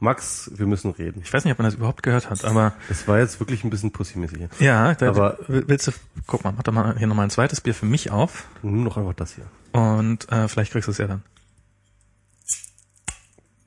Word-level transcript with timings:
Max, 0.00 0.50
wir 0.54 0.66
müssen 0.66 0.90
reden. 0.90 1.22
Ich 1.24 1.32
weiß 1.32 1.44
nicht, 1.44 1.52
ob 1.52 1.58
man 1.58 1.64
das 1.66 1.74
überhaupt 1.74 2.02
gehört 2.02 2.28
hat, 2.28 2.44
aber 2.44 2.74
Das 2.88 3.08
war 3.08 3.18
jetzt 3.20 3.40
wirklich 3.40 3.64
ein 3.64 3.70
bisschen 3.70 3.90
pussymäßig. 3.92 4.48
ja, 4.58 4.94
da, 4.94 5.08
Aber- 5.08 5.38
willst 5.48 5.86
du, 5.86 5.92
guck 6.26 6.44
mal, 6.44 6.52
mach 6.52 6.62
doch 6.64 6.72
mal 6.72 6.98
hier 6.98 7.06
nochmal 7.06 7.26
ein 7.26 7.30
zweites 7.30 7.60
Bier 7.60 7.74
für 7.74 7.86
mich 7.86 8.10
auf 8.10 8.44
Nimm 8.62 8.84
doch 8.84 8.96
einfach 8.98 9.14
das 9.14 9.34
hier. 9.36 9.46
und 9.72 10.30
äh, 10.30 10.48
vielleicht 10.48 10.72
kriegst 10.72 10.88
du 10.88 10.92
es 10.92 10.98
ja 10.98 11.06
dann. 11.06 11.22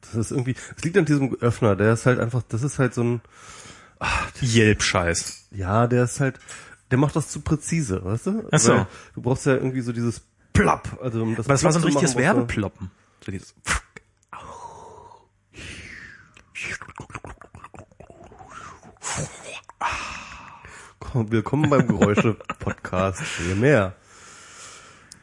Das 0.01 0.15
ist 0.15 0.31
irgendwie, 0.31 0.55
es 0.77 0.83
liegt 0.83 0.97
an 0.97 1.05
diesem 1.05 1.35
Öffner, 1.41 1.75
der 1.75 1.93
ist 1.93 2.05
halt 2.05 2.19
einfach, 2.19 2.41
das 2.47 2.63
ist 2.63 2.79
halt 2.79 2.93
so 2.93 3.03
ein, 3.03 3.21
Jelp-Scheiß. 4.41 5.47
ja, 5.51 5.87
der 5.87 6.03
ist 6.03 6.19
halt, 6.19 6.39
der 6.91 6.97
macht 6.97 7.15
das 7.15 7.29
zu 7.29 7.41
präzise, 7.41 8.03
weißt 8.05 8.27
du? 8.27 8.47
Ach 8.51 8.59
so. 8.59 8.73
Weil 8.73 8.87
Du 9.15 9.21
brauchst 9.21 9.45
ja 9.47 9.53
irgendwie 9.55 9.81
so 9.81 9.91
dieses 9.91 10.21
Plapp, 10.53 10.99
also 11.01 11.23
um 11.23 11.35
das 11.35 11.47
Aber 11.47 11.53
das 11.55 11.63
war 11.63 11.71
so 11.73 11.79
ein 11.79 11.83
richtiges 11.85 12.11
machen, 12.13 12.23
Werbeploppen. 12.23 12.91
So 13.25 13.31
dieses 13.31 13.53
Komm, 13.65 13.75
willkommen 21.29 21.69
beim 21.69 21.87
Geräusche-Podcast. 21.87 23.21
Je 23.47 23.53
mehr. 23.53 23.95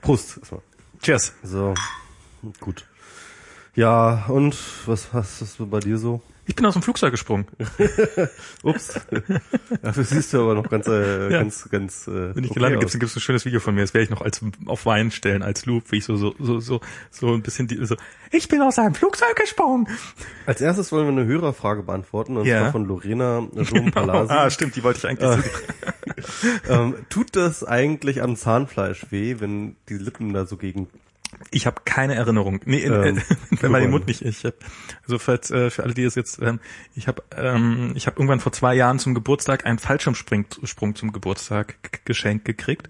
Prost. 0.01 0.37
erstmal. 0.37 0.63
Cheers. 1.03 1.33
So, 1.43 1.75
gut. 2.61 2.87
Ja, 3.75 4.27
und 4.29 4.57
was 4.87 5.13
hast 5.13 5.59
du 5.59 5.67
bei 5.67 5.81
dir 5.81 5.99
so? 5.99 6.23
Ich 6.47 6.55
bin 6.55 6.67
aus 6.67 6.75
dem 6.75 6.83
Flugzeug 6.83 7.11
gesprungen. 7.13 7.47
Ups. 8.63 9.01
Dafür 9.83 10.05
siehst 10.05 10.33
du 10.35 10.43
aber 10.43 10.55
noch 10.55 10.69
ganz, 10.69 10.87
äh, 10.87 11.31
Ja. 11.31 11.39
ganz, 11.39 11.69
ganz. 11.71 12.07
Äh, 12.07 12.35
Wenn 12.35 12.45
ich 12.45 12.51
okay 12.51 12.55
gelandet 12.61 12.81
gibt's, 12.81 12.99
gibt's 12.99 13.17
ein 13.17 13.21
schönes 13.21 13.45
Video 13.47 13.61
von 13.61 13.75
mir. 13.75 13.81
Das 13.81 13.95
werde 13.95 14.05
ich 14.05 14.11
noch 14.11 14.21
als 14.21 14.41
auf 14.67 14.85
Wein 14.85 15.11
stellen 15.11 15.43
als 15.43 15.65
Loop, 15.67 15.85
wie 15.91 15.97
ich 15.99 16.05
so 16.05 16.17
so 16.17 16.35
so 16.39 16.61
so 16.61 16.81
so 17.11 17.33
ein 17.33 17.41
bisschen 17.43 17.67
die, 17.67 17.85
so. 17.87 17.97
Ich 18.31 18.49
bin 18.49 18.61
aus 18.61 18.79
einem 18.79 18.95
Flugzeug 18.95 19.37
gesprungen. 19.37 19.89
Als 20.47 20.61
erstes 20.61 20.93
wollen 20.93 21.07
wir 21.07 21.13
eine 21.23 21.27
Hörerfrage 21.27 21.83
beantworten, 21.83 22.37
und 22.37 22.45
Ja. 22.47 22.61
zwar 22.61 22.73
von 22.73 22.85
Lorena 22.87 23.47
Dom-Palasi. 23.53 24.31
ah, 24.33 24.51
stimmt, 24.51 24.77
die 24.77 24.83
wollte 24.83 24.99
ich 24.99 25.07
eigentlich. 25.07 25.45
ähm, 26.69 26.95
tut 27.09 27.37
das 27.37 27.65
eigentlich 27.65 28.23
am 28.23 28.37
Zahnfleisch 28.37 29.07
weh, 29.11 29.37
wenn 29.39 29.77
die 29.89 29.95
Lippen 29.95 30.33
da 30.35 30.45
so 30.47 30.57
gegen... 30.57 30.89
Ich 31.51 31.67
habe 31.67 31.83
keine 31.85 32.15
Erinnerung. 32.15 32.61
Nee, 32.65 32.83
Ähm, 32.85 33.23
wenn 33.51 33.71
man 33.71 33.81
den 33.81 33.91
Mund 33.91 34.07
nicht. 34.07 34.23
Ich 34.23 34.45
hab, 34.45 34.55
also 35.03 35.19
falls, 35.19 35.51
äh, 35.51 35.71
für 35.71 35.83
alle, 35.83 35.95
die 35.95 36.05
das 36.05 36.15
jetzt, 36.15 36.41
ähm, 36.41 36.61
ich 36.95 37.09
habe 37.09 37.23
ähm, 37.37 37.93
ich 37.95 38.07
habe 38.07 38.17
irgendwann 38.19 38.41
vor 38.41 38.53
zwei 38.53 38.75
Jahren 38.75 38.99
zum 38.99 39.15
Geburtstag 39.15 39.67
einen 39.67 39.79
Fallschirmsprung 39.79 40.47
Sprung 40.65 40.95
zum 40.95 41.13
Geburtstag 41.13 42.05
geschenkt 42.05 42.45
gekriegt 42.45 42.89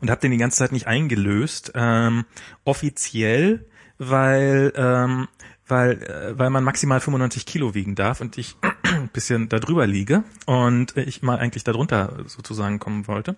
und 0.00 0.10
habe 0.10 0.20
den 0.20 0.30
die 0.30 0.36
ganze 0.38 0.58
Zeit 0.58 0.72
nicht 0.72 0.86
eingelöst. 0.86 1.72
Ähm, 1.74 2.24
offiziell, 2.64 3.66
weil 3.98 4.72
ähm, 4.76 5.28
weil 5.66 6.02
äh, 6.02 6.38
weil 6.38 6.50
man 6.50 6.64
maximal 6.64 7.00
95 7.00 7.46
Kilo 7.46 7.74
wiegen 7.74 7.94
darf 7.94 8.20
und 8.20 8.36
ich 8.38 8.56
ein 8.82 9.08
bisschen 9.08 9.48
da 9.48 9.58
drüber 9.58 9.86
liege 9.86 10.24
und 10.46 10.96
ich 10.96 11.22
mal 11.22 11.38
eigentlich 11.38 11.64
darunter 11.64 12.24
sozusagen 12.26 12.78
kommen 12.78 13.06
wollte. 13.06 13.36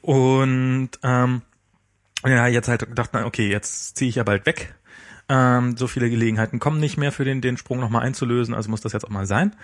Und 0.00 0.90
ähm, 1.02 1.42
ja, 2.24 2.46
jetzt 2.46 2.68
halt 2.68 2.86
gedacht, 2.86 3.10
na, 3.12 3.26
okay, 3.26 3.48
jetzt 3.48 3.96
ziehe 3.96 4.08
ich 4.08 4.16
ja 4.16 4.24
bald 4.24 4.46
weg. 4.46 4.74
Ähm, 5.28 5.76
so 5.76 5.86
viele 5.86 6.08
Gelegenheiten 6.10 6.58
kommen 6.58 6.80
nicht 6.80 6.96
mehr 6.96 7.12
für 7.12 7.24
den, 7.24 7.40
den 7.40 7.56
Sprung 7.56 7.80
nochmal 7.80 8.02
einzulösen, 8.02 8.54
also 8.54 8.70
muss 8.70 8.80
das 8.80 8.92
jetzt 8.92 9.04
auch 9.04 9.10
mal 9.10 9.26
sein. 9.26 9.54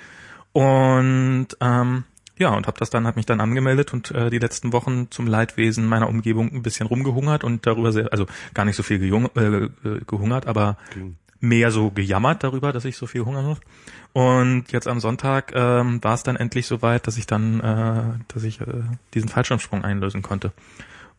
Und 0.53 1.49
ähm, 1.61 2.05
ja, 2.37 2.51
und 2.51 2.67
habe 2.67 2.79
das 2.79 2.91
dann, 2.91 3.07
habe 3.07 3.17
mich 3.17 3.27
dann 3.27 3.41
angemeldet 3.41 3.93
und 3.93 4.11
äh, 4.11 4.29
die 4.29 4.39
letzten 4.39 4.73
Wochen 4.73 5.11
zum 5.11 5.27
Leidwesen 5.27 5.87
meiner 5.87 6.09
Umgebung 6.09 6.53
ein 6.53 6.63
bisschen 6.63 6.87
rumgehungert 6.87 7.45
und 7.45 7.67
darüber 7.67 7.93
sehr, 7.93 8.13
also 8.13 8.27
gar 8.55 8.65
nicht 8.65 8.77
so 8.77 8.83
viel 8.83 8.99
gejung, 8.99 9.31
äh, 9.37 9.65
äh, 9.65 9.71
gehungert, 10.07 10.47
aber 10.47 10.77
mehr 11.41 11.71
so 11.71 11.91
gejammert 11.91 12.43
darüber, 12.43 12.73
dass 12.73 12.85
ich 12.85 12.97
so 12.97 13.07
viel 13.07 13.25
hungern 13.25 13.47
muss. 13.47 13.61
Und 14.13 14.73
jetzt 14.73 14.89
am 14.89 15.01
Sonntag 15.01 15.53
ähm, 15.55 16.03
war 16.03 16.15
es 16.15 16.23
dann 16.23 16.37
endlich 16.37 16.67
soweit, 16.67 17.07
dass 17.07 17.17
ich 17.17 17.27
dann, 17.27 17.61
äh, 17.61 18.33
dass 18.33 18.43
ich 18.43 18.61
äh, 18.61 18.67
diesen 19.15 19.29
Fallschirmsprung 19.29 19.85
einlösen 19.85 20.23
konnte. 20.23 20.53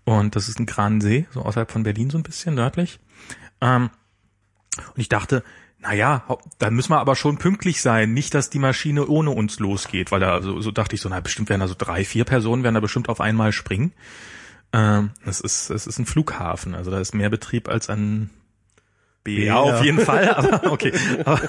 Und 0.06 0.36
das 0.36 0.48
ist 0.50 0.60
ein 0.60 0.66
Gransee, 0.66 1.28
so 1.32 1.42
außerhalb 1.42 1.72
von 1.72 1.84
Berlin 1.84 2.10
so 2.10 2.18
ein 2.18 2.24
bisschen 2.24 2.56
nördlich. 2.56 3.00
Ähm, 3.60 3.90
und 4.78 4.98
ich 5.02 5.10
dachte, 5.10 5.44
na 5.80 5.94
ja, 5.94 6.24
hau- 6.28 6.42
da 6.60 6.70
müssen 6.70 6.92
wir 6.92 7.00
aber 7.00 7.16
schon 7.16 7.38
pünktlich 7.38 7.82
sein, 7.82 8.14
nicht, 8.14 8.34
dass 8.34 8.50
die 8.50 8.60
Maschine 8.60 9.08
ohne 9.08 9.32
uns 9.32 9.60
losgeht, 9.60 10.12
weil 10.12 10.20
da 10.20 10.42
so, 10.42 10.62
so 10.62 10.72
dachte 10.72 10.96
ich 10.96 11.02
so, 11.02 11.10
na 11.10 11.20
bestimmt 11.20 11.50
werden 11.50 11.62
da 11.62 11.68
so 11.68 11.76
drei, 11.78 12.06
vier 12.06 12.24
Personen 12.24 12.64
werden 12.64 12.76
da 12.76 12.82
bestimmt 12.82 13.10
auf 13.10 13.20
einmal 13.20 13.52
springen. 13.52 13.94
Ähm, 14.74 15.12
ist, 15.26 15.44
es 15.44 15.70
ist 15.88 16.00
ein 16.00 16.06
Flughafen, 16.06 16.76
also 16.76 16.92
da 16.92 17.00
ist 17.00 17.14
mehr 17.16 17.30
Betrieb 17.30 17.68
als 17.68 17.90
an 17.90 18.30
BR 19.26 19.44
Ja. 19.44 19.56
auf 19.60 19.84
jeden 19.84 20.00
Fall, 20.00 20.30
aber 20.34 20.72
okay. 20.72 20.94
Aber, 21.26 21.42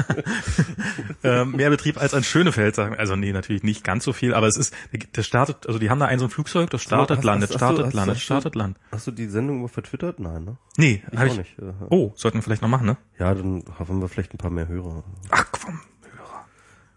ähm, 1.22 1.52
mehr 1.52 1.70
Betrieb 1.70 1.98
als 2.00 2.14
an 2.14 2.24
Schönefeld, 2.24 2.74
sagen. 2.74 2.96
Also 2.96 3.14
nee, 3.16 3.32
natürlich 3.32 3.62
nicht 3.62 3.84
ganz 3.84 4.02
so 4.04 4.12
viel, 4.12 4.34
aber 4.34 4.48
es 4.48 4.56
ist, 4.56 4.74
das 5.12 5.26
startet, 5.26 5.66
also 5.68 5.78
die 5.78 5.88
haben 5.90 6.00
da 6.00 6.06
ein 6.06 6.18
so 6.18 6.24
ein 6.26 6.30
Flugzeug, 6.30 6.70
das 6.70 6.82
startet, 6.82 7.18
Hast- 7.18 7.24
landet, 7.24 7.50
hast- 7.50 7.54
hast 7.54 7.60
startet, 7.60 7.86
hast- 7.86 7.94
landet, 7.94 8.18
startet, 8.18 8.54
landet. 8.54 8.82
Hast 8.90 9.06
du 9.06 9.10
die 9.12 9.26
Sendung 9.26 9.60
mal 9.62 9.68
vertwittert? 9.68 10.18
Nein, 10.18 10.44
ne? 10.44 10.56
Nee, 10.76 11.02
Ich 11.12 11.18
hab 11.18 11.26
auch 11.28 11.32
ich. 11.32 11.38
nicht. 11.38 11.58
äh, 11.58 11.72
Oh, 11.90 12.12
sollten 12.16 12.38
wir 12.38 12.42
vielleicht 12.42 12.62
noch 12.62 12.68
machen, 12.68 12.86
ne? 12.86 12.96
Ja, 13.18 13.32
dann 13.34 13.62
haben 13.78 14.00
wir 14.00 14.08
vielleicht 14.08 14.34
ein 14.34 14.38
paar 14.38 14.50
mehr 14.50 14.66
Hörer. 14.68 15.04
Ach 15.30 15.44
komm, 15.52 15.80
Hörer. 16.16 16.44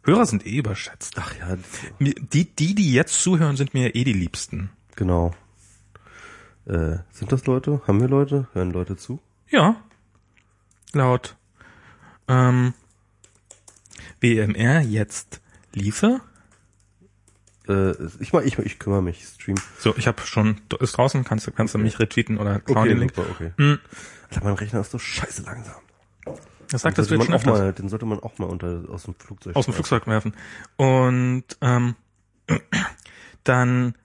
Hörer 0.05 0.25
sind 0.25 0.45
eh 0.47 0.57
überschätzt. 0.57 1.15
Ach 1.19 1.33
ja, 1.37 1.57
Die, 1.99 2.45
die, 2.55 2.73
die 2.73 2.93
jetzt 2.93 3.21
zuhören, 3.21 3.57
sind 3.57 3.73
mir 3.73 3.95
eh 3.95 4.03
die 4.03 4.13
Liebsten. 4.13 4.69
genau. 4.95 5.33
Äh, 6.65 6.97
sind 7.11 7.31
das 7.31 7.45
Leute? 7.47 7.81
Haben 7.87 7.99
wir 7.99 8.07
Leute? 8.07 8.47
Hören 8.53 8.71
Leute 8.71 8.95
zu? 8.95 9.19
Ja. 9.49 9.75
Laut 10.93 11.35
ähm, 12.27 12.73
WMR 14.21 14.81
jetzt 14.81 15.41
liefe. 15.73 16.21
Äh, 17.67 17.91
ich, 18.19 18.33
ich, 18.33 18.57
ich 18.59 18.79
kümmere 18.79 19.01
mich. 19.01 19.23
Stream. 19.25 19.55
So, 19.79 19.95
ich 19.97 20.07
habe 20.07 20.21
schon, 20.21 20.61
ist 20.79 20.97
draußen, 20.97 21.23
kannst 21.23 21.47
du 21.47 21.51
kannst 21.51 21.73
du 21.73 21.77
mich 21.77 21.99
retweeten 21.99 22.37
oder 22.37 22.59
klauen 22.59 22.79
Okay, 22.79 22.89
den 22.89 22.99
Link. 22.99 23.15
super, 23.15 23.29
okay. 23.29 23.51
Hm. 23.57 23.79
Alter, 24.29 24.43
mein 24.43 24.53
Rechner 24.53 24.81
ist 24.81 24.91
so 24.91 24.99
scheiße 24.99 25.43
langsam. 25.43 25.75
Das 26.71 26.81
sagt 26.81 26.97
Den 26.97 27.03
das 27.03 27.09
wird 27.09 27.23
schon 27.23 27.33
öfters. 27.33 27.59
mal, 27.59 27.73
Den 27.73 27.89
sollte 27.89 28.05
man 28.05 28.19
auch 28.19 28.37
mal 28.37 28.45
unter, 28.45 28.83
aus 28.89 29.03
dem 29.03 29.15
Flugzeug 29.15 29.55
aus 29.55 29.65
dem. 29.65 29.73
Flugzeug 29.73 30.05
werfen. 30.07 30.35
Und 30.77 31.45
ähm, 31.61 31.95
dann 33.43 33.95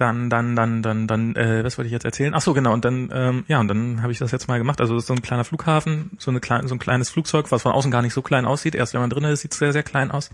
dann 0.00 0.30
dann 0.30 0.56
dann 0.56 0.82
dann 0.82 1.06
dann 1.06 1.36
äh, 1.36 1.64
was 1.64 1.78
wollte 1.78 1.86
ich 1.86 1.92
jetzt 1.92 2.04
erzählen? 2.04 2.34
Ach 2.34 2.40
so 2.40 2.54
genau 2.54 2.72
und 2.72 2.84
dann 2.84 3.10
ähm, 3.12 3.44
ja 3.48 3.60
und 3.60 3.68
dann 3.68 4.02
habe 4.02 4.12
ich 4.12 4.18
das 4.18 4.30
jetzt 4.32 4.48
mal 4.48 4.58
gemacht. 4.58 4.80
Also 4.80 4.94
das 4.94 5.04
ist 5.04 5.08
so 5.08 5.14
ein 5.14 5.22
kleiner 5.22 5.44
Flughafen, 5.44 6.10
so 6.18 6.30
eine 6.30 6.40
kleine 6.40 6.68
so 6.68 6.74
ein 6.74 6.78
kleines 6.78 7.10
Flugzeug, 7.10 7.50
was 7.50 7.62
von 7.62 7.72
außen 7.72 7.90
gar 7.90 8.02
nicht 8.02 8.14
so 8.14 8.22
klein 8.22 8.46
aussieht. 8.46 8.74
Erst 8.74 8.94
wenn 8.94 9.00
man 9.00 9.10
drin 9.10 9.24
ist, 9.24 9.40
sieht 9.40 9.52
es 9.52 9.58
sehr 9.58 9.72
sehr 9.72 9.82
klein 9.82 10.10
aus. 10.10 10.30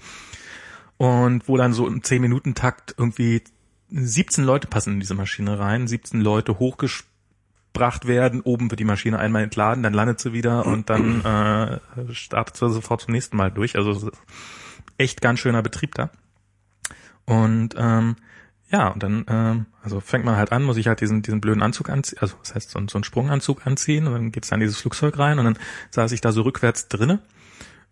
Und 0.97 1.49
wo 1.49 1.57
dann 1.57 1.73
so 1.73 1.87
im 1.87 2.03
10 2.03 2.23
Minuten 2.23 2.55
Takt 2.55 2.95
irgendwie 2.97 3.43
17 3.91 4.45
Leute 4.45 4.67
passen 4.67 4.95
in 4.95 5.01
diese 5.01 5.15
Maschine 5.15 5.59
rein, 5.59 5.87
17 5.87 6.21
Leute 6.21 6.59
hochgebracht 6.59 8.07
werden, 8.07 8.41
oben 8.41 8.71
wird 8.71 8.81
die 8.81 8.85
Maschine 8.85 9.19
einmal 9.19 9.43
entladen, 9.43 9.83
dann 9.83 9.93
landet 9.93 10.21
sie 10.21 10.33
wieder 10.33 10.65
und 10.67 10.89
dann 10.89 11.23
äh, 11.25 12.15
startet 12.15 12.57
sie 12.57 12.71
sofort 12.71 13.03
zum 13.03 13.13
nächsten 13.13 13.37
Mal 13.37 13.51
durch. 13.51 13.77
Also 13.77 14.11
echt 14.97 15.21
ganz 15.21 15.41
schöner 15.41 15.63
Betrieb 15.63 15.95
da. 15.95 16.11
Und 17.27 17.75
ähm, 17.77 18.17
ja, 18.71 18.89
und 18.89 19.03
dann, 19.03 19.25
ähm, 19.29 19.67
also 19.83 20.01
fängt 20.01 20.25
man 20.25 20.37
halt 20.37 20.53
an, 20.53 20.65
muss 20.65 20.77
ich 20.77 20.89
halt 20.89 21.01
diesen, 21.01 21.23
diesen 21.23 21.41
blöden 21.41 21.63
Anzug 21.63 21.89
anziehen, 21.89 22.19
also 22.21 22.37
das 22.43 22.55
heißt 22.55 22.71
so, 22.71 22.81
so 22.89 22.99
einen 22.99 23.05
Sprunganzug 23.05 23.67
anziehen 23.67 24.07
und 24.07 24.13
dann 24.13 24.33
geht's 24.33 24.49
dann 24.49 24.61
dieses 24.61 24.79
Flugzeug 24.79 25.19
rein 25.19 25.39
und 25.39 25.45
dann 25.45 25.59
saß 25.91 26.13
ich 26.13 26.21
da 26.21 26.33
so 26.33 26.43
rückwärts 26.43 26.89
drinne 26.89 27.21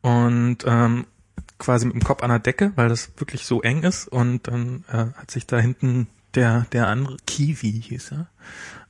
und 0.02 0.58
ähm, 0.66 1.06
quasi 1.58 1.86
mit 1.86 1.94
dem 1.94 2.02
Kopf 2.02 2.22
an 2.22 2.30
der 2.30 2.40
Decke, 2.40 2.72
weil 2.74 2.88
das 2.88 3.12
wirklich 3.16 3.46
so 3.46 3.62
eng 3.62 3.82
ist 3.84 4.08
und 4.08 4.48
dann 4.48 4.84
äh, 4.88 5.06
hat 5.16 5.30
sich 5.30 5.46
da 5.46 5.58
hinten 5.58 6.08
der, 6.34 6.66
der 6.72 6.88
andere, 6.88 7.16
Kiwi 7.26 7.80
hieß 7.80 8.12
er, 8.12 8.26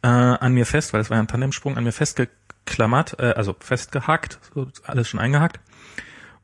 äh, 0.03 0.09
an 0.09 0.55
mir 0.55 0.65
fest, 0.65 0.93
weil 0.93 1.01
das 1.01 1.11
war 1.11 1.19
ja 1.19 1.23
ein 1.23 1.29
Tandemsprung, 1.29 1.77
an 1.77 1.85
mir 1.85 1.93
festgeklammert, 1.93 3.19
äh, 3.19 3.35
also 3.37 3.55
festgehackt, 3.59 4.39
so 4.55 4.69
alles 4.85 5.09
schon 5.09 5.21
eingehackt 5.21 5.61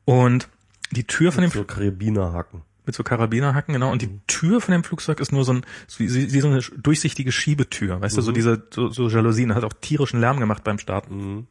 und 0.05 0.47
die 0.91 1.05
Tür 1.05 1.31
von 1.31 1.41
dem 1.41 1.51
So 1.51 1.63
Karabinerhaken. 1.63 2.61
Mit 2.91 2.95
so 2.95 3.03
Karabinerhacken, 3.03 3.73
genau. 3.73 3.89
Und 3.89 4.01
die 4.01 4.19
Tür 4.27 4.59
von 4.59 4.73
dem 4.73 4.83
Flugzeug 4.83 5.19
ist 5.21 5.31
nur 5.31 5.45
so 5.45 5.53
ein, 5.53 5.65
so 5.87 6.05
so 6.05 6.47
eine 6.47 6.61
durchsichtige 6.77 7.31
Schiebetür, 7.31 8.01
weißt 8.01 8.17
du, 8.17 8.21
so 8.21 8.31
diese, 8.33 8.63
so, 8.69 8.89
so 8.89 9.07
Jalousien, 9.07 9.55
hat 9.55 9.63
auch 9.63 9.73
tierischen 9.73 10.19
Lärm 10.19 10.39
gemacht 10.39 10.63
beim 10.63 10.77
Starten. 10.77 11.47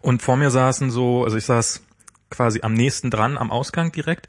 Und 0.00 0.22
vor 0.22 0.36
mir 0.36 0.50
saßen 0.50 0.90
so, 0.90 1.24
also 1.24 1.36
ich 1.36 1.44
saß 1.44 1.82
quasi 2.30 2.60
am 2.62 2.74
nächsten 2.74 3.10
dran, 3.10 3.38
am 3.38 3.52
Ausgang 3.52 3.92
direkt, 3.92 4.28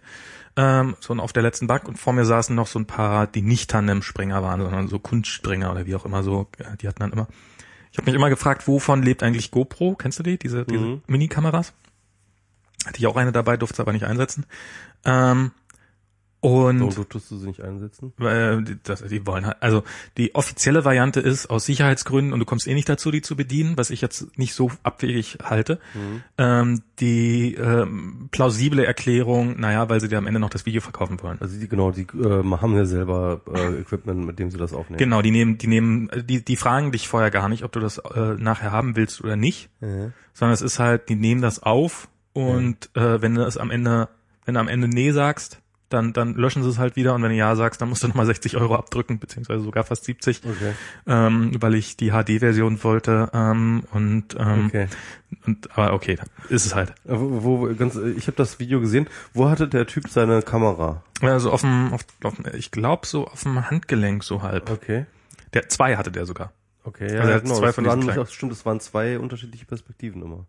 ähm, 0.55 0.95
so 0.99 1.13
auf 1.15 1.33
der 1.33 1.43
letzten 1.43 1.67
Bank 1.67 1.87
und 1.87 1.97
vor 1.97 2.13
mir 2.13 2.23
saßen 2.23 2.55
noch 2.55 2.67
so 2.67 2.77
ein 2.79 2.85
paar, 2.85 3.25
die 3.27 3.41
nicht 3.41 3.71
Tandem-Springer 3.71 4.43
waren, 4.43 4.61
sondern 4.61 4.87
so 4.87 4.99
Kunstspringer 4.99 5.71
oder 5.71 5.87
wie 5.87 5.95
auch 5.95 6.05
immer 6.05 6.21
so, 6.23 6.47
die 6.81 6.87
hatten 6.87 6.99
dann 6.99 7.11
immer, 7.11 7.27
ich 7.91 7.97
habe 7.97 8.05
mich 8.05 8.15
immer 8.15 8.29
gefragt, 8.29 8.67
wovon 8.67 9.01
lebt 9.01 9.23
eigentlich 9.23 9.49
GoPro, 9.51 9.95
kennst 9.95 10.19
du 10.19 10.23
die, 10.23 10.37
diese, 10.37 10.65
diese 10.65 10.83
Mhm. 10.83 11.01
Mini-Kameras? 11.07 11.73
Hatte 12.85 12.99
ich 12.99 13.07
auch 13.07 13.15
eine 13.15 13.31
dabei, 13.31 13.57
durfte 13.57 13.73
es 13.73 13.79
aber 13.79 13.93
nicht 13.93 14.05
einsetzen. 14.05 14.45
Ähm, 15.05 15.51
Und 16.41 16.79
Warum 16.79 17.09
tust 17.09 17.31
du 17.31 17.37
sie 17.37 17.47
nicht 17.47 17.61
einsetzen? 17.61 18.13
Die, 18.19 18.77
das, 18.83 19.01
die 19.03 19.25
wollen 19.25 19.47
halt, 19.47 19.57
also 19.61 19.83
die 20.17 20.35
offizielle 20.35 20.85
Variante 20.85 21.19
ist 21.19 21.49
aus 21.49 21.65
Sicherheitsgründen 21.65 22.33
und 22.33 22.39
du 22.39 22.45
kommst 22.45 22.67
eh 22.67 22.75
nicht 22.75 22.87
dazu, 22.87 23.09
die 23.09 23.23
zu 23.23 23.35
bedienen, 23.35 23.77
was 23.77 23.89
ich 23.89 23.99
jetzt 24.01 24.37
nicht 24.37 24.53
so 24.53 24.69
abwegig 24.83 25.39
halte. 25.43 25.79
Mhm. 25.95 26.21
Ähm, 26.37 26.81
die 26.99 27.55
ähm, 27.55 28.29
plausible 28.29 28.85
Erklärung, 28.85 29.59
naja, 29.59 29.89
weil 29.89 29.99
sie 30.01 30.07
dir 30.07 30.19
am 30.19 30.27
Ende 30.27 30.39
noch 30.39 30.51
das 30.51 30.67
Video 30.67 30.81
verkaufen 30.81 31.19
wollen. 31.23 31.37
Also 31.41 31.59
die, 31.59 31.67
genau, 31.67 31.89
die 31.89 32.03
äh, 32.03 32.43
haben 32.43 32.75
ja 32.75 32.85
selber 32.85 33.41
äh, 33.51 33.79
Equipment, 33.81 34.23
mit 34.25 34.37
dem 34.37 34.51
sie 34.51 34.57
das 34.57 34.71
aufnehmen. 34.73 34.99
Genau, 34.99 35.23
die 35.23 35.31
nehmen, 35.31 35.57
die 35.57 35.67
nehmen, 35.67 36.11
die, 36.25 36.45
die 36.45 36.55
fragen 36.57 36.91
dich 36.91 37.07
vorher 37.07 37.31
gar 37.31 37.49
nicht, 37.49 37.63
ob 37.63 37.71
du 37.71 37.79
das 37.79 37.97
äh, 37.97 38.35
nachher 38.37 38.71
haben 38.71 38.95
willst 38.95 39.23
oder 39.23 39.35
nicht, 39.35 39.69
Ja. 39.81 40.11
sondern 40.33 40.53
es 40.53 40.61
ist 40.61 40.77
halt, 40.77 41.09
die 41.09 41.15
nehmen 41.15 41.41
das 41.41 41.63
auf 41.63 42.07
und 42.33 42.89
äh, 42.95 43.21
wenn 43.21 43.33
du 43.33 43.41
es 43.45 43.57
am 43.57 43.71
Ende, 43.71 44.09
wenn 44.45 44.53
du 44.53 44.59
am 44.59 44.67
Ende 44.67 44.87
nee 44.87 45.11
sagst, 45.11 45.59
dann, 45.95 46.13
dann 46.13 46.35
löschen 46.35 46.61
sie 46.61 46.69
es 46.69 46.77
halt 46.77 46.95
wieder 46.95 47.15
und 47.15 47.23
wenn 47.23 47.31
du 47.31 47.35
ja 47.35 47.55
sagst, 47.55 47.81
dann 47.81 47.89
musst 47.89 48.03
du 48.03 48.07
nochmal 48.07 48.25
60 48.27 48.57
Euro 48.57 48.75
abdrücken, 48.75 49.17
beziehungsweise 49.17 49.63
sogar 49.63 49.83
fast 49.83 50.05
70, 50.05 50.41
Okay. 50.45 50.73
ähm, 51.07 51.51
weil 51.59 51.73
ich 51.73 51.97
die 51.97 52.11
HD-Version 52.11 52.83
wollte 52.83 53.29
ähm, 53.33 53.83
und, 53.91 54.35
ähm, 54.37 54.67
Okay. 54.67 54.87
und 55.47 55.71
aber 55.77 55.93
okay, 55.93 56.17
ist 56.49 56.65
es 56.65 56.75
halt. 56.75 56.91
Äh, 57.05 57.11
Wo, 57.17 57.43
wo 57.43 57.73
ganz, 57.75 57.95
ich 57.95 58.27
habe 58.27 58.37
das 58.37 58.59
Video 58.59 58.79
gesehen. 58.79 59.07
Wo 59.33 59.49
hatte 59.49 59.67
der 59.67 59.87
Typ 59.87 60.07
seine 60.09 60.41
Kamera? 60.41 61.01
Also 61.21 61.51
auf 61.51 61.61
dem, 61.61 61.93
auf, 61.93 62.01
auf, 62.23 62.33
ich 62.53 62.69
glaube 62.71 63.07
so 63.07 63.27
auf 63.27 63.43
dem 63.43 63.69
Handgelenk 63.69 64.23
so 64.23 64.43
halb. 64.43 64.69
Okay. 64.69 65.05
Der 65.53 65.69
zwei 65.69 65.97
hatte 65.97 66.11
der 66.11 66.25
sogar. 66.25 66.51
Okay, 66.83 67.05
Also 67.05 67.15
ja, 67.15 67.23
er 67.29 67.35
hat 67.35 67.43
genau. 67.43 67.55
zwei 67.55 67.65
das 67.67 67.75
von 67.75 67.85
waren, 67.85 68.27
stimmt, 68.27 68.51
das 68.51 68.65
waren 68.65 68.79
zwei 68.79 69.17
unterschiedliche 69.17 69.65
Perspektiven 69.65 70.21
immer. 70.21 70.45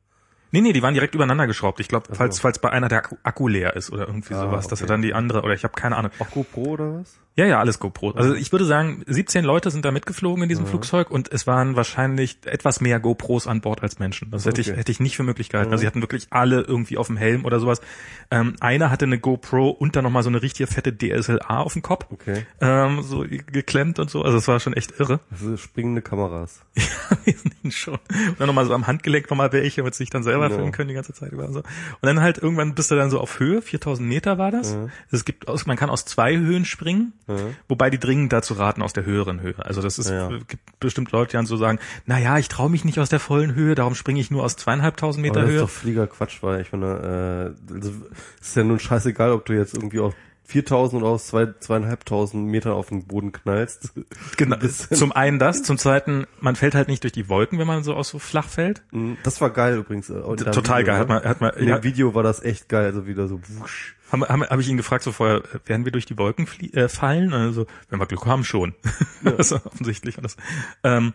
Nee, 0.53 0.61
nee, 0.61 0.73
die 0.73 0.83
waren 0.83 0.95
direkt 0.95 1.15
übereinander 1.15 1.47
geschraubt. 1.47 1.81
Ich 1.81 1.89
glaube, 1.89 2.15
falls, 2.15 2.39
falls 2.41 2.59
bei 2.59 2.71
einer 2.71 2.89
der 2.89 2.99
Akku, 2.99 3.17
Akku 3.25 3.49
leer 3.49 3.75
ist 3.77 3.91
oder 3.93 4.07
irgendwie 4.07 4.35
Ah, 4.35 4.41
sowas, 4.43 4.69
dass 4.69 4.81
er 4.81 4.85
okay. 4.85 4.93
dann 4.95 5.03
die 5.03 5.13
andere, 5.15 5.43
oder 5.43 5.55
ich 5.55 5.65
habe 5.65 5.75
keine 5.75 5.97
Ahnung. 5.97 6.13
Auch 6.19 6.31
GoPro 6.31 6.61
oder 6.63 7.01
was? 7.01 7.19
Ja, 7.39 7.45
ja, 7.45 7.59
alles 7.61 7.79
GoPro. 7.79 8.13
Also 8.13 8.35
ich 8.35 8.51
würde 8.51 8.65
sagen, 8.65 9.03
17 9.07 9.45
Leute 9.45 9.71
sind 9.71 9.85
da 9.85 9.91
mitgeflogen 9.93 10.43
in 10.43 10.49
diesem 10.49 10.65
Mhm. 10.65 10.69
Flugzeug 10.69 11.11
und 11.11 11.31
es 11.31 11.47
waren 11.47 11.77
wahrscheinlich 11.77 12.39
etwas 12.47 12.81
mehr 12.81 12.99
GoPros 12.99 13.47
an 13.47 13.61
Bord 13.61 13.83
als 13.83 13.99
Menschen. 13.99 14.31
Das 14.31 14.47
hätte 14.47 14.63
ich, 14.63 14.69
hätte 14.69 14.91
ich 14.91 15.01
nicht 15.01 15.17
für 15.17 15.23
möglich 15.23 15.51
gehalten. 15.51 15.69
Mhm. 15.69 15.73
Also 15.75 15.83
sie 15.83 15.87
hatten 15.87 16.01
wirklich 16.01 16.29
alle 16.31 16.63
irgendwie 16.63 16.97
auf 16.97 17.09
dem 17.09 17.19
Helm 17.19 17.45
oder 17.45 17.61
sowas. 17.61 17.83
Ähm, 18.31 18.57
einer 18.61 18.91
hatte 18.91 19.05
eine 19.05 19.19
GoPro 19.19 19.69
und 19.69 19.97
dann 19.97 20.05
nochmal 20.05 20.23
so 20.23 20.31
eine 20.31 20.41
richtige 20.41 20.67
fette 20.67 20.97
DSLR 20.97 21.61
auf 21.61 21.75
dem 21.75 21.83
Kopf. 21.83 22.07
Okay. 22.11 22.47
Ähm, 22.63 23.03
so 23.03 23.27
geklemmt 23.29 23.99
und 23.99 24.09
so. 24.09 24.23
Also 24.23 24.39
es 24.39 24.49
war 24.49 24.59
schon 24.59 24.73
echt 24.73 24.99
irre. 24.99 25.21
Also 25.31 25.59
springende 25.59 26.01
Kameras. 26.01 26.63
Wesentlichen 27.25 27.71
schon. 27.71 27.95
Und 27.95 28.41
dann 28.41 28.47
nochmal 28.47 28.65
so 28.65 28.73
am 28.73 28.87
Handgelenk 28.87 29.29
nochmal 29.31 29.53
welche, 29.53 29.83
damit 29.83 29.95
sie 29.95 30.05
sich 30.05 30.11
dann 30.11 30.23
selber 30.23 30.49
Ja. 30.49 30.55
filmen 30.57 30.73
können 30.73 30.89
die 30.89 30.95
ganze 30.95 31.13
Zeit 31.13 31.33
über 31.33 31.45
und 31.47 31.53
so. 31.53 31.61
Und 31.61 31.67
dann 32.03 32.21
halt 32.23 32.39
irgendwann 32.39 32.75
bist 32.75 32.91
du 32.91 32.95
dann 32.95 33.11
so 33.11 33.21
auf 33.21 33.39
Höhe, 33.41 33.61
4000 33.63 34.09
Meter 34.09 34.39
war 34.39 34.51
das. 34.51 34.73
Ja. 34.73 34.89
Es 35.11 35.25
gibt 35.25 35.49
aus, 35.49 35.67
man 35.67 35.77
kann 35.77 35.91
aus 35.91 36.05
zwei 36.07 36.37
Höhen 36.37 36.65
springen, 36.65 37.13
Ja. 37.29 37.35
wobei 37.69 37.91
die 37.91 37.99
dringend 37.99 38.33
dazu 38.33 38.55
raten 38.55 38.83
aus 38.83 38.93
der 38.93 39.05
höheren 39.05 39.41
Höhe. 39.41 39.55
Also 39.59 39.83
das 39.83 39.99
ist, 39.99 40.09
Ja. 40.11 40.29
gibt 40.29 40.79
bestimmt 40.79 41.11
Leute, 41.11 41.31
die 41.33 41.37
dann 41.39 41.47
so 41.47 41.57
sagen, 41.57 41.79
na 42.05 42.19
ja, 42.19 42.39
ich 42.39 42.47
traue 42.49 42.71
mich 42.71 42.85
nicht 42.85 43.01
aus 43.01 43.09
der 43.09 43.19
vollen 43.21 43.55
Höhe, 43.55 43.75
darum 43.75 43.95
springe 43.97 44.21
ich 44.21 44.31
nur 44.31 44.45
aus 44.45 44.55
zweieinhalbtausend 44.57 45.23
Meter 45.23 45.41
Aber 45.41 45.43
das 45.43 45.51
Höhe. 45.51 45.57
ist 45.57 45.63
doch 45.63 45.71
Flieger 45.71 46.07
Quatsch, 46.07 46.43
weil 46.43 46.61
ich 46.61 46.71
meine, 46.73 47.55
äh, 47.71 47.75
also, 47.75 47.93
ist 48.41 48.57
ja 48.57 48.63
nun 48.65 48.79
scheißegal, 48.79 49.33
ob 49.33 49.45
du 49.45 49.55
jetzt 49.55 49.75
irgendwie 49.75 49.99
auf 50.01 50.15
4000 50.47 51.03
oder 51.03 51.11
aus 51.13 51.27
zwei, 51.27 51.47
zweieinhalbtausend 51.59 52.47
Metern 52.47 52.73
auf 52.73 52.89
den 52.89 53.07
Boden 53.07 53.33
knallst. 53.33 53.93
Genau. 54.37 54.57
Das- 54.57 54.89
Zum 54.89 55.13
einen 55.13 55.39
das, 55.39 55.63
zum 55.63 55.79
zweiten, 55.79 56.27
man 56.41 56.57
fällt 56.57 56.75
halt 56.75 56.89
nicht 56.89 57.03
durch 57.03 57.13
die 57.13 57.29
Wolken, 57.29 57.59
wenn 57.59 57.67
man 57.67 57.83
so 57.85 57.95
aus 57.95 58.09
so 58.09 58.19
flach 58.19 58.49
fällt. 58.49 58.83
Das 59.23 59.41
war 59.41 59.51
geil 59.51 59.77
übrigens. 59.79 60.11
äh, 60.11 60.21
Total 60.21 60.81
Video, 60.83 60.87
geil. 60.87 60.99
Hat 60.99 61.09
ne? 61.09 61.15
man, 61.15 61.25
hat 61.25 61.41
man, 61.41 61.55
In 61.55 61.69
ja, 61.69 61.79
dem 61.79 61.85
Video 61.85 62.15
war 62.15 62.23
das 62.23 62.43
echt 62.43 62.69
geil, 62.69 62.85
also 62.87 63.07
wieder 63.07 63.29
so 63.29 63.41
wusch. 63.61 63.97
Haben, 64.13 64.25
haben, 64.25 64.43
hab 64.45 64.61
ich 64.61 64.69
ihn 64.69 64.77
gefragt 64.77 65.03
so 65.05 65.13
vorher, 65.13 65.39
äh, 65.39 65.59
werden 65.67 65.85
wir 65.85 65.93
durch 65.93 66.07
die 66.07 66.17
Wolken 66.19 66.47
äh, 66.75 66.89
fallen? 66.89 67.33
Also, 67.33 67.67
wenn 67.89 67.99
wir 67.99 68.07
Glück 68.07 68.25
haben, 68.27 68.45
schon. 68.45 68.75
also, 69.25 69.57
offensichtlich. 69.57 70.17
Und, 70.19 70.25
das, 70.25 70.37
ähm, 70.85 71.13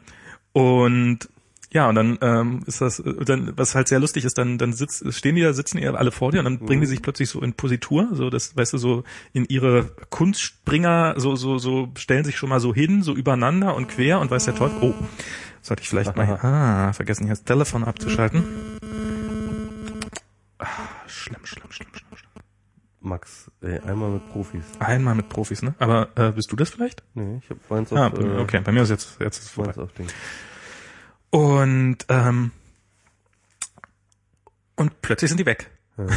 und 0.52 1.30
ja, 1.74 1.88
und 1.88 1.96
dann 1.96 2.18
ähm, 2.22 2.64
ist 2.66 2.82
das, 2.82 3.00
äh, 3.00 3.14
dann, 3.26 3.54
was 3.58 3.76
halt 3.76 3.88
sehr 3.88 4.00
lustig 4.00 4.26
ist, 4.26 4.38
dann, 4.38 4.58
dann 4.58 4.74
sitz, 4.74 5.04
stehen 5.16 5.36
die 5.36 5.42
da, 5.42 5.54
sitzen 5.54 5.78
die 5.78 5.88
alle 5.88 6.12
vor 6.12 6.32
dir 6.32 6.40
und 6.40 6.46
dann 6.46 6.60
bringen 6.60 6.82
die 6.82 6.88
sich 6.88 7.02
plötzlich 7.02 7.30
so 7.30 7.42
in 7.42 7.54
Positur, 7.54 8.10
so 8.12 8.30
das, 8.30 8.56
weißt 8.58 8.74
du, 8.74 8.78
so 8.78 9.04
in 9.34 9.46
ihre 9.46 9.92
Kunstspringer, 10.10 11.14
so, 11.18 11.36
so, 11.36 11.58
so 11.58 11.90
stellen 11.98 12.26
sich 12.26 12.38
schon 12.38 12.50
mal 12.50 12.60
so 12.60 12.74
hin, 12.74 13.04
so 13.04 13.14
übereinander 13.14 13.76
und 13.76 13.88
quer 13.88 14.20
und 14.20 14.30
weiß 14.32 14.46
der 14.46 14.56
Teufel. 14.56 14.78
Oh, 14.82 14.94
sollte 15.62 15.84
ich 15.84 15.90
vielleicht 15.90 16.16
mal, 16.16 16.40
ah, 16.42 16.92
vergessen 16.94 17.24
hier 17.26 17.34
das 17.34 17.44
Telefon 17.44 17.84
abzuschalten. 17.84 18.44
Ah, 20.60 20.68
schlimm, 21.08 21.40
schlimm, 21.46 21.72
schlimm, 21.72 21.88
schlimm, 21.94 22.18
schlimm. 22.18 22.44
Max, 23.00 23.50
ey, 23.62 23.80
einmal 23.80 24.12
mit 24.12 24.30
Profis. 24.32 24.64
Einmal 24.80 25.16
mit 25.16 25.30
Profis, 25.30 25.62
ne? 25.64 25.74
Aber 25.80 26.10
äh, 26.16 26.32
bist 26.32 26.52
du 26.52 26.56
das 26.56 26.70
vielleicht? 26.70 27.04
Nee, 27.16 27.40
ich 27.44 27.50
hab 27.50 27.58
meins 27.70 27.92
auf, 27.92 27.98
Ah, 27.98 28.12
äh, 28.16 28.38
okay, 28.40 28.62
bei 28.64 28.72
mir 28.72 28.84
ist 28.84 28.90
jetzt 28.90 29.18
jetzt 29.20 29.40
ist 29.40 29.50
vorbei. 29.50 29.70
meins 29.70 29.80
auf 29.80 29.94
Ding. 29.94 30.08
Und 31.32 31.98
ähm, 32.10 32.52
und 34.76 35.02
plötzlich 35.02 35.30
sind 35.30 35.40
die 35.40 35.46
weg. 35.46 35.70
Ja. 35.98 36.06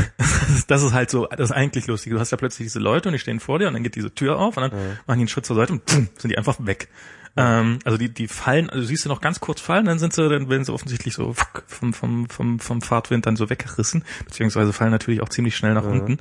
Das 0.69 0.83
ist 0.83 0.93
halt 0.93 1.11
so, 1.11 1.27
das 1.27 1.51
ist 1.51 1.53
eigentlich 1.57 1.87
lustig. 1.89 2.13
Du 2.13 2.21
hast 2.21 2.31
ja 2.31 2.37
plötzlich 2.39 2.67
diese 2.67 2.79
Leute 2.79 3.09
und 3.09 3.13
die 3.13 3.19
stehen 3.19 3.41
vor 3.41 3.59
dir 3.59 3.67
und 3.69 3.75
dann 3.75 3.83
geht 3.83 3.97
diese 3.97 4.15
Tür 4.15 4.39
auf 4.39 4.57
und 4.57 4.63
dann 4.63 4.71
Ja. 4.73 4.79
machen 4.79 4.99
die 5.09 5.13
einen 5.13 5.29
Schritt 5.29 5.45
zur 5.47 5.57
Seite 5.57 5.73
und 5.73 5.85
pum, 5.85 6.09
sind 6.17 6.31
die 6.31 6.39
einfach 6.39 6.57
weg. 6.61 6.89
Ähm, 7.37 7.81
also 7.85 7.99
die, 7.99 8.09
die 8.15 8.29
fallen, 8.29 8.71
also 8.71 8.85
siehst 8.85 9.05
du 9.05 9.09
noch 9.09 9.21
ganz 9.21 9.41
kurz 9.41 9.61
fallen, 9.61 9.87
dann 9.87 9.99
sind 9.99 10.13
sie, 10.13 10.29
dann 10.29 10.49
werden 10.49 10.65
sie 10.65 10.73
offensichtlich 10.73 11.15
so 11.15 11.35
vom, 11.67 11.93
vom, 11.93 12.29
vom, 12.29 12.61
vom 12.61 12.81
Fahrtwind 12.81 13.27
dann 13.27 13.35
so 13.35 13.51
weggerissen, 13.51 14.05
beziehungsweise 14.25 14.73
fallen 14.73 14.93
natürlich 14.93 15.21
auch 15.21 15.29
ziemlich 15.29 15.57
schnell 15.57 15.75
nach 15.75 15.83
Ja. 15.85 15.91
unten. 15.91 16.19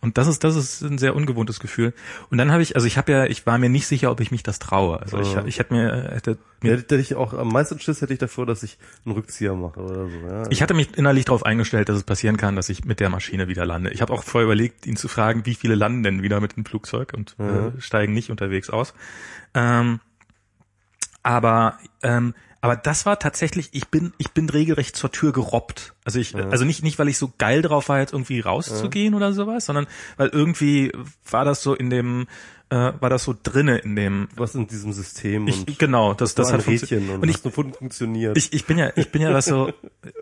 Und 0.00 0.16
das 0.18 0.26
ist, 0.28 0.44
das 0.44 0.54
ist 0.54 0.82
ein 0.82 0.98
sehr 0.98 1.16
ungewohntes 1.16 1.60
Gefühl. 1.60 1.92
Und 2.30 2.38
dann 2.38 2.52
habe 2.52 2.62
ich, 2.62 2.76
also 2.76 2.86
ich 2.86 2.98
habe 2.98 3.10
ja, 3.10 3.24
ich 3.24 3.46
war 3.46 3.58
mir 3.58 3.68
nicht 3.70 3.86
sicher, 3.86 4.10
ob 4.10 4.20
ich 4.20 4.30
mich 4.30 4.42
das 4.42 4.58
traue. 4.58 5.00
Also 5.00 5.18
ich, 5.18 5.32
Ja. 5.32 5.44
ich 5.44 5.58
hätte 5.58 5.72
mir, 5.74 6.10
hätte 6.12 6.32
Ja, 6.32 6.36
mir 6.70 6.76
hätte 6.78 6.96
ich 6.96 7.14
auch 7.16 7.32
am 7.34 7.48
meisten 7.48 7.80
Schiss 7.80 8.00
hätte 8.02 8.12
ich 8.12 8.18
davor, 8.18 8.46
dass 8.46 8.62
ich 8.62 8.78
einen 9.04 9.14
Rückzieher 9.14 9.54
mache 9.54 9.80
oder 9.80 10.08
so. 10.08 10.16
Ja. 10.28 10.42
Ich 10.50 10.62
hatte 10.62 10.74
mich 10.74 10.96
innerlich 10.96 11.24
darauf 11.24 11.44
eingestellt, 11.44 11.88
dass 11.88 11.96
es 11.96 12.02
passieren 12.04 12.36
kann, 12.36 12.54
dass 12.54 12.68
ich 12.68 12.84
mit 12.84 13.00
der 13.00 13.08
Maschine 13.08 13.48
wieder 13.48 13.64
lande. 13.66 13.90
Ich 13.90 14.02
habe 14.02 14.12
auch 14.12 14.22
vorher 14.22 14.44
überlegt, 14.44 14.86
ihn 14.86 14.96
zu 14.96 15.08
fragen, 15.08 15.46
wie 15.46 15.54
viele 15.54 15.74
landen 15.74 16.02
denn 16.04 16.22
wieder 16.22 16.40
mit 16.40 16.56
dem 16.56 16.64
Flugzeug 16.64 17.12
und 17.16 17.34
Ja. 17.38 17.68
äh, 17.68 17.72
steigen 17.80 18.12
nicht 18.12 18.30
unterwegs 18.30 18.70
aus. 18.70 18.94
Ähm, 19.54 20.00
aber 21.24 21.78
ähm, 22.02 22.34
aber 22.60 22.76
das 22.76 23.04
war 23.04 23.18
tatsächlich, 23.18 23.68
ich 23.72 23.88
bin 23.88 24.14
ich 24.16 24.30
bin 24.30 24.48
regelrecht 24.48 24.96
zur 24.96 25.12
Tür 25.12 25.32
gerobbt. 25.32 25.92
Also 26.04 26.18
ich 26.18 26.32
Ja. 26.32 26.48
also 26.48 26.64
nicht 26.64 26.82
nicht 26.82 26.98
weil 26.98 27.08
ich 27.08 27.18
so 27.18 27.32
geil 27.36 27.60
drauf 27.60 27.88
war 27.88 27.98
jetzt 27.98 28.12
irgendwie 28.12 28.40
rauszugehen 28.40 29.14
oder 29.14 29.32
sowas, 29.32 29.66
sondern 29.66 29.86
weil 30.16 30.28
irgendwie 30.28 30.92
war 31.30 31.44
das 31.44 31.62
so 31.62 31.74
in 31.74 31.90
dem 31.90 32.26
äh, 32.70 32.92
war 32.98 33.10
das 33.10 33.24
so 33.24 33.34
drinne 33.40 33.78
in 33.78 33.96
dem 33.96 34.28
was 34.36 34.54
in 34.54 34.66
diesem 34.66 34.92
System 34.92 35.46
ich, 35.46 35.58
und 35.58 35.78
genau, 35.78 36.14
das 36.14 36.34
das 36.34 36.52
hat 36.52 36.66
Rädchen 36.66 37.10
und, 37.10 37.22
und 37.22 37.28
ich 37.28 37.38
funktioniert. 37.38 38.36
ich, 38.38 38.52
ich 38.52 38.64
bin 38.64 38.78
ja, 38.78 38.90
ich 38.96 39.12
bin 39.12 39.20
ja 39.20 39.30
das 39.30 39.44
so, 39.44 39.70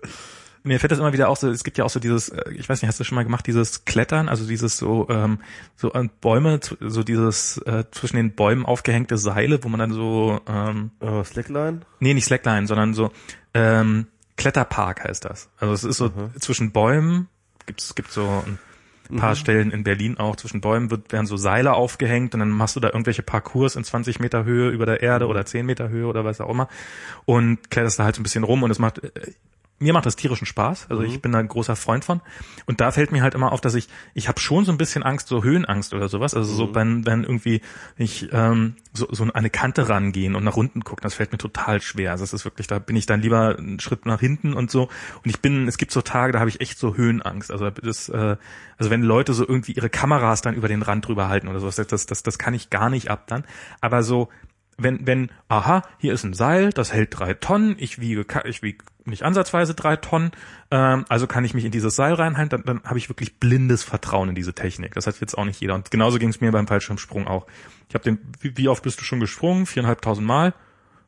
mir 0.64 0.78
fällt 0.78 0.92
das 0.92 0.98
immer 0.98 1.12
wieder 1.12 1.28
auch 1.28 1.36
so, 1.36 1.50
es 1.50 1.64
gibt 1.64 1.78
ja 1.78 1.84
auch 1.84 1.90
so 1.90 2.00
dieses, 2.00 2.28
äh, 2.28 2.52
ich 2.52 2.68
weiß 2.68 2.80
nicht, 2.82 2.88
hast 2.88 3.00
du 3.00 3.04
schon 3.04 3.16
mal 3.16 3.24
gemacht, 3.24 3.46
dieses 3.46 3.84
Klettern, 3.84 4.28
also 4.28 4.46
dieses 4.46 4.76
so, 4.76 5.08
ähm, 5.10 5.40
so 5.76 5.92
an 5.92 6.10
Bäume, 6.20 6.60
so 6.80 7.02
dieses 7.02 7.58
äh, 7.58 7.84
zwischen 7.90 8.16
den 8.16 8.34
Bäumen 8.34 8.64
aufgehängte 8.64 9.18
Seile, 9.18 9.62
wo 9.64 9.68
man 9.68 9.80
dann 9.80 9.92
so, 9.92 10.40
ähm, 10.46 10.90
äh, 11.00 11.24
Slackline? 11.24 11.80
nee, 12.00 12.14
nicht 12.14 12.24
Slackline, 12.26 12.66
sondern 12.66 12.94
so, 12.94 13.10
ähm, 13.54 14.06
Kletterpark 14.36 15.04
heißt 15.04 15.24
das. 15.24 15.50
Also 15.58 15.74
es 15.74 15.84
ist 15.84 15.96
so 15.98 16.06
Mhm. 16.06 16.40
zwischen 16.40 16.72
Bäumen, 16.72 17.28
gibt's, 17.66 17.94
gibt 17.94 18.10
so 18.10 18.44
ein 19.10 19.16
paar 19.18 19.36
Stellen 19.36 19.70
in 19.70 19.84
Berlin 19.84 20.16
auch, 20.16 20.36
zwischen 20.36 20.60
Bäumen 20.62 20.90
wird, 20.90 21.12
werden 21.12 21.26
so 21.26 21.36
Seile 21.36 21.74
aufgehängt 21.74 22.32
und 22.34 22.40
dann 22.40 22.48
machst 22.48 22.76
du 22.76 22.80
da 22.80 22.88
irgendwelche 22.88 23.22
Parcours 23.22 23.76
in 23.76 23.84
20 23.84 24.20
Meter 24.20 24.44
Höhe 24.44 24.70
über 24.70 24.86
der 24.86 25.02
Erde 25.02 25.26
oder 25.26 25.44
10 25.44 25.66
Meter 25.66 25.90
Höhe 25.90 26.06
oder 26.06 26.24
was 26.24 26.40
auch 26.40 26.48
immer 26.48 26.68
und 27.26 27.70
kletterst 27.70 27.98
da 27.98 28.04
halt 28.04 28.14
so 28.14 28.20
ein 28.20 28.22
bisschen 28.22 28.44
rum 28.44 28.62
und 28.62 28.70
es 28.70 28.78
macht, 28.78 29.04
äh, 29.04 29.10
mir 29.82 29.92
macht 29.92 30.06
das 30.06 30.16
tierischen 30.16 30.46
Spaß, 30.46 30.86
also 30.88 31.02
ich 31.02 31.20
bin 31.20 31.32
da 31.32 31.38
ein 31.38 31.48
großer 31.48 31.76
Freund 31.76 32.04
von. 32.04 32.20
Und 32.66 32.80
da 32.80 32.92
fällt 32.92 33.12
mir 33.12 33.22
halt 33.22 33.34
immer 33.34 33.52
auf, 33.52 33.60
dass 33.60 33.74
ich, 33.74 33.88
ich 34.14 34.28
habe 34.28 34.40
schon 34.40 34.64
so 34.64 34.72
ein 34.72 34.78
bisschen 34.78 35.02
Angst, 35.02 35.28
so 35.28 35.42
Höhenangst 35.42 35.92
oder 35.92 36.08
sowas, 36.08 36.34
also 36.34 36.52
so 36.52 36.74
wenn, 36.74 37.04
wenn 37.04 37.24
irgendwie 37.24 37.60
ich 37.96 38.28
ähm, 38.32 38.76
so, 38.92 39.08
so 39.10 39.26
eine 39.32 39.50
Kante 39.50 39.88
rangehen 39.88 40.34
und 40.34 40.44
nach 40.44 40.56
unten 40.56 40.84
gucken, 40.84 41.02
das 41.02 41.14
fällt 41.14 41.32
mir 41.32 41.38
total 41.38 41.82
schwer, 41.82 42.12
also 42.12 42.22
das 42.22 42.32
ist 42.32 42.44
wirklich, 42.44 42.66
da 42.66 42.78
bin 42.78 42.96
ich 42.96 43.06
dann 43.06 43.20
lieber 43.20 43.56
einen 43.58 43.80
Schritt 43.80 44.06
nach 44.06 44.20
hinten 44.20 44.54
und 44.54 44.70
so. 44.70 44.84
Und 45.24 45.30
ich 45.30 45.40
bin, 45.40 45.66
es 45.68 45.78
gibt 45.78 45.92
so 45.92 46.00
Tage, 46.00 46.32
da 46.32 46.38
habe 46.40 46.50
ich 46.50 46.60
echt 46.60 46.78
so 46.78 46.96
Höhenangst, 46.96 47.50
also 47.50 47.68
das, 47.70 48.08
äh, 48.08 48.36
also 48.78 48.90
wenn 48.90 49.02
Leute 49.02 49.34
so 49.34 49.46
irgendwie 49.46 49.72
ihre 49.72 49.90
Kameras 49.90 50.42
dann 50.42 50.54
über 50.54 50.68
den 50.68 50.82
Rand 50.82 51.06
drüber 51.06 51.28
halten 51.28 51.48
oder 51.48 51.60
sowas, 51.60 51.76
das, 51.76 52.06
das, 52.06 52.22
das 52.22 52.38
kann 52.38 52.54
ich 52.54 52.70
gar 52.70 52.88
nicht 52.88 53.10
ab 53.10 53.26
dann, 53.26 53.44
aber 53.80 54.02
so 54.02 54.28
wenn, 54.78 55.06
wenn, 55.06 55.30
aha, 55.48 55.82
hier 55.98 56.12
ist 56.12 56.24
ein 56.24 56.34
Seil, 56.34 56.70
das 56.70 56.92
hält 56.92 57.18
drei 57.18 57.34
Tonnen, 57.34 57.76
ich 57.78 58.00
wiege, 58.00 58.24
ich 58.44 58.62
wiege 58.62 58.84
nicht 59.04 59.22
ansatzweise 59.22 59.74
drei 59.74 59.96
Tonnen, 59.96 60.32
ähm, 60.70 61.04
also 61.08 61.26
kann 61.26 61.44
ich 61.44 61.54
mich 61.54 61.64
in 61.64 61.70
dieses 61.70 61.96
Seil 61.96 62.14
reinhalten, 62.14 62.62
dann, 62.64 62.78
dann 62.78 62.88
habe 62.88 62.98
ich 62.98 63.08
wirklich 63.08 63.38
blindes 63.38 63.82
Vertrauen 63.82 64.28
in 64.28 64.34
diese 64.34 64.54
Technik. 64.54 64.94
Das 64.94 65.06
hat 65.06 65.20
jetzt 65.20 65.36
auch 65.36 65.44
nicht 65.44 65.60
jeder. 65.60 65.74
Und 65.74 65.90
genauso 65.90 66.18
ging 66.18 66.28
es 66.28 66.40
mir 66.40 66.52
beim 66.52 66.66
Fallschirmsprung 66.66 67.26
auch. 67.26 67.46
Ich 67.88 67.94
habe 67.94 68.04
den, 68.04 68.18
wie, 68.40 68.68
oft 68.68 68.82
bist 68.82 69.00
du 69.00 69.04
schon 69.04 69.20
gesprungen? 69.20 69.66
Viereinhalbtausend 69.66 70.26
Mal? 70.26 70.54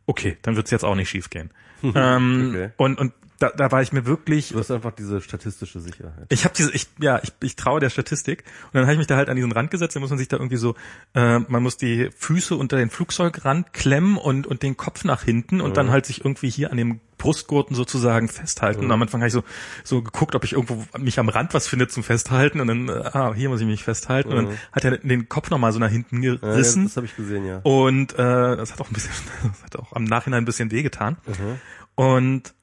Okay, 0.06 0.36
dann 0.42 0.56
wird's 0.56 0.70
jetzt 0.70 0.84
auch 0.84 0.94
nicht 0.94 1.08
schief 1.08 1.30
gehen. 1.30 1.50
ähm, 1.82 2.50
Okay. 2.50 2.70
und, 2.76 2.98
und 2.98 3.12
da, 3.38 3.50
da 3.50 3.72
war 3.72 3.82
ich 3.82 3.92
mir 3.92 4.06
wirklich 4.06 4.50
Du 4.50 4.58
hast 4.58 4.70
einfach 4.70 4.92
diese 4.92 5.20
statistische 5.20 5.80
Sicherheit. 5.80 6.26
ich 6.28 6.44
habe 6.44 6.54
diese, 6.56 6.72
ich, 6.72 6.88
ja, 7.00 7.20
ich, 7.22 7.32
ich 7.42 7.56
traue 7.56 7.80
der 7.80 7.90
Statistik. 7.90 8.44
Und 8.66 8.74
dann 8.74 8.82
habe 8.84 8.92
ich 8.92 8.98
mich 8.98 9.06
da 9.06 9.16
halt 9.16 9.28
an 9.28 9.36
diesen 9.36 9.52
Rand 9.52 9.70
gesetzt. 9.70 9.96
Dann 9.96 10.00
muss 10.02 10.10
man 10.10 10.18
sich 10.18 10.28
da 10.28 10.36
irgendwie 10.36 10.56
so, 10.56 10.74
äh, 11.14 11.40
man 11.40 11.62
muss 11.62 11.76
die 11.76 12.10
Füße 12.16 12.54
unter 12.54 12.76
den 12.76 12.90
Flugzeugrand 12.90 13.72
klemmen 13.72 14.16
und, 14.16 14.46
und 14.46 14.62
den 14.62 14.76
Kopf 14.76 15.04
nach 15.04 15.22
hinten 15.24 15.60
und 15.60 15.76
dann 15.76 15.90
halt 15.90 16.06
sich 16.06 16.24
irgendwie 16.24 16.48
hier 16.50 16.70
an 16.70 16.76
dem 16.76 17.00
Brustgurten 17.18 17.74
sozusagen 17.76 18.28
festhalten. 18.28 18.84
Und 18.84 18.90
am 18.92 19.00
Anfang 19.02 19.20
habe 19.20 19.28
ich 19.28 19.32
so, 19.32 19.44
so 19.82 20.02
geguckt, 20.02 20.34
ob 20.34 20.44
ich 20.44 20.52
irgendwo 20.52 20.84
mich 20.98 21.18
am 21.18 21.28
Rand 21.28 21.54
was 21.54 21.66
finde 21.66 21.88
zum 21.88 22.02
Festhalten. 22.02 22.60
Und 22.60 22.66
dann, 22.68 22.88
äh, 22.88 22.92
ah, 23.12 23.32
hier 23.34 23.48
muss 23.48 23.60
ich 23.60 23.66
mich 23.66 23.84
festhalten. 23.84 24.30
Und 24.30 24.36
dann 24.46 24.58
hat 24.72 24.84
er 24.84 24.98
den 24.98 25.28
Kopf 25.28 25.50
nochmal 25.50 25.72
so 25.72 25.78
nach 25.78 25.90
hinten 25.90 26.22
Ja, 26.22 26.36
gerissen. 26.36 26.84
das 26.84 26.96
habe 26.96 27.06
ich 27.06 27.16
gesehen, 27.16 27.46
ja. 27.46 27.58
Und 27.62 28.12
äh, 28.14 28.16
das 28.56 28.72
hat 28.72 28.80
auch 28.80 28.88
ein 28.90 28.94
bisschen, 28.94 29.12
das 29.42 29.62
hat 29.62 29.76
auch 29.76 29.92
am 29.92 30.04
Nachhinein 30.04 30.42
ein 30.42 30.46
bisschen 30.46 30.70
wehgetan. 30.70 31.16
Mhm. 31.26 31.60
Und 31.94 32.54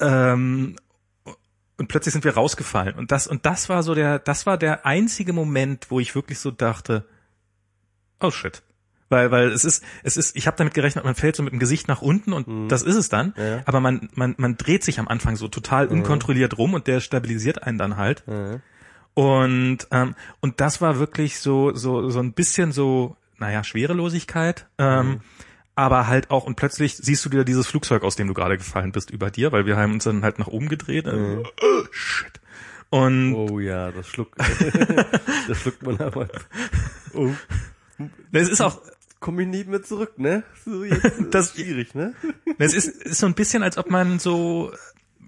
ähm, 0.00 0.76
und 1.78 1.88
plötzlich 1.88 2.12
sind 2.12 2.24
wir 2.24 2.34
rausgefallen. 2.34 2.94
Und 2.94 3.12
das 3.12 3.26
und 3.26 3.44
das 3.44 3.68
war 3.68 3.82
so 3.82 3.94
der, 3.94 4.18
das 4.18 4.46
war 4.46 4.56
der 4.56 4.86
einzige 4.86 5.32
Moment, 5.32 5.90
wo 5.90 6.00
ich 6.00 6.14
wirklich 6.14 6.38
so 6.38 6.50
dachte, 6.50 7.06
oh 8.20 8.30
shit. 8.30 8.62
Weil, 9.08 9.30
weil 9.30 9.52
es 9.52 9.64
ist, 9.64 9.84
es 10.02 10.16
ist, 10.16 10.34
ich 10.34 10.48
habe 10.48 10.56
damit 10.56 10.74
gerechnet, 10.74 11.04
man 11.04 11.14
fällt 11.14 11.36
so 11.36 11.42
mit 11.44 11.52
dem 11.52 11.60
Gesicht 11.60 11.86
nach 11.86 12.02
unten 12.02 12.32
und 12.32 12.68
das 12.68 12.82
ist 12.82 12.96
es 12.96 13.08
dann. 13.08 13.34
Ja. 13.36 13.62
Aber 13.64 13.78
man, 13.78 14.08
man, 14.14 14.34
man 14.36 14.56
dreht 14.56 14.82
sich 14.82 14.98
am 14.98 15.06
Anfang 15.06 15.36
so 15.36 15.46
total 15.46 15.86
unkontrolliert 15.86 16.58
rum 16.58 16.74
und 16.74 16.88
der 16.88 16.98
stabilisiert 16.98 17.62
einen 17.62 17.78
dann 17.78 17.96
halt. 17.96 18.24
Ja. 18.26 18.60
Und 19.14 19.86
ähm, 19.92 20.14
und 20.40 20.60
das 20.60 20.80
war 20.80 20.98
wirklich 20.98 21.38
so 21.38 21.72
so 21.74 22.10
so 22.10 22.18
ein 22.18 22.32
bisschen 22.32 22.72
so 22.72 23.16
naja 23.38 23.62
Schwerelosigkeit, 23.64 24.66
ähm, 24.78 25.20
aber 25.76 26.06
halt 26.08 26.30
auch 26.30 26.44
und 26.44 26.56
plötzlich 26.56 26.96
siehst 26.96 27.24
du 27.24 27.30
wieder 27.30 27.44
dieses 27.44 27.66
Flugzeug, 27.68 28.02
aus 28.02 28.16
dem 28.16 28.26
du 28.26 28.34
gerade 28.34 28.56
gefallen 28.58 28.90
bist, 28.92 29.10
über 29.10 29.30
dir, 29.30 29.52
weil 29.52 29.66
wir 29.66 29.76
haben 29.76 29.92
uns 29.92 30.04
dann 30.04 30.22
halt 30.22 30.38
nach 30.40 30.48
oben 30.48 30.68
gedreht. 30.68 31.06
äh, 31.06 31.36
oh, 31.62 31.84
shit. 31.92 32.40
Und 32.90 33.34
Oh 33.34 33.58
ja, 33.60 33.90
das 33.92 34.08
schluckt, 34.08 34.38
das 35.48 35.58
schluckt 35.60 35.82
man 35.82 35.98
aber. 36.00 36.28
Oh, 37.14 37.30
es 38.32 38.48
ist 38.48 38.60
auch 38.60 38.80
komm 39.18 39.40
ich 39.40 39.48
nie 39.48 39.64
mehr 39.64 39.82
zurück, 39.82 40.18
ne? 40.18 40.44
So 40.64 40.84
Das- 41.30 41.46
ist 41.48 41.54
schwierig, 41.56 41.94
ne? 41.94 42.14
es 42.58 42.74
ist, 42.74 42.88
ist 43.02 43.18
so 43.18 43.26
ein 43.26 43.34
bisschen, 43.34 43.62
als 43.62 43.76
ob 43.78 43.90
man 43.90 44.18
so 44.18 44.72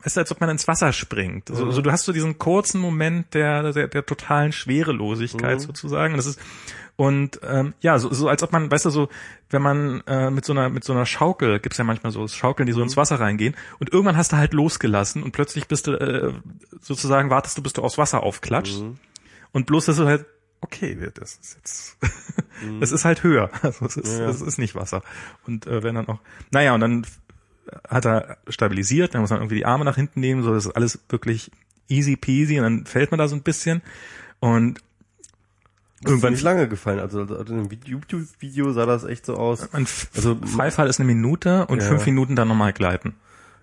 ist, 0.04 0.18
als 0.18 0.30
ob 0.32 0.40
man 0.40 0.50
ins 0.50 0.68
Wasser 0.68 0.92
springt. 0.92 1.48
So, 1.48 1.70
so 1.70 1.82
du 1.82 1.90
hast 1.92 2.04
so 2.04 2.12
diesen 2.12 2.38
kurzen 2.38 2.80
Moment 2.80 3.34
der 3.34 3.72
der, 3.72 3.88
der 3.88 4.06
totalen 4.06 4.52
Schwerelosigkeit 4.52 5.60
sozusagen. 5.60 6.16
Das 6.16 6.26
ist 6.26 6.40
und 6.98 7.38
ähm, 7.44 7.74
ja, 7.80 7.96
so, 8.00 8.12
so 8.12 8.28
als 8.28 8.42
ob 8.42 8.50
man, 8.50 8.72
weißt 8.72 8.86
du, 8.86 8.90
so 8.90 9.08
wenn 9.50 9.62
man 9.62 10.00
äh, 10.08 10.32
mit 10.32 10.44
so 10.44 10.52
einer 10.52 10.68
mit 10.68 10.82
so 10.82 10.92
einer 10.92 11.06
Schaukel 11.06 11.60
gibt's 11.60 11.78
ja 11.78 11.84
manchmal 11.84 12.10
so 12.10 12.26
Schaukeln, 12.26 12.66
die 12.66 12.72
so 12.72 12.82
ins 12.82 12.96
Wasser 12.96 13.20
reingehen 13.20 13.54
und 13.78 13.92
irgendwann 13.92 14.16
hast 14.16 14.32
du 14.32 14.36
halt 14.36 14.52
losgelassen 14.52 15.22
und 15.22 15.30
plötzlich 15.30 15.68
bist 15.68 15.86
du 15.86 15.92
äh, 15.92 16.32
sozusagen 16.80 17.30
wartest 17.30 17.56
du, 17.56 17.62
bis 17.62 17.72
du 17.72 17.82
aufs 17.82 17.98
Wasser 17.98 18.24
aufklatscht. 18.24 18.82
Und 19.52 19.66
bloß 19.66 19.86
dass 19.86 19.96
du 19.96 20.06
halt 20.06 20.26
okay, 20.60 20.98
das 21.14 21.36
ist 21.36 21.54
jetzt 21.54 21.98
es 22.80 22.90
ist 22.90 23.04
halt 23.04 23.22
höher, 23.22 23.48
also 23.62 23.86
es 23.86 23.96
ist, 23.96 24.18
es 24.18 24.40
ist 24.40 24.58
nicht 24.58 24.74
Wasser. 24.74 25.02
Und 25.46 25.68
äh, 25.68 25.84
wenn 25.84 25.94
dann 25.94 26.08
auch 26.08 26.18
naja 26.50 26.74
und 26.74 26.80
dann 26.80 27.06
hat 27.88 28.04
er 28.06 28.38
stabilisiert, 28.48 29.14
dann 29.14 29.20
muss 29.22 29.30
man 29.30 29.40
irgendwie 29.40 29.56
die 29.56 29.66
Arme 29.66 29.84
nach 29.84 29.96
hinten 29.96 30.20
nehmen, 30.20 30.42
so 30.42 30.52
das 30.54 30.66
ist 30.66 30.72
alles 30.72 30.98
wirklich 31.08 31.50
easy 31.88 32.16
peasy 32.16 32.58
und 32.58 32.64
dann 32.64 32.86
fällt 32.86 33.10
man 33.10 33.18
da 33.18 33.28
so 33.28 33.36
ein 33.36 33.42
bisschen 33.42 33.82
und 34.40 34.80
Irgendwann 36.00 36.10
irgendwann 36.12 36.32
nicht 36.34 36.42
lange 36.42 36.68
gefallen. 36.68 37.00
Also, 37.00 37.22
also 37.22 37.52
in 37.54 37.58
einem 37.60 37.68
YouTube-Video 37.84 38.70
sah 38.72 38.86
das 38.86 39.02
echt 39.04 39.26
so 39.26 39.34
aus. 39.36 39.72
ein 39.74 39.86
Also- 40.14 40.36
Freifall 40.44 40.86
ist 40.88 41.00
eine 41.00 41.06
Minute 41.08 41.66
und 41.66 41.80
Ja. 41.82 41.88
fünf 41.88 42.06
Minuten 42.06 42.36
dann 42.36 42.46
nochmal 42.46 42.72
gleiten. 42.72 43.14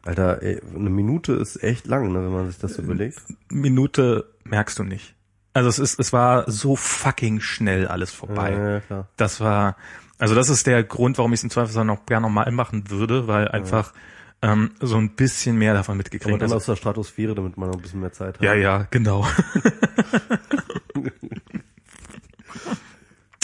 Alter, 0.03 0.41
ey, 0.43 0.61
eine 0.75 0.89
Minute 0.89 1.33
ist 1.33 1.63
echt 1.63 1.87
lang, 1.87 2.11
ne, 2.11 2.19
wenn 2.23 2.31
man 2.33 2.47
sich 2.47 2.59
das 2.59 2.73
so 2.73 2.81
überlegt. 2.81 3.21
Minute 3.49 4.25
merkst 4.43 4.77
du 4.77 4.83
nicht. 4.83 5.15
Also 5.53 5.69
es 5.69 5.79
ist, 5.79 5.97
es 5.99 6.11
war 6.11 6.51
so 6.51 6.75
fucking 6.75 7.39
schnell 7.39 7.87
alles 7.87 8.11
vorbei. 8.11 8.51
Ja, 8.51 8.69
ja, 8.71 8.79
klar. 8.81 9.07
Das 9.15 9.39
war, 9.39 9.77
also 10.17 10.35
das 10.35 10.49
ist 10.49 10.67
der 10.67 10.83
Grund, 10.83 11.17
warum 11.17 11.33
ich 11.33 11.39
es 11.39 11.43
im 11.43 11.49
Zweifelsfall 11.49 11.85
noch 11.85 12.05
gerne 12.05 12.27
nochmal 12.27 12.51
machen 12.51 12.89
würde, 12.89 13.27
weil 13.27 13.47
einfach 13.49 13.93
ähm, 14.41 14.71
so 14.79 14.97
ein 14.97 15.15
bisschen 15.15 15.57
mehr 15.57 15.73
davon 15.73 15.93
Aber 15.93 15.97
mitgekriegt. 15.97 16.35
dann 16.35 16.41
Also, 16.43 16.55
aus 16.55 16.65
der 16.65 16.75
Stratosphäre, 16.75 17.35
damit 17.35 17.57
man 17.57 17.69
noch 17.69 17.75
ein 17.77 17.81
bisschen 17.81 18.01
mehr 18.01 18.13
Zeit 18.13 18.35
hat. 18.35 18.41
ja, 18.43 18.53
ja, 18.53 18.87
genau. 18.91 19.25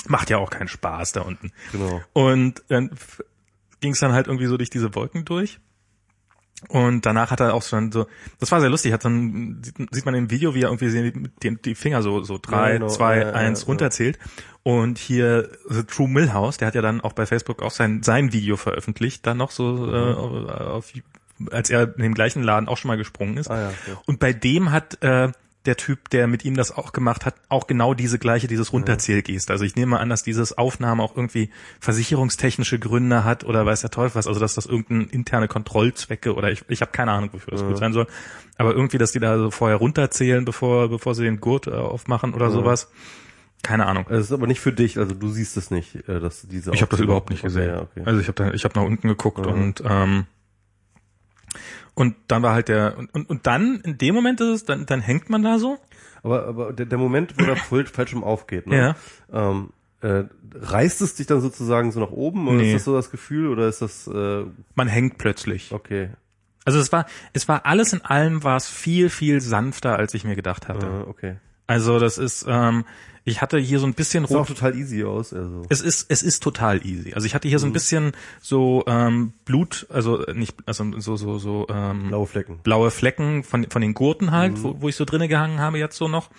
Macht 0.07 0.29
ja 0.29 0.37
auch 0.37 0.49
keinen 0.49 0.67
Spaß 0.67 1.13
da 1.13 1.21
unten. 1.21 1.51
Genau. 1.71 2.01
Und 2.13 2.63
dann 2.67 2.89
ging 3.79 3.93
es 3.93 3.99
dann 3.99 4.11
halt 4.13 4.27
irgendwie 4.27 4.47
so 4.47 4.57
durch 4.57 4.69
diese 4.69 4.93
Wolken 4.95 5.25
durch. 5.25 5.59
Und 6.69 7.05
danach 7.05 7.31
hat 7.31 7.39
er 7.39 7.53
auch 7.53 7.63
schon 7.63 7.91
so, 7.91 8.05
das 8.39 8.51
war 8.51 8.61
sehr 8.61 8.69
lustig, 8.69 8.93
hat 8.93 9.03
dann, 9.03 9.61
sieht, 9.91 10.05
man 10.05 10.15
im 10.15 10.29
Video, 10.29 10.53
wie 10.53 10.61
er 10.61 10.69
irgendwie 10.69 11.29
die, 11.43 11.61
die 11.61 11.75
Finger 11.75 12.01
so, 12.01 12.23
so 12.23 12.37
drei, 12.41 12.73
genau. 12.73 12.87
zwei, 12.87 13.19
Ja, 13.19 13.31
eins 13.31 13.61
ja. 13.61 13.67
runterzählt. 13.67 14.19
Und 14.63 14.99
hier 14.99 15.49
The 15.67 15.83
True 15.83 16.07
Millhouse, 16.07 16.57
der 16.57 16.67
hat 16.67 16.75
ja 16.75 16.81
dann 16.81 17.01
auch 17.01 17.13
bei 17.13 17.25
Facebook 17.25 17.63
auch 17.63 17.71
sein, 17.71 18.03
sein 18.03 18.31
Video 18.31 18.57
veröffentlicht, 18.57 19.25
dann 19.25 19.37
noch 19.37 19.51
so, 19.51 19.91
äh, 19.91 20.13
auf, 20.13 20.93
als 21.51 21.69
er 21.71 21.95
in 21.95 22.03
dem 22.03 22.13
gleichen 22.13 22.43
Laden 22.43 22.69
auch 22.69 22.77
schon 22.77 22.89
mal 22.89 22.97
gesprungen 22.97 23.37
ist. 23.37 23.49
Ah, 23.49 23.59
ja, 23.59 23.67
okay. 23.69 23.97
Und 24.05 24.19
bei 24.19 24.33
dem 24.33 24.71
hat 24.71 25.01
äh, 25.03 25.29
der 25.65 25.77
Typ, 25.77 26.09
der 26.09 26.27
mit 26.27 26.43
ihm 26.43 26.55
das 26.55 26.71
auch 26.71 26.91
gemacht 26.91 27.25
hat, 27.25 27.35
auch 27.47 27.67
genau 27.67 27.93
diese 27.93 28.17
gleiche, 28.17 28.47
dieses 28.47 28.73
Runterzählgeste. 28.73 29.53
Also 29.53 29.63
ich 29.63 29.75
nehme 29.75 29.99
an, 29.99 30.09
dass 30.09 30.23
dieses 30.23 30.57
Aufnahme 30.57 31.03
auch 31.03 31.15
irgendwie 31.15 31.51
versicherungstechnische 31.79 32.79
Gründe 32.79 33.23
hat 33.23 33.43
oder 33.43 33.65
weiß 33.65 33.81
der 33.81 33.91
Teufel 33.91 34.15
was, 34.15 34.27
also 34.27 34.39
dass 34.39 34.55
das 34.55 34.65
irgendeine 34.65 35.03
interne 35.03 35.47
Kontrollzwecke 35.47 36.33
oder 36.33 36.51
ich, 36.51 36.63
ich 36.67 36.81
habe 36.81 36.91
keine 36.91 37.11
Ahnung, 37.11 37.29
wofür 37.33 37.51
das 37.51 37.63
gut 37.63 37.77
sein 37.77 37.93
soll. 37.93 38.07
Aber 38.57 38.73
irgendwie, 38.73 38.97
dass 38.97 39.11
die 39.11 39.19
da 39.19 39.37
so 39.37 39.51
vorher 39.51 39.77
runterzählen, 39.77 40.45
bevor, 40.45 40.89
bevor 40.89 41.13
sie 41.13 41.23
den 41.23 41.39
Gurt 41.39 41.67
äh, 41.67 41.71
aufmachen 41.71 42.33
oder 42.33 42.49
sowas. 42.49 42.89
Keine 43.63 43.85
Ahnung. 43.85 44.05
Es 44.09 44.25
ist 44.25 44.31
aber 44.31 44.47
nicht 44.47 44.59
für 44.59 44.73
dich, 44.73 44.97
also 44.97 45.13
du 45.13 45.29
siehst 45.29 45.55
es 45.57 45.69
nicht, 45.69 46.07
äh, 46.07 46.19
dass 46.19 46.47
diese 46.47 46.73
Ich 46.73 46.81
habe 46.81 46.89
das 46.89 46.99
überhaupt 46.99 47.29
nicht 47.29 47.41
Okay, 47.43 47.47
gesehen. 47.47 47.69
Ja, 47.69 47.81
okay. 47.81 48.01
Also 48.05 48.19
ich 48.19 48.27
habe 48.27 48.43
da, 48.43 48.51
ich 48.53 48.63
habe 48.63 48.79
nach 48.79 48.85
unten 48.85 49.07
geguckt 49.07 49.45
und 49.45 49.83
ähm, 49.87 50.25
und 51.93 52.15
dann 52.27 52.41
war 52.43 52.53
halt 52.53 52.67
der 52.67 52.97
und, 52.97 53.13
und 53.13 53.29
und 53.29 53.47
dann 53.47 53.81
in 53.83 53.97
dem 53.97 54.15
Moment 54.15 54.39
ist 54.41 54.47
es, 54.47 54.65
dann 54.65 54.85
dann 54.85 55.01
hängt 55.01 55.29
man 55.29 55.43
da 55.43 55.59
so. 55.59 55.77
Aber, 56.23 56.45
aber 56.47 56.73
der, 56.73 56.85
der 56.85 56.97
Moment, 56.97 57.33
wo 57.39 57.45
der 57.45 57.55
Fal- 57.57 57.85
Fallschirm 57.91 58.23
aufgeht, 58.23 58.67
ne? 58.67 58.95
Ja. 59.31 59.49
Ähm, 59.51 59.69
äh, 60.01 60.23
reißt 60.53 61.01
es 61.01 61.15
dich 61.15 61.27
dann 61.27 61.41
sozusagen 61.41 61.91
so 61.91 61.99
nach 61.99 62.11
oben 62.11 62.47
oder 62.47 62.57
Nee. 62.57 62.69
ist 62.69 62.73
das 62.73 62.83
so 62.85 62.95
das 62.95 63.11
Gefühl 63.11 63.47
oder 63.49 63.67
ist 63.67 63.81
das 63.81 64.07
äh, 64.07 64.43
Man 64.75 64.87
hängt 64.87 65.17
plötzlich. 65.19 65.71
okay? 65.71 66.09
Also 66.65 66.79
es 66.79 66.91
war 66.91 67.05
es 67.33 67.47
war 67.47 67.65
alles 67.65 67.93
in 67.93 68.03
allem 68.05 68.43
war 68.43 68.55
es 68.57 68.67
viel 68.67 69.09
viel 69.09 69.41
sanfter 69.41 69.97
als 69.97 70.13
ich 70.13 70.23
mir 70.23 70.35
gedacht 70.35 70.67
hatte. 70.67 70.85
Äh, 70.87 71.09
okay. 71.09 71.35
Also 71.67 71.99
das 71.99 72.17
ist 72.17 72.45
ähm, 72.47 72.85
ich 73.23 73.41
hatte 73.41 73.57
hier 73.59 73.79
so 73.79 73.85
ein 73.85 73.93
bisschen 73.93 74.25
auch 74.25 74.29
rot 74.31 74.47
total 74.47 74.75
easy 74.75 75.03
aus, 75.03 75.33
also. 75.33 75.63
Es 75.69 75.81
ist, 75.81 76.07
es 76.09 76.23
ist 76.23 76.41
total 76.41 76.85
easy. 76.85 77.13
Also 77.13 77.25
ich 77.27 77.35
hatte 77.35 77.47
hier 77.47 77.57
Mhm. 77.57 77.61
so 77.61 77.67
ein 77.67 77.73
bisschen 77.73 78.11
so 78.41 78.83
ähm, 78.87 79.33
Blut, 79.45 79.85
also 79.89 80.23
nicht, 80.33 80.55
also 80.65 80.85
so 80.99 81.15
so 81.17 81.37
so 81.37 81.67
ähm, 81.69 82.07
Blaue 82.07 82.25
Flecken. 82.27 82.59
blaue 82.63 82.89
Flecken 82.91 83.43
von 83.43 83.67
von 83.69 83.81
den 83.81 83.93
Gurten 83.93 84.31
halt, 84.31 84.53
Mhm. 84.57 84.63
wo, 84.63 84.81
wo 84.81 84.89
ich 84.89 84.95
so 84.95 85.05
drinne 85.05 85.27
gehangen 85.27 85.59
habe 85.59 85.77
jetzt 85.77 85.97
so 85.97 86.07
noch. 86.07 86.29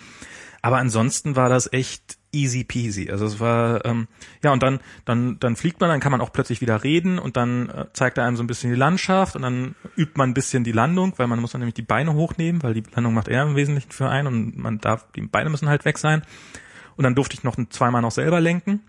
Aber 0.61 0.77
ansonsten 0.77 1.35
war 1.35 1.49
das 1.49 1.71
echt 1.73 2.17
easy 2.31 2.63
peasy. 2.63 3.11
Also 3.11 3.25
es 3.25 3.39
war 3.41 3.83
ähm, 3.85 4.07
ja 4.43 4.51
und 4.53 4.63
dann 4.63 4.79
dann 5.05 5.37
dann 5.39 5.55
fliegt 5.57 5.79
man, 5.81 5.89
dann 5.89 5.99
kann 5.99 6.11
man 6.11 6.21
auch 6.21 6.31
plötzlich 6.33 6.61
wieder 6.61 6.83
reden 6.83 7.19
und 7.19 7.35
dann 7.37 7.69
äh, 7.69 7.85
zeigt 7.93 8.17
er 8.17 8.25
einem 8.25 8.37
so 8.37 8.43
ein 8.43 8.47
bisschen 8.47 8.71
die 8.71 8.77
Landschaft 8.77 9.35
und 9.35 9.41
dann 9.43 9.75
übt 9.97 10.13
man 10.15 10.29
ein 10.29 10.33
bisschen 10.33 10.63
die 10.63 10.71
Landung, 10.71 11.13
weil 11.17 11.27
man 11.27 11.39
muss 11.39 11.51
dann 11.51 11.59
nämlich 11.59 11.75
die 11.75 11.81
Beine 11.81 12.13
hochnehmen, 12.13 12.63
weil 12.63 12.73
die 12.73 12.83
Landung 12.95 13.13
macht 13.13 13.27
er 13.27 13.43
im 13.43 13.55
Wesentlichen 13.55 13.91
für 13.91 14.09
einen 14.09 14.27
und 14.27 14.57
man 14.57 14.79
darf 14.79 15.05
die 15.15 15.21
Beine 15.21 15.49
müssen 15.49 15.67
halt 15.69 15.83
weg 15.85 15.97
sein. 15.97 16.23
Und 16.95 17.03
dann 17.03 17.15
durfte 17.15 17.35
ich 17.35 17.43
noch 17.43 17.57
zweimal 17.69 18.01
noch 18.01 18.11
selber 18.11 18.39
lenken. 18.41 18.81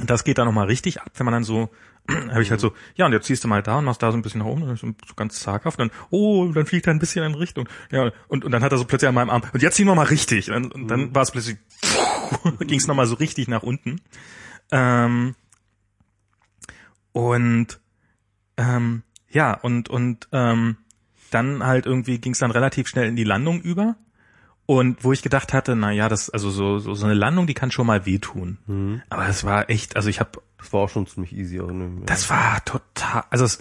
Und 0.00 0.08
das 0.08 0.24
geht 0.24 0.38
dann 0.38 0.46
nochmal 0.46 0.66
richtig 0.66 1.00
ab, 1.02 1.10
wenn 1.16 1.26
man 1.26 1.32
dann 1.32 1.44
so, 1.44 1.70
habe 2.08 2.42
ich 2.42 2.50
halt 2.50 2.60
so, 2.60 2.72
ja, 2.94 3.06
und 3.06 3.12
jetzt 3.12 3.26
ziehst 3.26 3.44
du 3.44 3.48
mal 3.48 3.62
da 3.62 3.78
und 3.78 3.84
machst 3.84 4.02
da 4.02 4.10
so 4.10 4.16
ein 4.16 4.22
bisschen 4.22 4.40
nach 4.40 4.46
oben, 4.46 4.62
und 4.62 4.76
so 4.78 4.86
so 4.86 5.14
ganz 5.14 5.40
zaghaft, 5.40 5.78
und 5.78 5.88
dann, 5.90 5.98
oh, 6.10 6.50
dann 6.52 6.66
fliegt 6.66 6.86
er 6.86 6.94
ein 6.94 6.98
bisschen 6.98 7.24
in 7.24 7.34
Richtung. 7.34 7.68
Ja, 7.90 8.10
und, 8.28 8.44
und 8.44 8.52
dann 8.52 8.62
hat 8.62 8.72
er 8.72 8.78
so 8.78 8.84
plötzlich 8.84 9.08
an 9.08 9.14
meinem 9.14 9.30
Arm, 9.30 9.42
und 9.52 9.62
jetzt 9.62 9.76
ziehen 9.76 9.86
wir 9.86 9.94
mal 9.94 10.06
richtig. 10.06 10.50
Und, 10.50 10.74
und 10.74 10.88
dann 10.88 11.14
war 11.14 11.22
es 11.22 11.30
plötzlich, 11.30 11.58
ging 12.60 12.78
es 12.78 12.86
nochmal 12.86 13.06
so 13.06 13.16
richtig 13.16 13.48
nach 13.48 13.62
unten. 13.62 14.00
Ähm, 14.70 15.34
und 17.12 17.80
ähm, 18.56 19.02
ja, 19.28 19.54
und, 19.54 19.88
und 19.90 20.28
ähm, 20.32 20.76
dann 21.30 21.64
halt 21.64 21.86
irgendwie 21.86 22.18
ging 22.18 22.32
es 22.32 22.38
dann 22.38 22.50
relativ 22.50 22.88
schnell 22.88 23.08
in 23.08 23.16
die 23.16 23.24
Landung 23.24 23.60
über. 23.60 23.96
Und 24.72 25.04
wo 25.04 25.12
ich 25.12 25.20
gedacht 25.22 25.52
hatte, 25.52 25.76
na 25.76 25.90
ja, 25.90 26.08
das 26.08 26.30
also 26.30 26.50
so 26.50 26.78
so, 26.78 26.94
so 26.94 27.04
eine 27.04 27.14
Landung, 27.14 27.46
die 27.46 27.52
kann 27.54 27.70
schon 27.70 27.86
mal 27.86 28.06
wehtun. 28.06 29.02
Aber 29.10 29.28
es 29.28 29.44
war 29.44 29.68
echt, 29.68 29.96
also 29.96 30.08
ich 30.08 30.18
habe 30.18 30.40
Das 30.58 30.72
war 30.72 30.80
auch 30.80 30.88
schon 30.88 31.06
ziemlich 31.06 31.32
easy. 31.36 31.60
Auch, 31.60 31.70
ne? 31.70 31.90
das 32.06 32.30
war 32.30 32.64
total, 32.64 33.24
also 33.28 33.44
es, 33.44 33.58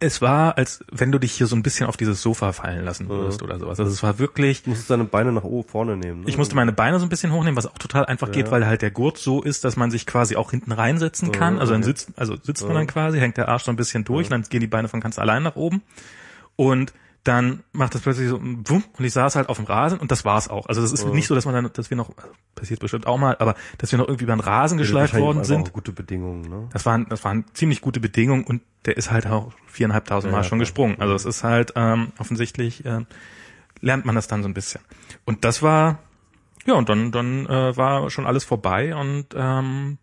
es 0.00 0.20
war, 0.20 0.58
als 0.58 0.84
wenn 0.90 1.12
du 1.12 1.18
dich 1.20 1.32
hier 1.32 1.46
so 1.46 1.54
ein 1.54 1.62
bisschen 1.62 1.86
auf 1.86 1.96
dieses 1.96 2.20
Sofa 2.20 2.52
fallen 2.52 2.84
lassen 2.84 3.08
würdest 3.08 3.42
oder 3.42 3.58
sowas. 3.60 3.78
Also 3.78 3.92
es 3.92 4.02
war 4.02 4.18
wirklich, 4.18 4.64
Du 4.64 4.70
musstest 4.70 4.90
deine 4.90 5.04
Beine 5.04 5.30
nach 5.30 5.44
oben 5.44 5.68
vorne 5.68 5.96
nehmen. 5.96 6.22
Ne? 6.22 6.28
ich 6.28 6.36
musste 6.36 6.56
meine 6.56 6.72
Beine 6.72 6.98
so 6.98 7.06
ein 7.06 7.08
bisschen 7.08 7.32
hochnehmen, 7.32 7.56
was 7.56 7.66
auch 7.66 7.78
total 7.78 8.04
einfach 8.06 8.32
geht, 8.32 8.50
weil 8.50 8.66
halt 8.66 8.82
der 8.82 8.90
Gurt 8.90 9.18
so 9.18 9.40
ist, 9.40 9.64
dass 9.64 9.76
man 9.76 9.90
sich 9.92 10.04
quasi 10.04 10.34
auch 10.36 10.50
hinten 10.50 10.72
reinsetzen 10.72 11.30
kann. 11.32 11.58
Also 11.60 11.72
dann 11.74 11.84
sitzt, 11.84 12.10
also 12.16 12.34
sitzt 12.42 12.64
man 12.66 12.74
dann 12.74 12.86
quasi, 12.88 13.18
hängt 13.20 13.36
der 13.36 13.48
Arsch 13.48 13.62
so 13.62 13.70
ein 13.70 13.76
bisschen 13.76 14.04
durch, 14.04 14.26
und 14.26 14.32
dann 14.32 14.42
gehen 14.42 14.60
die 14.60 14.66
Beine 14.66 14.88
von 14.88 15.00
ganz 15.00 15.18
allein 15.18 15.44
nach 15.44 15.54
oben. 15.56 15.82
und 16.56 16.92
dann 17.24 17.62
macht 17.72 17.94
das 17.94 18.02
plötzlich 18.02 18.28
so 18.28 18.36
ein 18.36 18.62
Wumm 18.68 18.84
und 18.98 19.04
ich 19.04 19.12
saß 19.14 19.34
halt 19.36 19.48
auf 19.48 19.56
dem 19.56 19.64
Rasen 19.64 19.98
und 19.98 20.10
das 20.10 20.24
war's 20.26 20.48
auch. 20.48 20.66
Also 20.66 20.82
das 20.82 20.92
ist 20.92 21.04
Oh. 21.04 21.08
nicht 21.14 21.26
so, 21.26 21.34
dass 21.34 21.46
man 21.46 21.54
dann, 21.54 21.72
dass 21.72 21.88
wir 21.88 21.96
noch, 21.96 22.10
passiert 22.54 22.80
bestimmt 22.80 23.06
auch 23.06 23.16
mal, 23.18 23.34
aber 23.38 23.54
dass 23.78 23.90
wir 23.92 23.98
noch 23.98 24.06
irgendwie 24.08 24.24
über 24.24 24.36
den 24.36 24.40
Rasen 24.40 24.76
geschleift 24.76 25.14
worden 25.14 25.42
sind. 25.44 25.68
Auch 25.68 25.72
gute 25.72 25.92
Bedingungen, 25.92 26.42
ne? 26.42 26.68
Das 26.72 26.84
waren, 26.84 27.06
das 27.08 27.24
waren 27.24 27.46
ziemlich 27.54 27.80
gute 27.80 27.98
Bedingungen 27.98 28.44
und 28.44 28.60
der 28.84 28.96
ist 28.98 29.10
halt 29.10 29.26
auch 29.26 29.52
viereinhalbtausend 29.66 30.32
Mal 30.32 30.40
Ja, 30.40 30.44
schon 30.44 30.58
klar. 30.58 30.64
gesprungen. 30.64 30.96
Also 31.00 31.14
es 31.14 31.24
ist 31.24 31.42
halt 31.44 31.72
ähm, 31.76 32.12
offensichtlich 32.18 32.84
ähm, 32.84 33.06
lernt 33.80 34.04
man 34.04 34.14
das 34.14 34.28
dann 34.28 34.42
so 34.42 34.48
ein 34.48 34.54
bisschen. 34.54 34.82
Und 35.24 35.44
das 35.46 35.62
war 35.62 36.00
ja 36.66 36.74
und 36.74 36.88
dann 36.90 37.10
dann 37.10 37.46
äh, 37.46 37.76
war 37.76 38.10
schon 38.10 38.26
alles 38.26 38.44
vorbei 38.44 38.94
und 38.94 39.28
ähm, 39.34 39.96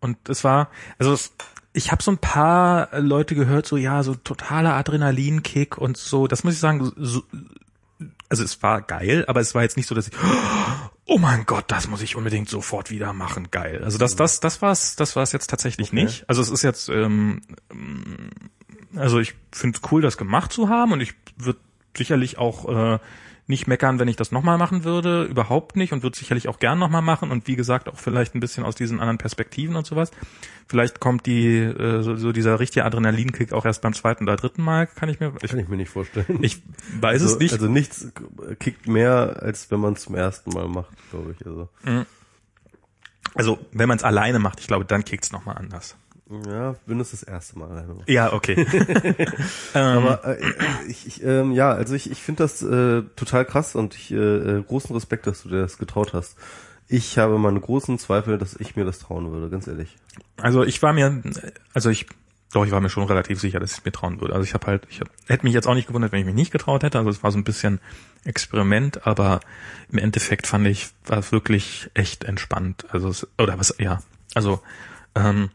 und 0.00 0.28
es 0.28 0.44
war 0.44 0.68
also 0.98 1.12
es, 1.14 1.32
ich 1.72 1.92
habe 1.92 2.02
so 2.02 2.10
ein 2.10 2.18
paar 2.18 2.88
Leute 3.00 3.34
gehört 3.34 3.66
so 3.66 3.76
ja 3.76 4.02
so 4.02 4.14
totaler 4.14 4.74
Adrenalinkick 4.74 5.78
und 5.78 5.96
so. 5.96 6.26
Das 6.26 6.44
muss 6.44 6.54
ich 6.54 6.60
sagen. 6.60 6.92
So, 6.96 7.22
also 8.28 8.44
es 8.44 8.62
war 8.62 8.80
geil, 8.82 9.24
aber 9.28 9.40
es 9.40 9.54
war 9.54 9.62
jetzt 9.62 9.76
nicht 9.76 9.86
so, 9.86 9.94
dass 9.94 10.08
ich 10.08 10.14
oh 11.10 11.18
mein 11.18 11.44
Gott, 11.44 11.64
das 11.68 11.88
muss 11.88 12.02
ich 12.02 12.14
unbedingt 12.14 12.48
sofort 12.48 12.90
wieder 12.90 13.12
machen, 13.12 13.48
geil. 13.50 13.82
Also 13.82 13.98
das, 13.98 14.14
das, 14.14 14.38
das 14.38 14.62
war's, 14.62 14.94
das 14.94 15.16
war's 15.16 15.32
jetzt 15.32 15.50
tatsächlich 15.50 15.88
Okay. 15.88 16.04
nicht. 16.04 16.24
Also 16.28 16.40
es 16.40 16.50
ist 16.50 16.62
jetzt, 16.62 16.88
ähm, 16.88 17.42
ähm, 17.72 18.30
also 18.94 19.18
ich 19.18 19.34
finde 19.50 19.80
es 19.82 19.90
cool, 19.90 20.02
das 20.02 20.16
gemacht 20.16 20.52
zu 20.52 20.68
haben 20.68 20.92
und 20.92 21.00
ich 21.00 21.14
würde 21.36 21.58
sicherlich 21.96 22.38
auch 22.38 22.68
äh, 22.94 22.98
nicht 23.50 23.66
meckern, 23.66 23.98
wenn 23.98 24.08
ich 24.08 24.16
das 24.16 24.32
nochmal 24.32 24.56
machen 24.56 24.84
würde, 24.84 25.24
überhaupt 25.24 25.76
nicht 25.76 25.92
und 25.92 26.02
würde 26.02 26.16
sicherlich 26.16 26.48
auch 26.48 26.58
gern 26.58 26.78
nochmal 26.78 27.02
machen 27.02 27.30
und 27.30 27.46
wie 27.46 27.56
gesagt 27.56 27.88
auch 27.88 27.98
vielleicht 27.98 28.34
ein 28.34 28.40
bisschen 28.40 28.64
aus 28.64 28.74
diesen 28.74 29.00
anderen 29.00 29.18
Perspektiven 29.18 29.76
und 29.76 29.86
sowas. 29.86 30.10
Vielleicht 30.66 31.00
kommt 31.00 31.26
die 31.26 31.58
äh, 31.58 32.02
so, 32.02 32.16
so 32.16 32.32
dieser 32.32 32.60
richtige 32.60 32.84
Adrenalinkick 32.84 33.52
auch 33.52 33.66
erst 33.66 33.82
beim 33.82 33.92
zweiten 33.92 34.24
oder 34.24 34.36
dritten 34.36 34.62
Mal, 34.62 34.86
kann 34.86 35.08
ich 35.08 35.20
mir, 35.20 35.32
ich, 35.42 35.50
Kann 35.50 35.58
ich 35.58 35.68
mir 35.68 35.76
nicht 35.76 35.90
vorstellen. 35.90 36.38
ich 36.40 36.62
weiß 37.00 37.20
also, 37.20 37.34
es 37.34 37.40
nicht. 37.40 37.52
Also 37.52 37.68
nichts 37.68 38.08
kickt 38.58 38.88
mehr, 38.88 39.42
als 39.42 39.70
wenn 39.70 39.80
man 39.80 39.94
es 39.94 40.02
zum 40.02 40.14
ersten 40.14 40.50
Mal 40.50 40.68
macht, 40.68 40.96
glaube 41.10 41.34
ich. 41.38 41.46
Also 41.46 41.68
Also 43.34 43.58
wenn 43.72 43.88
man 43.88 43.98
es 43.98 44.04
alleine 44.04 44.38
macht, 44.38 44.60
ich 44.60 44.66
glaube, 44.66 44.84
dann 44.84 45.04
kickt's 45.04 45.32
noch 45.32 45.40
nochmal 45.40 45.56
anders. 45.56 45.96
Ja, 46.46 46.76
es 46.86 47.10
das 47.10 47.22
erste 47.24 47.58
Mal 47.58 47.86
macht. 47.86 48.08
Ja, 48.08 48.32
okay. 48.32 48.54
ähm, 49.74 49.98
Aber 49.98 50.24
äh, 50.24 50.40
ich, 50.88 51.06
ich 51.06 51.24
ähm, 51.24 51.52
ja, 51.52 51.72
also 51.72 51.94
ich, 51.94 52.10
ich 52.10 52.22
finde 52.22 52.44
das 52.44 52.62
äh, 52.62 53.02
total 53.16 53.44
krass 53.44 53.74
und 53.74 53.94
ich 53.96 54.12
äh, 54.12 54.16
äh, 54.16 54.62
großen 54.62 54.94
Respekt, 54.94 55.26
dass 55.26 55.42
du 55.42 55.48
dir 55.48 55.60
das 55.60 55.78
getraut 55.78 56.12
hast. 56.12 56.36
Ich 56.88 57.18
habe 57.18 57.38
meine 57.38 57.60
großen 57.60 57.98
Zweifel, 57.98 58.38
dass 58.38 58.54
ich 58.54 58.76
mir 58.76 58.84
das 58.84 59.00
trauen 59.00 59.30
würde, 59.32 59.48
ganz 59.50 59.66
ehrlich. 59.66 59.96
also 60.36 60.64
ich 60.64 60.82
war 60.82 60.92
mir, 60.92 61.22
also 61.74 61.90
ich, 61.90 62.06
doch, 62.52 62.64
ich 62.64 62.72
war 62.72 62.80
mir 62.80 62.90
schon 62.90 63.04
relativ 63.04 63.40
sicher, 63.40 63.60
dass 63.60 63.78
ich 63.78 63.84
mir 63.84 63.92
trauen 63.92 64.20
würde. 64.20 64.34
Also 64.34 64.44
ich 64.44 64.54
habe 64.54 64.66
halt, 64.66 64.86
ich 64.90 65.00
hab, 65.00 65.08
hätte 65.28 65.44
mich 65.44 65.54
jetzt 65.54 65.66
auch 65.66 65.74
nicht 65.74 65.86
gewundert, 65.86 66.10
wenn 66.12 66.20
ich 66.20 66.26
mich 66.26 66.34
nicht 66.34 66.50
getraut 66.50 66.82
hätte. 66.82 66.98
Also 66.98 67.10
es 67.10 67.22
war 67.22 67.30
so 67.30 67.38
ein 67.38 67.44
bisschen 67.44 67.80
Experiment, 68.24 69.06
aber 69.06 69.40
im 69.90 69.98
Endeffekt 69.98 70.46
fand 70.46 70.66
ich, 70.66 70.90
war 71.06 71.18
es 71.18 71.32
wirklich 71.32 71.90
echt 71.94 72.24
entspannt. 72.24 72.86
Also 72.90 73.08
es, 73.08 73.26
oder 73.38 73.58
was, 73.58 73.74
ja, 73.78 74.02
also 74.34 74.60
ähm, 75.14 75.50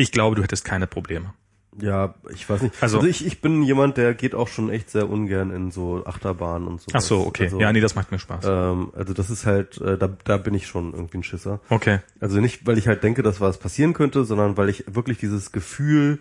ich 0.00 0.12
glaube, 0.12 0.36
du 0.36 0.42
hättest 0.42 0.64
keine 0.64 0.86
Probleme. 0.86 1.32
Ja, 1.80 2.14
ich 2.34 2.50
weiß 2.50 2.62
nicht. 2.62 2.74
Also- 2.82 2.98
Also, 2.98 3.08
ich, 3.08 3.24
ich 3.24 3.40
bin 3.40 3.62
jemand, 3.62 3.96
der 3.96 4.12
geht 4.14 4.34
auch 4.34 4.48
schon 4.48 4.70
echt 4.70 4.90
sehr 4.90 5.08
ungern 5.08 5.50
in 5.52 5.70
so 5.70 6.04
Achterbahnen 6.04 6.66
und 6.66 6.80
so. 6.80 6.88
Ach 6.92 7.00
so, 7.00 7.20
okay. 7.26 7.44
Also, 7.44 7.60
ja, 7.60 7.72
nee, 7.72 7.80
das 7.80 7.94
macht 7.94 8.10
mir 8.10 8.18
Spaß. 8.18 8.44
ähm, 8.44 8.90
also 8.94 9.14
das 9.14 9.30
ist 9.30 9.46
halt, 9.46 9.80
äh, 9.80 9.96
da, 9.96 10.08
da 10.24 10.36
bin 10.36 10.52
ich 10.54 10.66
schon 10.66 10.92
irgendwie 10.92 11.18
ein 11.18 11.22
Schisser. 11.22 11.60
Okay. 11.70 12.00
Also 12.18 12.40
nicht, 12.40 12.66
weil 12.66 12.76
ich 12.76 12.88
halt 12.88 13.02
denke, 13.04 13.22
dass 13.22 13.40
was 13.40 13.58
passieren 13.58 13.92
könnte, 13.94 14.24
sondern 14.24 14.56
weil 14.56 14.68
ich 14.68 14.84
wirklich 14.92 15.18
dieses 15.18 15.52
Gefühl 15.52 16.18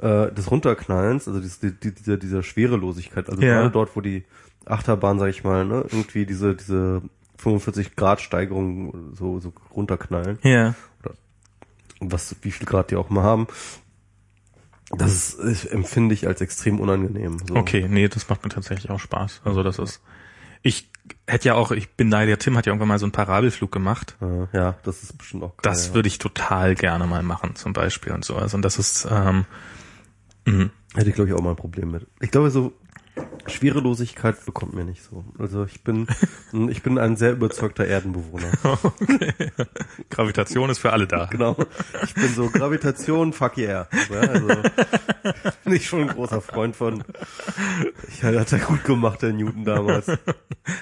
äh, 0.00 0.30
des 0.32 0.50
Runterknallens, 0.50 1.26
also 1.28 1.40
dieses, 1.40 1.58
die, 1.58 1.72
die, 1.72 1.92
dieser, 1.94 2.16
dieser 2.16 2.42
Schwerelosigkeit, 2.42 3.28
also 3.28 3.42
Ja. 3.42 3.54
gerade 3.56 3.70
dort, 3.70 3.96
wo 3.96 4.00
die 4.00 4.24
Achterbahn, 4.66 5.18
sag 5.18 5.28
ich 5.30 5.42
mal, 5.42 5.64
ne, 5.66 5.84
irgendwie 5.90 6.24
diese, 6.26 6.54
diese 6.54 7.02
45 7.38 7.96
Grad 7.96 8.20
Steigerung 8.20 9.12
so, 9.14 9.40
so 9.40 9.52
runterknallen, 9.74 10.38
Ja. 10.42 10.74
Was, 12.10 12.36
wie 12.42 12.50
viel 12.50 12.66
Grad 12.66 12.90
die 12.90 12.96
auch 12.96 13.10
mal 13.10 13.22
haben, 13.22 13.46
das 14.90 15.34
ist, 15.34 15.64
empfinde 15.66 16.14
ich 16.14 16.26
als 16.26 16.40
extrem 16.40 16.80
unangenehm. 16.80 17.38
So. 17.46 17.56
Okay, 17.56 17.86
nee, 17.88 18.08
das 18.08 18.28
macht 18.28 18.44
mir 18.44 18.50
tatsächlich 18.50 18.90
auch 18.90 19.00
Spaß. 19.00 19.40
Also 19.44 19.62
das 19.62 19.78
ist, 19.78 20.02
ich 20.62 20.90
hätte 21.26 21.48
ja 21.48 21.54
auch, 21.54 21.70
ich 21.70 21.90
bin 21.90 22.10
da, 22.10 22.24
der 22.26 22.38
Tim 22.38 22.56
hat 22.56 22.66
ja 22.66 22.72
irgendwann 22.72 22.88
mal 22.88 22.98
so 22.98 23.06
einen 23.06 23.12
Parabelflug 23.12 23.72
gemacht. 23.72 24.16
Ja, 24.52 24.76
das 24.82 25.02
ist 25.02 25.16
bestimmt 25.16 25.44
auch 25.44 25.56
geil. 25.56 25.62
Das 25.62 25.88
ja. 25.88 25.94
würde 25.94 26.08
ich 26.08 26.18
total 26.18 26.74
gerne 26.74 27.06
mal 27.06 27.22
machen, 27.22 27.56
zum 27.56 27.72
Beispiel 27.72 28.12
und 28.12 28.24
so. 28.24 28.36
Also 28.36 28.56
und 28.56 28.62
das 28.62 28.78
ist, 28.78 29.06
ähm, 29.10 29.46
mhm. 30.44 30.70
Hätte 30.94 31.08
ich, 31.08 31.14
glaube 31.14 31.30
ich, 31.30 31.34
auch 31.34 31.40
mal 31.40 31.50
ein 31.50 31.56
Problem 31.56 31.90
mit. 31.90 32.06
Ich 32.20 32.30
glaube, 32.30 32.50
so 32.50 32.74
Schwerelosigkeit 33.46 34.44
bekommt 34.44 34.74
mir 34.74 34.84
nicht 34.84 35.02
so. 35.02 35.24
Also 35.38 35.64
ich 35.64 35.82
bin, 35.82 36.06
ich 36.68 36.82
bin 36.82 36.98
ein 36.98 37.16
sehr 37.16 37.32
überzeugter 37.32 37.86
Erdenbewohner. 37.86 38.52
Gravitation 40.10 40.70
ist 40.70 40.78
für 40.78 40.92
alle 40.92 41.06
da. 41.06 41.26
Genau. 41.26 41.56
Ich 42.04 42.14
bin 42.14 42.28
so 42.28 42.48
Gravitation, 42.48 43.32
fuck 43.32 43.58
yeah. 43.58 43.88
Ja, 44.10 44.20
also 44.20 44.46
bin 45.64 45.74
ich 45.74 45.86
schon 45.86 46.02
ein 46.02 46.08
großer 46.08 46.40
Freund 46.40 46.76
von. 46.76 47.04
Ich 48.08 48.22
hat 48.22 48.52
er 48.52 48.58
gut 48.58 48.84
gemacht, 48.84 49.22
der 49.22 49.32
Newton 49.32 49.64
damals. 49.64 50.06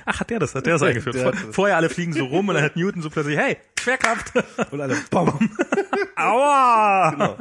Ach, 0.05 0.21
hat 0.21 0.31
der 0.31 0.39
das, 0.39 0.55
hat 0.55 0.67
der 0.67 0.75
das 0.75 0.83
eingeführt? 0.83 1.17
Der 1.17 1.33
Vor, 1.33 1.53
vorher 1.53 1.77
alle 1.77 1.89
fliegen 1.89 2.13
so 2.13 2.25
rum 2.25 2.49
und 2.49 2.55
dann 2.55 2.65
hat 2.65 2.77
Newton 2.77 3.03
so 3.03 3.11
plötzlich, 3.11 3.39
hey, 3.39 3.57
Schwerkraft! 3.81 4.33
Und 4.71 4.81
alle, 4.81 4.97
bam. 5.11 5.51
Aua! 6.17 7.11
Genau. 7.13 7.37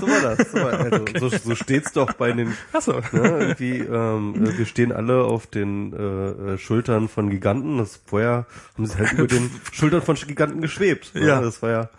So 0.00 0.08
war 0.08 0.20
das. 0.34 0.50
So, 0.50 0.58
war, 0.58 0.72
also, 0.72 1.28
so, 1.28 1.28
so 1.28 1.54
steht's 1.54 1.92
doch 1.92 2.12
bei 2.14 2.32
den 2.32 2.56
Achso. 2.72 2.94
Ne, 2.94 3.04
irgendwie, 3.12 3.78
ähm, 3.78 4.27
äh, 4.34 4.58
wir 4.58 4.66
stehen 4.66 4.92
alle 4.92 5.22
auf 5.24 5.46
den 5.46 5.92
äh, 5.92 6.52
äh, 6.54 6.58
Schultern 6.58 7.08
von 7.08 7.30
Giganten. 7.30 7.78
Das 7.78 8.00
vorher 8.06 8.46
haben 8.76 8.86
sie 8.86 8.96
halt 8.96 9.12
über 9.12 9.26
den 9.26 9.50
Schultern 9.72 10.02
von 10.02 10.16
Giganten 10.16 10.60
geschwebt. 10.60 11.14
Ne? 11.14 11.26
Ja. 11.26 11.40
Das 11.40 11.60
war 11.62 11.70
ja, 11.70 11.90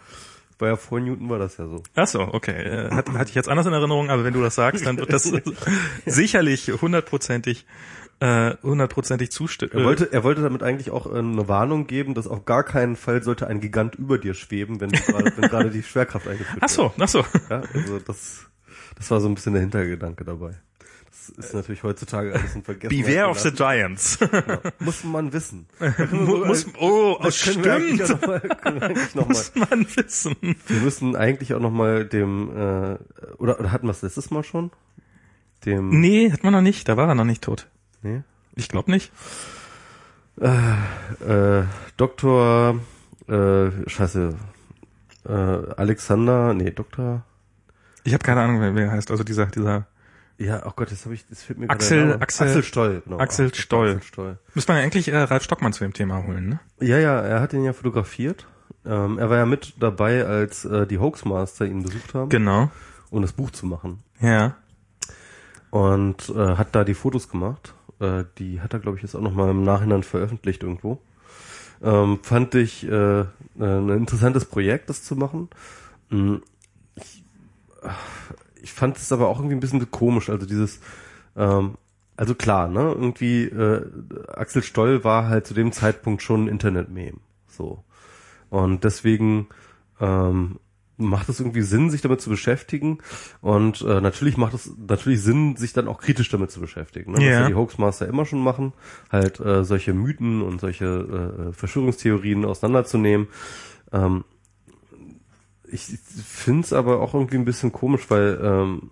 war 0.57 0.67
ja 0.69 0.75
vor 0.75 0.99
Newton 0.99 1.29
war 1.29 1.39
das 1.39 1.57
ja 1.57 1.67
so. 1.67 1.81
Achso, 1.95 2.21
okay. 2.21 2.51
Äh, 2.63 2.91
Hat, 2.91 3.09
hatte 3.11 3.29
ich 3.29 3.35
jetzt 3.35 3.49
anders 3.49 3.65
in 3.65 3.73
Erinnerung, 3.73 4.09
aber 4.09 4.23
wenn 4.23 4.33
du 4.33 4.41
das 4.41 4.55
sagst, 4.55 4.85
dann 4.85 4.97
wird 4.97 5.11
das 5.13 5.31
sicherlich 6.05 6.67
hundertprozentig 6.81 7.65
äh, 8.21 8.55
hundertprozentig 8.63 9.31
zustimmen. 9.31 9.71
Er 9.73 9.85
wollte, 9.85 10.11
er 10.11 10.25
wollte 10.25 10.41
damit 10.41 10.61
eigentlich 10.61 10.91
auch 10.91 11.09
eine 11.09 11.47
Warnung 11.47 11.87
geben, 11.87 12.15
dass 12.15 12.27
auf 12.27 12.43
gar 12.43 12.63
keinen 12.65 12.97
Fall 12.97 13.23
sollte 13.23 13.47
ein 13.47 13.61
Gigant 13.61 13.95
über 13.95 14.17
dir 14.17 14.33
schweben, 14.33 14.81
wenn, 14.81 14.89
du 14.89 14.99
gerade- 14.99 15.31
wenn 15.37 15.49
gerade 15.49 15.69
die 15.69 15.83
Schwerkraft 15.83 16.27
eingeführt 16.27 16.57
Ach 16.59 16.67
so, 16.67 16.91
ach 16.99 17.07
so. 17.07 17.19
wird. 17.19 17.49
Ja, 17.49 17.61
also 17.73 17.99
das, 17.99 18.45
das 18.97 19.09
war 19.09 19.21
so 19.21 19.29
ein 19.29 19.35
bisschen 19.35 19.53
der 19.53 19.61
Hintergedanke 19.61 20.25
dabei. 20.25 20.55
Das 21.37 21.47
ist 21.47 21.53
natürlich 21.53 21.83
heutzutage 21.83 22.33
alles 22.33 22.55
ein 22.55 22.63
Vergessen. 22.63 22.89
Beware 22.97 23.29
of 23.29 23.39
the 23.39 23.51
Giants. 23.51 24.17
Genau. 24.19 24.59
Muss 24.79 25.03
man 25.03 25.31
wissen. 25.33 25.67
Mu- 26.11 26.45
muss, 26.45 26.65
oh, 26.79 27.17
Das 27.21 27.37
stimmt. 27.37 27.65
noch 28.09 28.21
mal, 28.27 28.41
noch 29.13 29.15
mal 29.15 29.25
Muss 29.27 29.51
man 29.55 29.85
wissen. 29.95 30.35
Wir 30.67 30.79
müssen 30.81 31.15
eigentlich 31.15 31.53
auch 31.53 31.59
nochmal 31.59 32.05
dem, 32.05 32.49
äh, 32.49 32.97
oder, 33.37 33.59
oder 33.59 33.71
hatten 33.71 33.87
wir 33.87 33.91
es 33.91 34.01
letztes 34.01 34.31
Mal 34.31 34.43
schon? 34.43 34.71
Dem, 35.65 35.89
Nee, 35.99 36.31
hat 36.31 36.43
man 36.43 36.53
noch 36.53 36.61
nicht. 36.61 36.87
Da 36.87 36.97
war 36.97 37.07
er 37.07 37.15
noch 37.15 37.25
nicht 37.25 37.43
tot. 37.43 37.67
nee. 38.01 38.21
Ich 38.55 38.67
glaube 38.67 38.91
nicht. 38.91 39.11
Äh, 40.41 41.63
Doktor, 41.97 42.79
äh, 43.27 43.69
scheiße, 43.87 44.35
äh, 45.27 45.31
Alexander, 45.31 46.53
nee, 46.53 46.71
Doktor, 46.71 47.23
Ich 48.03 48.13
habe 48.13 48.23
keine 48.23 48.41
Ahnung, 48.41 48.61
wer, 48.61 48.73
wer 48.75 48.91
heißt. 48.91 49.11
Also 49.11 49.23
dieser, 49.23 49.45
dieser. 49.47 49.87
Ja, 50.39 50.65
oh 50.65 50.71
Gott, 50.75 50.89
jetzt 50.89 51.06
habe 51.06 51.13
ich, 51.13 51.28
das 51.28 51.43
fehlt 51.43 51.60
mir 51.60 51.69
Axel-. 51.69 52.13
Axel- 52.13 52.47
Axel 52.47 52.63
Stoll, 52.63 53.02
genau. 53.06 53.19
Axel 53.19 53.54
Stoll. 53.54 53.89
Axel 53.89 54.02
Stoll. 54.04 54.39
Müsste 54.56 54.71
man 54.71 54.80
ja 54.80 54.84
eigentlich 54.86 55.08
äh, 55.10 55.17
Ralf 55.17 55.43
Stockmann 55.43 55.73
zu 55.73 55.84
dem 55.84 55.93
Thema 55.93 56.23
holen, 56.25 56.49
ne? 56.49 56.60
Ja, 56.80 56.97
ja, 56.97 57.19
er 57.19 57.41
hat 57.41 57.54
ihn 57.54 57.63
ja 57.63 57.73
fotografiert. 57.73 58.47
Ähm, 58.86 59.19
er 59.19 59.30
war 59.30 59.38
ja 59.38 59.45
mit 59.45 59.73
dabei, 59.80 60.25
als 60.25 60.63
äh, 60.65 60.88
die 60.88 60.97
Hoaxmaster 60.97 61.65
ihn 61.65 61.84
besucht 61.84 62.13
haben, 62.13 62.30
Genau. 62.30 62.71
um 63.12 63.21
das 63.21 63.34
Buch 63.34 63.52
zu 63.52 63.65
machen. 63.65 64.02
Ja. 64.21 64.56
und 65.71 66.30
äh, 66.30 66.56
hat 66.56 66.73
da 66.75 66.84
die 66.84 66.93
Fotos 66.95 67.30
gemacht. 67.30 67.73
Äh, 67.99 68.23
die 68.38 68.62
hat 68.62 68.73
er, 68.73 68.80
glaube 68.80 68.97
ich, 68.97 69.04
jetzt 69.04 69.15
auch 69.15 69.21
noch 69.21 69.34
mal 69.34 69.49
im 69.52 69.63
Nachhinein 69.63 70.04
veröffentlicht 70.04 70.63
irgendwo. 70.63 71.02
Ähm, 71.84 72.19
fand 72.23 72.56
ich 72.56 72.86
äh, 72.88 73.19
äh, 73.21 73.25
ein 73.60 73.89
interessantes 73.89 74.45
Projekt, 74.45 74.89
das 74.89 75.04
zu 75.04 75.15
machen. 75.15 75.49
Mm, 76.10 76.38
Ich, 76.95 77.23
ich 78.62 78.74
fand 78.74 78.98
es 78.98 79.12
aber 79.12 79.28
auch 79.28 79.39
irgendwie 79.39 79.56
ein 79.56 79.60
bisschen 79.60 79.89
komisch. 79.91 80.30
Also 80.30 80.45
dieses, 80.45 80.80
ähm, 81.36 81.76
also 82.17 82.36
klar, 82.36 82.67
ne, 82.67 82.82
irgendwie 82.82 83.43
äh, 83.45 83.86
Axel 84.28 84.63
Stoll 84.63 85.04
war 85.04 85.28
halt 85.28 85.48
zu 85.48 85.54
dem 85.54 85.72
Zeitpunkt 85.72 86.22
schon 86.22 86.45
ein 86.45 86.48
Internet-Meme. 86.48 87.17
So. 87.48 87.84
Und 88.50 88.84
deswegen 88.84 89.48
ähm, 90.00 90.60
macht 91.00 91.30
es 91.30 91.39
irgendwie 91.39 91.62
Sinn, 91.62 91.89
sich 91.89 92.02
damit 92.02 92.22
zu 92.22 92.30
beschäftigen. 92.30 93.00
Und 93.41 93.82
äh, 93.82 94.02
natürlich 94.02 94.38
macht 94.38 94.54
es 94.54 94.72
natürlich 94.78 95.22
Sinn, 95.22 95.56
sich 95.56 95.74
dann 95.74 95.88
auch 95.88 96.00
kritisch 96.02 96.30
damit 96.30 96.52
zu 96.52 96.60
beschäftigen. 96.60 97.13
Ne? 97.13 97.24
Ja. 97.24 97.32
Was 97.32 97.39
ja 97.39 97.48
die 97.48 97.56
Hoaxmaster 97.56 98.08
immer 98.08 98.26
schon 98.26 98.43
machen, 98.43 98.74
halt 99.10 99.39
äh, 99.39 99.63
solche 99.63 99.93
Mythen 99.93 100.41
und 100.41 100.60
solche 100.60 100.86
äh, 100.86 101.54
Verschwörungstheorien 101.54 102.45
auseinanderzunehmen. 102.45 103.28
Ähm, 103.91 104.26
ich 105.71 105.86
finde 106.25 106.65
es 106.65 106.73
aber 106.73 106.99
auch 106.99 107.13
irgendwie 107.13 107.38
ein 107.38 107.45
bisschen 107.45 107.71
komisch, 107.71 108.10
weil 108.10 108.39
ähm, 108.41 108.91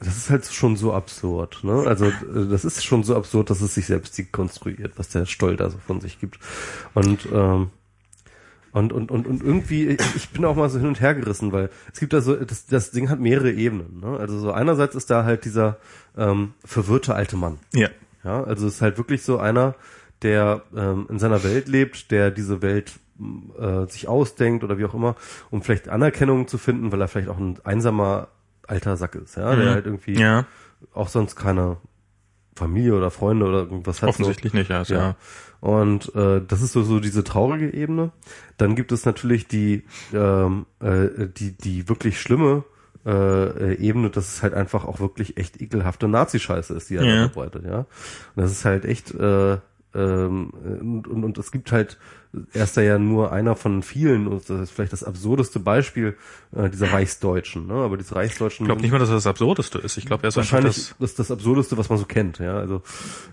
das 0.00 0.16
ist 0.16 0.30
halt 0.30 0.46
schon 0.46 0.76
so 0.76 0.92
absurd, 0.92 1.60
ne? 1.64 1.84
Also 1.86 2.06
äh, 2.06 2.48
das 2.48 2.64
ist 2.64 2.84
schon 2.84 3.02
so 3.02 3.16
absurd, 3.16 3.50
dass 3.50 3.60
es 3.60 3.74
sich 3.74 3.86
selbst 3.86 4.20
konstruiert, 4.32 4.92
was 4.96 5.08
der 5.08 5.26
Stoll 5.26 5.56
da 5.56 5.70
so 5.70 5.78
von 5.78 6.00
sich 6.00 6.20
gibt. 6.20 6.38
Und 6.94 7.28
ähm, 7.32 7.70
und, 8.70 8.92
und, 8.92 9.10
und, 9.10 9.26
und 9.26 9.42
irgendwie, 9.42 9.96
ich 10.14 10.28
bin 10.28 10.44
auch 10.44 10.54
mal 10.54 10.68
so 10.68 10.78
hin 10.78 10.88
und 10.88 11.00
her 11.00 11.14
gerissen, 11.14 11.52
weil 11.52 11.70
es 11.92 11.98
gibt 11.98 12.12
da 12.12 12.20
so, 12.20 12.36
das, 12.36 12.66
das 12.66 12.90
Ding 12.90 13.08
hat 13.08 13.18
mehrere 13.18 13.50
Ebenen. 13.50 14.00
Ne? 14.00 14.18
Also 14.18 14.38
so 14.38 14.52
einerseits 14.52 14.94
ist 14.94 15.10
da 15.10 15.24
halt 15.24 15.46
dieser 15.46 15.78
ähm, 16.16 16.52
verwirrte 16.64 17.14
alte 17.14 17.36
Mann. 17.36 17.58
Ja. 17.72 17.88
Ja, 18.24 18.44
also 18.44 18.66
es 18.66 18.74
ist 18.74 18.82
halt 18.82 18.98
wirklich 18.98 19.22
so 19.22 19.38
einer, 19.38 19.74
der 20.22 20.62
ähm, 20.76 21.06
in 21.08 21.18
seiner 21.18 21.42
Welt 21.44 21.66
lebt, 21.68 22.10
der 22.10 22.30
diese 22.30 22.60
Welt 22.62 22.98
äh, 23.58 23.86
sich 23.86 24.08
ausdenkt 24.08 24.64
oder 24.64 24.78
wie 24.78 24.84
auch 24.84 24.94
immer, 24.94 25.16
um 25.50 25.62
vielleicht 25.62 25.88
Anerkennung 25.88 26.46
zu 26.48 26.58
finden, 26.58 26.92
weil 26.92 27.00
er 27.00 27.08
vielleicht 27.08 27.28
auch 27.28 27.38
ein 27.38 27.58
einsamer 27.64 28.28
alter 28.66 28.96
Sack 28.96 29.14
ist, 29.14 29.36
ja, 29.36 29.54
der 29.56 29.64
Mhm. 29.66 29.70
halt 29.74 29.86
irgendwie 29.86 30.20
Ja, 30.20 30.44
auch 30.92 31.08
sonst 31.08 31.36
keine 31.36 31.78
Familie 32.54 32.94
oder 32.94 33.10
Freunde 33.10 33.46
oder 33.46 33.58
irgendwas 33.60 34.02
hat. 34.02 34.08
offensichtlich 34.10 34.52
nicht, 34.52 34.68
ja. 34.70 34.82
ist 34.82 34.88
So. 34.88 34.94
ja. 34.94 35.00
Ja. 35.00 35.16
Und 35.60 36.14
äh, 36.14 36.40
das 36.46 36.60
ist 36.62 36.72
so, 36.72 36.82
so 36.82 37.00
diese 37.00 37.24
traurige 37.24 37.72
Ebene. 37.72 38.10
Dann 38.58 38.76
gibt 38.76 38.92
es 38.92 39.04
natürlich 39.04 39.48
die, 39.48 39.84
ähm, 40.12 40.66
äh, 40.80 41.28
die, 41.36 41.52
die 41.56 41.88
wirklich 41.88 42.20
schlimme 42.20 42.64
äh, 43.06 43.10
äh, 43.72 43.74
Ebene, 43.78 44.10
dass 44.10 44.28
es 44.34 44.42
halt 44.42 44.54
einfach 44.54 44.84
auch 44.84 45.00
wirklich 45.00 45.36
echt 45.36 45.60
ekelhafte 45.62 46.08
Nazi-Scheiße 46.08 46.74
ist, 46.74 46.90
die 46.90 46.96
er 46.96 47.04
Ja. 47.04 47.28
verbreitet, 47.28 47.64
ja. 47.64 47.78
Und 47.78 47.86
das 48.36 48.50
ist 48.52 48.64
halt 48.64 48.84
echt, 48.84 49.12
äh, 49.14 49.58
ähm, 49.94 50.50
und, 50.50 51.08
und, 51.08 51.24
und 51.24 51.38
es 51.38 51.50
gibt 51.50 51.72
halt, 51.72 51.98
er 52.52 52.64
ist 52.64 52.76
da 52.76 52.82
ja 52.82 52.98
nur 52.98 53.32
einer 53.32 53.56
von 53.56 53.82
vielen 53.82 54.26
und 54.26 54.48
das 54.48 54.60
ist 54.60 54.70
vielleicht 54.70 54.92
das 54.92 55.02
absurdeste 55.02 55.60
Beispiel 55.60 56.16
äh, 56.54 56.68
dieser 56.68 56.92
Reichsdeutschen, 56.92 57.66
ne? 57.66 57.74
Aber 57.74 57.96
diese 57.96 58.14
Reichsdeutschen 58.14 58.64
Ich 58.64 58.68
glaube 58.68 58.82
nicht 58.82 58.90
mal, 58.90 58.98
dass 58.98 59.08
das 59.08 59.24
das 59.24 59.30
Absurdeste 59.30 59.78
ist. 59.78 59.96
Ich 59.96 60.04
glaube, 60.04 60.24
er 60.24 60.28
ist 60.28 60.36
wahrscheinlich 60.36 60.76
das, 60.76 60.94
das, 60.98 61.14
das 61.14 61.30
Absurdeste, 61.30 61.78
was 61.78 61.88
man 61.88 61.98
so 61.98 62.04
kennt, 62.04 62.38
ja. 62.38 62.58
Also 62.58 62.82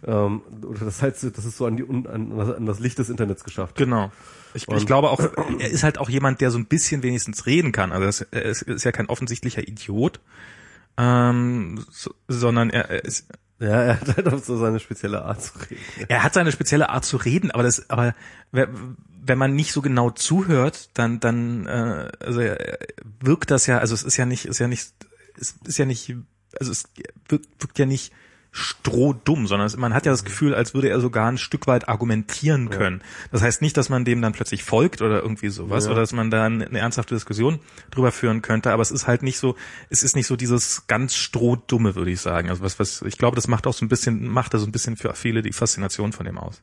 ähm, 0.06 0.42
das 0.80 1.02
heißt, 1.02 1.26
das 1.36 1.46
ist 1.46 1.58
so 1.58 1.66
an 1.66 1.76
die 1.76 1.84
an, 1.84 2.40
an 2.40 2.66
das 2.66 2.80
Licht 2.80 2.98
des 3.00 3.10
Internets 3.10 3.44
geschafft. 3.44 3.76
Genau. 3.76 4.12
Ich, 4.54 4.70
ich 4.70 4.86
glaube 4.86 5.10
auch, 5.10 5.20
er 5.60 5.70
ist 5.70 5.84
halt 5.84 5.98
auch 5.98 6.10
jemand, 6.10 6.40
der 6.40 6.50
so 6.50 6.58
ein 6.58 6.66
bisschen 6.66 7.04
wenigstens 7.04 7.46
reden 7.46 7.74
kann. 7.74 7.92
Also 7.92 8.06
das, 8.06 8.22
er 8.22 8.44
ist, 8.44 8.62
ist 8.62 8.86
ja 8.86 8.94
kein 8.94 9.08
offensichtlicher 9.08 9.68
Idiot, 9.68 10.22
ähm, 10.98 11.84
so, 11.92 12.12
sondern 12.30 12.70
er, 12.70 12.90
er 12.90 13.04
ist, 13.04 13.28
Ja, 13.60 13.84
er 13.84 14.02
hat 14.02 14.18
halt 14.18 14.28
auch 14.28 14.44
so 14.44 14.58
seine 14.58 14.80
spezielle 14.80 15.24
Art 15.24 15.42
zu 15.42 15.54
reden. 15.60 15.82
er 16.10 16.24
hat 16.24 16.34
seine 16.34 16.52
spezielle 16.52 16.90
Art 16.90 17.06
zu 17.06 17.18
reden, 17.18 17.52
aber 17.52 17.64
das, 17.64 17.90
aber 17.90 18.14
wenn 18.52 19.38
man 19.38 19.56
nicht 19.56 19.72
so 19.72 19.82
genau 19.82 20.10
zuhört, 20.12 20.90
dann, 20.94 21.20
dann, 21.20 21.66
äh, 21.66 22.10
also 22.20 22.42
wirkt 23.22 23.52
das 23.52 23.66
ja, 23.66 23.80
also 23.80 23.94
es 23.94 24.04
ist 24.04 24.18
ja 24.18 24.26
nicht, 24.26 24.46
ist 24.46 24.60
ja 24.60 24.68
nicht, 24.68 24.94
es 25.40 25.56
ist 25.66 25.78
ja 25.78 25.86
nicht, 25.86 26.16
also 26.60 26.72
es 26.72 26.86
wirkt, 27.30 27.48
wirkt 27.60 27.80
ja 27.80 27.86
nicht 27.86 28.12
strohdumm, 28.56 29.48
sondern 29.48 29.70
man 29.78 29.94
hat 29.94 30.06
ja 30.06 30.14
das 30.14 30.24
Gefühl, 30.24 30.56
als 30.56 30.74
würde 30.74 30.88
er 30.88 31.02
sogar 31.02 31.30
ein 31.30 31.38
Stück 31.38 31.68
weit 31.68 31.90
argumentieren 31.90 32.70
können. 32.70 33.02
Das 33.32 33.42
heißt 33.42 33.62
nicht, 33.62 33.76
dass 33.76 33.90
man 33.90 34.06
dem 34.06 34.22
dann 34.22 34.32
plötzlich 34.32 34.64
folgt 34.64 35.02
oder 35.02 35.22
irgendwie 35.22 35.50
sowas 35.50 35.86
Ja. 35.86 35.92
oder 35.92 36.00
dass 36.00 36.14
man 36.14 36.32
da 36.32 36.46
eine, 36.46 36.66
ernsthafte 36.80 37.16
Diskussion 37.16 37.60
drüber 37.92 38.14
führen 38.14 38.42
könnte, 38.42 38.72
aber 38.72 38.82
es 38.82 38.92
ist 38.92 39.08
halt 39.08 39.24
nicht 39.24 39.40
so, 39.40 39.56
es 39.90 40.04
ist 40.04 40.16
nicht 40.16 40.28
so 40.28 40.38
dieses 40.38 40.88
ganz 40.88 41.16
strohdumme, 41.16 41.96
würde 41.96 42.12
ich 42.12 42.22
sagen. 42.22 42.50
Also 42.50 42.64
was, 42.64 42.80
was, 42.80 43.02
ich 43.02 43.18
glaube, 43.18 43.36
das 43.36 43.50
macht 43.50 43.68
auch 43.68 43.74
so 43.74 43.84
ein 43.84 43.90
bisschen, 43.90 44.26
macht 44.30 44.54
da 44.54 44.58
so 44.58 44.66
ein 44.66 44.72
bisschen 44.72 44.96
für 44.96 45.14
viele 45.16 45.42
die 45.42 45.52
Faszination 45.52 46.14
von 46.14 46.26
dem 46.26 46.38
aus. 46.38 46.62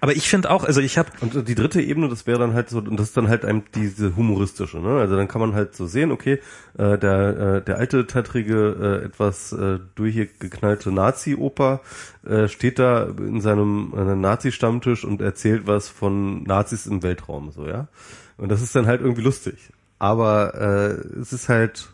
Aber 0.00 0.16
ich 0.16 0.30
finde 0.30 0.50
auch, 0.50 0.64
also 0.64 0.80
ich 0.80 0.96
habe 0.96 1.10
Und 1.20 1.46
die 1.48 1.54
dritte 1.54 1.82
Ebene, 1.82 2.08
das 2.08 2.26
wäre 2.26 2.38
dann 2.38 2.54
halt 2.54 2.70
so, 2.70 2.78
und 2.78 2.96
das 2.96 3.08
ist 3.08 3.16
dann 3.18 3.28
halt 3.28 3.44
einem 3.44 3.64
diese 3.74 4.16
humoristische, 4.16 4.78
ne? 4.78 5.00
Also 5.00 5.16
dann 5.16 5.28
kann 5.28 5.42
man 5.42 5.54
halt 5.54 5.76
so 5.76 5.86
sehen, 5.86 6.12
okay, 6.12 6.40
äh, 6.78 6.96
der, 6.96 7.56
äh, 7.58 7.62
der 7.62 7.76
alte, 7.76 8.06
tattrige, 8.06 9.00
äh, 9.02 9.04
etwas 9.04 9.52
äh, 9.52 9.78
durchgeknallte 9.96 10.90
Nazi-Opa 11.26 11.80
äh, 12.26 12.48
steht 12.48 12.78
da 12.78 13.04
in 13.04 13.40
seinem 13.40 14.20
Nazi-Stammtisch 14.20 15.04
und 15.04 15.20
erzählt 15.20 15.66
was 15.66 15.88
von 15.88 16.42
Nazis 16.44 16.86
im 16.86 17.02
Weltraum, 17.02 17.50
so, 17.50 17.66
ja. 17.66 17.88
Und 18.36 18.50
das 18.50 18.62
ist 18.62 18.74
dann 18.74 18.86
halt 18.86 19.00
irgendwie 19.00 19.22
lustig. 19.22 19.72
Aber 19.98 20.54
äh, 20.54 21.18
es 21.18 21.32
ist 21.32 21.48
halt 21.48 21.88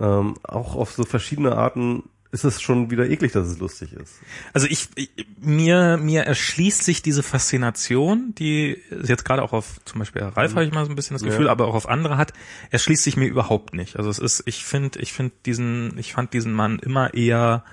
ähm, 0.00 0.34
auch 0.42 0.74
auf 0.74 0.92
so 0.92 1.04
verschiedene 1.04 1.56
Arten 1.56 2.02
ist 2.30 2.44
es 2.44 2.60
schon 2.60 2.90
wieder 2.90 3.08
eklig, 3.08 3.32
dass 3.32 3.46
es 3.48 3.58
lustig 3.58 3.94
ist. 3.94 4.16
Also 4.52 4.66
ich, 4.66 4.88
ich 4.96 5.10
mir 5.40 5.96
mir 5.96 6.22
erschließt 6.24 6.82
sich 6.82 7.00
diese 7.00 7.22
Faszination, 7.22 8.34
die 8.38 8.76
jetzt 9.02 9.24
gerade 9.24 9.42
auch 9.42 9.54
auf 9.54 9.80
zum 9.86 10.00
Beispiel 10.00 10.22
Ralf 10.22 10.54
habe 10.54 10.64
ich 10.64 10.72
mal 10.72 10.84
so 10.84 10.90
ein 10.92 10.96
bisschen 10.96 11.14
das 11.14 11.22
Ja. 11.22 11.28
Gefühl, 11.28 11.48
aber 11.48 11.66
auch 11.66 11.74
auf 11.74 11.88
andere 11.88 12.18
hat, 12.18 12.34
erschließt 12.70 13.02
sich 13.02 13.16
mir 13.16 13.26
überhaupt 13.26 13.72
nicht. 13.72 13.96
Also 13.96 14.10
es 14.10 14.18
ist, 14.18 14.42
ich 14.44 14.64
finde, 14.64 14.98
ich 15.00 15.14
finde 15.14 15.32
diesen, 15.46 15.96
ich 15.96 16.12
fand 16.12 16.34
diesen 16.34 16.52
Mann 16.52 16.78
immer 16.80 17.14
eher 17.14 17.64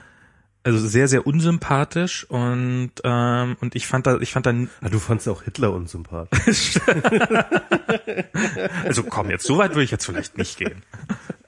also 0.66 0.80
sehr 0.80 1.08
sehr 1.08 1.28
unsympathisch 1.28 2.26
und 2.28 2.92
ähm, 3.04 3.56
und 3.62 3.76
ich 3.76 3.86
fand 3.86 4.08
da 4.08 4.20
ich 4.20 4.32
fand 4.32 4.48
dann 4.48 4.70
Ah, 4.82 4.90
du 4.90 4.98
fandst 4.98 5.30
auch 5.30 5.44
Hitler 5.44 5.72
unsympathisch. 5.72 6.80
also 8.84 9.04
komm 9.04 9.30
jetzt 9.30 9.46
so 9.46 9.60
weit 9.60 9.72
würde 9.72 9.84
ich 9.84 9.92
jetzt 9.92 10.08
vielleicht 10.08 10.40
nicht 10.40 10.58
gehen 10.58 10.82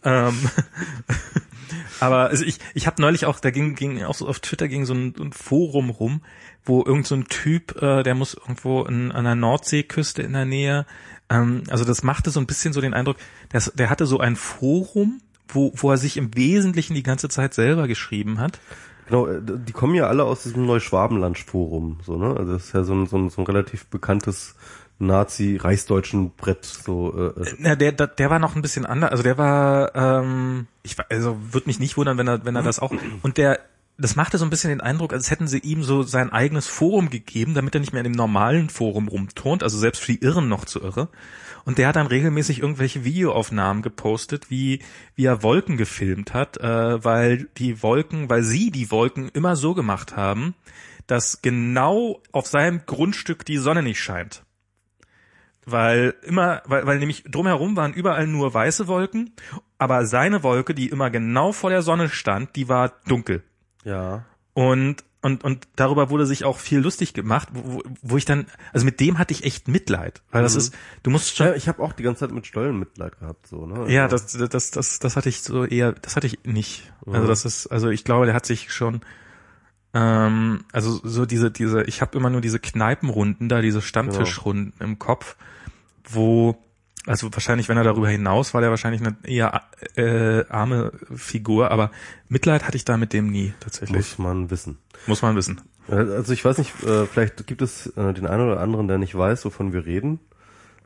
ähm, 0.04 0.38
aber 2.00 2.30
also 2.30 2.46
ich 2.46 2.60
ich 2.76 2.86
habe 2.86 3.02
neulich 3.02 3.26
auch 3.26 3.40
da 3.40 3.50
ging 3.50 3.74
ging 3.74 4.04
auch 4.04 4.14
so 4.14 4.28
auf 4.28 4.40
Twitter 4.40 4.68
ging 4.68 4.86
so 4.86 4.94
ein, 4.94 5.16
ein 5.20 5.34
Forum 5.34 5.90
rum 5.90 6.22
wo 6.64 6.86
irgend 6.86 7.08
so 7.08 7.16
ein 7.16 7.26
Typ 7.26 7.82
äh, 7.82 8.04
der 8.04 8.14
muss 8.14 8.36
irgendwo 8.36 8.84
in, 8.84 9.12
an 9.12 9.24
der 9.24 9.36
Nordseeküste 9.36 10.22
in 10.22 10.34
der 10.34 10.46
Nähe 10.46 10.86
ähm, 11.32 11.64
also 11.70 11.86
das 11.86 12.04
machte 12.04 12.30
so 12.30 12.40
ein 12.40 12.46
bisschen 12.46 12.72
so 12.72 12.82
den 12.82 12.94
Eindruck 12.94 13.18
dass 13.50 13.72
der 13.74 13.90
hatte 13.90 14.06
so 14.06 14.20
ein 14.20 14.36
Forum 14.36 15.22
wo 15.48 15.74
wo 15.76 15.90
er 15.90 15.98
sich 15.98 16.18
im 16.18 16.36
Wesentlichen 16.36 16.94
die 16.94 17.02
ganze 17.02 17.30
Zeit 17.30 17.56
selber 17.56 17.88
geschrieben 17.88 18.40
hat 18.40 18.60
Genau, 19.08 19.28
äh, 19.28 19.42
die 19.44 19.74
kommen 19.74 19.96
ja 19.96 20.08
alle 20.08 20.24
aus 20.24 20.44
diesem 20.44 20.66
Neuschwabenland-Forum, 20.66 22.00
so, 22.04 22.18
ne? 22.18 22.36
Also 22.38 22.54
das 22.54 22.66
ist 22.66 22.74
ja 22.74 22.84
so 22.84 22.94
ein, 22.94 23.08
so 23.08 23.18
ein, 23.18 23.30
so 23.30 23.42
ein 23.42 23.46
relativ 23.46 23.88
bekanntes 23.88 24.56
Nazi-Reichsdeutschen 25.00 26.32
Brett, 26.32 26.66
so, 26.66 27.14
äh, 27.16 27.42
äh, 27.42 27.56
Na, 27.60 27.76
der, 27.76 27.92
der, 27.92 28.08
der 28.08 28.30
war 28.30 28.40
noch 28.40 28.56
ein 28.56 28.62
bisschen 28.62 28.86
anders. 28.86 29.12
Also 29.12 29.24
der 29.24 29.38
war, 29.38 29.96
ähm, 29.96 30.68
ich 30.84 30.96
also 31.10 31.38
würde 31.52 31.68
mich 31.68 31.80
nicht 31.80 31.98
wundern, 31.98 32.18
wenn 32.18 32.28
er, 32.28 32.46
wenn 32.46 32.56
er 32.56 32.64
das 32.64 32.80
auch. 32.80 32.92
Und 33.22 33.38
der, 33.38 33.60
das 33.98 34.16
machte 34.16 34.38
so 34.38 34.46
ein 34.46 34.50
bisschen 34.50 34.70
den 34.70 34.82
Eindruck, 34.82 35.14
als 35.14 35.32
hätten 35.32 35.48
sie 35.48 35.60
ihm 35.60 35.84
so 35.84 36.04
sein 36.04 36.32
eigenes 36.32 36.68
Forum 36.68 37.10
gegeben, 37.10 37.54
damit 37.54 37.76
er 37.76 37.80
nicht 37.80 37.94
mehr 37.94 38.04
in 38.04 38.12
dem 38.12 38.18
normalen 38.18 38.70
Forum 38.70 39.08
rumturnt, 39.08 39.64
also 39.64 39.78
selbst 39.78 40.04
für 40.04 40.14
die 40.14 40.22
Irren 40.22 40.50
noch 40.50 40.66
zu 40.66 40.82
irre. 40.82 41.10
Und 41.68 41.80
der 41.80 41.90
hat 41.90 41.98
dann 41.98 42.08
regelmäßig 42.08 42.62
irgendwelche 42.62 43.04
Videoaufnahmen 43.04 43.84
gepostet, 43.84 44.50
wie, 44.50 44.80
wie 45.16 45.26
er 45.26 45.44
Wolken 45.44 45.76
gefilmt 45.76 46.34
hat, 46.34 46.56
äh, 46.56 47.04
weil 47.04 47.50
die 47.58 47.84
Wolken, 47.84 48.30
weil 48.30 48.42
sie 48.44 48.72
die 48.72 48.90
Wolken 48.90 49.28
immer 49.34 49.58
so 49.58 49.74
gemacht 49.74 50.16
haben, 50.16 50.56
dass 51.08 51.42
genau 51.42 52.22
auf 52.32 52.48
seinem 52.48 52.86
Grundstück 52.86 53.44
die 53.44 53.58
Sonne 53.58 53.84
nicht 53.84 54.00
scheint 54.00 54.44
weil 55.70 56.16
immer, 56.24 56.62
weil, 56.64 56.86
weil 56.88 57.00
nämlich 57.00 57.26
drumherum 57.26 57.76
waren 57.76 57.94
überall 57.94 58.26
nur 58.26 58.54
weiße 58.54 58.88
Wolken, 58.88 59.34
aber 59.78 60.06
seine 60.06 60.42
Wolke, 60.42 60.74
die 60.74 60.88
immer 60.88 61.10
genau 61.10 61.52
vor 61.52 61.70
der 61.70 61.82
Sonne 61.82 62.08
stand, 62.08 62.56
die 62.56 62.70
war 62.70 62.94
dunkel. 63.06 63.44
ja. 63.84 64.24
Und 64.54 65.04
und 65.28 65.44
und 65.44 65.68
darüber 65.76 66.10
wurde 66.10 66.26
sich 66.26 66.44
auch 66.44 66.58
viel 66.58 66.80
lustig 66.80 67.14
gemacht, 67.14 67.50
wo, 67.54 67.84
wo- 68.02 68.18
ich 68.18 68.26
dann, 68.26 68.48
also 68.74 68.84
mit 68.86 69.00
dem 69.00 69.20
hatte 69.20 69.34
ich 69.34 69.44
echt 69.44 69.68
Mitleid, 69.68 70.24
weil 70.32 70.42
das 70.42 70.56
ist, 70.56 70.74
du 71.04 71.12
musst 71.12 71.38
schon, 71.38 71.46
ja 71.48 71.54
ich 71.54 71.68
habe 71.68 71.84
auch 71.84 71.94
die 71.94 72.02
ganze 72.02 72.22
Zeit 72.22 72.32
mit 72.32 72.48
Stollen 72.48 72.80
Mitleid 72.80 73.20
gehabt, 73.20 73.46
so, 73.46 73.68
ne? 73.68 73.92
ja, 73.94 74.06
Also, 74.08 74.18
das, 74.40 74.50
das, 74.50 74.72
das, 74.72 75.00
das 75.00 75.16
hatte 75.16 75.30
ich 75.30 75.42
so 75.42 75.64
eher, 75.66 75.92
das 75.92 76.16
hatte 76.16 76.26
ich 76.26 76.40
nicht. 76.46 76.92
Also 77.06 77.28
das 77.28 77.46
ist, 77.46 77.68
also 77.68 77.90
ich 77.90 78.04
glaube, 78.04 78.26
der 78.26 78.34
hat 78.34 78.46
sich 78.48 78.74
schon, 78.74 79.02
ähm, 79.94 80.66
also 80.72 81.00
so 81.04 81.26
diese, 81.26 81.52
diese, 81.52 81.84
ich 81.84 82.02
habe 82.02 82.18
immer 82.18 82.30
nur 82.30 82.42
diese 82.42 82.60
Kneipenrunden 82.60 83.50
da, 83.50 83.62
diese 83.62 83.82
Stammtischrunden 83.82 84.74
im 84.80 85.00
Kopf, 85.00 85.36
wo, 86.10 86.58
also 87.08 87.32
wahrscheinlich, 87.34 87.70
wenn 87.70 87.78
er 87.78 87.84
darüber 87.84 88.10
hinaus 88.10 88.54
war, 88.54 88.62
der 88.62 88.70
wahrscheinlich 88.70 89.02
eine 89.02 89.16
eher 89.24 89.62
äh, 89.96 90.46
arme 90.50 90.92
Figur, 91.16 91.72
aber 91.72 91.92
Mitleid 92.30 92.66
hatte 92.66 92.78
ich 92.78 92.86
da 92.86 92.98
mit 92.98 93.14
dem 93.14 93.32
nie 93.32 93.54
tatsächlich. 93.60 93.98
muss 93.98 94.18
man 94.20 94.50
wissen. 94.52 94.78
Muss 95.08 95.22
man 95.22 95.36
wissen. 95.36 95.62
Äh, 95.90 95.96
Also 95.96 96.34
ich 96.34 96.44
weiß 96.46 96.58
nicht, 96.60 96.72
äh, 96.84 97.06
vielleicht 97.06 97.48
gibt 97.48 97.62
es 97.62 97.88
äh, 97.98 98.14
den 98.14 98.28
einen 98.28 98.50
oder 98.50 98.60
anderen, 98.60 98.88
der 98.88 98.98
nicht 98.98 99.18
weiß, 99.18 99.46
wovon 99.46 99.74
wir 99.74 99.86
reden. 99.86 100.20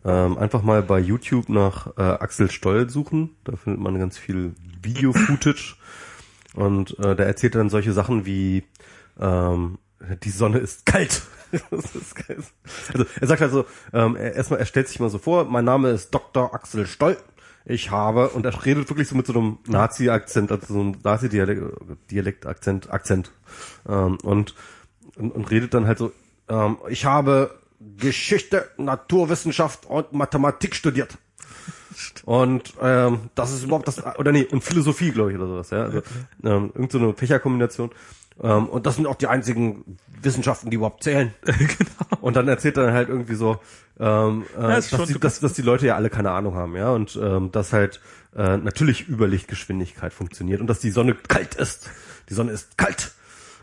Ähm, 0.05 0.37
einfach 0.37 0.63
mal 0.63 0.81
bei 0.81 0.99
YouTube 0.99 1.49
nach 1.49 1.95
Axel 1.95 2.49
Stoll 2.49 2.89
suchen. 2.89 3.31
Da 3.43 3.55
findet 3.55 3.81
man 3.81 3.99
ganz 3.99 4.17
viel 4.17 4.55
Video-Footage. 4.81 5.75
Und 6.55 6.97
da 6.99 7.13
erzählt 7.13 7.53
er 7.55 7.59
dann 7.59 7.69
solche 7.69 7.93
Sachen 7.93 8.25
wie 8.25 8.63
ähm, 9.19 9.77
die 10.23 10.31
Sonne 10.31 10.57
ist 10.57 10.85
kalt. 10.87 11.21
das 11.71 11.95
ist 11.95 12.15
geil. 12.15 12.37
Also 12.93 13.05
er 13.19 13.27
sagt 13.27 13.41
also, 13.41 13.65
ähm, 13.93 14.15
er, 14.15 14.35
erstmal, 14.35 14.59
er 14.59 14.65
stellt 14.65 14.87
sich 14.87 14.99
mal 14.99 15.09
so 15.09 15.17
vor, 15.17 15.45
mein 15.45 15.65
Name 15.65 15.89
ist 15.89 16.11
Dr. 16.11 16.53
Axel 16.53 16.85
Stoll. 16.85 17.17
Ich 17.63 17.91
habe, 17.91 18.29
und 18.29 18.45
er 18.45 18.65
redet 18.65 18.89
wirklich 18.89 19.07
so 19.07 19.15
mit 19.15 19.27
so 19.27 19.33
einem 19.33 19.59
Nazi-Akzent, 19.67 20.51
also 20.51 20.73
so 20.73 20.79
einem 20.79 20.97
Nazi-Dialekt-Akzent, 21.03 22.91
Akzent. 22.91 23.31
Ähm, 23.87 24.17
und, 24.23 24.55
und, 25.15 25.31
und 25.31 25.51
redet 25.51 25.73
dann 25.75 25.85
halt 25.85 25.99
so, 25.99 26.11
ähm, 26.49 26.77
ich 26.89 27.05
habe 27.05 27.59
Geschichte, 27.97 28.69
Naturwissenschaft 28.77 29.85
und 29.85 30.13
Mathematik 30.13 30.75
studiert. 30.75 31.17
Und 32.25 32.73
ähm, 32.81 33.29
das 33.35 33.53
ist 33.53 33.63
überhaupt 33.63 33.87
das, 33.87 34.03
oder 34.17 34.31
nee, 34.31 34.45
und 34.45 34.63
Philosophie, 34.63 35.11
glaube 35.11 35.31
ich, 35.31 35.37
oder 35.37 35.47
sowas, 35.47 35.69
ja. 35.69 35.83
Also, 35.83 36.01
ähm, 36.43 36.71
irgend 36.73 36.91
so 36.91 36.97
eine 36.97 37.13
Fächerkombination. 37.13 37.91
Ähm, 38.41 38.67
und 38.67 38.85
das 38.85 38.95
sind 38.95 39.07
auch 39.07 39.15
die 39.15 39.27
einzigen 39.27 39.97
Wissenschaften, 40.21 40.69
die 40.69 40.75
überhaupt 40.75 41.03
zählen. 41.03 41.33
genau. 41.45 42.21
Und 42.21 42.35
dann 42.35 42.47
erzählt 42.47 42.77
er 42.77 42.93
halt 42.93 43.09
irgendwie 43.09 43.35
so, 43.35 43.59
ähm, 43.99 44.45
äh, 44.57 44.61
dass, 44.61 44.89
die, 44.89 45.19
dass, 45.19 45.39
dass 45.39 45.53
die 45.53 45.61
Leute 45.63 45.87
ja 45.87 45.95
alle 45.95 46.09
keine 46.09 46.31
Ahnung 46.31 46.55
haben, 46.55 46.75
ja. 46.75 46.91
Und 46.91 47.19
ähm, 47.21 47.51
dass 47.51 47.73
halt 47.73 47.99
äh, 48.35 48.57
natürlich 48.57 49.09
Überlichtgeschwindigkeit 49.09 50.13
funktioniert 50.13 50.61
und 50.61 50.67
dass 50.67 50.79
die 50.79 50.91
Sonne 50.91 51.15
kalt 51.15 51.55
ist. 51.55 51.89
Die 52.29 52.33
Sonne 52.33 52.51
ist 52.51 52.77
kalt. 52.77 53.13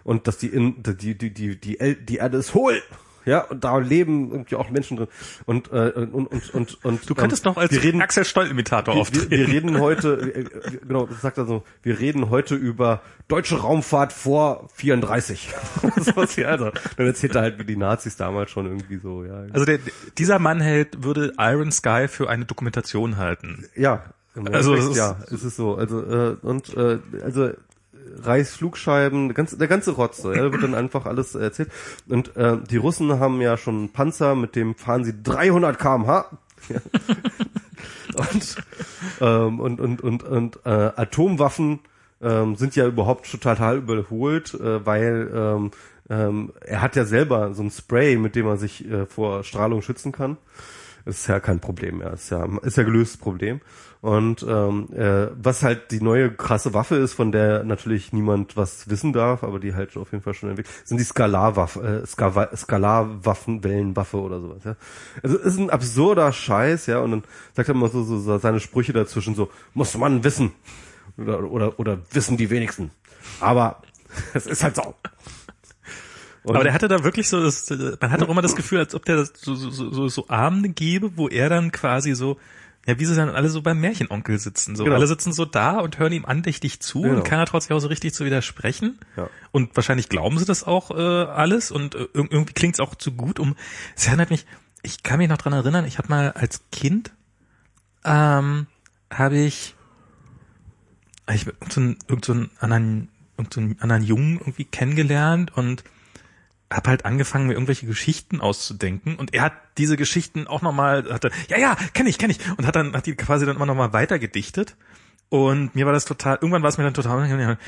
Und 0.04 0.26
dass 0.26 0.38
die 0.38 0.48
in 0.48 0.82
die 0.82 1.16
die 1.16 1.32
die 1.32 1.60
die, 1.60 1.80
El- 1.80 1.96
die 1.96 2.16
Erde 2.16 2.38
ist 2.38 2.54
hohl. 2.54 2.80
Ja, 3.28 3.42
und 3.42 3.62
da 3.62 3.78
leben 3.78 4.30
irgendwie 4.32 4.56
auch 4.56 4.70
Menschen 4.70 4.96
drin. 4.96 5.08
Und 5.46 5.70
äh, 5.72 5.90
und 6.10 6.26
und 6.26 6.54
und 6.54 6.84
und 6.84 7.08
Du 7.10 7.14
könntest 7.14 7.44
ähm, 7.46 7.52
noch 7.52 7.56
als 7.58 7.72
reden 7.82 8.02
Axel 8.02 8.24
Stoll-Imitator 8.24 8.94
wir, 8.94 9.00
auftreten. 9.00 9.30
wir, 9.30 9.38
wir 9.38 9.48
reden 9.48 9.78
heute, 9.80 10.14
äh, 10.34 10.40
äh, 10.40 10.78
genau, 10.86 11.06
das 11.06 11.20
sagt 11.20 11.38
er 11.38 11.44
so, 11.46 11.62
wir 11.82 11.98
reden 12.00 12.30
heute 12.30 12.54
über 12.54 13.02
deutsche 13.28 13.60
Raumfahrt 13.60 14.12
vor 14.12 14.68
34. 14.74 15.50
das 15.96 16.16
war's 16.16 16.34
hier, 16.34 16.48
also. 16.48 16.70
Dann 16.96 17.06
erzählt 17.06 17.34
er 17.34 17.42
halt, 17.42 17.58
wie 17.58 17.64
die 17.64 17.76
Nazis 17.76 18.16
damals 18.16 18.50
schon 18.50 18.66
irgendwie 18.66 18.96
so, 18.96 19.24
ja. 19.24 19.44
Also 19.52 19.64
der, 19.66 19.78
dieser 20.16 20.38
Mann 20.38 20.60
hält, 20.60 21.04
würde 21.04 21.32
Iron 21.38 21.70
Sky 21.70 22.06
für 22.08 22.28
eine 22.30 22.46
Dokumentation 22.46 23.16
halten. 23.18 23.66
ja, 23.76 24.02
Also, 24.34 24.74
Endeffekt, 24.74 24.78
es 24.78 24.86
ist- 24.90 24.96
ja, 24.96 25.16
es 25.30 25.42
ist 25.44 25.56
so. 25.56 25.74
Also, 25.76 26.02
äh, 26.02 26.36
und, 26.42 26.74
äh, 26.76 26.98
also, 27.22 27.50
Reichsflugscheiben, 28.16 29.28
der 29.28 29.34
ganze, 29.34 29.58
der 29.58 29.68
ganze 29.68 29.92
Rotz, 29.92 30.22
ja, 30.22 30.52
wird 30.52 30.62
dann 30.62 30.74
einfach 30.74 31.06
alles 31.06 31.34
erzählt. 31.34 31.70
Und 32.08 32.36
äh, 32.36 32.58
die 32.70 32.76
Russen 32.76 33.18
haben 33.18 33.40
ja 33.40 33.56
schon 33.56 33.76
einen 33.76 33.92
Panzer, 33.92 34.34
mit 34.34 34.56
dem 34.56 34.74
fahren 34.74 35.04
sie 35.04 35.22
300 35.22 35.78
kmh. 35.78 36.26
Ja. 36.68 36.80
und, 38.32 38.56
ähm, 39.20 39.60
und, 39.60 39.80
und, 39.80 40.02
und, 40.02 40.22
und 40.24 40.58
äh, 40.66 40.70
Atomwaffen 40.96 41.78
ähm, 42.20 42.56
sind 42.56 42.76
ja 42.76 42.86
überhaupt 42.86 43.30
total 43.30 43.78
überholt, 43.78 44.54
äh, 44.54 44.84
weil 44.84 45.30
ähm, 45.32 45.70
ähm, 46.10 46.52
er 46.60 46.82
hat 46.82 46.96
ja 46.96 47.04
selber 47.04 47.54
so 47.54 47.62
ein 47.62 47.70
Spray, 47.70 48.16
mit 48.16 48.34
dem 48.34 48.46
er 48.46 48.56
sich 48.56 48.88
äh, 48.90 49.06
vor 49.06 49.44
Strahlung 49.44 49.82
schützen 49.82 50.12
kann. 50.12 50.36
Ist 51.04 51.26
ja 51.26 51.40
kein 51.40 51.60
Problem 51.60 51.98
mehr. 51.98 52.12
Ist 52.12 52.30
ja, 52.30 52.46
ist 52.62 52.76
ja 52.76 52.82
gelöstes 52.82 53.18
Problem. 53.18 53.60
Und 54.00 54.46
ähm, 54.48 54.88
äh, 54.94 55.26
was 55.34 55.64
halt 55.64 55.90
die 55.90 56.00
neue 56.00 56.30
krasse 56.30 56.72
Waffe 56.72 56.94
ist, 56.96 57.14
von 57.14 57.32
der 57.32 57.64
natürlich 57.64 58.12
niemand 58.12 58.56
was 58.56 58.88
wissen 58.88 59.12
darf, 59.12 59.42
aber 59.42 59.58
die 59.58 59.74
halt 59.74 59.96
auf 59.96 60.12
jeden 60.12 60.22
Fall 60.22 60.34
schon 60.34 60.50
entwickelt, 60.50 60.72
sind 60.84 60.98
die 60.98 61.04
Skalarwaffe, 61.04 62.02
äh, 62.04 62.06
Skala- 62.06 62.54
Skalarwaffen, 62.56 63.58
oder 63.58 64.40
sowas. 64.40 64.62
Ja. 64.64 64.76
Also 65.22 65.36
ist 65.38 65.58
ein 65.58 65.70
absurder 65.70 66.30
Scheiß, 66.30 66.86
ja. 66.86 67.00
Und 67.00 67.10
dann 67.10 67.24
sagt 67.54 67.68
er 67.68 67.74
immer 67.74 67.88
so, 67.88 68.04
so, 68.04 68.20
so 68.20 68.38
seine 68.38 68.60
Sprüche 68.60 68.92
dazwischen, 68.92 69.34
so 69.34 69.50
muss 69.74 69.96
man 69.96 70.22
wissen 70.22 70.52
oder 71.16 71.42
oder 71.50 71.80
oder 71.80 71.98
wissen 72.12 72.36
die 72.36 72.50
wenigsten. 72.50 72.92
Aber 73.40 73.82
es 74.34 74.46
ist 74.46 74.62
halt 74.62 74.76
so. 74.76 74.94
Und 76.44 76.54
Aber 76.54 76.64
der 76.64 76.72
hatte 76.72 76.88
da 76.88 77.02
wirklich 77.02 77.28
so, 77.28 77.42
das, 77.42 77.68
man 78.00 78.10
hat 78.10 78.22
auch 78.22 78.28
immer 78.28 78.42
das 78.42 78.56
Gefühl, 78.56 78.78
als 78.78 78.94
ob 78.94 79.04
der 79.04 79.16
das 79.16 79.32
so, 79.34 79.54
so, 79.54 79.70
so, 79.70 80.08
so 80.08 80.28
Abende 80.28 80.68
gäbe, 80.68 81.16
wo 81.16 81.28
er 81.28 81.48
dann 81.48 81.72
quasi 81.72 82.14
so, 82.14 82.38
ja, 82.88 82.98
wie 82.98 83.04
sie 83.04 83.14
dann 83.14 83.28
alle 83.28 83.50
so 83.50 83.60
beim 83.62 83.78
Märchenonkel 83.80 84.38
sitzen. 84.38 84.74
So, 84.74 84.82
Genau. 84.84 84.96
alle 84.96 85.06
sitzen 85.06 85.32
so 85.32 85.44
da 85.44 85.78
und 85.78 85.98
hören 85.98 86.12
ihm 86.12 86.24
andächtig 86.24 86.80
zu 86.80 87.02
Genau. 87.02 87.16
und 87.18 87.22
keiner 87.24 87.44
traut 87.44 87.62
sich 87.62 87.70
auch 87.72 87.80
so 87.80 87.88
richtig 87.88 88.14
zu 88.14 88.24
widersprechen. 88.24 88.98
Ja. 89.16 89.28
Und 89.52 89.76
wahrscheinlich 89.76 90.08
glauben 90.08 90.38
sie 90.38 90.46
das 90.46 90.64
auch 90.64 90.90
äh, 90.90 90.94
alles 90.94 91.70
und 91.70 91.94
äh, 91.94 91.98
ir- 91.98 92.08
irgendwie 92.32 92.54
klingt 92.54 92.74
es 92.76 92.80
auch 92.80 92.94
zu 92.94 93.12
gut, 93.12 93.38
um. 93.38 93.54
Es 93.94 94.06
erinnert 94.06 94.30
mich, 94.30 94.46
ich 94.82 95.02
kann 95.02 95.18
mich 95.18 95.28
noch 95.28 95.36
dran 95.36 95.52
erinnern, 95.52 95.84
ich 95.84 95.98
habe 95.98 96.08
mal 96.08 96.32
als 96.32 96.62
Kind 96.72 97.12
ähm, 98.04 98.66
habe 99.12 99.36
ich, 99.38 99.74
hab 101.26 101.34
ich 101.34 101.46
irgend 101.46 101.72
so 101.72 101.80
einen, 101.80 101.98
irgend 102.08 102.24
so 102.24 102.32
einen 102.32 102.50
anderen, 102.58 103.08
irgend 103.36 103.52
so 103.54 103.60
einen 103.60 103.76
anderen 103.80 104.02
Jungen 104.02 104.38
irgendwie 104.38 104.64
kennengelernt 104.64 105.54
und 105.56 105.84
habe 106.72 106.90
halt 106.90 107.04
angefangen, 107.04 107.46
mir 107.46 107.54
irgendwelche 107.54 107.86
Geschichten 107.86 108.40
auszudenken 108.40 109.16
und 109.16 109.32
er 109.34 109.42
hat 109.42 109.52
diese 109.78 109.96
Geschichten 109.96 110.46
auch 110.46 110.60
nochmal, 110.60 111.10
hatte, 111.10 111.30
ja, 111.48 111.58
ja, 111.58 111.76
kenne 111.94 112.10
ich, 112.10 112.18
kenne 112.18 112.32
ich 112.32 112.40
und 112.58 112.66
hat 112.66 112.76
dann, 112.76 112.94
hat 112.94 113.06
die 113.06 113.14
quasi 113.14 113.46
dann 113.46 113.56
immer 113.56 113.66
nochmal 113.66 113.92
weitergedichtet 113.92 114.76
und 115.30 115.74
mir 115.74 115.84
war 115.84 115.92
das 115.92 116.06
total, 116.06 116.36
irgendwann 116.36 116.62
war 116.62 116.70
es 116.70 116.78
mir 116.78 116.84
dann 116.84 116.94
total, 116.94 117.58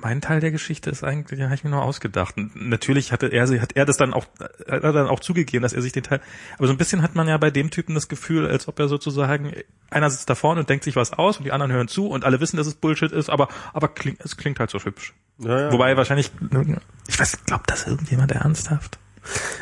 mein 0.00 0.20
Teil 0.22 0.40
der 0.40 0.50
Geschichte 0.50 0.88
ist 0.88 1.04
eigentlich, 1.04 1.38
ja, 1.38 1.46
habe 1.46 1.54
ich 1.54 1.62
mir 1.62 1.68
nur 1.68 1.82
ausgedacht. 1.82 2.38
Und 2.38 2.56
natürlich 2.56 3.12
hatte 3.12 3.26
er, 3.26 3.46
hat 3.60 3.76
er 3.76 3.84
das 3.84 3.98
dann 3.98 4.14
auch, 4.14 4.24
hat 4.40 4.82
er 4.82 4.92
dann 4.92 5.06
auch 5.06 5.20
zugegeben, 5.20 5.62
dass 5.62 5.74
er 5.74 5.82
sich 5.82 5.92
den 5.92 6.04
Teil, 6.04 6.20
aber 6.56 6.66
so 6.66 6.72
ein 6.72 6.78
bisschen 6.78 7.02
hat 7.02 7.14
man 7.14 7.28
ja 7.28 7.36
bei 7.36 7.50
dem 7.50 7.70
Typen 7.70 7.94
das 7.94 8.08
Gefühl, 8.08 8.46
als 8.46 8.66
ob 8.66 8.78
er 8.78 8.88
sozusagen, 8.88 9.52
einer 9.90 10.08
sitzt 10.08 10.30
da 10.30 10.34
vorne 10.34 10.60
und 10.60 10.70
denkt 10.70 10.84
sich 10.84 10.96
was 10.96 11.12
aus 11.12 11.36
und 11.36 11.44
die 11.44 11.52
anderen 11.52 11.70
hören 11.70 11.88
zu 11.88 12.08
und 12.08 12.24
alle 12.24 12.40
wissen, 12.40 12.56
dass 12.56 12.66
es 12.66 12.74
Bullshit 12.74 13.12
ist, 13.12 13.28
aber, 13.28 13.48
aber 13.74 13.88
klingt, 13.88 14.20
es 14.22 14.38
klingt 14.38 14.58
halt 14.58 14.70
so 14.70 14.78
hübsch. 14.78 15.12
Ja, 15.38 15.60
ja. 15.60 15.72
Wobei 15.72 15.98
wahrscheinlich, 15.98 16.30
ich 17.08 17.20
weiß, 17.20 17.44
glaubt 17.44 17.70
das 17.70 17.86
irgendjemand 17.86 18.32
ernsthaft? 18.32 18.98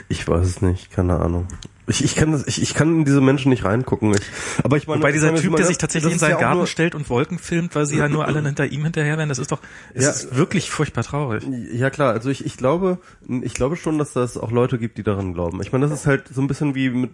Ich 0.09 0.27
weiß 0.27 0.46
es 0.46 0.62
nicht, 0.62 0.90
keine 0.90 1.20
Ahnung. 1.20 1.46
Ich, 1.87 2.03
ich 2.03 2.14
kann 2.16 2.33
das, 2.33 2.46
ich, 2.46 2.62
ich 2.62 2.72
kann 2.72 3.00
in 3.00 3.05
diese 3.05 3.20
Menschen 3.20 3.50
nicht 3.50 3.64
reingucken. 3.64 4.14
Ich, 4.14 4.22
aber 4.62 4.79
ich 4.79 4.87
meine, 4.87 5.00
Wobei 5.00 5.12
dieser 5.12 5.35
Typ, 5.35 5.55
der 5.57 5.66
sich 5.66 5.77
das 5.77 5.83
tatsächlich 5.83 6.14
in 6.14 6.18
seinen 6.18 6.31
ja 6.33 6.38
Garten 6.40 6.66
stellt 6.66 6.94
und 6.94 7.11
Wolken 7.11 7.38
filmt, 7.38 7.74
weil 7.74 7.85
sie 7.85 7.98
ja 7.98 8.09
nur 8.09 8.24
alle 8.27 8.42
hinter 8.42 8.66
ihm 8.66 8.85
hinterher 8.85 9.18
werden, 9.18 9.29
das 9.29 9.38
ist 9.38 9.53
doch, 9.53 9.61
es 9.92 10.05
Ja. 10.05 10.11
ist 10.11 10.35
wirklich 10.35 10.70
furchtbar 10.70 11.05
traurig. 11.05 11.44
Ja 11.72 11.90
klar, 11.90 12.12
also 12.14 12.31
ich, 12.31 12.46
ich 12.46 12.57
glaube, 12.57 12.98
ich 13.42 13.53
glaube 13.53 13.77
schon, 13.77 13.98
dass 13.98 14.14
das 14.14 14.38
auch 14.38 14.50
Leute 14.50 14.79
gibt, 14.79 14.96
die 14.96 15.03
daran 15.03 15.35
glauben. 15.35 15.61
Ich 15.61 15.72
meine, 15.72 15.87
das 15.87 16.00
ist 16.00 16.07
halt 16.07 16.29
so 16.29 16.40
ein 16.40 16.46
bisschen 16.46 16.74
wie 16.74 16.88
mit, 16.88 17.11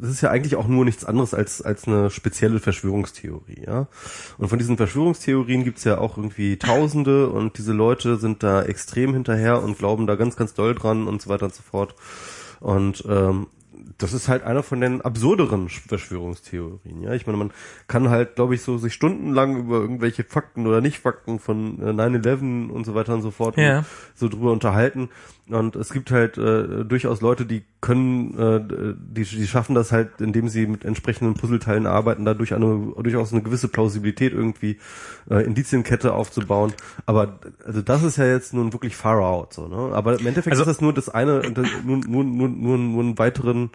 das 0.00 0.10
ist 0.10 0.20
ja 0.20 0.30
eigentlich 0.30 0.56
auch 0.56 0.66
nur 0.66 0.84
nichts 0.84 1.04
anderes 1.04 1.34
als 1.34 1.62
als 1.62 1.86
eine 1.86 2.10
spezielle 2.10 2.60
Verschwörungstheorie, 2.60 3.62
ja. 3.66 3.86
Und 4.38 4.48
von 4.48 4.58
diesen 4.58 4.76
Verschwörungstheorien 4.76 5.64
gibt's 5.64 5.84
ja 5.84 5.98
auch 5.98 6.16
irgendwie 6.16 6.56
Tausende 6.58 7.28
und 7.28 7.58
diese 7.58 7.72
Leute 7.72 8.16
sind 8.16 8.42
da 8.42 8.62
extrem 8.62 9.12
hinterher 9.12 9.62
und 9.62 9.78
glauben 9.78 10.06
da 10.06 10.14
ganz, 10.16 10.36
ganz 10.36 10.54
doll 10.54 10.74
dran 10.74 11.06
und 11.06 11.20
so 11.22 11.28
weiter 11.30 11.46
und 11.46 11.54
so 11.54 11.62
fort. 11.62 11.94
Und 12.60 13.04
ähm, 13.08 13.46
das 13.98 14.12
ist 14.12 14.28
halt 14.28 14.42
einer 14.42 14.62
von 14.62 14.80
den 14.80 15.02
absurderen 15.02 15.68
Verschwörungstheorien, 15.68 17.02
ja. 17.02 17.12
Ich 17.12 17.26
meine, 17.26 17.38
man 17.38 17.52
kann 17.86 18.08
halt, 18.08 18.36
glaube 18.36 18.54
ich, 18.54 18.62
so 18.62 18.78
sich 18.78 18.94
stundenlang 18.94 19.56
über 19.58 19.76
irgendwelche 19.76 20.24
Fakten 20.24 20.66
oder 20.66 20.80
Nicht-Fakten 20.80 21.38
von 21.38 21.80
äh, 21.80 21.90
9-11 21.90 22.70
und 22.70 22.84
so 22.84 22.94
weiter 22.94 23.14
und 23.14 23.22
so 23.22 23.30
fort 23.30 23.56
Ja. 23.56 23.84
so 24.14 24.28
drüber 24.28 24.52
unterhalten. 24.52 25.10
Und 25.46 25.76
es 25.76 25.92
gibt 25.92 26.10
halt 26.10 26.38
äh, 26.38 26.86
durchaus 26.86 27.20
Leute, 27.20 27.44
die 27.44 27.64
können, 27.82 28.38
äh, 28.38 28.94
die, 28.96 29.24
die 29.24 29.46
schaffen 29.46 29.74
das 29.74 29.92
halt, 29.92 30.22
indem 30.22 30.48
sie 30.48 30.66
mit 30.66 30.86
entsprechenden 30.86 31.34
Puzzleteilen 31.34 31.86
arbeiten, 31.86 32.24
dadurch 32.24 32.54
eine, 32.54 32.94
durchaus 33.02 33.30
eine 33.32 33.42
gewisse 33.42 33.68
Plausibilität 33.68 34.32
irgendwie 34.32 34.78
äh, 35.28 35.44
Indizienkette 35.44 36.14
aufzubauen. 36.14 36.72
Aber 37.04 37.40
also 37.66 37.82
das 37.82 38.02
ist 38.02 38.16
ja 38.16 38.24
jetzt 38.26 38.54
nun 38.54 38.72
wirklich 38.72 38.96
far 38.96 39.20
out, 39.20 39.52
so, 39.52 39.68
ne? 39.68 39.94
Aber 39.94 40.18
im 40.18 40.26
Endeffekt 40.26 40.52
Also- 40.56 40.62
ist 40.62 40.68
das 40.76 40.80
nur 40.80 40.94
das 40.94 41.10
eine, 41.10 41.40
das, 41.52 41.68
nur, 41.84 41.98
nur, 41.98 42.24
nur, 42.24 42.48
nur, 42.48 42.78
nur 42.78 43.02
einen 43.02 43.18
weiteren, 43.18 43.68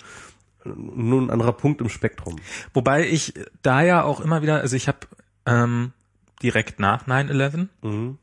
nur 0.65 1.21
ein 1.21 1.29
anderer 1.29 1.53
Punkt 1.53 1.81
im 1.81 1.89
Spektrum. 1.89 2.37
Wobei 2.73 3.07
ich 3.07 3.35
da 3.61 3.83
ja 3.83 4.01
auch 4.03 4.21
immer 4.21 4.41
wieder, 4.41 4.59
also 4.61 4.75
ich 4.75 4.87
habe 4.87 4.99
ähm, 5.45 5.91
direkt 6.41 6.79
nach 6.79 7.05
9-11 7.07 7.67
Mhm. 7.83 8.17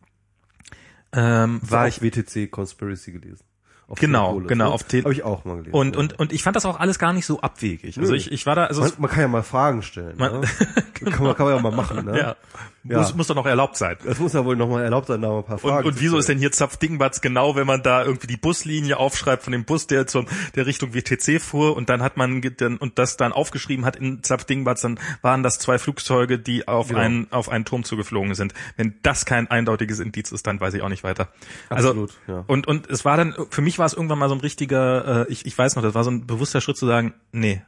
Ähm, 1.13 1.61
war 1.63 1.89
ich 1.89 2.03
WTC 2.03 2.51
Conspiracy 2.51 3.13
gelesen. 3.13 3.45
Auf 3.89 4.01
Genau, 4.01 4.25
Telepolis, 4.31 4.49
genau, 4.49 4.65
ne? 4.65 4.71
auf 4.73 4.83
Te- 4.83 5.03
Habe 5.05 5.13
ich 5.13 5.23
auch 5.23 5.45
mal 5.45 5.57
gelesen. 5.59 5.73
und, 5.75 5.95
ja. 5.95 6.01
und, 6.01 6.19
und 6.19 6.33
ich 6.33 6.43
fand 6.43 6.57
das 6.57 6.65
auch 6.67 6.81
alles 6.81 6.99
gar 6.99 7.13
nicht 7.13 7.25
so 7.25 7.41
abwegig. 7.41 7.97
Also 7.99 8.11
Nö. 8.13 8.17
ich, 8.19 8.33
ich 8.33 8.45
war 8.45 8.57
da, 8.57 8.65
also 8.65 8.81
man, 8.81 8.91
man 8.99 9.11
kann 9.11 9.21
ja 9.21 9.29
mal 9.29 9.45
Fragen 9.45 9.83
stellen. 9.83 10.17
Man- 10.17 10.41
ne? 10.41 10.47
kann, 10.95 11.23
man, 11.23 11.37
kann 11.37 11.47
man 11.47 11.55
ja 11.57 11.63
mal 11.63 11.71
machen. 11.71 12.05
Ne? 12.05 12.19
ja, 12.19 12.37
Ja. 12.83 12.99
Muss, 12.99 13.15
muss 13.15 13.27
doch 13.29 13.37
noch 13.37 13.47
erlaubt 13.47 13.77
sein. 13.77 13.97
Es 14.05 14.19
muss 14.19 14.33
ja 14.33 14.45
wohl 14.45 14.57
nochmal 14.57 14.83
erlaubt 14.83 15.07
sein, 15.07 15.21
da 15.23 15.29
mal 15.29 15.39
ein 15.39 15.45
paar 15.45 15.55
Und, 15.55 15.61
Fragen 15.71 15.87
und 15.87 15.95
zu 15.95 16.01
wieso 16.01 16.19
ist 16.19 16.29
denn 16.29 16.39
hier 16.39 16.51
Zapfdingbatz 16.51 17.21
genau, 17.21 17.55
wenn 17.55 17.67
man 17.67 17.83
da 17.85 18.05
irgendwie 18.05 18.27
die 18.27 18.37
Buslinie 18.37 18.97
aufschreibt 18.97 19.45
von 19.45 19.53
dem 19.53 19.65
Bus, 19.65 19.87
der 19.87 20.09
zum 20.09 20.27
der 20.57 20.67
Richtung 20.67 20.93
WTC 20.93 21.41
fuhr 21.41 21.77
und 21.77 21.89
dann 21.89 22.03
hat 22.03 22.17
man 22.17 22.41
dann, 22.57 22.79
und 22.79 22.99
das 22.99 23.17
dann 23.17 23.33
aufgeschrieben 23.33 23.85
hat 23.85 23.95
in 23.95 24.21
Zapfdingbatz, 24.25 24.81
dann 24.81 24.99
waren 25.23 25.45
das 25.45 25.61
zwei 25.61 25.79
Flugzeuge, 25.79 26.41
die 26.41 26.67
auf 26.67 26.89
Genau. 26.89 27.01
einen 27.01 27.27
auf 27.31 27.49
einen 27.49 27.65
Turm 27.65 27.85
zugeflogen 27.85 28.35
sind. 28.35 28.53
Wenn 28.77 28.95
das 29.03 29.27
kein 29.27 29.49
eindeutiges 29.49 30.01
Indiz 30.01 30.33
ist, 30.33 30.47
dann 30.49 30.61
weiß 30.61 30.75
ich 30.75 30.83
auch 30.83 30.89
nicht 30.89 31.05
weiter. 31.05 31.29
Also 31.69 31.91
Absolut, 31.91 32.15
ja. 32.27 32.43
und 32.49 32.67
und 32.67 32.91
es 32.91 33.05
war 33.05 33.17
dann 33.17 33.35
für 33.51 33.63
mich 33.63 33.76
war 33.79 33.87
es 33.87 33.95
irgendwann 33.95 34.19
mal 34.19 34.29
so 34.29 34.35
ein 34.35 34.41
richtiger, 34.41 35.27
äh, 35.29 35.33
ich 35.33 35.47
ich 35.47 35.57
weiß 35.57 35.77
noch, 35.77 35.83
das 35.83 35.95
war 35.95 36.05
so 36.05 36.11
ein 36.11 36.27
bewusster 36.27 36.61
Schritt 36.61 36.77
zu 36.77 36.87
sagen, 36.87 37.15
nee, 37.33 37.63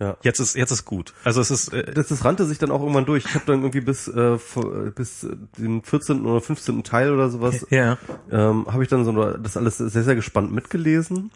Ja. 0.00 0.16
jetzt 0.22 0.40
ist 0.40 0.56
jetzt 0.56 0.70
ist 0.70 0.84
gut. 0.84 1.12
Also 1.24 1.40
es 1.40 1.50
ist 1.50 1.72
äh, 1.72 1.92
Das, 1.92 2.08
das 2.08 2.24
rannte 2.24 2.46
sich 2.46 2.58
dann 2.58 2.70
auch 2.70 2.80
irgendwann 2.80 3.04
durch. 3.04 3.24
Ich 3.26 3.34
habe 3.34 3.44
dann 3.46 3.60
irgendwie 3.60 3.80
bis 3.80 4.08
äh, 4.08 4.34
äh, 4.34 4.90
bis 4.94 5.24
äh, 5.24 5.36
den 5.58 5.82
14. 5.82 6.24
oder 6.26 6.40
15. 6.40 6.82
Teil 6.84 7.12
oder 7.12 7.28
sowas 7.30 7.66
ja 7.70 7.98
ähm, 8.30 8.66
habe 8.70 8.82
ich 8.82 8.88
dann 8.88 9.04
so 9.04 9.12
das 9.12 9.56
alles 9.56 9.78
sehr 9.78 10.02
sehr 10.02 10.14
gespannt 10.14 10.52
mitgelesen 10.52 11.30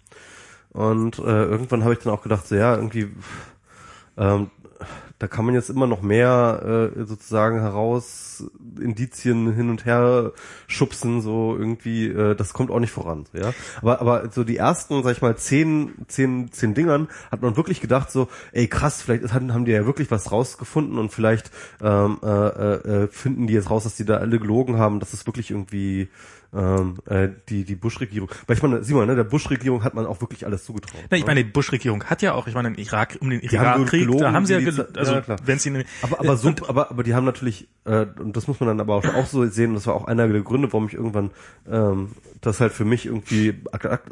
und 0.70 1.18
äh, 1.18 1.22
irgendwann 1.44 1.84
habe 1.84 1.92
ich 1.94 2.00
dann 2.00 2.12
auch 2.12 2.22
gedacht 2.22 2.46
so 2.48 2.54
ja 2.54 2.74
irgendwie 2.74 3.10
ähm, 4.16 4.50
da 5.18 5.28
kann 5.28 5.44
man 5.44 5.54
jetzt 5.54 5.70
immer 5.70 5.86
noch 5.86 6.02
mehr 6.02 6.90
äh, 6.96 7.04
sozusagen 7.04 7.60
heraus 7.60 8.44
Indizien 8.80 9.52
hin 9.52 9.70
und 9.70 9.84
her 9.84 10.32
schubsen, 10.66 11.20
so 11.20 11.56
irgendwie, 11.56 12.08
äh, 12.08 12.34
das 12.34 12.52
kommt 12.52 12.70
auch 12.70 12.80
nicht 12.80 12.90
voran, 12.90 13.24
ja. 13.32 13.52
Aber, 13.80 14.00
aber 14.00 14.30
so 14.30 14.42
die 14.42 14.56
ersten, 14.56 15.02
sag 15.02 15.12
ich 15.12 15.22
mal, 15.22 15.36
zehn, 15.36 15.94
zehn, 16.08 16.50
zehn 16.50 16.74
Dingern 16.74 17.08
hat 17.30 17.42
man 17.42 17.56
wirklich 17.56 17.80
gedacht, 17.80 18.10
so, 18.10 18.28
ey 18.52 18.66
krass, 18.66 19.02
vielleicht 19.02 19.32
haben, 19.32 19.54
haben 19.54 19.64
die 19.64 19.72
ja 19.72 19.86
wirklich 19.86 20.10
was 20.10 20.32
rausgefunden 20.32 20.98
und 20.98 21.10
vielleicht 21.10 21.50
ähm, 21.80 22.18
äh, 22.22 22.26
äh, 22.26 23.08
finden 23.08 23.46
die 23.46 23.54
jetzt 23.54 23.70
raus, 23.70 23.84
dass 23.84 23.94
die 23.94 24.04
da 24.04 24.16
alle 24.16 24.40
gelogen 24.40 24.78
haben, 24.78 24.98
dass 24.98 25.12
es 25.12 25.26
wirklich 25.26 25.52
irgendwie 25.52 26.08
ähm, 26.54 26.98
äh, 27.06 27.28
die 27.48 27.64
die 27.64 27.74
Bush-Regierung. 27.74 28.30
Weil 28.46 28.56
ich 28.56 28.62
meine, 28.62 28.84
sieh 28.84 28.94
mal, 28.94 29.06
ne, 29.06 29.16
der 29.16 29.24
Bush-Regierung 29.24 29.82
hat 29.82 29.94
man 29.94 30.06
auch 30.06 30.20
wirklich 30.20 30.46
alles 30.46 30.64
zugetraut. 30.64 31.00
Na, 31.10 31.16
ich 31.16 31.24
ne? 31.24 31.26
meine, 31.26 31.44
die 31.44 31.50
Bush-Regierung 31.50 32.04
hat 32.04 32.22
ja 32.22 32.34
auch, 32.34 32.46
ich 32.46 32.54
meine, 32.54 32.68
im 32.68 32.74
Irak, 32.74 33.18
um 33.20 33.30
den 33.30 33.40
Irakkrieg, 33.40 34.10
da 34.18 34.32
haben 34.32 34.46
sie 34.46 34.54
ja, 34.54 34.84
also 34.96 35.14
ja, 35.14 35.36
wenn 35.44 35.58
sie 35.58 35.84
Aber, 36.02 36.20
aber 36.20 36.36
so, 36.36 36.52
aber, 36.68 36.90
aber 36.90 37.02
die 37.02 37.14
haben 37.14 37.24
natürlich, 37.24 37.68
äh, 37.84 38.06
und 38.18 38.36
das 38.36 38.46
muss 38.46 38.60
man 38.60 38.68
dann 38.68 38.80
aber 38.80 38.94
auch, 38.94 39.04
auch 39.04 39.26
so 39.26 39.44
sehen, 39.46 39.74
das 39.74 39.86
war 39.86 39.94
auch 39.94 40.06
einer 40.06 40.28
der 40.28 40.42
Gründe, 40.42 40.72
warum 40.72 40.86
ich 40.86 40.94
irgendwann 40.94 41.30
ähm, 41.68 42.12
das 42.40 42.60
halt 42.60 42.72
für 42.72 42.84
mich 42.84 43.06
irgendwie 43.06 43.62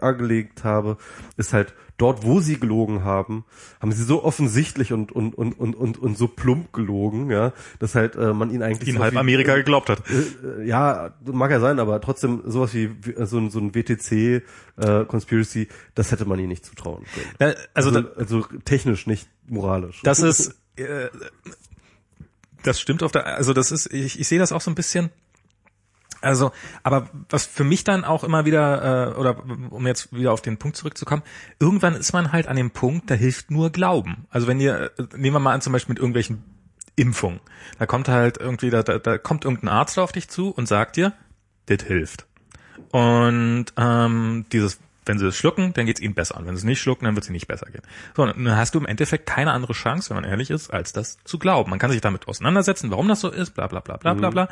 angelegt 0.01 0.65
habe, 0.65 0.97
ist 1.37 1.53
halt 1.53 1.75
dort, 2.03 2.25
wo 2.25 2.41
sie 2.41 2.59
gelogen 2.59 3.05
haben, 3.05 3.45
haben 3.81 3.93
sie 3.93 4.03
so 4.03 4.25
offensichtlich 4.25 4.93
und 4.93 5.13
und 5.13 5.35
und 5.35 5.59
und 5.59 5.75
und, 5.77 5.99
und 5.99 6.19
so 6.19 6.27
plump 6.29 6.73
gelogen, 6.73 7.31
ja, 7.31 7.53
dass 7.79 7.95
halt 7.95 8.17
äh, 8.17 8.33
man 8.35 8.51
ihn 8.51 8.63
eigentlich 8.63 8.89
in 8.89 8.97
so 8.97 9.03
halb 9.03 9.15
wie- 9.15 9.19
Amerika 9.19 9.55
geglaubt 9.55 9.89
hat. 9.89 10.03
äh, 10.11 10.65
ja, 10.67 11.15
mag 11.25 11.51
ja 11.51 11.61
sein, 11.61 11.79
aber 11.79 12.01
trotzdem 12.01 12.43
sowas 12.47 12.75
wie 12.75 12.91
wie- 13.03 13.25
so 13.27 13.39
ein, 13.39 13.51
so 13.51 13.59
ein 13.61 13.75
WTC 13.75 14.43
äh, 14.79 15.05
Conspiracy, 15.07 15.69
das 15.95 16.11
hätte 16.13 16.25
man 16.25 16.39
ihnen 16.39 16.49
nicht 16.49 16.65
zutrauen 16.67 17.05
können. 17.39 17.55
Also, 17.75 17.91
Also, 17.91 18.01
da, 18.03 18.09
also 18.19 18.43
technisch, 18.65 19.07
nicht 19.07 19.29
moralisch. 19.49 20.01
das 20.03 20.19
ist, 20.21 20.57
äh, 20.77 21.09
das 22.63 22.81
stimmt 22.81 23.03
auf 23.03 23.13
der, 23.13 23.27
also 23.27 23.53
das 23.53 23.73
ist, 23.73 23.93
ich, 23.93 24.19
ich 24.21 24.29
sehe 24.29 24.39
das 24.39 24.53
auch 24.53 24.61
so 24.61 24.71
ein 24.71 24.75
bisschen. 24.75 25.11
Also, 26.23 26.53
aber 26.83 27.09
was 27.29 27.47
für 27.47 27.65
mich 27.65 27.85
dann 27.85 28.05
auch 28.05 28.25
immer 28.25 28.45
wieder, 28.45 29.13
äh, 29.13 29.19
oder 29.19 29.43
um 29.71 29.87
jetzt 29.87 30.13
wieder 30.13 30.33
auf 30.33 30.41
den 30.41 30.57
Punkt 30.57 30.77
zurückzukommen, 30.77 31.23
irgendwann 31.59 31.95
ist 31.95 32.13
man 32.13 32.33
halt 32.33 32.47
an 32.47 32.57
dem 32.57 32.71
Punkt, 32.71 33.11
da 33.11 33.15
hilft 33.15 33.51
nur 33.51 33.71
Glauben. 33.71 34.27
Also 34.31 34.47
wenn 34.47 34.61
ihr, 34.61 34.93
äh, 34.99 35.03
nehmen 35.17 35.37
wir 35.37 35.41
mal 35.41 35.53
an, 35.53 35.61
zum 35.61 35.73
Beispiel 35.73 35.95
mit 35.95 35.99
irgendwelchen 35.99 36.45
Impfungen, 36.97 37.41
da 37.79 37.87
kommt 37.87 38.09
halt 38.09 38.39
irgendwie, 38.39 38.71
da, 38.71 38.83
da, 38.83 38.99
da 38.99 39.19
kommt 39.19 39.45
irgendein 39.45 39.69
Arzt 39.69 39.99
auf 39.99 40.13
dich 40.13 40.29
zu 40.29 40.51
und 40.51 40.69
sagt 40.69 40.97
dir, 40.97 41.13
das 41.67 41.83
hilft. 41.83 42.27
Und 42.91 43.67
ähm, 43.77 44.45
dieses, 44.53 44.79
wenn 45.05 45.19
sie 45.19 45.27
es 45.27 45.37
schlucken, 45.37 45.73
dann 45.73 45.87
geht 45.87 45.99
es 45.99 46.03
ihnen 46.03 46.15
besser. 46.15 46.37
Und 46.37 46.47
wenn 46.47 46.55
sie 46.55 46.61
es 46.61 46.65
nicht 46.65 46.81
schlucken, 46.81 47.05
dann 47.07 47.15
wird 47.15 47.25
es 47.25 47.29
ihnen 47.29 47.35
nicht 47.35 47.49
besser 47.49 47.67
gehen. 47.67 47.83
So, 48.17 48.23
und 48.23 48.37
dann 48.37 48.57
hast 48.57 48.75
du 48.75 48.79
im 48.79 48.87
Endeffekt 48.87 49.27
keine 49.27 49.53
andere 49.53 49.73
Chance, 49.73 50.11
wenn 50.11 50.17
man 50.17 50.25
ehrlich 50.25 50.51
ist, 50.51 50.73
als 50.73 50.93
das 50.93 51.19
zu 51.25 51.39
glauben. 51.39 51.71
Man 51.71 51.79
kann 51.79 51.91
sich 51.91 52.01
damit 52.01 52.29
auseinandersetzen, 52.29 52.91
warum 52.91 53.09
das 53.09 53.21
so 53.21 53.29
ist, 53.29 53.53
bla 53.53 53.67
bla 53.67 53.81
bla 53.81 53.97
bla 53.97 54.15
bla 54.15 54.31
bla. 54.31 54.49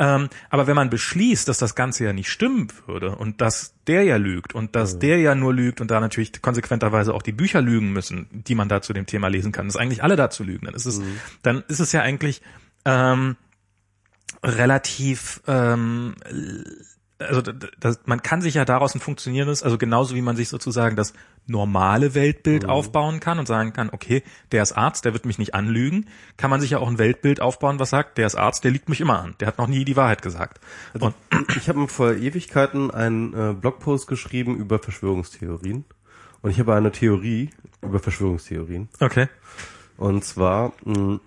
Ähm, 0.00 0.30
aber 0.48 0.66
wenn 0.66 0.74
man 0.74 0.88
beschließt, 0.88 1.46
dass 1.46 1.58
das 1.58 1.74
Ganze 1.74 2.04
ja 2.04 2.14
nicht 2.14 2.30
stimmen 2.30 2.68
würde 2.86 3.14
und 3.14 3.42
dass 3.42 3.74
der 3.86 4.02
ja 4.02 4.16
lügt 4.16 4.54
und 4.54 4.74
dass 4.74 4.98
der 4.98 5.18
ja 5.18 5.34
nur 5.34 5.52
lügt 5.52 5.82
und 5.82 5.90
da 5.90 6.00
natürlich 6.00 6.40
konsequenterweise 6.40 7.12
auch 7.12 7.20
die 7.20 7.32
Bücher 7.32 7.60
lügen 7.60 7.92
müssen, 7.92 8.26
die 8.32 8.54
man 8.54 8.70
da 8.70 8.80
zu 8.80 8.94
dem 8.94 9.04
Thema 9.04 9.28
lesen 9.28 9.52
kann, 9.52 9.66
dass 9.66 9.76
eigentlich 9.76 10.02
alle 10.02 10.16
dazu 10.16 10.42
lügen, 10.42 10.64
dann 10.64 10.74
ist 10.74 10.86
es, 10.86 11.02
dann 11.42 11.62
ist 11.68 11.80
es 11.80 11.92
ja 11.92 12.00
eigentlich 12.00 12.40
ähm, 12.86 13.36
relativ 14.42 15.42
ähm, 15.46 16.14
also 17.20 17.42
das, 17.42 18.00
man 18.06 18.22
kann 18.22 18.40
sich 18.40 18.54
ja 18.54 18.64
daraus 18.64 18.94
ein 18.94 19.00
funktionierendes, 19.00 19.62
also 19.62 19.78
genauso 19.78 20.14
wie 20.14 20.22
man 20.22 20.36
sich 20.36 20.48
sozusagen 20.48 20.96
das 20.96 21.12
normale 21.46 22.14
Weltbild 22.14 22.64
aufbauen 22.64 23.20
kann 23.20 23.38
und 23.38 23.46
sagen 23.46 23.72
kann, 23.72 23.90
okay, 23.92 24.22
der 24.52 24.62
ist 24.62 24.72
Arzt, 24.72 25.04
der 25.04 25.12
wird 25.12 25.26
mich 25.26 25.38
nicht 25.38 25.54
anlügen, 25.54 26.06
kann 26.36 26.50
man 26.50 26.60
sich 26.60 26.70
ja 26.70 26.78
auch 26.78 26.88
ein 26.88 26.98
Weltbild 26.98 27.40
aufbauen, 27.40 27.78
was 27.78 27.90
sagt, 27.90 28.18
der 28.18 28.26
ist 28.26 28.36
Arzt, 28.36 28.64
der 28.64 28.70
lügt 28.70 28.88
mich 28.88 29.00
immer 29.00 29.20
an, 29.20 29.34
der 29.40 29.48
hat 29.48 29.58
noch 29.58 29.66
nie 29.66 29.84
die 29.84 29.96
Wahrheit 29.96 30.22
gesagt. 30.22 30.60
Und 30.98 31.14
Ich 31.56 31.68
habe 31.68 31.88
vor 31.88 32.12
Ewigkeiten 32.12 32.90
einen 32.90 33.34
äh, 33.34 33.54
Blogpost 33.54 34.06
geschrieben 34.06 34.56
über 34.56 34.78
Verschwörungstheorien. 34.78 35.84
Und 36.42 36.50
ich 36.50 36.58
habe 36.58 36.74
eine 36.74 36.90
Theorie 36.90 37.50
über 37.82 37.98
Verschwörungstheorien. 37.98 38.88
okay, 39.00 39.28
Und 39.98 40.24
zwar 40.24 40.72
mh, 40.84 41.20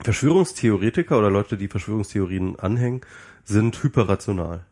Verschwörungstheoretiker 0.00 1.18
oder 1.18 1.30
Leute, 1.30 1.56
die 1.56 1.68
Verschwörungstheorien 1.68 2.58
anhängen, 2.58 3.00
sind 3.44 3.82
hyperrational. 3.82 4.64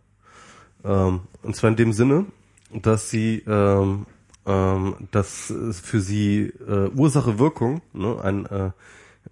Ähm, 0.85 1.21
und 1.43 1.57
zwar 1.57 1.71
in 1.71 1.77
dem 1.77 1.93
Sinne, 1.93 2.27
dass 2.73 3.11
sie, 3.11 3.43
ähm, 3.47 4.07
ähm, 4.47 4.95
dass 5.11 5.51
es 5.51 5.81
für 5.81 6.01
sie 6.01 6.53
äh, 6.67 6.89
Ursache-Wirkung 6.95 7.83
ne, 7.93 8.17
ein 8.23 8.47
äh, 8.47 8.71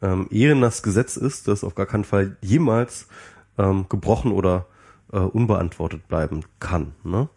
ähm, 0.02 0.26
ehrenes 0.30 0.82
Gesetz 0.82 1.16
ist, 1.16 1.48
das 1.48 1.64
auf 1.64 1.74
gar 1.74 1.86
keinen 1.86 2.04
Fall 2.04 2.36
jemals 2.40 3.08
ähm, 3.56 3.86
gebrochen 3.88 4.32
oder 4.32 4.66
äh, 5.12 5.18
unbeantwortet 5.18 6.06
bleiben 6.08 6.42
kann. 6.60 6.92
Ne? 7.04 7.28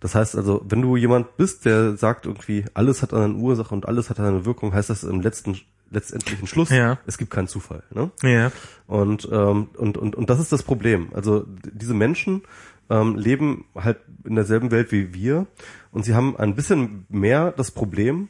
Das 0.00 0.14
heißt 0.14 0.36
also, 0.36 0.64
wenn 0.68 0.80
du 0.80 0.96
jemand 0.96 1.36
bist, 1.36 1.64
der 1.64 1.96
sagt 1.96 2.26
irgendwie, 2.26 2.64
alles 2.74 3.02
hat 3.02 3.12
eine 3.12 3.34
Ursache 3.34 3.74
und 3.74 3.86
alles 3.86 4.10
hat 4.10 4.20
eine 4.20 4.44
Wirkung, 4.44 4.72
heißt 4.72 4.90
das 4.90 5.04
im 5.04 5.20
letzten 5.20 5.58
letztendlichen 5.90 6.46
Schluss, 6.46 6.68
Ja. 6.68 6.98
es 7.06 7.16
gibt 7.16 7.30
keinen 7.30 7.48
Zufall. 7.48 7.82
Ne? 7.90 8.10
ja, 8.22 8.52
Und, 8.86 9.26
ähm, 9.32 9.68
und, 9.76 9.96
und, 9.96 10.16
und 10.16 10.28
das 10.28 10.38
ist 10.38 10.52
das 10.52 10.62
Problem. 10.62 11.08
Also 11.14 11.46
diese 11.72 11.94
Menschen 11.94 12.42
ähm, 12.90 13.16
leben 13.16 13.64
halt 13.74 13.98
in 14.24 14.34
derselben 14.34 14.70
Welt 14.70 14.92
wie 14.92 15.14
wir 15.14 15.46
und 15.90 16.04
sie 16.04 16.14
haben 16.14 16.36
ein 16.36 16.54
bisschen 16.54 17.06
mehr 17.08 17.52
das 17.52 17.70
Problem, 17.70 18.28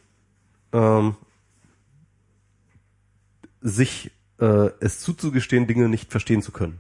ähm, 0.73 1.17
sich 3.61 4.11
äh, 4.41 4.71
es 4.81 5.01
zuzugestehen, 5.01 5.67
Dinge 5.67 5.89
nicht 5.89 6.11
verstehen 6.11 6.43
zu 6.43 6.53
können. 6.53 6.79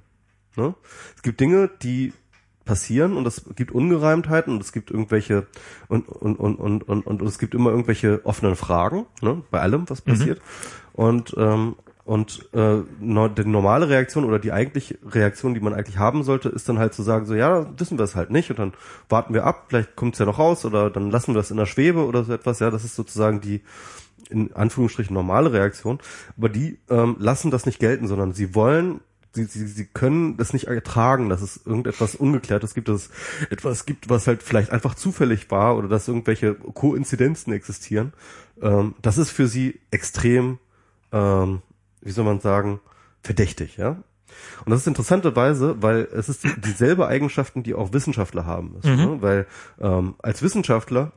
Ne? 0.57 0.75
Es 1.17 1.23
gibt 1.23 1.41
Dinge, 1.41 1.71
die 1.83 2.13
passieren 2.65 3.17
und 3.17 3.27
es 3.27 3.47
gibt 3.57 3.73
Ungereimtheiten 3.73 4.53
und 4.53 4.63
es 4.63 4.73
gibt 4.73 4.91
irgendwelche 4.91 5.47
und 5.89 6.07
und 6.07 6.37
und 6.39 6.57
und 6.57 6.83
und, 6.83 7.07
und 7.07 7.23
es 7.23 7.39
gibt 7.39 7.55
immer 7.55 7.71
irgendwelche 7.71 8.25
offenen 8.27 8.57
Fragen 8.57 9.07
ne, 9.23 9.43
bei 9.51 9.61
allem 9.61 9.89
was 9.89 10.03
passiert 10.03 10.43
und 10.93 11.35
ähm, 11.39 11.77
und 12.09 12.49
äh, 12.55 12.79
no, 13.01 13.29
die 13.29 13.45
normale 13.45 13.91
Reaktion 13.91 14.25
oder 14.25 14.39
die 14.39 14.51
eigentliche 14.51 14.97
Reaktion, 15.05 15.53
die 15.53 15.61
man 15.61 15.75
eigentlich 15.75 15.99
haben 15.99 16.23
sollte, 16.23 16.49
ist 16.49 16.67
dann 16.67 16.79
halt 16.79 16.95
zu 16.95 17.03
sagen 17.03 17.27
so 17.27 17.35
ja 17.35 17.67
wissen 17.79 17.99
wir 17.99 18.05
es 18.05 18.17
halt 18.17 18.31
nicht 18.31 18.49
und 18.49 18.59
dann 18.59 18.73
warten 19.11 19.35
wir 19.35 19.45
ab, 19.45 19.67
vielleicht 19.69 19.95
kommt 19.95 20.15
es 20.15 20.19
ja 20.19 20.25
noch 20.25 20.39
raus 20.39 20.65
oder 20.65 20.89
dann 20.89 21.11
lassen 21.11 21.35
wir 21.35 21.41
es 21.41 21.51
in 21.51 21.59
der 21.59 21.67
Schwebe 21.67 22.07
oder 22.07 22.25
so 22.25 22.33
etwas. 22.33 22.61
Ja, 22.61 22.71
das 22.71 22.83
ist 22.83 22.97
sozusagen 22.97 23.43
die 23.43 23.61
in 24.31 24.55
Anführungsstrichen 24.55 25.13
normale 25.13 25.53
Reaktion, 25.53 25.99
aber 26.39 26.49
die 26.49 26.79
ähm, 26.89 27.17
lassen 27.19 27.51
das 27.51 27.67
nicht 27.67 27.79
gelten, 27.79 28.09
sondern 28.09 28.33
sie 28.33 28.55
wollen, 28.55 29.03
sie, 29.33 29.45
sie, 29.45 29.67
sie 29.67 29.85
können 29.85 30.39
das 30.39 30.55
nicht 30.55 30.67
ertragen, 30.67 31.29
dass 31.29 31.43
es 31.43 31.61
irgendetwas 31.67 32.15
Ungeklärtes 32.15 32.73
gibt, 32.73 32.89
dass 32.89 33.03
es 33.03 33.11
etwas 33.51 33.85
gibt, 33.85 34.09
was 34.09 34.27
halt 34.27 34.43
vielleicht 34.43 34.71
einfach 34.71 34.95
zufällig 34.95 35.51
war 35.51 35.77
oder 35.77 35.89
dass 35.89 36.09
irgendwelche 36.09 36.55
Koinzidenzen 36.55 37.53
existieren. 37.53 38.15
Ähm, 38.63 38.95
das 39.03 39.19
ist 39.19 39.31
für 39.31 39.47
sie 39.47 39.79
extrem, 39.91 40.59
ähm, 41.13 41.61
wie 42.03 42.11
soll 42.11 42.25
man 42.25 42.41
sagen, 42.41 42.81
verdächtig, 43.23 43.77
ja. 43.77 43.97
Und 44.65 44.71
das 44.71 44.81
ist 44.81 44.87
interessanterweise, 44.87 45.83
weil 45.83 46.09
es 46.13 46.29
ist 46.29 46.45
die, 46.45 46.61
dieselbe 46.61 47.09
Eigenschaften, 47.09 47.63
die 47.63 47.75
auch 47.75 47.93
Wissenschaftler 47.93 48.45
haben 48.45 48.75
müssen. 48.75 48.97
Ne? 48.97 49.23
Weil 49.23 49.47
ähm, 49.81 50.17
als 50.19 50.43
Wissenschaftler 50.43 51.13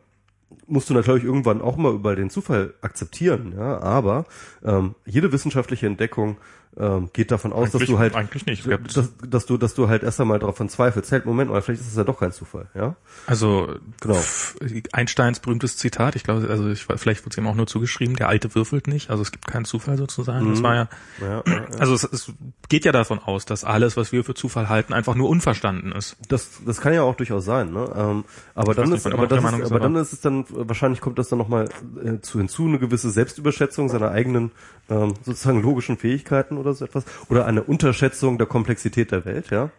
musst 0.68 0.90
du 0.90 0.94
natürlich 0.94 1.24
irgendwann 1.24 1.62
auch 1.62 1.78
mal 1.78 1.94
über 1.94 2.16
den 2.16 2.30
Zufall 2.30 2.74
akzeptieren, 2.82 3.54
ja, 3.58 3.80
aber 3.82 4.26
ähm, 4.64 4.96
jede 5.06 5.32
wissenschaftliche 5.32 5.88
Entdeckung 5.88 6.38
ähm, 6.78 7.10
geht 7.12 7.32
davon 7.32 7.52
aus, 7.52 7.72
dass 7.72 7.82
Eigentlich- 7.82 7.90
du 7.90 8.00
halt 8.00 8.16
eigentlich 8.16 8.46
nicht. 8.46 8.66
dass, 8.96 9.10
dass 9.28 9.46
du 9.46 9.58
dass 9.58 9.74
du 9.74 9.90
halt 9.90 10.04
erst 10.04 10.22
einmal 10.22 10.40
darauf 10.40 10.56
zweifelst, 10.66 11.12
halt 11.12 11.26
Moment, 11.26 11.52
oder 11.52 11.62
vielleicht 11.62 11.82
ist 11.82 11.88
es 11.90 11.98
ja 11.98 12.04
doch 12.06 12.20
kein 12.20 12.32
Zufall, 12.32 12.68
ja? 12.74 12.96
Also 13.28 13.76
Genau. 14.00 14.14
pf, 14.16 14.56
Einsteins 14.94 15.40
berühmtes 15.42 15.76
Zitat, 15.78 16.16
ich 16.16 16.24
glaube, 16.24 16.48
also 16.50 16.70
ich, 16.70 16.86
vielleicht 16.96 17.22
wurde 17.26 17.32
es 17.32 17.38
ihm 17.38 17.48
auch 17.48 17.56
nur 17.56 17.68
zugeschrieben, 17.68 18.16
der 18.16 18.30
Alte 18.30 18.56
würfelt 18.56 18.88
nicht, 18.88 19.10
also 19.10 19.22
es 19.22 19.32
gibt 19.32 19.48
keinen 19.48 19.66
Zufall 19.66 19.98
sozusagen. 19.98 20.50
Das 20.50 20.64
war 20.64 20.76
ja, 20.76 20.90
Ja, 21.20 21.28
ja, 21.28 21.44
ja. 21.46 21.66
also 21.80 21.94
es, 21.94 22.04
es 22.06 22.32
geht 22.70 22.86
ja 22.86 22.94
davon 22.94 23.20
aus, 23.20 23.46
dass 23.46 23.66
alles, 23.66 23.98
was 23.98 24.14
wir 24.14 24.24
für 24.24 24.34
Zufall 24.34 24.70
halten, 24.70 24.94
einfach 24.94 25.16
nur 25.16 25.28
unverstanden 25.30 25.92
ist. 25.92 26.16
Das, 26.30 26.48
das 26.66 26.80
kann 26.80 26.94
ja 26.94 27.04
auch 27.04 27.16
durchaus 27.16 27.44
sein, 27.44 27.72
ne? 27.74 27.92
Ähm, 27.98 28.24
aber 28.56 28.74
dann 28.76 28.92
weiß 28.92 29.00
ist, 29.00 29.06
nicht, 29.06 29.14
aber 29.14 29.28
das 29.28 29.44
ist, 29.44 29.60
ist, 29.60 29.72
aber- 29.72 29.80
dann 29.82 29.96
ist 29.98 30.14
es 30.14 30.22
dann 30.22 30.46
wahrscheinlich 30.50 31.02
kommt 31.02 31.20
das 31.20 31.28
dann 31.28 31.40
nochmal 31.40 31.68
äh, 32.04 32.20
zu 32.22 32.38
hinzu 32.38 32.66
eine 32.66 32.80
gewisse 32.80 33.10
Selbstüberschätzung 33.10 33.90
seiner 33.90 34.12
eigenen 34.12 34.52
ähm, 34.90 35.14
sozusagen 35.24 35.62
logischen 35.62 35.98
Fähigkeiten 35.98 36.58
oder 36.62 36.74
so 36.74 36.86
etwas 36.86 37.04
oder 37.30 37.46
eine 37.46 37.64
Unterschätzung 37.64 38.38
der 38.38 38.48
Komplexität 38.48 39.12
der 39.12 39.26
Welt, 39.26 39.50
ja. 39.50 39.70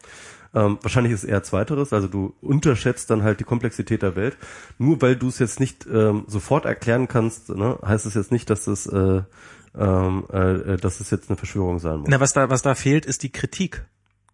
Ähm, 0.55 0.79
wahrscheinlich 0.83 1.15
ist 1.15 1.25
eher 1.25 1.43
zweiteres, 1.43 1.95
also 1.95 2.09
du 2.09 2.35
unterschätzt 2.43 3.09
dann 3.09 3.23
halt 3.23 3.41
die 3.41 3.45
Komplexität 3.45 4.03
der 4.03 4.17
Welt. 4.17 4.37
Nur 4.77 5.01
weil 5.01 5.17
du 5.17 5.29
es 5.29 5.39
jetzt 5.39 5.61
nicht 5.61 5.87
ähm, 5.87 6.25
sofort 6.27 6.67
erklären 6.67 7.09
kannst, 7.09 7.49
ne, 7.49 7.79
heißt 7.83 8.05
es 8.05 8.13
jetzt 8.13 8.33
nicht, 8.33 8.51
dass 8.51 8.67
es 8.67 8.87
äh, 8.87 9.23
ähm, 9.79 10.25
äh, 10.31 10.77
dass 10.77 11.01
es 11.01 11.11
jetzt 11.11 11.31
eine 11.31 11.39
Verschwörung 11.39 11.79
sein 11.79 12.01
muss. 12.01 12.09
Na, 12.11 12.21
was 12.21 12.35
da, 12.35 12.51
was 12.51 12.61
da 12.61 12.75
fehlt, 12.75 13.07
ist 13.07 13.23
die 13.23 13.33
Kritik. 13.33 13.87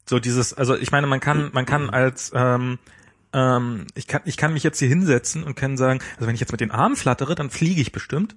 So 0.06 0.18
dieses, 0.18 0.54
also 0.54 0.74
ich 0.74 0.90
meine, 0.90 1.06
man 1.06 1.20
kann, 1.20 1.50
man 1.52 1.66
kann 1.66 1.90
als 1.90 2.32
ähm, 2.34 2.78
ähm, 3.32 3.86
ich 3.94 4.06
kann, 4.06 4.22
ich 4.24 4.36
kann 4.36 4.52
mich 4.52 4.62
jetzt 4.62 4.78
hier 4.78 4.88
hinsetzen 4.88 5.44
und 5.44 5.54
kann 5.54 5.76
sagen, 5.76 6.00
also 6.16 6.26
wenn 6.26 6.34
ich 6.34 6.40
jetzt 6.40 6.52
mit 6.52 6.60
den 6.60 6.70
Armen 6.70 6.96
flattere, 6.96 7.34
dann 7.34 7.50
fliege 7.50 7.80
ich 7.80 7.92
bestimmt. 7.92 8.34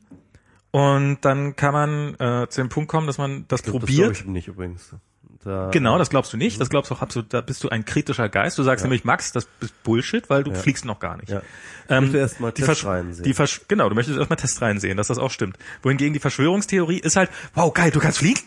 Und 0.72 1.18
dann 1.22 1.56
kann 1.58 1.74
man 1.74 2.16
äh, 2.16 2.48
zu 2.50 2.62
dem 2.62 2.70
Punkt 2.70 2.90
kommen, 2.90 3.06
dass 3.08 3.18
man 3.18 3.46
das 3.50 3.60
Ich 3.60 3.66
glaub, 3.66 3.80
probiert. 3.82 4.10
Das 4.12 4.18
glaub 4.20 4.28
ich 4.28 4.32
nicht 4.32 4.48
übrigens. 4.48 4.96
Da, 5.44 5.70
Genau, 5.72 5.98
das 5.98 6.10
glaubst 6.10 6.32
du 6.34 6.38
nicht. 6.38 6.62
Das 6.62 6.70
glaubst 6.70 6.92
du 6.92 6.96
auch 6.96 7.02
absolut. 7.02 7.34
Da 7.34 7.42
bist 7.42 7.64
du 7.64 7.70
ein 7.70 7.84
kritischer 7.84 8.30
Geist. 8.30 8.58
Du 8.58 8.64
sagst 8.64 8.86
nämlich, 8.86 9.04
Max, 9.04 9.32
das 9.32 9.48
ist 9.60 9.84
Bullshit, 9.84 10.30
weil 10.30 10.44
du 10.44 10.54
fliegst 10.54 10.86
noch 10.86 11.00
gar 11.00 11.18
nicht. 11.18 11.30
Ja. 11.30 11.42
Ähm, 11.90 12.04
möchte 12.06 12.20
erst 12.20 12.40
mal 12.40 12.52
die 12.52 12.62
Tests 12.62 12.84
Versch- 12.84 12.88
reinsehen. 12.88 13.24
Die 13.26 13.34
Versch 13.34 13.62
genau, 13.68 13.90
du 13.90 13.96
möchtest 13.96 14.18
erstmal 14.20 14.38
Tests 14.38 14.62
reinsehen, 14.62 14.98
dass 14.98 15.08
das 15.08 15.18
auch 15.18 15.32
stimmt. 15.32 15.58
Wohingegen 15.82 16.14
die 16.14 16.20
Verschwörungstheorie 16.20 17.00
ist 17.00 17.16
halt, 17.16 17.30
wow, 17.56 17.74
geil, 17.74 17.92
du 17.92 18.00
kannst 18.00 18.20
fliegen? 18.20 18.40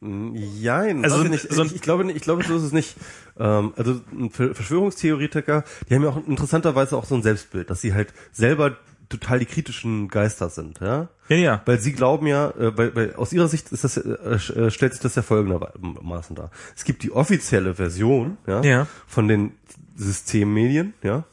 Jein, 0.00 1.02
Also 1.04 1.18
so- 1.18 1.24
nicht, 1.24 1.52
so 1.52 1.64
ich, 1.64 1.74
ich 1.74 1.82
glaube 1.82 2.04
nicht, 2.04 2.16
ich 2.16 2.22
glaube, 2.22 2.44
so 2.44 2.56
ist 2.56 2.62
es 2.62 2.72
nicht. 2.72 2.94
Ähm, 3.38 3.72
also 3.76 4.00
Verschwörungstheoretiker, 4.30 5.64
die 5.88 5.94
haben 5.94 6.02
ja 6.04 6.10
auch 6.10 6.26
interessanterweise 6.26 6.96
auch 6.96 7.04
so 7.04 7.16
ein 7.16 7.22
Selbstbild, 7.22 7.68
dass 7.68 7.80
sie 7.80 7.94
halt 7.94 8.14
selber 8.32 8.76
total 9.08 9.38
die 9.38 9.46
kritischen 9.46 10.08
Geister 10.08 10.50
sind, 10.50 10.80
ja. 10.80 11.08
Ja, 11.28 11.36
ja. 11.36 11.62
Weil 11.66 11.80
sie 11.80 11.92
glauben 11.92 12.26
ja, 12.26 12.50
äh, 12.50 12.76
weil, 12.76 12.94
weil 12.94 13.14
aus 13.14 13.32
ihrer 13.32 13.48
Sicht 13.48 13.72
ist 13.72 13.84
das, 13.84 13.96
äh, 13.96 14.10
äh, 14.10 14.70
stellt 14.70 14.92
sich 14.92 15.02
das 15.02 15.14
ja 15.14 15.22
folgendermaßen 15.22 16.36
dar. 16.36 16.50
Es 16.76 16.84
gibt 16.84 17.02
die 17.02 17.12
offizielle 17.12 17.74
Version, 17.74 18.36
ja, 18.46 18.62
Ja. 18.62 18.86
von 19.06 19.28
den 19.28 19.52
Systemmedien, 19.96 20.94
ja, 21.02 21.24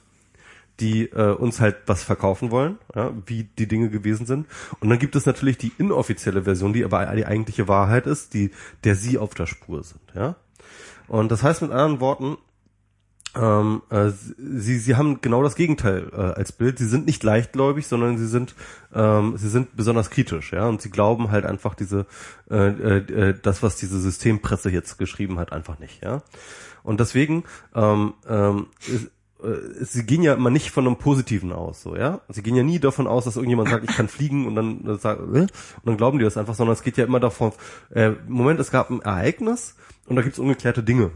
die 0.79 1.03
äh, 1.11 1.31
uns 1.33 1.61
halt 1.61 1.77
was 1.85 2.03
verkaufen 2.03 2.51
wollen, 2.51 2.77
ja, 2.93 3.11
wie 3.25 3.43
die 3.57 3.67
Dinge 3.67 3.89
gewesen 3.89 4.25
sind. 4.25 4.47
Und 4.79 4.89
dann 4.89 4.99
gibt 4.99 5.15
es 5.15 5.25
natürlich 5.25 5.57
die 5.57 5.71
inoffizielle 5.77 6.43
Version, 6.43 6.73
die 6.73 6.83
aber 6.83 7.05
die 7.15 7.25
eigentliche 7.25 7.67
Wahrheit 7.67 8.07
ist, 8.07 8.33
die 8.33 8.51
der 8.83 8.95
sie 8.95 9.17
auf 9.17 9.33
der 9.33 9.45
Spur 9.45 9.83
sind, 9.83 10.01
ja. 10.13 10.35
Und 11.07 11.31
das 11.31 11.43
heißt 11.43 11.61
mit 11.61 11.71
anderen 11.71 11.99
Worten, 11.99 12.37
ähm, 13.35 13.81
äh, 13.89 14.09
sie, 14.09 14.77
sie 14.79 14.95
haben 14.95 15.19
genau 15.21 15.43
das 15.43 15.55
Gegenteil 15.55 16.09
äh, 16.13 16.15
als 16.15 16.51
Bild. 16.51 16.79
Sie 16.79 16.87
sind 16.87 17.05
nicht 17.05 17.23
leichtgläubig, 17.23 17.87
sondern 17.87 18.17
sie 18.17 18.27
sind, 18.27 18.55
ähm, 18.93 19.37
sie 19.37 19.49
sind 19.49 19.75
besonders 19.75 20.09
kritisch, 20.09 20.53
ja, 20.53 20.67
und 20.67 20.81
sie 20.81 20.89
glauben 20.89 21.31
halt 21.31 21.45
einfach 21.45 21.75
diese, 21.75 22.05
äh, 22.49 22.67
äh, 22.67 22.97
äh, 22.97 23.35
das, 23.41 23.61
was 23.61 23.75
diese 23.75 23.99
Systempresse 23.99 24.69
jetzt 24.69 24.97
geschrieben 24.97 25.37
hat, 25.39 25.51
einfach 25.51 25.79
nicht, 25.79 26.03
ja. 26.03 26.21
Und 26.83 26.99
deswegen, 26.99 27.43
ähm, 27.73 28.13
ähm, 28.27 28.67
ist, 28.87 29.11
äh, 29.43 29.83
sie 29.83 30.05
gehen 30.05 30.23
ja 30.23 30.33
immer 30.33 30.49
nicht 30.49 30.71
von 30.71 30.87
einem 30.87 30.97
Positiven 30.97 31.51
aus, 31.51 31.81
so, 31.81 31.95
ja. 31.95 32.21
Sie 32.29 32.41
gehen 32.41 32.55
ja 32.55 32.63
nie 32.63 32.79
davon 32.79 33.07
aus, 33.07 33.25
dass 33.25 33.35
irgendjemand 33.35 33.69
sagt, 33.69 33.89
ich 33.89 33.95
kann 33.95 34.07
fliegen 34.07 34.47
und 34.47 34.55
dann 34.55 34.87
äh, 34.87 34.97
sagt, 34.97 35.19
äh, 35.19 35.41
und 35.41 35.49
dann 35.83 35.97
glauben 35.97 36.19
die 36.19 36.23
das 36.25 36.37
einfach, 36.37 36.55
sondern 36.55 36.73
es 36.73 36.83
geht 36.83 36.97
ja 36.97 37.03
immer 37.03 37.19
davon, 37.19 37.51
äh, 37.89 38.11
Moment, 38.27 38.59
es 38.59 38.71
gab 38.71 38.89
ein 38.89 39.01
Ereignis 39.01 39.75
und 40.07 40.15
da 40.15 40.21
gibt 40.21 40.33
es 40.33 40.39
ungeklärte 40.39 40.83
Dinge. 40.83 41.11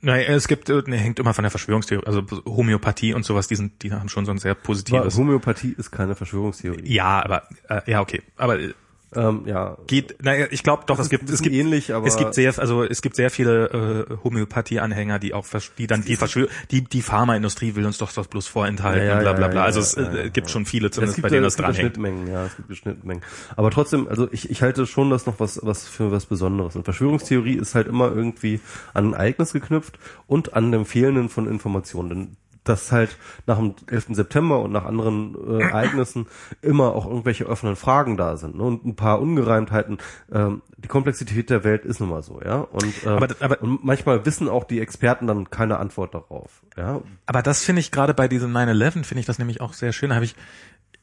Naja, 0.00 0.34
es 0.34 0.48
gibt, 0.48 0.68
ne, 0.68 0.96
hängt 0.96 1.18
immer 1.18 1.34
von 1.34 1.42
der 1.42 1.50
Verschwörungstheorie, 1.50 2.06
also 2.06 2.22
Homöopathie 2.44 3.14
und 3.14 3.24
sowas, 3.24 3.48
die 3.48 3.56
sind, 3.56 3.82
die 3.82 3.92
haben 3.92 4.08
schon 4.08 4.24
so 4.24 4.32
ein 4.32 4.38
sehr 4.38 4.52
Aber 4.52 4.60
positives. 4.60 5.16
Homöopathie 5.16 5.74
ist 5.76 5.90
keine 5.90 6.14
Verschwörungstheorie. 6.14 6.92
Ja, 6.92 7.22
aber 7.24 7.42
äh, 7.68 7.90
ja, 7.90 8.00
okay. 8.00 8.22
Aber 8.36 8.58
äh, 8.58 8.74
Ähm, 9.14 9.42
ja, 9.46 9.78
geht, 9.86 10.22
naja, 10.22 10.46
ich 10.50 10.62
glaube 10.64 10.82
doch, 10.86 10.98
es 10.98 11.08
gibt, 11.08 11.30
es 11.30 11.40
gibt 11.40 11.54
ähnlich, 11.54 11.94
aber- 11.94 12.06
es 12.08 12.16
gibt 12.16 12.34
sehr, 12.34 12.52
also 12.58 12.82
es 12.82 13.02
gibt 13.02 13.14
sehr 13.14 13.30
viele 13.30 14.06
äh, 14.10 14.16
Homöopathie-Anhänger, 14.24 15.18
die 15.20 15.32
auch, 15.32 15.46
die 15.78 15.86
dann 15.86 16.04
die 16.04 16.16
Verschwör, 16.16 16.48
die 16.72 16.82
die 16.82 17.02
Pharmaindustrie 17.02 17.76
will 17.76 17.86
uns 17.86 17.98
doch 17.98 18.12
das 18.12 18.26
bloß 18.26 18.48
vorenthalten 18.48 19.02
Ja, 19.06 19.06
ja, 19.06 19.14
und 19.18 19.22
bla 19.22 19.32
bla 19.32 19.48
bla. 19.48 19.62
also 19.64 19.78
es 19.80 19.94
äh, 19.96 20.30
gibt 20.32 20.50
schon 20.50 20.66
viele, 20.66 20.88
es 20.88 20.94
zumindest 20.94 21.22
bei 21.22 21.28
denen 21.28 21.44
das 21.44 21.52
es 21.52 21.56
gibt 21.56 21.68
ja 21.68 21.72
dranhängt. 21.72 21.94
Schnittmengen, 21.96 22.26
ja, 22.32 22.46
es 22.46 22.56
gibt 22.56 22.76
Schnittmengen. 22.76 23.22
Aber 23.54 23.70
trotzdem, 23.70 24.08
also 24.08 24.28
ich, 24.32 24.50
ich 24.50 24.62
halte 24.62 24.86
schon 24.86 25.08
das 25.10 25.24
noch 25.26 25.38
was, 25.38 25.60
was 25.62 25.86
für 25.86 26.10
was 26.10 26.26
Besonderes. 26.26 26.74
Und 26.74 26.82
Verschwörungstheorie 26.84 27.54
ist 27.54 27.74
halt 27.76 27.86
immer 27.86 28.12
irgendwie 28.12 28.60
an 28.92 29.10
ein 29.10 29.12
Ereignis 29.14 29.52
geknüpft 29.52 29.98
und 30.26 30.54
an 30.54 30.72
dem 30.72 30.84
Fehlenden 30.84 31.28
von 31.28 31.46
Informationen. 31.48 32.08
Denn 32.08 32.36
dass 32.68 32.92
halt 32.92 33.16
nach 33.46 33.58
dem 33.58 33.74
11. 33.90 34.08
September 34.10 34.60
und 34.60 34.72
nach 34.72 34.84
anderen 34.84 35.34
äh, 35.58 35.62
Ereignissen 35.68 36.26
immer 36.62 36.94
auch 36.94 37.06
irgendwelche 37.06 37.48
offenen 37.48 37.76
Fragen 37.76 38.16
da 38.16 38.36
sind 38.36 38.56
ne? 38.56 38.62
und 38.62 38.84
ein 38.84 38.96
paar 38.96 39.20
Ungereimtheiten. 39.20 39.98
Ähm, 40.32 40.62
die 40.76 40.88
Komplexität 40.88 41.48
der 41.50 41.64
Welt 41.64 41.84
ist 41.84 42.00
nun 42.00 42.10
mal 42.10 42.22
so, 42.22 42.40
ja. 42.44 42.56
Und, 42.60 43.04
äh, 43.04 43.08
Aber- 43.08 43.28
aber- 43.40 43.62
und 43.62 43.84
manchmal 43.84 44.24
wissen 44.26 44.48
auch 44.48 44.64
die 44.64 44.80
Experten 44.80 45.26
dann 45.26 45.50
keine 45.50 45.78
Antwort 45.78 46.14
darauf, 46.14 46.62
ja. 46.76 47.00
Aber 47.24 47.42
das 47.42 47.62
finde 47.64 47.80
ich 47.80 47.90
gerade 47.90 48.14
bei 48.14 48.28
diesem 48.28 48.52
9-11 48.52 49.04
finde 49.04 49.20
ich 49.20 49.26
das 49.26 49.38
nämlich 49.38 49.60
auch 49.60 49.72
sehr 49.72 49.92
schön. 49.92 50.14
Habe 50.14 50.24
ich, 50.24 50.36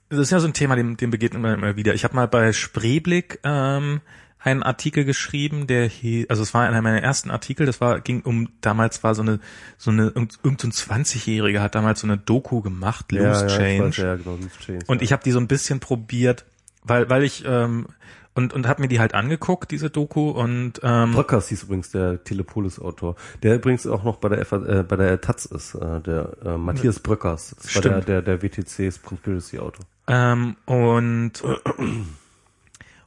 das 0.10 0.20
ist 0.20 0.32
ja 0.32 0.40
so 0.40 0.48
ein 0.48 0.54
Thema, 0.54 0.76
dem, 0.76 0.98
dem 0.98 1.10
begegnet 1.12 1.42
man 1.42 1.56
immer 1.56 1.76
wieder. 1.76 1.94
Ich 1.96 2.04
habe 2.04 2.16
mal 2.16 2.28
bei 2.28 2.54
Spreeblick 2.54 3.40
ähm, 3.44 4.02
einen 4.44 4.64
Artikel 4.64 5.06
geschrieben, 5.06 5.68
der 5.68 5.88
hier, 5.88 6.26
also 6.30 6.44
es 6.44 6.54
war 6.54 6.68
einer 6.68 6.82
meiner 6.82 7.02
ersten 7.02 7.32
Artikel, 7.32 7.66
das 7.66 7.80
war, 7.80 8.02
ging 8.02 8.22
um, 8.22 8.50
damals 8.62 9.04
war 9.04 9.16
so 9.16 9.22
eine, 9.22 9.40
so 9.78 9.92
eine, 9.92 10.08
irgend 10.08 10.38
irgend 10.44 10.62
so 10.62 10.68
ein 10.68 10.72
20-Jähriger 10.72 11.60
hat 11.60 11.76
damals 11.76 12.02
so 12.02 12.08
eine 12.08 12.18
Doku 12.18 12.62
gemacht, 12.62 13.12
Loose 13.12 13.24
ja, 13.26 13.40
ja, 13.40 13.46
ich 13.46 13.56
Change. 13.56 13.88
weiß, 13.88 13.98
ja, 13.98 14.16
genau, 14.16 14.36
Loose 14.36 14.60
Change. 14.60 14.86
Und 14.88 14.98
ja. 14.98 15.04
ich 15.04 15.14
habe 15.14 15.24
die 15.24 15.32
so 15.32 15.40
ein 15.40 15.48
bisschen 15.48 15.80
probiert, 15.80 16.46
weil, 16.84 17.10
weil 17.10 17.24
ich, 17.24 17.46
ähm, 17.48 17.88
und, 18.36 18.54
und 18.54 18.68
habe 18.68 18.82
mir 18.82 18.88
die 18.88 19.00
halt 19.00 19.14
angeguckt, 19.14 19.72
diese 19.72 19.90
Doku, 19.90 20.32
und 20.32 20.82
ähm, 20.84 21.14
Bröckers 21.14 21.50
hieß 21.50 21.64
übrigens 21.64 21.92
der 21.92 22.24
Telepolis-Autor, 22.24 23.16
der 23.44 23.56
übrigens 23.56 23.88
auch 23.88 24.04
noch 24.04 24.18
bei 24.18 24.30
der 24.30 24.46
FA, 24.46 24.58
äh, 24.66 24.84
bei 24.84 24.96
der 24.96 25.22
Taz 25.22 25.46
ist, 25.46 25.76
äh, 25.76 26.02
der 26.02 26.36
äh, 26.44 26.58
Matthias 26.58 27.00
Bröckers, 27.00 27.56
das 27.62 27.76
war 27.76 27.82
der, 27.82 28.02
der, 28.02 28.22
der 28.22 28.42
WTCs 28.42 29.02
Conspiracy-Autor. 29.04 29.86
Ähm, 30.08 30.58
und 30.66 31.44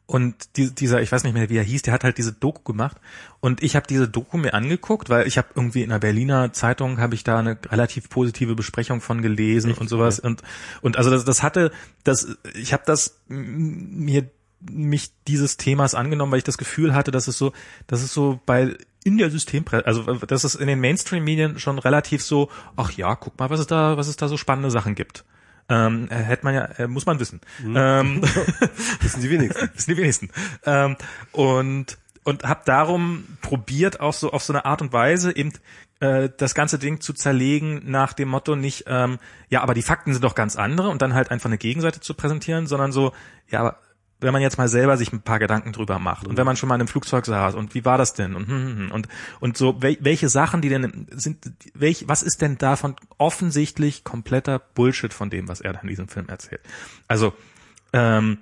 und 0.07 0.57
die, 0.57 0.72
dieser, 0.72 1.02
ich 1.02 1.11
weiß 1.11 1.24
nicht 1.24 1.34
mehr, 1.34 1.50
wie 1.50 1.57
er 1.57 1.64
hieß, 1.64 1.82
der 1.82 1.92
hat 1.92 2.04
halt 2.04 2.16
diese 2.16 2.32
Doku 2.32 2.62
gemacht. 2.62 2.96
Und 3.40 3.62
ich 3.62 3.74
habe 3.74 3.88
diese 3.88 4.09
Doku 4.09 4.38
mir 4.38 4.54
angeguckt, 4.54 5.11
weil 5.11 5.26
ich 5.26 5.36
habe 5.36 5.48
irgendwie 5.54 5.82
in 5.82 5.90
der 5.90 5.98
Berliner 5.98 6.52
Zeitung 6.52 6.98
habe 6.98 7.16
ich 7.16 7.24
da 7.24 7.40
eine 7.40 7.59
relativ 7.70 8.09
positive 8.09 8.54
Besprechung 8.54 9.00
von 9.00 9.20
gelesen 9.20 9.72
und 9.72 9.88
sowas. 9.88 10.20
Und 10.20 10.42
und 10.80 10.96
also 10.96 11.11
das, 11.11 11.24
das 11.24 11.42
hatte 11.42 11.72
das 12.04 12.36
ich 12.54 12.72
habe 12.72 12.84
das 12.86 13.20
mir 13.26 14.30
mich 14.61 15.11
dieses 15.26 15.57
Themas 15.57 15.94
angenommen, 15.94 16.32
weil 16.32 16.38
ich 16.38 16.44
das 16.44 16.59
Gefühl 16.59 16.94
hatte, 16.94 17.11
dass 17.11 17.28
es 17.28 17.36
so, 17.36 17.52
dass 17.86 18.02
es 18.02 18.14
so 18.14 18.40
bei 18.46 18.76
in 19.04 19.18
der 19.18 19.30
Systempresse, 19.30 19.86
also 19.86 20.02
dass 20.02 20.44
es 20.44 20.54
in 20.54 20.66
den 20.66 20.80
Mainstream-Medien 20.80 21.59
schon 21.59 21.78
relativ 21.78 22.22
so, 22.22 22.48
ach 22.74 22.90
ja, 22.92 23.14
guck 23.14 23.38
mal, 23.38 23.50
was 23.50 23.61
es 23.61 23.66
da, 23.66 23.96
was 23.96 24.09
es 24.09 24.16
da 24.16 24.28
so 24.28 24.36
spannende 24.36 24.70
Sachen 24.70 24.94
gibt. 24.94 25.24
Ähm, 25.68 26.08
äh, 26.10 26.14
hätte 26.14 26.44
man 26.44 26.54
ja, 26.54 26.64
äh, 26.78 26.86
muss 26.86 27.06
man 27.06 27.18
wissen. 27.18 27.40
Ähm, 27.64 28.22
Wissen 29.00 29.20
die 29.20 29.30
wenigsten. 29.30 29.70
sind 29.74 29.96
die 29.96 30.00
wenigsten. 30.00 30.30
Ähm, 30.64 30.96
und 31.32 31.98
und 32.22 32.42
habe 32.42 32.62
darum 32.64 33.24
probiert, 33.40 34.00
auch 34.00 34.12
so 34.12 34.32
auf 34.32 34.42
so 34.42 34.52
eine 34.52 34.64
Art 34.64 34.82
und 34.82 34.92
Weise 34.92 35.36
eben 35.36 35.52
äh, 36.00 36.28
das 36.36 36.56
ganze 36.56 36.78
Ding 36.78 37.00
zu 37.00 37.12
zerlegen 37.12 37.82
nach 37.84 38.12
dem 38.12 38.28
Motto 38.28 38.56
nicht, 38.56 38.84
ähm, 38.88 39.18
ja, 39.48 39.62
aber 39.62 39.74
die 39.74 39.82
Fakten 39.82 40.12
sind 40.12 40.24
doch 40.24 40.34
ganz 40.34 40.56
andere 40.56 40.88
und 40.88 41.02
dann 41.02 41.14
halt 41.14 41.30
einfach 41.30 41.48
eine 41.48 41.56
Gegenseite 41.56 42.00
zu 42.00 42.14
präsentieren, 42.14 42.66
sondern 42.66 42.90
so, 42.90 43.12
ja, 43.48 43.60
aber 43.60 43.78
wenn 44.20 44.32
man 44.32 44.42
jetzt 44.42 44.58
mal 44.58 44.68
selber 44.68 44.96
sich 44.96 45.12
ein 45.12 45.20
paar 45.20 45.38
Gedanken 45.38 45.72
drüber 45.72 45.98
macht 45.98 46.26
und 46.26 46.36
wenn 46.36 46.46
man 46.46 46.56
schon 46.56 46.68
mal 46.68 46.76
in 46.76 46.82
einem 46.82 46.88
Flugzeug 46.88 47.26
saß 47.26 47.54
und 47.54 47.74
wie 47.74 47.84
war 47.84 47.98
das 47.98 48.14
denn 48.14 48.34
und 48.34 48.48
hm, 48.48 48.66
hm, 48.66 48.78
hm, 48.78 48.92
und 48.92 49.08
und 49.40 49.56
so 49.56 49.82
wel, 49.82 49.98
welche 50.00 50.28
Sachen 50.28 50.62
die 50.62 50.68
denn 50.68 51.06
sind 51.10 51.52
welch 51.74 52.08
was 52.08 52.22
ist 52.22 52.42
denn 52.42 52.58
davon 52.58 52.96
offensichtlich 53.18 54.04
kompletter 54.04 54.58
Bullshit 54.58 55.12
von 55.12 55.30
dem 55.30 55.48
was 55.48 55.60
er 55.60 55.74
da 55.74 55.80
in 55.80 55.88
diesem 55.88 56.08
Film 56.08 56.28
erzählt? 56.28 56.62
Also 57.08 57.34
ähm, 57.92 58.38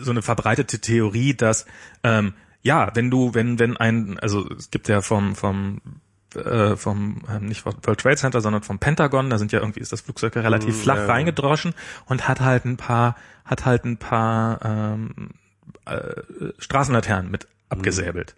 so 0.00 0.10
eine 0.10 0.22
verbreitete 0.22 0.80
Theorie, 0.80 1.34
dass 1.34 1.66
ähm, 2.02 2.32
ja, 2.62 2.94
wenn 2.94 3.10
du, 3.10 3.34
wenn, 3.34 3.58
wenn 3.58 3.76
ein, 3.76 4.18
also 4.18 4.48
es 4.50 4.70
gibt 4.70 4.88
ja 4.88 5.00
vom, 5.00 5.34
vom 5.34 5.80
äh, 6.36 6.76
vom 6.76 7.22
ähm, 7.30 7.46
nicht 7.46 7.62
vom 7.62 7.74
World 7.82 8.00
Trade 8.00 8.16
Center, 8.16 8.40
sondern 8.40 8.62
vom 8.62 8.78
Pentagon, 8.78 9.30
da 9.30 9.38
sind 9.38 9.52
ja 9.52 9.60
irgendwie 9.60 9.80
ist 9.80 9.92
das 9.92 10.00
Flugzeug 10.00 10.36
ja 10.36 10.42
relativ 10.42 10.76
Mm, 10.76 10.80
flach 10.80 10.96
ja, 10.96 11.06
reingedroschen 11.06 11.74
und 12.06 12.28
hat 12.28 12.40
halt 12.40 12.64
ein 12.64 12.76
paar, 12.76 13.16
hat 13.44 13.64
halt 13.64 13.84
ein 13.84 13.96
paar 13.96 14.60
ähm, 14.64 15.30
äh, 15.86 16.22
Straßenlaternen 16.58 17.30
mit 17.30 17.46
abgesäbelt. 17.68 18.36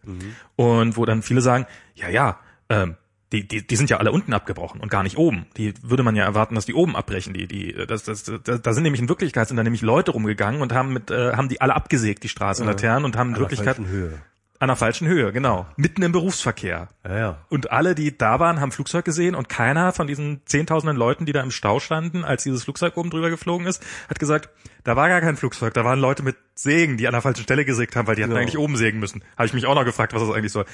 Und 0.57 0.97
wo 0.97 1.05
dann 1.05 1.23
viele 1.23 1.41
sagen, 1.41 1.67
ja, 1.95 2.09
ja, 2.09 2.39
ähm, 2.69 2.97
die, 3.33 3.49
die, 3.49 3.67
die 3.67 3.77
sind 3.77 3.89
ja 3.89 3.97
alle 3.97 4.13
unten 4.13 4.35
abgebrochen 4.35 4.81
und 4.81 4.91
gar 4.91 5.03
nicht 5.03 5.17
oben. 5.17 5.47
Die 5.57 5.73
würde 5.83 6.03
man 6.03 6.15
ja 6.15 6.25
erwarten, 6.25 6.55
dass 6.55 6.67
die 6.67 6.75
oben 6.75 6.95
abbrechen. 6.95 7.33
Die, 7.33 7.47
die, 7.47 7.73
das, 7.87 8.03
das, 8.03 8.25
das, 8.25 8.61
da 8.61 8.73
sind 8.75 8.83
nämlich 8.83 9.01
in 9.01 9.09
Wirklichkeit 9.09 9.49
sind 9.49 9.57
da 9.57 9.63
nämlich 9.63 9.81
Leute 9.81 10.11
rumgegangen 10.11 10.61
und 10.61 10.73
haben 10.75 10.93
mit, 10.93 11.11
äh, 11.11 11.33
haben 11.33 11.49
die 11.49 11.61
alle 11.61 11.75
abgesägt, 11.75 12.23
die 12.25 12.29
Straßenlaternen, 12.29 13.05
und 13.05 13.17
haben 13.17 13.31
in 13.31 13.39
Wirklichkeit 13.39 13.79
Höhe. 13.79 14.21
An 14.63 14.69
der 14.69 14.77
falschen 14.77 15.09
Höhe, 15.09 15.33
genau. 15.33 15.67
Mitten 15.77 16.03
im 16.03 16.13
Berufsverkehr. 16.13 16.87
Ja, 17.05 17.19
ja. 17.19 17.39
Und 17.49 17.73
alle, 17.73 17.97
die 17.97 18.17
da 18.17 18.39
waren, 18.39 18.61
haben 18.61 18.71
Flugzeug 18.71 19.05
gesehen 19.05 19.35
und 19.35 19.49
keiner 19.49 19.93
von 19.93 20.07
diesen 20.07 20.41
zehntausenden 20.47 20.97
Leuten, 20.97 21.27
die 21.27 21.33
da 21.33 21.43
im 21.43 21.51
Stau 21.51 21.81
standen, 21.81 22.25
als 22.25 22.45
dieses 22.45 22.63
Flugzeug 22.63 22.97
oben 22.97 23.11
drüber 23.11 23.29
geflogen 23.29 23.67
ist, 23.67 23.83
hat 24.09 24.21
gesagt, 24.21 24.51
da 24.85 24.95
war 24.95 25.09
gar 25.09 25.21
kein 25.21 25.37
Flugzeug, 25.37 25.75
da 25.75 25.85
waren 25.85 25.99
Leute 25.99 26.23
mit 26.23 26.37
Sägen, 26.55 26.97
die 26.97 27.09
an 27.09 27.13
der 27.13 27.23
falschen 27.23 27.43
Stelle 27.43 27.65
gesägt 27.65 27.97
haben, 27.97 28.07
weil 28.07 28.15
die 28.15 28.23
hätten 28.23 28.31
Genau. 28.31 28.41
eigentlich 28.41 28.57
oben 28.59 28.77
sägen 28.77 29.01
müssen. 29.01 29.25
Habe 29.37 29.47
ich 29.47 29.53
mich 29.53 29.67
auch 29.67 29.75
noch 29.75 29.85
gefragt, 29.85 30.15
was 30.15 30.23
das 30.23 30.31
eigentlich 30.33 30.53
soll. 30.53 30.65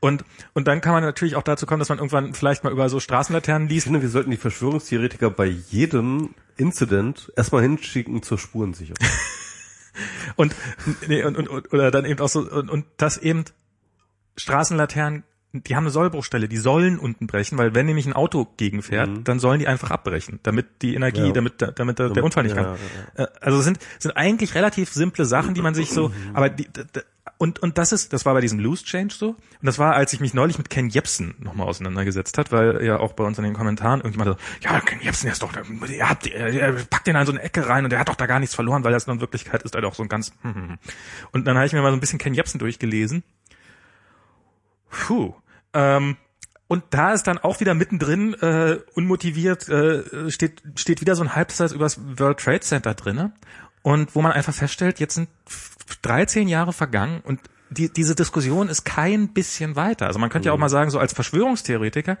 Und, 0.00 0.24
und 0.52 0.68
dann 0.68 0.82
kann 0.82 0.92
man 0.92 1.02
natürlich 1.02 1.34
auch 1.34 1.42
dazu 1.42 1.64
kommen, 1.64 1.78
dass 1.78 1.88
man 1.88 1.96
irgendwann 1.98 2.34
vielleicht 2.34 2.64
mal 2.64 2.72
über 2.72 2.90
so 2.90 3.00
Straßenlaternen 3.00 3.66
Ich 3.68 3.72
liest. 3.72 3.84
finde, 3.84 4.02
wir 4.02 4.10
sollten 4.10 4.30
die 4.30 4.36
Verschwörungstheoretiker 4.36 5.30
bei 5.30 5.46
jedem 5.46 6.34
Incident 6.58 7.32
erstmal 7.34 7.62
hinschicken 7.62 8.22
zur 8.22 8.36
Spurensicherung. 8.36 8.98
Und, 10.36 10.54
nee, 11.06 11.24
und, 11.24 11.36
und, 11.36 11.72
oder 11.72 11.90
dann 11.90 12.04
eben 12.04 12.20
auch 12.20 12.28
so, 12.28 12.40
und, 12.40 12.70
und 12.70 12.84
das 12.96 13.16
eben 13.18 13.44
Straßenlaternen 14.36 15.24
die 15.54 15.74
haben 15.74 15.84
eine 15.84 15.90
Sollbruchstelle, 15.90 16.46
die 16.46 16.58
sollen 16.58 16.98
unten 16.98 17.26
brechen, 17.26 17.56
weil 17.56 17.74
wenn 17.74 17.86
nämlich 17.86 18.04
ein 18.04 18.12
Auto 18.12 18.46
gegenfährt, 18.58 19.08
Mhm. 19.08 19.24
dann 19.24 19.38
sollen 19.40 19.58
die 19.58 19.66
einfach 19.66 19.90
abbrechen, 19.90 20.40
damit 20.42 20.82
die 20.82 20.94
Energie, 20.94 21.28
Ja. 21.28 21.32
damit, 21.32 21.62
der- 21.62 21.72
damit 21.72 21.98
der, 21.98 22.10
der 22.10 22.22
Unfall 22.22 22.42
nicht 22.42 22.54
Ja, 22.54 22.64
kann. 22.64 22.76
Äh, 23.14 23.26
Also 23.40 23.58
es 23.60 23.64
sind, 23.64 23.78
sind 23.98 24.12
eigentlich 24.14 24.54
relativ 24.54 24.92
simple 24.92 25.24
Sachen, 25.24 25.54
die 25.54 25.62
man 25.62 25.74
sich 25.74 25.90
so, 25.90 26.12
aber 26.34 26.50
die, 26.50 26.64
d- 26.68 26.84
d- 26.94 27.00
und, 27.36 27.58
und 27.60 27.78
das 27.78 27.92
ist, 27.92 28.12
das 28.12 28.24
war 28.24 28.34
bei 28.34 28.40
diesem 28.40 28.58
Loose 28.58 28.84
Change 28.84 29.14
so. 29.14 29.28
Und 29.30 29.38
das 29.62 29.78
war, 29.78 29.94
als 29.94 30.12
ich 30.12 30.20
mich 30.20 30.34
neulich 30.34 30.58
mit 30.58 30.70
Ken 30.70 30.88
Jebsen 30.88 31.34
nochmal 31.38 31.66
auseinandergesetzt 31.66 32.38
hat, 32.38 32.52
weil 32.52 32.84
ja 32.84 32.98
auch 32.98 33.12
bei 33.12 33.24
uns 33.24 33.38
in 33.38 33.44
den 33.44 33.54
Kommentaren 33.54 34.00
irgendjemand 34.00 34.38
so, 34.38 34.68
ja, 34.68 34.80
Ken 34.80 35.00
Jebsen, 35.00 35.26
der 35.26 35.32
ist 35.32 35.42
doch, 35.42 35.52
der, 35.52 36.08
hat, 36.08 36.24
der 36.24 36.72
packt 36.88 37.06
den 37.06 37.16
in 37.16 37.26
so 37.26 37.32
eine 37.32 37.42
Ecke 37.42 37.68
rein 37.68 37.84
und 37.84 37.90
der 37.90 37.98
hat 37.98 38.08
doch 38.08 38.14
da 38.14 38.26
gar 38.26 38.40
nichts 38.40 38.54
verloren, 38.54 38.84
weil 38.84 38.92
das 38.92 39.06
in 39.06 39.20
Wirklichkeit 39.20 39.62
ist 39.62 39.74
er 39.74 39.80
doch 39.80 39.94
so 39.94 40.02
ein 40.02 40.08
ganz, 40.08 40.32
hm, 40.42 40.54
hm, 40.54 40.68
hm. 40.68 40.78
und 41.32 41.46
dann 41.46 41.56
habe 41.56 41.66
ich 41.66 41.72
mir 41.72 41.82
mal 41.82 41.90
so 41.90 41.96
ein 41.96 42.00
bisschen 42.00 42.18
Ken 42.18 42.34
Jebsen 42.34 42.58
durchgelesen. 42.58 43.22
Puh. 44.90 45.34
Ähm, 45.74 46.16
und 46.66 46.84
da 46.90 47.12
ist 47.12 47.26
dann 47.26 47.38
auch 47.38 47.60
wieder 47.60 47.74
mittendrin 47.74 48.34
äh, 48.34 48.78
unmotiviert 48.94 49.68
äh, 49.68 50.30
steht 50.30 50.62
steht 50.76 51.00
wieder 51.00 51.16
so 51.16 51.22
ein 51.22 51.34
Halbsatz 51.34 51.72
übers 51.72 51.98
World 52.18 52.38
Trade 52.38 52.60
Center 52.60 52.94
drinne 52.94 53.32
und 53.82 54.14
wo 54.14 54.22
man 54.22 54.32
einfach 54.32 54.54
feststellt, 54.54 55.00
jetzt 55.00 55.14
sind 55.14 55.28
13 56.02 56.48
Jahre 56.48 56.72
vergangen 56.72 57.20
und 57.24 57.40
die, 57.70 57.92
diese 57.92 58.14
Diskussion 58.14 58.68
ist 58.68 58.84
kein 58.84 59.28
bisschen 59.28 59.76
weiter. 59.76 60.06
Also 60.06 60.18
man 60.18 60.30
könnte 60.30 60.48
ja 60.48 60.52
auch 60.52 60.58
mal 60.58 60.70
sagen, 60.70 60.90
so 60.90 60.98
als 60.98 61.12
Verschwörungstheoretiker, 61.12 62.18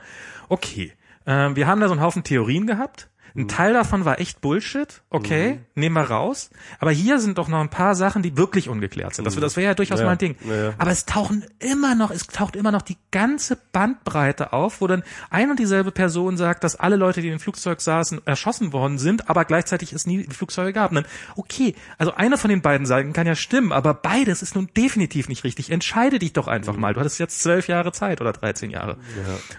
okay, 0.48 0.92
äh, 1.24 1.50
wir 1.54 1.66
haben 1.66 1.80
da 1.80 1.88
so 1.88 1.94
einen 1.94 2.02
Haufen 2.02 2.22
Theorien 2.22 2.66
gehabt. 2.66 3.08
Ein 3.38 3.48
Teil 3.48 3.72
davon 3.72 4.04
war 4.04 4.18
echt 4.20 4.40
Bullshit, 4.40 5.00
okay, 5.10 5.60
nehmen 5.76 5.94
wir 5.94 6.02
raus. 6.10 6.50
Aber 6.80 6.90
hier 6.90 7.20
sind 7.20 7.38
doch 7.38 7.46
noch 7.48 7.60
ein 7.60 7.70
paar 7.70 7.94
Sachen, 7.94 8.22
die 8.22 8.36
wirklich 8.36 8.68
ungeklärt 8.68 9.14
sind. 9.14 9.24
Das, 9.24 9.36
das 9.36 9.56
wäre 9.56 9.66
ja 9.66 9.74
durchaus 9.74 10.00
Ja, 10.00 10.06
mal 10.06 10.12
ein 10.12 10.18
Ding. 10.18 10.36
ja, 10.44 10.54
ja. 10.56 10.74
Aber 10.78 10.90
es 10.90 11.06
tauchen 11.06 11.44
immer 11.60 11.94
noch, 11.94 12.10
es 12.10 12.26
taucht 12.26 12.56
immer 12.56 12.72
noch 12.72 12.82
die 12.82 12.96
ganze 13.12 13.56
Bandbreite 13.72 14.52
auf, 14.52 14.80
wo 14.80 14.88
dann 14.88 15.04
ein 15.30 15.50
und 15.50 15.58
dieselbe 15.58 15.92
Person 15.92 16.36
sagt, 16.36 16.64
dass 16.64 16.76
alle 16.76 16.96
Leute, 16.96 17.20
die 17.20 17.28
in 17.28 17.34
dem 17.34 17.40
Flugzeug 17.40 17.80
saßen, 17.80 18.22
erschossen 18.26 18.72
worden 18.72 18.98
sind, 18.98 19.30
aber 19.30 19.44
gleichzeitig 19.44 19.92
es 19.92 20.04
nie 20.06 20.24
Flugzeuge 20.24 20.72
gab. 20.72 20.90
Und 20.90 20.96
dann, 20.96 21.06
okay, 21.36 21.74
also 21.96 22.14
eine 22.14 22.38
von 22.38 22.50
den 22.50 22.60
beiden 22.60 22.86
Seiten 22.86 23.12
kann 23.12 23.26
ja 23.26 23.36
stimmen, 23.36 23.70
aber 23.70 23.94
beides 23.94 24.42
ist 24.42 24.56
nun 24.56 24.68
definitiv 24.76 25.28
nicht 25.28 25.44
richtig. 25.44 25.70
Entscheide 25.70 26.18
dich 26.18 26.32
doch 26.32 26.48
einfach 26.48 26.76
mal. 26.76 26.92
Du 26.94 27.00
hattest 27.00 27.20
jetzt 27.20 27.40
zwölf 27.40 27.68
Jahre 27.68 27.92
Zeit 27.92 28.20
oder 28.20 28.32
13 28.32 28.70
Jahre. 28.70 28.96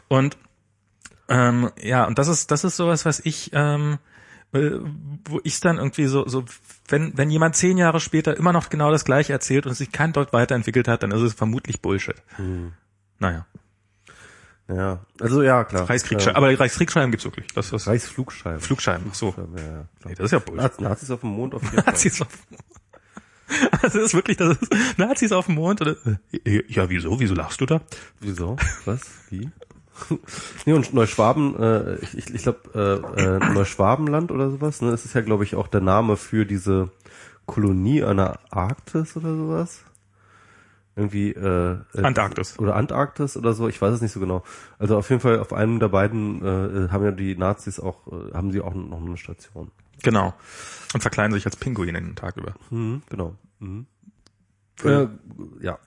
Und 0.09 0.37
ähm, 1.29 1.69
ja, 1.81 2.05
und 2.05 2.17
das 2.19 2.27
ist 2.27 2.51
das 2.51 2.63
ist 2.63 2.75
sowas, 2.75 3.05
was 3.05 3.19
ich 3.19 3.51
ähm, 3.53 3.97
äh, 4.51 4.71
wo 5.25 5.39
ich 5.43 5.59
dann 5.59 5.77
irgendwie 5.77 6.05
so 6.07 6.27
so 6.27 6.43
wenn 6.87 7.17
wenn 7.17 7.29
jemand 7.29 7.55
zehn 7.55 7.77
Jahre 7.77 7.99
später 7.99 8.35
immer 8.35 8.51
noch 8.51 8.69
genau 8.69 8.91
das 8.91 9.05
gleiche 9.05 9.31
erzählt 9.33 9.65
und 9.67 9.73
sich 9.75 9.91
kein 9.91 10.11
Deut 10.13 10.33
weiterentwickelt 10.33 10.87
hat, 10.87 11.03
dann 11.03 11.11
ist 11.11 11.21
es 11.21 11.33
vermutlich 11.33 11.81
Bullshit. 11.81 12.15
Naja, 13.19 13.45
Ja, 14.67 14.99
also 15.19 15.41
ja, 15.43 15.63
klar. 15.65 15.89
Reichskriegsscheiben, 15.89 16.35
Ähm, 16.35 16.37
aber 16.37 16.49
die 16.49 16.55
Reichskriegsscheiben 16.55 17.11
gibt's 17.11 17.25
wirklich. 17.25 17.47
Das 17.53 17.71
ist 17.71 17.87
Reichsflugscheiben. 17.87 18.59
Flugscheiben. 18.59 19.05
Ach 19.09 19.15
so, 19.15 19.35
ja, 19.37 19.85
nee, 20.05 20.15
das 20.15 20.25
ist 20.25 20.31
ja 20.31 20.39
Bullshit. 20.39 20.63
Naz- 20.63 20.79
Nazis 20.81 21.11
auf 21.11 21.21
dem 21.21 21.29
Mond 21.29 21.53
auf 21.55 21.61
jeden 21.63 21.75
Fall. 21.83 21.83
Nazis 21.85 22.21
auf 22.21 22.27
das 23.81 23.95
ist 23.95 24.13
wirklich, 24.13 24.37
das 24.37 24.57
ist 24.61 24.71
Nazis 24.99 25.31
auf 25.31 25.47
dem 25.47 25.55
Mond 25.55 25.81
oder? 25.81 25.95
Ja, 26.67 26.87
wieso? 26.89 27.19
Wieso 27.19 27.33
lachst 27.33 27.59
du 27.61 27.65
da? 27.65 27.81
Wieso? 28.19 28.57
Was? 28.85 29.01
Wie? 29.31 29.49
nee, 30.65 30.73
und 30.73 30.93
Neuschwaben, 30.93 31.59
äh, 31.59 31.95
ich, 32.15 32.33
ich, 32.33 32.43
glaube, 32.43 32.59
äh, 33.15 33.21
äh, 33.21 33.53
Neuschwabenland 33.53 34.31
oder 34.31 34.51
sowas, 34.51 34.81
ne? 34.81 34.91
Das 34.91 35.05
ist 35.05 35.13
ja, 35.13 35.21
glaube 35.21 35.43
ich, 35.43 35.55
auch 35.55 35.67
der 35.67 35.81
Name 35.81 36.17
für 36.17 36.45
diese 36.45 36.91
Kolonie 37.45 38.03
an 38.03 38.17
der 38.17 38.39
Arktis 38.51 39.15
oder 39.17 39.35
sowas. 39.35 39.83
Irgendwie, 40.95 41.31
äh, 41.31 41.77
äh, 41.93 42.01
Antarktis. 42.01 42.59
Oder 42.59 42.75
Antarktis 42.75 43.37
oder 43.37 43.53
so, 43.53 43.69
ich 43.69 43.81
weiß 43.81 43.93
es 43.93 44.01
nicht 44.01 44.11
so 44.11 44.19
genau. 44.19 44.43
Also 44.77 44.97
auf 44.97 45.09
jeden 45.09 45.21
Fall 45.21 45.39
auf 45.39 45.53
einem 45.53 45.79
der 45.79 45.87
beiden 45.87 46.41
äh, 46.43 46.89
haben 46.89 47.05
ja 47.05 47.11
die 47.11 47.37
Nazis 47.37 47.79
auch, 47.79 48.05
äh, 48.07 48.33
haben 48.33 48.51
sie 48.51 48.59
auch 48.59 48.73
noch 48.73 48.99
eine 48.99 49.15
Station. 49.15 49.71
Genau. 50.03 50.33
Und 50.93 51.01
verkleiden 51.01 51.33
sich 51.33 51.45
als 51.45 51.55
Pinguine 51.55 52.01
den 52.01 52.15
Tag 52.15 52.37
über. 52.37 52.53
Mhm, 52.69 53.01
genau. 53.09 53.35
Mhm. 53.59 53.85
Äh, 54.83 55.07
ja. 55.61 55.79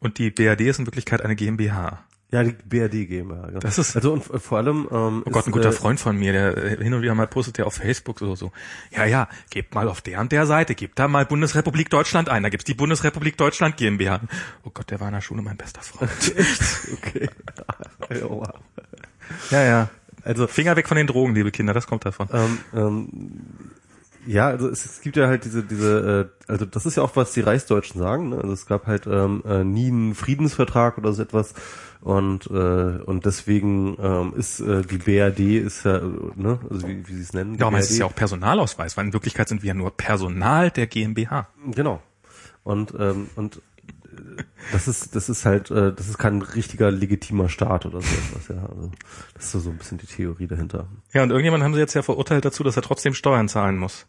Und 0.00 0.18
die 0.18 0.30
BRD 0.30 0.62
ist 0.62 0.78
in 0.78 0.86
Wirklichkeit 0.86 1.22
eine 1.22 1.36
GmbH. 1.36 2.04
Ja, 2.30 2.42
die 2.44 2.52
BRD 2.52 3.06
GmbH. 3.08 3.46
Genau. 3.46 3.58
Das 3.60 3.78
ist- 3.78 3.96
also 3.96 4.12
und 4.12 4.22
vor 4.22 4.58
allem 4.58 4.86
ähm, 4.90 5.22
Oh 5.24 5.30
Gott, 5.30 5.46
ein 5.46 5.50
guter 5.52 5.70
äh, 5.70 5.72
Freund 5.72 5.98
von 5.98 6.14
mir, 6.16 6.32
der 6.32 6.56
äh, 6.58 6.82
hin 6.84 6.92
und 6.92 7.00
wieder 7.00 7.14
mal 7.14 7.26
postet 7.26 7.56
der 7.56 7.66
auf 7.66 7.74
Facebook 7.74 8.18
so, 8.18 8.34
so. 8.36 8.52
Ja, 8.94 9.06
ja, 9.06 9.28
gebt 9.48 9.74
mal 9.74 9.88
auf 9.88 10.02
der 10.02 10.20
und 10.20 10.30
der 10.30 10.44
Seite, 10.46 10.74
gebt 10.74 10.98
da 10.98 11.08
mal 11.08 11.24
Bundesrepublik 11.24 11.88
Deutschland 11.88 12.28
ein, 12.28 12.42
da 12.42 12.50
gibt's 12.50 12.64
die 12.66 12.74
Bundesrepublik 12.74 13.38
Deutschland 13.38 13.78
GmbH. 13.78 14.20
Oh 14.64 14.70
Gott, 14.74 14.90
der 14.90 15.00
war 15.00 15.08
in 15.08 15.14
der 15.14 15.22
Schule 15.22 15.40
mein 15.40 15.56
bester 15.56 15.80
Freund. 15.80 16.10
Okay. 16.98 17.30
Ja, 18.10 18.52
ja, 19.50 19.62
ja. 19.64 19.88
Also 20.24 20.46
Finger 20.46 20.76
weg 20.76 20.88
von 20.88 20.96
den 20.96 21.06
Drogen, 21.06 21.34
liebe 21.34 21.50
Kinder, 21.50 21.72
das 21.74 21.86
kommt 21.86 22.04
davon. 22.04 22.28
Ähm, 22.32 22.58
ähm, 22.74 23.08
ja, 24.28 24.46
also 24.48 24.68
es, 24.68 24.84
es 24.84 25.00
gibt 25.00 25.16
ja 25.16 25.26
halt 25.26 25.46
diese, 25.46 25.62
diese, 25.62 26.30
äh, 26.46 26.52
also 26.52 26.66
das 26.66 26.84
ist 26.84 26.96
ja 26.96 27.02
auch, 27.02 27.16
was 27.16 27.32
die 27.32 27.40
Reichsdeutschen 27.40 27.98
sagen, 27.98 28.28
ne? 28.28 28.36
Also 28.36 28.52
es 28.52 28.66
gab 28.66 28.86
halt 28.86 29.06
ähm, 29.06 29.42
äh, 29.46 29.64
nie 29.64 29.88
einen 29.88 30.14
Friedensvertrag 30.14 30.98
oder 30.98 31.14
so 31.14 31.22
etwas 31.22 31.54
und 32.02 32.46
äh, 32.48 32.52
und 32.52 33.24
deswegen 33.24 33.96
ähm, 33.98 34.34
ist 34.36 34.60
äh, 34.60 34.82
die 34.82 34.98
BRD 34.98 35.64
ist 35.64 35.84
ja, 35.84 35.96
äh, 35.96 36.02
ne, 36.36 36.60
also 36.68 36.86
wie, 36.86 37.08
wie 37.08 37.14
sie 37.14 37.22
es 37.22 37.32
nennen. 37.32 37.52
heißt 37.52 37.88
BRD. 37.88 37.90
es 37.90 37.98
ja 37.98 38.04
auch 38.04 38.14
Personalausweis, 38.14 38.98
weil 38.98 39.06
in 39.06 39.12
Wirklichkeit 39.14 39.48
sind 39.48 39.62
wir 39.62 39.68
ja 39.68 39.74
nur 39.74 39.96
Personal 39.96 40.70
der 40.70 40.86
GmbH. 40.86 41.48
Genau. 41.70 42.02
Und 42.64 42.92
ähm, 42.98 43.30
und 43.34 43.56
äh, 43.56 44.42
das 44.72 44.88
ist 44.88 45.16
das 45.16 45.30
ist 45.30 45.46
halt 45.46 45.70
äh, 45.70 45.94
das 45.94 46.06
ist 46.06 46.18
kein 46.18 46.42
richtiger 46.42 46.90
legitimer 46.90 47.48
Staat 47.48 47.86
oder 47.86 48.02
so 48.02 48.14
etwas, 48.14 48.48
ja. 48.48 48.62
Also 48.62 48.90
das 49.32 49.44
ist 49.46 49.52
so, 49.52 49.60
so 49.60 49.70
ein 49.70 49.78
bisschen 49.78 49.96
die 49.96 50.06
Theorie 50.06 50.46
dahinter. 50.46 50.86
Ja, 51.14 51.22
und 51.22 51.30
irgendjemand 51.30 51.64
haben 51.64 51.72
sie 51.72 51.80
jetzt 51.80 51.94
ja 51.94 52.02
verurteilt 52.02 52.44
dazu, 52.44 52.62
dass 52.62 52.76
er 52.76 52.82
trotzdem 52.82 53.14
Steuern 53.14 53.48
zahlen 53.48 53.78
muss. 53.78 54.06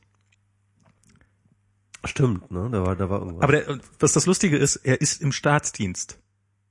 Stimmt, 2.06 2.50
ne? 2.52 2.70
Da 2.72 2.86
war 2.86 2.96
da 2.96 3.10
war 3.10 3.20
irgendwas. 3.20 3.44
Aber 3.44 3.52
der, 3.54 3.80
was 4.00 4.14
das 4.14 4.26
Lustige 4.26 4.58
ist, 4.58 4.78
er 4.78 5.02
ist 5.02 5.22
im 5.22 5.32
Staatsdienst. 5.32 6.18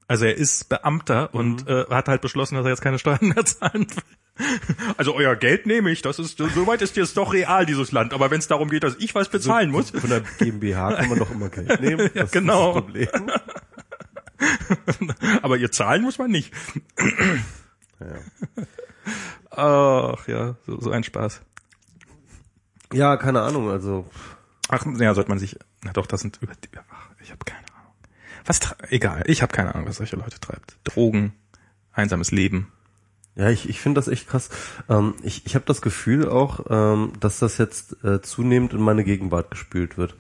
Also 0.07 0.25
er 0.25 0.35
ist 0.37 0.71
Beamter 0.71 1.35
und 1.35 1.69
äh, 1.69 1.85
hat 1.91 2.09
halt 2.09 2.23
beschlossen, 2.23 2.55
dass 2.55 2.65
er 2.65 2.71
jetzt 2.71 2.81
keine 2.81 2.99
Steuern 2.99 3.19
mehr 3.35 3.45
zahlen 3.45 3.87
will. 3.91 4.03
Also 4.97 5.15
euer 5.15 5.35
Geld 5.37 5.67
nehme 5.67 5.91
ich, 5.91 6.01
das 6.01 6.19
ist 6.19 6.39
soweit 6.39 6.81
ist 6.81 6.97
jetzt 6.97 7.17
doch 7.17 7.33
real 7.35 7.67
dieses 7.67 7.93
Land. 7.93 8.15
Aber 8.15 8.31
wenn 8.31 8.39
es 8.39 8.47
darum 8.47 8.71
geht, 8.71 8.85
dass 8.85 8.95
ich 8.99 9.15
was 9.15 9.29
bezahlen 9.29 9.71
muss, 9.71 9.91
Von 9.91 10.09
der 10.09 10.21
GmbH 10.39 10.93
kann 10.95 11.09
man 11.11 11.19
doch 11.19 11.31
immer 11.31 11.49
Geld 11.51 11.81
nehmen. 11.81 12.09
Ja, 12.15 12.23
Das 12.23 12.31
genau. 12.31 12.79
Ist 12.79 13.11
das 13.11 13.11
Problem. 13.11 13.31
aber 15.43 15.57
ihr 15.57 15.71
zahlen 15.73 16.03
muss 16.03 16.19
man 16.19 16.31
nicht. 16.31 16.53
Ja. 18.01 18.15
Ach 19.51 20.29
ja, 20.29 20.55
so, 20.67 20.81
so 20.81 20.91
ein 20.93 21.03
Spaß. 21.03 21.41
ja, 22.93 23.17
keine 23.17 23.43
Ahnung. 23.43 23.69
Also 23.71 24.07
Ach, 24.69 24.85
ja, 24.99 25.15
sollte 25.15 25.31
man 25.31 25.39
sich. 25.39 25.59
Na 25.83 25.93
doch, 25.93 26.07
das 26.07 26.21
sind 26.21 26.39
über. 26.43 26.53
Ach, 26.91 27.09
ich 27.23 27.31
habe 27.31 27.45
keine 27.45 27.65
Ahnung. 27.75 27.93
Was? 28.45 28.61
Egal, 28.91 29.23
ich 29.27 29.43
habe 29.43 29.53
keine 29.53 29.75
Ahnung, 29.75 29.89
was 29.89 29.97
solche 29.97 30.17
Leute 30.17 30.39
treibt. 30.41 30.77
Drogen, 30.85 31.33
einsames 31.93 32.31
Leben. 32.31 32.73
ja, 33.35 33.51
ich, 33.51 33.69
ich 33.69 33.81
finde 33.81 33.99
das 33.99 34.09
echt 34.09 34.29
krass. 34.29 34.51
Ähm, 34.89 35.15
ich 35.23 35.47
ich 35.47 35.55
habe 35.55 35.65
das 35.67 35.81
Gefühl 35.83 36.29
auch, 36.29 36.67
ähm, 36.71 37.13
dass 37.21 37.39
das 37.39 37.59
jetzt 37.59 38.03
äh, 38.05 38.21
zunehmend 38.23 38.73
in 38.75 38.81
meine 38.81 39.05
Gegenwart 39.05 39.51
gespült 39.51 39.97
wird. 39.97 40.17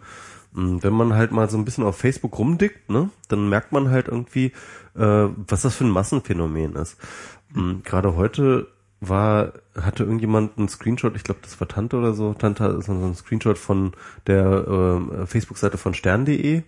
Mm, 0.52 0.78
Wenn 0.80 0.92
man 0.94 1.14
halt 1.14 1.32
mal 1.32 1.50
so 1.50 1.58
ein 1.58 1.64
bisschen 1.64 1.84
auf 1.84 1.98
Facebook 1.98 2.38
rumdickt, 2.38 2.88
ne, 2.90 3.10
dann 3.28 3.48
merkt 3.48 3.72
man 3.72 3.90
halt 3.90 4.08
irgendwie, 4.08 4.52
äh, 4.94 5.28
was 5.46 5.62
das 5.62 5.74
für 5.76 5.84
ein 5.84 5.90
Massenphänomen 5.90 6.74
ist. 6.76 6.96
Mm, 7.52 7.80
Gerade 7.84 8.14
heute 8.16 8.68
war, 9.00 9.52
hatte 9.80 10.02
irgendjemand 10.04 10.58
einen 10.58 10.68
Screenshot, 10.68 11.14
ich 11.16 11.22
glaube, 11.24 11.40
das 11.42 11.60
war 11.60 11.68
Tante 11.68 11.96
oder 11.96 12.14
so, 12.14 12.34
Tante 12.34 12.64
ist 12.78 12.86
so 12.86 12.92
ein 12.92 13.14
Screenshot 13.14 13.58
von 13.58 13.92
der 14.26 14.66
ähm, 14.68 15.26
Facebook-Seite 15.26 15.78
von 15.78 15.94
stern.de 15.94 16.62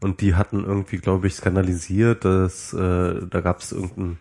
und 0.00 0.20
die 0.20 0.34
hatten 0.34 0.64
irgendwie, 0.64 0.98
glaube 0.98 1.26
ich, 1.26 1.34
skandalisiert, 1.34 2.24
dass 2.24 2.72
äh, 2.72 3.26
da 3.28 3.40
gab 3.40 3.60
es 3.60 3.72
irgendein 3.72 4.18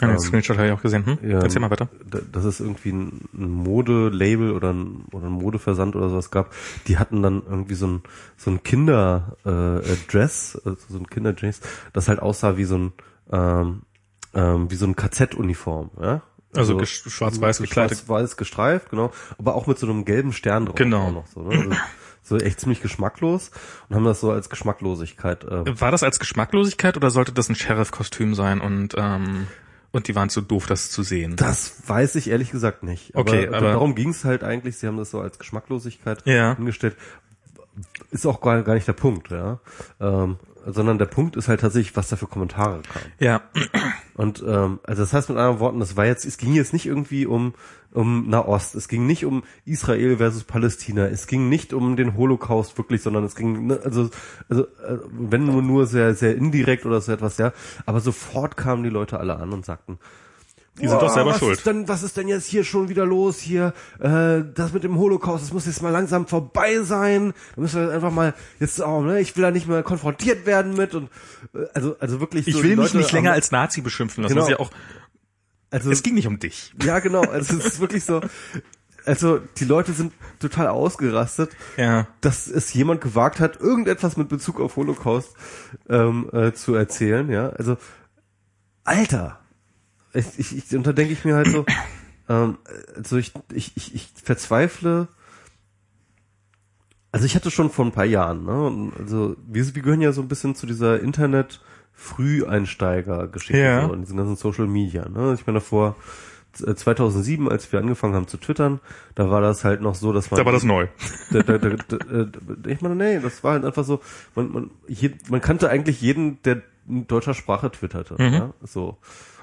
Ja, 0.00 0.08
ähm, 0.10 0.18
Screenshot 0.18 0.56
habe 0.58 0.68
ich 0.68 0.72
auch 0.72 0.82
gesehen. 0.82 1.04
Hm? 1.06 1.18
ja, 1.28 1.38
Erzähl 1.40 1.60
mal 1.60 1.70
weiter. 1.70 1.88
da- 2.08 2.20
dass 2.32 2.44
es 2.44 2.58
irgendwie 2.60 2.90
ein, 2.90 3.28
Modelabel 3.32 4.50
oder 4.52 4.72
ein, 4.72 5.04
oder 5.12 5.26
ein 5.26 5.32
Modeversand 5.32 5.94
oder 5.96 6.08
sowas 6.08 6.30
gab, 6.30 6.52
die 6.88 6.98
hatten 6.98 7.22
dann 7.22 7.42
irgendwie 7.48 7.74
so 7.74 7.86
ein 7.86 8.02
so 8.36 8.50
ein 8.50 8.62
Kinder 8.62 9.36
äh, 9.44 9.78
äh, 9.78 9.96
Dress, 10.10 10.60
also 10.64 10.78
so 10.88 10.98
ein 10.98 11.06
Kinderdress, 11.06 11.60
das 11.92 12.08
halt 12.08 12.20
aussah 12.20 12.56
wie 12.56 12.64
so 12.64 12.76
ein 12.78 12.92
ähm, 13.30 13.82
ähm, 14.34 14.70
wie 14.70 14.76
so 14.76 14.86
ein 14.86 14.96
KZ-Uniform, 14.96 15.90
ja? 16.00 16.22
Also 16.54 16.76
gesch- 16.78 17.08
schwarz-weiß 17.10 17.58
gekleidet. 17.58 17.98
Schwarz-weiß 17.98 18.36
gestreift, 18.36 18.90
genau, 18.90 19.12
aber 19.38 19.54
auch 19.54 19.66
mit 19.66 19.78
so 19.78 19.86
einem 19.86 20.04
gelben 20.04 20.32
Stern 20.32 20.66
drauf. 20.66 20.76
Genau. 20.76 21.24
so, 21.34 21.42
ne? 21.42 21.56
also, 21.58 21.76
so 22.22 22.36
echt 22.38 22.60
ziemlich 22.60 22.80
geschmacklos 22.82 23.50
und 23.88 23.96
haben 23.96 24.04
das 24.04 24.20
so 24.20 24.30
als 24.30 24.48
Geschmacklosigkeit 24.50 25.44
äh, 25.44 25.80
War 25.80 25.90
das 25.90 26.02
als 26.02 26.18
Geschmacklosigkeit 26.18 26.96
oder 26.96 27.10
sollte 27.10 27.32
das 27.32 27.48
ein 27.48 27.54
Sheriff-Kostüm 27.54 28.34
sein 28.34 28.60
und 28.60 28.94
ähm, 28.96 29.46
und 29.90 30.06
die 30.08 30.14
waren 30.14 30.28
zu 30.28 30.42
doof, 30.42 30.66
das 30.66 30.90
zu 30.90 31.02
sehen? 31.02 31.36
Das 31.36 31.82
weiß 31.86 32.14
ich 32.16 32.28
ehrlich 32.28 32.50
gesagt 32.50 32.82
nicht. 32.82 33.14
Okay, 33.14 33.48
aber- 33.48 33.60
darum 33.60 33.94
ging 33.94 34.10
es 34.10 34.24
halt 34.24 34.44
eigentlich. 34.44 34.76
Sie 34.78 34.86
haben 34.86 34.98
das 34.98 35.10
so 35.10 35.20
als 35.20 35.38
Geschmacklosigkeit 35.38 36.22
Ja. 36.26 36.56
hingestellt. 36.56 36.96
Ist 38.10 38.26
auch 38.26 38.40
gar, 38.40 38.62
gar 38.62 38.74
nicht 38.74 38.86
der 38.88 38.92
Punkt, 38.94 39.30
ja. 39.30 39.60
Ähm, 40.00 40.36
sondern 40.72 40.98
der 40.98 41.06
Punkt 41.06 41.36
ist 41.36 41.48
halt 41.48 41.60
tatsächlich, 41.60 41.96
was 41.96 42.08
da 42.08 42.16
für 42.16 42.26
Kommentare 42.26 42.82
kamen. 42.82 43.12
Ja. 43.18 43.42
Und 44.14 44.42
ähm, 44.46 44.80
also 44.82 45.02
das 45.02 45.12
heißt 45.12 45.28
mit 45.28 45.38
anderen 45.38 45.60
Worten, 45.60 45.80
das 45.80 45.96
war 45.96 46.06
jetzt, 46.06 46.24
es 46.24 46.38
ging 46.38 46.52
jetzt 46.54 46.72
nicht 46.72 46.86
irgendwie 46.86 47.26
um 47.26 47.54
um 47.90 48.28
Nahost, 48.28 48.74
es 48.74 48.88
ging 48.88 49.06
nicht 49.06 49.24
um 49.24 49.44
Israel 49.64 50.18
versus 50.18 50.44
Palästina, 50.44 51.06
es 51.06 51.26
ging 51.26 51.48
nicht 51.48 51.72
um 51.72 51.96
den 51.96 52.16
Holocaust 52.16 52.76
wirklich, 52.76 53.02
sondern 53.02 53.24
es 53.24 53.34
ging 53.34 53.68
ne, 53.68 53.80
also 53.82 54.10
also 54.48 54.64
äh, 54.64 54.98
wenn 55.10 55.44
nur 55.44 55.62
nur 55.62 55.86
sehr 55.86 56.14
sehr 56.14 56.36
indirekt 56.36 56.84
oder 56.84 57.00
so 57.00 57.12
etwas, 57.12 57.38
ja, 57.38 57.52
aber 57.86 58.00
sofort 58.00 58.56
kamen 58.56 58.82
die 58.82 58.90
Leute 58.90 59.18
alle 59.18 59.36
an 59.36 59.52
und 59.52 59.64
sagten, 59.64 59.98
Die 60.80 60.88
sind 60.88 61.00
doch 61.02 61.12
selber 61.12 61.30
was 61.30 61.38
schuld. 61.38 61.58
Ist 61.58 61.66
denn, 61.66 61.88
was 61.88 62.02
ist 62.02 62.16
denn 62.16 62.28
jetzt 62.28 62.46
hier 62.46 62.64
schon 62.64 62.88
wieder 62.88 63.04
los 63.04 63.38
hier? 63.38 63.72
Äh, 64.00 64.42
das 64.54 64.72
mit 64.72 64.84
dem 64.84 64.96
Holocaust, 64.98 65.44
das 65.44 65.52
muss 65.52 65.66
jetzt 65.66 65.82
mal 65.82 65.90
langsam 65.90 66.26
vorbei 66.26 66.80
sein. 66.82 67.32
Da 67.56 67.60
müssen 67.62 67.86
wir 67.86 67.92
einfach 67.92 68.12
mal 68.12 68.34
jetzt 68.60 68.80
auch, 68.82 69.02
ne? 69.02 69.20
Ich 69.20 69.36
will 69.36 69.42
da 69.42 69.50
nicht 69.50 69.66
mehr 69.68 69.82
konfrontiert 69.82 70.46
werden 70.46 70.74
mit 70.74 70.94
und 70.94 71.10
äh, 71.54 71.64
also 71.74 71.96
also 71.98 72.20
wirklich. 72.20 72.46
Ich 72.48 72.54
so 72.54 72.62
will 72.62 72.70
die 72.70 72.76
mich 72.76 72.86
Leute 72.92 72.98
nicht 72.98 73.12
länger 73.12 73.32
als 73.32 73.50
Nazi 73.50 73.80
beschimpfen 73.80 74.22
lassen. 74.22 74.34
Genau. 74.34 74.46
Das 74.46 74.52
ist 74.52 74.58
ja 74.58 74.64
auch, 74.64 74.70
also 75.70 75.90
es 75.90 76.02
ging 76.02 76.14
nicht 76.14 76.26
um 76.26 76.38
dich. 76.38 76.72
ja 76.84 76.98
genau. 77.00 77.22
Also 77.22 77.56
es 77.58 77.66
ist 77.66 77.80
wirklich 77.80 78.04
so. 78.04 78.20
Also 79.04 79.38
die 79.56 79.64
Leute 79.64 79.92
sind 79.92 80.12
total 80.38 80.66
ausgerastet, 80.66 81.50
Ja. 81.78 82.06
dass 82.20 82.46
es 82.46 82.74
jemand 82.74 83.00
gewagt 83.00 83.40
hat, 83.40 83.58
irgendetwas 83.58 84.18
mit 84.18 84.28
Bezug 84.28 84.60
auf 84.60 84.76
Holocaust 84.76 85.34
ähm, 85.88 86.28
äh, 86.32 86.52
zu 86.52 86.74
erzählen. 86.74 87.30
Ja, 87.30 87.48
also 87.50 87.78
Alter, 88.84 89.40
ich, 90.38 90.56
ich, 90.56 90.76
und 90.76 90.86
da 90.86 90.92
denke 90.92 91.12
ich 91.12 91.24
mir 91.24 91.36
halt 91.36 91.48
so, 91.48 91.64
ähm, 92.28 92.58
also 92.96 93.16
ich, 93.16 93.32
ich, 93.52 93.76
ich, 93.76 93.94
ich 93.94 94.08
verzweifle. 94.22 95.08
Also 97.10 97.24
ich 97.24 97.34
hatte 97.34 97.50
schon 97.50 97.70
vor 97.70 97.86
ein 97.86 97.92
paar 97.92 98.04
Jahren, 98.04 98.44
ne? 98.44 98.66
und 98.66 98.92
Also 98.98 99.36
wir, 99.46 99.74
wir 99.74 99.82
gehören 99.82 100.02
ja 100.02 100.12
so 100.12 100.20
ein 100.20 100.28
bisschen 100.28 100.54
zu 100.54 100.66
dieser 100.66 101.00
Internet 101.00 101.60
Früheinsteiger-Geschichte 101.94 103.58
Ja. 103.58 103.86
so, 103.86 103.92
in 103.92 104.02
diesen 104.02 104.16
ganzen 104.16 104.36
Social 104.36 104.66
Media. 104.66 105.08
Ne? 105.08 105.34
Ich 105.34 105.46
meine 105.46 105.58
davor 105.58 105.96
äh, 106.64 106.74
2007, 106.74 107.48
als 107.48 107.72
wir 107.72 107.80
angefangen 107.80 108.14
haben 108.14 108.28
zu 108.28 108.36
twittern, 108.36 108.80
da 109.14 109.30
war 109.30 109.40
das 109.40 109.64
halt 109.64 109.80
noch 109.80 109.94
so, 109.94 110.12
dass 110.12 110.30
man 110.30 110.38
Da 110.38 110.44
war 110.44 110.52
das 110.52 110.62
neu. 110.62 110.86
da, 111.32 111.42
da, 111.42 111.58
da, 111.58 111.96
äh, 111.96 112.26
ich 112.68 112.80
meine, 112.82 112.94
nee, 112.94 113.20
das 113.20 113.42
war 113.42 113.52
halt 113.52 113.64
einfach 113.64 113.84
so, 113.84 114.00
man, 114.34 114.52
man, 114.52 114.70
je, 114.86 115.12
man 115.28 115.40
kannte 115.40 115.70
eigentlich 115.70 116.00
jeden, 116.00 116.40
der 116.42 116.62
in 116.88 117.06
deutscher 117.06 117.34
Sprache 117.34 117.70
twitterte. 117.70 118.14
Mhm. 118.18 118.32
Ja? 118.32 118.54
So. 118.62 118.98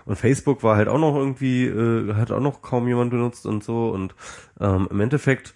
Und 0.06 0.18
Facebook 0.18 0.64
war 0.64 0.78
halt 0.78 0.88
auch 0.88 1.00
noch 1.00 1.16
irgendwie, 1.16 1.66
äh, 1.66 2.14
hat 2.14 2.32
auch 2.32 2.40
noch 2.40 2.62
kaum 2.62 2.88
jemand 2.88 3.12
benutzt 3.12 3.46
und 3.46 3.64
so. 3.64 3.90
Und 3.90 4.16
ähm, 4.60 4.88
im 4.90 5.00
Endeffekt 5.00 5.56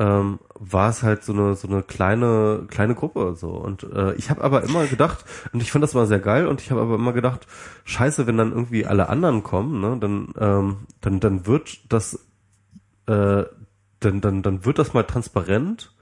ähm, 0.00 0.40
war 0.58 0.88
es 0.88 1.02
halt 1.02 1.22
so 1.22 1.34
eine 1.34 1.54
so 1.54 1.68
eine 1.68 1.82
kleine 1.82 2.64
kleine 2.68 2.94
Gruppe 2.94 3.36
so 3.36 3.50
und 3.50 3.82
äh, 3.82 4.14
ich 4.14 4.30
habe 4.30 4.42
aber 4.42 4.62
immer 4.64 4.86
gedacht 4.86 5.26
und 5.52 5.62
ich 5.62 5.70
fand 5.70 5.82
das 5.82 5.92
mal 5.92 6.06
sehr 6.06 6.18
geil 6.18 6.46
und 6.46 6.62
ich 6.62 6.70
habe 6.70 6.80
aber 6.80 6.94
immer 6.94 7.12
gedacht 7.12 7.46
scheiße 7.84 8.26
wenn 8.26 8.38
dann 8.38 8.50
irgendwie 8.50 8.86
alle 8.86 9.10
anderen 9.10 9.42
kommen 9.42 9.82
ne 9.82 9.98
dann 10.00 10.32
ähm, 10.38 10.76
dann 11.02 11.20
dann 11.20 11.46
wird 11.46 11.92
das 11.92 12.14
äh, 13.06 13.44
dann 14.00 14.22
dann 14.22 14.42
dann 14.42 14.64
wird 14.64 14.78
das 14.78 14.94
mal 14.94 15.02
transparent 15.02 15.92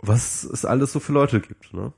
was 0.00 0.42
es 0.42 0.64
alles 0.64 0.92
so 0.92 0.98
für 0.98 1.12
Leute 1.12 1.38
gibt 1.40 1.72
ne 1.72 1.92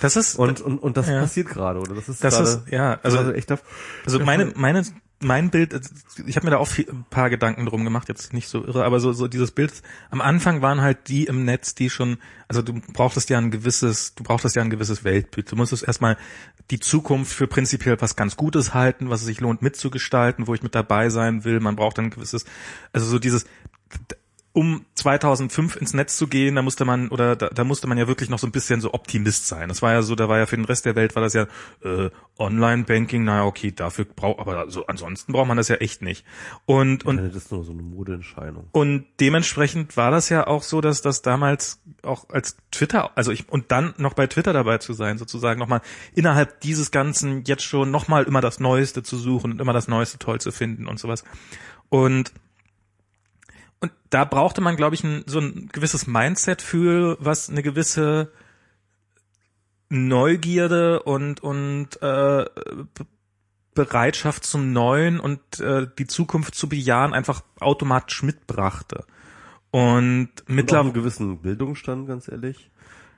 Das 0.00 0.16
ist, 0.16 0.36
und 0.36 0.60
und 0.60 0.78
und 0.78 0.96
das 0.96 1.08
Ja. 1.08 1.20
passiert 1.20 1.48
gerade 1.48 1.80
oder 1.80 1.94
das 1.94 2.08
ist 2.08 2.22
das 2.22 2.34
gerade 2.34 2.48
ist, 2.48 2.62
ja, 2.70 2.98
also, 3.02 3.18
gerade 3.18 3.34
echt 3.34 3.50
also 3.50 4.20
meine, 4.20 4.52
meine, 4.56 4.84
mein 5.20 5.50
Bild, 5.50 5.72
also 5.72 5.88
ich 6.26 6.36
habe 6.36 6.46
mir 6.46 6.50
da 6.50 6.58
auch 6.58 6.68
viel, 6.68 6.88
ein 6.90 7.06
paar 7.08 7.30
Gedanken 7.30 7.64
drum 7.64 7.84
gemacht, 7.84 8.08
jetzt 8.08 8.32
nicht 8.34 8.48
so 8.48 8.64
irre, 8.64 8.84
aber 8.84 9.00
so, 9.00 9.12
so 9.12 9.28
dieses 9.28 9.50
Bild, 9.50 9.72
am 10.10 10.20
Anfang 10.20 10.60
waren 10.60 10.82
halt 10.82 11.08
die 11.08 11.24
im 11.24 11.44
Netz, 11.44 11.74
die 11.74 11.88
schon, 11.88 12.18
also 12.48 12.60
du 12.60 12.74
brauchtest 12.92 13.30
ja 13.30 13.38
ein 13.38 13.50
gewisses, 13.50 14.14
du 14.14 14.24
brauchtest 14.24 14.56
ja 14.56 14.62
ein 14.62 14.70
gewisses 14.70 15.04
Weltbild. 15.04 15.50
Du 15.50 15.56
musstest 15.56 15.84
erstmal 15.84 16.18
die 16.70 16.80
Zukunft 16.80 17.32
für 17.32 17.46
prinzipiell 17.46 17.96
was 18.00 18.16
ganz 18.16 18.36
Gutes 18.36 18.74
halten, 18.74 19.08
was 19.08 19.20
es 19.20 19.26
sich 19.26 19.40
lohnt 19.40 19.62
mitzugestalten, 19.62 20.46
wo 20.46 20.54
ich 20.54 20.62
mit 20.62 20.74
dabei 20.74 21.08
sein 21.08 21.44
will. 21.44 21.60
Man 21.60 21.76
braucht 21.76 21.98
ein 21.98 22.10
gewisses, 22.10 22.44
also 22.92 23.06
so 23.06 23.18
dieses, 23.18 23.46
um 24.56 24.86
2005 24.94 25.76
ins 25.76 25.92
Netz 25.92 26.16
zu 26.16 26.28
gehen, 26.28 26.54
da 26.54 26.62
musste 26.62 26.86
man 26.86 27.10
oder 27.10 27.36
da, 27.36 27.50
da 27.50 27.62
musste 27.62 27.86
man 27.88 27.98
ja 27.98 28.08
wirklich 28.08 28.30
noch 28.30 28.38
so 28.38 28.46
ein 28.46 28.52
bisschen 28.52 28.80
so 28.80 28.94
Optimist 28.94 29.48
sein. 29.48 29.68
Das 29.68 29.82
war 29.82 29.92
ja 29.92 30.00
so, 30.00 30.14
da 30.14 30.30
war 30.30 30.38
ja 30.38 30.46
für 30.46 30.56
den 30.56 30.64
Rest 30.64 30.86
der 30.86 30.96
Welt 30.96 31.14
war 31.14 31.22
das 31.22 31.34
ja 31.34 31.46
äh, 31.84 32.08
Online-Banking, 32.38 33.22
naja 33.22 33.44
okay, 33.44 33.70
dafür 33.70 34.06
braucht, 34.06 34.40
aber 34.40 34.70
so 34.70 34.86
ansonsten 34.86 35.34
braucht 35.34 35.46
man 35.46 35.58
das 35.58 35.68
ja 35.68 35.76
echt 35.76 36.00
nicht. 36.00 36.24
Und 36.64 37.04
und 37.04 37.18
das 37.18 37.34
ist 37.34 37.52
nur 37.52 37.64
so 37.64 37.72
eine 37.72 37.82
Modeentscheidung 37.82 38.68
und 38.72 39.04
dementsprechend 39.20 39.98
war 39.98 40.10
das 40.10 40.30
ja 40.30 40.46
auch 40.46 40.62
so, 40.62 40.80
dass 40.80 41.02
das 41.02 41.20
damals 41.20 41.82
auch 42.02 42.30
als 42.30 42.56
Twitter, 42.70 43.10
also 43.14 43.32
ich, 43.32 43.50
und 43.50 43.70
dann 43.70 43.92
noch 43.98 44.14
bei 44.14 44.26
Twitter 44.26 44.54
dabei 44.54 44.78
zu 44.78 44.94
sein, 44.94 45.18
sozusagen 45.18 45.60
nochmal 45.60 45.82
innerhalb 46.14 46.62
dieses 46.62 46.90
Ganzen 46.90 47.44
jetzt 47.44 47.64
schon 47.64 47.90
nochmal 47.90 48.24
immer 48.24 48.40
das 48.40 48.58
Neueste 48.58 49.02
zu 49.02 49.18
suchen 49.18 49.52
und 49.52 49.60
immer 49.60 49.74
das 49.74 49.86
Neueste 49.86 50.18
toll 50.18 50.40
zu 50.40 50.50
finden 50.50 50.86
und 50.86 50.98
sowas. 50.98 51.24
Und, 51.90 52.32
und 53.80 53.92
da 54.10 54.24
brauchte 54.24 54.60
man, 54.60 54.76
glaube 54.76 54.94
ich, 54.94 55.04
ein, 55.04 55.24
so 55.26 55.38
ein 55.40 55.68
gewisses 55.72 56.06
Mindset 56.06 56.62
für, 56.62 57.16
was 57.20 57.50
eine 57.50 57.62
gewisse 57.62 58.32
Neugierde 59.88 61.02
und, 61.02 61.42
und 61.42 62.00
äh, 62.02 62.44
Bereitschaft 63.74 64.44
zum 64.44 64.72
Neuen 64.72 65.20
und 65.20 65.60
äh, 65.60 65.86
die 65.98 66.06
Zukunft 66.06 66.54
zu 66.54 66.68
bejahen 66.68 67.12
einfach 67.12 67.42
automatisch 67.60 68.22
mitbrachte. 68.22 69.04
Und 69.70 70.30
mittlerweile 70.46 70.86
einen 70.86 70.94
gewissen 70.94 71.38
Bildungsstand, 71.42 72.08
ganz 72.08 72.28
ehrlich. 72.28 72.70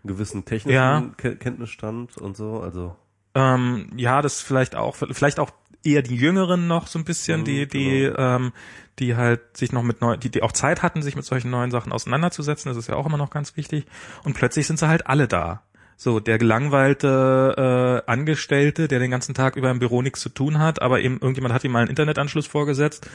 Einen 0.02 0.14
gewissen 0.14 0.44
technischen 0.44 0.74
Ja. 0.74 1.10
Ke 1.16 1.36
Kenntnisstand 1.36 2.18
und 2.18 2.36
so, 2.36 2.60
also. 2.60 2.96
ähm, 3.34 3.92
ja, 3.96 4.20
das 4.20 4.42
vielleicht 4.42 4.74
auch, 4.74 4.96
vielleicht 4.96 5.38
auch 5.38 5.50
eher 5.84 6.02
die 6.02 6.16
Jüngeren 6.16 6.66
noch 6.66 6.86
so 6.86 6.98
ein 6.98 7.04
bisschen, 7.04 7.40
Mhm, 7.40 7.44
die, 7.44 7.68
die, 7.68 8.02
ähm, 8.04 8.52
die 8.98 9.16
halt 9.16 9.56
sich 9.56 9.72
noch 9.72 9.82
mit 9.82 10.00
neu, 10.00 10.16
die, 10.16 10.30
die 10.30 10.42
auch 10.42 10.52
Zeit 10.52 10.82
hatten, 10.82 11.02
sich 11.02 11.16
mit 11.16 11.24
solchen 11.24 11.50
neuen 11.50 11.70
Sachen 11.70 11.92
auseinanderzusetzen, 11.92 12.68
das 12.70 12.76
ist 12.76 12.88
ja 12.88 12.96
auch 12.96 13.06
immer 13.06 13.18
noch 13.18 13.30
ganz 13.30 13.56
wichtig. 13.56 13.86
Und 14.24 14.34
plötzlich 14.34 14.66
sind 14.66 14.78
sie 14.78 14.88
halt 14.88 15.06
alle 15.06 15.28
da. 15.28 15.62
So, 16.00 16.20
der 16.20 16.38
gelangweilte 16.38 18.04
äh, 18.06 18.10
Angestellte, 18.10 18.86
der 18.86 19.00
den 19.00 19.10
ganzen 19.10 19.34
Tag 19.34 19.56
über 19.56 19.68
im 19.68 19.80
Büro 19.80 20.00
nichts 20.00 20.20
zu 20.20 20.28
tun 20.28 20.60
hat, 20.60 20.80
aber 20.80 21.00
eben 21.00 21.18
irgendjemand 21.18 21.52
hat 21.52 21.64
ihm 21.64 21.72
mal 21.72 21.80
einen 21.80 21.90
Internetanschluss 21.90 22.46
vorgesetzt 22.46 23.10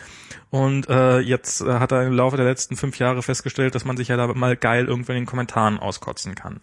und 0.50 0.90
äh, 0.90 1.20
jetzt 1.20 1.62
äh, 1.62 1.80
hat 1.80 1.94
er 1.94 2.06
im 2.06 2.12
Laufe 2.12 2.36
der 2.36 2.46
letzten 2.46 2.76
fünf 2.76 3.00
Jahre 3.00 3.24
festgestellt, 3.24 3.74
dass 3.74 3.86
man 3.86 3.96
sich 3.96 4.10
ja 4.10 4.18
da 4.18 4.28
mal 4.28 4.58
geil 4.58 4.86
irgendwo 4.86 5.14
in 5.14 5.20
den 5.20 5.26
Kommentaren 5.26 5.80
auskotzen 5.80 6.36
kann. 6.36 6.60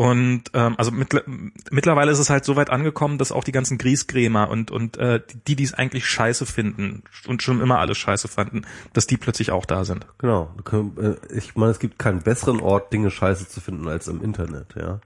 Und 0.00 0.44
ähm, 0.54 0.76
also 0.78 0.92
mittler 0.92 1.24
mittlerweile 1.70 2.10
ist 2.10 2.20
es 2.20 2.30
halt 2.30 2.46
so 2.46 2.56
weit 2.56 2.70
angekommen, 2.70 3.18
dass 3.18 3.32
auch 3.32 3.44
die 3.44 3.52
ganzen 3.52 3.76
Griesgrämer 3.76 4.48
und 4.48 4.70
und 4.70 4.96
äh, 4.96 5.20
die, 5.46 5.56
die 5.56 5.62
es 5.62 5.74
eigentlich 5.74 6.06
scheiße 6.06 6.46
finden 6.46 7.02
und 7.26 7.42
schon 7.42 7.60
immer 7.60 7.80
alles 7.80 7.98
scheiße 7.98 8.26
fanden, 8.26 8.62
dass 8.94 9.06
die 9.06 9.18
plötzlich 9.18 9.50
auch 9.50 9.66
da 9.66 9.84
sind. 9.84 10.06
Genau. 10.16 10.54
Äh, 10.72 11.16
ich 11.36 11.54
meine, 11.54 11.72
es 11.72 11.80
gibt 11.80 11.98
keinen 11.98 12.22
besseren 12.22 12.60
Ort, 12.60 12.94
Dinge 12.94 13.10
scheiße 13.10 13.46
zu 13.46 13.60
finden 13.60 13.88
als 13.88 14.08
im 14.08 14.22
Internet, 14.22 14.74
ja. 14.74 15.00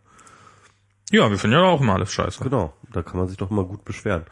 Ja, 1.11 1.29
wir 1.29 1.39
finden 1.39 1.57
ja 1.57 1.65
auch 1.65 1.81
immer 1.81 1.95
alles 1.95 2.13
scheiße. 2.13 2.45
Genau. 2.45 2.73
Da 2.93 3.03
kann 3.03 3.19
man 3.19 3.27
sich 3.27 3.37
doch 3.37 3.51
mal 3.51 3.65
gut 3.65 3.85
beschweren. 3.85 4.23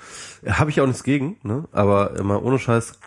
Äh, 0.43 0.53
Habe 0.53 0.71
ich 0.71 0.81
auch 0.81 0.87
nichts 0.87 1.03
gegen, 1.03 1.39
ne? 1.43 1.65
Aber 1.73 2.15
immer 2.17 2.41
ohne 2.41 2.61
Scheiß, 2.61 3.01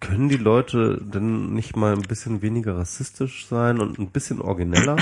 können 0.00 0.30
die 0.30 0.38
Leute 0.38 1.02
denn 1.02 1.52
nicht 1.52 1.76
mal 1.76 1.92
ein 1.92 2.00
bisschen 2.00 2.40
weniger 2.40 2.78
rassistisch 2.78 3.46
sein 3.46 3.78
und 3.78 3.98
ein 3.98 4.08
bisschen 4.08 4.40
origineller? 4.40 4.96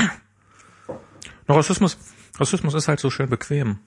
No, 1.49 1.55
Rassismus, 1.55 1.97
Rassismus 2.38 2.74
ist 2.74 2.88
halt 2.88 3.01
so 3.01 3.11
schön 3.11 3.28
bequem. 3.28 3.78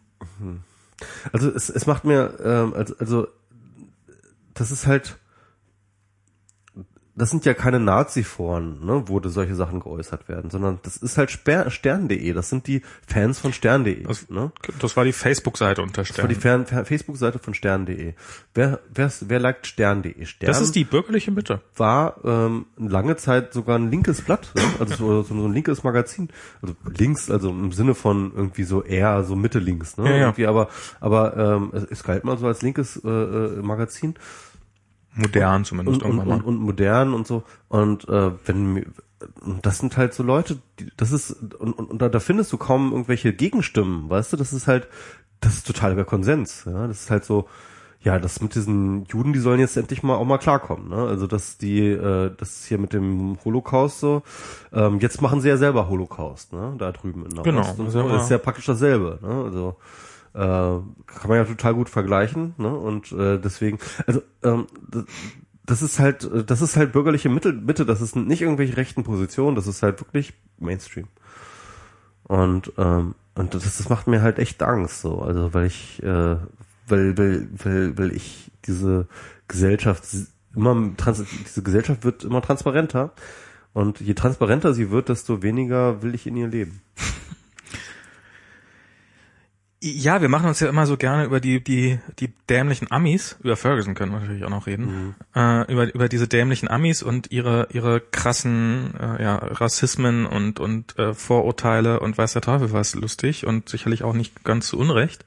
Also 1.32 1.50
es, 1.50 1.70
es 1.70 1.86
macht 1.86 2.06
mir, 2.06 2.38
ähm, 2.44 2.74
also, 2.74 2.96
also 3.00 3.28
das 4.54 4.72
ist 4.72 4.88
halt, 4.88 5.18
das 7.18 7.30
sind 7.30 7.46
ja 7.46 7.54
keine 7.54 7.80
Nazi-Foren, 7.80 8.86
ne, 8.86 9.04
wo 9.08 9.20
da 9.20 9.30
solche 9.30 9.56
Sachen 9.56 9.80
geäußert 9.80 10.28
werden, 10.28 10.50
sondern 10.50 10.80
das 10.84 10.98
ist 10.98 11.18
halt 11.18 11.32
Stern.de, 11.32 12.34
das 12.34 12.50
sind 12.50 12.68
die 12.68 12.82
Fans 13.08 13.40
von 13.40 13.54
Stern.de. 13.54 14.04
Das- 14.04 14.30
Ne? 14.30 14.52
Das 14.80 14.98
war 14.98 15.04
die 15.06 15.14
Facebook-Seite 15.14 15.82
unter 15.82 16.04
Das 16.04 16.18
war 16.18 16.28
die 16.28 16.36
Stern. 16.36 16.66
Facebook-Seite 16.66 17.40
von 17.40 17.54
Stern.de. 17.54 18.14
Wer, 18.54 18.80
wer, 18.94 19.12
wer 19.22 19.40
liked 19.40 19.68
Stern.de? 19.68 20.26
Stern 20.26 20.48
Das 20.48 20.62
ist 20.62 20.76
die 20.76 20.84
bürgerliche 20.84 21.32
Mitte. 21.32 21.62
war 21.76 22.18
ähm, 22.26 22.66
lange 22.78 23.16
Zeit 23.18 23.54
sogar 23.54 23.78
ein 23.78 23.90
linkes 23.92 24.22
Blatt, 24.22 24.52
ne? 24.56 24.64
also 24.80 24.96
so, 24.96 25.24
so 25.24 25.34
ein 25.48 25.54
linkes 25.54 25.84
Magazin, 25.84 26.30
also 26.62 26.76
links, 26.98 27.30
also 27.30 27.50
im 27.50 27.72
Sinne 27.72 27.96
von 27.96 28.34
irgendwie 28.36 28.64
so 28.64 28.84
eher 28.84 29.24
so 29.24 29.36
Mitte 29.36 29.60
links, 29.60 29.98
ne? 29.98 30.06
Ja, 30.10 30.16
ja. 30.16 30.22
Irgendwie, 30.26 30.48
aber 30.48 30.70
aber 31.00 31.38
ähm, 31.38 31.72
es, 31.74 31.84
es 31.86 32.04
galt 32.04 32.24
mal 32.24 32.38
so 32.38 32.48
als 32.48 32.62
linkes 32.62 32.98
äh, 33.04 33.08
äh, 33.10 33.62
Magazin 33.62 34.16
Modern 35.16 35.66
zumindest 35.66 36.04
und, 36.04 36.10
und, 36.12 36.18
irgendwann 36.18 36.42
und, 36.42 36.46
und 36.58 36.62
modern 36.62 37.14
und 37.14 37.26
so 37.28 37.44
und 37.70 38.08
äh, 38.10 38.32
wenn 38.46 38.86
das 39.62 39.80
sind 39.80 39.98
halt 39.98 40.14
so 40.14 40.22
Leute, 40.24 40.58
die, 40.80 40.88
das 40.98 41.12
ist 41.12 41.32
und, 41.32 41.72
und, 41.74 41.90
und 41.90 42.02
da, 42.02 42.10
da 42.10 42.20
findest 42.20 42.52
du 42.54 42.58
kaum 42.58 42.92
irgendwelche 42.92 43.34
Gegenstimmen, 43.34 44.10
weißt 44.10 44.34
du, 44.34 44.38
das 44.38 44.54
ist 44.54 44.68
halt 44.68 44.88
das 45.42 45.56
ist 45.56 45.68
totaliger 45.68 46.06
Konsens, 46.06 46.64
ja, 46.66 46.88
das 46.88 47.04
ist 47.04 47.12
halt 47.12 47.26
so 47.26 47.48
ja, 48.02 48.20
das 48.20 48.40
mit 48.40 48.54
diesen 48.54 49.06
Juden, 49.06 49.34
die 49.34 49.40
sollen 49.40 49.60
jetzt 49.60 49.78
endlich 49.78 50.04
mal 50.04 50.14
auch 50.14 50.26
mal 50.26 50.38
klarkommen, 50.38 50.90
ne? 50.90 50.96
Also 51.08 51.26
dass 51.26 51.58
die, 51.58 51.88
äh, 51.88 52.30
das 52.38 52.58
ist 52.60 52.66
hier 52.68 52.78
mit 52.78 52.94
dem 52.94 53.38
Holocaust 53.44 54.00
so, 54.00 54.22
ähm, 54.72 55.00
jetzt 55.00 55.24
machen 55.24 55.42
sie 55.42 55.50
ja 55.50 55.58
selber 55.58 55.90
Holocaust, 55.90 56.54
ne? 56.54 56.76
Da 56.78 56.92
drüben 56.92 57.24
in 57.26 57.30
Nahost. 57.30 57.46
Genau, 57.46 57.74
Und 57.80 57.90
so, 57.90 58.02
ja- 58.02 58.10
das 58.14 58.26
ist 58.26 58.30
ja 58.30 58.38
praktisch 58.38 58.66
dasselbe, 58.68 59.18
ne? 59.24 59.44
Also 59.46 59.78
äh, 60.36 60.38
kann 60.38 61.30
man 61.30 61.38
ja 61.38 61.46
total 61.46 61.74
gut 61.74 61.90
vergleichen, 61.90 62.54
ne? 62.58 62.76
Und 62.76 63.12
äh, 63.12 63.40
deswegen, 63.40 63.80
also 64.06 64.22
ähm, 64.44 64.68
das, 65.66 65.82
ist 65.82 66.00
halt, 66.00 66.30
das 66.48 66.62
ist 66.62 66.76
halt 66.76 66.92
bürgerliche 66.92 67.30
Mitte, 67.30 67.54
Mitte, 67.54 67.86
das 67.86 68.02
ist 68.02 68.16
nicht 68.16 68.42
irgendwelche 68.42 68.78
rechten 68.78 69.04
Positionen, 69.04 69.56
das 69.56 69.68
ist 69.68 69.82
halt 69.82 70.00
wirklich 70.02 70.34
Mainstream. 70.60 71.08
Und 72.24 72.74
ähm, 72.78 73.16
und 73.36 73.54
das, 73.54 73.64
das 73.64 73.90
macht 73.90 74.08
mir 74.08 74.22
halt 74.22 74.40
echt 74.40 74.64
Angst, 74.64 75.02
so, 75.02 75.22
also 75.22 75.54
weil 75.54 75.66
ich, 75.66 76.02
äh, 76.02 76.38
weil, 76.88 77.18
weil, 77.18 77.50
weil, 77.64 77.98
weil 77.98 78.14
ich 78.14 78.52
diese 78.66 79.08
Gesellschaft 79.48 80.06
immer 80.56 80.96
trans 80.96 81.24
diese 81.46 81.62
Gesellschaft 81.62 82.06
wird 82.06 82.24
immer 82.24 82.42
transparenter 82.42 83.12
und 83.74 84.00
je 84.00 84.14
transparenter 84.14 84.74
sie 84.74 84.90
wird, 84.90 85.10
desto 85.10 85.44
weniger 85.44 86.02
will 86.02 86.16
ich 86.16 86.28
in 86.28 86.38
ihr 86.38 86.48
leben. 86.48 86.82
Ja, 89.88 90.20
wir 90.20 90.30
machen 90.30 90.48
uns 90.48 90.60
ja 90.62 90.68
immer 90.68 90.88
so 90.88 90.98
gerne 90.98 91.26
über 91.26 91.40
die, 91.40 91.64
die, 91.64 92.00
die 92.18 92.34
dämlichen 92.50 92.92
Amis, 92.92 93.38
über 93.44 93.56
Ferguson 93.56 93.94
können 93.94 94.14
wir 94.14 94.20
natürlich 94.20 94.44
auch 94.44 94.50
noch 94.50 94.66
reden, 94.66 95.14
äh, 95.36 95.72
über, 95.72 95.94
über 95.94 96.10
diese 96.10 96.28
dämlichen 96.28 96.72
Amis 96.72 97.04
und 97.04 97.32
ihre, 97.32 97.68
ihre 97.72 98.02
krassen 98.02 98.96
äh, 99.00 99.22
ja, 99.22 99.36
Rassismen 99.36 100.26
und, 100.26 100.60
und 100.60 100.98
äh, 100.98 101.14
Vorurteile 101.14 102.00
und 102.00 102.18
weiß 102.18 102.34
der 102.34 102.42
Teufel 102.42 102.74
was 102.74 102.96
lustig 102.96 103.46
und 103.46 103.70
sicherlich 103.70 104.04
auch 104.04 104.14
nicht 104.14 104.44
ganz 104.44 104.70
zu 104.70 104.80
Unrecht. 104.80 105.24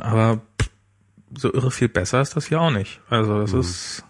Aber 0.00 0.40
so 1.36 1.54
irre 1.54 1.70
viel 1.70 1.88
besser 1.88 2.20
ist 2.20 2.34
das 2.34 2.46
hier 2.46 2.60
auch 2.60 2.72
nicht. 2.72 3.00
Also 3.10 3.42
das 3.42 3.52
ist 3.52 4.04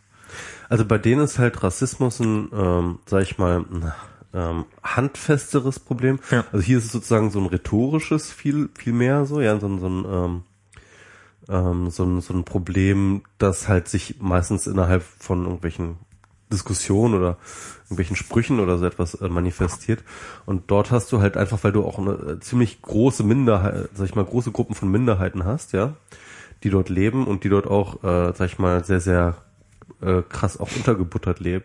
Also 0.70 0.86
bei 0.86 0.96
denen 0.96 1.20
ist 1.20 1.38
halt 1.38 1.62
Rassismus 1.62 2.20
ein, 2.20 2.48
ähm, 2.54 3.00
sag 3.04 3.20
ich 3.20 3.36
mal, 3.36 3.66
ein 3.70 3.92
ähm, 4.34 4.64
handfesteres 4.82 5.78
Problem. 5.80 6.18
Ja. 6.30 6.44
Also 6.52 6.64
hier 6.64 6.78
ist 6.78 6.86
es 6.86 6.92
sozusagen 6.92 7.30
so 7.30 7.38
ein 7.38 7.46
rhetorisches 7.46 8.32
viel, 8.32 8.68
viel 8.76 8.92
mehr 8.92 9.24
so, 9.26 9.40
ja, 9.40 9.58
so, 9.60 9.66
ein- 9.66 9.78
so 9.80 9.86
ein, 9.88 10.04
ähm, 10.06 10.42
ähm, 11.48 11.90
so, 11.90 12.04
ein, 12.04 12.20
so 12.20 12.34
ein 12.34 12.44
Problem, 12.44 13.22
das 13.38 13.68
halt 13.68 13.88
sich 13.88 14.16
meistens 14.20 14.66
innerhalb 14.66 15.02
von 15.02 15.44
irgendwelchen 15.44 15.98
Diskussionen 16.52 17.14
oder 17.14 17.38
irgendwelchen 17.84 18.16
Sprüchen 18.16 18.60
oder 18.60 18.78
so 18.78 18.86
etwas 18.86 19.14
äh, 19.14 19.28
manifestiert. 19.28 20.02
Und 20.46 20.70
dort 20.70 20.90
hast 20.90 21.10
du 21.12 21.20
halt 21.20 21.36
einfach, 21.36 21.62
weil 21.64 21.72
du 21.72 21.84
auch 21.84 21.98
eine 21.98 22.12
äh, 22.12 22.40
ziemlich 22.40 22.80
große 22.82 23.24
Minderheit, 23.24 23.88
sag 23.94 24.06
ich 24.06 24.14
mal, 24.14 24.24
große 24.24 24.52
Gruppen 24.52 24.74
von 24.74 24.90
Minderheiten 24.90 25.44
hast, 25.44 25.72
ja, 25.72 25.94
die 26.62 26.70
dort 26.70 26.88
leben 26.88 27.26
und 27.26 27.44
die 27.44 27.48
dort 27.48 27.66
auch, 27.66 28.02
äh, 28.04 28.32
sag 28.34 28.46
ich 28.46 28.58
mal, 28.58 28.84
sehr, 28.84 29.00
sehr 29.00 29.36
äh, 30.00 30.22
krass 30.28 30.58
auch 30.58 30.70
untergebuttert 30.74 31.40
leben, 31.40 31.64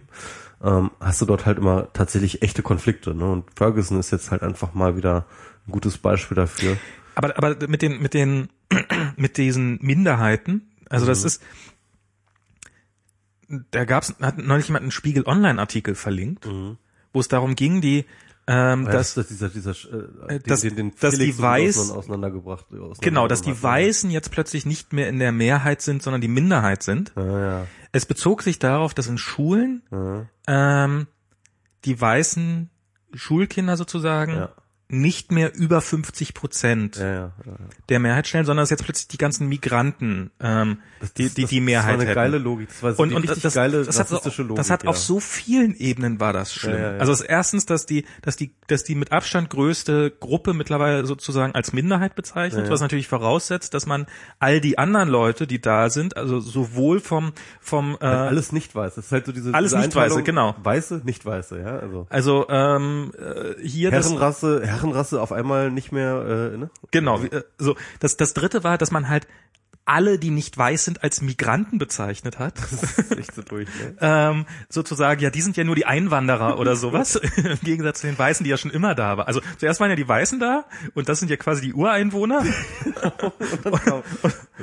ähm, 0.64 0.91
hast 0.99 1.22
du 1.22 1.26
dort 1.26 1.45
halt 1.45 1.57
immer 1.57 1.91
tatsächlich 1.93 2.41
echte 2.41 2.62
Konflikte. 2.62 3.14
Ne? 3.14 3.26
Und 3.26 3.45
Ferguson 3.55 3.99
ist 3.99 4.12
jetzt 4.12 4.32
halt 4.32 4.43
einfach 4.43 4.74
mal 4.74 4.97
wieder 4.97 5.26
ein 5.68 5.72
gutes 5.72 5.97
Beispiel 5.97 6.36
dafür. 6.36 6.78
Aber, 7.16 7.38
aber 7.38 7.68
mit 7.68 7.82
den, 7.82 8.01
mit 8.01 8.14
den, 8.14 8.49
mit 9.16 9.38
diesen 9.38 9.80
Minderheiten, 9.82 10.72
also 10.89 11.05
das 11.05 11.24
ist, 11.24 11.41
da 13.72 13.86
gab's, 13.86 14.16
hat 14.22 14.38
neulich 14.38 14.68
jemand 14.68 14.84
einen 14.84 14.91
Spiegel 14.91 15.24
Online 15.26 15.60
Artikel 15.60 15.95
verlinkt, 15.95 16.47
wo 17.14 17.20
es 17.20 17.28
darum 17.28 17.55
ging, 17.55 17.82
die, 17.82 18.05
ähm, 18.52 18.86
Weil 18.88 18.93
dass, 18.93 19.14
das, 19.14 19.28
dieser, 19.28 19.50
dieser, 19.50 19.72
äh, 19.72 20.36
Äh, 20.36 20.39
dass- 20.39 20.62
den, 20.62 20.76
den 20.76 20.93
dass 21.00 21.18
die 21.18 21.32
und 21.32 21.39
Weiß- 21.39 21.78
Osman 21.80 21.97
auseinandergebracht. 21.97 22.66
genau, 23.02 23.28
dass 23.28 23.41
die 23.41 23.52
auseinandergebracht 23.52 23.64
Weißen 23.64 24.10
jetzt 24.12 24.32
plötzlich 24.32 24.66
nicht 24.66 24.91
mehr 24.91 25.08
in 25.08 25.20
der 25.20 25.32
Mehrheit 25.32 25.82
sind, 25.84 26.02
sondern 26.02 26.20
die 26.22 26.28
Minderheit 26.28 26.82
sind. 26.82 27.14
Ja, 27.16 27.39
ja. 27.39 27.68
Es 27.91 28.06
bezog 28.08 28.41
sich 28.41 28.58
darauf, 28.58 28.93
dass 28.95 29.08
in 29.08 29.18
Schulen 29.20 29.84
Ja, 29.91 30.26
ähm, 30.47 31.06
die 31.86 32.00
weißen 32.02 32.70
Schulkinder 33.14 33.78
sozusagen 33.78 34.34
Ja. 34.36 34.50
Nicht 34.92 35.32
mehr 35.32 35.54
über 35.56 35.82
50 35.82 36.34
Prozent 36.34 36.98
ja, 36.98 37.06
ja, 37.06 37.22
ja. 37.46 37.54
der 37.90 38.00
Mehrheit 38.00 38.28
stellen, 38.28 38.46
sondern 38.46 38.64
dass 38.64 38.72
jetzt 38.72 38.84
plötzlich 38.84 39.08
die 39.08 39.20
ganzen 39.20 39.48
Migranten 39.48 40.32
ähm, 40.40 40.80
die, 41.16 41.30
die, 41.30 41.46
die 41.46 41.62
Mehrheit 41.62 41.84
Das 41.84 41.88
war 41.88 41.94
eine 41.94 42.06
hätten. 42.06 42.16
geile 42.16 42.38
Logik. 42.40 42.70
Das 42.70 42.82
war 42.84 42.94
so 42.94 43.04
und, 43.04 43.14
und 43.14 43.22
richtig 43.24 43.44
das, 43.44 43.54
geile 43.54 43.84
das 43.86 44.00
hat, 44.00 44.10
Logik. 44.10 44.56
das 44.56 44.72
hat 44.72 44.88
auf 44.88 44.98
so 44.98 45.20
vielen 45.20 45.76
Ebenen 45.76 46.20
war 46.20 46.34
das 46.34 46.52
schlimm. 46.54 47.00
Also 47.00 47.12
das 47.12 47.22
erstens, 47.22 47.68
dass 47.68 47.86
die, 47.86 48.06
dass 48.24 48.36
die, 48.36 48.52
dass 48.66 48.84
die 48.84 48.96
mit 48.96 49.12
Abstand 49.12 49.52
größte 49.52 50.10
Gruppe 50.10 50.56
mittlerweile 50.56 51.06
sozusagen 51.06 51.54
als 51.54 51.72
Minderheit 51.72 52.16
bezeichnet, 52.16 52.70
was 52.72 52.82
natürlich 52.82 53.08
voraussetzt, 53.08 53.76
dass 53.76 53.86
man 53.86 54.08
all 54.40 54.60
die 54.60 54.80
anderen 54.80 55.10
Leute, 55.10 55.46
die 55.46 55.62
da 55.62 55.92
sind, 55.92 56.18
also 56.18 56.40
sowohl 56.40 57.00
vom 57.00 57.34
vom 57.60 57.96
äh, 58.02 58.06
alles 58.06 58.52
nicht 58.52 58.74
weiß. 58.74 58.96
Das 58.96 59.06
ist 59.06 59.12
halt 59.12 59.28
so 59.28 59.32
diese 59.32 59.54
Alles 59.54 59.72
diese 59.72 59.84
Nicht-Weiße, 59.84 60.18
Einteilung, 60.18 60.24
genau. 60.24 60.56
Weiße, 60.64 61.02
nicht 61.04 61.26
weiße, 61.26 61.60
ja. 61.60 61.78
Also 61.78 62.08
also 62.10 62.48
ähm, 62.50 63.12
äh, 63.18 63.62
hier 63.62 63.92
das, 63.92 64.08
Herrenrasse 64.80 65.21
auf 65.21 65.32
einmal 65.32 65.71
nicht 65.71 65.91
mehr, 65.91 66.51
äh, 66.53 66.57
ne? 66.57 66.69
Genau, 66.91 67.23
wie, 67.23 67.27
äh, 67.27 67.43
so 67.57 67.75
das 67.99 68.17
das 68.17 68.34
dritte 68.34 68.63
war, 68.63 68.77
dass 68.77 68.91
man 68.91 69.09
halt 69.09 69.27
alle, 69.90 70.20
die 70.20 70.30
nicht 70.30 70.58
weiß 70.58 70.86
sind, 70.86 71.04
als 71.04 71.22
Migranten 71.22 71.78
bezeichnet 71.80 72.40
hat. 72.40 72.54
Das 72.60 72.72
ist 72.98 73.18
echt 73.18 73.34
so 73.36 73.42
durch, 73.48 73.68
ne? 73.68 73.96
ähm, 74.02 74.46
sozusagen, 74.70 75.20
ja, 75.22 75.30
die 75.30 75.42
sind 75.42 75.58
ja 75.58 75.64
nur 75.64 75.76
die 75.76 75.86
Einwanderer 75.86 76.60
oder 76.60 76.76
sowas, 76.78 77.16
im 77.36 77.60
Gegensatz 77.64 78.02
zu 78.02 78.08
den 78.08 78.18
Weißen, 78.18 78.44
die 78.44 78.50
ja 78.52 78.58
schon 78.58 78.72
immer 78.72 78.96
da 78.96 79.18
waren. 79.18 79.28
Also 79.28 79.42
zuerst 79.58 79.80
waren 79.80 79.90
ja 79.90 79.96
die 79.96 80.08
Weißen 80.08 80.40
da 80.40 80.66
und 80.94 81.10
das 81.10 81.20
sind 81.20 81.30
ja 81.30 81.38
quasi 81.38 81.62
die 81.62 81.74
Ureinwohner 81.74 82.44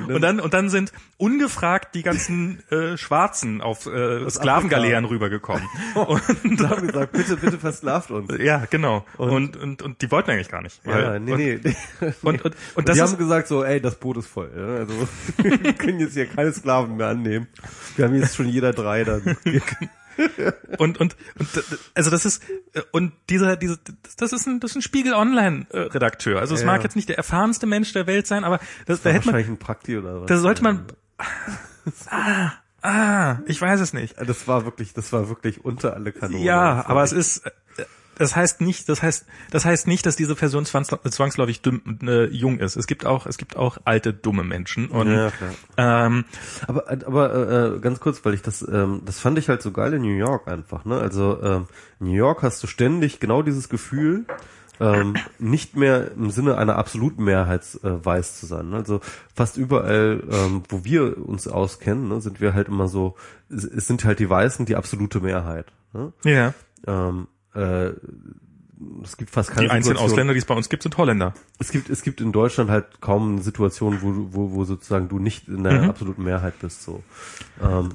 und 0.07 0.21
dann 0.21 0.39
und 0.39 0.53
dann 0.53 0.69
sind 0.69 0.91
ungefragt 1.17 1.95
die 1.95 2.03
ganzen 2.03 2.63
äh, 2.69 2.97
Schwarzen 2.97 3.61
auf 3.61 3.85
äh, 3.85 4.29
Sklavengaleeren 4.29 5.05
rübergekommen. 5.05 5.63
Und, 5.95 6.21
haben 6.69 6.87
gesagt, 6.87 7.11
bitte, 7.11 7.37
bitte 7.37 7.57
versklavt 7.59 8.11
uns. 8.11 8.31
ja, 8.39 8.63
genau. 8.69 9.05
Und, 9.17 9.57
und 9.57 9.81
und 9.81 10.01
die 10.01 10.11
wollten 10.11 10.31
eigentlich 10.31 10.49
gar 10.49 10.61
nicht. 10.61 10.79
weil- 10.85 11.01
Ja, 11.03 11.19
nee, 11.19 11.35
nee. 11.35 11.59
nee. 11.63 11.75
Und, 12.21 12.43
und, 12.45 12.55
und 12.75 12.87
die 12.87 12.91
das 12.91 12.99
haben 13.01 13.11
ist, 13.11 13.17
gesagt 13.17 13.47
so, 13.47 13.63
ey, 13.63 13.81
das 13.81 13.95
Boot 13.95 14.17
ist 14.17 14.27
voll. 14.27 14.51
Ja? 14.55 14.75
Also 14.77 14.93
wir 15.37 15.73
können 15.73 15.99
jetzt 15.99 16.13
hier 16.13 16.25
keine 16.27 16.51
Sklaven 16.53 16.97
mehr 16.97 17.07
annehmen. 17.07 17.47
Wir 17.95 18.05
haben 18.05 18.15
jetzt 18.15 18.35
schon 18.35 18.47
jeder 18.49 18.73
drei 18.73 19.03
dann. 19.03 19.37
und, 20.77 20.97
und, 20.99 21.15
und 21.37 21.49
also 21.93 22.09
das 22.09 22.25
ist 22.25 22.41
äh, 22.73 22.81
und 22.91 23.13
dieser 23.29 23.55
diese 23.55 23.77
das 24.17 24.33
ist 24.33 24.47
ein 24.47 24.59
das 24.59 24.71
ist 24.71 24.77
ein 24.77 24.81
Spiegel 24.81 25.13
Online 25.13 25.67
äh, 25.69 25.79
Redakteur. 25.79 26.39
Also 26.39 26.55
es 26.55 26.61
Ja. 26.61 26.67
mag 26.67 26.83
jetzt 26.83 26.95
nicht 26.95 27.09
der 27.09 27.17
erfahrenste 27.17 27.67
Mensch 27.67 27.93
der 27.93 28.07
Welt 28.07 28.25
sein, 28.27 28.43
aber 28.43 28.59
das, 28.87 29.01
da 29.01 29.09
hätte 29.11 29.27
man 29.27 29.35
Wahrscheinlich 29.35 29.47
ein 29.49 29.59
Prakti 29.59 29.97
oder 29.97 30.21
was. 30.21 30.27
da 30.27 30.37
sollte 30.39 30.63
man 30.63 30.85
ah, 32.09 32.51
ah, 32.81 33.37
ich 33.45 33.61
weiß 33.61 33.79
es 33.79 33.93
nicht. 33.93 34.15
Das 34.19 34.47
war 34.47 34.65
wirklich, 34.65 34.93
das 34.93 35.11
war 35.13 35.29
wirklich 35.29 35.63
unter 35.63 35.93
alle 35.93 36.11
Kanonen. 36.11 36.43
Ja, 36.43 36.77
Das 36.77 36.85
aber 36.87 37.03
es 37.03 37.11
ist 37.11 37.43
das 38.17 38.35
heißt 38.35 38.61
nicht, 38.61 38.89
das 38.89 39.01
heißt, 39.01 39.25
das 39.51 39.65
heißt 39.65 39.87
nicht, 39.87 40.05
dass 40.05 40.15
diese 40.15 40.35
Person 40.35 40.65
zwangs, 40.65 40.87
zwangsläufig 40.87 41.61
dumm, 41.61 41.81
äh, 42.03 42.25
jung 42.25 42.59
ist. 42.59 42.75
Es 42.75 42.87
gibt 42.87 43.05
auch, 43.05 43.25
es 43.25 43.37
gibt 43.37 43.55
auch 43.55 43.77
alte 43.85 44.13
dumme 44.13 44.43
Menschen 44.43 44.87
und 44.89 45.11
Ja, 45.11 45.31
ähm, 45.77 46.25
Aber, 46.67 46.89
aber 46.89 47.33
äh, 47.33 47.75
äh, 47.75 47.79
ganz 47.79 47.99
kurz, 47.99 48.23
weil 48.25 48.33
ich 48.33 48.41
das, 48.41 48.67
ähm, 48.67 49.01
das 49.05 49.19
fand 49.19 49.37
ich 49.37 49.49
halt 49.49 49.61
so 49.61 49.71
geil 49.71 49.93
in 49.93 50.01
New 50.01 50.17
York 50.17 50.47
einfach. 50.47 50.85
Ne? 50.85 50.97
Also 50.99 51.41
ähm, 51.41 51.67
New 51.99 52.13
York 52.13 52.43
hast 52.43 52.61
du 52.63 52.67
ständig 52.67 53.19
genau 53.19 53.41
dieses 53.41 53.69
Gefühl, 53.69 54.25
ähm, 54.79 55.15
nicht 55.39 55.75
mehr 55.75 56.11
im 56.11 56.29
Sinne 56.29 56.57
einer 56.57 56.75
absoluten 56.75 57.23
Mehrheit 57.23 57.63
äh, 57.83 58.05
weiß 58.05 58.39
zu 58.39 58.45
sein. 58.45 58.69
Ne? 58.69 58.77
Also 58.77 59.01
fast 59.33 59.57
überall, 59.57 60.21
ähm, 60.29 60.63
wo 60.69 60.83
wir 60.83 61.17
uns 61.27 61.47
auskennen, 61.47 62.07
ne, 62.07 62.21
sind 62.21 62.41
wir 62.41 62.53
halt 62.53 62.67
immer 62.67 62.87
so, 62.87 63.15
es, 63.49 63.63
es 63.63 63.87
sind 63.87 64.05
halt 64.05 64.19
die 64.19 64.29
Weißen 64.29 64.65
die 64.65 64.75
absolute 64.75 65.19
Mehrheit. 65.19 65.65
Ne? 65.93 66.13
ja, 66.23 66.53
Ähm, 66.85 67.27
äh, 67.57 67.93
es 69.03 69.17
gibt 69.17 69.31
fast 69.31 69.49
keine 69.49 69.61
die 69.67 69.71
einzigen 69.71 69.95
Situation- 69.95 70.11
Ausländer, 70.11 70.33
die 70.33 70.39
es 70.39 70.45
bei 70.45 70.53
uns 70.53 70.69
gibt, 70.69 70.83
sind 70.83 70.95
Holländer. 70.97 71.33
es 71.57 71.71
gibt, 71.71 71.89
es 71.89 72.03
gibt 72.03 72.21
in 72.21 72.31
Deutschland 72.31 72.69
halt 72.69 73.01
kaum 73.01 73.33
eine 73.33 73.41
Situation, 73.41 73.97
wo, 74.01 74.27
wo, 74.31 74.51
wo 74.53 74.65
sozusagen 74.65 75.09
du 75.09 75.17
nicht 75.17 75.47
in 75.47 75.63
der 75.63 75.81
Mhm. 75.83 75.89
absoluten 75.89 76.23
Mehrheit 76.23 76.59
bist, 76.59 76.83
so. 76.83 77.01
Ähm, 77.61 77.89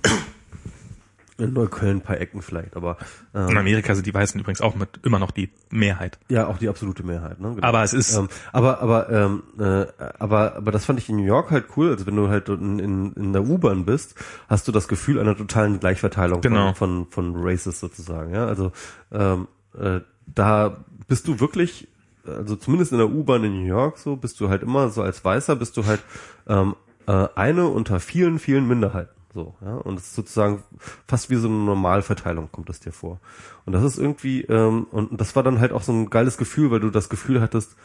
in 1.38 1.52
Neukölln 1.54 1.96
ein 1.98 2.00
paar 2.02 2.20
Ecken 2.20 2.42
vielleicht, 2.42 2.76
aber 2.76 2.98
In 3.34 3.48
ähm, 3.50 3.56
Amerika 3.56 3.94
sind 3.94 4.06
die 4.06 4.12
Weißen 4.14 4.38
übrigens 4.40 4.60
auch 4.60 4.74
mit 4.74 5.00
immer 5.02 5.18
noch 5.18 5.30
die 5.30 5.50
Mehrheit. 5.70 6.18
ja 6.28 6.46
auch 6.46 6.58
die 6.58 6.68
absolute 6.68 7.02
Mehrheit, 7.02 7.40
ne? 7.40 7.54
Genau. 7.54 7.66
Aber 7.66 7.82
es 7.82 7.92
ist 7.94 8.14
ähm, 8.14 8.28
aber 8.52 8.80
aber 8.82 9.10
ähm, 9.10 9.42
äh, 9.58 9.86
aber 10.18 10.56
aber 10.56 10.70
das 10.72 10.84
fand 10.84 10.98
ich 10.98 11.08
in 11.08 11.16
New 11.16 11.24
York 11.24 11.50
halt 11.50 11.66
cool. 11.76 11.90
Also 11.90 12.06
wenn 12.06 12.16
du 12.16 12.28
halt 12.28 12.48
in, 12.50 12.78
in, 12.78 13.12
in 13.14 13.32
der 13.32 13.42
U-Bahn 13.44 13.84
bist, 13.86 14.14
hast 14.48 14.68
du 14.68 14.72
das 14.72 14.88
Gefühl 14.88 15.18
einer 15.18 15.36
totalen 15.36 15.80
Gleichverteilung 15.80 16.40
Genau. 16.42 16.74
von, 16.74 17.06
von 17.06 17.32
von 17.34 17.42
Races 17.42 17.80
sozusagen. 17.80 18.34
Ja, 18.34 18.46
also 18.46 18.72
ähm, 19.10 19.48
äh, 19.78 20.00
da 20.26 20.84
bist 21.08 21.26
du 21.28 21.40
wirklich, 21.40 21.88
also 22.26 22.56
zumindest 22.56 22.92
in 22.92 22.98
der 22.98 23.08
U-Bahn 23.10 23.42
in 23.44 23.54
New 23.60 23.66
York 23.66 23.98
so, 23.98 24.16
bist 24.16 24.38
du 24.40 24.48
halt 24.50 24.62
immer 24.62 24.90
so 24.90 25.02
als 25.02 25.24
Weißer 25.24 25.56
bist 25.56 25.76
du 25.78 25.86
halt 25.86 26.02
ähm, 26.46 26.76
äh, 27.06 27.26
eine 27.34 27.66
unter 27.68 28.00
vielen 28.00 28.38
vielen 28.38 28.68
Minderheiten. 28.68 29.10
So, 29.34 29.54
ja, 29.62 29.76
und 29.76 29.98
es 29.98 30.08
ist 30.08 30.14
sozusagen 30.14 30.62
fast 31.06 31.30
wie 31.30 31.36
so 31.36 31.48
eine 31.48 31.56
Normalverteilung 31.56 32.50
kommt 32.52 32.68
es 32.68 32.80
dir 32.80 32.92
vor. 32.92 33.18
Und 33.64 33.72
das 33.72 33.82
ist 33.82 33.98
irgendwie, 33.98 34.42
ähm, 34.42 34.86
und 34.90 35.18
das 35.18 35.34
war 35.34 35.42
dann 35.42 35.58
halt 35.58 35.72
auch 35.72 35.82
so 35.82 35.92
ein 35.92 36.10
geiles 36.10 36.36
Gefühl, 36.36 36.70
weil 36.70 36.80
du 36.80 36.90
das 36.90 37.08
Gefühl 37.08 37.40
hattest, 37.40 37.76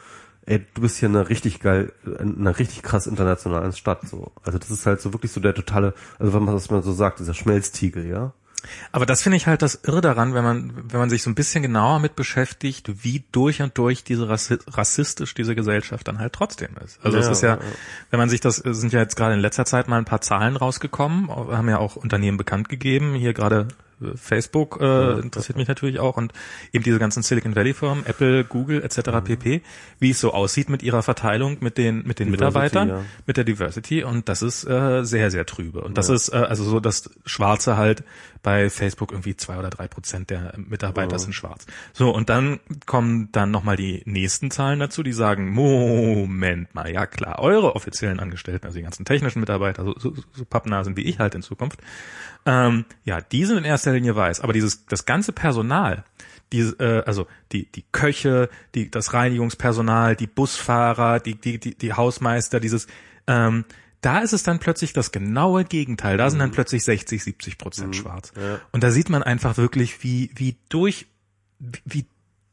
ey, 0.46 0.66
du 0.74 0.82
bist 0.82 0.98
hier 0.98 1.10
eine 1.10 1.30
richtig 1.30 1.60
geil, 1.62 1.94
eine 2.20 2.58
richtig 2.58 2.84
krass 2.84 3.08
internationalen 3.08 3.72
Stadt, 3.72 4.08
so. 4.08 4.32
Also 4.44 4.60
das 4.60 4.72
ist 4.72 4.86
halt 4.86 5.00
so 5.00 5.14
wirklich 5.14 5.32
so 5.32 5.40
der 5.40 5.54
totale, 5.54 5.94
also 6.20 6.34
wenn 6.34 6.44
man 6.44 6.54
das 6.54 6.70
mal 6.70 6.84
so 6.84 6.92
sagt, 6.92 7.20
dieser 7.20 7.34
Schmelztiegel, 7.34 8.06
ja. 8.06 8.34
Aber 8.92 9.06
das 9.06 9.22
finde 9.22 9.38
ich 9.38 9.48
halt 9.48 9.62
das 9.62 9.76
Irre 9.84 10.02
daran, 10.02 10.34
wenn 10.34 10.44
man, 10.44 10.92
wenn 10.92 11.00
man 11.00 11.10
sich 11.10 11.24
so 11.24 11.30
ein 11.30 11.36
bisschen 11.36 11.62
genauer 11.62 12.00
mit 12.00 12.16
beschäftigt, 12.16 13.04
wie 13.04 13.24
durch 13.32 13.62
und 13.62 13.78
durch 13.78 14.04
diese 14.04 14.28
Rassi 14.28 14.58
rassistisch 14.68 15.34
diese 15.34 15.56
Gesellschaft 15.56 16.08
dann 16.08 16.20
halt 16.20 16.34
trotzdem 16.34 16.72
ist. 16.84 17.00
Also 17.04 17.18
ja, 17.18 17.24
es 17.24 17.30
ist 17.30 17.44
ja, 17.44 17.60
wenn 18.10 18.20
man 18.20 18.30
sich 18.30 18.42
das, 18.42 18.58
sind 18.58 18.94
ja 18.94 19.00
jetzt 19.00 19.16
gerade 19.16 19.36
in 19.36 19.40
letzter 19.40 19.66
Zeit 19.66 19.88
mal 19.88 19.98
ein 19.98 20.06
paar 20.06 20.22
Zahlen 20.22 20.56
rausgekommen, 20.56 21.30
haben 21.30 21.70
ja 21.70 21.78
auch 21.78 21.96
Unternehmen 21.96 22.38
bekannt 22.38 22.70
gegeben, 22.70 23.14
hier 23.14 23.34
gerade 23.34 23.68
Facebook 24.16 24.80
äh, 24.82 25.20
interessiert 25.20 25.58
mich 25.58 25.68
natürlich 25.68 26.00
auch 26.00 26.18
und 26.18 26.34
eben 26.72 26.84
diese 26.84 27.00
ganzen 27.00 27.24
Silicon 27.24 27.56
Valley 27.56 27.74
Firmen, 27.74 28.06
Apple, 28.06 28.44
Google 28.44 28.84
etc. 28.84 29.08
Mhm. 29.08 29.24
pp, 29.24 29.62
wie 30.00 30.12
es 30.12 30.20
so 30.20 30.34
aussieht 30.34 30.70
mit 30.70 30.84
ihrer 30.84 31.04
Verteilung 31.04 31.58
mit 31.62 31.78
den 31.78 32.06
mit 32.06 32.20
den 32.20 32.32
Diversity, 32.32 32.32
Mitarbeitern, 32.32 32.90
ja. 32.90 33.02
mit 33.26 33.38
der 33.38 33.44
Diversity 33.44 34.04
und 34.04 34.30
das 34.30 34.42
ist 34.42 34.66
äh, 34.66 35.04
sehr 35.04 35.32
sehr 35.32 35.46
trübe 35.46 35.82
und 35.82 35.98
das 35.98 36.10
ist 36.10 36.30
äh, 36.30 36.36
also 36.36 36.64
so 36.64 36.80
das 36.80 37.10
Schwarze 37.26 37.78
halt 37.78 38.04
bei 38.44 38.70
Facebook 38.70 39.12
irgendwie 39.12 39.36
zwei 39.36 39.58
oder 39.58 39.70
drei 39.70 39.88
Prozent 39.88 40.30
der 40.30 40.54
Mitarbeiter 40.58 41.20
sind 41.20 41.34
schwarz. 41.34 41.66
So 41.94 42.12
und 42.12 42.30
dann 42.30 42.60
kommen 42.86 43.30
dann 43.32 43.52
noch 43.52 43.64
mal 43.64 43.76
die 43.76 44.04
nächsten 44.06 44.52
Zahlen 44.52 44.80
dazu, 44.80 45.04
die 45.04 45.12
sagen 45.12 45.50
Moment 45.50 46.74
mal, 46.74 46.90
ja 46.90 47.06
klar, 47.06 47.40
eure 47.40 47.76
offiziellen 47.76 48.20
Angestellten, 48.20 48.66
also 48.66 48.78
die 48.78 48.84
ganzen 48.84 49.06
technischen 49.06 49.40
Mitarbeiter, 49.40 49.84
so, 49.84 49.96
so, 49.98 50.14
so 50.32 50.46
Pappnasen 50.46 50.96
wie 50.96 51.02
ich 51.02 51.20
halt 51.20 51.36
in 51.36 51.42
Zukunft, 51.42 51.82
ähm, 52.46 52.86
ja, 53.04 53.20
die 53.20 53.44
sind 53.44 53.58
in 53.58 53.66
erster 53.66 53.87
Linie 53.94 54.16
weiß, 54.16 54.42
aber 54.42 54.54
dieses 54.54 54.86
das 54.86 55.06
ganze 55.06 55.32
Personal, 55.32 56.04
die, 56.54 56.62
äh, 56.62 57.04
also 57.06 57.28
die 57.52 57.72
die 57.72 57.84
Köche, 57.92 58.50
die 58.76 58.90
das 58.90 59.14
Reinigungspersonal, 59.14 60.16
die 60.16 60.28
Busfahrer, 60.28 61.20
die 61.20 61.36
die 61.36 61.60
die, 61.60 61.76
die 61.76 61.94
Hausmeister, 61.94 62.60
dieses 62.60 62.88
ähm, 63.28 63.66
da 64.02 64.20
ist 64.20 64.34
es 64.34 64.44
dann 64.44 64.60
plötzlich 64.60 64.94
das 64.94 65.12
genaue 65.12 65.66
Gegenteil. 65.66 66.18
Da 66.18 66.30
sind 66.30 66.40
dann 66.40 66.50
mhm. 66.50 66.54
plötzlich 66.54 66.84
60, 66.84 67.24
70 67.24 67.58
Prozent 67.58 67.90
mhm. 67.90 67.94
schwarz. 67.94 68.32
Ja. 68.36 68.62
Und 68.72 68.84
da 68.84 68.92
sieht 68.92 69.10
man 69.10 69.24
einfach 69.24 69.58
wirklich, 69.58 70.04
wie, 70.04 70.32
wie 70.36 70.56
durch, 70.70 71.08
wie 71.60 72.06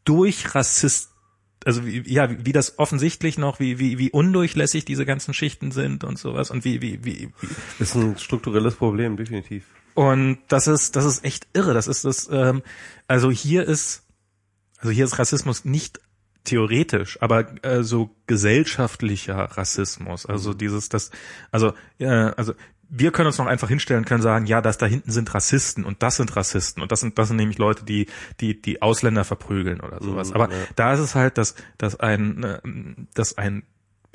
durch 0.05 0.55
Rassist, 0.55 1.11
also 1.65 1.87
wie, 1.87 2.03
ja, 2.11 2.31
wie, 2.31 2.47
wie 2.47 2.53
das 2.53 2.79
offensichtlich 2.79 3.39
noch, 3.39 3.61
wie, 3.61 3.79
wie, 3.79 3.99
wie 3.99 4.11
undurchlässig 4.11 4.85
diese 4.85 5.05
ganzen 5.05 5.35
Schichten 5.35 5.71
sind 5.71 6.05
und 6.05 6.19
sowas 6.19 6.51
und 6.51 6.65
wie, 6.65 6.81
wie, 6.81 7.05
wie, 7.05 7.31
wie. 7.41 7.49
Ist 7.79 7.95
ein 7.95 8.19
strukturelles 8.19 8.77
Problem, 8.77 9.17
definitiv. 9.17 9.65
Und 9.95 10.39
das 10.49 10.67
ist, 10.67 10.97
das 10.97 11.05
ist 11.05 11.25
echt 11.25 11.47
irre. 11.53 11.75
Das 11.75 11.87
ist 11.87 12.05
das, 12.05 12.29
ähm, 12.31 12.63
also 13.07 13.31
hier 13.31 13.65
ist, 13.65 14.03
also 14.79 14.91
hier 14.91 15.05
ist 15.05 15.19
Rassismus 15.19 15.65
nicht 15.65 16.01
theoretisch, 16.43 17.19
aber 17.23 17.65
äh, 17.65 17.83
so 17.83 18.15
gesellschaftlicher 18.27 19.37
Rassismus. 19.37 20.27
Also 20.27 20.53
mhm. 20.53 20.59
dieses, 20.59 20.89
das, 20.89 21.11
also, 21.51 21.73
äh, 21.99 22.07
also 22.07 22.55
wir 22.89 23.13
können 23.13 23.29
uns 23.29 23.39
noch 23.39 23.47
einfach 23.47 23.69
hinstellen, 23.69 24.05
können 24.05 24.23
sagen, 24.23 24.47
ja, 24.47 24.61
das 24.61 24.79
da 24.79 24.87
hinten 24.87 25.11
sind 25.11 25.33
Rassisten 25.35 25.85
und 25.85 26.03
das 26.03 26.17
sind 26.17 26.37
Rassisten 26.37 26.83
und 26.83 26.93
das 26.93 27.01
sind, 27.01 27.19
das 27.19 27.29
sind 27.29 27.39
nämlich 27.39 27.59
Leute, 27.59 27.85
die, 27.85 28.07
die, 28.41 28.61
die 28.61 28.83
Ausländer 28.83 29.25
verprügeln 29.25 29.81
oder 29.81 30.03
sowas. 30.03 30.29
Mhm, 30.31 30.35
aber 30.35 30.51
ja. 30.51 30.59
da 30.77 30.93
ist 30.93 31.01
es 31.01 31.15
halt, 31.15 31.39
dass, 31.39 31.55
dass 31.79 31.99
ein, 31.99 32.43
äh, 32.43 32.61
dass 33.15 33.39
ein 33.39 33.65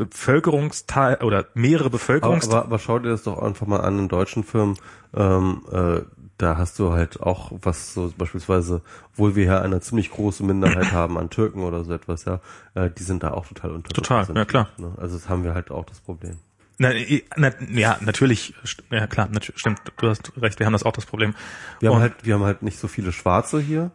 Bevölkerungsteil 0.05 1.17
oder 1.17 1.45
mehrere 1.53 1.89
Bevölkerungsteile. 1.89 2.55
Aber, 2.55 2.65
aber, 2.65 2.75
aber 2.75 2.79
schau 2.79 2.99
dir 2.99 3.09
das 3.09 3.23
doch 3.23 3.41
einfach 3.41 3.67
mal 3.67 3.81
an 3.81 3.99
in 3.99 4.07
deutschen 4.07 4.43
Firmen. 4.43 4.77
Ähm, 5.13 5.61
äh, 5.71 6.01
da 6.37 6.57
hast 6.57 6.79
du 6.79 6.93
halt 6.93 7.21
auch 7.21 7.51
was 7.61 7.93
so 7.93 8.13
beispielsweise, 8.17 8.81
obwohl 9.11 9.35
wir 9.35 9.43
hier 9.43 9.61
eine 9.61 9.81
ziemlich 9.81 10.09
große 10.09 10.43
Minderheit 10.43 10.91
haben 10.93 11.17
an 11.17 11.29
Türken 11.29 11.63
oder 11.63 11.83
so 11.83 11.93
etwas, 11.93 12.23
ja, 12.25 12.39
äh, 12.75 12.89
die 12.89 13.03
sind 13.03 13.23
da 13.23 13.31
auch 13.31 13.45
total 13.45 13.71
unter. 13.71 13.89
Total, 13.89 14.25
ja 14.33 14.45
klar. 14.45 14.69
Ne? 14.77 14.93
Also 14.97 15.17
das 15.17 15.27
haben 15.27 15.43
wir 15.43 15.53
halt 15.53 15.69
auch 15.69 15.85
das 15.85 15.99
Problem. 15.99 16.37
Na, 16.77 16.91
na, 17.35 17.51
ja, 17.73 17.97
natürlich, 17.99 18.53
ja 18.89 19.05
klar, 19.05 19.27
natürlich, 19.29 19.59
stimmt, 19.59 19.81
du 19.97 20.07
hast 20.07 20.31
recht, 20.41 20.59
wir 20.59 20.65
haben 20.65 20.73
das 20.73 20.83
auch 20.83 20.93
das 20.93 21.05
Problem. 21.05 21.35
Wir 21.81 21.91
haben 21.91 21.99
halt, 21.99 22.13
wir 22.23 22.35
haben 22.35 22.43
halt 22.43 22.63
nicht 22.63 22.79
so 22.79 22.87
viele 22.87 23.11
Schwarze 23.11 23.59
hier, 23.59 23.91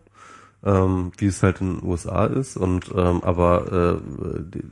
ähm, 0.62 1.12
wie 1.16 1.26
es 1.26 1.42
halt 1.42 1.62
in 1.62 1.78
den 1.78 1.88
USA 1.88 2.26
ist, 2.26 2.58
und 2.58 2.92
ähm, 2.94 3.24
aber 3.24 4.02
äh, 4.02 4.42
die, 4.42 4.64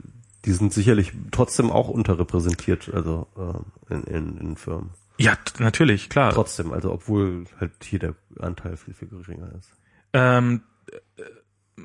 die 0.45 0.51
sind 0.51 0.73
sicherlich 0.73 1.13
trotzdem 1.31 1.71
auch 1.71 1.89
unterrepräsentiert, 1.89 2.93
also 2.93 3.27
äh, 3.37 3.93
in, 3.93 4.03
in, 4.03 4.37
in 4.37 4.55
Firmen. 4.57 4.91
Ja, 5.17 5.37
natürlich, 5.59 6.09
klar. 6.09 6.33
Trotzdem, 6.33 6.73
also 6.73 6.91
obwohl 6.91 7.45
halt 7.59 7.71
hier 7.83 7.99
der 7.99 8.15
Anteil 8.39 8.77
viel, 8.77 8.93
viel 8.93 9.07
geringer 9.07 9.53
ist. 9.57 9.71
Ähm, 10.11 10.63
äh, 10.91 11.81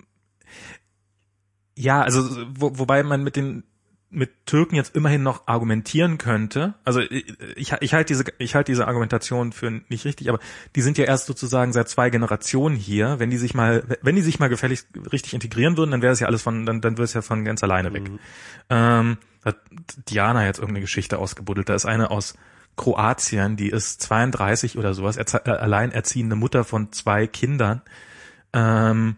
ja, 1.76 2.02
also 2.02 2.22
wo, 2.54 2.78
wobei 2.78 3.02
man 3.02 3.22
mit 3.22 3.36
den 3.36 3.64
mit 4.10 4.46
Türken 4.46 4.74
jetzt 4.74 4.96
immerhin 4.96 5.22
noch 5.22 5.46
argumentieren 5.46 6.16
könnte. 6.16 6.74
Also 6.84 7.00
ich, 7.00 7.34
ich, 7.56 7.72
ich 7.80 7.94
halte 7.94 8.08
diese 8.08 8.24
ich 8.38 8.54
halte 8.54 8.72
diese 8.72 8.86
Argumentation 8.86 9.52
für 9.52 9.70
nicht 9.88 10.04
richtig, 10.06 10.30
aber 10.30 10.38
die 10.76 10.80
sind 10.80 10.96
ja 10.96 11.04
erst 11.04 11.26
sozusagen 11.26 11.72
seit 11.72 11.88
zwei 11.88 12.08
Generationen 12.08 12.74
hier. 12.74 13.18
Wenn 13.18 13.30
die 13.30 13.36
sich 13.36 13.54
mal 13.54 13.84
wenn 14.00 14.16
die 14.16 14.22
sich 14.22 14.38
mal 14.38 14.48
gefällig 14.48 14.84
richtig 15.12 15.34
integrieren 15.34 15.76
würden, 15.76 15.90
dann 15.90 16.02
wäre 16.02 16.12
es 16.12 16.20
ja 16.20 16.26
alles 16.26 16.42
von 16.42 16.64
dann 16.64 16.80
dann 16.80 16.96
wäre 16.96 17.04
es 17.04 17.12
ja 17.12 17.22
von 17.22 17.44
ganz 17.44 17.62
alleine 17.62 17.92
weg. 17.92 18.08
Mhm. 18.08 18.18
Ähm, 18.70 19.18
hat 19.44 19.58
Diana 20.08 20.46
jetzt 20.46 20.58
irgendeine 20.58 20.82
Geschichte 20.82 21.18
ausgebuddelt. 21.18 21.68
Da 21.68 21.74
ist 21.74 21.84
eine 21.84 22.10
aus 22.10 22.34
Kroatien, 22.76 23.56
die 23.56 23.68
ist 23.68 24.00
32 24.02 24.78
oder 24.78 24.94
sowas, 24.94 25.16
äh, 25.18 25.50
alleinerziehende 25.50 26.36
Mutter 26.36 26.64
von 26.64 26.92
zwei 26.92 27.26
Kindern. 27.26 27.82
Ähm, 28.54 29.16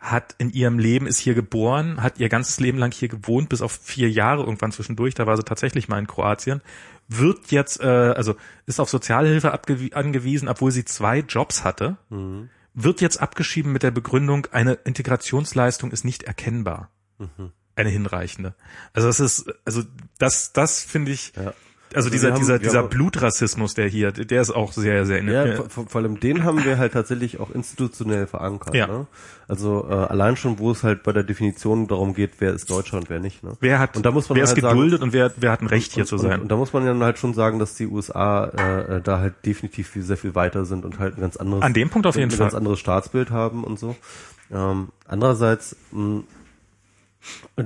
hat 0.00 0.34
in 0.38 0.50
ihrem 0.50 0.78
Leben, 0.78 1.06
ist 1.06 1.18
hier 1.18 1.34
geboren, 1.34 2.02
hat 2.02 2.18
ihr 2.18 2.30
ganzes 2.30 2.58
Leben 2.58 2.78
lang 2.78 2.90
hier 2.92 3.08
gewohnt, 3.08 3.50
bis 3.50 3.60
auf 3.60 3.72
vier 3.72 4.10
Jahre 4.10 4.42
irgendwann 4.42 4.72
zwischendurch, 4.72 5.14
da 5.14 5.26
war 5.26 5.36
sie 5.36 5.44
tatsächlich 5.44 5.88
mal 5.88 5.98
in 5.98 6.06
Kroatien, 6.06 6.62
wird 7.06 7.50
jetzt, 7.50 7.80
äh, 7.80 7.86
also 7.86 8.34
ist 8.64 8.80
auf 8.80 8.88
Sozialhilfe 8.88 9.52
angewiesen, 9.52 10.48
obwohl 10.48 10.70
sie 10.70 10.86
zwei 10.86 11.18
Jobs 11.18 11.64
hatte, 11.64 11.98
mhm. 12.08 12.48
wird 12.72 13.02
jetzt 13.02 13.20
abgeschrieben 13.20 13.72
mit 13.72 13.82
der 13.82 13.90
Begründung, 13.90 14.46
eine 14.52 14.72
Integrationsleistung 14.72 15.90
ist 15.92 16.04
nicht 16.04 16.22
erkennbar. 16.22 16.90
Mhm. 17.18 17.52
Eine 17.76 17.90
hinreichende. 17.90 18.54
Also 18.94 19.08
das 19.08 19.20
ist, 19.20 19.52
also 19.64 19.82
das, 20.18 20.52
das 20.52 20.82
finde 20.82 21.12
ich, 21.12 21.32
ja 21.36 21.52
also, 21.94 22.06
also 22.06 22.10
dieser, 22.10 22.32
haben, 22.32 22.38
dieser, 22.38 22.58
dieser 22.58 22.82
Blutrassismus, 22.84 23.74
der 23.74 23.88
hier, 23.88 24.12
der 24.12 24.40
ist 24.40 24.50
auch 24.50 24.72
sehr, 24.72 25.06
sehr, 25.06 25.22
ja, 25.24 25.62
vor, 25.68 25.86
vor 25.86 26.00
allem 26.00 26.20
den 26.20 26.44
haben 26.44 26.64
wir 26.64 26.78
halt 26.78 26.92
tatsächlich 26.92 27.40
auch 27.40 27.50
institutionell 27.50 28.26
verankert. 28.26 28.74
Ja. 28.74 28.86
Ne? 28.86 29.06
Also 29.48 29.86
äh, 29.90 29.94
allein 29.94 30.36
schon, 30.36 30.60
wo 30.60 30.70
es 30.70 30.84
halt 30.84 31.02
bei 31.02 31.12
der 31.12 31.24
Definition 31.24 31.88
darum 31.88 32.14
geht, 32.14 32.34
wer 32.38 32.52
ist 32.52 32.70
Deutscher 32.70 32.98
und 32.98 33.10
wer 33.10 33.18
nicht. 33.18 33.42
Ne? 33.42 33.56
Wer 33.58 33.80
hat, 33.80 33.96
und 33.96 34.06
da 34.06 34.12
muss 34.12 34.28
man 34.28 34.36
wer 34.36 34.46
halt 34.46 34.56
ist 34.56 34.62
geduldet 34.62 35.00
sagen, 35.00 35.02
und 35.02 35.12
wer, 35.12 35.32
wer 35.36 35.50
hat 35.50 35.62
ein 35.62 35.66
Recht 35.66 35.92
hier 35.92 36.04
und, 36.04 36.06
zu 36.06 36.18
sein. 36.18 36.34
Und, 36.34 36.42
und, 36.42 36.48
da 36.52 36.56
muss 36.56 36.72
man 36.72 36.86
dann 36.86 37.02
halt 37.02 37.18
schon 37.18 37.34
sagen, 37.34 37.58
dass 37.58 37.74
die 37.74 37.88
USA 37.88 38.44
äh, 38.44 38.98
äh, 38.98 39.00
da 39.02 39.18
halt 39.18 39.44
definitiv 39.44 39.88
viel, 39.88 40.02
sehr 40.02 40.16
viel 40.16 40.36
weiter 40.36 40.64
sind 40.64 40.84
und 40.84 41.00
halt 41.00 41.18
ein 41.18 41.20
ganz 41.20 41.36
anderes, 41.36 41.64
an 41.64 41.74
dem 41.74 41.90
Punkt 41.90 42.06
auf 42.06 42.14
jeden 42.14 42.28
ein 42.28 42.30
Fall, 42.30 42.46
ganz 42.46 42.54
anderes 42.54 42.78
Staatsbild 42.78 43.30
haben 43.30 43.64
und 43.64 43.80
so. 43.80 43.96
Ähm, 44.52 44.90
andererseits 45.08 45.74
mh, 45.90 46.22
äh, 47.56 47.64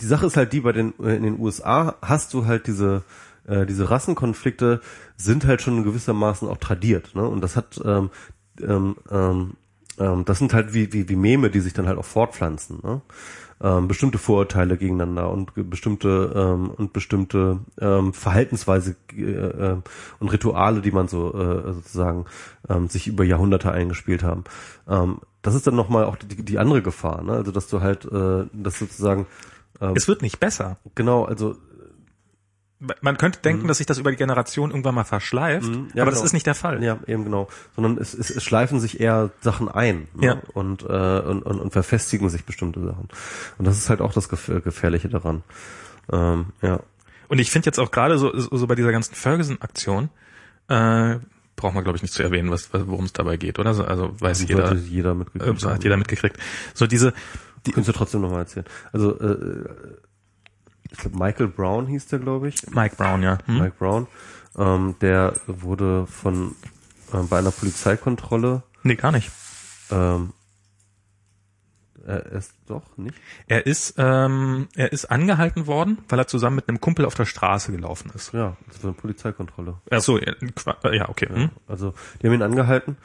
die 0.00 0.06
Sache 0.06 0.26
ist 0.26 0.36
halt 0.36 0.52
die, 0.52 0.60
bei 0.60 0.72
den 0.72 0.92
in 0.98 1.22
den 1.22 1.38
USA 1.38 1.96
hast 2.02 2.34
du 2.34 2.46
halt 2.46 2.66
diese 2.66 3.02
äh, 3.46 3.66
diese 3.66 3.90
Rassenkonflikte 3.90 4.80
sind 5.16 5.46
halt 5.46 5.62
schon 5.62 5.84
gewissermaßen 5.84 6.48
auch 6.48 6.58
tradiert. 6.58 7.14
Ne? 7.14 7.26
Und 7.26 7.40
das 7.40 7.56
hat 7.56 7.80
ähm, 7.84 8.10
ähm, 8.60 8.96
ähm, 9.10 9.52
ähm, 9.98 10.24
das 10.24 10.38
sind 10.38 10.52
halt 10.52 10.74
wie, 10.74 10.92
wie, 10.92 11.08
wie 11.08 11.16
Meme, 11.16 11.50
die 11.50 11.60
sich 11.60 11.72
dann 11.72 11.86
halt 11.86 11.98
auch 11.98 12.04
fortpflanzen. 12.04 12.80
Ne? 12.82 13.00
Ähm, 13.62 13.88
bestimmte 13.88 14.18
Vorurteile 14.18 14.76
gegeneinander 14.76 15.30
und 15.30 15.52
bestimmte 15.70 16.32
ähm, 16.36 16.70
und 16.70 16.92
bestimmte 16.92 17.60
ähm, 17.80 18.12
Verhaltensweise 18.12 18.96
äh, 19.16 19.22
äh, 19.22 19.76
und 20.20 20.28
Rituale, 20.28 20.82
die 20.82 20.90
man 20.90 21.08
so 21.08 21.32
äh, 21.32 21.72
sozusagen 21.72 22.26
ähm, 22.68 22.88
sich 22.88 23.06
über 23.06 23.24
Jahrhunderte 23.24 23.72
eingespielt 23.72 24.22
haben. 24.22 24.44
Ähm, 24.86 25.20
das 25.40 25.54
ist 25.54 25.66
dann 25.66 25.76
nochmal 25.76 26.04
auch 26.04 26.16
die, 26.16 26.44
die 26.44 26.58
andere 26.58 26.82
Gefahr, 26.82 27.22
ne? 27.22 27.32
Also 27.32 27.50
dass 27.50 27.68
du 27.68 27.80
halt, 27.80 28.04
äh, 28.04 28.44
das 28.52 28.78
sozusagen 28.78 29.26
ähm, 29.80 29.94
es 29.96 30.08
wird 30.08 30.22
nicht 30.22 30.40
besser. 30.40 30.78
Genau, 30.94 31.24
also 31.24 31.56
man 32.78 33.16
könnte 33.16 33.40
denken, 33.40 33.64
mhm. 33.64 33.68
dass 33.68 33.78
sich 33.78 33.86
das 33.86 33.98
über 33.98 34.10
die 34.10 34.16
Generation 34.16 34.70
irgendwann 34.70 34.94
mal 34.94 35.04
verschleift, 35.04 35.68
mhm. 35.68 35.88
ja, 35.94 36.02
aber 36.02 36.10
genau. 36.10 36.10
das 36.10 36.22
ist 36.22 36.32
nicht 36.34 36.46
der 36.46 36.54
Fall. 36.54 36.82
Ja, 36.82 36.98
eben 37.06 37.24
genau. 37.24 37.48
Sondern 37.74 37.96
es, 37.98 38.12
es, 38.12 38.28
es 38.28 38.44
schleifen 38.44 38.80
sich 38.80 39.00
eher 39.00 39.30
Sachen 39.40 39.68
ein 39.68 40.08
ne? 40.14 40.26
ja. 40.26 40.42
und, 40.52 40.82
äh, 40.82 40.86
und, 40.86 41.42
und, 41.42 41.60
und 41.60 41.72
verfestigen 41.72 42.28
sich 42.28 42.44
bestimmte 42.44 42.80
Sachen. 42.80 43.08
Und 43.56 43.64
das 43.64 43.78
ist 43.78 43.88
halt 43.88 44.00
auch 44.00 44.12
das 44.12 44.28
Gefährliche 44.28 45.08
daran. 45.08 45.42
Ähm, 46.12 46.46
ja. 46.60 46.80
Und 47.28 47.38
ich 47.38 47.50
finde 47.50 47.66
jetzt 47.66 47.78
auch 47.78 47.90
gerade 47.90 48.18
so, 48.18 48.38
so 48.38 48.66
bei 48.66 48.74
dieser 48.74 48.92
ganzen 48.92 49.14
Ferguson-Aktion, 49.14 50.10
äh, 50.68 51.16
braucht 51.56 51.74
man 51.74 51.82
glaube 51.82 51.96
ich 51.96 52.02
nicht 52.02 52.12
zu 52.12 52.22
erwähnen, 52.22 52.50
was, 52.50 52.68
worum 52.72 53.06
es 53.06 53.14
dabei 53.14 53.38
geht, 53.38 53.58
oder? 53.58 53.70
Also 53.70 54.14
weiß 54.20 54.40
das 54.40 54.48
jeder, 54.48 54.74
jeder 54.74 55.14
mitgekriegt. 55.14 55.62
Äh, 55.62 55.66
hat 55.66 55.82
jeder 55.82 55.96
mitgekriegt. 55.96 56.36
So 56.74 56.86
diese, 56.86 57.14
die, 57.66 57.72
Könntest 57.72 57.88
du 57.88 57.98
trotzdem 57.98 58.20
nochmal 58.20 58.40
erzählen. 58.40 58.66
Also 58.92 59.18
äh, 59.18 59.64
ich 60.96 61.02
glaube 61.02 61.18
Michael 61.18 61.48
Brown 61.48 61.86
hieß 61.86 62.06
der, 62.06 62.18
glaube 62.18 62.48
ich. 62.48 62.66
Mike 62.70 62.96
Brown, 62.96 63.22
ja. 63.22 63.38
Hm? 63.44 63.58
Mike 63.58 63.74
Brown. 63.78 64.06
Ähm, 64.56 64.94
der 65.00 65.34
wurde 65.46 66.06
von 66.06 66.56
äh, 67.12 67.22
bei 67.28 67.38
einer 67.38 67.50
Polizeikontrolle. 67.50 68.62
Nee, 68.82 68.94
gar 68.94 69.12
nicht. 69.12 69.30
Ähm, 69.90 70.32
er 72.06 72.24
ist 72.26 72.54
doch 72.66 72.96
nicht. 72.96 73.18
Er 73.46 73.66
ist, 73.66 73.94
ähm, 73.98 74.68
er 74.74 74.92
ist 74.92 75.06
angehalten 75.06 75.66
worden, 75.66 75.98
weil 76.08 76.20
er 76.20 76.28
zusammen 76.28 76.56
mit 76.56 76.68
einem 76.68 76.80
Kumpel 76.80 77.04
auf 77.04 77.14
der 77.14 77.26
Straße 77.26 77.72
gelaufen 77.72 78.10
ist. 78.14 78.32
Ja, 78.32 78.56
das 78.68 78.82
war 78.82 78.90
eine 78.90 78.98
Polizeikontrolle. 78.98 79.78
Ach 79.90 80.00
so, 80.00 80.18
ja, 80.18 80.32
ja 80.92 81.08
okay. 81.08 81.28
Hm? 81.28 81.50
Also 81.66 81.94
die 82.22 82.28
haben 82.28 82.34
ihn 82.34 82.42
angehalten 82.42 82.96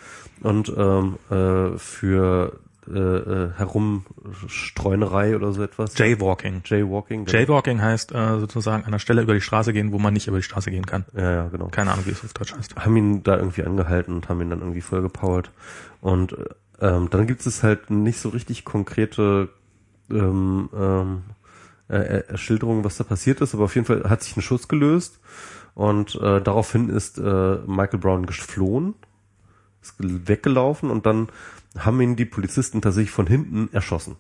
und 0.41 0.71
ähm, 0.77 1.17
äh, 1.29 1.77
für 1.77 2.59
äh, 2.93 2.99
äh, 2.99 3.51
Herumstreunerei 3.57 5.35
oder 5.35 5.51
so 5.53 5.63
etwas. 5.63 5.97
Jaywalking. 5.97 6.61
Jaywalking. 6.65 7.25
genau. 7.25 7.37
Jaywalking 7.37 7.81
heißt 7.81 8.13
äh, 8.13 8.39
sozusagen 8.39 8.85
an 8.85 8.91
der 8.91 8.99
Stelle 8.99 9.21
über 9.21 9.33
die 9.33 9.41
Straße 9.41 9.73
gehen, 9.73 9.91
wo 9.91 9.99
man 9.99 10.13
nicht 10.13 10.27
über 10.27 10.37
die 10.37 10.43
Straße 10.43 10.71
gehen 10.71 10.85
kann. 10.85 11.05
Ja, 11.15 11.31
ja, 11.31 11.47
genau. 11.49 11.67
Keine 11.67 11.91
Ahnung, 11.91 12.05
wie 12.05 12.11
es 12.11 12.23
auf 12.23 12.33
Deutsch 12.33 12.53
heißt. 12.53 12.75
haben 12.75 12.97
ihn 12.97 13.23
da 13.23 13.37
irgendwie 13.37 13.63
angehalten 13.63 14.15
und 14.15 14.29
haben 14.29 14.41
ihn 14.41 14.49
dann 14.49 14.59
irgendwie 14.59 14.81
vollgepowert. 14.81 15.51
Und 16.01 16.33
äh, 16.33 16.45
ähm, 16.81 17.09
dann 17.09 17.27
gibt 17.27 17.45
es 17.45 17.63
halt 17.63 17.89
nicht 17.89 18.19
so 18.19 18.29
richtig 18.29 18.65
konkrete 18.65 19.49
ähm, 20.09 20.69
ähm, 20.75 21.21
äh, 21.89 22.19
äh, 22.19 22.37
Schilderungen, 22.37 22.83
was 22.83 22.97
da 22.97 23.03
passiert 23.03 23.41
ist, 23.41 23.53
aber 23.53 23.65
auf 23.65 23.75
jeden 23.75 23.85
Fall 23.85 24.09
hat 24.09 24.23
sich 24.23 24.35
ein 24.37 24.41
Schuss 24.41 24.67
gelöst 24.67 25.19
und 25.73 26.15
äh, 26.15 26.41
daraufhin 26.41 26.89
ist 26.89 27.17
äh, 27.17 27.57
Michael 27.67 27.99
Brown 27.99 28.25
geflohen, 28.25 28.95
ist 29.81 29.95
weggelaufen 29.99 30.89
und 30.89 31.05
dann 31.05 31.29
haben 31.77 32.01
ihn 32.01 32.15
die 32.15 32.25
Polizisten 32.25 32.81
tatsächlich 32.81 33.11
von 33.11 33.27
hinten 33.27 33.69
erschossen. 33.73 34.17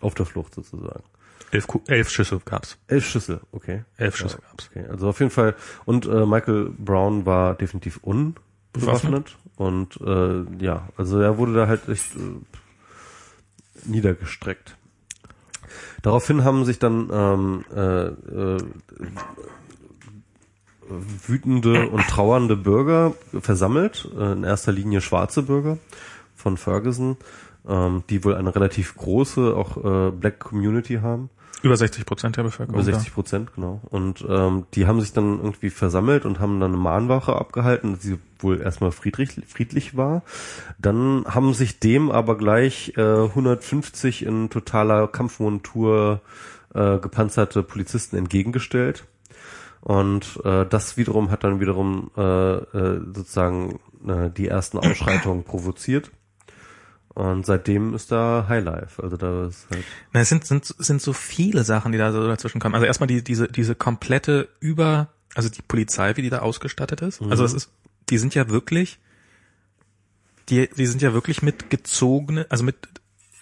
Auf 0.00 0.14
der 0.14 0.26
Flucht 0.26 0.54
sozusagen. 0.54 1.04
Elf, 1.52 1.66
elf 1.88 2.10
Schüsse 2.10 2.40
gab's. 2.44 2.78
Elf 2.86 3.06
Schüsse, 3.06 3.40
okay. 3.52 3.84
Elf 3.96 4.16
Schüsse 4.16 4.38
Ja, 4.40 4.48
gab's. 4.48 4.70
Okay, 4.70 4.86
also 4.88 5.08
auf 5.08 5.18
jeden 5.18 5.32
Fall. 5.32 5.56
Und 5.84 6.06
äh, 6.06 6.24
Michael 6.26 6.70
Brown 6.78 7.26
war 7.26 7.54
definitiv 7.54 7.98
unbewaffnet. 8.02 9.36
Und 9.56 10.00
äh, 10.00 10.44
ja, 10.58 10.88
also 10.96 11.20
er 11.20 11.38
wurde 11.38 11.54
da 11.54 11.66
halt 11.66 11.88
echt 11.88 12.14
äh, 12.16 12.20
niedergestreckt. 13.84 14.76
Daraufhin 16.02 16.44
haben 16.44 16.64
sich 16.64 16.78
dann 16.78 17.10
ähm, 17.12 17.64
äh, 17.74 18.06
äh, 18.06 18.58
wütende 21.26 21.88
und 21.88 22.06
trauernde 22.08 22.56
Bürger 22.56 23.14
versammelt, 23.40 24.08
äh, 24.18 24.32
in 24.32 24.44
erster 24.44 24.72
Linie 24.72 25.00
schwarze 25.00 25.42
Bürger 25.42 25.78
von 26.34 26.56
Ferguson, 26.56 27.16
ähm, 27.68 28.02
die 28.10 28.24
wohl 28.24 28.34
eine 28.34 28.54
relativ 28.54 28.96
große 28.96 29.54
auch 29.56 29.76
äh, 29.76 30.10
Black 30.10 30.40
Community 30.40 30.96
haben. 31.02 31.30
Über 31.62 31.76
60 31.76 32.06
Prozent 32.06 32.36
der 32.38 32.44
Bevölkerung. 32.44 32.80
Über 32.80 32.84
60 32.84 33.12
Prozent, 33.12 33.54
genau. 33.54 33.82
Und 33.90 34.24
ähm, 34.26 34.64
die 34.72 34.86
haben 34.86 35.00
sich 35.00 35.12
dann 35.12 35.40
irgendwie 35.40 35.68
versammelt 35.68 36.24
und 36.24 36.40
haben 36.40 36.58
dann 36.58 36.72
eine 36.72 36.80
Mahnwache 36.80 37.36
abgehalten, 37.36 37.98
die 38.02 38.18
wohl 38.38 38.62
erstmal 38.62 38.92
friedlich, 38.92 39.32
friedlich 39.46 39.94
war. 39.94 40.22
Dann 40.78 41.26
haben 41.26 41.52
sich 41.52 41.78
dem 41.78 42.10
aber 42.10 42.38
gleich 42.38 42.94
äh, 42.96 43.02
150 43.02 44.24
in 44.24 44.48
totaler 44.48 45.06
Kampfmontur 45.06 46.22
äh, 46.74 46.98
gepanzerte 46.98 47.62
Polizisten 47.62 48.16
entgegengestellt. 48.16 49.04
Und 49.80 50.40
äh, 50.44 50.66
das 50.66 50.96
wiederum 50.96 51.30
hat 51.30 51.44
dann 51.44 51.60
wiederum 51.60 52.10
äh, 52.16 52.22
äh, 52.22 53.00
sozusagen 53.14 53.80
äh, 54.06 54.30
die 54.30 54.48
ersten 54.48 54.78
Ausschreitungen 54.78 55.44
provoziert. 55.44 56.10
Und 57.14 57.44
seitdem 57.44 57.94
ist 57.94 58.12
da 58.12 58.46
Highlife. 58.48 59.02
Also 59.02 59.16
da 59.16 59.46
ist 59.46 59.66
halt 59.70 59.84
Na, 60.12 60.20
es 60.20 60.28
sind, 60.28 60.44
sind, 60.46 60.64
sind 60.64 61.02
so 61.02 61.12
viele 61.12 61.64
Sachen, 61.64 61.92
die 61.92 61.98
da 61.98 62.12
so 62.12 62.26
dazwischen 62.26 62.60
kommen. 62.60 62.74
Also 62.74 62.86
erstmal 62.86 63.08
die, 63.08 63.24
diese, 63.24 63.48
diese 63.48 63.74
komplette 63.74 64.48
Über, 64.60 65.08
also 65.34 65.48
die 65.48 65.62
Polizei, 65.62 66.16
wie 66.16 66.22
die 66.22 66.30
da 66.30 66.40
ausgestattet 66.40 67.00
ist. 67.02 67.20
Also 67.22 67.44
es 67.44 67.52
ist, 67.52 67.70
die 68.10 68.18
sind 68.18 68.34
ja 68.34 68.48
wirklich, 68.48 69.00
die, 70.50 70.68
die 70.68 70.86
sind 70.86 71.02
ja 71.02 71.12
wirklich 71.12 71.42
mit 71.42 71.68
gezogene, 71.70 72.46
also 72.48 72.64
mit 72.64 72.76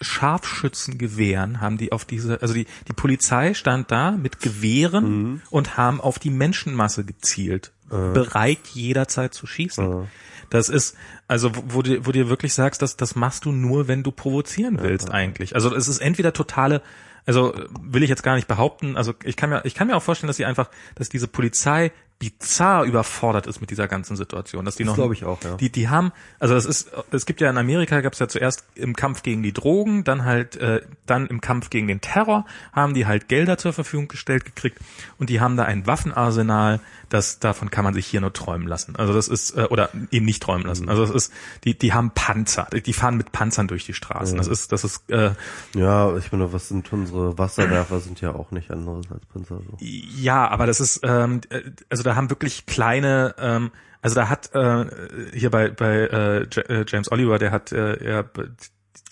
Scharfschützengewehren 0.01 1.61
haben 1.61 1.77
die 1.77 1.91
auf 1.91 2.05
diese, 2.05 2.41
also 2.41 2.53
die, 2.53 2.67
die 2.87 2.93
Polizei 2.93 3.53
stand 3.53 3.91
da 3.91 4.11
mit 4.11 4.39
Gewehren 4.39 5.41
und 5.49 5.77
haben 5.77 5.99
auf 5.99 6.19
die 6.19 6.29
Menschenmasse 6.29 7.03
gezielt, 7.03 7.71
bereit 7.89 8.67
jederzeit 8.73 9.33
zu 9.33 9.47
schießen. 9.47 10.07
Das 10.49 10.69
ist, 10.69 10.95
also 11.27 11.51
wo, 11.53 11.81
du, 11.81 12.05
wo 12.05 12.11
du 12.11 12.29
wirklich 12.29 12.53
sagst, 12.53 12.81
dass 12.81 12.97
das 12.97 13.15
machst 13.15 13.45
du 13.45 13.51
nur, 13.51 13.87
wenn 13.87 14.03
du 14.03 14.11
provozieren 14.11 14.79
willst 14.81 15.11
eigentlich. 15.11 15.55
Also 15.55 15.75
es 15.75 15.87
ist 15.87 15.99
entweder 15.99 16.33
totale, 16.33 16.81
also 17.25 17.53
äh, 17.53 17.67
will 17.81 18.03
ich 18.03 18.09
jetzt 18.09 18.23
gar 18.23 18.35
nicht 18.35 18.47
behaupten, 18.47 18.97
also 18.97 19.13
ich 19.23 19.35
kann 19.35 19.49
mir, 19.49 19.61
ich 19.65 19.75
kann 19.75 19.87
mir 19.87 19.95
auch 19.95 20.03
vorstellen, 20.03 20.27
dass 20.27 20.37
sie 20.37 20.45
einfach, 20.45 20.69
dass 20.95 21.09
diese 21.09 21.27
Polizei 21.27 21.91
bizarr 22.19 22.83
überfordert 22.83 23.47
ist 23.47 23.61
mit 23.61 23.71
dieser 23.71 23.87
ganzen 23.87 24.17
Situation, 24.17 24.65
dass 24.65 24.75
die 24.75 24.83
noch, 24.83 24.95
glaube 24.95 25.13
ich 25.13 25.23
auch, 25.23 25.41
ja. 25.41 25.55
die, 25.55 25.71
die 25.71 25.87
haben, 25.87 26.11
also 26.37 26.53
es 26.53 26.65
ist, 26.65 26.91
es 27.11 27.25
gibt 27.25 27.39
ja 27.39 27.49
in 27.49 27.57
Amerika 27.57 28.01
gab 28.01 28.11
es 28.11 28.19
ja 28.19 28.27
zuerst 28.27 28.65
im 28.75 28.93
Kampf 28.93 29.23
gegen 29.23 29.41
die 29.41 29.53
Drogen, 29.53 30.03
dann 30.03 30.25
halt, 30.25 30.57
äh, 30.57 30.81
dann 31.05 31.27
im 31.27 31.39
Kampf 31.39 31.69
gegen 31.69 31.87
den 31.87 32.01
Terror 32.01 32.45
haben 32.73 32.93
die 32.93 33.05
halt 33.05 33.29
Gelder 33.29 33.57
zur 33.57 33.71
Verfügung 33.71 34.09
gestellt 34.09 34.43
gekriegt 34.43 34.79
und 35.17 35.29
die 35.29 35.39
haben 35.39 35.55
da 35.55 35.63
ein 35.63 35.87
Waffenarsenal, 35.87 36.81
das 37.07 37.39
davon 37.39 37.71
kann 37.71 37.85
man 37.85 37.93
sich 37.93 38.05
hier 38.05 38.19
nur 38.19 38.33
träumen 38.33 38.67
lassen. 38.67 38.97
Also 38.97 39.13
das 39.13 39.29
ist 39.29 39.51
äh, 39.51 39.63
oder 39.69 39.89
eben 40.11 40.25
nicht 40.25 40.43
träumen 40.43 40.67
lassen. 40.67 40.89
Also 40.89 41.01
das 41.01 41.11
ist, 41.11 41.33
die 41.63 41.77
die 41.77 41.93
haben 41.93 42.11
Panzer, 42.11 42.67
die 42.69 42.93
fahren 42.93 43.15
mit 43.15 43.31
Panzern 43.31 43.69
durch 43.69 43.85
die 43.85 43.93
Straßen. 43.93 44.37
Das 44.37 44.47
ist, 44.47 44.73
das 44.73 44.83
ist 44.83 45.09
äh, 45.09 45.31
Ja, 45.73 46.15
ich 46.17 46.33
meine, 46.33 46.51
was 46.51 46.67
sind 46.67 46.91
unsere 46.91 47.37
Wasserwerfer 47.37 48.01
sind 48.01 48.19
ja 48.19 48.35
auch 48.35 48.51
nicht 48.51 48.71
anderes 48.71 49.09
als 49.09 49.25
Panzer. 49.25 49.61
So. 49.65 49.77
Ja, 49.79 50.49
aber 50.49 50.65
das 50.65 50.81
ist, 50.81 50.99
ähm, 51.03 51.39
äh, 51.49 51.61
also 51.89 52.08
da 52.09 52.15
haben 52.15 52.31
wirklich 52.31 52.65
kleine, 52.65 53.35
ähm, 53.37 53.71
also 54.01 54.15
da 54.15 54.29
hat 54.29 54.53
äh, 54.55 54.85
hier 55.33 55.51
bei 55.51 55.69
bei 55.69 55.95
äh, 55.95 56.41
äh, 56.41 56.85
James 56.87 57.11
Oliver, 57.11 57.37
der 57.37 57.51
hat 57.51 57.71
äh, 57.71 58.03
er 58.03 58.29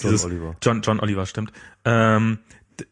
dieses 0.01 0.25
Oliver. 0.25 0.55
John 0.63 0.81
John 0.81 0.99
Oliver 0.99 1.27
stimmt, 1.27 1.51
ähm, 1.85 2.39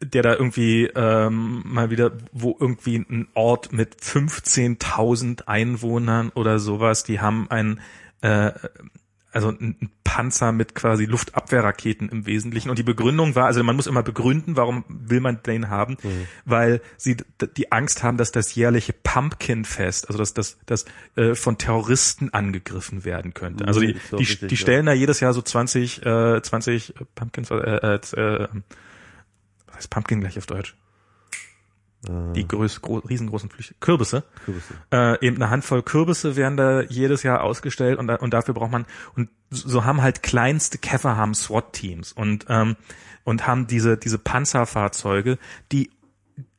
der 0.00 0.22
da 0.22 0.34
irgendwie 0.34 0.86
ähm, 0.94 1.62
mal 1.64 1.90
wieder, 1.90 2.12
wo 2.30 2.56
irgendwie 2.58 2.98
ein 2.98 3.26
Ort 3.34 3.72
mit 3.72 3.96
15.000 3.96 5.48
Einwohnern 5.48 6.30
oder 6.30 6.60
sowas, 6.60 7.02
die 7.02 7.20
haben 7.20 7.50
ein 7.50 7.80
äh, 8.20 8.52
also 9.36 9.50
ein 9.50 9.90
Panzer 10.02 10.50
mit 10.50 10.74
quasi 10.74 11.04
Luftabwehrraketen 11.04 12.08
im 12.08 12.24
Wesentlichen. 12.24 12.70
Und 12.70 12.78
die 12.78 12.82
Begründung 12.82 13.34
war, 13.34 13.44
also 13.44 13.62
man 13.62 13.76
muss 13.76 13.86
immer 13.86 14.02
begründen, 14.02 14.56
warum 14.56 14.84
will 14.88 15.20
man 15.20 15.42
den 15.42 15.68
haben, 15.68 15.98
weil 16.46 16.80
sie 16.96 17.18
die 17.56 17.70
Angst 17.70 18.02
haben, 18.02 18.16
dass 18.16 18.32
das 18.32 18.54
jährliche 18.54 18.94
Pumpkin-Fest, 18.94 20.08
also 20.08 20.18
dass 20.18 20.32
das, 20.32 20.56
das 20.64 20.86
äh, 21.16 21.34
von 21.34 21.58
Terroristen 21.58 22.32
angegriffen 22.32 23.04
werden 23.04 23.34
könnte. 23.34 23.66
Also 23.66 23.80
die, 23.80 23.92
ist 23.92 24.14
auch 24.14 24.16
die, 24.16 24.24
richtig, 24.24 24.48
die 24.48 24.54
ja. 24.54 24.60
stellen 24.60 24.86
da 24.86 24.94
jedes 24.94 25.20
Jahr 25.20 25.34
so 25.34 25.42
20, 25.42 26.06
äh, 26.06 26.40
20 26.40 26.94
Pumpkins, 27.14 27.50
äh, 27.50 27.56
äh, 27.56 27.94
äh, 27.96 28.48
was 29.66 29.76
heißt 29.76 29.90
Pumpkin 29.90 30.20
gleich 30.20 30.38
auf 30.38 30.46
Deutsch? 30.46 30.74
Die 32.34 32.46
größ, 32.46 32.82
gro 32.82 32.98
riesengroßen 32.98 33.50
Flüche, 33.50 33.74
Kürbisse. 33.80 34.22
Kürbisse. 34.44 34.74
äh, 34.92 35.26
eben 35.26 35.36
eine 35.36 35.50
Handvoll 35.50 35.82
Kürbisse 35.82 36.36
werden 36.36 36.56
da 36.56 36.82
jedes 36.82 37.22
Jahr 37.22 37.42
ausgestellt 37.42 37.98
und, 37.98 38.06
da, 38.06 38.16
und 38.16 38.32
dafür 38.32 38.54
braucht 38.54 38.70
man 38.70 38.86
und 39.16 39.28
so 39.50 39.84
haben 39.84 40.02
halt 40.02 40.22
kleinste 40.22 40.78
Käfer 40.78 41.16
haben 41.16 41.34
SWAT-Teams 41.34 42.12
und 42.12 42.46
ähm, 42.48 42.76
und 43.24 43.46
haben 43.46 43.66
diese 43.66 43.96
diese 43.96 44.18
Panzerfahrzeuge, 44.18 45.38
die 45.72 45.90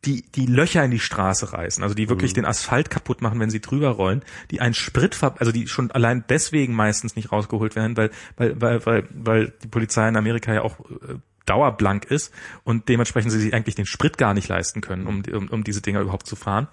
die 0.06 0.24
die 0.24 0.48
Löcher 0.48 0.84
in 0.84 0.92
die 0.92 1.00
Straße 1.00 1.54
reißen, 1.54 1.84
also 1.84 1.96
die 1.96 2.10
wirklich 2.10 2.34
den 2.34 2.46
Asphalt 2.46 2.90
kaputt 2.90 3.22
machen, 3.22 3.40
wenn 3.40 3.50
sie 3.50 3.62
drüber 3.62 3.90
rollen, 3.90 4.24
die 4.52 4.60
ein 4.60 4.74
Sprit, 4.74 5.18
also 5.22 5.52
die 5.52 5.68
schon 5.68 5.92
allein 5.92 6.26
deswegen 6.28 6.74
meistens 6.74 7.16
nicht 7.16 7.32
rausgeholt 7.32 7.76
werden, 7.76 7.96
weil 7.96 8.10
weil 8.36 8.60
weil 8.60 8.86
weil, 8.86 9.08
weil 9.12 9.54
die 9.64 9.68
Polizei 9.68 10.10
in 10.10 10.18
Amerika 10.18 10.54
ja 10.54 10.62
auch 10.62 10.80
äh, 10.80 11.20
dauerblank 11.48 12.06
ist 12.06 12.34
und 12.64 12.90
dementsprechend 12.90 13.32
sie 13.32 13.40
sich 13.40 13.54
eigentlich 13.54 13.76
den 13.76 13.86
Sprit 13.86 14.18
gar 14.18 14.34
nicht 14.34 14.48
leisten 14.48 14.82
können, 14.82 15.08
um, 15.08 15.24
um, 15.34 15.48
um 15.48 15.64
diese 15.64 15.82
Dinger 15.82 16.02
überhaupt 16.02 16.28
zu 16.28 16.36
fahren. 16.36 16.68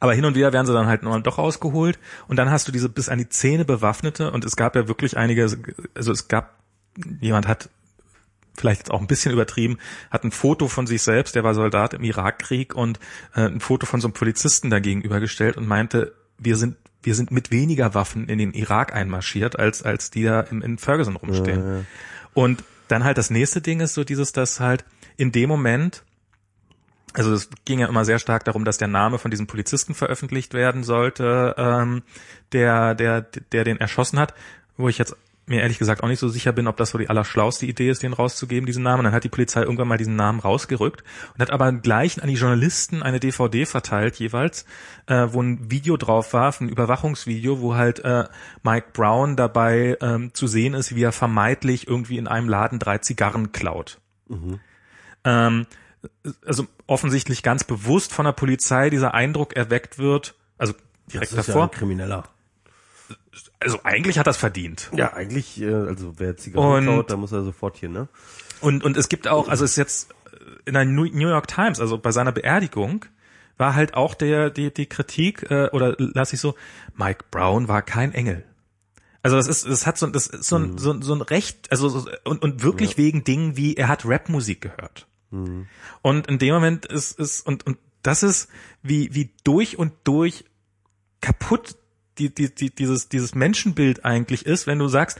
Aber 0.00 0.14
hin 0.14 0.24
und 0.24 0.34
wieder 0.34 0.52
werden 0.52 0.66
sie 0.66 0.72
dann 0.72 0.86
halt 0.86 1.02
noch 1.02 1.20
doch 1.22 1.38
rausgeholt 1.38 1.98
und 2.26 2.36
dann 2.36 2.50
hast 2.50 2.68
du 2.68 2.72
diese 2.72 2.88
bis 2.88 3.08
an 3.08 3.18
die 3.18 3.28
Zähne 3.28 3.64
bewaffnete 3.64 4.30
und 4.30 4.44
es 4.44 4.56
gab 4.56 4.76
ja 4.76 4.88
wirklich 4.88 5.16
einige, 5.16 5.48
also 5.94 6.12
es 6.12 6.28
gab, 6.28 6.54
jemand 7.20 7.48
hat 7.48 7.68
vielleicht 8.56 8.80
jetzt 8.80 8.90
auch 8.90 9.00
ein 9.00 9.06
bisschen 9.06 9.32
übertrieben, 9.32 9.78
hat 10.10 10.24
ein 10.24 10.30
Foto 10.30 10.68
von 10.68 10.86
sich 10.86 11.02
selbst, 11.02 11.34
der 11.34 11.44
war 11.44 11.54
Soldat 11.54 11.94
im 11.94 12.02
Irakkrieg 12.04 12.74
und 12.74 12.98
äh, 13.34 13.42
ein 13.42 13.60
Foto 13.60 13.86
von 13.86 14.00
so 14.00 14.08
einem 14.08 14.14
Polizisten 14.14 14.70
dagegen 14.70 15.02
übergestellt 15.02 15.56
und 15.56 15.66
meinte, 15.66 16.14
wir 16.38 16.56
sind 16.56 16.76
wir 17.00 17.14
sind 17.14 17.30
mit 17.30 17.52
weniger 17.52 17.94
Waffen 17.94 18.28
in 18.28 18.38
den 18.38 18.52
Irak 18.52 18.92
einmarschiert, 18.92 19.58
als 19.58 19.82
als 19.82 20.10
die 20.10 20.24
da 20.24 20.40
im, 20.40 20.62
in 20.62 20.78
Ferguson 20.78 21.16
rumstehen. 21.16 21.86
Und 22.34 22.64
dann 22.88 23.04
halt 23.04 23.18
das 23.18 23.30
nächste 23.30 23.60
Ding 23.60 23.80
ist 23.80 23.94
so 23.94 24.04
dieses, 24.04 24.32
dass 24.32 24.60
halt 24.60 24.84
in 25.16 25.32
dem 25.32 25.48
Moment 25.48 26.02
also 27.14 27.32
es 27.32 27.48
ging 27.64 27.80
ja 27.80 27.88
immer 27.88 28.04
sehr 28.04 28.18
stark 28.18 28.44
darum, 28.44 28.64
dass 28.64 28.78
der 28.78 28.88
Name 28.88 29.18
von 29.18 29.30
diesem 29.30 29.46
Polizisten 29.46 29.94
veröffentlicht 29.94 30.54
werden 30.54 30.84
sollte, 30.84 31.54
ähm, 31.56 32.02
der, 32.52 32.94
der, 32.94 33.22
der 33.22 33.64
den 33.64 33.78
erschossen 33.78 34.18
hat, 34.18 34.34
wo 34.76 34.88
ich 34.88 34.98
jetzt 34.98 35.16
mir 35.48 35.60
ehrlich 35.60 35.78
gesagt 35.78 36.02
auch 36.02 36.08
nicht 36.08 36.18
so 36.18 36.28
sicher 36.28 36.52
bin, 36.52 36.66
ob 36.66 36.76
das 36.76 36.90
so 36.90 36.98
die 36.98 37.08
allerschlauste 37.08 37.66
Idee 37.66 37.90
ist, 37.90 38.02
den 38.02 38.12
rauszugeben, 38.12 38.66
diesen 38.66 38.82
Namen. 38.82 39.04
Dann 39.04 39.12
hat 39.12 39.24
die 39.24 39.28
Polizei 39.28 39.62
irgendwann 39.62 39.88
mal 39.88 39.98
diesen 39.98 40.16
Namen 40.16 40.40
rausgerückt 40.40 41.02
und 41.34 41.40
hat 41.40 41.50
aber 41.50 41.72
gleich 41.72 42.22
an 42.22 42.28
die 42.28 42.34
Journalisten 42.34 43.02
eine 43.02 43.20
DVD 43.20 43.66
verteilt 43.66 44.16
jeweils, 44.16 44.64
äh, 45.06 45.28
wo 45.30 45.42
ein 45.42 45.70
Video 45.70 45.96
drauf 45.96 46.32
war, 46.32 46.54
ein 46.60 46.68
Überwachungsvideo, 46.68 47.60
wo 47.60 47.74
halt 47.74 48.00
äh, 48.04 48.24
Mike 48.62 48.88
Brown 48.92 49.36
dabei 49.36 49.96
ähm, 50.00 50.34
zu 50.34 50.46
sehen 50.46 50.74
ist, 50.74 50.94
wie 50.94 51.02
er 51.02 51.12
vermeintlich 51.12 51.88
irgendwie 51.88 52.18
in 52.18 52.26
einem 52.26 52.48
Laden 52.48 52.78
drei 52.78 52.98
Zigarren 52.98 53.52
klaut. 53.52 53.98
Ähm, 55.24 55.66
also 56.46 56.66
offensichtlich 56.86 57.42
ganz 57.42 57.64
bewusst 57.64 58.12
von 58.12 58.24
der 58.24 58.32
Polizei 58.32 58.90
dieser 58.90 59.14
Eindruck 59.14 59.56
erweckt 59.56 59.98
wird, 59.98 60.34
also 60.56 60.74
direkt 61.12 61.32
Das 61.32 61.40
ist 61.40 61.46
ja 61.48 61.54
davor. 61.54 61.68
ein 61.68 61.70
Krimineller. 61.70 62.24
Also 63.60 63.80
eigentlich 63.84 64.18
hat 64.18 64.26
das 64.26 64.36
verdient. 64.36 64.90
Ja, 64.94 65.12
eigentlich, 65.14 65.60
äh, 65.60 65.72
also 65.72 66.14
wer 66.18 66.36
Zigarren 66.36 66.66
klaut, 66.84 67.10
da 67.10 67.16
muss 67.16 67.32
er 67.32 67.42
sofort 67.44 67.76
hier, 67.76 67.88
ne? 67.88 68.08
Und, 68.60 68.84
und 68.84 68.96
es 68.96 69.08
gibt 69.08 69.28
auch, 69.28 69.48
also 69.48 69.64
es 69.64 69.72
ist 69.72 69.76
jetzt 69.76 70.14
in 70.64 70.74
der 70.74 70.84
New 70.84 71.04
York 71.04 71.46
Times, 71.48 71.80
also 71.80 71.98
bei 71.98 72.12
seiner 72.12 72.32
Beerdigung, 72.32 73.04
war 73.56 73.74
halt 73.74 73.94
auch 73.94 74.14
der, 74.14 74.50
die, 74.50 74.72
die 74.72 74.86
Kritik, 74.86 75.50
äh, 75.50 75.68
oder 75.72 75.94
lass 75.98 76.32
ich 76.32 76.40
so, 76.40 76.54
Mike 76.96 77.24
Brown 77.30 77.68
war 77.68 77.82
kein 77.82 78.12
Engel. 78.14 78.44
Also 79.22 79.36
das 79.36 79.48
ist, 79.48 79.66
das 79.66 79.86
hat 79.86 79.98
so, 79.98 80.06
das 80.06 80.28
ist 80.28 80.44
so 80.44 80.56
ein, 80.56 80.78
so, 80.78 80.92
ein- 80.92 81.02
so 81.02 81.12
ein 81.14 81.20
Recht, 81.22 81.70
also 81.72 81.88
so, 81.88 82.08
und, 82.24 82.40
und 82.42 82.62
wirklich 82.62 82.96
wegen 82.98 83.24
Dingen 83.24 83.56
wie, 83.56 83.74
er 83.74 83.88
hat 83.88 84.04
Rapmusik 84.04 84.60
gehört. 84.60 85.06
Und 86.02 86.26
in 86.28 86.38
dem 86.38 86.54
Moment 86.54 86.86
ist, 86.86 87.18
ist, 87.18 87.44
und, 87.46 87.66
und 87.66 87.76
das 88.02 88.22
ist, 88.22 88.48
wie, 88.82 89.12
wie 89.14 89.30
durch 89.44 89.76
und 89.78 89.92
durch 90.04 90.44
kaputt 91.20 91.76
die, 92.18 92.34
die, 92.34 92.54
die, 92.54 92.74
dieses, 92.74 93.08
dieses 93.08 93.34
Menschenbild 93.34 94.04
eigentlich 94.04 94.46
ist, 94.46 94.66
wenn 94.66 94.78
du 94.78 94.88
sagst, 94.88 95.18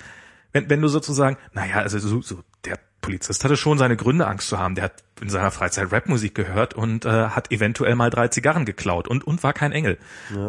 wenn, 0.52 0.68
wenn 0.68 0.80
du 0.80 0.88
sozusagen, 0.88 1.36
naja, 1.52 1.76
also 1.76 1.98
so, 1.98 2.22
so, 2.22 2.42
der 2.64 2.78
Polizist 3.00 3.44
hatte 3.44 3.56
schon 3.56 3.78
seine 3.78 3.96
Gründe, 3.96 4.26
Angst 4.26 4.48
zu 4.48 4.58
haben. 4.58 4.74
Der 4.74 4.84
hat 4.84 5.04
in 5.20 5.30
seiner 5.30 5.50
Freizeit 5.50 5.92
Rapmusik 5.92 6.34
gehört 6.34 6.74
und 6.74 7.04
äh, 7.04 7.28
hat 7.28 7.52
eventuell 7.52 7.94
mal 7.94 8.10
drei 8.10 8.28
Zigarren 8.28 8.64
geklaut 8.64 9.08
und, 9.08 9.26
und 9.26 9.42
war 9.42 9.52
kein 9.52 9.72
Engel. 9.72 9.98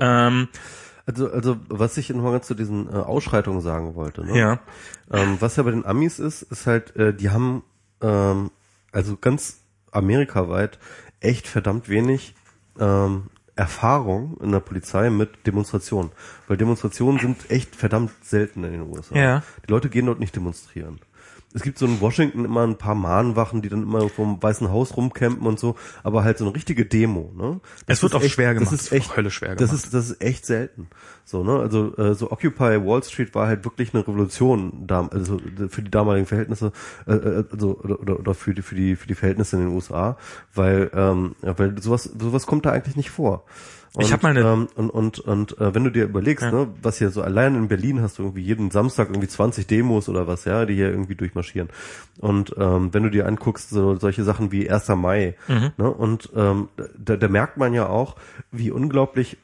Ähm, 0.02 0.47
Also, 1.06 1.32
also 1.32 1.58
was 1.70 1.97
ich 1.97 2.10
nochmal 2.12 2.34
ganz 2.34 2.45
zu 2.45 2.54
diesen 2.54 2.88
äh, 2.88 2.91
Ausschreitungen 2.91 3.62
sagen 3.62 3.95
wollte, 3.95 4.24
ne? 4.24 4.38
ja. 4.38 4.60
Ähm, 5.12 5.38
was 5.39 5.56
ja 5.56 5.64
bei 5.64 5.72
den 5.72 5.84
Amis 5.84 6.20
ist, 6.20 6.43
ist 6.43 6.68
halt, 6.68 6.95
äh, 6.95 7.16
die 7.16 7.32
haben 7.32 7.64
ähm, 8.02 8.52
also 8.91 9.18
ganz 9.18 9.64
amerikaweit 9.91 10.78
echt 11.20 11.47
verdammt 11.47 11.89
wenig 11.89 12.36
ähm, 12.80 13.32
Erfahrung 13.60 14.38
in 14.41 14.53
der 14.53 14.62
Polizei 14.62 15.10
mit 15.10 15.45
Demonstrationen. 15.45 16.12
Weil 16.47 16.55
Demonstrationen 16.55 17.20
sind 17.20 17.51
echt 17.51 17.76
verdammt 17.76 18.12
selten 18.24 18.64
in 18.64 18.72
den 18.72 18.82
USA. 18.84 19.16
Ja. 19.16 19.43
Die 19.68 19.72
Leute 19.72 19.89
gehen 19.89 20.05
dort 20.05 20.22
nicht 20.22 20.34
demonstrieren. 20.34 20.99
Es 21.54 21.64
gibt 21.64 21.80
so 21.80 21.88
in 21.88 22.00
Washington 22.00 22.45
immer 22.45 22.66
ein 22.66 22.78
paar 22.78 22.93
Mahnwachen, 22.93 23.64
die 23.64 23.70
dann 23.70 23.84
immer 23.84 24.08
vom 24.10 24.41
Weißen 24.41 24.70
Haus 24.70 24.95
rumcampen 24.95 25.47
und 25.47 25.60
so, 25.60 25.76
aber 26.04 26.24
halt 26.24 26.38
so 26.38 26.45
eine 26.45 26.54
richtige 26.54 26.86
Demo, 26.86 27.32
ne? 27.36 27.60
Es 27.88 28.04
wird 28.04 28.14
auch 28.14 28.24
schwer 28.24 28.54
gemacht. 28.54 28.72
Das 28.72 28.82
ist 28.82 28.91
echt, 28.91 29.18
Hölle 29.18 29.32
schwer 29.32 29.56
das 29.56 29.70
gemacht. 29.70 29.86
ist, 29.86 29.93
das 29.93 30.10
ist 30.12 30.22
echt 30.22 30.45
selten. 30.45 30.88
So, 31.26 31.43
ne? 31.43 31.60
Also, 31.60 31.95
äh, 31.97 32.14
so 32.14 32.32
Occupy 32.32 32.86
Wall 32.86 33.02
Street 33.04 33.34
war 33.34 33.47
halt 33.47 33.66
wirklich 33.66 33.93
eine 33.93 34.04
Revolution, 34.08 34.86
da, 34.86 35.08
also 35.08 35.39
für 35.70 35.82
die 35.82 35.89
damaligen 35.91 36.28
Verhältnisse, 36.28 36.72
äh, 37.08 37.14
äh, 37.14 37.43
also, 37.52 37.80
oder, 37.84 38.00
oder, 38.00 38.20
oder 38.20 38.34
für 38.36 38.54
die, 38.54 38.62
für 38.62 38.76
die, 38.76 38.95
für 38.95 39.08
die 39.08 39.16
Verhältnisse 39.16 39.56
in 39.56 39.64
den 39.64 39.74
USA, 39.74 40.18
weil, 40.54 40.91
ähm, 40.93 41.36
weil 41.41 41.82
sowas, 41.82 42.04
sowas 42.04 42.45
kommt 42.45 42.68
da 42.68 42.72
eigentlich 42.72 42.95
nicht 42.95 43.10
vor. 43.10 43.45
Und, 43.94 44.04
Ich 44.06 44.14
hab 44.14 44.22
mal 44.22 44.30
eine- 44.30 44.42
ähm, 44.42 44.68
und 44.76 44.90
und 44.92 45.20
und 45.20 45.58
äh, 45.60 45.74
wenn 45.74 45.84
du 45.84 45.90
dir 45.92 46.04
überlegst, 46.04 46.44
Ja. 46.44 46.52
ne, 46.52 46.68
was 46.82 47.00
hier 47.00 47.10
so 47.10 47.22
allein 47.24 47.56
in 47.56 47.68
Berlin 47.68 48.02
hast 48.02 48.20
du 48.20 48.24
irgendwie 48.24 48.44
jeden 48.44 48.70
Samstag 48.70 49.10
irgendwie 49.10 49.28
20 49.28 49.66
Demos 49.66 50.08
oder 50.10 50.28
was, 50.28 50.46
ja, 50.46 50.66
die 50.68 50.76
hier 50.76 50.90
irgendwie 50.90 51.16
durchmarschieren. 51.16 51.70
Und 52.20 52.54
ähm, 52.58 52.94
wenn 52.94 53.02
du 53.04 53.10
dir 53.10 53.26
anguckst, 53.26 53.70
so 53.72 53.96
solche 53.96 54.24
Sachen 54.24 54.52
wie 54.52 54.70
1. 54.70 54.96
Mai, 54.96 55.36
Mhm. 55.48 55.72
ne, 55.78 55.90
und 55.90 56.30
ähm, 56.36 56.70
da, 56.98 57.18
da 57.18 57.28
merkt 57.28 57.58
man 57.58 57.74
ja 57.74 57.88
auch, 57.88 58.16
wie 58.52 58.70
unglaublich 58.70 59.38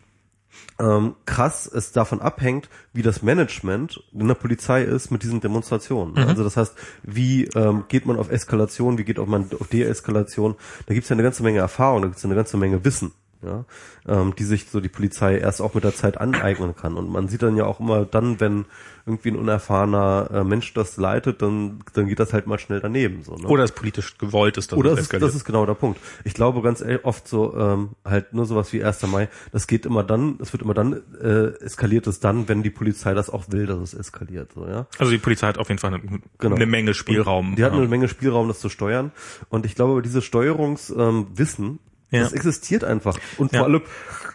ähm, 0.79 1.15
krass 1.25 1.65
es 1.67 1.91
davon 1.91 2.21
abhängt, 2.21 2.69
wie 2.93 3.01
das 3.01 3.21
Management 3.21 4.01
in 4.13 4.27
der 4.27 4.35
Polizei 4.35 4.83
ist 4.83 5.11
mit 5.11 5.23
diesen 5.23 5.41
Demonstrationen. 5.41 6.13
Mhm. 6.13 6.29
Also 6.29 6.43
das 6.43 6.55
heißt, 6.55 6.75
wie 7.03 7.45
ähm, 7.55 7.85
geht 7.89 8.05
man 8.05 8.17
auf 8.17 8.31
Eskalation, 8.31 8.97
wie 8.97 9.03
geht 9.03 9.17
man 9.25 9.49
auf 9.59 9.67
Deeskalation. 9.67 10.55
Da 10.85 10.93
gibt 10.93 11.03
es 11.03 11.09
ja 11.09 11.15
eine 11.15 11.23
ganze 11.23 11.43
Menge 11.43 11.59
Erfahrung, 11.59 12.01
da 12.03 12.07
gibt 12.07 12.17
es 12.17 12.23
ja 12.23 12.27
eine 12.27 12.35
ganze 12.35 12.55
Menge 12.57 12.85
Wissen. 12.85 13.11
Ja, 13.45 13.65
ähm, 14.07 14.33
die 14.35 14.43
sich 14.43 14.69
so 14.69 14.79
die 14.79 14.89
Polizei 14.89 15.37
erst 15.37 15.61
auch 15.61 15.73
mit 15.75 15.83
der 15.83 15.93
Zeit 15.93 16.17
aneignen 16.19 16.75
kann. 16.75 16.95
Und 16.95 17.09
man 17.11 17.27
sieht 17.27 17.43
dann 17.43 17.55
ja 17.57 17.65
auch 17.65 17.79
immer 17.79 18.05
dann, 18.05 18.39
wenn 18.39 18.65
irgendwie 19.05 19.29
ein 19.29 19.35
unerfahrener 19.35 20.29
äh, 20.33 20.43
Mensch 20.43 20.73
das 20.73 20.97
leitet, 20.97 21.43
dann, 21.43 21.79
dann 21.93 22.07
geht 22.07 22.19
das 22.19 22.33
halt 22.33 22.47
mal 22.47 22.57
schnell 22.57 22.79
daneben. 22.79 23.21
So, 23.21 23.35
ne? 23.35 23.47
Oder 23.47 23.63
es 23.63 23.71
politisch 23.71 24.17
gewollt 24.17 24.57
ist, 24.57 24.73
Oder 24.73 24.89
es 24.91 24.95
das 24.95 24.99
ist, 25.01 25.05
eskaliert. 25.07 25.29
das 25.29 25.35
ist 25.35 25.45
genau 25.45 25.65
der 25.67 25.75
Punkt. 25.75 25.99
Ich 26.23 26.33
glaube 26.33 26.63
ganz 26.63 26.81
e- 26.81 26.99
oft 27.03 27.27
so, 27.27 27.55
ähm, 27.55 27.89
halt 28.03 28.33
nur 28.33 28.45
sowas 28.47 28.73
wie 28.73 28.83
1. 28.83 29.03
Mai, 29.07 29.29
das 29.51 29.67
geht 29.67 29.85
immer 29.85 30.03
dann, 30.03 30.39
es 30.41 30.51
wird 30.53 30.63
immer 30.63 30.73
dann, 30.73 31.03
äh, 31.21 31.49
eskaliert 31.63 32.07
es 32.07 32.19
dann, 32.19 32.49
wenn 32.49 32.63
die 32.63 32.71
Polizei 32.71 33.13
das 33.13 33.29
auch 33.29 33.45
will, 33.51 33.67
dass 33.67 33.77
es 33.79 33.93
eskaliert, 33.93 34.53
so, 34.53 34.65
ja. 34.65 34.87
also 34.97 35.11
die 35.11 35.19
Polizei 35.19 35.47
hat 35.47 35.59
auf 35.59 35.69
jeden 35.69 35.77
Fall 35.79 35.93
eine, 35.93 36.01
Genau. 36.39 36.55
eine 36.55 36.65
Menge 36.65 36.95
Spielraum. 36.95 37.55
Die 37.55 37.63
hatten 37.63 37.75
ja. 37.75 37.81
eine 37.81 37.89
Menge 37.89 38.07
Spielraum, 38.07 38.47
das 38.47 38.59
zu 38.59 38.69
steuern. 38.69 39.11
Und 39.49 39.67
ich 39.67 39.75
glaube, 39.75 40.01
dieses 40.01 40.23
Steuerungswissen, 40.23 41.65
ähm, 41.65 41.79
Ja. 42.15 42.23
das 42.23 42.33
existiert 42.33 42.83
einfach. 42.83 43.17
Und 43.37 43.51
Ja. 43.53 43.59
vor 43.59 43.67
allem, 43.67 43.81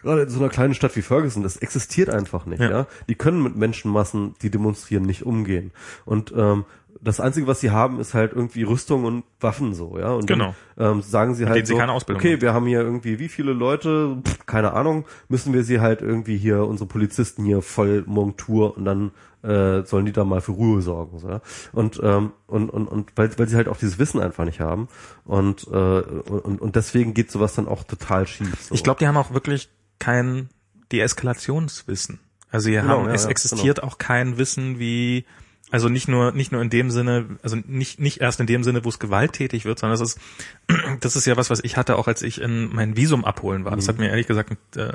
gerade 0.01 0.21
in 0.23 0.29
so 0.29 0.39
einer 0.39 0.49
kleinen 0.49 0.73
Stadt 0.73 0.95
wie 0.95 1.01
Ferguson, 1.01 1.43
das 1.43 1.57
existiert 1.57 2.09
einfach 2.09 2.45
nicht, 2.45 2.61
Ja. 2.61 2.69
ja. 2.69 2.87
Die 3.07 3.15
können 3.15 3.41
mit 3.43 3.55
Menschenmassen, 3.55 4.35
die 4.41 4.49
demonstrieren, 4.49 5.03
nicht 5.03 5.23
umgehen. 5.25 5.71
Und, 6.05 6.33
ähm, 6.35 6.65
das 6.99 7.19
Einzige, 7.19 7.47
was 7.47 7.59
sie 7.59 7.71
haben, 7.71 7.99
ist 7.99 8.13
halt 8.13 8.33
irgendwie 8.33 8.63
Rüstung 8.63 9.05
und 9.05 9.23
Waffen 9.39 9.73
so, 9.73 9.97
ja. 9.97 10.11
Und 10.11 10.27
Genau. 10.27 10.53
dann, 10.75 10.97
ähm, 10.97 11.01
sagen 11.01 11.35
sie 11.35 11.47
halt 11.47 11.65
sie 11.65 11.73
so, 11.75 11.81
Ausbildung 11.81 12.21
okay, 12.21 12.33
haben. 12.33 12.41
wir 12.41 12.53
haben 12.53 12.65
hier 12.67 12.81
irgendwie 12.81 13.19
wie 13.19 13.29
viele 13.29 13.53
Leute, 13.53 14.17
Pff, 14.25 14.45
keine 14.45 14.73
Ahnung, 14.73 15.05
müssen 15.29 15.53
wir 15.53 15.63
sie 15.63 15.79
halt 15.79 16.01
irgendwie 16.01 16.37
hier, 16.37 16.65
unsere 16.65 16.87
Polizisten 16.87 17.45
hier 17.45 17.61
voll 17.61 18.03
Montur 18.05 18.77
und 18.77 18.85
dann 18.85 19.11
äh, 19.43 19.83
sollen 19.85 20.05
die 20.05 20.11
da 20.11 20.23
mal 20.23 20.41
für 20.41 20.51
Ruhe 20.51 20.81
sorgen. 20.81 21.17
So, 21.19 21.29
ja? 21.29 21.41
Und, 21.71 21.99
ähm, 22.03 22.31
und, 22.47 22.69
und, 22.69 22.87
und 22.87 23.11
weil, 23.15 23.31
weil 23.39 23.47
sie 23.47 23.55
halt 23.55 23.67
auch 23.67 23.77
dieses 23.77 23.97
Wissen 23.97 24.21
einfach 24.21 24.45
nicht 24.45 24.59
haben. 24.59 24.87
Und, 25.25 25.67
äh, 25.67 25.75
und, 25.75 26.61
und 26.61 26.75
deswegen 26.75 27.13
geht 27.13 27.31
sowas 27.31 27.55
dann 27.55 27.67
auch 27.67 27.83
total 27.83 28.27
schief. 28.27 28.61
So. 28.61 28.75
Ich 28.75 28.83
glaube, 28.83 28.99
die 28.99 29.07
haben 29.07 29.17
auch 29.17 29.33
wirklich 29.33 29.69
kein 29.99 30.49
Deeskalationswissen. 30.91 32.19
Also 32.51 32.65
sie 32.65 32.73
Genau, 32.73 32.99
haben, 32.99 33.07
ja, 33.07 33.13
es 33.13 33.23
ja, 33.23 33.29
existiert 33.29 33.81
auch 33.81 33.97
kein 33.97 34.37
Wissen, 34.37 34.77
wie, 34.77 35.25
also 35.71 35.89
nicht 35.89 36.07
nur, 36.07 36.31
nicht 36.33 36.51
nur 36.51 36.61
in 36.61 36.69
dem 36.69 36.91
Sinne, 36.91 37.37
also 37.43 37.55
nicht, 37.65 37.99
nicht 37.99 38.19
erst 38.21 38.39
in 38.39 38.45
dem 38.45 38.63
Sinne, 38.63 38.83
wo 38.85 38.89
es 38.89 38.99
gewalttätig 38.99 39.65
wird, 39.65 39.79
sondern 39.79 39.97
das 39.99 40.09
ist, 40.15 40.19
das 40.99 41.15
ist 41.15 41.25
ja 41.25 41.37
was, 41.37 41.49
was 41.49 41.63
ich 41.63 41.77
hatte, 41.77 41.97
auch 41.97 42.07
als 42.07 42.21
ich 42.21 42.41
in 42.41 42.73
mein 42.75 42.95
Visum 42.97 43.23
abholen 43.25 43.63
war. 43.65 43.75
Das 43.75 43.85
Mhm. 43.85 43.89
hat 43.89 43.97
mir 43.99 44.09
ehrlich 44.09 44.27
gesagt 44.27 44.49
einen 44.75 44.89
äh, 44.89 44.93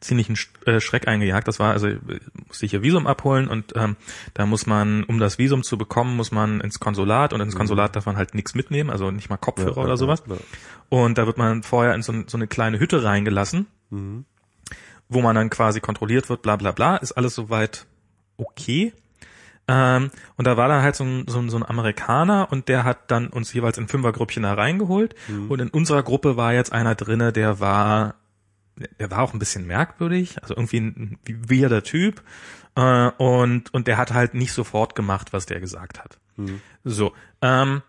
ziemlichen 0.00 0.36
äh, 0.66 0.80
Schreck 0.80 1.08
eingejagt. 1.08 1.48
Das 1.48 1.58
war, 1.58 1.72
also 1.72 1.88
äh, 1.88 1.98
musste 2.46 2.64
ich 2.66 2.70
hier 2.72 2.82
Visum 2.82 3.06
abholen 3.06 3.48
und 3.48 3.72
ähm, 3.74 3.96
da 4.34 4.46
muss 4.46 4.66
man, 4.66 5.02
um 5.04 5.18
das 5.18 5.38
Visum 5.38 5.62
zu 5.62 5.78
bekommen, 5.78 6.14
muss 6.16 6.30
man 6.30 6.60
ins 6.60 6.78
Konsulat 6.78 7.32
und 7.32 7.40
ins 7.40 7.56
Konsulat 7.56 7.96
darf 7.96 8.06
man 8.06 8.16
halt 8.16 8.34
nichts 8.34 8.54
mitnehmen, 8.54 8.90
also 8.90 9.10
nicht 9.10 9.30
mal 9.30 9.38
Kopfhörer 9.38 9.70
Mhm. 9.70 9.76
Ja, 9.76 9.82
oder 9.82 9.92
ja, 9.92 9.96
sowas. 9.96 10.22
ja. 10.28 10.36
Und 10.90 11.18
da 11.18 11.26
wird 11.26 11.38
man 11.38 11.62
vorher 11.62 11.94
in 11.94 12.02
so, 12.02 12.12
so 12.26 12.36
eine 12.36 12.46
kleine 12.46 12.78
Hütte 12.78 13.02
reingelassen, 13.02 13.66
wo 15.08 15.22
man 15.22 15.34
dann 15.34 15.48
quasi 15.50 15.80
kontrolliert 15.80 16.28
wird, 16.28 16.42
bla 16.42 16.56
bla 16.56 16.72
bla, 16.72 16.96
ist 16.96 17.12
alles 17.12 17.34
soweit 17.34 17.86
okay. 18.36 18.92
Ähm, 19.68 20.10
und 20.36 20.46
da 20.46 20.56
war 20.56 20.68
dann 20.68 20.82
halt 20.82 20.96
so 20.96 21.04
ein, 21.04 21.24
so, 21.28 21.38
ein, 21.38 21.50
so 21.50 21.56
ein 21.58 21.64
Amerikaner 21.64 22.48
und 22.50 22.68
der 22.68 22.84
hat 22.84 23.10
dann 23.10 23.28
uns 23.28 23.52
jeweils 23.52 23.76
in 23.78 23.86
Fünfergrüppchen 23.86 24.42
da 24.42 24.54
reingeholt. 24.54 25.14
Und 25.48 25.60
in 25.60 25.68
unserer 25.68 26.02
Gruppe 26.02 26.36
war 26.36 26.54
jetzt 26.54 26.72
einer 26.72 26.94
drinne, 26.94 27.32
der 27.32 27.60
war, 27.60 28.14
der 28.98 29.10
war 29.10 29.22
auch 29.22 29.34
ein 29.34 29.38
bisschen 29.38 29.66
merkwürdig, 29.66 30.42
also 30.42 30.54
irgendwie 30.54 30.78
ein 30.80 31.18
weirder 31.26 31.82
Typ. 31.82 32.22
Äh, 32.76 33.10
und, 33.18 33.72
und 33.74 33.86
der 33.86 33.98
hat 33.98 34.14
halt 34.14 34.34
nicht 34.34 34.52
sofort 34.52 34.94
gemacht, 34.94 35.32
was 35.32 35.46
der 35.46 35.60
gesagt 35.60 35.98
hat. 35.98 36.18
So. 36.84 37.12
Ähm, 37.42 37.82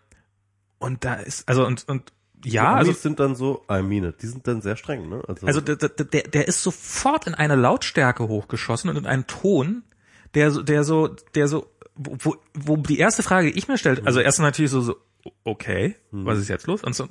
und 0.80 1.06
da 1.06 1.16
ist, 1.16 1.48
also 1.48 1.66
und, 1.66 1.88
und 1.88 2.12
ja, 2.44 2.74
die 2.74 2.80
also 2.80 2.92
sind 2.94 3.20
dann 3.20 3.36
so, 3.36 3.66
I 3.70 3.82
mean 3.82 4.06
it, 4.06 4.22
die 4.22 4.28
sind 4.28 4.48
dann 4.48 4.62
sehr 4.62 4.78
streng, 4.78 5.10
ne? 5.10 5.22
Also, 5.28 5.46
also 5.46 5.62
der, 5.62 5.76
der, 5.76 6.06
der 6.06 6.48
ist 6.48 6.64
sofort 6.64 7.28
in 7.28 7.36
eine 7.36 7.56
Lautstärke 7.56 8.28
hochgeschossen 8.28 8.90
und 8.90 8.98
in 8.98 9.06
einen 9.06 9.28
Ton, 9.28 9.84
der 10.36 10.52
so, 10.52 10.62
der 10.62 10.84
so, 10.84 11.10
der 11.36 11.48
so, 11.48 11.68
wo, 11.96 12.16
wo, 12.20 12.36
wo 12.54 12.78
die 12.78 13.00
erste 13.00 13.24
Frage, 13.24 13.52
die 13.52 13.58
ich 13.58 13.68
mir 13.68 13.78
stellte, 13.78 14.06
also 14.06 14.20
erst 14.20 14.40
natürlich 14.40 14.72
so, 14.72 14.82
so 14.82 14.96
okay, 15.44 15.96
was 16.12 16.40
ist 16.40 16.48
jetzt 16.48 16.68
los? 16.68 16.84
Und 16.84 16.96
so, 16.96 17.08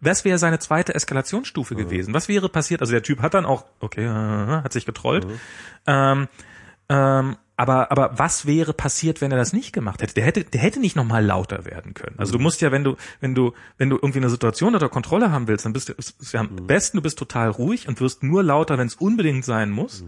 was 0.00 0.24
wäre 0.24 0.38
seine 0.38 0.58
zweite 0.58 0.94
Eskalationsstufe 0.94 1.74
gewesen? 1.74 2.12
Was 2.12 2.28
wäre 2.28 2.48
passiert? 2.48 2.80
Also 2.80 2.92
der 2.92 3.02
Typ 3.02 3.22
hat 3.22 3.34
dann 3.34 3.46
auch, 3.46 3.64
okay, 3.80 4.04
äh, 4.04 4.62
hat 4.62 4.72
sich 4.72 4.84
getrollt. 4.84 5.26
Ähm, 5.86 6.28
ähm, 6.88 7.36
aber, 7.58 7.90
aber 7.90 8.18
was 8.18 8.46
wäre 8.46 8.74
passiert, 8.74 9.22
wenn 9.22 9.32
er 9.32 9.38
das 9.38 9.54
nicht 9.54 9.72
gemacht 9.72 10.02
hätte? 10.02 10.12
Der 10.14 10.24
hätte, 10.24 10.44
der 10.44 10.60
hätte 10.60 10.78
nicht 10.78 10.94
nochmal 10.94 11.24
lauter 11.24 11.64
werden 11.64 11.94
können. 11.94 12.16
Also 12.18 12.34
du 12.34 12.38
musst 12.38 12.60
ja, 12.60 12.70
wenn 12.70 12.84
du, 12.84 12.96
wenn 13.20 13.34
du, 13.34 13.54
wenn 13.78 13.88
du 13.88 13.96
irgendwie 13.96 14.18
eine 14.18 14.28
Situation 14.28 14.74
unter 14.74 14.90
Kontrolle 14.90 15.30
haben 15.30 15.48
willst, 15.48 15.64
dann 15.64 15.72
bist 15.72 15.88
du, 15.88 15.94
ist 15.94 16.32
ja 16.32 16.40
am 16.40 16.66
besten, 16.66 16.98
du 16.98 17.02
bist 17.02 17.18
total 17.18 17.48
ruhig 17.48 17.88
und 17.88 18.00
wirst 18.00 18.22
nur 18.22 18.42
lauter, 18.42 18.76
wenn 18.76 18.86
es 18.86 18.94
unbedingt 18.94 19.46
sein 19.46 19.70
muss. 19.70 20.04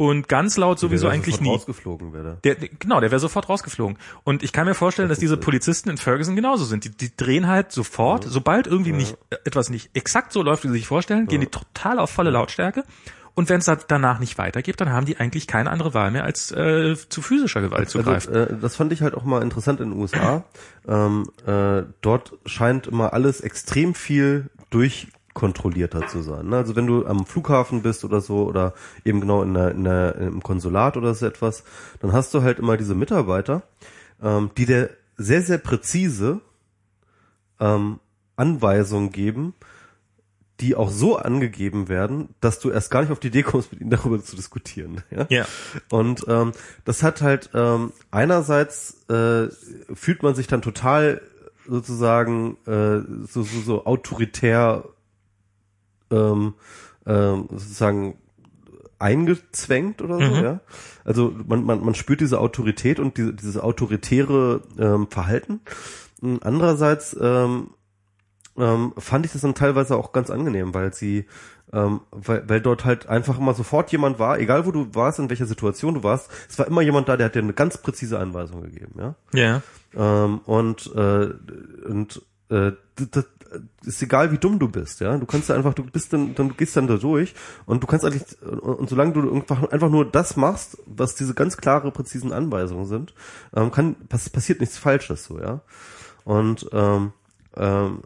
Und 0.00 0.28
ganz 0.28 0.56
laut 0.56 0.78
sowieso 0.78 1.08
der 1.08 1.12
eigentlich 1.14 1.42
nie. 1.42 1.50
rausgeflogen 1.50 2.14
wäre. 2.14 2.38
Der, 2.42 2.54
genau, 2.54 3.00
der 3.00 3.10
wäre 3.10 3.20
sofort 3.20 3.50
rausgeflogen. 3.50 3.98
Und 4.24 4.42
ich 4.42 4.50
kann 4.50 4.64
mir 4.66 4.72
vorstellen, 4.72 5.10
dass 5.10 5.18
diese 5.18 5.36
Polizisten 5.36 5.90
in 5.90 5.98
Ferguson 5.98 6.36
genauso 6.36 6.64
sind. 6.64 6.84
Die, 6.84 6.90
die 6.90 7.14
drehen 7.14 7.46
halt 7.48 7.70
sofort, 7.70 8.24
sobald 8.24 8.66
irgendwie 8.66 8.92
nicht 8.92 9.18
äh, 9.28 9.36
etwas 9.44 9.68
nicht 9.68 9.90
exakt 9.92 10.32
so 10.32 10.42
läuft, 10.42 10.64
wie 10.64 10.68
sie 10.68 10.74
sich 10.74 10.86
vorstellen, 10.86 11.26
gehen 11.26 11.42
die 11.42 11.48
total 11.48 11.98
auf 11.98 12.08
volle 12.08 12.30
Lautstärke. 12.30 12.84
Und 13.34 13.50
wenn 13.50 13.60
es 13.60 13.70
danach 13.88 14.20
nicht 14.20 14.38
weitergeht, 14.38 14.80
dann 14.80 14.88
haben 14.90 15.04
die 15.04 15.18
eigentlich 15.18 15.46
keine 15.46 15.70
andere 15.70 15.92
Wahl 15.92 16.10
mehr, 16.10 16.24
als 16.24 16.50
äh, 16.50 16.96
zu 16.96 17.20
physischer 17.20 17.60
Gewalt 17.60 17.90
zu 17.90 17.98
Also, 17.98 18.10
greifen. 18.10 18.34
äh, 18.34 18.56
das 18.58 18.76
fand 18.76 18.94
ich 18.94 19.02
halt 19.02 19.14
auch 19.14 19.24
mal 19.24 19.42
interessant 19.42 19.80
in 19.80 19.90
den 19.90 20.00
USA. 20.00 20.44
ähm, 20.88 21.30
äh, 21.46 21.82
dort 22.00 22.38
scheint 22.46 22.86
immer 22.86 23.12
alles 23.12 23.42
extrem 23.42 23.94
viel 23.94 24.48
durchkontrollierter 25.30 26.06
zu 26.06 26.22
sein. 26.22 26.48
Ne? 26.48 26.56
Also 26.56 26.76
wenn 26.76 26.86
du 26.86 27.06
am 27.06 27.26
Flughafen 27.26 27.82
bist 27.82 28.04
oder 28.04 28.20
so 28.20 28.44
oder 28.44 28.74
eben 29.04 29.20
genau 29.20 29.42
in 29.42 29.54
der, 29.54 29.70
in 29.72 29.84
der, 29.84 30.14
im 30.16 30.42
Konsulat 30.42 30.96
oder 30.96 31.14
so 31.14 31.26
etwas, 31.26 31.64
dann 32.00 32.12
hast 32.12 32.34
du 32.34 32.42
halt 32.42 32.58
immer 32.58 32.76
diese 32.76 32.94
Mitarbeiter, 32.94 33.62
ähm, 34.22 34.50
die 34.56 34.66
dir 34.66 34.90
sehr, 35.16 35.42
sehr 35.42 35.58
präzise 35.58 36.40
ähm, 37.58 38.00
Anweisungen 38.36 39.12
geben, 39.12 39.54
die 40.60 40.74
auch 40.74 40.90
so 40.90 41.16
angegeben 41.16 41.88
werden, 41.88 42.34
dass 42.40 42.58
du 42.58 42.70
erst 42.70 42.90
gar 42.90 43.00
nicht 43.00 43.10
auf 43.10 43.20
die 43.20 43.28
Idee 43.28 43.42
kommst, 43.42 43.72
mit 43.72 43.80
ihnen 43.80 43.90
darüber 43.90 44.22
zu 44.22 44.36
diskutieren. 44.36 45.02
Ja. 45.10 45.26
Ja. 45.28 45.46
Und 45.90 46.24
ähm, 46.28 46.52
das 46.84 47.02
hat 47.02 47.22
halt 47.22 47.50
ähm, 47.54 47.92
einerseits 48.10 49.08
äh, 49.08 49.48
fühlt 49.94 50.22
man 50.22 50.34
sich 50.34 50.46
dann 50.46 50.62
total 50.62 51.22
sozusagen 51.66 52.56
äh, 52.66 53.00
so, 53.26 53.42
so, 53.42 53.60
so 53.60 53.86
autoritär 53.86 54.84
ähm, 56.10 56.54
ähm, 57.06 57.48
sozusagen 57.50 58.16
eingezwängt 58.98 60.02
oder 60.02 60.18
so, 60.18 60.34
Mhm. 60.36 60.44
ja. 60.44 60.60
Also 61.04 61.34
man, 61.46 61.64
man, 61.64 61.82
man 61.82 61.94
spürt 61.94 62.20
diese 62.20 62.38
Autorität 62.38 63.00
und 63.00 63.16
diese, 63.16 63.32
dieses 63.32 63.56
autoritäre 63.56 64.60
ähm, 64.78 65.08
Verhalten. 65.08 65.60
Andererseits 66.42 67.16
ähm, 67.18 67.70
ähm, 68.58 68.92
fand 68.98 69.24
ich 69.24 69.32
das 69.32 69.40
dann 69.40 69.54
teilweise 69.54 69.96
auch 69.96 70.12
ganz 70.12 70.28
angenehm, 70.28 70.74
weil 70.74 70.92
sie, 70.92 71.24
ähm, 71.72 72.00
weil, 72.10 72.46
weil 72.46 72.60
dort 72.60 72.84
halt 72.84 73.08
einfach 73.08 73.38
immer 73.38 73.54
sofort 73.54 73.90
jemand 73.90 74.18
war, 74.18 74.38
egal 74.38 74.66
wo 74.66 74.70
du 74.70 74.94
warst, 74.94 75.18
in 75.18 75.30
welcher 75.30 75.46
Situation 75.46 75.94
du 75.94 76.02
warst, 76.02 76.30
es 76.48 76.58
war 76.58 76.66
immer 76.66 76.82
jemand 76.82 77.08
da, 77.08 77.16
der 77.16 77.26
hat 77.26 77.34
dir 77.34 77.42
eine 77.42 77.54
ganz 77.54 77.78
präzise 77.78 78.18
Anweisung 78.18 78.60
gegeben, 78.60 78.94
ja. 78.98 79.14
Ja. 79.32 79.62
Ähm, 79.96 80.40
und 80.44 80.94
äh, 80.94 81.30
und 81.88 82.22
äh, 82.50 82.72
das 82.96 83.24
ist 83.84 84.02
egal, 84.02 84.32
wie 84.32 84.38
dumm 84.38 84.58
du 84.58 84.68
bist, 84.68 85.00
ja. 85.00 85.16
Du 85.16 85.26
kannst 85.26 85.50
einfach, 85.50 85.74
du 85.74 85.84
bist 85.84 86.12
dann, 86.12 86.34
dann 86.34 86.48
du 86.50 86.54
gehst 86.54 86.76
dann 86.76 86.86
da 86.86 86.96
durch 86.96 87.34
und 87.66 87.82
du 87.82 87.86
kannst 87.86 88.04
eigentlich 88.04 88.24
und, 88.42 88.60
und 88.60 88.88
solange 88.88 89.12
du 89.12 89.32
einfach, 89.34 89.70
einfach 89.70 89.90
nur 89.90 90.10
das 90.10 90.36
machst, 90.36 90.78
was 90.86 91.14
diese 91.14 91.34
ganz 91.34 91.56
klare, 91.56 91.90
präzisen 91.90 92.32
Anweisungen 92.32 92.86
sind, 92.86 93.14
ähm, 93.54 93.70
kann 93.70 93.96
pass, 94.08 94.28
passiert 94.30 94.60
nichts 94.60 94.78
Falsches, 94.78 95.24
so 95.24 95.38
ja. 95.38 95.60
Und 96.24 96.68
ähm, 96.72 97.12
ähm, 97.56 98.02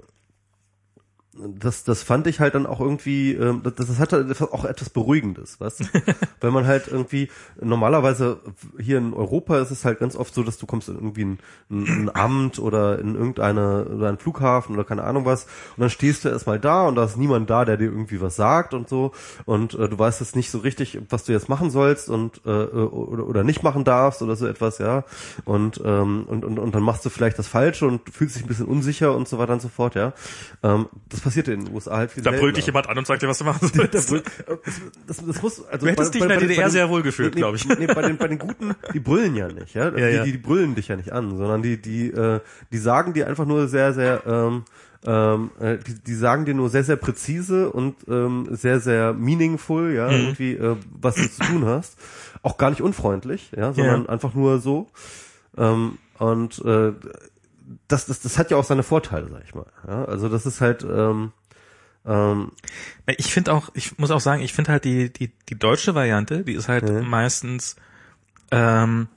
das, 1.36 1.84
das 1.84 2.02
fand 2.02 2.26
ich 2.26 2.40
halt 2.40 2.54
dann 2.54 2.66
auch 2.66 2.80
irgendwie, 2.80 3.32
ähm, 3.32 3.62
das, 3.62 3.74
das 3.74 3.98
hat 3.98 4.12
halt 4.12 4.40
auch 4.40 4.64
etwas 4.64 4.90
Beruhigendes, 4.90 5.60
weißt 5.60 5.80
du? 5.80 5.84
Weil 6.40 6.50
man 6.50 6.66
halt 6.66 6.88
irgendwie, 6.88 7.28
normalerweise 7.60 8.40
hier 8.78 8.98
in 8.98 9.14
Europa 9.14 9.58
ist 9.58 9.70
es 9.70 9.84
halt 9.84 9.98
ganz 9.98 10.16
oft 10.16 10.34
so, 10.34 10.42
dass 10.42 10.58
du 10.58 10.66
kommst 10.66 10.88
in 10.88 10.94
irgendwie 10.94 11.24
ein, 11.24 11.38
ein, 11.70 11.86
ein 11.86 12.14
Amt 12.14 12.58
oder 12.58 12.98
in 12.98 13.14
irgendeine, 13.14 13.84
oder 13.86 14.08
einen 14.08 14.18
Flughafen 14.18 14.74
oder 14.74 14.84
keine 14.84 15.04
Ahnung 15.04 15.24
was 15.24 15.44
und 15.76 15.80
dann 15.80 15.90
stehst 15.90 16.24
du 16.24 16.28
erstmal 16.28 16.60
da 16.60 16.86
und 16.86 16.94
da 16.94 17.04
ist 17.04 17.16
niemand 17.16 17.50
da, 17.50 17.64
der 17.64 17.76
dir 17.76 17.86
irgendwie 17.86 18.20
was 18.20 18.36
sagt 18.36 18.74
und 18.74 18.88
so 18.88 19.12
und 19.44 19.74
äh, 19.74 19.88
du 19.88 19.98
weißt 19.98 20.20
jetzt 20.20 20.36
nicht 20.36 20.50
so 20.50 20.58
richtig, 20.58 21.00
was 21.10 21.24
du 21.24 21.32
jetzt 21.32 21.48
machen 21.48 21.70
sollst 21.70 22.08
und 22.08 22.42
äh, 22.46 22.50
oder, 22.50 23.26
oder 23.26 23.44
nicht 23.44 23.62
machen 23.62 23.84
darfst 23.84 24.22
oder 24.22 24.36
so 24.36 24.46
etwas, 24.46 24.78
ja. 24.78 25.04
Und, 25.44 25.80
ähm, 25.84 26.24
und, 26.26 26.44
und, 26.44 26.58
und 26.58 26.74
dann 26.74 26.82
machst 26.82 27.04
du 27.04 27.10
vielleicht 27.10 27.38
das 27.38 27.48
Falsche 27.48 27.86
und 27.86 28.08
fühlst 28.10 28.36
dich 28.36 28.44
ein 28.44 28.48
bisschen 28.48 28.66
unsicher 28.66 29.14
und 29.14 29.28
so 29.28 29.38
weiter 29.38 29.52
und 29.52 29.62
so 29.62 29.68
fort, 29.68 29.94
ja. 29.94 30.12
Ähm, 30.62 30.86
das 31.08 31.23
passiert 31.24 31.48
in 31.48 31.64
den 31.64 31.74
USA 31.74 31.96
halt 31.96 32.12
viel 32.12 32.22
Da 32.22 32.30
brüllt 32.30 32.56
dich 32.56 32.66
jemand 32.66 32.88
an 32.88 32.96
und 32.98 33.06
sagt 33.06 33.22
dir, 33.22 33.28
was 33.28 33.38
du 33.38 33.44
machen 33.44 33.68
Da 33.74 34.00
sollst. 34.00 34.10
brüllt- 34.10 34.24
das, 35.08 35.16
das 35.26 35.42
muss, 35.42 35.64
also 35.66 35.84
Du 35.86 35.90
hättest 35.92 36.14
dich 36.14 36.22
in 36.22 36.28
der 36.28 36.38
DDR 36.38 36.64
den- 36.66 36.70
sehr 36.70 36.88
wohl 36.88 37.02
gefühlt, 37.02 37.34
nee, 37.34 37.40
glaub 37.40 37.54
ich. 37.56 37.66
Nee, 37.66 37.86
bei 37.86 38.02
den, 38.02 38.16
bei 38.16 38.28
den 38.28 38.38
Guten, 38.38 38.74
die 38.92 39.00
brüllen 39.00 39.34
ja 39.34 39.48
nicht, 39.48 39.74
ja. 39.74 39.84
Ja, 39.86 39.90
die, 39.90 40.00
ja. 40.16 40.24
Die, 40.24 40.32
die 40.32 40.38
brüllen 40.38 40.74
dich 40.76 40.86
ja 40.88 40.96
nicht 40.96 41.12
an, 41.12 41.36
sondern 41.36 41.62
die, 41.62 41.80
die, 41.82 42.10
äh, 42.10 42.38
die 42.70 42.78
sagen 42.78 43.12
dir 43.14 43.26
einfach 43.26 43.46
nur 43.46 43.66
sehr, 43.66 43.92
sehr, 43.94 44.22
ähm, 44.26 44.62
ähm, 45.06 45.50
äh, 45.60 45.76
die, 45.78 45.94
die 46.06 46.14
sagen 46.14 46.44
dir 46.46 46.54
nur 46.54 46.70
sehr, 46.70 46.84
sehr 46.84 46.96
präzise 46.96 47.70
und 47.70 47.96
ähm, 48.08 48.48
sehr, 48.52 48.80
sehr 48.80 49.12
meaningful, 49.12 49.92
ja, 49.92 50.08
Mhm. 50.08 50.14
irgendwie, 50.14 50.52
äh, 50.54 50.76
was 51.00 51.16
du 51.16 51.28
zu 51.28 51.42
tun 51.42 51.66
hast. 51.66 51.96
Auch 52.42 52.56
gar 52.56 52.70
nicht 52.70 52.80
unfreundlich, 52.80 53.50
ja, 53.56 53.72
sondern 53.72 54.04
Ja. 54.04 54.08
einfach 54.08 54.34
nur 54.34 54.60
so. 54.60 54.88
Ähm, 55.58 55.98
und 56.18 56.58
äh, 56.64 56.92
das, 57.88 58.06
das, 58.06 58.20
das 58.20 58.38
hat 58.38 58.50
ja 58.50 58.56
auch 58.56 58.64
seine 58.64 58.82
Vorteile, 58.82 59.28
sag 59.30 59.44
ich 59.44 59.54
mal. 59.54 59.66
Ja? 59.86 60.04
Also 60.04 60.28
das 60.28 60.46
ist 60.46 60.60
halt, 60.60 60.82
ähm, 60.84 61.32
ähm, 62.06 62.52
Ich 63.06 63.32
finde 63.32 63.52
auch, 63.52 63.70
ich 63.74 63.98
muss 63.98 64.10
auch 64.10 64.20
sagen, 64.20 64.42
ich 64.42 64.52
finde 64.52 64.72
halt 64.72 64.84
die, 64.84 65.12
die, 65.12 65.32
die 65.48 65.58
deutsche 65.58 65.94
Variante, 65.94 66.44
die 66.44 66.52
ist 66.54 66.68
halt 66.68 66.84
Mhm. 66.88 67.08
meistens, 67.08 67.76
ähm, 68.50 69.08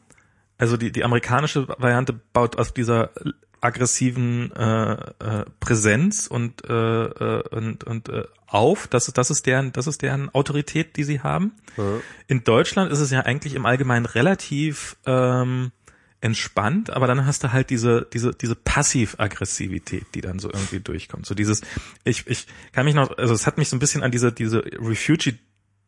also 0.58 0.78
die, 0.78 0.92
die 0.92 1.04
amerikanische 1.04 1.68
Variante 1.68 2.14
baut 2.14 2.58
auf 2.58 2.72
dieser 2.72 3.12
aggressiven 3.60 4.52
äh, 4.56 4.94
äh, 4.94 5.46
Präsenz 5.60 6.28
und 6.28 6.64
äh, 6.70 6.74
äh, 7.06 7.44
und 7.50 7.84
und 7.84 8.08
äh, 8.10 8.24
auf, 8.46 8.88
das 8.88 9.08
ist 9.08 9.18
das 9.18 9.32
ist 9.32 9.46
deren 9.48 9.74
das 9.74 9.88
ist 9.88 10.02
deren 10.04 10.30
Autorität, 10.34 10.96
die 10.96 11.04
sie 11.04 11.22
haben. 11.22 11.54
Ja. 11.76 11.84
In 12.28 12.44
Deutschland 12.44 12.92
ist 12.92 13.00
es 13.00 13.10
ja 13.12 13.22
eigentlich 13.22 13.56
im 13.56 13.66
Allgemeinen 13.66 14.06
relativ 14.06 14.96
ähm, 15.06 15.72
entspannt, 16.20 16.90
aber 16.90 17.06
dann 17.08 17.26
hast 17.26 17.44
du 17.44 17.52
halt 17.52 17.70
diese 17.70 18.08
diese 18.12 18.34
diese 18.34 18.56
Passiv-Aggressivität, 18.56 20.08
die 20.16 20.22
dann 20.22 20.40
so 20.40 20.50
irgendwie 20.52 20.80
durchkommt. 20.80 21.26
So 21.26 21.36
dieses 21.36 21.62
ich 22.04 22.26
ich 22.28 22.48
kann 22.72 22.86
mich 22.86 22.96
noch 22.96 23.18
also 23.18 23.34
es 23.34 23.46
hat 23.46 23.58
mich 23.58 23.70
so 23.70 23.76
ein 23.76 23.80
bisschen 23.80 24.04
an 24.04 24.12
diese 24.12 24.32
diese 24.32 24.64
Refugee 24.80 25.38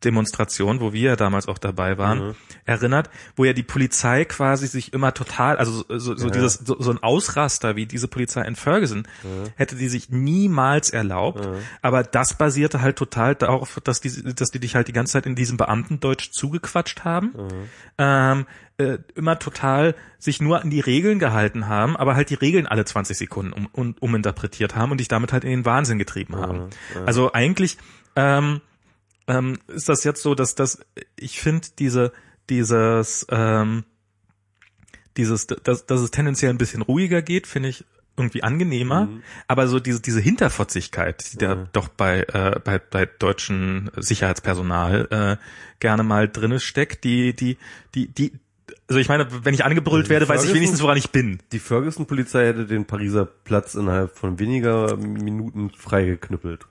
Demonstration, 0.04 0.80
wo 0.80 0.92
wir 0.92 1.00
ja 1.10 1.16
damals 1.16 1.46
auch 1.48 1.58
dabei 1.58 1.98
waren, 1.98 2.28
Mhm. 2.28 2.34
erinnert, 2.64 3.10
wo 3.36 3.44
ja 3.44 3.52
die 3.52 3.62
Polizei 3.62 4.24
quasi 4.24 4.66
sich 4.66 4.92
immer 4.92 5.12
total, 5.14 5.56
also 5.58 5.84
so, 5.88 6.16
so 6.16 6.26
Ja. 6.26 6.30
dieses 6.32 6.54
so, 6.54 6.80
so 6.80 6.90
ein 6.90 7.02
Ausraster 7.02 7.76
wie 7.76 7.86
diese 7.86 8.08
Polizei 8.08 8.42
in 8.42 8.56
Ferguson, 8.56 9.06
hätte 9.56 9.76
die 9.76 9.88
sich 9.88 10.08
niemals 10.10 10.90
erlaubt. 10.90 11.44
Ja. 11.44 11.52
Aber 11.82 12.02
das 12.02 12.34
basierte 12.34 12.80
halt 12.80 12.96
total 12.96 13.34
darauf, 13.34 13.80
dass 13.84 14.00
die, 14.00 14.34
dass 14.34 14.50
die 14.50 14.58
dich 14.60 14.74
halt 14.74 14.88
die 14.88 14.92
ganze 14.92 15.12
Zeit 15.14 15.26
in 15.26 15.34
diesem 15.34 15.56
Beamtendeutsch 15.56 16.30
zugequatscht 16.32 17.04
haben. 17.04 17.32
Ähm, 17.98 18.46
äh, 18.78 18.98
immer 19.14 19.38
total 19.38 19.94
sich 20.18 20.40
nur 20.40 20.62
an 20.62 20.70
die 20.70 20.80
Regeln 20.80 21.18
gehalten 21.18 21.68
haben, 21.68 21.96
aber 21.98 22.14
halt 22.16 22.30
die 22.30 22.34
Regeln 22.34 22.66
alle 22.66 22.86
20 22.86 23.18
Sekunden 23.18 23.52
um, 23.52 23.68
um, 23.72 23.94
uminterpretiert 24.00 24.74
haben 24.74 24.90
und 24.90 24.98
dich 25.00 25.08
damit 25.08 25.34
halt 25.34 25.44
in 25.44 25.50
den 25.50 25.64
Wahnsinn 25.66 25.98
getrieben 25.98 26.36
haben. 26.36 26.70
Also 27.04 27.32
eigentlich 27.34 27.76
ähm, 28.16 28.62
ähm, 29.30 29.58
ist 29.68 29.88
das 29.88 30.02
jetzt 30.04 30.22
so, 30.22 30.34
dass 30.34 30.54
das 30.54 30.80
ich 31.16 31.40
finde 31.40 31.68
diese 31.78 32.12
dieses 32.48 33.26
ähm, 33.30 33.84
dieses 35.16 35.46
dass, 35.46 35.86
dass 35.86 36.00
es 36.00 36.10
tendenziell 36.10 36.50
ein 36.50 36.58
bisschen 36.58 36.82
ruhiger 36.82 37.22
geht, 37.22 37.46
finde 37.46 37.68
ich 37.68 37.84
irgendwie 38.16 38.42
angenehmer, 38.42 39.08
aber 39.46 39.66
so 39.68 39.78
diese 39.80 40.00
diese 40.00 40.20
Hinterfotzigkeit, 40.20 41.32
die 41.32 41.38
da 41.38 41.54
Mhm. 41.54 41.66
doch 41.72 41.88
bei 41.88 42.22
äh, 42.22 42.60
bei 42.62 42.78
bei 42.78 43.06
deutschen 43.06 43.90
Sicherheitspersonal 43.96 45.08
äh, 45.10 45.36
gerne 45.78 46.02
mal 46.02 46.28
drinne 46.28 46.60
steckt, 46.60 47.04
die 47.04 47.34
die 47.34 47.56
die 47.94 48.08
die 48.08 48.32
also 48.88 48.98
ich 48.98 49.08
meine, 49.08 49.28
wenn 49.44 49.54
ich 49.54 49.64
angebrüllt 49.64 50.06
Also 50.06 50.10
werde, 50.10 50.28
weiß 50.28 50.44
ich 50.44 50.52
wenigstens, 50.52 50.82
woran 50.82 50.96
ich 50.96 51.10
bin. 51.10 51.38
Die 51.52 51.60
Ferguson-Polizei 51.60 52.46
hätte 52.46 52.66
den 52.66 52.86
Pariser 52.86 53.24
Platz 53.24 53.76
innerhalb 53.76 54.18
von 54.18 54.40
weniger 54.40 54.96
Minuten 54.96 55.70
freigeknüppelt. 55.70 56.66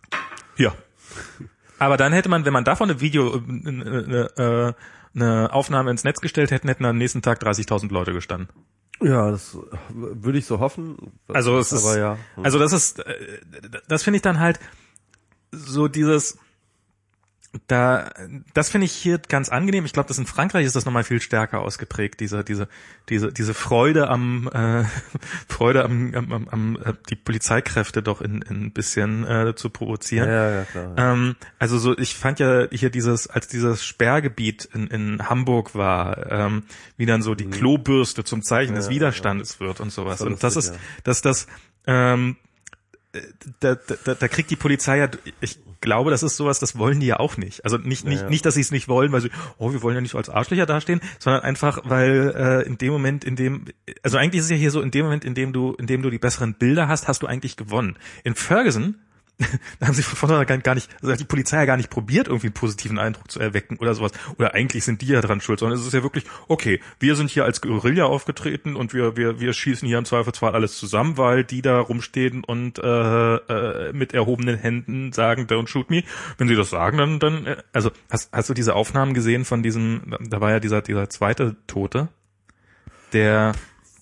Ja. 0.58 0.74
Aber 1.80 1.98
dann 1.98 2.14
hätte 2.14 2.30
man, 2.30 2.46
wenn 2.46 2.54
man 2.54 2.64
davon 2.64 2.90
eine 2.90 3.02
Video, 3.02 3.36
äh, 3.36 3.40
eine, 3.40 4.30
äh, 4.38 4.74
eine 5.16 5.54
Aufnahme 5.54 5.92
ins 5.92 6.04
Netz 6.04 6.20
gestellt 6.22 6.52
hätten, 6.52 6.68
hätten 6.68 6.86
am 6.86 6.98
nächsten 6.98 7.22
Tag 7.22 7.42
30.000 7.42 7.92
Leute 7.92 8.14
gestanden. 8.14 8.50
Ja, 9.02 9.32
das 9.32 9.58
würde 9.94 10.38
ich 10.38 10.46
so 10.46 10.60
hoffen. 10.60 11.14
Also 11.30 11.58
es 11.58 11.72
ist, 11.72 11.96
ja. 11.96 12.18
also 12.44 12.60
das 12.60 12.74
ist, 12.74 13.00
äh, 13.00 13.40
das 13.88 14.04
finde 14.04 14.18
ich 14.18 14.22
dann 14.22 14.40
halt 14.40 14.60
so 15.52 15.88
dieses, 15.88 16.38
da, 17.68 18.12
das 18.54 18.70
finde 18.70 18.86
ich 18.86 18.92
hier 18.92 19.18
ganz 19.18 19.50
angenehm. 19.50 19.86
Ich 19.86 19.94
glaube, 19.94 20.08
das 20.08 20.18
in 20.18 20.26
Frankreich 20.26 20.66
ist 20.66 20.76
das 20.76 20.86
nochmal 20.86 21.04
viel 21.04 21.22
stärker 21.22 21.62
ausgeprägt, 21.62 22.20
diese, 22.20 22.44
diese, 22.44 22.68
diese, 23.08 23.32
diese 23.32 23.54
Freude 23.54 24.10
am, 24.10 24.50
äh, 24.54 24.84
Freude 25.48 25.86
am, 25.86 26.14
am, 26.14 26.32
am, 26.34 26.48
am 26.50 26.76
äh, 26.84 26.94
die 27.10 27.16
Polizeikräfte 27.16 28.04
doch 28.04 28.22
in, 28.22 28.42
in 28.42 28.66
ein 28.66 28.72
bisschen 28.72 29.26
äh, 29.26 29.56
zu 29.56 29.70
provozieren. 29.70 30.30
Ja, 30.30 30.50
ja, 30.50 30.64
klar. 30.66 30.94
Ähm, 30.98 31.36
also 31.58 31.80
so, 31.80 31.98
ich 31.98 32.16
fand 32.16 32.40
ja 32.40 32.68
hier 32.72 32.90
dieses, 32.90 33.28
als 33.28 33.48
dieses 33.48 33.84
Sperrgebiet 33.84 34.66
in, 34.74 34.88
in 34.88 35.30
Hamburg 35.30 35.74
war, 35.74 36.30
ähm, 36.32 36.64
wie 36.98 37.06
dann 37.06 37.22
so 37.22 37.34
die 37.34 37.50
Klobürste 37.50 38.24
zum 38.24 38.44
Zeichen 38.44 38.76
des 38.76 38.90
Mhm. 38.90 38.94
Ja, 38.94 38.96
Widerstandes 38.96 39.60
wird 39.60 39.80
und 39.80 39.92
sowas. 39.92 40.20
Das 40.20 40.28
und 40.28 40.44
das 40.44 40.56
ist, 40.56 40.74
ja. 40.74 40.80
dass 41.04 41.22
das, 41.22 41.48
ähm, 41.88 42.36
äh, 42.36 42.49
da, 43.60 43.76
da, 43.76 44.14
da 44.14 44.28
kriegt 44.28 44.52
die 44.52 44.56
Polizei 44.56 45.00
ja, 45.00 45.10
ich 45.42 45.60
glaube, 45.82 46.12
das 46.12 46.22
ist 46.22 46.38
sowas, 46.38 46.60
das 46.60 46.78
wollen 46.78 47.00
die 47.00 47.08
ja 47.08 47.20
auch 47.20 47.38
nicht. 47.38 47.64
Also 47.64 47.78
nicht, 47.78 48.06
nicht, 48.06 48.22
ja. 48.22 48.30
nicht, 48.30 48.46
dass 48.46 48.54
sie 48.54 48.62
es 48.62 48.72
nicht 48.72 48.88
wollen, 48.88 49.12
weil 49.12 49.22
sie, 49.22 49.32
oh, 49.58 49.74
wir 49.74 49.82
wollen 49.82 49.96
ja 49.96 50.02
nicht 50.02 50.12
so 50.12 50.18
als 50.18 50.30
Arschlöcher 50.30 50.68
dastehen, 50.68 51.02
sondern 51.18 51.42
einfach, 51.42 51.82
weil 51.86 52.34
äh, 52.36 52.68
in 52.68 52.78
dem 52.78 52.92
Moment, 52.92 53.24
in 53.24 53.36
dem, 53.36 53.66
also 54.04 54.18
eigentlich 54.18 54.40
ist 54.40 54.46
es 54.46 54.52
ja 54.52 54.58
hier 54.58 54.72
so, 54.72 54.82
in 54.82 54.92
dem 54.92 55.06
Moment, 55.06 55.26
in 55.26 55.34
dem 55.34 55.54
du, 55.54 55.74
in 55.74 55.88
dem 55.88 56.04
du 56.04 56.10
die 56.10 56.20
besseren 56.20 56.54
Bilder 56.54 56.88
hast, 56.88 57.08
hast 57.08 57.24
du 57.24 57.28
eigentlich 57.28 57.58
gewonnen. 57.58 57.98
In 58.24 58.36
Ferguson 58.36 58.96
da 59.80 59.88
haben 59.88 59.94
sie 59.94 60.04
von 60.04 60.18
vornherein 60.18 60.62
gar 60.62 60.76
nicht, 60.76 60.90
also 61.02 61.14
hat 61.14 61.20
die 61.20 61.26
Polizei 61.26 61.58
ja 61.58 61.66
gar 61.66 61.78
nicht 61.78 61.90
probiert, 61.90 62.28
irgendwie 62.28 62.48
einen 62.48 62.54
positiven 62.54 63.00
Eindruck 63.00 63.32
zu 63.32 63.40
erwecken 63.40 63.78
oder 63.78 63.94
sowas. 63.94 64.12
Oder 64.38 64.54
eigentlich 64.54 64.84
sind 64.84 65.02
die 65.02 65.08
ja 65.08 65.22
dran 65.22 65.40
schuld, 65.42 65.60
sondern 65.60 65.80
es 65.80 65.86
ist 65.86 65.94
ja 65.94 66.04
wirklich, 66.04 66.26
okay, 66.48 66.82
wir 67.00 67.16
sind 67.16 67.30
hier 67.30 67.46
als 67.46 67.62
Guerilla 67.62 68.06
aufgetreten 68.06 68.76
und 68.76 68.94
wir, 68.94 69.16
wir, 69.16 69.40
wir 69.40 69.54
schießen 69.54 69.88
hier 69.88 69.98
im 69.98 70.06
Zweifelsfall 70.06 70.54
alles 70.54 70.78
zusammen, 70.78 71.18
weil 71.18 71.44
die 71.44 71.62
da 71.62 71.80
rumstehen 71.80 72.44
und 72.44 72.80
äh, 72.80 73.36
äh, 73.36 73.94
mit 73.94 74.14
erhobenen 74.14 74.58
Händen 74.58 75.14
sagen, 75.14 75.48
don't 75.48 75.68
shoot 75.68 75.90
me. 75.90 76.04
Wenn 76.38 76.48
sie 76.48 76.56
das 76.56 76.70
sagen, 76.70 76.98
dann, 76.98 77.20
dann, 77.20 77.46
äh, 77.46 77.58
also 77.72 77.92
hast, 78.10 78.32
hast 78.34 78.50
du 78.50 78.54
diese 78.54 78.76
Aufnahmen 78.76 79.14
gesehen 79.14 79.46
von 79.46 79.64
diesem, 79.64 80.16
da 80.30 80.42
war 80.42 80.52
ja 80.52 80.60
dieser, 80.60 80.82
dieser 80.82 81.10
zweite 81.10 81.56
Tote, 81.68 82.10
der 83.14 83.54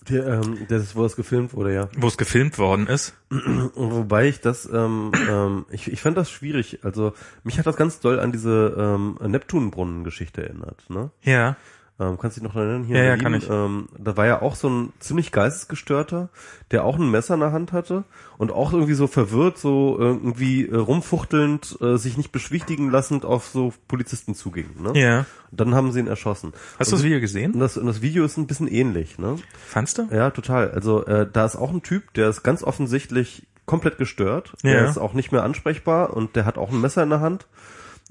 Der, 0.09 0.27
ähm, 0.27 0.65
das 0.69 0.83
ist, 0.83 0.95
wo 0.95 1.05
es 1.05 1.15
gefilmt 1.15 1.53
wurde, 1.53 1.73
ja. 1.73 1.89
wo 1.97 2.07
es 2.07 2.17
gefilmt 2.17 2.57
worden 2.57 2.87
ist. 2.87 3.13
Wobei 3.29 4.27
ich 4.27 4.39
das, 4.39 4.65
ähm, 4.71 5.11
ähm, 5.29 5.65
ich, 5.69 5.91
ich 5.91 6.01
fand 6.01 6.17
das 6.17 6.31
schwierig. 6.31 6.79
Also 6.83 7.13
mich 7.43 7.59
hat 7.59 7.67
das 7.67 7.75
ganz 7.75 7.99
doll 7.99 8.19
an 8.19 8.31
diese 8.31 8.75
ähm, 8.77 9.17
Neptunbrunnen-Geschichte 9.21 10.43
erinnert. 10.43 10.89
Ne? 10.89 11.11
Ja. 11.23 11.57
Ähm, 11.99 12.19
kannst 12.19 12.37
du 12.37 12.41
dich 12.41 12.47
noch 12.47 12.55
erinnern? 12.55 12.83
Hier 12.83 12.97
Ja, 12.97 13.03
ja, 13.03 13.17
kann 13.17 13.33
ich. 13.33 13.49
Ähm, 13.49 13.87
da 13.97 14.15
war 14.15 14.27
ja 14.27 14.41
auch 14.41 14.55
so 14.55 14.69
ein 14.69 14.93
ziemlich 14.99 15.31
geistesgestörter, 15.31 16.29
der 16.69 16.83
auch 16.83 16.99
ein 16.99 17.09
Messer 17.09 17.33
in 17.33 17.39
der 17.39 17.51
Hand 17.51 17.71
hatte 17.71 18.03
und 18.37 18.51
auch 18.51 18.71
irgendwie 18.71 18.93
so 18.93 19.07
verwirrt, 19.07 19.57
so 19.57 19.97
irgendwie 19.97 20.67
äh, 20.67 20.75
rumfuchtelnd, 20.75 21.77
äh, 21.81 21.97
sich 21.97 22.15
nicht 22.15 22.31
beschwichtigen 22.31 22.91
lassend 22.91 23.25
auf 23.25 23.47
so 23.47 23.73
Polizisten 23.87 24.35
zuging. 24.35 24.69
Ne? 24.79 24.99
Ja. 24.99 25.25
Und 25.49 25.59
dann 25.59 25.73
haben 25.73 25.91
sie 25.91 25.99
ihn 25.99 26.07
erschossen. 26.07 26.53
Hast 26.77 26.91
du 26.91 26.95
und, 26.95 26.99
das 26.99 27.05
Video 27.05 27.19
gesehen? 27.19 27.59
das, 27.59 27.73
das 27.73 28.01
Video 28.01 28.25
ist 28.25 28.37
ein 28.37 28.45
bisschen 28.45 28.67
ähnlich. 28.67 29.17
Ne? 29.17 29.37
Fandst 29.65 29.97
du? 29.97 30.07
Ja, 30.11 30.29
total. 30.29 30.69
Also 30.71 31.03
äh, 31.05 31.27
da 31.31 31.45
ist 31.45 31.55
auch 31.55 31.71
ein 31.71 31.81
Typ, 31.81 32.13
der 32.13 32.29
ist 32.29 32.43
ganz 32.43 32.63
offensichtlich 32.63 33.47
komplett 33.65 33.97
gestört. 33.97 34.53
Ja. 34.61 34.73
Der 34.73 34.89
ist 34.89 34.99
auch 34.99 35.13
nicht 35.13 35.31
mehr 35.31 35.43
ansprechbar 35.43 36.15
und 36.15 36.35
der 36.35 36.45
hat 36.45 36.59
auch 36.59 36.71
ein 36.71 36.79
Messer 36.79 37.01
in 37.01 37.09
der 37.09 37.21
Hand. 37.21 37.47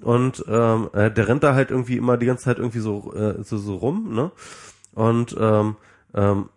Und 0.02 0.44
ähm, 0.46 0.90
äh, 0.92 1.10
der 1.10 1.28
rennt 1.28 1.42
da 1.42 1.54
halt 1.54 1.70
irgendwie 1.70 1.96
immer 1.96 2.16
die 2.18 2.26
ganze 2.26 2.44
Zeit 2.44 2.58
irgendwie 2.58 2.80
so, 2.80 3.14
äh, 3.14 3.42
so, 3.42 3.56
so 3.58 3.76
rum, 3.76 4.14
ne? 4.14 4.30
Und 4.92 5.34
ähm, 5.38 5.76
ähm, 6.14 6.48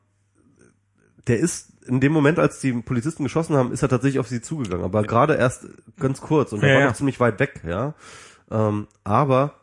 der 1.28 1.40
ist 1.40 1.72
in 1.86 2.00
dem 2.02 2.12
Moment, 2.12 2.38
als 2.38 2.60
die 2.60 2.74
Polizisten 2.74 3.24
geschossen 3.24 3.56
haben, 3.56 3.72
ist 3.72 3.82
er 3.82 3.90
tatsächlich 3.90 4.20
auf 4.20 4.28
sie 4.28 4.42
zugegangen, 4.42 4.84
aber 4.86 5.04
gerade 5.04 5.36
erst 5.36 5.68
ganz 6.00 6.22
kurz 6.22 6.52
und 6.54 6.62
er 6.62 6.70
Ja, 6.70 6.74
war 6.76 6.82
ja. 6.82 6.88
noch 6.90 6.96
ziemlich 6.96 7.20
weit 7.20 7.40
weg, 7.40 7.62
ja. 7.66 7.94
Ähm, 8.52 8.88
aber 9.04 9.56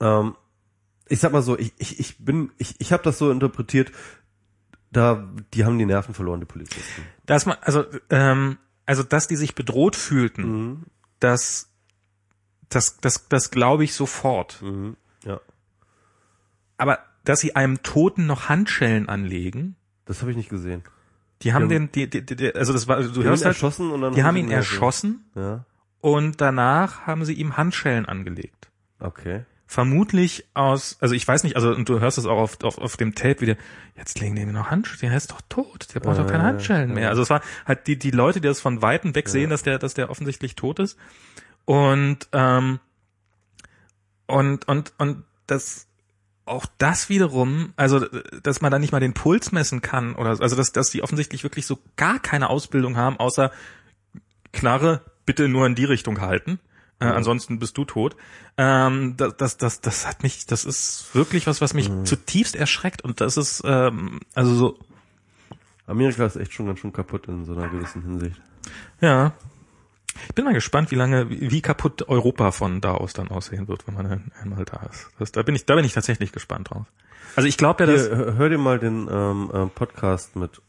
ähm, 0.00 0.34
ich 1.08 1.20
sag 1.20 1.32
mal 1.32 1.42
so, 1.42 1.58
ich, 1.58 1.72
ich, 1.78 1.98
ich 2.00 2.24
bin, 2.24 2.50
ich, 2.58 2.76
ich 2.78 2.92
habe 2.92 3.02
das 3.02 3.18
so 3.18 3.30
interpretiert, 3.30 3.92
da, 4.90 5.26
die 5.54 5.64
haben 5.64 5.78
die 5.78 5.86
Nerven 5.86 6.14
verloren, 6.14 6.40
die 6.40 6.46
Polizisten. 6.46 7.02
Dass 7.26 7.44
man, 7.46 7.56
also, 7.60 7.84
ähm, 8.10 8.58
also, 8.86 9.02
dass 9.02 9.26
die 9.28 9.36
sich 9.36 9.54
bedroht 9.54 9.96
fühlten, 9.96 10.42
Mhm. 10.42 10.82
das, 11.20 11.71
das, 12.74 12.98
das, 12.98 13.28
das 13.28 13.50
glaube 13.50 13.84
ich 13.84 13.94
sofort. 13.94 14.60
Mhm. 14.62 14.96
Ja. 15.24 15.40
Aber 16.76 16.98
dass 17.24 17.40
sie 17.40 17.54
einem 17.56 17.82
Toten 17.82 18.26
noch 18.26 18.48
Handschellen 18.48 19.08
anlegen, 19.08 19.76
Das 20.04 20.20
habe 20.20 20.30
ich 20.32 20.36
nicht 20.36 20.48
gesehen. 20.48 20.82
die 21.42 21.52
haben 21.52 21.68
Die 21.68 21.74
den, 21.74 21.92
die, 21.92 22.08
die, 22.10 22.24
die, 22.24 22.54
also 22.54 22.72
das 22.72 22.88
war, 22.88 23.00
du 23.02 23.08
Die 23.08 23.22
hörst 23.22 23.42
ihn 23.42 23.46
halt, 23.46 23.56
erschossen 23.56 23.90
und 23.90 24.00
dann 24.00 24.14
die 24.14 24.24
haben 24.24 24.36
ihn 24.36 24.48
ja 24.48 24.56
erschossen 24.56 25.24
Ja. 25.34 25.64
und 26.00 26.40
danach 26.40 27.06
haben 27.06 27.24
sie 27.24 27.34
ihm 27.34 27.56
Handschellen 27.56 28.06
angelegt. 28.06 28.70
Okay. 28.98 29.44
Vermutlich 29.66 30.44
aus, 30.52 30.98
also 31.00 31.14
ich 31.14 31.26
weiß 31.26 31.44
nicht, 31.44 31.56
also 31.56 31.70
und 31.70 31.88
du 31.88 31.98
hörst 32.00 32.18
es 32.18 32.26
auch 32.26 32.36
auf, 32.38 32.62
auf, 32.62 32.76
auf 32.78 32.96
dem 32.98 33.14
Tape 33.14 33.40
wieder, 33.40 33.56
jetzt 33.96 34.20
legen 34.20 34.34
die 34.36 34.44
mir 34.44 34.52
noch 34.52 34.70
Handschellen, 34.70 35.12
der 35.12 35.16
ist 35.16 35.30
doch 35.30 35.40
tot, 35.48 35.94
der 35.94 36.00
braucht 36.00 36.18
doch 36.18 36.26
keine 36.26 36.42
Äh, 36.42 36.46
Handschellen 36.46 36.88
ja. 36.90 36.94
mehr. 36.94 37.08
Also 37.08 37.22
es 37.22 37.30
war 37.30 37.40
halt 37.64 37.86
die, 37.86 37.98
die 37.98 38.10
Leute, 38.10 38.40
die 38.40 38.48
das 38.48 38.60
von 38.60 38.82
Weitem 38.82 39.14
weg 39.14 39.28
sehen, 39.30 39.48
dass 39.48 39.62
der, 39.62 39.78
dass 39.78 39.94
der 39.94 40.10
offensichtlich 40.10 40.56
tot 40.56 40.78
ist. 40.78 40.98
Und, 41.64 42.28
ähm, 42.32 42.80
und, 44.26 44.66
und, 44.68 44.92
und 44.98 45.24
das, 45.46 45.86
auch 46.44 46.66
das 46.78 47.08
wiederum, 47.08 47.72
also, 47.76 48.00
dass 48.42 48.60
man 48.60 48.72
da 48.72 48.78
nicht 48.78 48.92
mal 48.92 49.00
den 49.00 49.14
Puls 49.14 49.52
messen 49.52 49.80
kann 49.82 50.14
oder, 50.14 50.30
also, 50.40 50.56
dass, 50.56 50.72
dass 50.72 50.90
die 50.90 51.02
offensichtlich 51.02 51.42
wirklich 51.44 51.66
so 51.66 51.78
gar 51.96 52.18
keine 52.18 52.50
Ausbildung 52.50 52.96
haben, 52.96 53.18
außer 53.18 53.52
Knarre 54.52 55.02
bitte 55.24 55.48
nur 55.48 55.66
in 55.66 55.74
die 55.74 55.84
Richtung 55.84 56.20
halten. 56.20 56.58
Äh, 57.00 57.06
ansonsten 57.06 57.58
bist 57.58 57.76
du 57.76 57.84
tot. 57.84 58.16
Ähm, 58.56 59.16
das, 59.16 59.36
das, 59.36 59.56
das, 59.56 59.80
das 59.80 60.06
hat 60.06 60.22
mich, 60.22 60.46
das 60.46 60.64
ist 60.64 61.14
wirklich 61.14 61.46
was, 61.46 61.60
was 61.60 61.74
mich 61.74 61.90
zutiefst 62.04 62.54
erschreckt 62.54 63.02
und 63.02 63.20
das 63.20 63.36
ist, 63.36 63.62
ähm, 63.64 64.20
also 64.34 64.54
so, 64.54 64.78
Amerika 65.86 66.24
ist 66.24 66.36
echt 66.36 66.52
schon 66.52 66.66
ganz 66.66 66.78
schön 66.78 66.92
kaputt 66.92 67.26
in 67.26 67.44
so 67.44 67.54
einer 67.54 67.68
gewissen 67.68 68.02
Hinsicht. 68.02 68.40
ja. 69.00 69.32
Ich 70.28 70.34
bin 70.34 70.44
mal 70.44 70.54
gespannt, 70.54 70.90
wie 70.90 70.94
lange, 70.96 71.28
wie 71.30 71.62
kaputt 71.62 72.08
Europa 72.08 72.50
von 72.52 72.80
da 72.80 72.92
aus 72.92 73.12
dann 73.12 73.28
aussehen 73.28 73.68
wird, 73.68 73.86
wenn 73.86 73.94
man 73.94 74.06
ein- 74.06 74.32
einmal 74.40 74.64
da 74.64 74.86
ist. 74.90 75.08
Das, 75.18 75.32
da 75.32 75.42
bin 75.42 75.54
ich, 75.54 75.64
da 75.66 75.74
bin 75.74 75.84
ich 75.84 75.92
tatsächlich 75.92 76.32
gespannt 76.32 76.70
drauf. 76.70 76.86
Also 77.36 77.48
ich 77.48 77.56
glaube 77.56 77.84
ja, 77.84 77.90
dass, 77.92 78.06
Hier, 78.08 78.34
hör 78.36 78.48
dir 78.48 78.58
mal 78.58 78.78
den 78.78 79.08
ähm, 79.10 79.50
äh, 79.52 79.66
Podcast 79.66 80.36
mit 80.36 80.60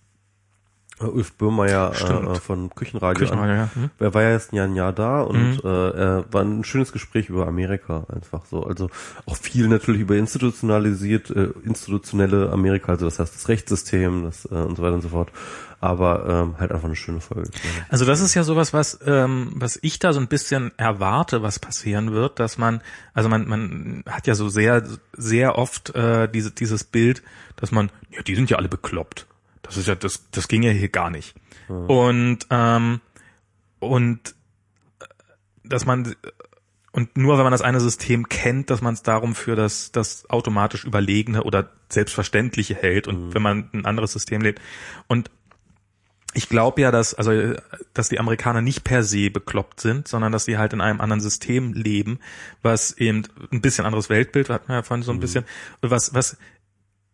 Ulf 0.99 1.33
Böhmeier 1.33 1.93
Stimmt. 1.95 2.27
äh, 2.29 2.35
von 2.35 2.69
Küchenradio, 2.69 3.19
Küchenradio, 3.19 3.51
an. 3.53 3.57
ja. 3.57 3.69
Hm? 3.73 3.89
Er 3.99 4.13
war 4.13 4.21
ja 4.21 4.31
jetzt 4.31 4.53
ein 4.53 4.55
Jahr, 4.57 4.65
ein 4.67 4.75
Jahr 4.75 4.93
da 4.93 5.21
und 5.21 5.55
Mhm. 5.55 5.59
äh, 5.63 5.89
er 5.89 6.25
war 6.31 6.43
ein 6.43 6.63
schönes 6.63 6.91
Gespräch 6.91 7.29
über 7.29 7.47
Amerika 7.47 8.05
einfach 8.13 8.45
so. 8.45 8.63
Also 8.63 8.89
auch 9.25 9.35
viel 9.35 9.67
natürlich 9.67 10.01
über 10.01 10.15
institutionalisiert, 10.15 11.29
äh, 11.31 11.49
institutionelle 11.65 12.51
Amerika, 12.51 12.91
also 12.93 13.05
das 13.05 13.19
heißt 13.19 13.33
das 13.35 13.49
Rechtssystem 13.49 14.23
das, 14.23 14.45
äh, 14.45 14.49
und 14.55 14.75
so 14.77 14.83
weiter 14.83 14.93
und 14.95 15.01
so 15.01 15.09
fort. 15.09 15.31
Aber 15.81 16.25
ähm, 16.29 16.55
halt 16.59 16.71
einfach 16.71 16.85
eine 16.85 16.95
schöne 16.95 17.19
Folge. 17.19 17.49
Also 17.89 18.05
das 18.05 18.21
ist 18.21 18.35
ja 18.35 18.43
sowas, 18.43 18.71
was 18.71 18.99
ähm, 19.05 19.51
was 19.55 19.77
ich 19.81 19.99
da 19.99 20.13
so 20.13 20.21
ein 20.21 20.27
bisschen 20.27 20.71
erwarte, 20.77 21.41
was 21.43 21.59
passieren 21.59 22.13
wird, 22.13 22.39
dass 22.39 22.57
man, 22.57 22.81
also 23.13 23.27
man 23.27 23.47
man 23.49 24.03
hat 24.07 24.25
ja 24.27 24.35
so 24.35 24.47
sehr 24.47 24.83
sehr 25.11 25.57
oft 25.57 25.93
äh, 25.95 26.29
diese 26.29 26.51
dieses 26.51 26.85
Bild, 26.85 27.21
dass 27.57 27.71
man, 27.73 27.89
ja, 28.11 28.21
die 28.21 28.35
sind 28.35 28.49
ja 28.49 28.57
alle 28.57 28.69
bekloppt. 28.69 29.27
Das 29.63 29.77
ist 29.77 29.87
ja 29.87 29.95
das 29.95 30.29
das 30.31 30.47
ging 30.47 30.63
ja 30.63 30.71
hier 30.71 30.89
gar 30.89 31.09
nicht. 31.09 31.35
Und 31.67 32.39
ähm, 32.49 33.01
und 33.79 34.35
äh, 34.99 35.05
dass 35.63 35.85
man 35.85 36.15
und 36.93 37.17
nur 37.17 37.37
wenn 37.37 37.43
man 37.43 37.51
das 37.51 37.63
eine 37.63 37.79
System 37.79 38.29
kennt, 38.29 38.69
dass 38.69 38.81
man 38.81 38.93
es 38.93 39.01
darum 39.01 39.33
für 39.33 39.55
das, 39.55 39.91
das 39.91 40.29
automatisch 40.29 40.85
Überlegene 40.85 41.43
oder 41.43 41.71
Selbstverständliche 41.89 42.75
hält 42.75 43.07
und 43.07 43.33
wenn 43.33 43.41
man 43.41 43.69
ein 43.73 43.85
anderes 43.85 44.13
System 44.13 44.41
lebt. 44.41 44.61
Und 45.07 45.31
ich 46.35 46.49
glaube 46.49 46.81
ja, 46.81 46.91
dass, 46.91 47.15
also, 47.15 47.55
dass 47.95 48.09
die 48.09 48.19
Amerikaner 48.19 48.61
nicht 48.61 48.83
per 48.83 49.03
se 49.03 49.31
bekloppt 49.31 49.79
sind, 49.79 50.07
sondern 50.07 50.31
dass 50.31 50.45
sie 50.45 50.59
halt 50.59 50.73
in 50.73 50.81
einem 50.81 51.01
anderen 51.01 51.19
System 51.19 51.73
leben, 51.73 52.19
was 52.61 52.91
eben 52.97 53.23
ein 53.51 53.61
bisschen 53.61 53.85
anderes 53.85 54.09
Weltbild, 54.09 54.49
hat 54.49 54.67
man 54.67 54.77
ja 54.77 54.83
vorhin 54.83 55.03
so 55.03 55.11
ein 55.11 55.19
bisschen, 55.19 55.45
was, 55.81 56.13
was 56.13 56.37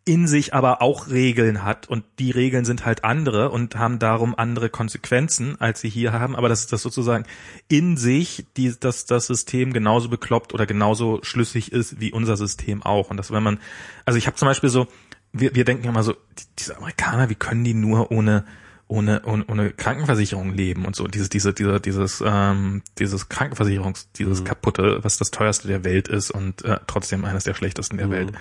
in 0.10 0.28
sich 0.28 0.56
aber 0.56 0.82
auch 0.82 1.10
Regeln 1.10 1.64
hat 1.64 1.88
und 1.88 2.04
die 2.18 2.32
Regeln 2.32 2.66
sind 2.66 2.84
halt 2.84 3.04
andere 3.04 3.52
und 3.52 3.76
haben 3.76 4.00
darum 4.00 4.34
andere 4.36 4.72
Konsequenzen, 4.72 5.56
als 5.62 5.82
sie 5.82 5.90
hier 5.90 6.14
haben, 6.14 6.36
aber 6.36 6.50
dass 6.50 6.66
das 6.66 6.82
sozusagen 6.82 7.26
in 7.68 7.96
sich 7.96 8.48
die, 8.58 8.74
dass 8.80 9.06
das 9.06 9.28
System 9.28 9.72
genauso 9.72 10.10
bekloppt 10.10 10.52
oder 10.52 10.66
genauso 10.66 11.20
schlüssig 11.22 11.72
ist 11.72 12.00
wie 12.02 12.12
unser 12.12 12.38
System 12.38 12.82
auch 12.82 13.12
und 13.12 13.18
dass 13.18 13.30
wenn 13.30 13.44
man, 13.44 13.60
also 14.04 14.18
ich 14.18 14.26
habe 14.26 14.36
zum 14.36 14.48
Beispiel 14.48 14.72
so, 14.72 14.88
wir, 15.32 15.54
wir 15.54 15.64
denken 15.64 15.88
immer 15.88 16.02
so, 16.02 16.14
die, 16.14 16.46
diese 16.58 16.76
Amerikaner, 16.78 17.30
wie 17.30 17.36
können 17.36 17.64
die 17.64 17.76
nur 17.76 18.12
ohne 18.12 18.46
ohne, 18.88 19.22
ohne, 19.26 19.46
ohne 19.46 19.70
Krankenversicherung 19.70 20.52
leben 20.52 20.86
und 20.86 20.96
so. 20.96 21.06
Dieses, 21.06 21.30
diese, 21.30 21.54
dieser, 21.54 21.80
dieses, 21.80 22.24
ähm, 22.26 22.82
dieses 22.98 23.30
Krankenversicherungs, 23.30 24.12
dieses 24.14 24.44
kaputte, 24.44 25.04
was 25.04 25.18
das 25.18 25.30
teuerste 25.30 25.68
der 25.68 25.84
Welt 25.84 26.08
ist 26.08 26.32
und 26.32 26.66
äh, 26.66 26.80
trotzdem 26.88 27.24
eines 27.24 27.44
der 27.44 27.54
schlechtesten 27.54 27.98
der 27.98 28.08
Mhm. 28.08 28.12
Welt. 28.12 28.32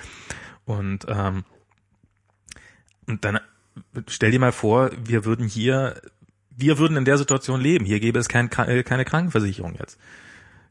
Und, 0.65 1.05
ähm, 1.11 1.45
und 3.09 3.25
dann 3.25 3.41
stell 4.07 4.31
dir 4.31 4.41
mal 4.41 4.53
vor, 4.53 4.91
wir 5.05 5.25
würden 5.25 5.47
hier, 5.47 6.01
wir 6.57 6.79
würden 6.79 6.97
in 6.97 7.05
der 7.05 7.19
Situation 7.19 7.61
leben. 7.61 7.85
Hier 7.85 8.01
gäbe 8.01 8.19
es 8.19 8.29
kein, 8.29 8.51
äh, 8.51 8.83
keine 8.83 9.05
Krankenversicherung 9.05 9.75
jetzt. 9.79 9.99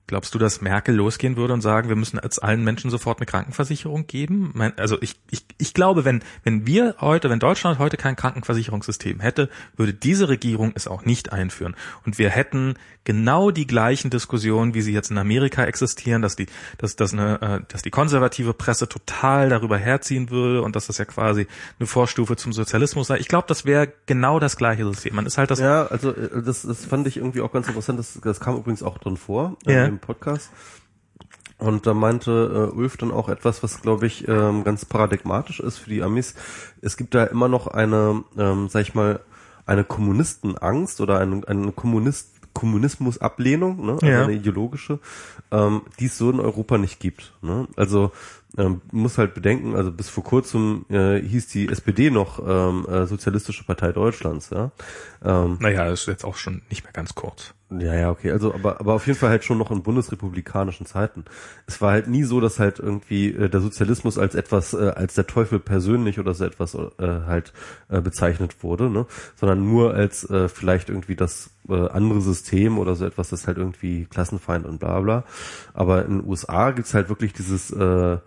Glaubst 0.07 0.34
du, 0.34 0.39
dass 0.39 0.61
Merkel 0.61 0.95
losgehen 0.95 1.35
würde 1.35 1.53
und 1.53 1.59
sagen, 1.59 1.89
wir 1.89 1.97
müssen 1.97 2.17
jetzt 2.23 2.41
allen 2.41 2.63
Menschen 2.63 2.89
sofort 2.89 3.19
eine 3.19 3.25
Krankenversicherung 3.25 4.07
geben? 4.07 4.53
Also 4.77 4.97
ich, 5.01 5.19
ich, 5.29 5.43
ich 5.57 5.73
glaube, 5.73 6.05
wenn, 6.05 6.23
wenn 6.45 6.65
wir 6.65 6.95
heute, 7.01 7.29
wenn 7.29 7.39
Deutschland 7.39 7.77
heute 7.77 7.97
kein 7.97 8.15
Krankenversicherungssystem 8.15 9.19
hätte, 9.19 9.49
würde 9.75 9.93
diese 9.93 10.29
Regierung 10.29 10.71
es 10.75 10.88
auch 10.88 11.03
nicht 11.03 11.34
einführen. 11.34 11.75
Und 12.05 12.17
wir 12.17 12.29
hätten 12.29 12.75
genau 13.03 13.51
die 13.51 13.67
gleichen 13.67 14.09
Diskussionen, 14.09 14.73
wie 14.73 14.81
sie 14.81 14.93
jetzt 14.93 15.11
in 15.11 15.17
Amerika 15.17 15.63
existieren, 15.65 16.21
dass 16.21 16.35
die, 16.35 16.47
dass, 16.77 16.95
dass, 16.95 17.13
eine, 17.13 17.41
äh, 17.41 17.59
dass 17.69 17.81
die 17.81 17.89
konservative 17.89 18.53
Presse 18.53 18.88
total 18.88 19.49
darüber 19.49 19.77
herziehen 19.77 20.29
würde 20.29 20.61
und 20.61 20.75
dass 20.75 20.88
das 20.88 20.97
ja 20.97 21.05
quasi 21.05 21.47
eine 21.79 21.88
Vorstufe 21.88 22.35
zum 22.35 22.53
Sozialismus 22.53 23.07
sei. 23.07 23.17
Ich 23.17 23.27
glaube, 23.27 23.47
das 23.47 23.65
wäre 23.65 23.91
genau 24.05 24.39
das 24.39 24.57
gleiche 24.57 24.85
System. 24.85 25.15
Man 25.15 25.25
ist 25.25 25.38
halt 25.38 25.51
das 25.51 25.59
Ja, 25.59 25.88
also 25.88 26.11
äh, 26.11 26.43
das, 26.43 26.63
das 26.63 26.85
fand 26.85 27.07
ich 27.07 27.17
irgendwie 27.17 27.41
auch 27.41 27.51
ganz 27.51 27.67
interessant. 27.67 27.99
Das, 27.99 28.19
das 28.21 28.39
kam 28.39 28.57
übrigens 28.57 28.84
auch 28.84 28.97
drin 28.97 29.17
vor 29.17 29.57
Ja. 29.65 29.97
Im 29.98 29.99
Podcast. 29.99 30.52
Und 31.60 31.88
da 31.88 31.94
meinte 31.95 32.69
äh, 32.72 32.76
Ulf 32.76 32.98
dann 32.98 33.11
auch 33.11 33.30
etwas, 33.30 33.64
was 33.64 33.82
glaube 33.82 34.06
ich 34.06 34.28
ähm, 34.28 34.64
ganz 34.64 34.86
paradigmatisch 34.86 35.60
ist 35.60 35.80
für 35.80 35.90
die 35.90 36.03
Amis. 36.03 36.36
Es 36.82 36.98
gibt 36.98 37.15
da 37.15 37.24
immer 37.24 37.48
noch 37.48 37.65
eine, 37.65 38.24
ähm, 38.38 38.69
sag 38.69 38.82
ich 38.82 38.94
mal, 38.94 39.22
eine 39.65 39.84
Kommunistenangst 39.84 41.02
oder 41.02 41.19
eine, 41.19 41.48
eine 41.48 41.72
Kommunist 41.72 42.38
Kommunismus-Ablehnung, 42.53 43.86
ne? 43.86 43.91
also 43.94 44.06
Ja. 44.07 44.24
eine 44.24 44.34
ideologische, 44.34 44.99
ähm, 45.52 45.84
die 45.99 46.06
es 46.07 46.18
so 46.18 46.32
in 46.32 46.40
Europa 46.40 46.80
nicht 46.80 46.99
gibt. 46.99 47.34
Ne? 47.44 47.68
Also 47.76 48.11
ähm, 48.57 48.82
muss 48.91 49.19
halt 49.19 49.36
bedenken, 49.36 49.76
also 49.76 49.91
bis 49.91 50.10
vor 50.10 50.24
kurzem 50.24 50.86
äh, 50.90 51.22
hieß 51.22 51.49
die 51.49 51.69
SPD 51.69 52.10
noch 52.10 52.40
ähm, 52.40 52.88
äh, 52.90 53.06
Sozialistische 53.06 53.64
Partei 53.64 53.91
Deutschlands, 53.91 54.49
ja. 54.49 54.72
Ähm, 55.24 55.57
Naja, 55.60 55.86
ist 55.91 56.07
jetzt 56.07 56.26
auch 56.26 56.36
schon 56.36 56.64
nicht 56.69 56.84
mehr 56.84 56.94
ganz 56.94 57.14
kurz. 57.14 57.53
Ja, 57.69 57.94
ja, 57.95 58.11
okay. 58.11 58.31
Also, 58.31 58.53
aber, 58.53 58.80
aber 58.80 58.94
auf 58.94 59.07
jeden 59.07 59.19
Fall 59.19 59.30
halt 59.30 59.44
schon 59.44 59.57
noch 59.57 59.72
in 59.72 59.84
bundesrepublikanischen 59.84 60.85
Zeiten. 60.85 61.26
Es 61.65 61.81
war 61.81 61.91
halt 61.91 62.07
nie 62.07 62.23
so, 62.23 62.39
dass 62.39 62.60
halt 62.60 62.80
irgendwie 62.80 63.30
äh, 63.34 63.49
der 63.49 63.60
Sozialismus 63.60 64.18
als 64.18 64.35
etwas, 64.35 64.73
äh, 64.73 64.94
als 64.95 65.15
der 65.15 65.27
Teufel 65.27 65.60
persönlich 65.60 66.18
oder 66.18 66.34
so 66.34 66.45
etwas 66.45 66.76
äh, 66.76 66.88
halt 66.99 67.52
äh, 67.89 67.99
bezeichnet 67.99 68.64
wurde, 68.64 68.89
ne? 68.89 69.06
Sondern 69.35 69.65
nur 69.65 69.94
als 69.94 70.30
äh, 70.30 70.48
vielleicht 70.48 70.88
irgendwie 70.88 71.18
das 71.18 71.49
äh, 71.68 71.89
andere 71.89 72.22
System 72.22 72.77
oder 72.77 72.95
so 72.95 73.06
etwas, 73.06 73.30
das 73.30 73.48
halt 73.48 73.57
irgendwie 73.57 74.06
Klassenfeind 74.06 74.65
und 74.65 74.80
bla 74.80 75.02
bla. 75.02 75.23
Aber 75.73 76.06
in 76.06 76.19
den 76.19 76.30
USA 76.30 76.72
gibt's 76.72 76.94
halt 76.94 77.10
wirklich 77.10 77.34
dieses 77.34 77.69
äh, 77.72 78.18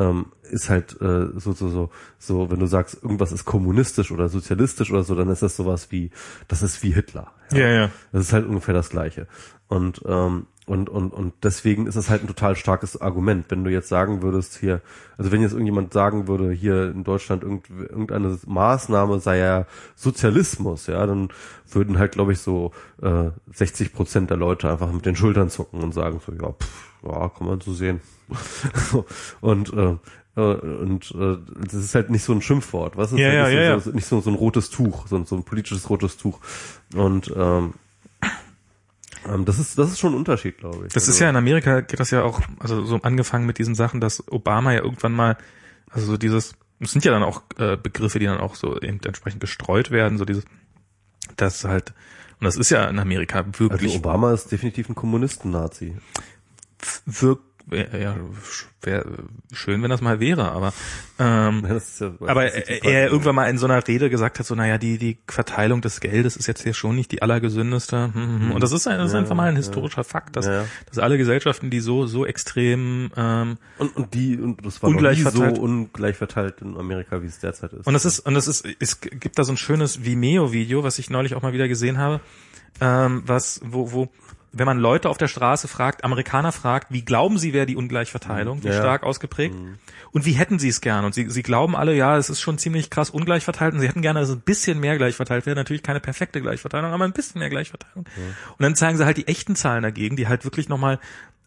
ähm, 0.00 0.26
ist 0.50 0.70
halt 0.70 1.00
äh, 1.00 1.26
so, 1.38 1.52
so, 1.52 1.68
so, 1.68 1.90
so, 2.18 2.50
wenn 2.50 2.58
du 2.58 2.66
sagst, 2.66 3.02
irgendwas 3.02 3.32
ist 3.32 3.44
kommunistisch 3.44 4.10
oder 4.10 4.28
sozialistisch 4.28 4.90
oder 4.90 5.04
so, 5.04 5.14
dann 5.14 5.28
ist 5.28 5.42
das 5.42 5.56
sowas 5.56 5.92
wie, 5.92 6.10
das 6.48 6.62
ist 6.62 6.82
wie 6.82 6.92
Hitler. 6.92 7.32
Ja, 7.52 7.68
ja. 7.68 7.90
Das 8.10 8.22
ist 8.22 8.32
halt 8.32 8.46
ungefähr 8.46 8.74
das 8.74 8.88
Gleiche. 8.88 9.26
Und, 9.68 10.02
ähm, 10.06 10.46
und, 10.66 10.88
und, 10.88 11.12
und 11.12 11.34
deswegen 11.42 11.86
ist 11.86 11.96
es 11.96 12.08
halt 12.08 12.22
ein 12.22 12.28
total 12.28 12.56
starkes 12.56 13.00
Argument. 13.00 13.46
Wenn 13.48 13.62
du 13.62 13.70
jetzt 13.70 13.88
sagen 13.88 14.22
würdest 14.22 14.56
hier, 14.56 14.80
also 15.18 15.32
wenn 15.32 15.42
jetzt 15.42 15.52
irgendjemand 15.52 15.92
sagen 15.92 16.28
würde, 16.28 16.50
hier 16.50 16.90
in 16.90 17.04
Deutschland 17.04 17.42
irgend, 17.42 17.68
irgendeine 17.68 18.38
Maßnahme 18.46 19.20
sei 19.20 19.38
ja 19.38 19.66
Sozialismus, 19.96 20.86
ja, 20.86 21.04
dann 21.06 21.28
würden 21.70 21.98
halt, 21.98 22.12
glaube 22.12 22.32
ich, 22.32 22.38
so 22.40 22.72
äh, 23.02 23.30
60 23.52 23.92
Prozent 23.92 24.30
der 24.30 24.38
Leute 24.38 24.70
einfach 24.70 24.90
mit 24.92 25.04
den 25.04 25.16
Schultern 25.16 25.50
zucken 25.50 25.82
und 25.82 25.92
sagen 25.92 26.20
so, 26.24 26.32
ja, 26.32 26.52
pff, 26.52 26.92
ja, 27.02 27.28
kann 27.28 27.46
man 27.46 27.60
so 27.60 27.74
sehen. 27.74 28.00
und 29.40 29.72
äh, 29.72 29.96
äh, 30.36 30.40
und 30.40 31.10
äh, 31.18 31.38
das 31.64 31.74
ist 31.74 31.94
halt 31.94 32.10
nicht 32.10 32.22
so 32.24 32.32
ein 32.32 32.42
Schimpfwort, 32.42 32.96
was 32.96 33.12
ist 33.12 33.18
Ja, 33.18 33.26
halt 33.26 33.34
ja, 33.36 33.44
nicht, 33.48 33.54
ja, 33.56 33.78
so, 33.80 33.90
so, 33.90 33.96
nicht 33.96 34.06
so, 34.06 34.20
so 34.20 34.30
ein 34.30 34.36
rotes 34.36 34.70
Tuch, 34.70 35.06
so, 35.08 35.16
ein- 35.16 35.26
so 35.26 35.36
ein 35.36 35.44
politisches 35.44 35.88
rotes 35.90 36.16
Tuch. 36.16 36.38
Und 36.94 37.32
ähm, 37.36 37.74
ähm, 39.28 39.44
das 39.44 39.58
ist 39.58 39.76
das 39.78 39.90
ist 39.90 39.98
schon 39.98 40.12
ein 40.12 40.16
Unterschied, 40.16 40.58
glaube 40.58 40.86
ich. 40.86 40.92
Das 40.92 41.08
ist 41.08 41.18
ja 41.18 41.28
in 41.28 41.36
Amerika 41.36 41.80
geht 41.80 42.00
das 42.00 42.10
ja 42.10 42.22
auch, 42.22 42.40
also 42.58 42.84
so 42.84 42.96
angefangen 43.02 43.46
mit 43.46 43.58
diesen 43.58 43.74
Sachen, 43.74 44.00
dass 44.00 44.26
Obama 44.32 44.72
ja 44.72 44.82
irgendwann 44.82 45.12
mal, 45.12 45.36
also 45.90 46.06
so 46.06 46.16
dieses, 46.16 46.54
es 46.78 46.92
sind 46.92 47.04
ja 47.04 47.12
dann 47.12 47.22
auch 47.22 47.42
äh, 47.58 47.76
Begriffe, 47.76 48.18
die 48.18 48.26
dann 48.26 48.40
auch 48.40 48.54
so 48.54 48.80
eben 48.80 49.00
entsprechend 49.04 49.40
gestreut 49.40 49.90
werden, 49.90 50.16
so 50.16 50.24
dieses, 50.24 50.44
das 51.36 51.64
halt, 51.64 51.92
und 52.40 52.44
das 52.46 52.56
ist 52.56 52.70
ja 52.70 52.88
in 52.88 52.98
Amerika 52.98 53.40
also 53.40 53.58
wirklich, 53.58 53.96
Obama 53.96 54.32
ist 54.32 54.50
definitiv 54.52 54.88
ein 54.88 54.94
Kommunisten-Nazi. 54.94 55.96
Wirk, 57.70 57.94
ja, 57.94 58.16
wäre 58.82 59.04
schön, 59.52 59.82
wenn 59.82 59.90
das 59.90 60.00
mal 60.00 60.20
wäre, 60.20 60.52
aber 60.52 60.72
ähm, 61.18 61.64
Ja, 62.00 62.10
aber 62.26 62.46
die 62.46 62.80
er, 62.82 63.10
irgendwann 63.10 63.34
mal 63.34 63.50
in 63.50 63.58
so 63.58 63.66
einer 63.66 63.86
Rede 63.86 64.10
gesagt 64.10 64.38
hat, 64.38 64.46
so, 64.46 64.54
naja, 64.54 64.78
die, 64.78 64.98
die 64.98 65.18
Verteilung 65.28 65.80
des 65.80 66.00
Geldes 66.00 66.36
ist 66.36 66.46
jetzt 66.46 66.62
hier 66.62 66.74
schon 66.74 66.96
nicht 66.96 67.12
die 67.12 67.22
allergesündeste. 67.22 68.10
hm, 68.12 68.14
hm, 68.14 68.40
hm. 68.40 68.52
Und 68.52 68.62
das 68.62 68.72
ist, 68.72 68.86
ein, 68.86 68.98
das 68.98 69.10
ist 69.10 69.14
einfach 69.14 69.36
mal 69.36 69.48
ein 69.48 69.56
historischer 69.56 70.04
Fakt, 70.04 70.36
dass, 70.36 70.46
dass 70.46 70.98
alle 70.98 71.18
Gesellschaften, 71.18 71.70
die 71.70 71.80
so, 71.80 72.06
so 72.06 72.24
extrem, 72.26 73.10
ähm, 73.16 73.58
und, 73.78 73.96
und 73.96 74.14
die 74.14 74.38
und 74.38 74.64
das 74.64 74.82
war 74.82 74.90
Ungleich 74.90 75.22
verteilt. 75.22 75.56
so 75.56 75.62
ungleich 75.62 76.16
verteilt 76.16 76.62
in 76.62 76.76
Amerika, 76.76 77.22
wie 77.22 77.26
es 77.26 77.38
derzeit 77.38 77.72
ist. 77.72 77.86
und 77.86 77.92
das 77.92 78.04
ist, 78.04 78.20
und 78.20 78.34
das 78.34 78.48
ist, 78.48 78.66
es 78.78 79.00
gibt 79.00 79.38
da 79.38 79.44
so 79.44 79.52
ein 79.52 79.56
schönes 79.56 80.04
Vimeo-Video, 80.04 80.82
was 80.82 80.98
ich 80.98 81.10
neulich 81.10 81.34
auch 81.34 81.42
mal 81.42 81.52
wieder 81.52 81.68
gesehen 81.68 81.98
habe, 81.98 82.20
ähm, 82.80 83.22
was, 83.26 83.60
wo, 83.64 83.92
wo, 83.92 84.08
wenn 84.52 84.66
man 84.66 84.78
Leute 84.78 85.08
auf 85.08 85.18
der 85.18 85.28
Straße 85.28 85.68
fragt, 85.68 86.04
Amerikaner 86.04 86.52
fragt, 86.52 86.92
wie 86.92 87.04
glauben 87.04 87.38
sie, 87.38 87.52
wäre 87.52 87.66
die 87.66 87.76
Ungleichverteilung, 87.76 88.64
wie 88.64 88.69
Ja, 88.70 88.76
ja. 88.76 88.82
stark 88.82 89.02
ausgeprägt? 89.02 89.54
Und 90.12 90.26
wie 90.26 90.32
hätten 90.32 90.58
sie 90.58 90.68
es 90.68 90.80
gern? 90.80 91.04
Und 91.04 91.14
sie, 91.14 91.30
sie 91.30 91.42
glauben 91.42 91.76
alle, 91.76 91.94
ja, 91.94 92.16
es 92.16 92.30
ist 92.30 92.40
schon 92.40 92.58
ziemlich 92.58 92.90
krass 92.90 93.10
ungleich 93.10 93.44
verteilt 93.44 93.74
und 93.74 93.80
sie 93.80 93.88
hätten 93.88 94.02
gerne, 94.02 94.20
dass 94.20 94.28
es 94.28 94.36
ein 94.36 94.40
bisschen 94.40 94.80
mehr 94.80 94.96
gleich 94.96 95.14
verteilt 95.14 95.46
wäre. 95.46 95.56
Natürlich 95.56 95.82
keine 95.82 96.00
perfekte 96.00 96.40
Gleichverteilung, 96.40 96.92
aber 96.92 97.04
ein 97.04 97.12
bisschen 97.12 97.38
mehr 97.38 97.50
Gleichverteilung. 97.50 98.06
Und 98.06 98.62
dann 98.62 98.74
zeigen 98.74 98.98
sie 98.98 99.04
halt 99.04 99.16
die 99.16 99.28
echten 99.28 99.54
Zahlen 99.56 99.82
dagegen, 99.82 100.16
die 100.16 100.26
halt 100.26 100.44
wirklich 100.44 100.68
nochmal 100.68 100.98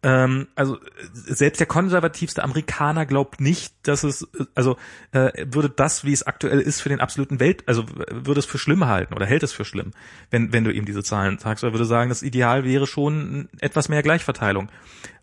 ähm, 0.03 0.47
also 0.55 0.77
selbst 1.13 1.61
der 1.61 1.67
konservativste 1.67 2.43
Amerikaner 2.43 3.05
glaubt 3.05 3.39
nicht, 3.39 3.73
dass 3.83 4.03
es, 4.03 4.27
also 4.53 4.75
äh, 5.13 5.45
würde 5.47 5.69
das, 5.69 6.03
wie 6.03 6.11
es 6.11 6.27
aktuell 6.27 6.59
ist, 6.59 6.81
für 6.81 6.89
den 6.89 6.99
absoluten 6.99 7.39
Welt, 7.39 7.63
also 7.67 7.85
würde 8.11 8.39
es 8.39 8.45
für 8.45 8.57
schlimm 8.57 8.85
halten 8.85 9.13
oder 9.13 9.25
hält 9.25 9.43
es 9.43 9.53
für 9.53 9.63
schlimm, 9.63 9.91
wenn, 10.29 10.51
wenn 10.51 10.65
du 10.65 10.71
ihm 10.71 10.83
diese 10.85 11.03
Zahlen 11.03 11.39
sagst, 11.39 11.63
oder 11.63 11.71
würde 11.71 11.85
sagen, 11.85 12.09
das 12.09 12.21
Ideal 12.21 12.65
wäre 12.65 12.85
schon 12.85 13.47
etwas 13.59 13.87
mehr 13.87 14.03
Gleichverteilung. 14.03 14.69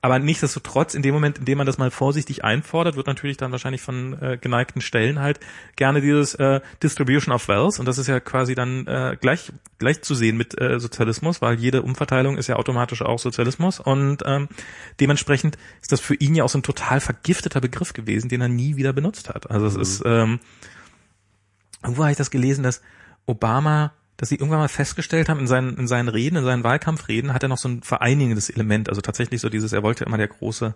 Aber 0.03 0.19
nichtsdestotrotz, 0.19 0.95
in 0.95 1.03
dem 1.03 1.13
Moment, 1.13 1.39
in 1.39 1.45
dem 1.45 1.59
man 1.59 1.67
das 1.67 1.77
mal 1.77 1.91
vorsichtig 1.91 2.43
einfordert, 2.43 2.97
wird 2.97 3.07
natürlich 3.07 3.37
dann 3.37 3.53
wahrscheinlich 3.53 3.83
von 3.83 4.21
äh, 4.23 4.39
geneigten 4.41 4.81
Stellen 4.81 5.21
halt 5.21 5.41
gerne 5.77 6.01
dieses 6.01 6.35
äh, 6.37 6.61
Distribution 6.83 7.35
of 7.35 7.49
Wealth. 7.49 7.79
Und 7.79 7.87
das 7.87 7.99
ist 7.99 8.07
ja 8.07 8.19
quasi 8.19 8.55
dann 8.55 8.87
äh, 8.87 9.17
gleich 9.21 9.53
gleich 9.79 10.01
zu 10.03 10.15
sehen 10.15 10.39
mit 10.39 10.59
äh, 10.59 10.81
Sozialismus, 10.81 11.43
weil 11.43 11.59
jede 11.59 11.83
Umverteilung 11.83 12.39
ist 12.39 12.47
ja 12.47 12.57
automatisch 12.57 13.03
auch 13.03 13.19
Sozialismus. 13.19 13.79
Und 13.79 14.23
ähm, 14.25 14.49
dementsprechend 15.01 15.59
ist 15.83 15.93
das 15.93 16.01
für 16.01 16.15
ihn 16.15 16.35
ja 16.35 16.45
auch 16.45 16.49
so 16.49 16.59
ein 16.59 16.63
total 16.63 17.01
vergifteter 17.01 17.61
Begriff 17.61 17.93
gewesen, 17.93 18.29
den 18.31 18.41
er 18.41 18.49
nie 18.49 18.77
wieder 18.77 18.95
benutzt 18.95 19.29
hat. 19.29 19.51
Also 19.51 19.67
es 19.67 19.77
ist 19.77 20.03
ähm, 20.07 20.41
irgendwo 21.83 22.03
habe 22.03 22.13
ich 22.13 22.19
das 22.19 22.31
gelesen, 22.31 22.63
dass 22.63 22.81
Obama, 23.27 23.93
dass 24.21 24.29
sie 24.29 24.35
irgendwann 24.35 24.59
mal 24.59 24.69
festgestellt 24.69 25.31
haben, 25.31 25.41
in 25.41 25.47
seinen, 25.47 25.79
in 25.79 25.87
seinen 25.89 26.09
Reden, 26.09 26.37
in 26.37 26.45
seinen 26.45 26.63
Wahlkampfreden, 26.63 27.33
hat 27.33 27.43
er 27.43 27.49
noch 27.49 27.57
so 27.57 27.71
ein 27.71 27.83
vereinigendes 27.83 28.51
Element. 28.51 28.91
Also 28.91 29.01
tatsächlich 29.01 29.41
so 29.41 29.49
dieses, 29.49 29.73
er 29.73 29.83
wollte 29.83 30.05
immer 30.05 30.19
der 30.19 30.29
große 30.29 30.75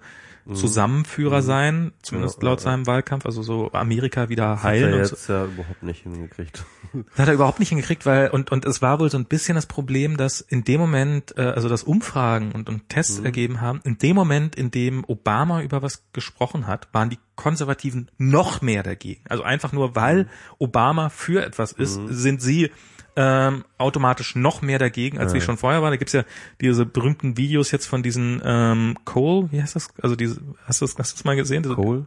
Zusammenführer 0.53 1.43
sein, 1.43 1.93
zumindest 2.03 2.43
Ja, 2.43 2.49
laut 2.49 2.61
ja, 2.61 2.65
seinem 2.65 2.87
Wahlkampf, 2.87 3.25
also 3.25 3.43
so 3.43 3.73
Amerika 3.73 4.29
wieder 4.29 4.57
hat 4.57 4.63
heilen 4.63 4.93
er 4.93 4.99
und 4.99 5.07
so. 5.07 5.15
jetzt 5.15 5.29
ja 5.29 5.45
überhaupt 5.45 5.83
nicht 5.83 6.03
hingekriegt. 6.03 6.65
Das 6.93 7.19
hat 7.19 7.29
er 7.29 7.35
überhaupt 7.35 7.61
nicht 7.61 7.71
hingekriegt, 7.71 8.07
weil 8.07 8.29
und 8.31 8.53
und 8.53 8.65
es 8.67 8.81
war 8.81 9.01
wohl 9.01 9.11
so 9.11 9.19
ein 9.19 9.25
bisschen 9.25 9.57
das 9.57 9.67
Problem, 9.67 10.17
dass 10.17 10.41
in 10.41 10.63
dem 10.63 10.81
Moment, 10.81 11.37
äh, 11.37 11.43
also 11.43 11.69
das 11.69 11.83
Umfragen 11.83 12.53
und, 12.53 12.69
und 12.69 12.89
Tests 12.89 13.19
ergeben 13.19 13.61
haben, 13.61 13.81
in 13.85 13.99
dem 13.99 14.15
Moment, 14.15 14.55
in 14.55 14.71
dem 14.71 15.03
Obama 15.07 15.63
über 15.63 15.83
was 15.83 16.05
gesprochen 16.13 16.67
hat, 16.67 16.89
waren 16.93 17.11
die 17.11 17.19
Konservativen 17.37 18.11
noch 18.19 18.63
mehr 18.63 18.83
dagegen. 18.83 19.23
Also 19.29 19.43
einfach 19.43 19.73
nur, 19.73 19.97
weil 19.97 20.29
Obama 20.59 21.09
für 21.09 21.45
etwas 21.45 21.73
ist, 21.73 21.99
sind 22.09 22.43
sie 22.43 22.71
ähm, 23.17 23.65
automatisch 23.79 24.35
noch 24.35 24.63
mehr 24.63 24.79
dagegen, 24.79 25.19
als 25.19 25.33
sie 25.33 25.41
schon 25.41 25.57
vorher 25.57 25.83
waren. 25.83 25.93
Da 25.93 25.97
gibt's 25.97 26.13
ja 26.13 26.25
diese 26.61 26.85
berühmten 26.85 27.37
Videos 27.37 27.71
jetzt 27.71 27.87
von 27.87 28.03
diesen 28.03 28.43
ähm, 28.45 28.97
Cole, 29.05 29.49
wie 29.53 29.63
heißt 29.63 29.77
das? 29.77 29.89
Also 30.03 30.17
diese, 30.17 30.41
hast 30.67 30.81
du 30.81 30.87
das, 30.87 30.97
hast 30.99 31.13
du 31.13 31.17
das 31.17 31.25
mal 31.25 31.37
gesehen? 31.37 31.63
Diese, 31.63 31.75
Cole? 31.75 32.07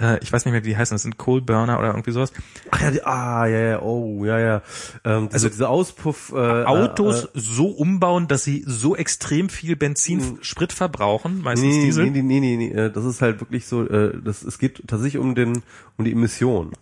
Äh, 0.00 0.18
ich 0.22 0.32
weiß 0.32 0.44
nicht 0.44 0.52
mehr, 0.52 0.64
wie 0.64 0.68
die 0.68 0.76
heißen. 0.76 0.94
Das 0.94 1.02
sind 1.02 1.18
Coal 1.18 1.40
Burner 1.40 1.78
oder 1.78 1.88
irgendwie 1.88 2.12
sowas. 2.12 2.32
Ach 2.70 2.80
ja, 2.80 2.90
die, 2.90 3.02
ah, 3.02 3.46
ja, 3.46 3.58
ja, 3.60 3.82
oh, 3.82 4.24
ja, 4.24 4.38
ja. 4.38 4.62
Ähm, 5.04 5.28
diese, 5.28 5.34
Also 5.34 5.48
diese 5.48 5.68
Auspuff, 5.68 6.32
äh, 6.32 6.36
Autos 6.64 7.24
äh, 7.24 7.28
so 7.34 7.66
umbauen, 7.68 8.28
dass 8.28 8.44
sie 8.44 8.64
so 8.66 8.96
extrem 8.96 9.48
viel 9.48 9.76
Benzin, 9.76 10.38
Sprit 10.42 10.72
verbrauchen, 10.72 11.42
meistens 11.42 11.74
Nee, 11.74 11.84
Diesel. 11.84 12.10
nee, 12.10 12.22
nee, 12.22 12.40
nee, 12.40 12.56
nee, 12.56 12.70
äh, 12.70 12.90
das 12.90 13.04
ist 13.04 13.20
halt 13.20 13.40
wirklich 13.40 13.66
so, 13.66 13.86
äh, 13.86 14.12
das, 14.22 14.42
es 14.42 14.58
geht 14.58 14.86
tatsächlich 14.86 15.20
um 15.20 15.34
den, 15.34 15.62
um 15.98 16.04
die 16.04 16.12
Emissionen. 16.12 16.72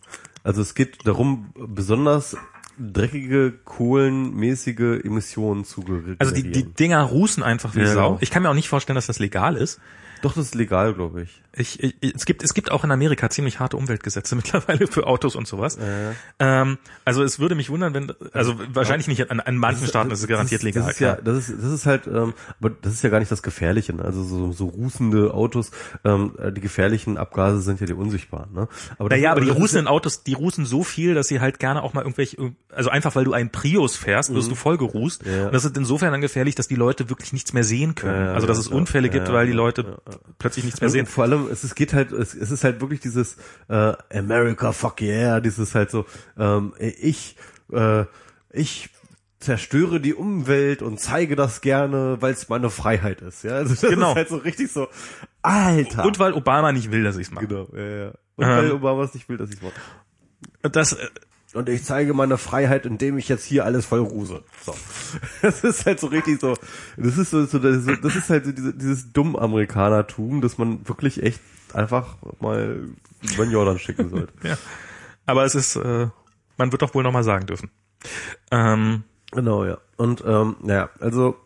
Also 0.45 0.63
es 0.63 0.75
geht 0.75 1.07
darum, 1.07 1.51
besonders 1.57 2.37
dreckige, 2.79 3.53
kohlenmäßige 3.65 5.05
Emissionen 5.05 5.65
zu 5.65 5.85
Also 6.19 6.35
die, 6.35 6.51
die. 6.51 6.65
Dinger 6.65 7.03
rußen 7.03 7.43
einfach 7.43 7.75
wie 7.75 7.81
Ja, 7.81 7.87
Sau. 7.87 8.09
genau. 8.11 8.19
Ich 8.21 8.31
kann 8.31 8.43
mir 8.43 8.51
auch 8.51 8.55
nicht 8.55 8.69
vorstellen, 8.69 8.95
dass 8.95 9.07
das 9.07 9.19
legal 9.19 9.57
ist. 9.57 9.81
Doch, 10.23 10.35
das 10.35 10.47
ist 10.47 10.55
legal, 10.55 10.95
glaube 10.95 11.23
ich. 11.23 11.43
Ich, 11.59 11.83
ich, 11.83 12.15
es 12.15 12.25
gibt 12.25 12.43
es 12.43 12.55
gibt 12.55 12.71
auch 12.71 12.85
in 12.85 12.91
Amerika 12.91 13.31
ziemlich 13.31 13.61
harte 13.61 13.77
Umweltgesetze 13.77 14.37
mittlerweile 14.37 14.87
für 14.87 15.07
Autos 15.07 15.37
und 15.37 15.47
sowas. 15.47 15.79
Ähm, 16.39 16.79
also 17.05 17.23
es 17.23 17.39
würde 17.39 17.55
mich 17.55 17.71
wundern, 17.71 17.95
wenn 17.95 18.13
also 18.33 18.55
wahrscheinlich 18.73 19.09
nicht 19.09 19.31
an, 19.31 19.41
an 19.41 19.57
manchen 19.57 19.87
Staaten 19.87 20.11
ist 20.11 20.21
es 20.21 20.27
garantiert 20.27 20.61
das, 20.61 20.65
legal. 20.65 20.85
Das 20.85 20.95
ist 20.95 21.01
ja, 21.01 21.17
das 21.17 21.49
ist, 21.49 21.63
das 21.63 21.73
ist 21.73 21.87
halt, 21.87 22.07
ähm, 22.07 22.35
aber 22.61 22.71
das 22.71 22.93
ist 22.95 23.03
ja 23.03 23.11
gar 23.11 23.19
nicht 23.19 23.31
das 23.31 23.43
Gefährliche. 23.43 23.95
Ne? 23.95 24.05
Also 24.05 24.23
so, 24.23 24.53
so 24.53 24.67
rußende 24.67 25.35
Autos, 25.35 25.71
ähm, 26.05 26.35
äh, 26.39 26.53
die 26.53 26.61
gefährlichen 26.61 27.17
Abgase 27.19 27.61
sind 27.61 27.81
ja 27.81 27.87
die 27.87 27.95
unsichtbaren. 27.95 28.53
Ne? 28.53 28.69
Aber 28.99 29.09
Naja, 29.09 29.33
aber 29.33 29.41
die 29.41 29.49
ist 29.49 29.57
rußenden 29.57 29.89
Autos, 29.89 30.23
die 30.23 30.35
rußen 30.35 30.67
so 30.67 30.85
viel, 30.85 31.15
dass 31.15 31.29
sie 31.29 31.41
halt 31.41 31.59
gerne 31.59 31.83
auch 31.83 31.95
mal 31.95 32.03
irgendwelche, 32.03 32.55
also 32.73 32.91
einfach 32.91 33.17
weil 33.17 33.25
du 33.25 33.33
einen 33.33 33.51
Prius 33.51 33.97
fährst, 33.97 34.33
wirst 34.33 34.51
du 34.51 34.55
voll 34.55 34.79
gerußt. 34.79 35.27
Mhm. 35.27 35.33
Ja. 35.33 35.47
Und 35.47 35.55
das 35.55 35.65
ist 35.65 35.77
insofern 35.77 36.13
dann 36.13 36.21
gefährlich, 36.21 36.55
dass 36.55 36.69
die 36.69 36.75
Leute 36.75 37.09
wirklich 37.09 37.33
nichts 37.33 37.53
mehr 37.53 37.65
sehen 37.65 37.95
können. 37.95 38.27
Ja, 38.27 38.35
also 38.35 38.47
dass 38.47 38.59
es 38.59 38.69
ja, 38.69 38.77
Unfälle 38.77 39.09
ja, 39.09 39.13
gibt, 39.13 39.29
ja, 39.29 39.35
weil 39.35 39.47
die 39.47 39.53
ja, 39.53 39.57
Leute 39.57 39.99
plötzlich 40.39 40.65
nichts 40.65 40.81
mehr 40.81 40.91
sehen. 40.91 41.07
vor 41.07 41.25
allem, 41.25 41.48
es, 41.49 41.65
es 41.65 41.75
geht 41.75 41.93
halt, 41.95 42.13
es, 42.13 42.35
es 42.35 42.51
ist 42.51 42.65
halt 42.65 42.81
wirklich 42.81 43.01
dieses 43.01 43.37
äh, 43.69 43.93
America 44.13 44.73
fuck 44.73 45.01
yeah, 45.01 45.41
dieses 45.41 45.75
halt 45.75 45.91
so, 45.91 46.05
ähm, 46.39 46.75
ich, 46.79 47.37
äh, 47.73 48.05
ich 48.51 48.91
zerstöre 49.41 50.01
die 50.01 50.15
Umwelt 50.15 50.83
und 50.83 50.99
zeige 50.99 51.37
das 51.37 51.61
gerne, 51.61 52.17
weil 52.21 52.33
es 52.33 52.49
meine 52.49 52.71
Freiheit 52.71 53.21
ist. 53.21 53.45
Ja, 53.45 53.53
also 53.53 53.75
das 53.75 53.83
Genau. 53.89 54.11
ist 54.11 54.17
halt 54.17 54.29
so 54.31 54.37
richtig 54.39 54.73
so, 54.73 54.89
Alter. 55.43 56.05
Und 56.05 56.19
weil 56.19 56.33
Obama 56.33 56.73
nicht 56.73 56.91
will, 56.91 57.05
dass 57.05 57.17
ich 57.17 57.29
es 57.29 57.31
mache. 57.33 57.47
genau, 57.47 57.69
ja, 57.75 57.85
ja. 58.07 58.07
Und 58.37 58.45
Ähm. 58.47 58.51
weil 58.57 58.73
Obama 58.73 59.05
es 59.05 59.15
nicht 59.15 59.29
will, 59.29 59.37
dass 59.37 59.51
ich 59.51 59.63
mache. 59.63 59.73
Das, 60.63 60.93
äh, 60.93 61.07
Und 61.55 61.69
ich 61.69 61.83
zeige 61.85 62.13
meine 62.13 62.37
Freiheit, 62.37 62.85
indem 62.85 63.17
ich 63.17 63.29
jetzt 63.29 63.45
hier 63.45 63.65
alles 63.65 63.87
voll 63.87 64.01
ruse. 64.01 64.43
So. 64.65 64.75
Das 65.43 65.65
ist 65.65 65.87
halt 65.87 65.99
so 65.99 66.09
richtig 66.09 66.41
so, 66.41 66.55
das 66.97 67.17
ist 67.17 67.31
so, 67.31 67.47
so 67.47 67.59
das 67.59 67.87
ist 67.87 68.05
das 68.05 68.17
ist 68.17 68.31
halt 68.31 68.45
so 68.45 68.53
diese, 68.53 68.75
dieses 68.75 69.13
dumm 69.13 69.35
Amerikanertum, 69.35 70.41
dass 70.41 70.59
man 70.59 70.87
wirklich 70.87 71.23
echt 71.23 71.41
einfach 71.73 72.17
mal 72.41 72.89
über 73.33 73.45
den 73.45 73.53
Jordan 73.53 73.79
schicken 73.79 74.11
sollte. 74.11 74.33
Ja. 74.43 74.59
Aber 75.27 75.45
es 75.45 75.55
ist, 75.55 75.77
äh, 75.77 76.09
man 76.59 76.73
wird 76.73 76.83
doch 76.83 76.95
wohl 76.95 77.03
nochmal 77.03 77.25
sagen 77.25 77.47
dürfen. 77.47 77.71
Ähm, 78.51 79.05
Genau, 79.33 79.65
ja. 79.65 79.79
Und 79.97 80.23
ähm, 80.27 80.57
ja, 80.65 80.89
also 81.01 81.37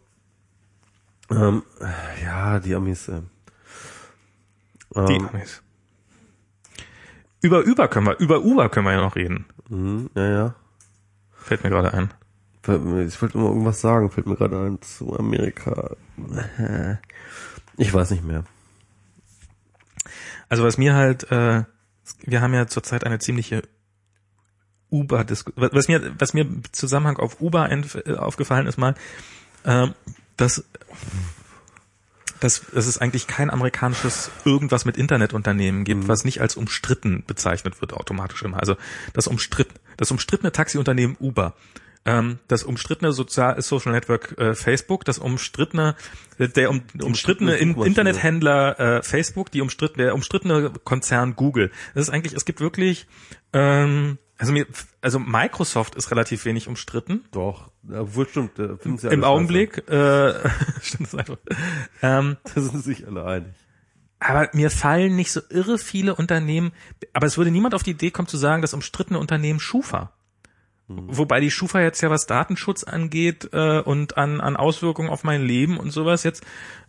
ähm, 1.31 1.63
ja, 2.23 2.61
die 2.61 2.75
Amis. 2.75 3.09
Äh, 3.09 3.23
die 4.95 5.15
ähm, 5.15 5.29
Amis. 5.29 5.63
Über 7.41 7.67
Uber 7.67 7.89
können 7.89 8.07
wir, 8.07 8.19
über 8.21 8.43
Uber 8.43 8.69
können 8.69 8.87
wir 8.87 8.93
ja 8.93 9.01
noch 9.01 9.17
reden. 9.17 9.47
Mhm, 9.69 10.11
ja, 10.15 10.29
ja. 10.29 10.55
Fällt 11.33 11.65
mir 11.65 11.71
gerade 11.71 11.93
ein. 11.93 12.13
Ich 12.63 13.21
wollte 13.21 13.39
immer 13.39 13.49
irgendwas 13.49 13.81
sagen, 13.81 14.11
fällt 14.11 14.27
mir 14.27 14.37
gerade 14.37 14.57
ein 14.57 14.81
zu 14.81 15.19
Amerika. 15.19 15.97
Ich 17.77 17.93
weiß 17.93 18.13
nicht 18.13 18.23
mehr. 18.23 18.45
Also 20.49 20.63
was 20.63 20.79
mir 20.79 20.95
halt, 20.95 21.31
äh, 21.33 21.65
wir 22.25 22.41
haben 22.41 22.55
ja 22.55 22.67
zurzeit 22.67 23.05
eine 23.05 23.19
ziemliche 23.19 23.63
Uber, 24.91 25.25
was 25.57 25.89
mir, 25.89 26.15
was 26.19 26.35
mir 26.35 26.43
im 26.43 26.63
Zusammenhang 26.71 27.17
auf 27.17 27.41
Uber 27.41 27.71
äh, 27.71 28.15
aufgefallen 28.15 28.67
ist 28.67 28.77
mal, 28.77 28.95
ähm, 29.65 29.95
dass, 30.37 30.65
dass, 32.43 32.63
dass 32.73 32.87
es 32.87 32.99
eigentlich 32.99 33.27
kein 33.27 33.51
amerikanisches 33.51 34.31
irgendwas 34.45 34.85
mit 34.85 34.97
Internetunternehmen 34.97 35.85
gibt, 35.85 36.09
was 36.09 36.25
nicht 36.25 36.41
als 36.41 36.57
umstritten 36.57 37.23
bezeichnet 37.27 37.81
wird 37.81 37.93
automatisch 37.93 38.43
immer. 38.43 38.59
Also 38.59 38.77
das 39.13 39.29
umstritten, 39.29 39.75
das 39.97 40.11
umstrittene 40.11 40.51
Taxiunternehmen 40.51 41.17
Uber. 41.21 41.55
Ähm, 42.05 42.41
das 42.49 42.65
umstrittene 42.65 43.13
Sozial 43.13 43.63
Social 43.63 43.93
Network 43.93 44.37
äh, 44.37 44.55
Facebook, 44.55 45.05
das 45.05 45.19
umstrittene, 45.19 45.95
der 46.37 46.69
um, 46.71 46.83
umstrittene 47.01 47.55
In. 47.55 47.81
Internethändler 47.81 48.81
äh, 48.81 49.03
Facebook, 49.05 49.53
die 49.53 49.61
umstrittene, 49.61 50.07
der 50.07 50.15
umstrittene 50.15 50.73
Konzern 50.83 51.37
Google. 51.37 51.71
Das 51.95 52.09
ist 52.09 52.11
eigentlich, 52.13 52.33
es 52.33 52.45
gibt 52.45 52.61
wirklich, 52.61 53.07
ähm, 53.53 54.19
also 54.43 54.53
mir, 54.53 54.67
also 55.01 55.21
Microsoft 55.21 55.95
ist 55.95 56.11
relativ 56.11 56.45
wenig 56.45 56.67
umstritten. 56.67 57.25
Doch, 57.31 57.71
obwohl 57.89 58.29
stimmt, 58.29 58.59
da 58.59 58.77
finden 58.77 58.99
sie 58.99 59.07
Im 59.07 59.23
alle 59.23 59.33
Augenblick, 59.33 59.89
äh, 59.89 60.35
stimmt 60.83 61.13
das 61.13 61.15
einfach. 61.15 61.37
Ähm. 62.03 62.37
Da 62.55 62.61
sind 62.61 62.83
sich 62.83 63.07
alle 63.07 63.25
einig. 63.25 63.53
aber 64.19 64.51
mir 64.53 64.73
fallen 64.73 65.15
nicht 65.15 65.31
so 65.31 65.43
irre 65.49 65.79
viele 65.79 66.17
Unternehmen, 66.17 66.73
aber 67.13 67.29
es 67.29 67.39
würde 67.39 67.53
niemand 67.53 67.77
auf 67.77 67.85
die 67.85 67.93
Idee 67.93 68.11
kommen 68.11 68.27
zu 68.27 68.37
sagen, 68.37 68.63
das 68.63 68.75
umstrittene 68.75 69.21
Unternehmen 69.21 69.61
Schufa. 69.61 70.11
Wobei 70.89 71.39
die 71.39 71.53
Schufa 71.53 71.81
jetzt 71.81 72.01
ja 72.01 72.11
was 72.11 72.27
Datenschutz 72.27 72.83
angeht 72.83 73.49
äh, 73.53 73.79
und 73.79 74.19
an, 74.19 74.41
an 74.41 74.57
Auswirkungen 74.57 75.09
auf 75.09 75.23
mein 75.23 75.43
Leben 75.43 75.79
und 75.79 75.93
sowas 75.93 76.25
jetzt 76.25 76.43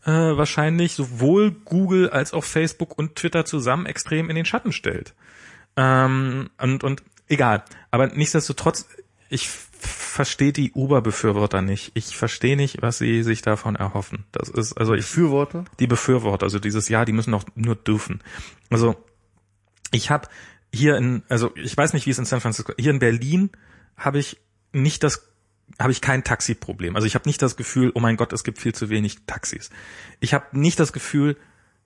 äh, 0.06 0.12
wahrscheinlich 0.12 0.94
sowohl 0.94 1.52
Google 1.52 2.10
als 2.10 2.34
auch 2.34 2.44
Facebook 2.44 2.98
und 2.98 3.16
Twitter 3.16 3.46
zusammen 3.46 3.86
extrem 3.86 4.32
in 4.32 4.36
den 4.36 4.46
Schatten 4.46 4.72
stellt. 4.72 5.14
Ähm, 5.78 6.50
und, 6.60 6.84
und 6.84 7.04
egal. 7.28 7.64
Aber 7.92 8.08
nichtsdestotrotz, 8.08 8.88
ich 9.30 9.50
verstehe 9.50 10.54
die 10.54 10.72
Uber-Befürworter 10.74 11.62
nicht. 11.62 11.92
Ich 11.96 12.16
verstehe 12.16 12.56
nicht, 12.56 12.82
was 12.82 12.98
sie 12.98 13.24
sich 13.24 13.42
davon 13.42 13.76
erhoffen. 13.76 14.26
Das 14.32 14.50
ist, 14.50 14.74
also 14.74 14.94
ich 14.94 15.02
Befürworter? 15.02 15.66
die 15.80 15.88
Befürworter, 15.88 16.44
also 16.44 16.60
dieses 16.60 16.90
Ja, 16.90 17.06
die 17.06 17.14
müssen 17.14 17.32
doch 17.32 17.46
nur 17.56 17.76
dürfen. 17.76 18.22
Also 18.70 18.96
ich 19.92 20.10
habe 20.10 20.28
hier 20.74 20.98
in, 20.98 21.24
also 21.30 21.52
ich 21.56 21.76
weiß 21.76 21.94
nicht, 21.94 22.06
wie 22.06 22.12
es 22.12 22.20
in 22.20 22.26
San 22.26 22.42
Francisco, 22.42 22.74
hier 22.78 22.92
in 22.92 23.00
Berlin 23.00 23.52
habe 23.98 24.20
ich 24.20 24.40
nicht 24.72 25.04
das, 25.04 25.28
habe 25.80 25.92
ich 25.92 26.02
kein 26.02 26.24
Taxiproblem. 26.24 26.96
Also 26.96 27.06
ich 27.06 27.16
habe 27.16 27.28
nicht 27.28 27.42
das 27.42 27.56
Gefühl, 27.56 27.92
oh 27.94 28.00
mein 28.00 28.18
Gott, 28.18 28.34
es 28.34 28.44
gibt 28.44 28.60
viel 28.60 28.74
zu 28.74 28.90
wenig 28.90 29.26
Taxis. 29.26 29.70
Ich 30.20 30.34
habe 30.34 30.46
nicht 30.52 30.80
das 30.80 30.94
Gefühl, 30.94 31.38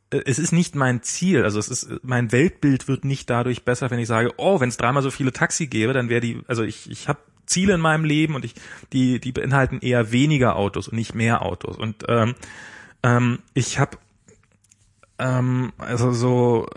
es 0.09 0.39
ist 0.39 0.51
nicht 0.53 0.75
mein 0.75 1.03
Ziel, 1.03 1.43
also 1.43 1.59
es 1.59 1.67
ist 1.69 1.89
mein 2.03 2.31
Weltbild 2.31 2.87
wird 2.87 3.03
nicht 3.05 3.29
dadurch 3.29 3.63
besser, 3.63 3.91
wenn 3.91 3.99
ich 3.99 4.07
sage, 4.07 4.33
oh, 4.37 4.59
wenn 4.59 4.69
es 4.69 4.77
dreimal 4.77 5.03
so 5.03 5.11
viele 5.11 5.31
Taxi 5.33 5.67
gäbe, 5.67 5.93
dann 5.93 6.09
wäre 6.09 6.21
die, 6.21 6.41
also 6.47 6.63
ich 6.63 6.89
ich 6.89 7.07
habe 7.09 7.19
Ziele 7.45 7.73
in 7.73 7.81
meinem 7.81 8.05
Leben 8.05 8.35
und 8.35 8.45
ich 8.45 8.53
die 8.93 9.19
die 9.19 9.31
beinhalten 9.31 9.79
eher 9.81 10.11
weniger 10.11 10.55
Autos 10.55 10.87
und 10.87 10.95
nicht 10.97 11.15
mehr 11.15 11.41
Autos. 11.43 11.77
Und 11.77 12.05
ähm, 12.07 12.35
ähm, 13.03 13.39
ich 13.53 13.79
habe 13.79 13.97
ähm, 15.19 15.73
also 15.77 16.11
so 16.11 16.13
so- 16.13 16.67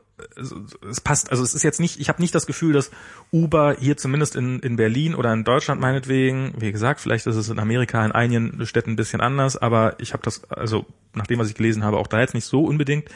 es 0.88 1.00
passt, 1.00 1.30
also 1.30 1.42
es 1.42 1.54
ist 1.54 1.62
jetzt 1.62 1.80
nicht, 1.80 2.00
ich 2.00 2.08
habe 2.08 2.20
nicht 2.20 2.34
das 2.34 2.46
Gefühl, 2.46 2.72
dass 2.72 2.90
Uber 3.32 3.76
hier 3.78 3.96
zumindest 3.96 4.36
in, 4.36 4.60
in 4.60 4.76
Berlin 4.76 5.14
oder 5.14 5.32
in 5.32 5.44
Deutschland 5.44 5.80
meinetwegen, 5.80 6.54
wie 6.58 6.72
gesagt, 6.72 7.00
vielleicht 7.00 7.26
ist 7.26 7.36
es 7.36 7.48
in 7.48 7.58
Amerika 7.58 8.04
in 8.04 8.12
einigen 8.12 8.64
Städten 8.66 8.90
ein 8.90 8.96
bisschen 8.96 9.20
anders, 9.20 9.56
aber 9.56 9.96
ich 10.00 10.12
habe 10.12 10.22
das, 10.22 10.44
also 10.50 10.86
nach 11.14 11.26
dem, 11.26 11.38
was 11.38 11.48
ich 11.48 11.54
gelesen 11.54 11.84
habe, 11.84 11.98
auch 11.98 12.06
da 12.06 12.20
jetzt 12.20 12.34
nicht 12.34 12.46
so 12.46 12.64
unbedingt, 12.64 13.08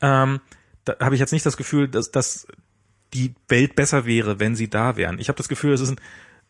ähm, 0.00 0.40
da 0.84 0.96
habe 1.00 1.14
ich 1.14 1.20
jetzt 1.20 1.32
nicht 1.32 1.46
das 1.46 1.56
Gefühl, 1.56 1.88
dass, 1.88 2.10
dass 2.10 2.46
die 3.14 3.34
Welt 3.48 3.76
besser 3.76 4.06
wäre, 4.06 4.40
wenn 4.40 4.56
sie 4.56 4.68
da 4.68 4.96
wären. 4.96 5.18
Ich 5.18 5.28
habe 5.28 5.36
das 5.36 5.48
Gefühl, 5.48 5.72
es 5.72 5.80
ist 5.80 5.90
ein, 5.90 6.00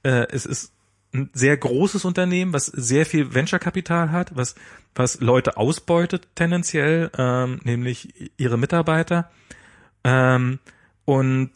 äh, 0.05 0.27
es 0.31 0.47
ist 0.47 0.73
ein 1.15 1.31
sehr 1.35 1.57
großes 1.57 2.05
Unternehmen, 2.05 2.53
was 2.53 2.67
sehr 2.67 3.05
viel 3.05 3.35
Venture-Kapital 3.35 4.11
hat, 4.11 4.35
was, 4.35 4.55
was 4.95 5.21
Leute 5.21 5.57
ausbeutet 5.57 6.29
tendenziell, 6.35 7.11
ähm, 7.19 7.61
nämlich 7.65 8.33
ihre 8.39 8.57
Mitarbeiter. 8.57 9.31
Ähm, 10.05 10.59
und 11.05 11.51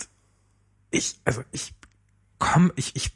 ich, 0.91 1.19
also 1.25 1.43
ich 1.53 1.75
komm, 2.39 2.73
ich, 2.77 2.95
ich 2.97 3.13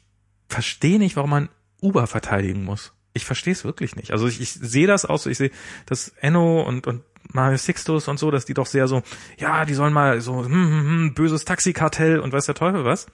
verstehe 0.47 0.99
nicht, 0.99 1.15
warum 1.15 1.29
man 1.29 1.49
Uber 1.81 2.07
verteidigen 2.07 2.63
muss. 2.63 2.93
Ich 3.13 3.25
verstehe 3.25 3.53
es 3.53 3.65
wirklich 3.65 3.95
nicht. 3.95 4.11
Also 4.11 4.27
ich, 4.27 4.39
ich 4.39 4.53
sehe 4.53 4.87
das 4.87 5.05
auch 5.05 5.17
so, 5.17 5.29
ich 5.29 5.37
sehe, 5.37 5.51
dass 5.85 6.09
Enno 6.19 6.61
und, 6.61 6.87
und 6.87 7.03
Mario 7.33 7.57
Sixtus 7.57 8.07
und 8.07 8.19
so, 8.19 8.31
dass 8.31 8.45
die 8.45 8.53
doch 8.53 8.65
sehr 8.65 8.87
so, 8.87 9.03
ja, 9.37 9.65
die 9.65 9.73
sollen 9.73 9.93
mal 9.93 10.21
so, 10.21 10.43
hm, 10.43 10.51
hm, 10.51 10.85
hm, 10.85 11.13
böses 11.13 11.45
Taxikartell 11.45 12.19
und 12.19 12.33
weiß 12.33 12.45
der 12.45 12.55
Teufel 12.55 12.85
was. 12.85 13.07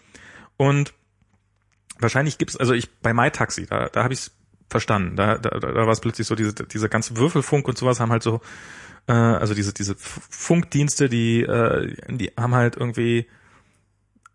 Und 0.56 0.94
wahrscheinlich 2.00 2.38
gibt's, 2.38 2.58
also 2.58 2.74
ich 2.74 2.92
bei 3.00 3.14
MyTaxi, 3.14 3.66
da, 3.68 3.90
da 3.90 4.04
habe 4.04 4.14
ich 4.14 4.20
es 4.20 4.32
verstanden. 4.70 5.16
Da, 5.16 5.38
da, 5.38 5.50
da 5.60 5.74
war 5.74 5.90
es 5.90 6.02
plötzlich 6.02 6.28
so, 6.28 6.36
diese, 6.36 6.54
diese 6.54 6.90
ganze 6.90 7.18
Würfelfunk 7.18 7.68
und 7.68 7.78
sowas 7.78 8.00
haben 8.00 8.12
halt 8.12 8.24
so, 8.24 8.42
äh, 9.08 9.14
also 9.14 9.54
diese, 9.54 9.74
diese 9.74 9.96
Funkdienste, 9.98 11.10
die, 11.10 11.42
äh, 11.42 11.96
die 12.10 12.32
haben 12.38 12.54
halt 12.54 12.76
irgendwie, 12.76 13.28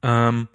ähm, 0.03 0.49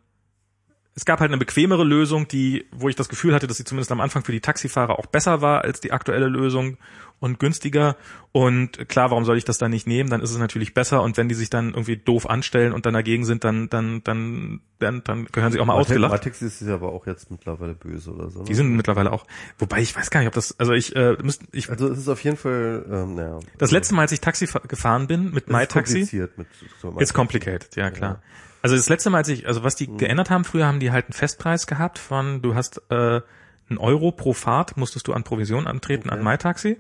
es 0.96 1.06
gab 1.06 1.20
halt 1.20 1.30
eine 1.30 1.38
bequemere 1.38 1.84
Lösung, 1.84 2.28
die, 2.28 2.66
wo 2.72 2.90
ich 2.90 2.96
das 2.96 3.10
Gefühl 3.10 3.36
hatte, 3.36 3.46
dass 3.46 3.58
sie 3.58 3.64
zumindest 3.64 3.92
am 3.92 4.02
Anfang 4.02 4.24
für 4.24 4.32
die 4.32 4.42
Taxifahrer 4.42 4.98
auch 4.98 5.06
besser 5.06 5.42
war 5.42 5.62
als 5.62 5.80
die 5.80 5.92
aktuelle 5.92 6.28
Lösung 6.28 6.78
und 7.20 7.40
günstiger. 7.40 7.96
Und 8.32 8.88
klar, 8.90 9.10
warum 9.10 9.26
soll 9.26 9.38
ich 9.38 9.46
das 9.46 9.58
dann 9.58 9.72
nicht 9.72 9.88
nehmen? 9.88 10.10
Dann 10.10 10.22
ist 10.22 10.30
es 10.32 10.38
natürlich 10.38 10.74
besser. 10.76 11.02
Und 11.02 11.18
wenn 11.18 11.28
die 11.28 11.36
sich 11.36 11.50
dann 11.50 11.70
irgendwie 11.70 11.98
doof 11.98 12.30
anstellen 12.30 12.74
und 12.74 12.86
dann 12.86 12.94
dagegen 12.94 13.26
sind, 13.26 13.44
dann, 13.44 13.70
dann, 13.70 14.04
dann, 14.04 14.62
dann, 14.80 15.04
dann 15.04 15.26
gehören 15.32 15.52
sie 15.52 15.60
auch 15.60 15.66
mal 15.66 15.74
ausgelacht. 15.74 16.12
Matex 16.12 16.42
ist 16.44 16.62
ja 16.62 16.76
aber 16.76 16.94
auch 16.94 17.08
jetzt 17.08 17.32
mittlerweile 17.32 17.74
böse 17.74 18.12
oder 18.14 18.30
so. 18.30 18.40
Ne? 18.40 18.46
Die 18.46 18.54
sind 18.54 18.70
mittlerweile 18.76 19.12
auch, 19.12 19.26
wobei 19.58 19.82
ich 19.82 19.96
weiß 19.96 20.12
gar 20.12 20.20
nicht, 20.20 20.28
ob 20.28 20.36
das, 20.36 20.60
also 20.60 20.74
ich, 20.74 20.96
äh, 20.96 21.18
müsst, 21.24 21.42
ich, 21.54 21.70
also 21.72 21.88
es 21.88 21.98
ist 21.98 22.08
auf 22.08 22.24
jeden 22.24 22.38
Fall, 22.38 22.86
ähm, 22.92 23.16
naja. 23.16 23.40
das 23.58 23.72
letzte 23.72 23.96
Mal, 23.96 24.04
als 24.04 24.12
ich 24.12 24.22
Taxi 24.22 24.46
fa- 24.46 24.62
gefahren 24.68 25.08
bin 25.08 25.32
mit 25.32 25.46
Es 25.46 25.50
ist 25.50 25.50
MyTaxi, 25.50 25.94
kompliziert 25.94 26.38
mit 26.38 26.48
so 26.80 26.96
It's 27.00 27.14
complicated, 27.14 27.76
ja 27.76 27.90
klar. 27.90 28.22
Also 28.62 28.76
das 28.76 28.90
letzte 28.90 29.10
Mal, 29.10 29.20
als 29.20 29.30
ich, 29.30 29.48
also 29.48 29.64
was 29.64 29.76
die 29.76 29.88
geändert 29.88 30.30
haben, 30.30 30.44
früher 30.44 30.66
haben 30.68 30.80
die 30.80 30.92
halt 30.92 31.06
einen 31.06 31.14
Festpreis 31.14 31.66
gehabt 31.68 31.98
von, 32.00 32.42
du 32.42 32.54
hast 32.54 32.82
äh, 32.90 33.22
einen 33.70 33.78
Euro 33.80 34.12
pro 34.12 34.34
Fahrt, 34.34 34.78
musstest 34.78 35.08
du 35.08 35.14
an 35.14 35.24
Provision 35.24 35.68
antreten 35.68 36.10
an 36.10 36.24
MyTaxi. 36.24 36.78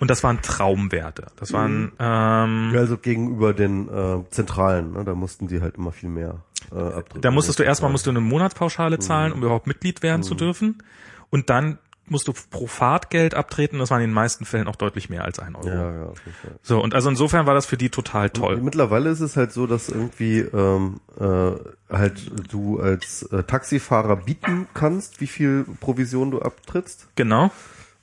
Und 0.00 0.10
das 0.10 0.22
waren 0.24 0.42
Traumwerte. 0.42 1.26
Das 1.36 1.52
waren, 1.52 1.92
ähm, 1.98 2.70
Ja, 2.74 2.80
also 2.80 2.98
gegenüber 2.98 3.54
den 3.54 3.88
äh, 3.88 4.22
Zentralen, 4.30 4.92
ne, 4.92 5.04
da 5.04 5.14
mussten 5.14 5.46
die 5.46 5.60
halt 5.60 5.76
immer 5.76 5.92
viel 5.92 6.08
mehr 6.08 6.40
äh, 6.72 6.78
abdrücken. 6.78 7.20
da 7.20 7.30
musstest 7.30 7.58
du 7.58 7.62
erstmal 7.62 7.90
musst 7.90 8.06
du 8.06 8.10
eine 8.10 8.20
Monatspauschale 8.20 8.98
zahlen, 8.98 9.32
um 9.32 9.42
überhaupt 9.42 9.66
Mitglied 9.66 10.02
werden 10.02 10.22
zu 10.22 10.34
dürfen. 10.34 10.82
Und 11.30 11.48
dann 11.50 11.78
musst 12.06 12.28
du 12.28 12.32
pro 12.50 12.66
Fahrt 12.66 13.10
Geld 13.10 13.34
abtreten. 13.34 13.78
Das 13.78 13.90
waren 13.90 14.02
in 14.02 14.10
den 14.10 14.14
meisten 14.14 14.44
Fällen 14.44 14.68
auch 14.68 14.76
deutlich 14.76 15.08
mehr 15.08 15.24
als 15.24 15.38
ein 15.38 15.56
Euro. 15.56 15.68
Ja, 15.68 15.92
ja, 15.92 16.04
auf 16.06 16.18
jeden 16.24 16.36
Fall. 16.36 16.58
So, 16.62 16.82
und 16.82 16.94
also 16.94 17.08
insofern 17.08 17.46
war 17.46 17.54
das 17.54 17.66
für 17.66 17.76
die 17.76 17.88
total 17.88 18.30
toll. 18.30 18.58
Mittlerweile 18.58 19.10
ist 19.10 19.20
es 19.20 19.36
halt 19.36 19.52
so, 19.52 19.66
dass 19.66 19.88
irgendwie 19.88 20.40
ähm, 20.40 21.00
äh, 21.18 21.52
halt 21.90 22.30
du 22.52 22.78
als 22.80 23.22
äh, 23.24 23.42
Taxifahrer 23.44 24.16
bieten 24.16 24.66
kannst, 24.74 25.20
wie 25.20 25.26
viel 25.26 25.64
Provision 25.80 26.30
du 26.30 26.42
abtrittst. 26.42 27.08
Genau. 27.16 27.50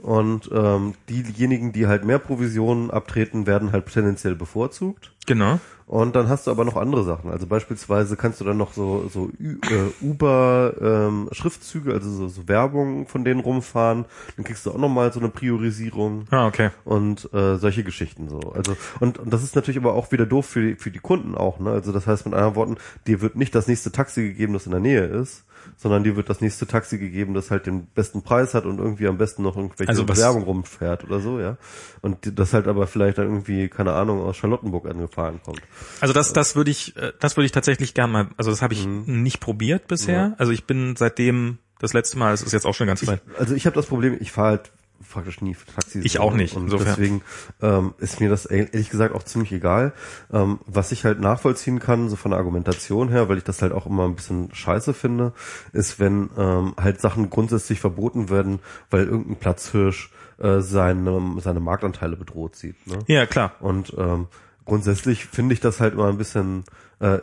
Und 0.01 0.49
ähm, 0.51 0.95
diejenigen, 1.09 1.73
die 1.73 1.85
halt 1.85 2.05
mehr 2.05 2.17
Provisionen 2.17 2.89
abtreten, 2.89 3.45
werden 3.45 3.71
halt 3.71 3.85
tendenziell 3.85 4.35
bevorzugt. 4.35 5.13
Genau. 5.27 5.59
Und 5.87 6.15
dann 6.15 6.29
hast 6.29 6.47
du 6.47 6.51
aber 6.51 6.63
noch 6.63 6.77
andere 6.77 7.03
Sachen. 7.03 7.29
Also 7.31 7.47
beispielsweise 7.47 8.15
kannst 8.15 8.39
du 8.39 8.45
dann 8.45 8.55
noch 8.55 8.71
so, 8.71 9.09
so 9.09 9.29
äh, 9.41 10.05
Uber-Schriftzüge, 10.05 11.91
also 11.91 12.09
so, 12.09 12.27
so 12.29 12.47
Werbung 12.47 13.07
von 13.07 13.25
denen 13.25 13.41
rumfahren. 13.41 14.05
Dann 14.37 14.45
kriegst 14.45 14.65
du 14.65 14.71
auch 14.71 14.77
nochmal 14.77 15.11
so 15.11 15.19
eine 15.19 15.27
Priorisierung 15.27 16.27
Ah, 16.31 16.47
okay. 16.47 16.69
und 16.85 17.27
äh, 17.33 17.57
solche 17.57 17.83
Geschichten 17.83 18.29
so. 18.29 18.39
Also 18.53 18.77
und, 19.01 19.19
und 19.19 19.33
das 19.33 19.43
ist 19.43 19.55
natürlich 19.55 19.79
aber 19.79 19.93
auch 19.93 20.13
wieder 20.13 20.25
doof 20.25 20.45
für 20.45 20.61
die, 20.61 20.75
für 20.75 20.91
die 20.91 20.99
Kunden 20.99 21.35
auch. 21.35 21.59
Ne? 21.59 21.71
Also 21.71 21.91
das 21.91 22.07
heißt 22.07 22.25
mit 22.25 22.35
anderen 22.35 22.55
Worten, 22.55 22.77
dir 23.05 23.19
wird 23.19 23.35
nicht 23.35 23.53
das 23.53 23.67
nächste 23.67 23.91
Taxi 23.91 24.23
gegeben, 24.23 24.53
das 24.53 24.65
in 24.65 24.71
der 24.71 24.79
Nähe 24.79 25.03
ist, 25.03 25.43
sondern 25.77 26.03
dir 26.03 26.15
wird 26.15 26.29
das 26.29 26.41
nächste 26.41 26.65
Taxi 26.65 26.97
gegeben, 26.97 27.33
das 27.33 27.51
halt 27.51 27.65
den 27.65 27.85
besten 27.87 28.23
Preis 28.23 28.53
hat 28.53 28.65
und 28.65 28.79
irgendwie 28.79 29.07
am 29.07 29.17
besten 29.17 29.43
noch 29.43 29.55
irgendwelche 29.57 29.89
Also 29.89 30.07
Werbung 30.07 30.43
rumfährt 30.43 31.03
oder 31.03 31.19
so, 31.19 31.39
ja. 31.39 31.57
Und 32.01 32.39
das 32.39 32.53
halt 32.53 32.67
aber 32.67 32.87
vielleicht 32.87 33.17
dann 33.19 33.25
irgendwie 33.27 33.67
keine 33.67 33.93
Ahnung 33.93 34.21
aus 34.21 34.37
Charlottenburg 34.37 34.87
angefahren 35.11 35.39
kommt. 35.43 35.61
Also 35.99 36.13
das, 36.13 36.33
das 36.33 36.55
würde 36.55 36.71
ich, 36.71 36.95
äh, 36.97 37.13
das 37.19 37.37
würde 37.37 37.45
ich 37.45 37.51
tatsächlich 37.51 37.93
gern 37.93 38.11
mal, 38.11 38.29
also 38.37 38.49
das 38.51 38.61
habe 38.61 38.73
ich 38.73 38.85
nicht 38.85 39.39
probiert 39.39 39.87
bisher. 39.87 40.35
Also 40.37 40.51
ich 40.51 40.65
bin 40.65 40.95
seitdem 40.95 41.57
das 41.79 41.93
letzte 41.93 42.17
Mal, 42.17 42.33
es 42.33 42.41
ist 42.41 42.51
jetzt 42.51 42.65
auch 42.65 42.75
schon 42.75 42.87
ganz 42.87 43.05
weit. 43.07 43.21
Also 43.37 43.55
ich 43.55 43.65
habe 43.65 43.75
das 43.75 43.87
Problem, 43.87 44.17
ich 44.19 44.31
fahre 44.31 44.49
halt 44.49 44.71
praktisch 45.09 45.41
nie 45.41 45.57
Taxis. 45.75 46.05
Ich 46.05 46.19
auch 46.19 46.33
nicht, 46.35 46.55
Und 46.55 46.65
insofern. 46.65 46.87
deswegen 46.87 47.21
ähm, 47.61 47.95
ist 47.97 48.19
mir 48.19 48.29
das 48.29 48.45
ehrlich 48.45 48.89
gesagt 48.91 49.15
auch 49.15 49.23
ziemlich 49.23 49.51
egal. 49.51 49.93
Ähm, 50.31 50.59
was 50.67 50.91
ich 50.91 51.05
halt 51.05 51.19
nachvollziehen 51.19 51.79
kann, 51.79 52.07
so 52.07 52.15
von 52.15 52.31
der 52.31 52.37
Argumentation 52.37 53.09
her, 53.09 53.27
weil 53.27 53.39
ich 53.39 53.43
das 53.43 53.63
halt 53.63 53.71
auch 53.73 53.87
immer 53.87 54.05
ein 54.05 54.15
bisschen 54.15 54.53
scheiße 54.53 54.93
finde, 54.93 55.33
ist, 55.73 55.99
wenn 55.99 56.29
ähm, 56.37 56.75
halt 56.79 57.01
Sachen 57.01 57.31
grundsätzlich 57.31 57.79
verboten 57.79 58.29
werden, 58.29 58.59
weil 58.91 59.05
irgendein 59.05 59.37
Platzhirsch 59.37 60.11
äh, 60.37 60.61
seine, 60.61 61.35
seine 61.39 61.59
Marktanteile 61.59 62.15
bedroht 62.15 62.55
sieht. 62.55 62.75
Ne? 62.87 62.99
Ja, 63.07 63.25
klar. 63.25 63.53
Und 63.59 63.93
ähm, 63.97 64.27
grundsätzlich 64.65 65.25
finde 65.25 65.53
ich 65.53 65.59
das 65.59 65.79
halt 65.79 65.93
immer 65.93 66.07
ein 66.07 66.17
bisschen, 66.17 66.63
äh, 66.99 67.19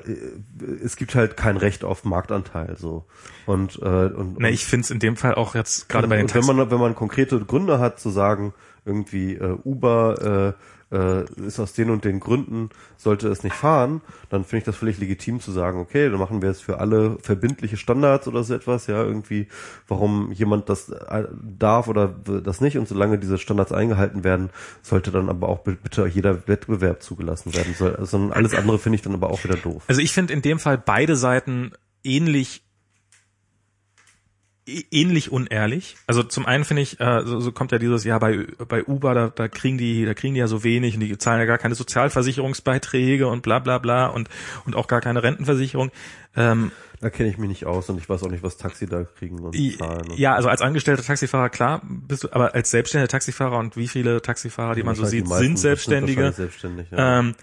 es 0.82 0.96
gibt 0.96 1.14
halt 1.14 1.36
kein 1.36 1.56
Recht 1.56 1.84
auf 1.84 2.04
Marktanteil 2.04 2.76
so. 2.76 3.06
Und, 3.46 3.78
äh, 3.82 4.06
und, 4.06 4.38
Ne, 4.38 4.50
ich 4.50 4.66
finde 4.66 4.84
es 4.84 4.90
in 4.90 4.98
dem 4.98 5.16
Fall 5.16 5.34
auch 5.34 5.54
jetzt 5.54 5.88
gerade 5.88 6.08
bei 6.08 6.16
den 6.16 6.26
und 6.26 6.34
wenn 6.34 6.56
man 6.56 6.70
wenn 6.70 6.80
man 6.80 6.94
konkrete 6.94 7.38
Gründe 7.40 7.78
hat 7.78 8.00
zu 8.00 8.10
sagen, 8.10 8.54
irgendwie 8.84 9.34
äh, 9.34 9.56
Uber 9.64 10.54
äh, 10.90 11.24
ist 11.46 11.60
aus 11.60 11.72
den 11.74 11.90
und 11.90 12.04
den 12.04 12.18
Gründen 12.20 12.70
sollte 12.96 13.28
es 13.28 13.42
nicht 13.42 13.54
fahren, 13.54 14.00
dann 14.30 14.44
finde 14.44 14.58
ich 14.58 14.64
das 14.64 14.76
völlig 14.76 14.98
legitim 14.98 15.40
zu 15.40 15.52
sagen, 15.52 15.78
okay, 15.80 16.08
dann 16.08 16.18
machen 16.18 16.40
wir 16.42 16.48
es 16.50 16.60
für 16.60 16.80
alle 16.80 17.18
verbindliche 17.20 17.76
Standards 17.76 18.26
oder 18.26 18.42
so 18.42 18.54
etwas, 18.54 18.86
ja, 18.86 19.02
irgendwie, 19.02 19.48
warum 19.86 20.32
jemand 20.32 20.68
das 20.68 20.88
äh, 20.88 21.24
darf 21.58 21.88
oder 21.88 22.08
das 22.08 22.60
nicht 22.60 22.78
und 22.78 22.88
solange 22.88 23.18
diese 23.18 23.38
Standards 23.38 23.72
eingehalten 23.72 24.24
werden, 24.24 24.50
sollte 24.82 25.10
dann 25.10 25.28
aber 25.28 25.48
auch 25.48 25.58
bi- 25.60 25.76
bitte 25.82 26.06
jeder 26.06 26.48
Wettbewerb 26.48 27.02
zugelassen 27.02 27.54
werden. 27.54 27.74
Also 27.98 28.30
alles 28.30 28.54
andere 28.54 28.78
finde 28.78 28.96
ich 28.96 29.02
dann 29.02 29.14
aber 29.14 29.30
auch 29.30 29.44
wieder 29.44 29.56
doof. 29.56 29.84
Also 29.88 30.00
ich 30.00 30.12
finde 30.12 30.32
in 30.32 30.42
dem 30.42 30.58
Fall 30.58 30.78
beide 30.78 31.16
Seiten 31.16 31.72
ähnlich 32.04 32.62
ähnlich 34.90 35.30
unehrlich. 35.32 35.96
Also 36.06 36.22
zum 36.22 36.46
einen 36.46 36.64
finde 36.64 36.82
ich, 36.82 37.00
äh, 37.00 37.22
so, 37.24 37.40
so 37.40 37.52
kommt 37.52 37.72
ja 37.72 37.78
dieses 37.78 38.04
Jahr 38.04 38.20
bei 38.20 38.46
bei 38.68 38.84
Uber, 38.84 39.14
da, 39.14 39.28
da 39.28 39.48
kriegen 39.48 39.78
die, 39.78 40.04
da 40.04 40.14
kriegen 40.14 40.34
die 40.34 40.40
ja 40.40 40.46
so 40.46 40.64
wenig 40.64 40.94
und 40.94 41.00
die 41.00 41.16
zahlen 41.18 41.40
ja 41.40 41.46
gar 41.46 41.58
keine 41.58 41.74
Sozialversicherungsbeiträge 41.74 43.26
und 43.26 43.42
bla 43.42 43.58
bla 43.58 43.78
bla 43.78 44.06
und 44.06 44.28
und 44.66 44.76
auch 44.76 44.86
gar 44.86 45.00
keine 45.00 45.22
Rentenversicherung. 45.22 45.90
Ähm, 46.36 46.70
Da 47.00 47.10
kenne 47.10 47.28
ich 47.28 47.38
mich 47.38 47.48
nicht 47.48 47.66
aus 47.66 47.88
und 47.90 47.98
ich 47.98 48.08
weiß 48.08 48.22
auch 48.24 48.30
nicht, 48.30 48.42
was 48.42 48.56
Taxi 48.56 48.86
da 48.86 49.04
kriegen 49.04 49.38
und 49.40 49.54
zahlen. 49.78 50.10
und- 50.10 50.18
ja, 50.18 50.34
also 50.34 50.48
als 50.48 50.60
angestellter 50.62 51.02
Taxifahrer 51.02 51.48
klar, 51.48 51.80
bist 51.88 52.24
du, 52.24 52.32
aber 52.32 52.54
als 52.54 52.70
selbstständiger 52.70 53.08
Taxifahrer 53.08 53.58
und 53.58 53.76
wie 53.76 53.88
viele 53.88 54.20
Taxifahrer, 54.20 54.74
die 54.74 54.82
man 54.82 54.94
so 54.96 55.04
sieht, 55.04 55.26
sind 55.28 55.58
Selbstständige. 55.58 56.16
wahrscheinlich 56.24 56.36
selbstständig, 56.36 56.90
ja. 56.90 57.18
ähm, 57.20 57.30
äh, 57.30 57.42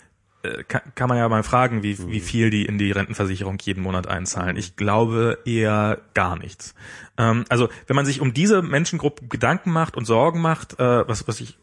kann, 0.67 0.81
kann 0.95 1.09
man 1.09 1.17
ja 1.17 1.27
mal 1.29 1.43
fragen, 1.43 1.83
wie, 1.83 1.97
wie 2.09 2.19
viel 2.19 2.49
die 2.49 2.65
in 2.65 2.77
die 2.77 2.91
Rentenversicherung 2.91 3.57
jeden 3.61 3.81
Monat 3.81 4.07
einzahlen. 4.07 4.57
Ich 4.57 4.75
glaube 4.75 5.39
eher 5.45 5.99
gar 6.13 6.37
nichts. 6.37 6.75
Ähm, 7.17 7.45
also 7.49 7.69
wenn 7.87 7.95
man 7.95 8.05
sich 8.05 8.21
um 8.21 8.33
diese 8.33 8.61
Menschengruppe 8.61 9.27
Gedanken 9.27 9.71
macht 9.71 9.97
und 9.97 10.05
Sorgen 10.05 10.41
macht, 10.41 10.79
äh, 10.79 11.07
was, 11.07 11.27
was 11.27 11.39
ich 11.39 11.57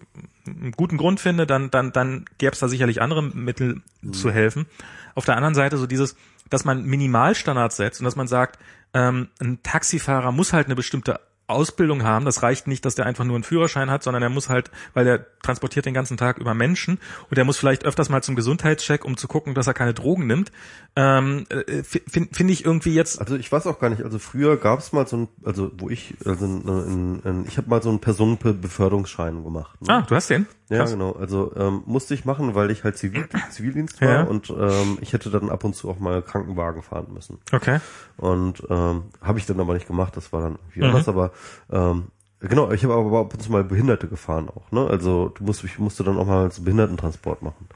einen 0.47 0.73
guten 0.73 0.97
Grund 0.97 1.21
finde, 1.21 1.47
dann, 1.47 1.71
dann, 1.71 1.93
dann 1.93 2.25
gäbe 2.39 2.53
es 2.53 2.59
da 2.59 2.69
sicherlich 2.69 3.01
andere 3.01 3.23
Mittel 3.23 3.83
zu 4.11 4.31
helfen. 4.31 4.67
Auf 5.15 5.25
der 5.25 5.37
anderen 5.37 5.55
Seite 5.55 5.77
so 5.77 5.87
dieses, 5.87 6.17
dass 6.51 6.65
man 6.65 6.85
Minimalstandards 6.85 7.77
setzt 7.77 8.01
und 8.01 8.05
dass 8.05 8.17
man 8.17 8.27
sagt, 8.27 8.59
ähm, 8.95 9.29
ein 9.41 9.63
Taxifahrer 9.63 10.33
muss 10.33 10.53
halt 10.53 10.67
eine 10.67 10.77
bestimmte 10.77 11.21
Ausbildung 11.47 12.03
haben. 12.03 12.25
Das 12.25 12.43
reicht 12.43 12.67
nicht, 12.67 12.85
dass 12.85 12.95
der 12.95 13.05
einfach 13.07 13.25
nur 13.25 13.35
einen 13.35 13.45
Führerschein 13.45 13.91
hat, 13.91 14.03
sondern 14.03 14.23
er 14.23 14.29
muss 14.31 14.49
halt, 14.49 14.71
weil 14.95 15.07
er 15.07 15.27
transportiert 15.43 15.85
den 15.87 15.93
ganzen 15.95 16.17
Tag 16.17 16.39
über 16.39 16.55
Menschen 16.55 16.99
und 17.31 17.37
er 17.39 17.45
muss 17.45 17.59
vielleicht 17.59 17.85
öfters 17.85 18.09
mal 18.09 18.23
zum 18.23 18.37
Gesundheitscheck, 18.37 19.05
um 19.05 19.17
zu 19.17 19.29
gucken, 19.29 19.55
dass 19.55 19.67
er 19.67 19.75
keine 19.75 19.93
Drogen 19.93 20.27
nimmt. 20.27 20.53
Ähm, 20.97 21.45
äh, 21.51 21.83
Finde 21.83 22.35
find 22.35 22.51
ich 22.51 22.65
irgendwie 22.65 22.95
jetzt. 22.95 23.19
Also 23.21 23.37
ich 23.37 23.51
weiß 23.51 23.67
auch 23.67 23.79
gar 23.81 23.91
nicht, 23.91 24.03
also 24.03 24.19
früher 24.19 24.57
gab 24.57 24.79
es 24.79 24.93
mal 24.93 25.07
so 25.07 25.17
ein, 25.17 25.29
also 25.45 25.71
wo 25.79 25.89
ich, 25.91 26.15
also 26.25 26.45
in, 26.45 26.63
in, 26.69 27.21
in, 27.25 27.47
ich 27.47 27.57
habe 27.59 27.69
mal 27.69 27.83
so 27.83 27.89
einen 27.91 27.99
Personenbeförderungsschein 28.01 29.43
gemacht. 29.45 29.81
Ne? 29.83 29.89
Ah, 29.95 30.03
du 30.03 30.15
hast 30.15 30.31
den? 30.31 30.47
ja, 30.69 30.79
Krass. 30.79 30.93
genau. 30.93 31.13
Also 31.13 31.53
ähm, 31.57 31.83
musste 31.87 32.15
ich 32.15 32.25
machen, 32.25 32.55
weil 32.55 32.71
ich 32.71 32.85
halt 32.85 32.97
Zivil, 32.97 33.29
Zivildienst 33.51 34.01
war 34.01 34.09
Ja. 34.09 34.23
und 34.23 34.51
ähm, 34.51 34.99
ich 35.01 35.13
hätte 35.13 35.31
dann 35.31 35.51
ab 35.51 35.65
und 35.65 35.75
zu 35.75 35.91
auch 35.91 35.99
mal 35.99 36.23
Krankenwagen 36.23 36.83
fahren 36.83 37.09
müssen. 37.13 37.39
Okay. 37.53 37.81
Und 38.17 38.63
ähm, 38.71 39.05
habe 39.21 39.39
ich 39.39 39.47
dann 39.47 39.61
aber 39.61 39.75
nicht 39.75 39.87
gemacht, 39.87 40.17
das 40.17 40.33
war 40.33 40.43
dann 40.43 40.53
irgendwie 40.57 40.81
Mhm. 40.81 40.87
anders, 40.87 41.09
aber 41.09 41.33
ähm, 41.71 42.09
genau, 42.41 42.71
ich 42.71 42.85
habe 42.85 42.95
aber 42.95 43.21
ab 43.21 43.35
und 43.35 43.43
zu 43.43 43.53
mal 43.53 43.65
Behinderte 43.65 44.09
gefahren 44.09 44.49
auch, 44.49 44.71
ne? 44.73 44.87
Also 44.87 45.29
du 45.29 45.45
musst, 45.45 45.65
ich 45.65 45.79
musste 45.79 46.05
dann 46.05 46.19
auch 46.19 46.27
mal 46.27 46.51
so 46.51 46.63
Behindertentransport 46.63 47.43
machen. 47.43 47.69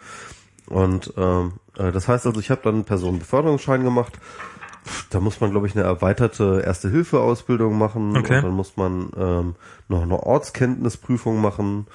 Und 0.68 1.12
ähm, 1.16 1.55
äh, 1.76 1.93
das 1.93 2.09
heißt 2.09 2.26
also, 2.26 2.40
ich 2.40 2.51
habe 2.51 2.62
dann 2.62 2.74
einen 2.74 2.84
Personenbeförderungsschein 2.84 3.84
gemacht. 3.84 4.18
Da 5.10 5.20
muss 5.20 5.40
man, 5.40 5.51
glaube 5.51 5.66
ich, 5.66 5.74
eine 5.76 5.84
erweiterte 5.84 6.62
Erste-Hilfe-Ausbildung 6.64 7.76
machen. 7.76 8.16
Okay. 8.16 8.36
Und 8.36 8.44
dann 8.44 8.55
muss 8.55 8.76
man 8.76 9.10
ähm, 9.16 9.55
noch 9.88 10.02
eine 10.02 10.22
Ortskenntnisprüfung 10.22 11.40
machen. 11.40 11.86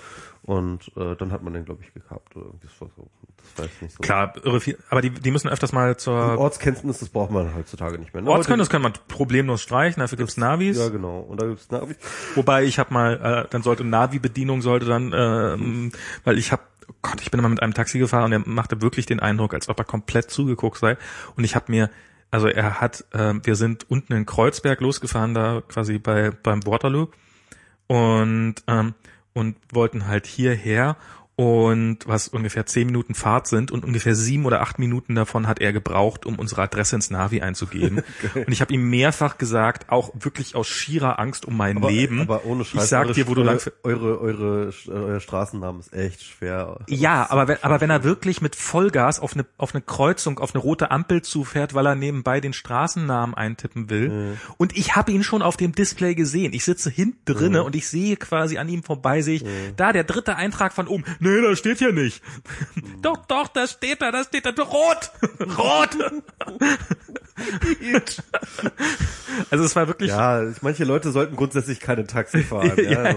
Und 0.43 0.91
äh, 0.97 1.15
dann 1.15 1.31
hat 1.31 1.43
man 1.43 1.53
den, 1.53 1.65
glaube 1.65 1.81
ich, 1.83 1.93
gehabt. 1.93 2.35
Oder 2.35 2.47
irgendwie 2.47 2.67
so. 2.77 2.89
Das 3.43 3.65
weiß 3.65 3.71
ich 3.75 3.81
nicht 3.81 3.95
so. 3.95 4.01
Klar, 4.01 4.33
irre 4.43 4.59
viel, 4.59 4.77
aber 4.89 5.01
die, 5.01 5.09
die 5.09 5.31
müssen 5.31 5.49
öfters 5.49 5.71
mal 5.71 5.97
zur 5.97 6.37
Ortskenntnis, 6.37 6.99
das 6.99 7.09
braucht 7.09 7.31
man 7.31 7.55
heutzutage 7.55 7.97
nicht 7.97 8.13
mehr. 8.13 8.23
Ne? 8.23 8.29
Ortskenntnis 8.29 8.69
kann 8.69 8.81
man 8.81 8.93
problemlos 9.07 9.61
streichen, 9.61 10.01
dafür 10.01 10.17
gibt's 10.17 10.37
Navis. 10.37 10.77
Ja, 10.77 10.89
genau. 10.89 11.19
Und 11.19 11.41
da 11.41 11.47
gibt's 11.47 11.69
Navi. 11.69 11.95
Wobei 12.35 12.63
ich 12.63 12.79
habe 12.79 12.93
mal, 12.93 13.45
äh, 13.45 13.49
dann 13.49 13.63
sollte 13.63 13.83
Navi-Bedienung 13.83 14.61
sollte 14.61 14.85
dann, 14.85 15.13
ähm, 15.15 15.91
weil 16.23 16.37
ich 16.37 16.51
habe, 16.51 16.61
oh 16.89 16.93
Gott, 17.01 17.21
ich 17.21 17.31
bin 17.31 17.39
immer 17.39 17.49
mit 17.49 17.61
einem 17.61 17.73
Taxi 17.73 17.99
gefahren 17.99 18.25
und 18.25 18.31
er 18.31 18.39
machte 18.45 18.81
wirklich 18.81 19.05
den 19.05 19.19
Eindruck, 19.19 19.53
als 19.53 19.69
ob 19.69 19.77
er 19.79 19.85
komplett 19.85 20.31
zugeguckt 20.31 20.77
sei. 20.77 20.97
Und 21.35 21.43
ich 21.43 21.55
habe 21.55 21.65
mir, 21.69 21.89
also 22.29 22.47
er 22.47 22.79
hat, 22.79 23.05
ähm, 23.13 23.41
wir 23.43 23.55
sind 23.55 23.89
unten 23.89 24.13
in 24.13 24.25
Kreuzberg 24.25 24.79
losgefahren, 24.81 25.33
da 25.33 25.61
quasi 25.67 25.99
bei 25.99 26.31
beim 26.31 26.65
Waterloo 26.65 27.07
und 27.87 28.55
ähm, 28.67 28.93
und 29.33 29.55
wollten 29.71 30.07
halt 30.07 30.27
hierher 30.27 30.97
und 31.41 32.07
was 32.07 32.27
ungefähr 32.27 32.67
zehn 32.67 32.85
Minuten 32.85 33.15
Fahrt 33.15 33.47
sind 33.47 33.71
und 33.71 33.83
ungefähr 33.83 34.13
sieben 34.13 34.45
oder 34.45 34.61
acht 34.61 34.77
Minuten 34.77 35.15
davon 35.15 35.47
hat 35.47 35.59
er 35.59 35.73
gebraucht, 35.73 36.27
um 36.27 36.35
unsere 36.35 36.61
Adresse 36.61 36.97
ins 36.97 37.09
Navi 37.09 37.41
einzugeben. 37.41 38.03
und 38.35 38.51
ich 38.51 38.61
habe 38.61 38.71
ihm 38.71 38.91
mehrfach 38.91 39.39
gesagt, 39.39 39.89
auch 39.89 40.11
wirklich 40.13 40.53
aus 40.53 40.67
schierer 40.67 41.17
Angst 41.17 41.45
um 41.45 41.57
mein 41.57 41.81
Leben. 41.81 42.21
Aber 42.21 42.45
ohne 42.45 42.63
Scheiß. 42.63 42.83
ich 42.83 42.89
sag 42.89 43.05
eure, 43.05 43.13
dir, 43.15 43.27
wo 43.27 43.33
du 43.33 43.41
lang. 43.41 43.59
eure, 43.81 44.21
eure, 44.21 44.71
eure, 44.87 45.03
euer 45.03 45.19
Straßennamen 45.19 45.81
ist 45.81 45.91
echt 45.95 46.21
schwer. 46.21 46.81
Ja, 46.87 47.25
aber 47.31 47.47
wenn, 47.47 47.57
aber 47.63 47.81
wenn 47.81 47.89
er 47.89 48.03
wirklich 48.03 48.41
mit 48.41 48.55
Vollgas 48.55 49.19
auf 49.19 49.33
eine, 49.33 49.47
auf 49.57 49.73
eine 49.73 49.81
Kreuzung, 49.81 50.37
auf 50.37 50.53
eine 50.53 50.61
rote 50.61 50.91
Ampel 50.91 51.23
zufährt, 51.23 51.73
weil 51.73 51.87
er 51.87 51.95
nebenbei 51.95 52.39
den 52.39 52.53
Straßennamen 52.53 53.33
eintippen 53.33 53.89
will. 53.89 54.37
Und 54.57 54.77
ich 54.77 54.95
habe 54.95 55.11
ihn 55.11 55.23
schon 55.23 55.41
auf 55.41 55.57
dem 55.57 55.71
Display 55.71 56.13
gesehen. 56.13 56.53
Ich 56.53 56.65
sitze 56.65 56.91
hinten 56.91 57.25
drinne 57.25 57.63
und 57.63 57.75
ich 57.75 57.87
sehe 57.87 58.15
quasi 58.15 58.59
an 58.59 58.69
ihm 58.69 58.83
vorbei, 58.83 59.23
sehe 59.23 59.37
ich, 59.37 59.45
da 59.75 59.91
der 59.91 60.03
dritte 60.03 60.35
Eintrag 60.35 60.71
von 60.73 60.87
oben. 60.87 61.03
Nee, 61.31 61.41
da 61.41 61.55
steht 61.55 61.79
hier 61.79 61.93
nicht. 61.93 62.21
doch, 63.01 63.25
doch, 63.25 63.47
da 63.47 63.65
steht 63.65 64.01
da, 64.01 64.11
da 64.11 64.23
steht 64.23 64.45
da. 64.45 64.51
Rot! 64.51 65.11
Rot! 65.57 65.97
also 69.49 69.63
es 69.63 69.75
war 69.75 69.87
wirklich. 69.87 70.09
Ja, 70.09 70.43
manche 70.61 70.83
Leute 70.83 71.11
sollten 71.11 71.35
grundsätzlich 71.35 71.79
keine 71.79 72.05
Taxi 72.05 72.43
fahren. 72.43 72.73
ja, 72.77 73.15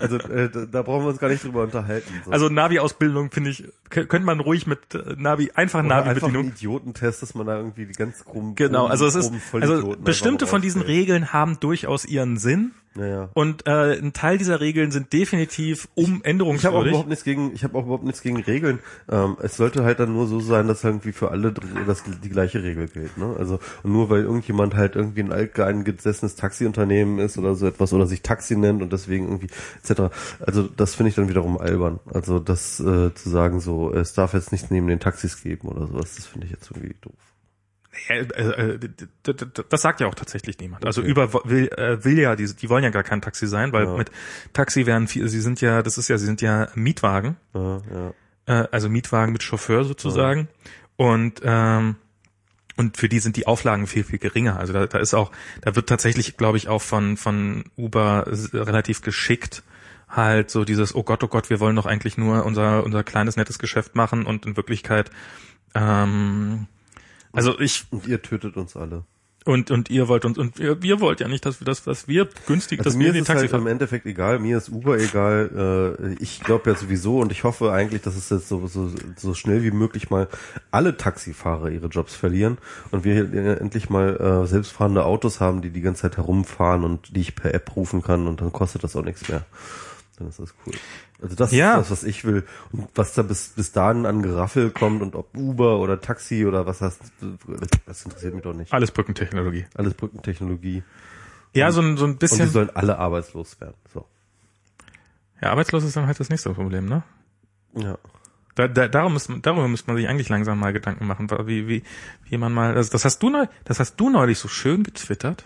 also 0.00 0.14
also 0.14 0.28
äh, 0.28 0.48
da, 0.70 0.82
brauchen 0.82 1.04
wir 1.04 1.08
uns 1.10 1.18
gar 1.18 1.28
nicht 1.28 1.42
drüber 1.44 1.62
unterhalten. 1.62 2.12
So. 2.24 2.30
Also 2.30 2.48
Navi-Ausbildung 2.48 3.30
finde 3.30 3.50
ich, 3.50 3.64
könnte 3.90 4.20
man 4.20 4.40
ruhig 4.40 4.66
mit 4.66 4.94
äh, 4.94 5.14
Navi, 5.16 5.50
einfach 5.54 5.82
Navi-Bedienung. 5.82 6.48
Idiotentest, 6.48 7.22
dass 7.22 7.34
man 7.34 7.46
da 7.46 7.56
irgendwie 7.56 7.86
die 7.86 7.94
ganz 7.94 8.24
groben 8.24 8.54
Genau, 8.54 8.86
also 8.86 9.06
es 9.06 9.14
ist, 9.14 9.32
also 9.52 9.96
bestimmte 9.98 10.46
von 10.46 10.62
diesen. 10.62 10.84
Regeln 10.84 11.32
haben 11.32 11.58
durchaus 11.60 12.04
ihren 12.04 12.36
Sinn. 12.36 12.72
Ja, 12.96 13.06
ja. 13.06 13.28
Und 13.34 13.66
äh, 13.66 13.98
ein 13.98 14.12
Teil 14.12 14.38
dieser 14.38 14.60
Regeln 14.60 14.92
sind 14.92 15.12
definitiv 15.12 15.88
Ich 15.96 16.04
habe 16.04 16.08
auch 16.08 16.14
umänderungswürdig. 16.20 16.88
überhaupt 16.90 17.08
nichts 17.08 17.24
gegen, 17.24 17.52
ich 17.52 17.64
habe 17.64 17.76
auch 17.76 17.84
überhaupt 17.84 18.04
nichts 18.04 18.22
gegen 18.22 18.40
Regeln. 18.40 18.78
Ähm, 19.10 19.36
es 19.42 19.56
sollte 19.56 19.82
halt 19.84 19.98
dann 19.98 20.12
nur 20.12 20.28
so 20.28 20.38
sein, 20.38 20.68
dass 20.68 20.84
irgendwie 20.84 21.12
für 21.12 21.30
alle 21.30 21.52
das, 21.86 22.04
die 22.22 22.28
gleiche 22.28 22.62
Regel 22.62 22.86
gilt. 22.86 23.18
Ne? 23.18 23.34
Also 23.36 23.58
und 23.82 23.92
nur 23.92 24.10
weil 24.10 24.22
irgendjemand 24.22 24.74
halt 24.74 24.96
irgendwie 24.96 25.22
ein 25.22 25.32
alteingesessenes 25.32 26.36
Taxiunternehmen 26.36 27.18
ist 27.18 27.38
oder 27.38 27.54
so 27.54 27.66
etwas 27.66 27.92
oder 27.92 28.06
sich 28.06 28.22
Taxi 28.22 28.56
nennt 28.56 28.82
und 28.82 28.92
deswegen 28.92 29.26
irgendwie 29.26 29.48
etc. 29.82 30.14
Also 30.40 30.62
das 30.64 30.94
finde 30.94 31.10
ich 31.10 31.16
dann 31.16 31.28
wiederum 31.28 31.58
albern. 31.58 32.00
Also 32.12 32.38
das 32.38 32.80
äh, 32.80 33.14
zu 33.14 33.28
sagen 33.30 33.60
so, 33.60 33.92
es 33.92 34.12
darf 34.14 34.34
jetzt 34.34 34.52
nichts 34.52 34.70
neben 34.70 34.86
den 34.86 35.00
Taxis 35.00 35.42
geben 35.42 35.68
oder 35.68 35.86
sowas, 35.86 36.14
das 36.16 36.26
finde 36.26 36.46
ich 36.46 36.52
jetzt 36.52 36.70
irgendwie 36.70 36.94
doof. 37.00 37.12
Ja, 38.08 38.16
äh, 38.16 38.78
das 39.68 39.82
sagt 39.82 40.00
ja 40.00 40.08
auch 40.08 40.16
tatsächlich 40.16 40.58
niemand. 40.58 40.84
Also 40.84 41.00
Okay. 41.00 41.10
über 41.10 41.32
will, 41.44 41.68
äh, 41.76 42.04
will 42.04 42.18
ja, 42.18 42.34
die, 42.34 42.52
die 42.52 42.68
wollen 42.68 42.82
ja 42.82 42.90
gar 42.90 43.04
kein 43.04 43.20
Taxi 43.22 43.46
sein, 43.46 43.72
weil 43.72 43.84
Ja. 43.84 43.96
mit 43.96 44.10
Taxi 44.52 44.86
werden 44.86 45.06
viel, 45.06 45.28
sie 45.28 45.40
sind 45.40 45.60
ja, 45.60 45.80
das 45.80 45.96
ist 45.96 46.08
ja, 46.08 46.18
sie 46.18 46.26
sind 46.26 46.42
ja 46.42 46.68
Mietwagen, 46.74 47.36
Ja, 47.54 47.80
ja. 48.46 48.62
äh, 48.62 48.68
also 48.72 48.88
Mietwagen 48.88 49.32
mit 49.32 49.44
Chauffeur 49.44 49.84
sozusagen. 49.84 50.48
Und 50.96 51.40
ähm, 51.44 51.94
und 52.76 52.96
für 52.96 53.08
die 53.08 53.20
sind 53.20 53.36
die 53.36 53.46
Auflagen 53.46 53.86
viel 53.86 54.04
viel 54.04 54.18
geringer. 54.18 54.58
Also 54.58 54.72
da, 54.72 54.86
da 54.86 54.98
ist 54.98 55.14
auch, 55.14 55.30
da 55.60 55.76
wird 55.76 55.88
tatsächlich, 55.88 56.36
glaube 56.36 56.58
ich, 56.58 56.68
auch 56.68 56.82
von 56.82 57.16
von 57.16 57.64
Uber 57.76 58.26
relativ 58.52 59.02
geschickt 59.02 59.62
halt 60.08 60.50
so 60.50 60.64
dieses, 60.64 60.94
oh 60.94 61.02
Gott, 61.02 61.24
oh 61.24 61.28
Gott, 61.28 61.50
wir 61.50 61.58
wollen 61.58 61.74
doch 61.74 61.86
eigentlich 61.86 62.16
nur 62.16 62.44
unser 62.44 62.84
unser 62.84 63.02
kleines 63.02 63.36
nettes 63.36 63.58
Geschäft 63.58 63.94
machen 63.94 64.26
und 64.26 64.46
in 64.46 64.56
Wirklichkeit 64.56 65.10
ähm, 65.74 66.66
also 67.32 67.58
ich 67.58 67.84
Und 67.90 68.06
ihr 68.06 68.22
tötet 68.22 68.56
uns 68.56 68.76
alle. 68.76 69.04
Und 69.44 69.70
und 69.70 69.90
ihr 69.90 70.08
wollt 70.08 70.24
uns 70.24 70.38
und 70.38 70.58
wir, 70.58 70.82
wir 70.82 71.00
wollt 71.00 71.20
ja 71.20 71.28
nicht, 71.28 71.44
dass 71.44 71.60
wir 71.60 71.64
das, 71.66 71.86
was 71.86 72.08
wir 72.08 72.28
günstig, 72.46 72.80
Also 72.80 72.90
dass 72.90 72.96
mir 72.96 73.04
wir 73.04 73.08
ist 73.10 73.14
den 73.14 73.22
es 73.24 73.28
halt 73.28 73.38
Taxifahrer. 73.40 73.62
im 73.62 73.66
Endeffekt 73.68 74.06
egal, 74.06 74.38
mir 74.38 74.56
ist 74.58 74.70
Uber 74.70 74.98
egal. 74.98 75.96
Äh, 76.00 76.14
ich 76.22 76.40
glaube 76.40 76.70
ja 76.70 76.76
sowieso 76.76 77.18
und 77.20 77.30
ich 77.30 77.44
hoffe 77.44 77.72
eigentlich, 77.72 78.02
dass 78.02 78.16
es 78.16 78.30
jetzt 78.30 78.48
so, 78.48 78.66
so, 78.66 78.90
so 79.16 79.34
schnell 79.34 79.62
wie 79.62 79.70
möglich 79.70 80.08
mal 80.10 80.28
alle 80.70 80.96
Taxifahrer 80.96 81.70
ihre 81.70 81.88
Jobs 81.88 82.14
verlieren 82.14 82.58
und 82.90 83.04
wir 83.04 83.16
endlich 83.60 83.90
mal 83.90 84.16
äh, 84.44 84.46
selbstfahrende 84.46 85.04
Autos 85.04 85.40
haben, 85.40 85.60
die 85.62 85.70
die 85.70 85.82
ganze 85.82 86.02
Zeit 86.02 86.16
herumfahren 86.16 86.84
und 86.84 87.14
die 87.14 87.20
ich 87.20 87.34
per 87.34 87.52
App 87.54 87.76
rufen 87.76 88.02
kann 88.02 88.26
und 88.26 88.40
dann 88.40 88.52
kostet 88.52 88.82
das 88.84 88.96
auch 88.96 89.04
nichts 89.04 89.28
mehr. 89.28 89.44
Dann 90.18 90.28
ist 90.28 90.38
das 90.38 90.54
cool. 90.66 90.74
Also 91.20 91.34
das 91.34 91.50
Ja. 91.52 91.72
ist 91.72 91.78
das, 91.82 91.90
was 91.90 92.04
ich 92.04 92.24
will. 92.24 92.44
Und 92.72 92.88
was 92.94 93.14
da 93.14 93.22
bis, 93.22 93.48
bis 93.48 93.72
dahin 93.72 94.06
an 94.06 94.22
Geraffel 94.22 94.70
kommt 94.70 95.02
und 95.02 95.14
ob 95.16 95.36
Uber 95.36 95.78
oder 95.80 96.00
Taxi 96.00 96.46
oder 96.46 96.66
was 96.66 96.78
das, 96.78 96.98
das 97.86 98.04
interessiert 98.04 98.34
mich 98.34 98.44
doch 98.44 98.54
nicht. 98.54 98.72
Alles 98.72 98.90
Brückentechnologie. 98.92 99.66
Alles 99.74 99.94
Brückentechnologie. 99.94 100.82
Ja, 101.52 101.70
so 101.72 101.80
ein, 101.80 101.96
so 101.96 102.04
ein 102.04 102.12
Und 102.12 102.14
die 102.22 102.26
bisschen. 102.26 102.48
sollen 102.50 102.70
alle 102.70 102.98
arbeitslos 102.98 103.60
werden. 103.60 103.74
So. 103.92 104.06
Ja, 105.42 105.50
arbeitslos 105.50 105.84
ist 105.84 105.96
dann 105.96 106.06
halt 106.06 106.18
das 106.20 106.28
nächste 106.30 106.52
Problem, 106.54 106.86
ne? 106.88 107.02
Ja. 107.74 107.98
Da, 108.54 108.68
da, 108.68 108.86
darum 108.86 109.14
muss, 109.14 109.28
man- 109.28 109.42
darüber 109.42 109.66
müsste 109.66 109.88
man 109.88 109.96
sich 109.96 110.08
eigentlich 110.08 110.28
langsam 110.28 110.60
mal 110.60 110.72
Gedanken 110.72 111.06
machen, 111.08 111.28
wie, 111.46 111.66
wie, 111.66 111.82
wie 112.28 112.38
man 112.38 112.52
mal, 112.52 112.74
also 112.76 112.90
das 112.92 113.04
hast 113.04 113.20
du 113.20 113.30
neu, 113.30 113.46
das 113.64 113.80
hast 113.80 113.96
du 113.96 114.10
neulich 114.10 114.38
so 114.38 114.46
schön 114.46 114.84
getwittert. 114.84 115.44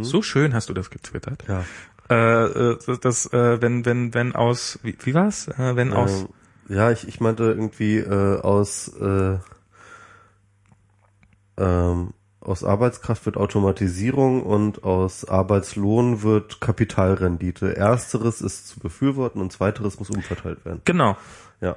So 0.00 0.22
schön 0.22 0.54
hast 0.54 0.68
du 0.70 0.74
das 0.74 0.90
getwittert. 0.90 1.44
Ja. 1.46 1.64
Äh, 2.10 2.14
äh, 2.14 2.78
das, 3.00 3.26
äh, 3.32 3.60
wenn, 3.60 3.84
wenn, 3.84 4.14
wenn 4.14 4.34
aus, 4.34 4.78
wie, 4.82 4.96
wie 5.04 5.14
war's? 5.14 5.48
Äh, 5.48 5.76
wenn 5.76 5.92
aus, 5.92 6.22
Ähm, 6.22 6.28
ja, 6.76 6.90
ich, 6.90 7.06
ich 7.08 7.20
meinte 7.20 7.44
irgendwie 7.44 7.98
äh, 7.98 8.40
aus 8.40 8.88
äh, 9.00 9.38
ähm, 11.58 12.14
aus 12.40 12.64
Arbeitskraft 12.64 13.26
wird 13.26 13.36
Automatisierung 13.36 14.42
und 14.42 14.82
aus 14.84 15.26
Arbeitslohn 15.26 16.22
wird 16.22 16.60
Kapitalrendite. 16.60 17.76
Ersteres 17.76 18.40
ist 18.40 18.68
zu 18.68 18.80
befürworten 18.80 19.40
und 19.40 19.52
zweiteres 19.52 19.98
muss 19.98 20.08
umverteilt 20.08 20.64
werden. 20.64 20.80
genau. 20.84 21.16
Ja. 21.60 21.76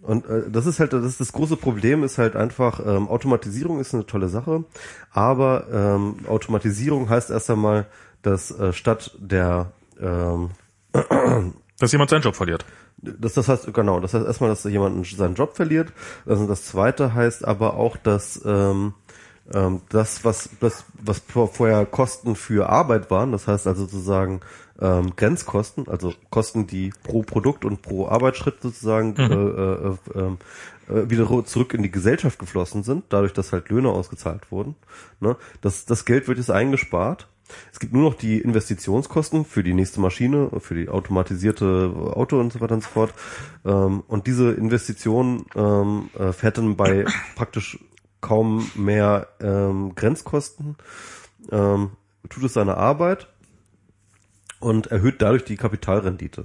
Und 0.00 0.26
äh, 0.26 0.50
das 0.50 0.66
ist 0.66 0.80
halt 0.80 0.92
das, 0.92 1.04
ist 1.04 1.20
das 1.20 1.32
große 1.32 1.56
Problem 1.56 2.02
ist 2.02 2.18
halt 2.18 2.36
einfach 2.36 2.80
ähm, 2.84 3.06
Automatisierung 3.08 3.80
ist 3.80 3.94
eine 3.94 4.06
tolle 4.06 4.28
Sache, 4.28 4.64
aber 5.12 5.66
ähm, 5.72 6.16
Automatisierung 6.26 7.08
heißt 7.08 7.30
erst 7.30 7.50
einmal, 7.50 7.86
dass 8.22 8.50
äh, 8.50 8.72
statt 8.72 9.16
der 9.18 9.72
ähm, 10.00 10.50
Dass 11.78 11.90
jemand 11.92 12.10
seinen 12.10 12.22
Job 12.22 12.36
verliert. 12.36 12.64
das, 12.98 13.32
das 13.34 13.48
heißt, 13.48 13.72
genau, 13.74 13.98
das 13.98 14.14
heißt 14.14 14.24
erstmal, 14.26 14.50
dass 14.50 14.62
jemand 14.64 15.04
seinen 15.06 15.34
Job 15.34 15.56
verliert. 15.56 15.92
Also 16.26 16.46
das 16.46 16.64
zweite 16.64 17.14
heißt 17.14 17.44
aber 17.46 17.74
auch, 17.74 17.96
dass 17.96 18.40
ähm, 18.44 18.94
ähm, 19.52 19.80
das, 19.88 20.24
was, 20.24 20.50
das, 20.60 20.84
was 21.02 21.18
vor- 21.18 21.48
vorher 21.52 21.84
Kosten 21.86 22.36
für 22.36 22.68
Arbeit 22.68 23.10
waren, 23.10 23.32
das 23.32 23.48
heißt 23.48 23.66
also 23.66 23.82
sozusagen 23.86 24.40
ähm, 24.80 25.16
Grenzkosten, 25.16 25.88
also 25.88 26.14
Kosten, 26.30 26.68
die 26.68 26.92
pro 27.02 27.22
Produkt 27.22 27.64
und 27.64 27.82
pro 27.82 28.06
Arbeitsschritt 28.06 28.60
sozusagen 28.62 29.16
äh, 29.16 29.24
äh, 29.24 29.96
ähm, 30.14 30.38
äh, 30.88 31.10
wieder 31.10 31.24
ro- 31.24 31.42
zurück 31.42 31.74
in 31.74 31.82
die 31.82 31.90
Gesellschaft 31.90 32.38
geflossen 32.38 32.84
sind, 32.84 33.04
dadurch, 33.08 33.32
dass 33.32 33.52
halt 33.52 33.68
Löhne 33.70 33.88
ausgezahlt 33.90 34.52
wurden. 34.52 34.76
Ne? 35.18 35.36
Das, 35.62 35.84
das 35.84 36.04
Geld 36.04 36.28
wird 36.28 36.38
jetzt 36.38 36.50
eingespart. 36.52 37.26
Es 37.72 37.80
gibt 37.80 37.92
nur 37.92 38.02
noch 38.02 38.14
die 38.14 38.38
Investitionskosten 38.38 39.44
für 39.44 39.62
die 39.62 39.74
nächste 39.74 40.00
Maschine, 40.00 40.50
für 40.58 40.74
die 40.74 40.88
automatisierte 40.88 41.92
Auto 42.14 42.40
und 42.40 42.52
so 42.52 42.60
weiter 42.60 42.74
und 42.74 42.82
so 42.82 42.88
fort. 42.88 43.14
Ähm, 43.64 44.02
und 44.06 44.26
diese 44.26 44.52
Investition 44.52 45.46
ähm, 45.54 46.10
äh, 46.18 46.32
fährt 46.32 46.58
dann 46.58 46.76
bei 46.76 47.04
praktisch 47.36 47.78
kaum 48.20 48.70
mehr 48.76 49.28
ähm, 49.40 49.94
Grenzkosten, 49.96 50.76
tut 51.48 52.44
es 52.44 52.52
seine 52.52 52.76
Arbeit 52.76 53.26
und 54.60 54.86
erhöht 54.86 55.20
dadurch 55.20 55.44
die 55.44 55.56
Kapitalrendite. 55.56 56.44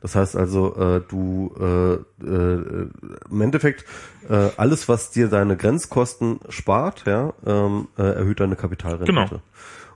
Das 0.00 0.14
heißt 0.14 0.36
also, 0.36 0.74
äh, 0.76 1.02
du 1.06 1.54
äh, 1.60 1.94
äh, 2.24 2.88
im 3.30 3.40
Endeffekt 3.40 3.84
äh, 4.28 4.48
alles, 4.56 4.88
was 4.88 5.10
dir 5.10 5.28
deine 5.28 5.56
Grenzkosten 5.56 6.40
spart, 6.48 7.04
ja, 7.06 7.34
ähm, 7.44 7.88
äh, 7.98 8.02
erhöht 8.02 8.40
deine 8.40 8.56
Kapitalrendite. 8.56 9.12
Genau. 9.12 9.42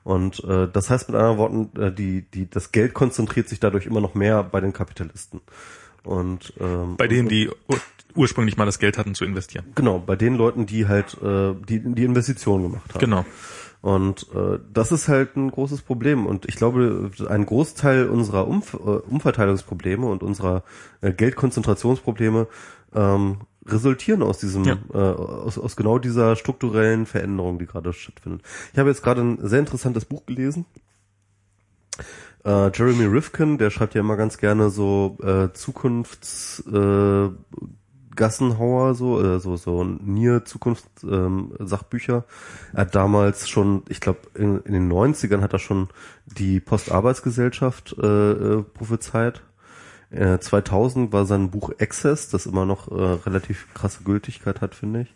Und 0.05 0.45
äh, 0.45 0.69
das 0.71 0.91
heißt 0.91 1.09
mit 1.09 1.17
anderen 1.17 1.39
Worten, 1.39 1.81
äh, 1.81 1.93
die, 1.93 2.23
die, 2.23 2.49
das 2.49 2.73
Geld 2.73 2.95
konzentriert 2.95 3.49
sich 3.49 3.59
dadurch 3.59 3.87
immer 3.87 4.01
noch 4.01 4.15
mehr 4.15 4.43
bei 4.45 4.61
den 4.61 4.73
Kapitalisten. 4.73 5.41
Und 6.05 6.53
ähm, 6.61 6.97
Bei 6.99 7.09
denen, 7.09 7.29
die 7.29 7.49
ur 7.49 7.81
ursprünglich 8.17 8.57
mal 8.57 8.67
das 8.67 8.79
Geld 8.79 8.97
hatten 8.97 9.17
zu 9.17 9.25
investieren. 9.25 9.65
genau, 9.75 9.99
bei 9.99 10.15
den 10.15 10.37
Leuten, 10.37 10.67
die 10.67 10.87
halt 10.87 11.17
äh, 11.21 11.53
die, 11.69 11.81
die 11.81 12.05
Investitionen 12.05 12.63
gemacht 12.63 12.95
haben. 12.95 13.01
Genau. 13.01 13.25
Und 13.81 14.29
äh, 14.35 14.61
das 14.73 14.93
ist 14.93 15.09
halt 15.09 15.37
ein 15.37 15.51
großes 15.51 15.83
Problem. 15.83 16.25
Und 16.25 16.47
ich 16.47 16.57
glaube, 16.57 17.11
ein 17.29 17.45
Großteil 17.45 18.09
unserer 18.09 18.47
Umf 18.47 18.75
äh, 18.75 18.77
Umverteilungsprobleme 18.77 20.07
und 20.07 20.23
unserer 20.23 20.63
äh, 21.01 21.13
Geldkonzentrationsprobleme 21.13 22.47
ähm, 22.95 23.39
resultieren 23.67 24.23
aus 24.23 24.39
diesem, 24.39 24.65
Ja. 24.65 24.77
äh, 24.93 24.97
aus, 24.97 25.59
aus 25.59 25.77
genau 25.77 25.99
dieser 25.99 26.37
strukturellen 26.37 27.07
Veränderung, 27.07 27.59
die 27.59 27.67
gerade 27.67 27.93
stattfindet. 27.93 28.43
Ich 28.73 28.79
habe 28.79 28.91
jetzt 28.91 29.03
gerade 29.03 29.23
ein 29.23 29.39
sehr 29.47 29.61
interessantes 29.61 30.05
Buch 30.05 30.27
gelesen. 30.27 30.67
Äh, 32.45 32.71
Jeremy 32.77 33.05
Rifkin, 33.07 33.57
der 33.59 33.71
schreibt 33.71 33.95
ja 33.95 34.01
immer 34.01 34.17
ganz 34.17 34.39
gerne 34.39 34.71
so 34.71 35.17
äh, 35.23 35.53
Zukunfts 35.53 36.63
äh, 36.71 37.29
Gassenhauer, 38.17 38.95
so, 38.95 39.21
äh, 39.21 39.41
so, 39.41 39.57
so 39.57 39.83
Nier 39.85 40.45
Zukunft 40.45 40.87
ähm. 41.03 41.53
Er 41.59 42.25
hat 42.77 42.95
damals 42.95 43.49
schon, 43.49 43.83
ich 43.89 44.01
glaube, 44.01 44.21
in, 44.35 44.61
in 44.61 44.73
den 44.73 44.93
90ern 44.93 45.41
hat 45.41 45.53
er 45.53 45.59
schon 45.59 45.89
die 46.27 46.61
Postarbeitsgesellschaft 46.61 47.97
äh, 48.01 48.33
äh, 48.33 48.63
prophezeit. 48.63 49.43
Äh, 50.15 50.39
2000 50.39 51.13
war 51.13 51.27
sein 51.27 51.51
Buch 51.51 51.73
Access, 51.81 52.29
das 52.29 52.47
immer 52.47 52.65
noch 52.65 52.89
äh, 52.91 52.95
relativ 52.95 53.67
krasse 53.75 54.05
Gültigkeit 54.05 54.61
hat, 54.61 54.75
finde 54.75 55.03
ich. 55.03 55.15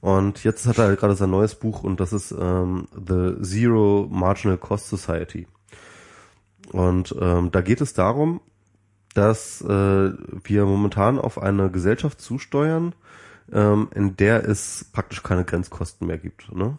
Und 0.00 0.44
jetzt 0.44 0.66
hat 0.66 0.78
er 0.78 0.84
halt 0.84 1.00
gerade 1.00 1.16
sein 1.16 1.30
neues 1.30 1.56
Buch 1.56 1.82
und 1.82 1.98
das 1.98 2.12
ist 2.12 2.32
ähm, 2.38 2.86
The 2.94 3.42
Zero 3.42 4.06
Marginal 4.08 4.56
Cost 4.56 4.88
Society. 4.88 5.48
Und 6.72 7.14
ähm, 7.20 7.50
da 7.50 7.62
geht 7.62 7.80
es 7.80 7.94
darum, 7.94 8.40
dass 9.14 9.60
äh, 9.62 9.66
wir 10.44 10.64
momentan 10.66 11.18
auf 11.18 11.42
eine 11.42 11.70
Gesellschaft 11.70 12.20
zusteuern, 12.20 12.94
ähm, 13.52 13.88
in 13.94 14.16
der 14.16 14.48
es 14.48 14.84
praktisch 14.92 15.22
keine 15.22 15.44
Grenzkosten 15.44 16.06
mehr 16.06 16.18
gibt. 16.18 16.54
Ne? 16.54 16.78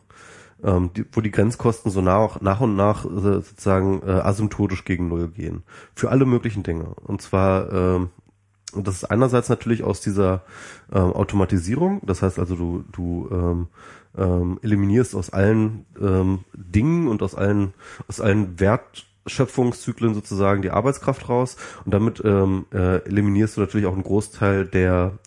Ähm, 0.63 0.91
die, 0.95 1.05
wo 1.13 1.21
die 1.21 1.31
Grenzkosten 1.31 1.89
so 1.89 2.01
nach, 2.01 2.41
nach 2.41 2.59
und 2.59 2.75
nach 2.75 3.05
äh, 3.05 3.09
sozusagen 3.41 4.01
äh, 4.05 4.11
asymptotisch 4.11 4.83
gegen 4.83 5.07
Null 5.07 5.29
gehen. 5.29 5.63
Für 5.95 6.09
alle 6.09 6.25
möglichen 6.25 6.63
Dinge. 6.63 6.95
Und 7.05 7.21
zwar, 7.21 7.71
ähm, 7.71 8.09
das 8.75 8.95
ist 8.95 9.03
einerseits 9.05 9.47
natürlich 9.47 9.83
aus 9.83 10.01
dieser 10.01 10.43
ähm, 10.91 11.13
Automatisierung, 11.13 12.01
das 12.05 12.21
heißt 12.21 12.39
also 12.39 12.55
du, 12.55 12.83
du 12.91 13.29
ähm, 13.31 13.67
ähm, 14.17 14.59
eliminierst 14.61 15.15
aus 15.15 15.29
allen 15.29 15.85
ähm, 15.99 16.39
Dingen 16.53 17.07
und 17.07 17.23
aus 17.23 17.35
allen, 17.35 17.73
aus 18.09 18.19
allen 18.19 18.59
Wertschöpfungszyklen 18.59 20.13
sozusagen 20.13 20.61
die 20.61 20.71
Arbeitskraft 20.71 21.29
raus 21.29 21.55
und 21.85 21.93
damit 21.93 22.21
ähm, 22.25 22.65
äh, 22.73 22.97
eliminierst 23.05 23.55
du 23.55 23.61
natürlich 23.61 23.87
auch 23.87 23.93
einen 23.93 24.03
Großteil 24.03 24.65
der 24.65 25.19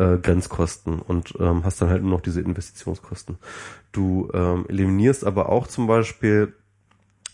äh, 0.00 0.18
Grenzkosten 0.18 0.98
und 0.98 1.34
ähm, 1.38 1.64
hast 1.64 1.80
dann 1.82 1.90
halt 1.90 2.02
nur 2.02 2.12
noch 2.12 2.22
diese 2.22 2.40
Investitionskosten. 2.40 3.36
Du 3.92 4.30
ähm, 4.32 4.64
eliminierst 4.68 5.24
aber 5.24 5.50
auch 5.50 5.66
zum 5.66 5.86
Beispiel 5.86 6.54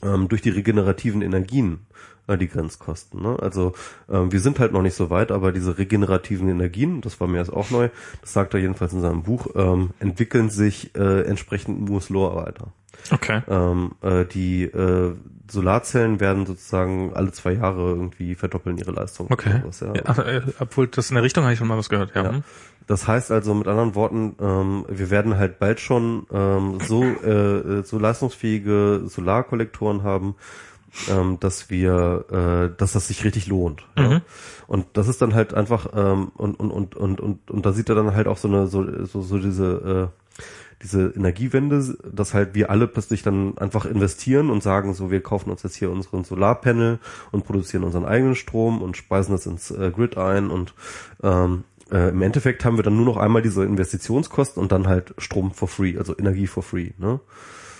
ähm, 0.02 0.28
durch 0.28 0.42
die 0.42 0.50
regenerativen 0.50 1.22
Energien 1.22 1.86
äh, 2.26 2.36
die 2.36 2.48
Grenzkosten. 2.48 3.22
Ne? 3.22 3.36
Also 3.40 3.72
ähm, 4.08 4.32
wir 4.32 4.40
sind 4.40 4.58
halt 4.58 4.72
noch 4.72 4.82
nicht 4.82 4.94
so 4.94 5.10
weit, 5.10 5.30
aber 5.30 5.52
diese 5.52 5.78
regenerativen 5.78 6.48
Energien, 6.48 7.00
das 7.00 7.20
war 7.20 7.28
mir 7.28 7.38
jetzt 7.38 7.52
auch 7.52 7.70
neu, 7.70 7.88
das 8.20 8.32
sagt 8.32 8.54
er 8.54 8.60
jedenfalls 8.60 8.92
in 8.92 9.00
seinem 9.00 9.22
Buch, 9.22 9.48
ähm, 9.54 9.90
entwickeln 9.98 10.50
sich 10.50 10.94
äh, 10.96 11.22
entsprechend 11.22 11.88
Moore's 11.88 12.10
Law 12.10 12.36
weiter. 12.36 12.68
Okay. 13.10 13.42
Ähm, 13.48 13.92
äh, 14.02 14.24
die 14.24 14.64
äh, 14.64 15.14
Solarzellen 15.48 16.18
werden 16.18 16.46
sozusagen 16.46 17.12
alle 17.14 17.30
zwei 17.30 17.52
Jahre 17.52 17.90
irgendwie 17.90 18.34
verdoppeln 18.34 18.78
ihre 18.78 18.90
Leistung. 18.90 19.28
Okay. 19.30 19.60
Sowas, 19.62 19.80
ja. 19.80 19.94
Ja, 19.94 20.22
äh, 20.24 20.42
obwohl 20.58 20.88
das 20.88 21.10
in 21.10 21.14
der 21.14 21.22
Richtung 21.22 21.44
habe 21.44 21.52
ich 21.52 21.58
schon 21.58 21.68
mal 21.68 21.78
was 21.78 21.88
gehört, 21.88 22.14
ja. 22.14 22.24
Ja. 22.24 22.40
Das 22.86 23.08
heißt 23.08 23.32
also 23.32 23.52
mit 23.54 23.66
anderen 23.66 23.94
Worten, 23.96 24.36
ähm, 24.40 24.84
wir 24.88 25.10
werden 25.10 25.36
halt 25.36 25.58
bald 25.58 25.80
schon 25.80 26.26
ähm, 26.32 26.78
so, 26.80 27.02
äh, 27.02 27.82
so 27.82 27.98
leistungsfähige 27.98 29.02
Solarkollektoren 29.06 30.04
haben, 30.04 30.36
ähm, 31.10 31.38
dass 31.40 31.70
wir, 31.70 32.24
äh, 32.30 32.76
dass 32.76 32.92
das 32.92 33.08
sich 33.08 33.24
richtig 33.24 33.46
lohnt. 33.46 33.86
Ja? 33.96 34.08
Mhm. 34.08 34.20
Und 34.66 34.86
das 34.94 35.08
ist 35.08 35.22
dann 35.22 35.34
halt 35.34 35.54
einfach 35.54 35.88
ähm, 35.94 36.32
und, 36.36 36.58
und 36.58 36.70
und 36.70 36.96
und 36.96 37.20
und 37.20 37.50
und 37.50 37.66
da 37.66 37.72
sieht 37.72 37.88
er 37.88 37.94
dann 37.94 38.14
halt 38.14 38.26
auch 38.26 38.38
so 38.38 38.48
eine 38.48 38.66
so 38.66 39.04
so, 39.04 39.22
so 39.22 39.38
diese 39.38 40.10
äh, 40.12 40.42
diese 40.82 41.12
Energiewende, 41.16 41.96
dass 42.12 42.34
halt 42.34 42.54
wir 42.54 42.70
alle 42.70 42.86
plötzlich 42.86 43.22
dann 43.22 43.56
einfach 43.56 43.86
investieren 43.86 44.50
und 44.50 44.62
sagen, 44.62 44.92
so 44.92 45.10
wir 45.10 45.22
kaufen 45.22 45.50
uns 45.50 45.62
jetzt 45.62 45.76
hier 45.76 45.90
unseren 45.90 46.24
Solarpanel 46.24 46.98
und 47.32 47.46
produzieren 47.46 47.84
unseren 47.84 48.04
eigenen 48.04 48.34
Strom 48.34 48.82
und 48.82 48.96
speisen 48.96 49.32
das 49.32 49.46
ins 49.46 49.70
äh, 49.70 49.90
Grid 49.90 50.18
ein 50.18 50.50
und 50.50 50.74
ähm, 51.22 51.64
äh, 51.90 52.10
im 52.10 52.20
Endeffekt 52.20 52.64
haben 52.64 52.76
wir 52.76 52.82
dann 52.82 52.96
nur 52.96 53.06
noch 53.06 53.16
einmal 53.16 53.42
diese 53.42 53.64
Investitionskosten 53.64 54.62
und 54.62 54.72
dann 54.72 54.86
halt 54.86 55.14
Strom 55.18 55.52
for 55.52 55.68
free, 55.68 55.96
also 55.96 56.16
Energie 56.16 56.46
for 56.46 56.62
free. 56.62 56.90
Ne? 56.98 57.20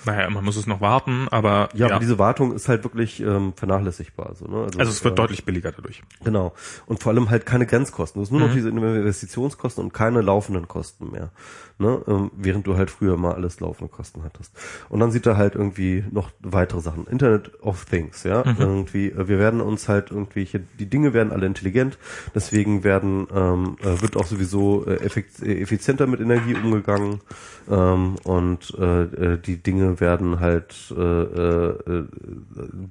Naja, 0.06 0.30
man 0.30 0.44
muss 0.44 0.56
es 0.56 0.66
noch 0.66 0.80
warten, 0.80 1.26
aber 1.30 1.68
Ja, 1.74 1.86
aber 1.86 1.98
diese 1.98 2.18
Wartung 2.18 2.54
ist 2.54 2.68
halt 2.68 2.84
wirklich 2.84 3.20
ähm, 3.20 3.52
vernachlässigbar. 3.54 4.34
So, 4.36 4.46
ne? 4.46 4.62
also 4.78 4.90
es 4.90 5.02
wird 5.02 5.14
äh, 5.14 5.16
deutlich 5.16 5.44
billiger 5.44 5.72
dadurch. 5.72 6.02
Genau. 6.24 6.54
Und 6.86 7.02
vor 7.02 7.12
allem 7.12 7.28
halt 7.28 7.44
keine 7.44 7.66
Grenzkosten. 7.66 8.20
Du 8.20 8.24
hast 8.24 8.30
nur 8.30 8.40
noch 8.40 8.52
diese 8.54 8.68
Investitionskosten 8.68 9.82
und 9.82 9.92
keine 9.92 10.20
laufenden 10.22 10.68
Kosten 10.68 11.10
mehr. 11.10 11.30
Ne? 11.78 12.00
Ähm, 12.08 12.30
während 12.34 12.66
du 12.66 12.76
halt 12.76 12.90
früher 12.90 13.18
mal 13.18 13.34
alles 13.34 13.60
laufende 13.60 13.92
Kosten 13.92 14.22
hattest. 14.24 14.50
Und 14.88 15.00
dann 15.00 15.10
sieht 15.10 15.26
er 15.26 15.36
halt 15.36 15.54
irgendwie 15.54 16.04
noch 16.10 16.30
weitere 16.40 16.80
Sachen. 16.80 17.06
Internet 17.06 17.50
of 17.62 17.84
Things, 17.84 18.24
ja. 18.24 18.44
Irgendwie, 18.58 19.08
äh, 19.08 19.28
wir 19.28 19.38
werden 19.38 19.60
uns 19.60 19.86
halt 19.86 20.10
irgendwie, 20.10 20.46
hier, 20.46 20.60
die 20.78 20.86
Dinge 20.86 21.12
werden 21.12 21.32
alle 21.32 21.44
intelligent, 21.44 21.98
deswegen 22.34 22.82
werden, 22.82 23.26
ähm, 23.34 23.76
äh, 23.82 24.00
wird 24.00 24.16
auch 24.16 24.24
sowieso 24.24 24.86
äh, 24.86 25.04
effizienter 25.04 26.06
mit 26.06 26.20
Energie 26.20 26.54
umgegangen. 26.54 27.20
Ähm, 27.68 28.14
und 28.24 28.72
die 28.78 29.56
Dinge 29.62 30.00
werden 30.00 30.40
halt 30.40 30.94
äh, 30.96 31.02
äh, 31.02 32.04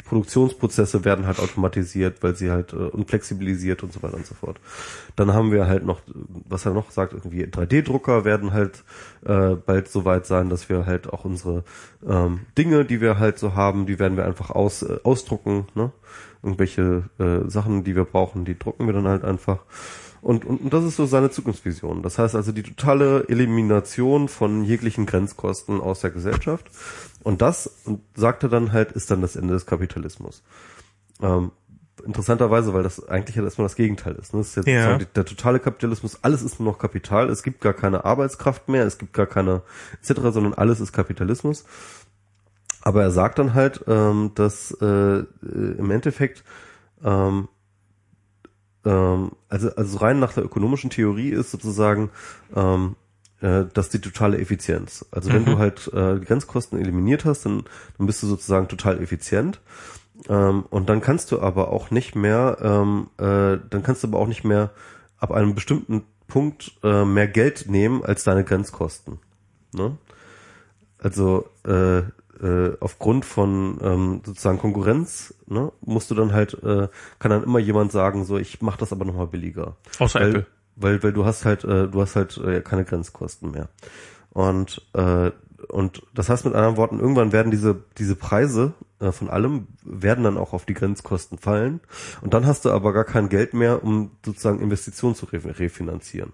Produktionsprozesse 0.03 1.05
werden 1.05 1.25
halt 1.27 1.39
automatisiert, 1.39 2.21
weil 2.21 2.35
sie 2.35 2.51
halt 2.51 2.73
und 2.73 3.09
flexibilisiert 3.09 3.83
und 3.83 3.93
so 3.93 4.03
weiter 4.03 4.15
und 4.15 4.25
so 4.25 4.35
fort. 4.35 4.59
Dann 5.15 5.33
haben 5.33 5.51
wir 5.51 5.67
halt 5.67 5.85
noch, 5.85 6.01
was 6.47 6.65
er 6.65 6.73
noch 6.73 6.91
sagt, 6.91 7.13
irgendwie 7.13 7.45
3D-Drucker 7.45 8.25
werden 8.25 8.51
halt 8.51 8.74
äh, 9.25 9.55
bald 9.55 9.89
so 9.89 10.05
weit 10.05 10.25
sein, 10.25 10.49
dass 10.49 10.69
wir 10.69 10.85
halt 10.85 11.11
auch 11.11 11.25
unsere 11.25 11.63
ähm, 12.07 12.41
Dinge, 12.57 12.85
die 12.85 13.01
wir 13.01 13.19
halt 13.19 13.39
so 13.39 13.55
haben, 13.55 13.85
die 13.85 13.99
werden 13.99 14.17
wir 14.17 14.25
einfach 14.25 14.49
aus, 14.49 14.83
äh, 14.83 14.99
ausdrucken, 15.03 15.67
ne? 15.75 15.91
Irgendwelche 16.43 17.09
äh, 17.17 17.49
Sachen, 17.49 17.83
die 17.83 17.95
wir 17.95 18.05
brauchen, 18.05 18.45
die 18.45 18.57
drucken 18.57 18.85
wir 18.85 18.93
dann 18.93 19.07
halt 19.07 19.23
einfach. 19.23 19.59
Und, 20.21 20.43
und, 20.43 20.61
und 20.61 20.73
das 20.73 20.83
ist 20.83 20.95
so 20.95 21.05
seine 21.05 21.29
Zukunftsvision. 21.29 22.01
Das 22.01 22.17
heißt 22.17 22.35
also 22.35 22.51
die 22.51 22.63
totale 22.63 23.27
Elimination 23.29 24.27
von 24.27 24.63
jeglichen 24.63 25.05
Grenzkosten 25.05 25.79
aus 25.81 26.01
der 26.01 26.09
Gesellschaft. 26.09 26.65
Und 27.23 27.41
das, 27.43 27.67
und 27.85 28.01
sagt 28.15 28.43
er 28.43 28.49
dann 28.49 28.71
halt, 28.71 28.91
ist 28.91 29.11
dann 29.11 29.21
das 29.21 29.35
Ende 29.35 29.53
des 29.53 29.67
Kapitalismus. 29.67 30.43
Ähm, 31.21 31.51
interessanterweise, 32.05 32.73
weil 32.73 32.83
das 32.83 33.07
eigentlich 33.07 33.35
ja 33.35 33.43
erstmal 33.43 33.65
das 33.65 33.75
Gegenteil 33.75 34.15
ist. 34.15 34.33
Ne? 34.33 34.39
Das 34.39 34.49
ist 34.49 34.55
jetzt 34.57 34.67
Ja. 34.67 34.97
die- 34.97 35.05
der 35.05 35.25
totale 35.25 35.59
Kapitalismus, 35.59 36.19
alles 36.23 36.41
ist 36.43 36.59
nur 36.59 36.71
noch 36.71 36.79
Kapital, 36.79 37.29
es 37.29 37.43
gibt 37.43 37.61
gar 37.61 37.73
keine 37.73 38.05
Arbeitskraft 38.05 38.69
mehr, 38.69 38.85
es 38.85 38.97
gibt 38.97 39.13
gar 39.13 39.25
keine 39.25 39.61
etc., 40.01 40.21
sondern 40.31 40.53
alles 40.53 40.79
ist 40.79 40.93
Kapitalismus. 40.93 41.65
Aber 42.81 43.01
er 43.01 43.11
sagt 43.11 43.39
dann 43.39 43.53
halt, 43.55 43.83
ähm, 43.87 44.31
dass 44.35 44.71
äh, 44.79 44.85
äh, 44.85 45.23
im 45.41 45.89
Endeffekt 45.91 46.43
ähm, 47.03 47.47
ähm, 48.85 49.31
also, 49.49 49.73
also 49.75 49.97
rein 49.97 50.19
nach 50.19 50.33
der 50.33 50.45
ökonomischen 50.45 50.89
Theorie 50.91 51.29
ist 51.29 51.51
sozusagen 51.51 52.11
ähm, 52.55 52.95
äh, 53.41 53.65
das 53.73 53.89
die 53.89 53.99
totale 53.99 54.37
Effizienz. 54.39 55.05
Also 55.11 55.33
wenn 55.33 55.45
du 55.45 55.57
halt 55.57 55.87
äh, 55.93 56.19
Grenzkosten 56.19 56.79
eliminiert 56.79 57.25
hast, 57.25 57.45
dann, 57.45 57.63
dann 57.97 58.07
bist 58.07 58.21
du 58.23 58.27
sozusagen 58.27 58.67
total 58.67 59.01
effizient. 59.01 59.59
Ähm, 60.29 60.65
und 60.69 60.89
dann 60.89 61.01
kannst 61.01 61.31
du 61.31 61.41
aber 61.41 61.71
auch 61.71 61.91
nicht 61.91 62.15
mehr, 62.15 62.57
ähm, 62.61 63.09
äh, 63.17 63.59
dann 63.69 63.83
kannst 63.83 64.03
du 64.03 64.07
aber 64.07 64.19
auch 64.19 64.27
nicht 64.27 64.43
mehr 64.43 64.71
ab 65.17 65.31
einem 65.31 65.55
bestimmten 65.55 66.03
Punkt 66.27 66.73
äh, 66.83 67.05
mehr 67.05 67.27
Geld 67.27 67.69
nehmen 67.69 68.03
als 68.03 68.23
deine 68.23 68.43
Grenzkosten. 68.43 69.19
Ne? 69.73 69.97
Also 70.97 71.45
äh, 71.65 71.99
äh, 72.41 72.75
aufgrund 72.79 73.25
von 73.25 73.79
ähm, 73.81 74.21
sozusagen 74.25 74.59
Konkurrenz, 74.59 75.33
ne, 75.47 75.71
musst 75.81 76.11
du 76.11 76.15
dann 76.15 76.33
halt, 76.33 76.53
äh, 76.63 76.87
kann 77.19 77.31
dann 77.31 77.43
immer 77.43 77.59
jemand 77.59 77.91
sagen, 77.91 78.25
so 78.25 78.37
ich 78.37 78.61
mach 78.61 78.77
das 78.77 78.91
aber 78.91 79.05
nochmal 79.05 79.27
billiger. 79.27 79.77
Außer 79.99 80.19
weil, 80.19 80.29
Apple. 80.29 80.45
Weil, 80.75 81.03
weil 81.03 81.13
du 81.13 81.25
hast 81.25 81.45
halt, 81.45 81.63
äh, 81.63 81.87
du 81.87 82.01
hast 82.01 82.15
halt 82.15 82.37
äh, 82.37 82.61
keine 82.61 82.85
Grenzkosten 82.85 83.51
mehr. 83.51 83.69
Und 84.31 84.81
äh, 84.93 85.31
und 85.69 86.03
das 86.13 86.29
heißt 86.29 86.45
mit 86.45 86.53
anderen 86.55 86.77
Worten, 86.77 86.99
irgendwann 86.99 87.31
werden 87.31 87.51
diese 87.51 87.83
diese 87.97 88.15
Preise 88.15 88.73
äh, 88.99 89.11
von 89.11 89.29
allem 89.29 89.67
werden 89.83 90.23
dann 90.23 90.37
auch 90.37 90.53
auf 90.53 90.65
die 90.65 90.73
Grenzkosten 90.73 91.37
fallen. 91.37 91.81
Und 92.21 92.33
dann 92.33 92.45
hast 92.45 92.65
du 92.65 92.71
aber 92.71 92.93
gar 92.93 93.03
kein 93.03 93.29
Geld 93.29 93.53
mehr, 93.53 93.83
um 93.83 94.11
sozusagen 94.25 94.59
Investitionen 94.61 95.15
zu 95.15 95.25
re 95.25 95.41
refinanzieren. 95.59 96.33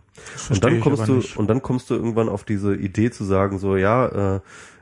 Und 0.49 0.63
dann 0.63 0.79
kommst 0.79 1.07
du 1.07 1.13
nicht. 1.15 1.37
und 1.37 1.47
dann 1.47 1.61
kommst 1.61 1.89
du 1.89 1.95
irgendwann 1.95 2.29
auf 2.29 2.43
diese 2.43 2.75
Idee 2.75 3.09
zu 3.11 3.23
sagen, 3.23 3.57
so 3.57 3.75
ja, 3.77 4.35
äh, 4.35 4.39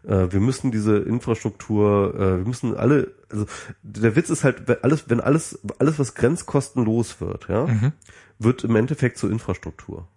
äh, 0.08 0.32
wir 0.32 0.40
müssen 0.40 0.72
diese 0.72 0.98
Infrastruktur, 0.98 2.14
äh, 2.16 2.38
wir 2.40 2.46
müssen 2.46 2.76
alle, 2.76 3.14
also 3.32 3.46
der 3.82 4.16
Witz 4.16 4.30
ist 4.30 4.44
halt, 4.44 4.68
wenn 4.68 4.84
alles, 4.84 5.10
wenn 5.10 5.22
alles, 5.22 5.60
alles 5.80 6.00
was 6.00 6.16
grenzkostenlos 6.16 7.22
wird, 7.22 7.48
ja, 7.48 7.66
Mhm. 7.66 7.94
wird 8.40 8.64
im 8.64 8.76
Endeffekt 8.76 9.18
zur 9.18 9.32
Infrastruktur. 9.32 10.08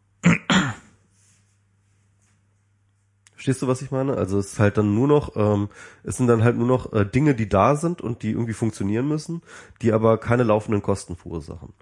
Verstehst 3.43 3.61
du, 3.61 3.67
was 3.67 3.83
ich 3.83 3.91
meine? 3.91 4.17
Also 4.17 4.39
es 4.39 4.53
ist 4.53 4.59
halt 4.61 4.79
dann 4.79 4.95
nur 4.95 5.09
noch, 5.09 5.35
ähm, 5.35 5.69
es 6.05 6.17
sind 6.17 6.29
dann 6.29 6.45
halt 6.45 6.57
nur 6.57 6.69
noch 6.69 6.93
äh, 6.93 7.05
Dinge, 7.05 7.35
die 7.35 7.49
da 7.49 7.75
sind 7.75 8.01
und 8.01 8.23
die 8.23 8.31
irgendwie 8.31 8.53
funktionieren 8.53 9.09
müssen, 9.09 9.43
die 9.81 9.93
aber 9.93 10.19
keine 10.19 10.45
laufenden 10.45 10.81
Kosten 10.81 11.17
verursachen. 11.17 11.73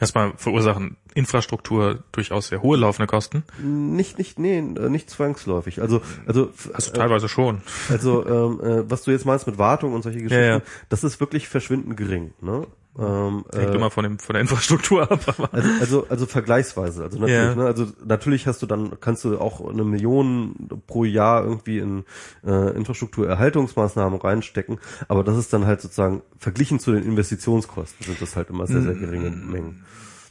Erstmal 0.00 0.32
verursachen 0.36 0.96
Infrastruktur 1.14 2.02
durchaus 2.10 2.48
sehr 2.48 2.60
hohe 2.60 2.76
laufende 2.76 3.06
Kosten. 3.06 3.44
Nicht, 3.62 4.18
nicht, 4.18 4.40
nee, 4.40 4.58
äh, 4.58 4.88
nicht 4.88 5.10
zwangsläufig. 5.10 5.80
Also, 5.80 6.02
also, 6.26 6.50
Also 6.72 6.90
teilweise 6.90 7.28
schon. 7.28 7.62
Also 7.88 8.26
ähm, 8.26 8.60
äh, 8.60 8.90
was 8.90 9.04
du 9.04 9.12
jetzt 9.12 9.24
meinst 9.24 9.46
mit 9.46 9.58
Wartung 9.58 9.92
und 9.92 10.02
solche 10.02 10.22
Geschichten, 10.22 10.44
ja. 10.44 10.62
das 10.88 11.04
ist 11.04 11.20
wirklich 11.20 11.46
verschwindend 11.46 11.96
gering. 11.96 12.34
Ne? 12.40 12.66
Ähm, 12.98 13.44
Hängt 13.54 13.70
äh, 13.70 13.74
immer 13.74 13.90
von 13.90 14.04
dem 14.04 14.18
von 14.18 14.34
der 14.34 14.42
Infrastruktur 14.42 15.10
ab. 15.10 15.20
Also, 15.52 15.70
also 15.80 16.06
also 16.08 16.26
vergleichsweise. 16.26 17.04
Also 17.04 17.18
natürlich, 17.18 17.38
Ja. 17.38 17.54
ne? 17.54 17.64
also 17.64 17.86
natürlich 18.04 18.46
hast 18.46 18.60
du 18.60 18.66
dann 18.66 19.00
kannst 19.00 19.24
du 19.24 19.38
auch 19.38 19.66
eine 19.66 19.84
Million 19.84 20.68
pro 20.86 21.04
Jahr 21.04 21.42
irgendwie 21.42 21.78
in 21.78 22.04
äh, 22.44 22.76
Infrastrukturerhaltungsmaßnahmen 22.76 24.20
reinstecken, 24.20 24.78
aber 25.08 25.24
das 25.24 25.38
ist 25.38 25.52
dann 25.54 25.64
halt 25.66 25.80
sozusagen 25.80 26.22
verglichen 26.38 26.78
zu 26.80 26.92
den 26.92 27.04
Investitionskosten 27.04 28.04
sind 28.04 28.20
das 28.20 28.36
halt 28.36 28.50
immer 28.50 28.66
sehr 28.66 28.82
sehr 28.82 28.94
geringe 28.94 29.30
Mengen. 29.30 29.84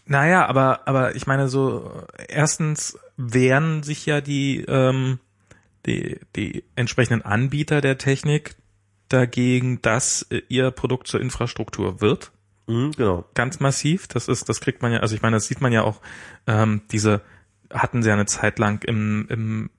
Naja, 0.05 0.45
aber, 0.45 0.87
aber 0.87 1.15
ich 1.15 1.25
meine 1.25 1.47
so, 1.47 1.89
erstens 2.27 2.97
wehren 3.17 3.81
sich 3.83 4.05
ja 4.05 4.19
die, 4.19 4.65
ähm, 4.67 5.19
die, 5.85 6.19
die 6.35 6.63
entsprechenden 6.75 7.21
Anbieter 7.21 7.81
der 7.81 7.97
Technik 7.97 8.55
dagegen, 9.09 9.81
dass 9.81 10.23
äh, 10.29 10.41
ihr 10.49 10.71
Produkt 10.71 11.07
zur 11.07 11.21
Infrastruktur 11.21 12.01
wird. 12.01 12.31
Mhm, 12.71 12.91
genau. 12.91 13.25
Ganz 13.33 13.59
massiv. 13.59 14.07
Das 14.07 14.27
ist, 14.27 14.47
das 14.47 14.61
kriegt 14.61 14.81
man 14.81 14.93
ja, 14.93 14.99
also 14.99 15.15
ich 15.15 15.21
meine, 15.21 15.35
das 15.35 15.47
sieht 15.47 15.61
man 15.61 15.73
ja 15.73 15.83
auch, 15.83 16.01
ähm, 16.47 16.81
diese 16.91 17.21
hatten 17.69 18.01
sie 18.01 18.09
ja 18.09 18.15
eine 18.15 18.25
Zeit 18.25 18.59
lang 18.59 18.83
im, 18.83 19.27
im 19.29 19.69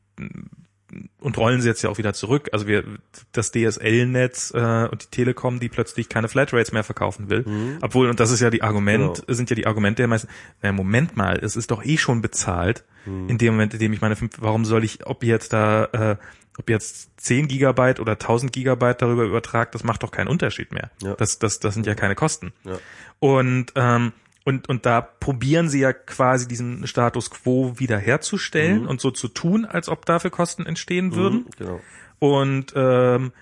und 1.20 1.39
rollen 1.39 1.60
sie 1.60 1.69
jetzt 1.69 1.82
ja 1.82 1.90
auch 1.90 1.98
wieder 1.98 2.12
zurück. 2.12 2.51
Also 2.52 2.66
wir 2.66 2.85
das 3.32 3.51
DSL-Netz 3.52 4.52
äh, 4.55 4.89
und 4.90 5.02
die 5.05 5.06
Telekom, 5.10 5.60
die 5.60 5.69
plötzlich 5.69 6.09
keine 6.09 6.28
Flatrates 6.28 6.73
mehr 6.73 6.85
verkaufen 6.85 7.31
will. 7.31 7.78
Obwohl, 7.81 8.09
und 8.09 8.20
das 8.20 8.31
ist 8.31 8.40
ja 8.40 8.51
die 8.51 8.62
Argument, 8.62 9.23
Genau. 9.27 9.35
sind 9.35 9.51
ja 9.51 9.56
die 9.56 9.66
Argumente 9.66 10.02
der 10.02 10.09
meisten, 10.09 10.28
naja, 10.60 10.73
Moment 10.73 11.16
mal, 11.16 11.39
es 11.43 11.56
ist 11.56 11.70
doch 11.70 11.85
eh 11.85 11.97
schon 11.97 12.20
bezahlt. 12.23 12.85
In 13.05 13.36
dem 13.36 13.55
Moment, 13.55 13.74
in 13.74 13.81
dem 13.81 13.93
ich 13.93 14.01
meine, 14.01 14.16
warum 14.39 14.64
soll 14.64 14.85
ich, 14.85 15.05
ob 15.06 15.24
jetzt 15.24 15.52
da, 15.52 15.86
äh, 15.86 16.16
ob 16.59 16.70
jetzt 16.70 17.10
10 17.16 17.48
Gigabyte 17.48 17.98
oder 17.98 18.12
1000 18.12 18.52
Gigabyte 18.52 19.02
darüber 19.02 19.24
übertragt, 19.24 19.74
das 19.74 19.82
macht 19.82 20.02
doch 20.05 20.12
keinen 20.12 20.28
Unterschied 20.28 20.70
mehr. 20.73 20.90
Ja. 21.02 21.14
Das, 21.14 21.39
das, 21.40 21.59
das 21.59 21.74
sind 21.74 21.86
ja 21.86 21.94
keine 21.97 22.14
Kosten. 22.14 22.52
Ja. 22.64 22.78
Und, 23.19 23.73
ähm, 23.74 24.12
und, 24.44 24.69
und 24.69 24.86
da 24.86 25.01
probieren 25.01 25.69
sie 25.69 25.81
ja 25.81 25.93
quasi 25.93 26.48
diesen 26.48 26.86
Status 26.86 27.31
quo 27.31 27.78
wiederherzustellen 27.78 28.86
und 28.86 29.01
so 29.01 29.10
zu 29.10 29.28
tun, 29.28 29.64
als 29.64 29.89
ob 29.89 30.05
dafür 30.06 30.31
Kosten 30.31 30.66
entstehen 30.66 31.14
würden. 31.14 31.40
Mhm, 31.40 31.47
genau. 31.59 31.81
Und, 32.19 32.73
ähm, 32.77 33.32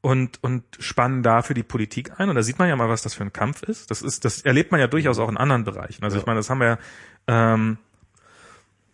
und, 0.00 0.42
und 0.42 0.62
spannen 0.78 1.22
dafür 1.22 1.54
die 1.54 1.62
Politik 1.64 2.18
ein. 2.20 2.28
Und 2.28 2.36
da 2.36 2.42
sieht 2.42 2.58
man 2.58 2.68
ja 2.68 2.76
mal, 2.76 2.88
was 2.88 3.02
das 3.02 3.14
für 3.14 3.24
ein 3.24 3.32
Kampf 3.32 3.62
ist. 3.64 3.90
Das 3.90 4.00
ist, 4.02 4.24
das 4.24 4.42
erlebt 4.42 4.70
man 4.70 4.80
ja 4.80 4.86
durchaus 4.86 5.18
auch 5.18 5.28
in 5.28 5.36
anderen 5.36 5.64
Bereichen. 5.64 6.04
Also 6.04 6.16
Ja. 6.16 6.20
ich 6.20 6.26
meine, 6.26 6.38
das 6.38 6.50
haben 6.50 6.60
wir 6.60 6.78
ähm, 7.26 7.78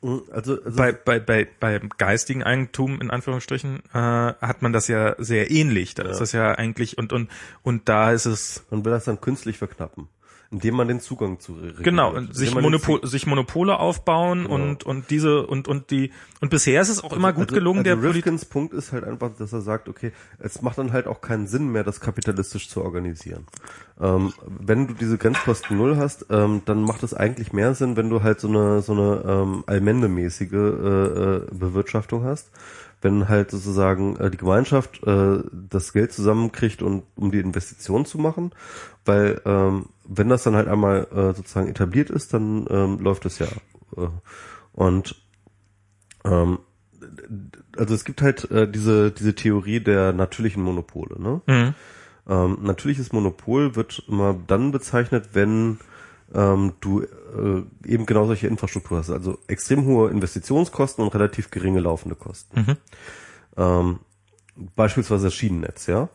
Also, 0.02 0.62
also 0.62 0.76
bei, 0.76 0.92
bei, 0.92 1.18
bei, 1.18 1.48
beim 1.60 1.88
geistigen 1.96 2.42
Eigentum, 2.42 3.00
in 3.00 3.10
Anführungsstrichen, 3.10 3.82
äh, 3.94 3.98
hat 3.98 4.60
man 4.60 4.72
das 4.74 4.88
ja 4.88 5.14
sehr 5.18 5.50
ähnlich. 5.50 5.94
Da 5.94 6.02
ist 6.04 6.18
das 6.20 6.32
ja 6.32 6.52
eigentlich, 6.52 6.98
und, 6.98 7.12
und, 7.14 7.30
und 7.62 7.88
da 7.88 8.12
ist 8.12 8.26
es, 8.26 8.64
man 8.70 8.84
will 8.84 8.92
das 8.92 9.04
dann 9.04 9.20
künstlich 9.22 9.56
verknappen, 9.56 10.08
indem 10.50 10.76
man 10.76 10.88
den 10.88 11.00
Zugang 11.00 11.40
zu 11.40 11.54
re- 11.54 11.74
genau, 11.82 12.08
reguliert. 12.08 12.30
und 12.30 12.36
sich, 12.36 12.54
Monopol, 12.54 13.06
sich 13.06 13.26
Monopole 13.26 13.78
aufbauen 13.78 14.46
und, 14.46 14.84
und 14.84 15.10
diese, 15.10 15.46
und, 15.46 15.68
und 15.68 15.90
die, 15.90 16.12
und 16.40 16.50
bisher 16.50 16.80
ist 16.80 16.88
es 16.88 17.02
auch 17.02 17.12
immer 17.12 17.32
gut 17.32 17.44
also, 17.44 17.54
gelungen, 17.54 17.86
also 17.86 18.00
der. 18.00 18.10
Rifkins 18.14 18.44
Punkt 18.44 18.74
ist 18.74 18.92
halt 18.92 19.04
einfach, 19.04 19.30
dass 19.36 19.52
er 19.52 19.60
sagt, 19.62 19.88
okay, 19.88 20.12
es 20.38 20.62
macht 20.62 20.78
dann 20.78 20.92
halt 20.92 21.06
auch 21.06 21.20
keinen 21.20 21.46
Sinn 21.46 21.72
mehr, 21.72 21.84
das 21.84 22.00
kapitalistisch 22.00 22.68
zu 22.68 22.82
organisieren. 22.82 23.46
Ähm, 24.00 24.32
wenn 24.46 24.86
du 24.86 24.94
diese 24.94 25.18
Grenzkosten 25.18 25.76
null 25.76 25.96
hast, 25.96 26.26
ähm, 26.30 26.62
dann 26.64 26.82
macht 26.82 27.02
es 27.02 27.14
eigentlich 27.14 27.52
mehr 27.52 27.74
Sinn, 27.74 27.96
wenn 27.96 28.10
du 28.10 28.22
halt 28.22 28.40
so 28.40 28.48
eine 28.48 28.82
so 28.82 28.92
eine 28.92 29.22
ähm, 29.26 29.64
allmendemäßige 29.66 30.52
äh, 30.52 30.56
äh, 30.56 31.40
Bewirtschaftung 31.52 32.24
hast. 32.24 32.50
Wenn 33.04 33.28
halt 33.28 33.50
sozusagen 33.50 34.16
äh, 34.16 34.30
die 34.30 34.38
Gemeinschaft 34.38 35.06
äh, 35.06 35.38
das 35.52 35.92
Geld 35.92 36.12
zusammenkriegt 36.12 36.80
und 36.80 37.02
um 37.16 37.30
die 37.30 37.38
Investition 37.38 38.06
zu 38.06 38.18
machen, 38.18 38.52
weil 39.04 39.42
ähm, 39.44 39.86
wenn 40.08 40.30
das 40.30 40.42
dann 40.42 40.56
halt 40.56 40.68
einmal 40.68 41.06
äh, 41.12 41.34
sozusagen 41.34 41.68
etabliert 41.68 42.08
ist, 42.08 42.32
dann 42.32 42.66
ähm, 42.70 42.98
läuft 43.00 43.26
es 43.26 43.38
ja. 43.38 43.46
Äh, 43.96 44.08
und 44.72 45.16
ähm, 46.24 46.58
also 47.76 47.94
es 47.94 48.06
gibt 48.06 48.22
halt 48.22 48.50
äh, 48.50 48.70
diese 48.70 49.10
diese 49.10 49.34
Theorie 49.34 49.80
der 49.80 50.14
natürlichen 50.14 50.62
Monopole. 50.62 51.20
Ne? 51.20 51.40
Mhm. 51.46 51.74
Ähm, 52.26 52.58
natürliches 52.62 53.12
Monopol 53.12 53.76
wird 53.76 54.02
immer 54.08 54.34
dann 54.46 54.72
bezeichnet, 54.72 55.30
wenn 55.34 55.78
ähm, 56.32 56.72
du 56.80 57.02
äh, 57.02 57.62
eben 57.86 58.06
genau 58.06 58.26
solche 58.26 58.46
Infrastruktur 58.46 58.98
hast. 58.98 59.10
Also 59.10 59.38
extrem 59.46 59.84
hohe 59.84 60.10
Investitionskosten 60.10 61.04
und 61.04 61.14
relativ 61.14 61.50
geringe 61.50 61.80
laufende 61.80 62.16
Kosten. 62.16 62.60
Mhm. 62.60 62.76
Ähm, 63.56 63.98
beispielsweise 64.76 65.24
das 65.24 65.34
Schienennetz, 65.34 65.86
ja. 65.86 66.08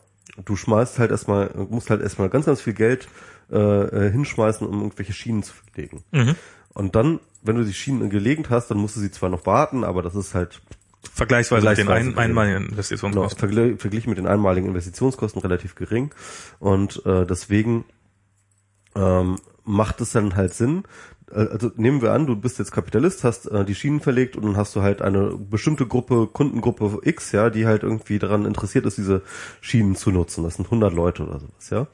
Du 0.44 0.56
schmeißt 0.56 0.98
halt 0.98 1.10
erstmal, 1.10 1.50
musst 1.68 1.90
halt 1.90 2.00
erstmal 2.00 2.28
ganz, 2.28 2.46
ganz 2.46 2.60
viel 2.60 2.72
Geld 2.72 3.08
äh, 3.50 3.56
äh, 3.58 4.10
hinschmeißen, 4.10 4.66
um 4.66 4.80
irgendwelche 4.82 5.12
Schienen 5.12 5.42
zu 5.42 5.52
verlegen. 5.54 6.04
Mhm. 6.12 6.36
Und 6.72 6.94
dann, 6.94 7.20
wenn 7.42 7.56
du 7.56 7.64
die 7.64 7.74
Schienen 7.74 8.10
gelegt 8.10 8.48
hast, 8.48 8.70
dann 8.70 8.78
musst 8.78 8.96
du 8.96 9.00
sie 9.00 9.10
zwar 9.10 9.28
noch 9.28 9.44
warten, 9.44 9.84
aber 9.84 10.02
das 10.02 10.14
ist 10.14 10.34
halt 10.34 10.60
Vergleichsweise 11.12 11.66
mit 11.68 11.78
den 11.78 11.86
Vergleichsweise 11.86 12.18
ein, 12.18 12.30
einmaligen 12.30 12.58
Genau, 12.58 12.70
Investitionskosten. 12.72 13.38
vergl 13.38 13.76
verglichen 13.78 14.10
mit 14.10 14.18
den 14.18 14.26
einmaligen 14.26 14.68
Investitionskosten 14.68 15.40
relativ 15.40 15.74
gering. 15.74 16.10
Und 16.58 17.04
äh, 17.06 17.26
deswegen 17.26 17.84
ähm, 18.94 19.36
macht 19.64 20.00
es 20.00 20.12
dann 20.12 20.36
halt 20.36 20.54
Sinn. 20.54 20.84
Äh, 21.32 21.48
Also 21.52 21.70
nehmen 21.76 22.02
wir 22.02 22.12
an, 22.12 22.26
du 22.26 22.36
bist 22.36 22.58
jetzt 22.58 22.72
Kapitalist, 22.72 23.24
hast 23.24 23.46
äh, 23.46 23.64
die 23.64 23.74
Schienen 23.74 24.00
verlegt 24.00 24.36
und 24.36 24.44
dann 24.44 24.56
hast 24.56 24.74
du 24.76 24.82
halt 24.82 25.02
eine 25.02 25.36
bestimmte 25.36 25.86
Gruppe, 25.86 26.28
Kundengruppe 26.32 27.00
X, 27.02 27.32
ja, 27.32 27.50
die 27.50 27.66
halt 27.66 27.82
irgendwie 27.82 28.18
daran 28.18 28.46
interessiert 28.46 28.86
ist, 28.86 28.98
diese 28.98 29.22
Schienen 29.60 29.96
zu 29.96 30.10
nutzen. 30.10 30.44
Das 30.44 30.56
sind 30.56 30.66
100 30.66 30.92
Leute 30.92 31.24
oder 31.24 31.40
sowas, 31.40 31.70
ja. 31.70 31.86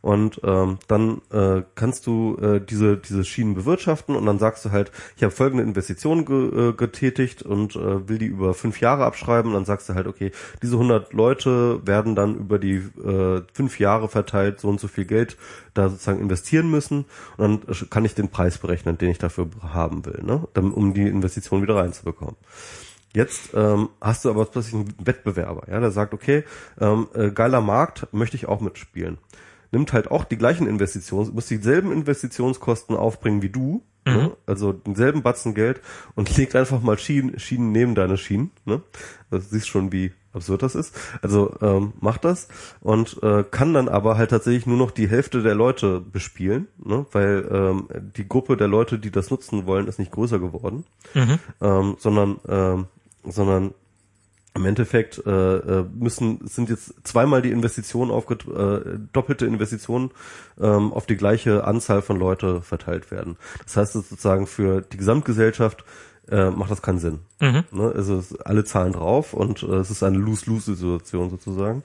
Und 0.00 0.40
ähm, 0.44 0.78
dann 0.86 1.20
äh, 1.32 1.62
kannst 1.74 2.06
du 2.06 2.36
äh, 2.40 2.60
diese 2.60 2.96
diese 2.96 3.24
Schienen 3.24 3.54
bewirtschaften 3.54 4.14
und 4.14 4.24
dann 4.26 4.38
sagst 4.38 4.64
du 4.64 4.70
halt, 4.70 4.92
ich 5.16 5.24
habe 5.24 5.32
folgende 5.32 5.64
Investition 5.64 6.24
ge, 6.24 6.68
äh, 6.68 6.72
getätigt 6.72 7.42
und 7.42 7.74
äh, 7.74 8.08
will 8.08 8.18
die 8.18 8.26
über 8.26 8.54
fünf 8.54 8.80
Jahre 8.80 9.04
abschreiben. 9.04 9.50
Und 9.50 9.54
dann 9.54 9.64
sagst 9.64 9.88
du 9.88 9.94
halt, 9.94 10.06
okay, 10.06 10.30
diese 10.62 10.74
100 10.74 11.12
Leute 11.12 11.84
werden 11.86 12.14
dann 12.14 12.36
über 12.36 12.58
die 12.58 12.76
äh, 12.76 13.42
fünf 13.52 13.80
Jahre 13.80 14.08
verteilt 14.08 14.60
so 14.60 14.68
und 14.68 14.78
so 14.78 14.86
viel 14.86 15.06
Geld 15.06 15.36
da 15.76 15.88
sozusagen 15.88 16.20
investieren 16.20 16.70
müssen 16.70 17.04
und 17.36 17.68
dann 17.68 17.90
kann 17.90 18.04
ich 18.04 18.14
den 18.14 18.28
Preis 18.28 18.58
berechnen, 18.58 18.75
den 18.84 19.10
ich 19.10 19.18
dafür 19.18 19.48
haben 19.62 20.04
will, 20.04 20.22
ne? 20.22 20.46
Um 20.54 20.94
die 20.94 21.06
Investition 21.06 21.62
wieder 21.62 21.76
reinzubekommen. 21.76 22.36
Jetzt 23.14 23.54
ähm, 23.54 23.88
hast 24.00 24.24
du 24.24 24.30
aber 24.30 24.44
plötzlich 24.44 24.74
einen 24.74 24.94
Wettbewerber, 25.02 25.70
ja, 25.70 25.80
der 25.80 25.90
sagt, 25.90 26.12
okay, 26.12 26.44
ähm, 26.78 27.08
äh, 27.14 27.30
geiler 27.30 27.62
Markt, 27.62 28.12
möchte 28.12 28.36
ich 28.36 28.46
auch 28.46 28.60
mitspielen. 28.60 29.18
Nimmt 29.72 29.92
halt 29.92 30.10
auch 30.10 30.24
die 30.24 30.36
gleichen 30.36 30.66
Investitions, 30.66 31.32
muss 31.32 31.46
dieselben 31.46 31.92
Investitionskosten 31.92 32.94
aufbringen 32.94 33.40
wie 33.40 33.48
du, 33.48 33.82
ne? 34.04 34.36
also 34.46 34.72
denselben 34.72 35.22
Batzen 35.22 35.54
Geld 35.54 35.80
und 36.14 36.36
legt 36.36 36.54
einfach 36.56 36.82
mal 36.82 36.98
Schienen, 36.98 37.38
Schienen 37.38 37.72
neben 37.72 37.94
deine 37.94 38.18
Schienen. 38.18 38.50
Ne? 38.64 38.82
Also, 39.30 39.48
du 39.48 39.54
siehst 39.54 39.68
schon, 39.68 39.92
wie 39.92 40.12
absurd 40.36 40.62
das 40.62 40.74
ist. 40.74 40.94
Also 41.22 41.54
ähm, 41.60 41.92
macht 42.00 42.24
das 42.24 42.48
und 42.80 43.22
äh, 43.22 43.44
kann 43.50 43.74
dann 43.74 43.88
aber 43.88 44.16
halt 44.16 44.30
tatsächlich 44.30 44.66
nur 44.66 44.78
noch 44.78 44.90
die 44.90 45.08
Hälfte 45.08 45.42
der 45.42 45.54
Leute 45.54 46.00
bespielen, 46.00 46.68
ne? 46.84 47.06
weil 47.12 47.48
ähm, 47.50 47.88
die 48.16 48.28
Gruppe 48.28 48.56
der 48.56 48.68
Leute, 48.68 48.98
die 48.98 49.10
das 49.10 49.30
nutzen 49.30 49.66
wollen, 49.66 49.88
ist 49.88 49.98
nicht 49.98 50.12
größer 50.12 50.38
geworden, 50.38 50.84
Mhm. 51.14 51.38
ähm, 51.60 51.96
sondern 51.98 52.36
ähm, 52.48 52.86
sondern 53.24 53.74
im 54.56 54.64
Endeffekt 54.64 55.24
äh, 55.26 55.30
äh, 55.30 55.84
müssen 55.94 56.46
sind 56.46 56.70
jetzt 56.70 56.94
zweimal 57.04 57.42
die 57.42 57.50
Investitionen 57.50 58.10
aufget 58.10 58.46
äh, 58.48 58.98
doppelte 59.12 59.44
Investitionen 59.44 60.10
ähm, 60.58 60.92
auf 60.92 61.06
die 61.06 61.16
gleiche 61.16 61.64
Anzahl 61.64 62.00
von 62.00 62.18
Leute 62.18 62.62
verteilt 62.62 63.10
werden. 63.10 63.36
Das 63.64 63.76
heißt 63.76 63.92
sozusagen 63.92 64.46
für 64.46 64.80
die 64.80 64.96
Gesamtgesellschaft 64.96 65.84
äh, 66.30 66.50
macht 66.50 66.70
das 66.70 66.82
keinen 66.82 66.98
Sinn. 66.98 67.20
Mhm. 67.40 67.64
Ne? 67.70 67.92
Also 67.94 68.22
alle 68.44 68.64
zahlen 68.64 68.92
drauf 68.92 69.32
und 69.32 69.62
äh, 69.62 69.76
es 69.76 69.90
ist 69.90 70.02
eine 70.02 70.18
Lose-Lose-Situation 70.18 71.30
sozusagen 71.30 71.82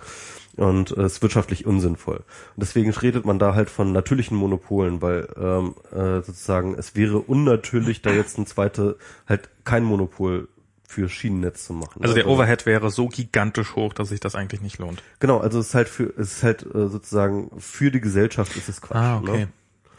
und 0.55 0.95
äh, 0.97 1.01
es 1.01 1.13
ist 1.13 1.21
wirtschaftlich 1.21 1.65
unsinnvoll. 1.65 2.17
Und 2.17 2.57
deswegen 2.57 2.91
redet 2.91 3.25
man 3.25 3.39
da 3.39 3.55
halt 3.55 3.69
von 3.69 3.91
natürlichen 3.91 4.37
Monopolen, 4.37 5.01
weil 5.01 5.27
ähm, 5.37 5.75
äh, 5.91 6.21
sozusagen 6.21 6.75
es 6.75 6.95
wäre 6.95 7.19
unnatürlich, 7.19 8.01
da 8.01 8.11
jetzt 8.11 8.37
ein 8.37 8.45
zweite 8.45 8.97
halt 9.27 9.49
kein 9.63 9.83
Monopol 9.83 10.47
für 10.83 11.07
Schienennetz 11.07 11.65
zu 11.65 11.73
machen. 11.73 12.03
Also 12.03 12.13
der 12.13 12.27
Overhead 12.27 12.65
wäre 12.65 12.89
so 12.89 13.07
gigantisch 13.07 13.75
hoch, 13.75 13.93
dass 13.93 14.09
sich 14.09 14.19
das 14.19 14.35
eigentlich 14.35 14.61
nicht 14.61 14.77
lohnt. 14.77 15.01
Genau, 15.19 15.39
also 15.39 15.59
es 15.59 15.69
ist 15.69 15.75
halt 15.75 15.87
für 15.87 16.13
es 16.17 16.33
ist 16.33 16.43
halt 16.43 16.63
äh, 16.63 16.89
sozusagen 16.89 17.49
für 17.59 17.91
die 17.91 18.01
Gesellschaft 18.01 18.55
ist 18.57 18.67
es 18.67 18.81
Quatsch. 18.81 18.97
Ah, 18.97 19.17
okay. 19.17 19.31
Ne? 19.31 19.47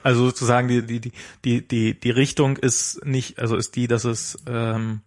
Also 0.02 0.24
sozusagen 0.26 0.68
die, 0.68 0.82
die, 0.82 1.00
die, 1.00 1.12
die, 1.44 1.66
die, 1.66 1.98
die 2.00 2.10
Richtung 2.10 2.56
ist 2.56 3.04
nicht, 3.04 3.38
also 3.38 3.56
ist 3.56 3.76
die, 3.76 3.86
dass 3.86 4.04
es, 4.04 4.36
ähm, 4.46 5.00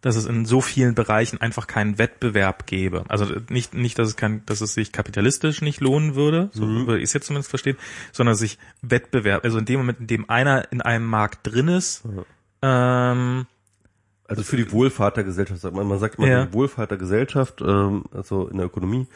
dass 0.00 0.14
es 0.14 0.26
in 0.26 0.44
so 0.44 0.60
vielen 0.60 0.94
Bereichen 0.94 1.40
einfach 1.40 1.66
keinen 1.66 1.98
Wettbewerb 1.98 2.66
gäbe. 2.66 3.04
Also 3.08 3.26
nicht, 3.50 3.74
nicht, 3.74 3.98
dass 3.98 4.08
es 4.08 4.16
kein, 4.16 4.46
dass 4.46 4.60
es 4.60 4.74
sich 4.74 4.92
kapitalistisch 4.92 5.60
nicht 5.60 5.80
lohnen 5.80 6.14
würde, 6.14 6.50
so 6.52 6.64
Mhm. 6.64 6.86
würde 6.86 6.98
ich 6.98 7.04
es 7.08 7.12
jetzt 7.14 7.26
zumindest 7.26 7.50
verstehen, 7.50 7.76
sondern 8.12 8.36
sich 8.36 8.58
Wettbewerb, 8.80 9.44
also 9.44 9.58
in 9.58 9.64
dem 9.64 9.80
Moment, 9.80 9.98
in 10.00 10.06
dem 10.06 10.30
einer 10.30 10.70
in 10.72 10.80
einem 10.82 11.06
Markt 11.06 11.40
drin 11.52 11.66
ist, 11.68 12.04
ähm, 12.62 13.46
Also 14.30 14.42
für 14.42 14.56
die 14.58 14.70
Wohlfahrt 14.72 15.16
der 15.16 15.24
Gesellschaft, 15.24 15.60
sagt 15.62 15.74
man, 15.74 15.86
man 15.88 15.98
sagt 15.98 16.18
immer 16.18 16.28
Ja. 16.28 16.44
die 16.44 16.52
Wohlfahrt 16.52 16.90
der 16.90 16.98
Gesellschaft, 16.98 17.62
ähm, 17.62 18.04
also 18.12 18.46
in 18.48 18.58
der 18.58 18.66
Ökonomie, 18.66 19.06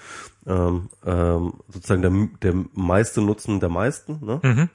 ähm, 0.46 0.88
ähm, 1.04 1.52
sozusagen 1.68 2.00
der, 2.40 2.52
der 2.52 2.64
meiste 2.72 3.20
Nutzen 3.20 3.60
der 3.60 3.68
meisten, 3.68 4.24
ne? 4.24 4.40
mhm. 4.42 4.68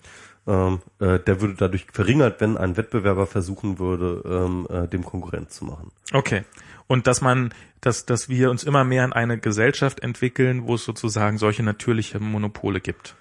Ähm, 0.48 0.80
äh, 1.00 1.20
der 1.20 1.42
würde 1.42 1.56
dadurch 1.58 1.86
verringert, 1.92 2.40
wenn 2.42 2.58
ein 2.58 2.78
Wettbewerber 2.78 3.28
versuchen 3.28 3.80
würde, 3.80 4.24
ähm, 4.26 4.68
äh, 4.70 4.88
dem 4.88 5.04
Konkurrent 5.04 5.52
zu 5.52 5.66
machen. 5.66 5.92
Okay. 6.14 6.44
Und 6.88 7.06
dass 7.06 7.20
man, 7.22 7.54
dass, 7.82 8.06
dass 8.06 8.30
wir 8.30 8.50
uns 8.50 8.64
immer 8.64 8.84
mehr 8.86 9.04
in 9.04 9.12
eine 9.14 9.38
Gesellschaft 9.38 10.00
entwickeln, 10.00 10.66
wo 10.66 10.76
es 10.76 10.86
sozusagen 10.86 11.38
solche 11.38 11.64
natürliche 11.64 12.20
Monopole 12.20 12.80
gibt. 12.80 13.16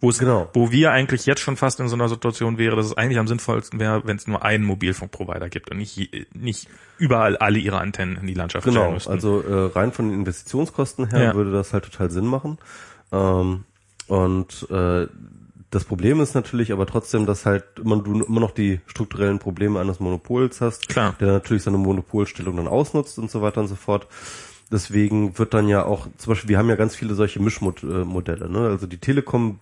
Wo 0.00 0.10
es, 0.10 0.18
Genau. 0.18 0.50
wo 0.52 0.72
wir 0.72 0.90
eigentlich 0.90 1.24
jetzt 1.24 1.40
schon 1.40 1.56
fast 1.56 1.78
in 1.80 1.88
so 1.88 1.94
einer 1.94 2.08
Situation 2.08 2.58
wäre, 2.58 2.74
dass 2.76 2.86
es 2.86 2.96
eigentlich 2.96 3.18
am 3.18 3.28
sinnvollsten 3.28 3.78
wäre, 3.80 4.02
wenn 4.04 4.16
es 4.16 4.26
nur 4.26 4.44
einen 4.44 4.64
Mobilfunkprovider 4.64 5.48
gibt 5.48 5.70
und 5.70 5.78
nicht, 5.78 6.10
nicht 6.34 6.68
überall 6.98 7.36
alle 7.36 7.58
ihre 7.58 7.78
Antennen 7.78 8.16
in 8.16 8.26
die 8.26 8.34
Landschaft 8.34 8.64
stellen 8.64 8.74
Genau, 8.76 8.90
müssten. 8.92 9.12
also 9.12 9.40
äh, 9.42 9.70
rein 9.72 9.92
von 9.92 10.08
den 10.10 10.18
Investitionskosten 10.18 11.08
her 11.10 11.22
Ja. 11.22 11.34
würde 11.34 11.52
das 11.52 11.72
halt 11.72 11.84
total 11.84 12.10
Sinn 12.10 12.26
machen. 12.26 12.58
Ähm, 13.12 13.64
und 14.08 14.66
äh, 14.70 15.06
das 15.74 15.84
Problem 15.84 16.20
ist 16.20 16.34
natürlich 16.34 16.72
aber 16.72 16.86
trotzdem, 16.86 17.26
dass 17.26 17.46
halt 17.46 17.64
immer, 17.82 17.96
du 17.96 18.22
immer 18.22 18.40
noch 18.40 18.52
die 18.52 18.80
strukturellen 18.86 19.40
Probleme 19.40 19.80
eines 19.80 19.98
Monopols 19.98 20.60
hast, 20.60 20.88
Klar. 20.88 21.16
der 21.18 21.32
natürlich 21.32 21.64
seine 21.64 21.78
Monopolstellung 21.78 22.56
dann 22.56 22.68
ausnutzt 22.68 23.18
und 23.18 23.30
so 23.30 23.42
weiter 23.42 23.60
und 23.60 23.66
so 23.66 23.74
fort. 23.74 24.06
Deswegen 24.70 25.36
wird 25.36 25.52
dann 25.52 25.68
ja 25.68 25.84
auch, 25.84 26.06
zum 26.16 26.30
Beispiel, 26.30 26.48
wir 26.48 26.58
haben 26.58 26.68
ja 26.68 26.76
ganz 26.76 26.94
viele 26.94 27.14
solche 27.14 27.40
Mischmodelle, 27.40 28.48
ne? 28.48 28.68
Also 28.68 28.86
die 28.86 28.98
Telekom, 28.98 29.58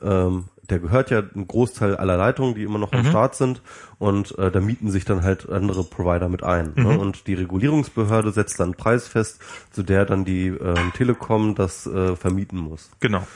ähm, 0.00 0.44
der 0.68 0.78
gehört 0.78 1.10
ja 1.10 1.22
ein 1.34 1.48
Großteil 1.48 1.96
aller 1.96 2.16
Leitungen, 2.16 2.54
die 2.54 2.62
immer 2.62 2.78
noch 2.78 2.92
am 2.92 3.04
Start 3.04 3.34
sind 3.34 3.62
und 3.98 4.38
äh, 4.38 4.50
da 4.50 4.60
mieten 4.60 4.90
sich 4.90 5.04
dann 5.04 5.22
halt 5.22 5.48
andere 5.48 5.82
Provider 5.82 6.28
mit 6.28 6.44
ein. 6.44 6.72
Ne? 6.76 6.98
Und 6.98 7.26
die 7.26 7.34
Regulierungsbehörde 7.34 8.30
setzt 8.30 8.60
dann 8.60 8.68
einen 8.68 8.74
Preis 8.74 9.08
fest, 9.08 9.40
zu 9.70 9.82
der 9.82 10.04
dann 10.04 10.24
die 10.24 10.48
ähm, 10.48 10.92
Telekom 10.94 11.54
das 11.54 11.86
äh, 11.86 12.16
vermieten 12.16 12.58
muss. 12.58 12.90
genau. 13.00 13.26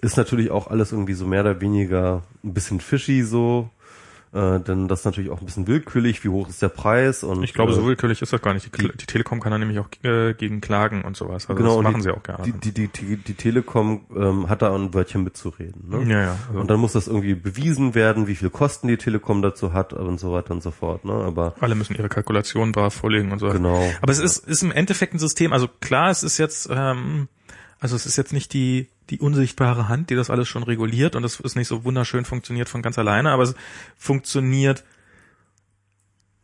Ist 0.00 0.16
natürlich 0.16 0.50
auch 0.50 0.68
alles 0.68 0.92
irgendwie 0.92 1.14
so 1.14 1.26
mehr 1.26 1.40
oder 1.40 1.60
weniger 1.60 2.22
ein 2.44 2.54
bisschen 2.54 2.80
fishy 2.80 3.22
so. 3.22 3.70
Äh, 4.32 4.60
denn 4.60 4.88
das 4.88 5.00
ist 5.00 5.04
natürlich 5.06 5.30
auch 5.30 5.40
ein 5.40 5.46
bisschen 5.46 5.66
willkürlich, 5.66 6.22
wie 6.22 6.28
hoch 6.28 6.48
ist 6.48 6.60
der 6.60 6.68
Preis 6.68 7.24
und 7.24 7.42
Ich 7.42 7.54
glaube, 7.54 7.72
äh, 7.72 7.74
so 7.74 7.86
willkürlich 7.86 8.20
ist 8.20 8.30
das 8.30 8.42
gar 8.42 8.52
nicht. 8.52 8.66
Die, 8.76 8.88
die 8.88 9.06
Telekom 9.06 9.40
kann 9.40 9.52
da 9.52 9.58
nämlich 9.58 9.78
auch 9.78 9.88
äh, 10.02 10.34
gegen 10.34 10.60
klagen 10.60 11.02
und 11.02 11.16
sowas. 11.16 11.48
Also 11.48 11.54
genau, 11.54 11.76
das 11.76 11.84
machen 11.84 11.96
die, 11.96 12.02
sie 12.02 12.10
auch 12.10 12.22
gerne. 12.22 12.44
Die, 12.44 12.52
die, 12.52 12.72
die, 12.72 12.88
die, 12.88 13.16
die 13.16 13.34
Telekom 13.34 14.02
ähm, 14.14 14.50
hat 14.50 14.60
da 14.60 14.74
ein 14.74 14.92
Wörtchen 14.92 15.24
mitzureden. 15.24 15.88
Ne? 15.88 16.12
ja, 16.12 16.20
ja. 16.20 16.38
Also 16.48 16.60
Und 16.60 16.70
dann 16.70 16.78
muss 16.78 16.92
das 16.92 17.06
irgendwie 17.06 17.34
bewiesen 17.34 17.94
werden, 17.94 18.26
wie 18.26 18.34
viel 18.34 18.50
Kosten 18.50 18.88
die 18.88 18.98
Telekom 18.98 19.40
dazu 19.40 19.72
hat 19.72 19.94
und 19.94 20.20
so 20.20 20.32
weiter 20.32 20.52
und 20.52 20.62
so 20.62 20.72
fort. 20.72 21.06
Ne? 21.06 21.12
Aber 21.12 21.54
alle 21.60 21.74
müssen 21.74 21.94
ihre 21.94 22.10
Kalkulationen 22.10 22.72
brav 22.72 22.92
vorlegen 22.92 23.32
und 23.32 23.38
so. 23.38 23.48
Genau. 23.48 23.82
Aber 24.02 24.12
es 24.12 24.18
ist, 24.18 24.46
ist 24.46 24.62
im 24.62 24.72
Endeffekt 24.72 25.14
ein 25.14 25.18
System. 25.18 25.54
Also 25.54 25.68
klar, 25.80 26.10
es 26.10 26.22
ist 26.22 26.36
jetzt, 26.36 26.68
ähm, 26.70 27.28
also 27.80 27.96
es 27.96 28.04
ist 28.04 28.18
jetzt 28.18 28.34
nicht 28.34 28.52
die 28.52 28.88
die 29.10 29.20
unsichtbare 29.20 29.88
Hand, 29.88 30.10
die 30.10 30.14
das 30.14 30.30
alles 30.30 30.48
schon 30.48 30.62
reguliert 30.62 31.16
und 31.16 31.22
das 31.22 31.40
ist 31.40 31.56
nicht 31.56 31.68
so 31.68 31.84
wunderschön 31.84 32.24
funktioniert 32.24 32.68
von 32.68 32.82
ganz 32.82 32.98
alleine, 32.98 33.30
aber 33.30 33.42
es 33.42 33.54
funktioniert 33.96 34.84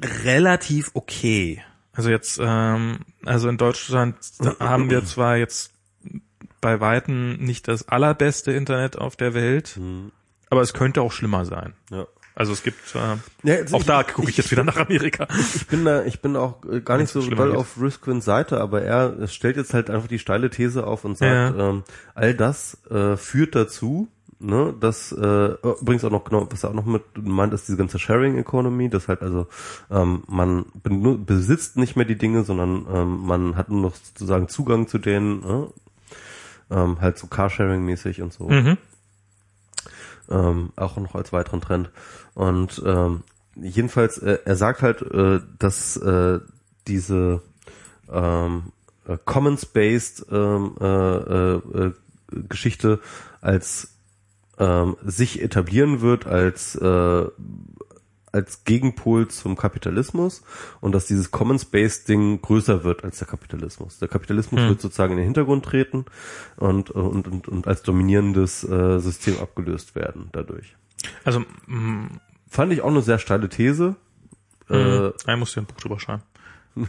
relativ 0.02 0.90
okay. 0.94 1.62
Also 1.92 2.10
jetzt, 2.10 2.40
ähm, 2.42 3.00
also 3.24 3.48
in 3.48 3.56
Deutschland 3.56 4.16
haben 4.58 4.90
wir 4.90 5.04
zwar 5.04 5.36
jetzt 5.36 5.72
bei 6.60 6.80
Weitem 6.80 7.36
nicht 7.36 7.68
das 7.68 7.88
allerbeste 7.88 8.52
Internet 8.52 8.98
auf 8.98 9.16
der 9.16 9.34
Welt, 9.34 9.76
hm, 9.76 10.10
aber 10.50 10.62
es 10.62 10.72
könnte 10.72 11.02
auch 11.02 11.12
schlimmer 11.12 11.44
sein. 11.44 11.74
ja. 11.90 12.06
Also 12.36 12.52
es 12.52 12.62
gibt, 12.64 12.78
äh, 12.96 12.98
Ja, 13.48 13.56
also 13.60 13.76
auch 13.76 13.80
ich- 13.80 13.86
da 13.86 14.02
gucke 14.02 14.28
ich 14.28 14.36
jetzt 14.36 14.50
wieder 14.50 14.64
nach 14.64 14.76
Amerika. 14.76 15.28
Ich 15.54 15.66
bin 15.68 15.84
da, 15.84 16.04
ich 16.04 16.20
bin 16.20 16.34
auch 16.36 16.64
äh, 16.64 16.80
gar 16.80 16.98
nicht 16.98 17.10
so 17.10 17.20
doll 17.30 17.50
geht. 17.50 17.56
auf 17.58 17.80
Riskwins 17.80 18.24
Seite, 18.24 18.60
aber 18.60 18.82
er 18.82 19.28
stellt 19.28 19.56
jetzt 19.56 19.72
halt 19.72 19.88
einfach 19.88 20.08
die 20.08 20.18
steile 20.18 20.50
These 20.50 20.84
auf 20.86 21.04
und 21.04 21.16
sagt, 21.16 21.54
ähm, 21.58 21.82
all 22.14 22.34
das 22.34 22.78
äh, 22.90 23.16
führt 23.16 23.54
dazu, 23.54 24.08
ne, 24.40 24.74
dass 24.80 25.12
äh, 25.12 25.54
übrigens 25.80 26.04
auch 26.04 26.10
noch 26.10 26.24
genau, 26.24 26.48
was 26.50 26.64
er 26.64 26.70
auch 26.70 26.74
noch 26.74 26.86
mit 26.86 27.02
meint, 27.22 27.54
ist 27.54 27.68
diese 27.68 27.76
ganze 27.78 28.00
Sharing 28.00 28.36
Economy, 28.36 28.88
dass 28.88 29.06
halt 29.06 29.22
also 29.22 29.46
ähm, 29.90 30.24
man 30.26 30.64
besitzt 31.24 31.76
nicht 31.76 31.94
mehr 31.94 32.04
die 32.04 32.18
Dinge, 32.18 32.42
sondern 32.42 32.84
ähm, 32.92 33.26
man 33.26 33.56
hat 33.56 33.68
nur 33.70 33.80
noch 33.80 33.94
sozusagen 33.94 34.48
Zugang 34.48 34.88
zu 34.88 34.98
denen, 34.98 35.38
ne? 35.40 35.68
ähm, 36.70 37.00
halt 37.00 37.16
so 37.16 37.28
Carsharing 37.28 37.84
mäßig 37.84 38.22
und 38.22 38.32
so 38.32 38.48
Mhm. 38.48 38.76
Ähm, 40.30 40.72
auch 40.76 40.96
noch 40.96 41.14
als 41.14 41.32
weiteren 41.32 41.60
Trend. 41.60 41.90
Und 42.34 42.82
ähm, 42.84 43.22
jedenfalls, 43.56 44.18
äh, 44.18 44.38
er 44.44 44.56
sagt 44.56 44.82
halt, 44.82 45.02
äh, 45.02 45.40
dass 45.58 45.96
äh, 45.96 46.40
diese 46.86 47.42
ähm, 48.10 48.72
äh, 49.06 49.16
Commons-based 49.24 50.26
ähm, 50.30 50.74
äh, 50.80 50.86
äh, 50.86 51.54
äh, 51.56 51.92
Geschichte 52.48 53.00
als 53.40 53.94
ähm, 54.58 54.96
sich 55.04 55.42
etablieren 55.42 56.00
wird 56.00 56.26
als 56.26 56.76
äh, 56.76 57.26
als 58.34 58.64
Gegenpol 58.64 59.28
zum 59.28 59.56
Kapitalismus 59.56 60.42
und 60.80 60.92
dass 60.92 61.06
dieses 61.06 61.30
Commons-based 61.30 62.08
Ding 62.08 62.42
größer 62.42 62.84
wird 62.84 63.04
als 63.04 63.18
der 63.18 63.28
Kapitalismus. 63.28 63.98
Der 64.00 64.08
Kapitalismus 64.08 64.60
Hm. 64.60 64.68
wird 64.68 64.80
sozusagen 64.80 65.12
in 65.12 65.18
den 65.18 65.24
Hintergrund 65.24 65.64
treten 65.64 66.04
und 66.56 66.90
und 66.90 67.26
und, 67.28 67.48
und 67.48 67.66
als 67.66 67.82
dominierendes 67.82 68.64
äh, 68.64 68.98
System 68.98 69.38
abgelöst 69.38 69.94
werden 69.94 70.28
dadurch. 70.32 70.76
Also 71.24 71.44
mh, 71.66 72.08
Fand 72.48 72.72
ich 72.72 72.82
auch 72.82 72.88
eine 72.90 73.02
sehr 73.02 73.18
steile 73.18 73.48
These. 73.48 73.96
Äh, 74.70 75.10
er 75.26 75.36
muss 75.36 75.52
dir 75.54 75.60
ein 75.62 75.66
Buch 75.66 75.76
drüber 75.76 75.98
schreiben. 75.98 76.22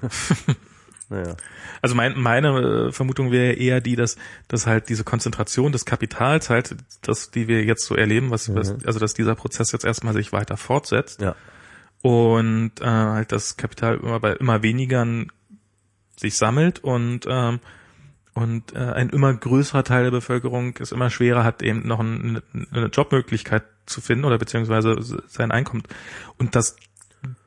naja. 1.10 1.36
Also 1.82 1.96
mein, 1.96 2.20
meine 2.20 2.88
äh, 2.88 2.92
Vermutung 2.92 3.32
wäre 3.32 3.54
eher 3.54 3.82
die, 3.82 3.96
dass, 3.96 4.18
dass 4.48 4.66
halt 4.66 4.90
diese 4.90 5.04
Konzentration 5.04 5.72
des 5.72 5.86
Kapitals 5.86 6.50
halt, 6.50 6.76
das, 7.02 7.32
die 7.32 7.48
wir 7.48 7.64
jetzt 7.64 7.86
so 7.86 7.96
erleben, 7.96 8.32
was, 8.32 8.54
was 8.56 8.86
also 8.86 9.00
dass 9.00 9.14
dieser 9.14 9.36
Prozess 9.36 9.72
jetzt 9.72 9.86
erstmal 9.86 10.14
sich 10.14 10.34
weiter 10.34 10.58
fortsetzt 10.58 11.22
Ja. 11.22 11.36
und 12.02 12.72
äh, 12.82 12.86
halt 12.86 13.32
das 13.32 13.58
Kapital 13.58 13.98
immer 13.98 14.20
bei 14.20 14.34
immer 14.34 14.64
weniger 14.64 15.06
sich 16.18 16.38
sammelt 16.38 16.84
und 16.84 17.26
ähm, 17.28 17.60
und 18.34 18.76
äh, 18.76 18.80
ein 18.80 19.10
immer 19.12 19.34
größerer 19.34 19.86
Teil 19.86 20.04
der 20.04 20.12
Bevölkerung 20.12 20.76
es 20.80 20.92
immer 20.92 21.10
schwerer 21.10 21.46
hat, 21.46 21.62
eben 21.62 21.88
noch 21.88 22.02
ein, 22.02 22.42
eine 22.72 22.88
Jobmöglichkeit 22.88 23.64
zu 23.86 24.02
finden 24.02 24.26
oder 24.26 24.38
beziehungsweise 24.38 24.98
sein 25.28 25.52
Einkommen. 25.52 25.84
Und 26.38 26.54
dass 26.54 26.76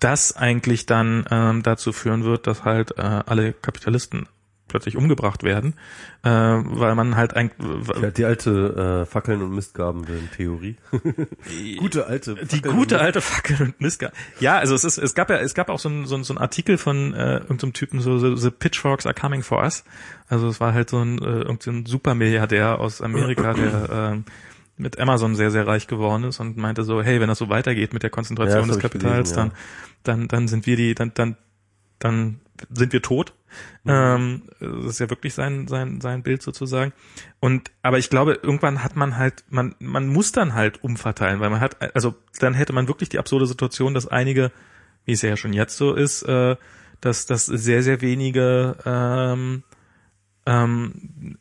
das 0.01 0.37
eigentlich 0.37 0.87
dann 0.87 1.25
ähm, 1.31 1.63
dazu 1.63 1.93
führen 1.93 2.25
wird, 2.25 2.47
dass 2.47 2.65
halt 2.65 2.99
äh, 2.99 3.03
alle 3.03 3.53
Kapitalisten 3.53 4.29
plötzlich 4.69 4.97
umgebracht 4.97 5.43
werden, 5.43 5.75
äh, 6.23 6.29
weil 6.31 6.95
man 6.95 7.17
halt 7.17 7.35
eigentlich 7.35 8.13
die 8.17 8.25
alte 8.25 9.03
äh, 9.03 9.07
Fackeln 9.07 9.43
und 9.43 9.55
Mistgaben-Theorie. 9.55 10.77
Gute 11.79 12.07
alte 12.07 12.35
die 12.35 12.57
Fackeln 12.57 12.77
gute 12.77 12.97
und 12.97 13.01
alte 13.01 13.21
Fackel 13.21 13.63
und 13.63 13.81
Mistga. 13.81 14.13
Ja, 14.39 14.59
also 14.59 14.75
es 14.75 14.85
ist, 14.85 14.99
es 14.99 15.15
gab 15.15 15.31
ja, 15.31 15.39
es 15.39 15.55
gab 15.55 15.71
auch 15.71 15.79
so 15.79 15.89
ein, 15.89 16.07
so 16.07 16.15
ein, 16.17 16.25
so 16.25 16.35
ein 16.35 16.39
Artikel 16.39 16.79
von 16.79 17.15
äh, 17.15 17.39
irgendeinem 17.39 17.73
Typen, 17.73 18.01
so, 18.01 18.19
so 18.19 18.37
The 18.37 18.51
Pitchforks 18.51 19.07
are 19.07 19.15
coming 19.15 19.43
for 19.43 19.63
us. 19.63 19.85
Also 20.29 20.49
es 20.49 20.61
war 20.61 20.75
halt 20.75 20.91
so 20.91 20.99
ein, 20.99 21.19
äh, 21.19 21.41
irgendein 21.43 21.87
Supermilliardär 21.87 22.79
aus 22.79 23.01
Amerika, 23.01 23.55
der 23.55 24.15
äh, 24.25 24.31
mit 24.79 24.99
Amazon 24.99 25.35
sehr, 25.35 25.51
sehr 25.51 25.67
reich 25.67 25.87
geworden 25.87 26.25
ist 26.25 26.41
und 26.41 26.57
meinte 26.57 26.85
so, 26.85 27.03
hey, 27.03 27.21
wenn 27.21 27.29
das 27.29 27.39
so 27.39 27.49
weitergeht 27.49 27.93
mit 27.93 28.03
der 28.03 28.11
Ja, 28.11 28.15
Konzentration 28.15 28.69
das 28.69 28.77
des 28.77 28.83
Kapitals, 28.83 29.31
gelesen, 29.33 29.53
dann, 30.05 30.21
dann, 30.21 30.29
dann 30.29 30.49
sind 30.49 30.67
wir 30.67 30.77
die, 30.77 30.95
dann, 30.95 31.13
dann, 31.15 31.37
dann 31.99 32.41
sind 32.71 32.93
wir 32.93 33.03
tot. 33.03 33.35
Mhm. 33.85 33.91
Ähm, 33.91 34.43
das 34.61 34.87
ist 34.87 35.01
ja 35.01 35.11
wirklich 35.11 35.35
sein, 35.35 35.69
sein, 35.69 36.01
sein 36.01 36.23
Bild 36.23 36.43
sozusagen. 36.43 36.93
Und, 37.41 37.71
aber 37.83 37.99
ich 37.99 38.11
glaube, 38.11 38.39
irgendwann 38.43 38.83
hat 38.83 38.97
man 38.97 39.17
halt, 39.17 39.45
man, 39.49 39.75
man 39.79 40.07
muss 40.07 40.33
dann 40.33 40.55
halt 40.55 40.83
umverteilen, 40.83 41.41
weil 41.41 41.51
man 41.51 41.61
hat, 41.61 41.77
also 41.95 42.15
dann 42.39 42.55
hätte 42.55 42.73
man 42.73 42.89
wirklich 42.89 43.09
die 43.09 43.19
absurde 43.19 43.47
Situation, 43.47 43.95
dass 43.95 44.07
einige, 44.07 44.53
wie 45.05 45.13
es 45.13 45.23
ja 45.23 45.37
schon 45.37 45.53
jetzt 45.53 45.77
so 45.77 45.95
ist, 45.95 46.23
äh, 46.23 46.57
dass, 47.01 47.27
dass 47.27 47.47
sehr, 47.47 47.83
sehr 47.83 48.01
wenige 48.01 48.77
ähm, 48.85 49.63
ähm, 50.47 51.39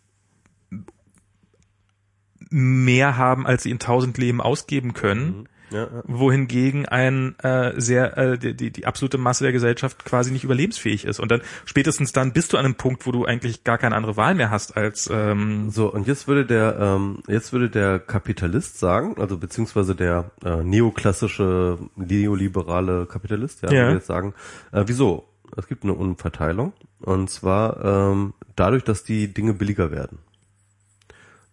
mehr 2.50 3.18
haben, 3.18 3.46
als 3.48 3.64
sie 3.64 3.72
in 3.72 3.80
tausend 3.80 4.18
Leben 4.18 4.42
ausgeben 4.42 4.94
können, 4.94 5.48
Ja, 5.70 5.80
ja. 5.84 5.88
wohingegen 6.06 6.86
ein 6.86 7.38
äh, 7.40 7.74
sehr 7.76 8.18
äh, 8.18 8.38
die, 8.38 8.54
die, 8.56 8.72
die 8.72 8.86
absolute 8.86 9.18
Masse 9.18 9.44
der 9.44 9.52
Gesellschaft 9.52 10.06
quasi 10.06 10.32
nicht 10.32 10.46
überlebensfähig 10.46 11.04
ist. 11.04 11.20
Und 11.20 11.30
dann 11.30 11.42
spätestens 11.66 12.14
dann 12.14 12.32
bist 12.32 12.54
du 12.54 12.58
an 12.58 12.64
einem 12.64 12.76
Punkt, 12.76 13.06
wo 13.06 13.12
du 13.12 13.26
eigentlich 13.26 13.66
gar 13.66 13.78
keine 13.78 13.96
andere 13.96 14.16
Wahl 14.16 14.34
mehr 14.34 14.50
hast 14.50 14.78
als 14.78 15.10
ähm, 15.12 15.70
So, 15.70 15.92
und 15.92 16.08
jetzt 16.08 16.28
würde 16.30 16.46
der, 16.46 16.78
ähm, 16.80 17.20
jetzt 17.28 17.52
würde 17.52 17.70
der 17.70 18.00
Kapitalist 18.00 18.80
sagen, 18.80 19.16
also 19.20 19.38
beziehungsweise 19.38 19.94
der 19.94 20.32
äh, 20.46 20.64
neoklassische, 20.64 21.78
neoliberale 21.98 23.06
Kapitalist, 23.06 23.62
ja, 23.64 23.72
Ja. 23.72 23.82
würde 23.84 23.96
jetzt 23.96 24.08
sagen, 24.08 24.34
äh, 24.72 24.84
wieso? 24.88 25.28
Es 25.56 25.68
gibt 25.68 25.84
eine 25.84 25.94
Umverteilung. 25.94 26.74
Und 27.00 27.30
zwar 27.30 27.84
ähm, 28.12 28.34
dadurch, 28.56 28.84
dass 28.84 29.04
die 29.04 29.34
Dinge 29.34 29.54
billiger 29.54 29.92
werden. 29.92 30.20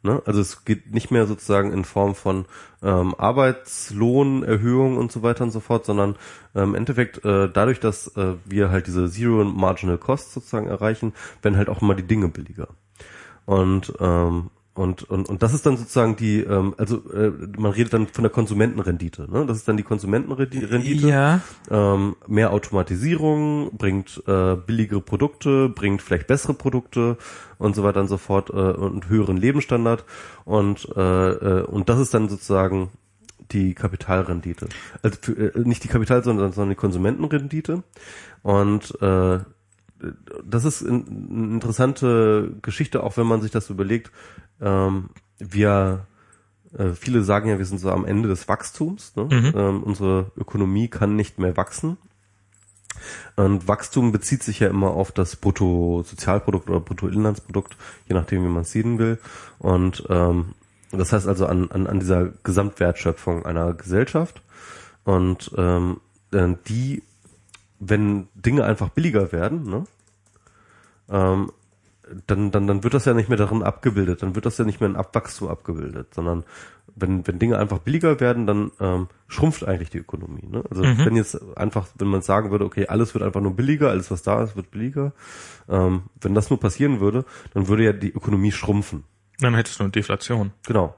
Ne? 0.05 0.23
Also 0.27 0.41
es 0.41 0.65
geht 0.65 0.93
nicht 0.93 1.11
mehr 1.11 1.27
sozusagen 1.27 1.73
in 1.73 1.85
Form 1.85 2.15
von 2.15 2.45
ähm, 2.83 3.15
Arbeitslohnerhöhung 3.17 4.99
und 4.99 5.11
so 5.11 5.23
weiter 5.23 5.45
und 5.45 5.51
so 5.51 5.61
fort, 5.61 5.87
sondern 5.87 6.17
ähm, 6.55 6.71
im 6.71 6.75
Endeffekt 6.75 7.25
äh, 7.25 7.49
dadurch, 7.51 7.81
dass 7.81 8.15
äh, 8.17 8.35
wir 8.45 8.71
halt 8.71 8.87
diese 8.87 9.11
Zero 9.11 9.45
Marginal 9.45 9.97
Cost 9.97 10.33
sozusagen 10.33 10.67
erreichen, 10.67 11.15
werden 11.41 11.57
halt 11.57 11.71
auch 11.71 11.81
immer 11.81 11.95
die 11.95 12.07
Dinge 12.07 12.29
billiger. 12.29 12.69
Und 13.47 13.95
ähm, 13.99 14.51
und, 14.77 15.05
und, 15.05 15.29
und 15.29 15.43
das 15.45 15.55
ist 15.55 15.65
dann 15.67 15.77
sozusagen 15.77 16.17
die, 16.17 16.41
ähm, 16.41 16.75
also 16.77 16.97
äh, 17.13 17.31
man 17.57 17.71
redet 17.71 17.93
dann 17.93 18.09
von 18.09 18.25
der 18.25 18.31
Konsumentenrendite. 18.33 19.31
Ne? 19.31 19.47
Das 19.47 19.57
ist 19.57 19.69
dann 19.69 19.77
die 19.77 19.85
Konsumentenrendite. 19.85 21.09
ja 21.09 21.41
Ähm, 21.71 22.17
mehr 22.27 22.53
Automatisierung 22.53 23.71
bringt 23.77 24.21
äh, 24.27 24.57
billigere 24.57 25.01
Produkte, 25.01 25.69
bringt 25.69 26.03
vielleicht 26.03 26.27
bessere 26.27 26.55
Produkte 26.55 27.19
und 27.65 27.75
so 27.75 27.83
weiter 27.83 28.01
und 28.01 28.09
so 28.09 28.19
fort 28.19 28.51
äh, 28.51 28.53
und 28.53 29.09
höheren 29.09 29.37
Lebensstandard 29.37 30.05
und 30.45 30.89
äh, 30.97 31.31
äh, 31.31 31.63
und 31.65 31.89
das 31.89 31.99
ist 31.99 32.15
dann 32.15 32.29
sozusagen 32.29 32.91
die 33.51 33.75
Kapitalrendite. 33.75 34.69
Also 35.03 35.19
für, 35.21 35.33
äh, 35.33 35.61
nicht 35.61 35.85
die 35.85 35.89
Kapital, 35.89 36.23
sondern, 36.23 36.53
sondern 36.53 36.71
die 36.71 36.77
Konsumentenrendite 36.77 37.83
und 38.43 39.01
äh, 39.01 39.41
das 40.45 40.65
ist 40.65 40.87
eine 40.87 40.99
interessante 40.99 42.57
Geschichte, 42.61 43.03
auch 43.03 43.17
wenn 43.17 43.27
man 43.27 43.41
sich 43.41 43.51
das 43.51 43.71
überlegt. 43.71 44.13
Ähm, 44.61 45.11
wir 45.39 46.07
äh, 46.77 46.93
viele 46.93 47.23
sagen 47.23 47.49
ja, 47.49 47.59
wir 47.59 47.65
sind 47.65 47.79
so 47.79 47.91
am 47.91 48.05
Ende 48.05 48.29
des 48.29 48.49
Wachstums. 48.49 49.15
Ne? 49.17 49.25
Mhm. 49.25 49.53
Ähm, 49.55 49.83
unsere 49.83 50.33
Ökonomie 50.37 50.89
kann 50.89 51.17
nicht 51.17 51.39
mehr 51.39 51.57
wachsen. 51.57 51.97
Und 53.37 53.69
Wachstum 53.69 54.13
bezieht 54.13 54.43
sich 54.43 54.61
ja 54.61 54.69
immer 54.69 54.91
auf 54.91 55.13
das 55.13 55.37
Bruttosozialprodukt 55.37 56.69
oder 56.71 56.81
Bruttoinlandsprodukt, 56.81 57.77
je 58.07 58.15
nachdem, 58.15 58.45
wie 58.45 58.49
man 58.49 58.63
es 58.63 58.73
sehen 58.73 58.99
will. 58.99 59.19
Und 59.59 60.05
ähm, 60.09 60.55
das 60.93 61.13
heißt 61.13 61.27
also 61.27 61.47
an, 61.47 61.71
an, 61.71 61.87
an 61.87 62.01
dieser 62.01 62.29
Gesamtwertschöpfung 62.43 63.45
einer 63.45 63.75
Gesellschaft. 63.75 64.43
Und 65.05 65.51
ähm, 65.57 66.01
äh, 66.33 66.55
die, 66.69 67.03
wenn 67.79 68.29
Dinge 68.35 68.65
einfach 68.65 68.91
billiger 68.91 69.33
werden, 69.33 69.65
ne, 69.65 69.85
ähm, 71.11 71.51
dann, 72.27 72.51
dann, 72.51 72.67
dann 72.67 72.85
wird 72.85 72.95
das 72.95 73.07
ja 73.07 73.15
nicht 73.15 73.29
mehr 73.29 73.39
darin 73.39 73.63
abgebildet, 73.63 74.23
dann 74.23 74.35
wird 74.35 74.47
das 74.47 74.59
ja 74.59 74.65
nicht 74.65 74.81
mehr 74.81 74.91
in 74.91 74.97
Abwachstum 74.97 75.49
abgebildet, 75.49 76.15
sondern 76.15 76.45
wenn, 76.97 77.27
wenn 77.27 77.39
Dinge 77.39 77.59
einfach 77.59 77.79
billiger 77.79 78.21
werden, 78.21 78.47
dann 78.47 78.71
ähm, 78.81 79.09
schrumpft 79.29 79.67
eigentlich 79.67 79.91
die 79.91 79.99
Ökonomie. 79.99 80.47
Ne? 80.47 80.63
Also 80.71 80.85
Mhm. 80.85 81.05
wenn 81.05 81.17
jetzt 81.17 81.41
einfach, 81.57 81.89
wenn 81.99 82.09
man 82.09 82.23
sagen 82.23 82.51
würde, 82.51 82.65
okay, 82.65 82.87
alles 82.87 83.15
wird 83.15 83.25
einfach 83.25 83.41
nur 83.41 83.55
billiger, 83.57 83.91
alles 83.91 84.11
was 84.11 84.23
da 84.23 84.43
ist, 84.43 84.57
wird 84.57 84.71
billiger, 84.71 85.13
ähm, 85.69 86.03
wenn 86.21 86.35
das 86.35 86.51
nur 86.51 86.61
passieren 86.61 87.01
würde, 87.01 87.25
dann 87.53 87.69
würde 87.69 87.85
ja 87.85 87.93
die 87.93 88.13
Ökonomie 88.13 88.53
schrumpfen. 88.53 89.05
Dann 89.41 89.55
hättest 89.55 89.81
du 89.81 89.85
eine 89.85 89.91
Deflation. 89.91 90.53
Genau. 90.67 90.95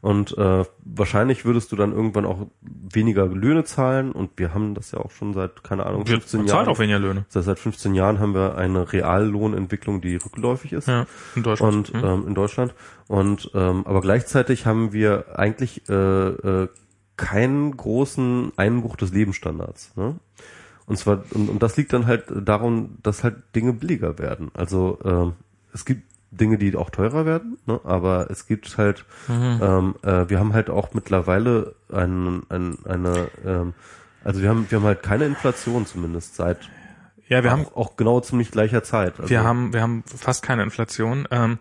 Und 0.00 0.36
äh, 0.38 0.64
wahrscheinlich 0.84 1.44
würdest 1.44 1.72
du 1.72 1.76
dann 1.76 1.92
irgendwann 1.92 2.24
auch 2.24 2.46
weniger 2.60 3.26
Löhne 3.26 3.64
zahlen 3.64 4.12
und 4.12 4.30
wir 4.36 4.54
haben 4.54 4.74
das 4.74 4.92
ja 4.92 4.98
auch 5.00 5.10
schon 5.10 5.34
seit, 5.34 5.64
keine 5.64 5.86
Ahnung, 5.86 6.06
Wir 6.06 6.14
15 6.20 6.46
zahlen 6.46 6.48
Jahren. 6.48 6.68
auch 6.68 6.78
weniger 6.78 6.98
Löhne. 7.00 7.24
Seit 7.28 7.44
seit 7.44 7.58
15 7.58 7.94
Jahren 7.94 8.20
haben 8.20 8.32
wir 8.34 8.56
eine 8.56 8.92
Reallohnentwicklung, 8.92 10.00
die 10.00 10.16
rückläufig 10.16 10.72
ist. 10.72 10.86
Ja, 10.88 11.06
in 11.34 11.42
Deutschland. 11.42 11.90
Und 11.90 11.94
Mhm. 12.02 12.08
ähm, 12.08 12.28
in 12.28 12.34
Deutschland. 12.34 12.74
Und 13.08 13.50
ähm, 13.54 13.86
aber 13.86 14.00
gleichzeitig 14.00 14.66
haben 14.66 14.92
wir 14.92 15.38
eigentlich 15.38 15.88
äh, 15.88 15.94
äh, 15.94 16.68
keinen 17.16 17.76
großen 17.76 18.52
Einbruch 18.56 18.94
des 18.96 19.12
Lebensstandards. 19.12 19.96
Ne? 19.96 20.16
Und 20.86 20.96
zwar 20.96 21.24
und, 21.32 21.50
und 21.50 21.62
das 21.62 21.76
liegt 21.76 21.92
dann 21.92 22.06
halt 22.06 22.24
darum, 22.30 22.98
dass 23.02 23.24
halt 23.24 23.36
Dinge 23.56 23.72
billiger 23.72 24.18
werden. 24.18 24.50
Also 24.54 24.98
ähm, 25.04 25.32
es 25.72 25.84
gibt 25.84 26.02
Dinge, 26.30 26.58
die 26.58 26.76
auch 26.76 26.90
teurer 26.90 27.24
werden, 27.24 27.58
ne? 27.66 27.80
aber 27.84 28.30
es 28.30 28.46
gibt 28.46 28.76
halt, 28.76 29.04
Mhm. 29.28 29.60
ähm, 29.62 29.94
äh, 30.02 30.28
wir 30.28 30.38
haben 30.38 30.52
halt 30.52 30.68
auch 30.70 30.92
mittlerweile 30.92 31.74
ein, 31.90 32.42
ein, 32.50 32.78
eine, 32.84 33.28
ähm, 33.46 33.74
also 34.24 34.42
wir 34.42 34.48
haben 34.50 34.66
wir 34.68 34.78
haben 34.78 34.84
halt 34.84 35.02
keine 35.02 35.24
Inflation 35.24 35.86
zumindest 35.86 36.34
seit 36.36 36.58
ja, 37.28 37.42
wir 37.44 37.50
auch, 37.50 37.56
haben 37.58 37.66
auch 37.74 37.96
genau 37.96 38.20
ziemlich 38.20 38.50
gleicher 38.50 38.82
Zeit. 38.82 39.18
Also, 39.18 39.28
wir 39.30 39.44
haben 39.44 39.72
wir 39.72 39.82
haben 39.82 40.02
fast 40.06 40.42
keine 40.42 40.62
Inflation. 40.62 41.26
Ähm, 41.30 41.58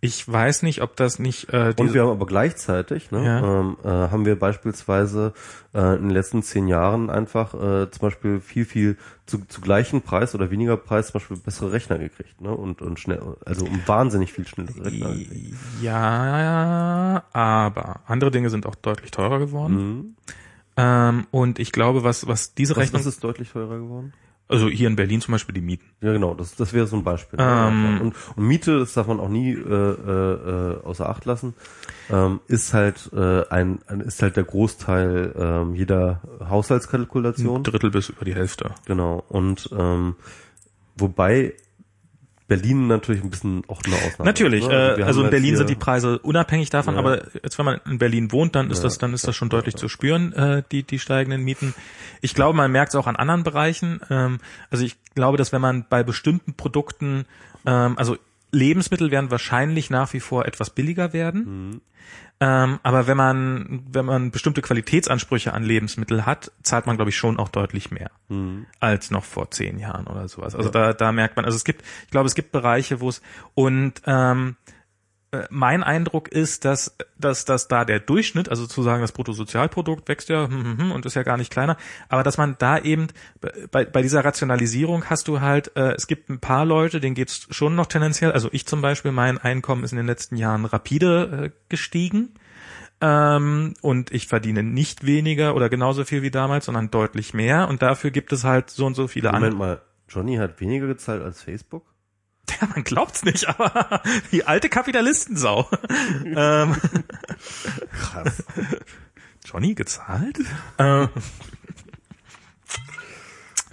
ich 0.00 0.30
weiß 0.30 0.62
nicht, 0.62 0.80
ob 0.80 0.94
das 0.94 1.18
nicht 1.18 1.52
äh, 1.52 1.74
Und 1.76 1.92
wir 1.92 2.02
haben 2.02 2.10
aber 2.10 2.26
gleichzeitig, 2.26 3.10
ne, 3.10 3.24
Ja. 3.24 3.60
ähm, 3.60 3.76
äh, 3.82 3.88
haben 3.88 4.24
wir 4.26 4.38
beispielsweise 4.38 5.32
äh, 5.74 5.96
in 5.96 6.02
den 6.02 6.10
letzten 6.10 6.42
zehn 6.44 6.68
Jahren 6.68 7.10
einfach 7.10 7.52
äh, 7.54 7.90
zum 7.90 8.00
Beispiel 8.00 8.40
viel, 8.40 8.64
viel 8.64 8.96
zu, 9.26 9.44
zu 9.46 9.60
gleichen 9.60 10.02
Preis 10.02 10.34
oder 10.36 10.50
weniger 10.52 10.76
Preis 10.76 11.08
zum 11.08 11.14
Beispiel 11.14 11.36
bessere 11.38 11.72
Rechner 11.72 11.98
gekriegt, 11.98 12.40
ne? 12.40 12.50
Und, 12.54 12.80
und 12.80 13.00
schnell, 13.00 13.20
also 13.44 13.64
um 13.64 13.80
wahnsinnig 13.86 14.32
viel 14.32 14.46
schnellere 14.46 14.84
Rechner 14.86 15.14
gekriegt. 15.14 15.56
ja, 15.82 17.24
aber 17.32 18.00
andere 18.06 18.30
Dinge 18.30 18.50
sind 18.50 18.66
auch 18.66 18.76
deutlich 18.76 19.10
teurer 19.10 19.38
geworden. 19.38 19.74
Mhm. 19.74 20.14
Ähm, 20.76 21.26
und 21.32 21.58
ich 21.58 21.72
glaube, 21.72 22.04
was 22.04 22.28
was 22.28 22.54
diese 22.54 22.76
Was, 22.76 22.84
Rechnung, 22.84 23.00
was 23.00 23.06
ist 23.06 23.24
deutlich 23.24 23.50
teurer 23.50 23.78
geworden? 23.78 24.12
Also 24.48 24.68
hier 24.68 24.88
in 24.88 24.96
Berlin 24.96 25.20
zum 25.20 25.32
Beispiel 25.32 25.54
die 25.54 25.60
Mieten. 25.60 25.84
Ja, 26.00 26.12
genau, 26.12 26.34
das, 26.34 26.56
das 26.56 26.72
wäre 26.72 26.86
so 26.86 26.96
ein 26.96 27.04
Beispiel. 27.04 27.38
Ähm. 27.40 28.00
und, 28.00 28.14
und 28.36 28.46
Miete, 28.46 28.78
das 28.78 28.94
darf 28.94 29.06
man 29.06 29.20
auch 29.20 29.28
nie 29.28 29.52
äh, 29.52 29.56
äh, 29.56 30.72
äh, 30.72 30.84
außer 30.84 31.08
Acht 31.08 31.26
lassen, 31.26 31.54
ähm, 32.10 32.40
ist 32.48 32.72
halt 32.72 33.10
äh, 33.12 33.46
ein, 33.48 33.80
ein 33.86 34.00
ist 34.00 34.22
halt 34.22 34.36
der 34.36 34.44
Großteil 34.44 35.34
ähm, 35.38 35.74
jeder 35.74 36.22
Haushaltskalkulation. 36.48 37.58
Ein 37.58 37.64
Drittel 37.64 37.90
bis 37.90 38.08
über 38.08 38.24
die 38.24 38.34
Hälfte. 38.34 38.70
Genau. 38.86 39.22
Und 39.28 39.68
ähm, 39.76 40.16
wobei 40.96 41.54
Berlin 42.48 42.86
natürlich 42.86 43.22
ein 43.22 43.30
bisschen 43.30 43.62
auch 43.68 43.82
eine 43.84 43.94
Ausnahme 43.94 44.24
Natürlich, 44.24 44.66
ne? 44.66 44.94
äh, 44.94 44.96
wir 44.96 45.06
also 45.06 45.20
haben 45.20 45.26
in 45.26 45.30
Berlin 45.30 45.56
sind 45.56 45.68
die 45.70 45.74
Preise 45.74 46.18
unabhängig 46.18 46.70
davon, 46.70 46.94
Ja. 46.94 47.00
aber 47.00 47.22
jetzt 47.42 47.58
wenn 47.58 47.66
man 47.66 47.80
in 47.86 47.98
Berlin 47.98 48.32
wohnt, 48.32 48.56
dann 48.56 48.70
ist 48.70 48.78
Ja, 48.78 48.84
das 48.84 48.98
dann 48.98 49.12
ist 49.12 49.28
das 49.28 49.36
schon 49.36 49.50
deutlich 49.50 49.76
zu 49.76 49.88
spüren, 49.88 50.32
äh, 50.32 50.62
die 50.72 50.82
die 50.82 50.98
steigenden 50.98 51.44
Mieten. 51.44 51.74
Ich 52.22 52.34
glaube, 52.34 52.56
man 52.56 52.72
merkt 52.72 52.90
es 52.90 52.94
auch 52.96 53.06
an 53.06 53.16
anderen 53.16 53.44
Bereichen. 53.44 54.00
Ähm, 54.10 54.40
also 54.70 54.84
ich 54.84 54.96
glaube, 55.14 55.36
dass 55.36 55.52
wenn 55.52 55.60
man 55.60 55.84
bei 55.88 56.02
bestimmten 56.02 56.54
Produkten, 56.54 57.26
ähm, 57.66 57.98
also 57.98 58.16
Lebensmittel 58.50 59.10
werden 59.10 59.30
wahrscheinlich 59.30 59.90
nach 59.90 60.12
wie 60.14 60.20
vor 60.20 60.46
etwas 60.46 60.70
billiger 60.70 61.12
werden. 61.12 61.68
Mhm. 61.68 61.80
Ähm, 62.40 62.78
aber 62.84 63.06
wenn 63.08 63.16
man, 63.16 63.82
wenn 63.90 64.04
man 64.04 64.30
bestimmte 64.30 64.62
Qualitätsansprüche 64.62 65.52
an 65.52 65.64
Lebensmittel 65.64 66.24
hat, 66.24 66.52
zahlt 66.62 66.86
man, 66.86 66.96
glaube 66.96 67.10
ich, 67.10 67.16
schon 67.16 67.38
auch 67.38 67.48
deutlich 67.48 67.90
mehr 67.90 68.10
Mhm. 68.28 68.66
als 68.78 69.10
noch 69.10 69.24
vor 69.24 69.50
zehn 69.50 69.78
Jahren 69.78 70.06
oder 70.06 70.28
sowas. 70.28 70.54
Also 70.54 70.70
da, 70.70 70.92
da 70.92 71.10
merkt 71.10 71.34
man, 71.36 71.44
also 71.44 71.56
es 71.56 71.64
gibt, 71.64 71.82
ich 72.04 72.10
glaube, 72.10 72.26
es 72.28 72.34
gibt 72.34 72.52
Bereiche, 72.52 73.00
wo 73.00 73.08
es 73.08 73.22
und 73.54 73.94
ähm, 74.06 74.56
äh, 74.66 74.72
mein 75.50 75.82
Eindruck 75.82 76.28
ist, 76.28 76.64
dass, 76.64 76.96
dass, 77.18 77.44
dass 77.44 77.68
da 77.68 77.84
der 77.84 78.00
Durchschnitt, 78.00 78.48
also 78.48 78.66
zu 78.66 78.82
sagen, 78.82 79.02
das 79.02 79.12
Bruttosozialprodukt 79.12 80.08
wächst 80.08 80.30
ja 80.30 80.48
hm, 80.48 80.64
hm, 80.64 80.78
hm, 80.78 80.92
und 80.92 81.04
ist 81.04 81.14
ja 81.14 81.22
gar 81.22 81.36
nicht 81.36 81.52
kleiner, 81.52 81.76
aber 82.08 82.22
dass 82.22 82.38
man 82.38 82.56
da 82.58 82.78
eben 82.78 83.08
bei, 83.70 83.84
bei 83.84 84.00
dieser 84.00 84.24
Rationalisierung 84.24 85.04
hast 85.10 85.28
du 85.28 85.40
halt, 85.40 85.76
äh, 85.76 85.92
es 85.92 86.06
gibt 86.06 86.30
ein 86.30 86.40
paar 86.40 86.64
Leute, 86.64 87.00
denen 87.00 87.14
geht's 87.14 87.46
schon 87.50 87.74
noch 87.74 87.86
tendenziell, 87.86 88.32
also 88.32 88.48
ich 88.52 88.66
zum 88.66 88.80
Beispiel, 88.80 89.12
mein 89.12 89.36
Einkommen 89.38 89.84
ist 89.84 89.92
in 89.92 89.98
den 89.98 90.06
letzten 90.06 90.36
Jahren 90.36 90.64
rapide 90.64 91.44
äh, 91.44 91.50
gestiegen. 91.68 92.30
Ähm, 93.00 93.74
und 93.80 94.10
ich 94.10 94.26
verdiene 94.26 94.64
nicht 94.64 95.06
weniger 95.06 95.54
oder 95.54 95.68
genauso 95.68 96.04
viel 96.04 96.22
wie 96.22 96.32
damals, 96.32 96.64
sondern 96.64 96.90
deutlich 96.90 97.32
mehr. 97.32 97.68
Und 97.68 97.80
dafür 97.80 98.10
gibt 98.10 98.32
es 98.32 98.42
halt 98.42 98.70
so 98.70 98.86
und 98.86 98.94
so 98.94 99.06
viele 99.06 99.32
andere. 99.32 99.52
Moment 99.52 99.58
mal, 99.58 99.82
Johnny 100.08 100.36
hat 100.36 100.60
weniger 100.60 100.88
gezahlt 100.88 101.22
als 101.22 101.42
Facebook? 101.42 101.84
Ja, 102.60 102.66
man 102.74 102.82
glaubt's 102.84 103.24
nicht, 103.24 103.46
aber 103.48 104.02
die 104.32 104.44
alte 104.46 104.68
Kapitalistensau. 104.68 105.68
ähm, 106.24 106.76
Krass. 108.00 108.42
Johnny 109.44 109.74
gezahlt? 109.74 110.38
äh, 110.78 111.06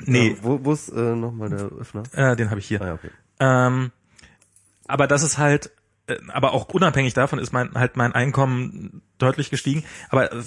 nee, 0.06 0.30
Ja, 0.30 0.36
wo, 0.44 0.64
wo 0.64 0.74
ist 0.74 0.90
äh, 0.90 1.16
nochmal 1.16 1.50
der 1.50 1.66
Öffner? 1.66 2.04
äh, 2.14 2.36
den 2.36 2.50
habe 2.50 2.60
ich 2.60 2.68
hier. 2.68 2.82
Ah 2.82 2.88
ja, 2.88 2.94
okay. 2.94 3.10
Ähm, 3.40 3.92
aber 4.88 5.08
das 5.08 5.24
ist 5.24 5.38
halt, 5.38 5.72
äh, 6.08 6.18
aber 6.30 6.54
auch 6.54 6.70
unabhängig 6.70 7.14
davon 7.14 7.40
ist 7.40 7.52
mein 7.54 7.74
halt 7.74 7.98
mein 7.98 8.14
Einkommen 8.14 9.02
deutlich 9.18 9.50
gestiegen. 9.50 9.84
Aber 10.10 10.32
äh, 10.32 10.44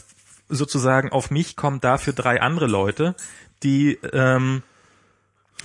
sozusagen 0.49 1.11
auf 1.13 1.31
mich 1.31 1.57
kommen 1.57 1.81
dafür 1.81 2.13
drei 2.13 2.41
andere 2.41 2.67
Leute, 2.67 3.15
die 3.63 3.99
ähm, 4.13 4.63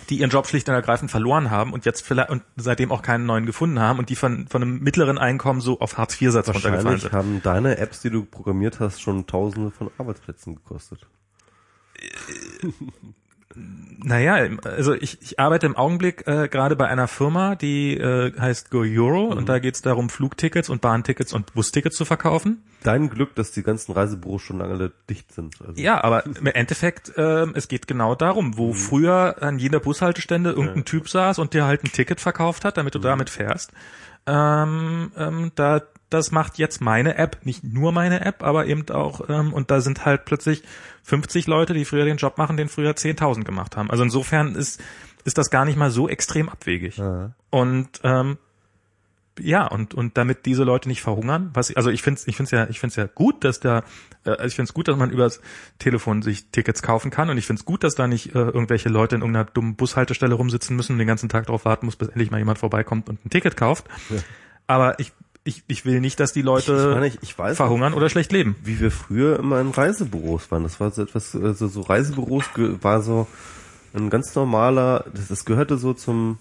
die 0.10 0.20
ihren 0.20 0.30
Job 0.30 0.48
schlicht 0.48 0.68
und 0.70 0.76
ergreifend 0.76 1.12
verloren 1.12 1.52
haben 1.52 1.74
und 1.74 1.86
jetzt 1.86 2.02
vielleicht 2.02 2.30
und 2.30 2.44
seitdem 2.56 2.92
auch 2.92 3.02
keinen 3.02 3.26
neuen 3.26 3.46
gefunden 3.46 3.80
haben 3.80 4.00
und 4.00 4.10
die 4.10 4.16
von 4.16 4.48
von 4.48 4.62
einem 4.62 4.80
mittleren 4.80 5.18
Einkommen 5.18 5.62
so 5.62 5.80
auf 5.80 5.98
Hartz 5.98 6.22
IV 6.22 6.32
Satz 6.32 6.50
runtergefallen 6.50 7.00
sind. 7.00 7.14
haben 7.14 7.42
deine 7.44 7.78
Apps, 7.78 8.02
die 8.02 8.10
du 8.10 8.26
programmiert 8.26 8.80
hast, 8.80 9.02
schon 9.02 9.28
Tausende 9.28 9.72
von 9.72 9.90
Arbeitsplätzen 9.98 10.56
gekostet. 10.56 11.08
Naja, 13.56 14.50
also 14.64 14.94
ich, 14.94 15.22
ich 15.22 15.40
arbeite 15.40 15.66
im 15.66 15.78
Augenblick 15.78 16.28
äh, 16.28 16.50
gerade 16.50 16.76
bei 16.76 16.88
einer 16.88 17.08
Firma, 17.08 17.56
die 17.56 17.96
äh, 17.96 18.38
heißt 18.38 18.70
Go 18.70 18.82
Euro 18.82 19.26
und 19.26 19.48
da 19.48 19.60
geht's 19.60 19.82
darum, 19.82 20.10
Flugtickets 20.10 20.70
und 20.70 20.82
Bahntickets 20.82 21.32
und 21.32 21.54
Bustickets 21.54 21.96
zu 21.96 22.04
verkaufen. 22.04 22.64
Dein 22.84 23.10
Glück, 23.10 23.34
dass 23.36 23.52
die 23.52 23.64
ganzen 23.64 23.94
Reisebüros 23.94 24.42
schon 24.42 24.58
lange 24.58 24.92
dicht 25.10 25.32
sind. 25.32 25.56
Also, 25.66 25.82
Ja, 25.82 26.04
aber 26.04 26.26
im 26.26 26.48
Endeffekt, 26.48 27.14
ähm, 27.16 27.54
es 27.56 27.70
geht 27.70 27.88
genau 27.88 28.14
darum, 28.16 28.58
wo 28.58 28.74
früher 28.74 29.42
an 29.42 29.58
jeder 29.58 29.80
Bushaltestelle 29.80 30.50
irgendein 30.52 30.84
Typ 30.86 31.08
saß 31.08 31.40
und 31.40 31.54
dir 31.54 31.66
halt 31.66 31.86
ein 31.86 31.92
Ticket 31.92 32.20
verkauft 32.20 32.66
hat, 32.66 32.76
damit 32.76 32.96
du 32.96 33.00
damit 33.00 33.30
fährst. 33.30 33.72
Ähm, 34.26 35.12
ähm, 35.18 35.52
da, 35.56 35.82
das 36.14 36.32
macht 36.32 36.58
jetzt 36.58 36.82
meine 36.82 37.18
App, 37.18 37.40
nicht 37.44 37.64
nur 37.64 37.92
meine 37.92 38.26
App, 38.26 38.44
aber 38.44 38.68
eben 38.68 38.88
auch, 38.90 39.30
ähm, 39.30 39.54
und 39.54 39.72
da 39.72 39.82
sind 39.82 40.06
halt 40.06 40.26
plötzlich 40.26 40.64
50 41.04 41.48
Leute, 41.48 41.74
die 41.74 41.86
früher 41.86 42.06
den 42.06 42.18
Job 42.18 42.38
machen, 42.38 42.58
den 42.58 42.70
früher 42.70 42.92
10.000 42.92 43.44
gemacht 43.44 43.76
haben. 43.76 43.90
Also 43.90 44.04
insofern 44.04 44.56
ist, 44.56 44.82
ist 45.26 45.38
das 45.38 45.50
gar 45.50 45.66
nicht 45.66 45.78
mal 45.78 45.90
so 45.90 46.08
extrem 46.08 46.50
abwegig. 46.50 46.98
Ja. 46.98 47.32
Und 47.50 47.90
ähm, 48.04 48.38
ja, 49.40 49.66
und 49.66 49.96
und 49.96 50.16
damit 50.16 50.46
diese 50.46 50.64
Leute 50.64 50.88
nicht 50.88 51.02
verhungern, 51.02 51.50
was 51.56 51.76
also 51.76 51.90
ich 51.90 52.04
finde 52.04 52.22
ich 52.28 52.38
finde 52.38 52.56
ja 52.56 52.68
ich 52.70 52.80
finde 52.80 52.96
ja 52.96 53.08
gut, 53.08 53.44
dass 53.44 53.60
da 53.60 53.80
äh, 54.26 54.30
also 54.30 54.46
ich 54.46 54.56
finde 54.56 54.70
es 54.70 54.74
gut, 54.76 54.88
dass 54.88 54.96
man 54.96 55.10
übers 55.10 55.42
Telefon 55.80 56.22
sich 56.22 56.52
Tickets 56.52 56.84
kaufen 56.84 57.10
kann 57.10 57.32
und 57.32 57.40
ich 57.40 57.48
finde 57.48 57.62
es 57.62 57.66
gut, 57.66 57.84
dass 57.84 57.96
da 57.96 58.08
nicht 58.08 58.36
äh, 58.36 58.40
irgendwelche 58.40 58.90
Leute 58.90 59.16
in 59.16 59.22
irgendeiner 59.22 59.46
dummen 59.46 59.76
Bushaltestelle 59.76 60.36
rumsitzen 60.36 60.76
müssen 60.76 60.94
und 60.94 61.00
den 61.00 61.08
ganzen 61.08 61.30
Tag 61.30 61.48
darauf 61.48 61.66
warten 61.66 61.88
muss, 61.88 61.96
bis 61.96 62.10
endlich 62.10 62.30
mal 62.30 62.38
jemand 62.38 62.60
vorbeikommt 62.60 63.10
und 63.10 63.26
ein 63.26 63.32
Ticket 63.32 63.58
kauft. 63.58 63.86
Ja. 64.12 64.18
Aber 64.68 65.00
ich 65.00 65.12
ich 65.44 65.64
ich 65.68 65.86
will 65.86 66.00
nicht, 66.00 66.20
dass 66.20 66.32
die 66.34 66.40
Ich, 66.40 66.46
Leute 66.46 66.92
meine, 66.94 67.08
ich, 67.08 67.20
ich 67.22 67.38
weiß, 67.38 67.58
verhungern 67.58 67.94
oder 67.94 68.10
schlecht 68.10 68.32
leben. 68.32 68.56
wie 68.64 68.80
wir 68.80 68.92
früher 68.92 69.40
immer 69.40 69.60
in 69.62 69.70
Reisebüros 69.72 70.50
waren. 70.52 70.64
Das 70.64 70.80
war 70.80 70.92
so 70.92 71.02
etwas, 71.02 71.36
also 71.36 71.68
so 71.68 71.82
Reisebüros 71.82 72.46
war 72.82 73.02
so 73.02 73.28
ein 73.94 74.10
ganz 74.10 74.34
normaler, 74.36 75.06
das, 75.14 75.28
das 75.28 75.46
gehörte 75.46 75.78
so 75.78 75.94
zum, 75.94 76.38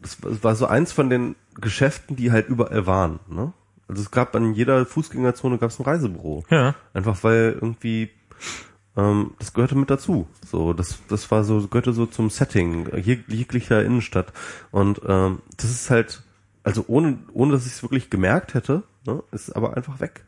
das 0.00 0.22
war- 0.22 0.42
war 0.44 0.56
so 0.56 0.66
eins 0.66 0.92
von 0.92 1.10
den 1.10 1.34
Geschäften, 1.60 2.16
die 2.16 2.30
halt 2.32 2.48
überall 2.48 2.86
waren. 2.86 3.20
Ne? 3.28 3.52
Also 3.88 4.02
es 4.02 4.10
gab 4.10 4.34
an 4.36 4.54
jeder 4.54 4.86
Fußgängerzone 4.86 5.58
gab 5.58 5.70
es 5.70 5.78
ein 5.78 5.84
Reisebüro. 5.84 6.44
Ja. 6.50 6.74
Einfach 6.94 7.22
weil 7.24 7.56
irgendwie 7.60 8.10
ähm, 8.96 9.32
das 9.38 9.52
gehörte 9.52 9.74
mit 9.76 9.90
dazu. 9.90 10.26
So, 10.48 10.72
das 10.72 10.98
das 11.08 11.30
war 11.30 11.44
so 11.44 11.66
gehörte 11.68 11.92
so 11.92 12.06
zum 12.06 12.30
Setting 12.30 12.86
jeg 13.04 13.24
jeglicher 13.28 13.84
Innenstadt. 13.84 14.32
Und 14.70 15.00
ähm, 15.06 15.40
das 15.56 15.70
ist 15.70 15.90
halt 15.90 16.22
also 16.62 16.84
ohne 16.88 17.18
ohne 17.32 17.52
dass 17.52 17.66
ich 17.66 17.72
es 17.72 17.82
wirklich 17.82 18.10
gemerkt 18.10 18.54
hätte, 18.54 18.82
ne, 19.06 19.22
ist 19.32 19.54
aber 19.56 19.76
einfach 19.76 20.00
weg. 20.00 20.24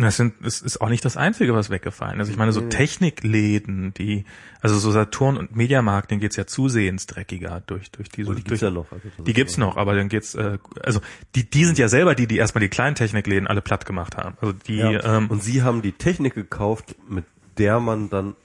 Das 0.00 0.16
sind, 0.16 0.34
es 0.44 0.60
ist 0.60 0.80
auch 0.80 0.90
nicht 0.90 1.04
das 1.04 1.16
Einzige, 1.16 1.54
was 1.54 1.70
weggefallen 1.70 2.20
ist. 2.20 2.28
Ich 2.28 2.36
meine, 2.36 2.52
so 2.52 2.60
Nee. 2.60 2.68
Technikläden, 2.68 3.92
die, 3.94 4.24
also 4.60 4.78
so 4.78 4.92
Saturn 4.92 5.36
und 5.36 5.56
Mediamarkt, 5.56 6.12
den 6.12 6.20
geht's 6.20 6.36
ja 6.36 6.46
zusehends 6.46 7.06
dreckiger 7.06 7.64
durch, 7.66 7.90
durch 7.90 8.08
diese, 8.08 8.30
Und 8.30 8.36
die 8.38 8.44
durch, 8.44 8.60
gibt's 8.60 8.60
ja 8.62 8.70
noch. 8.70 8.92
Also 8.92 9.08
die 9.24 9.32
gibt's 9.32 9.58
noch, 9.58 9.76
aber 9.76 9.96
dann 9.96 10.08
geht's, 10.08 10.36
äh, 10.36 10.58
also 10.84 11.00
die, 11.34 11.50
die 11.50 11.64
sind 11.64 11.78
ja 11.78 11.88
selber 11.88 12.14
die, 12.14 12.28
die 12.28 12.36
erstmal 12.36 12.60
die 12.60 12.68
kleinen 12.68 12.94
Technikläden 12.94 13.48
alle 13.48 13.60
platt 13.60 13.86
gemacht 13.86 14.16
haben. 14.16 14.36
Also 14.40 14.52
die, 14.52 14.76
Ja. 14.76 15.16
ähm, 15.16 15.26
und 15.30 15.42
sie 15.42 15.62
haben 15.62 15.82
die 15.82 15.90
Technik 15.92 16.34
gekauft, 16.34 16.94
mit 17.08 17.24
der 17.58 17.80
man 17.80 18.08
dann 18.08 18.36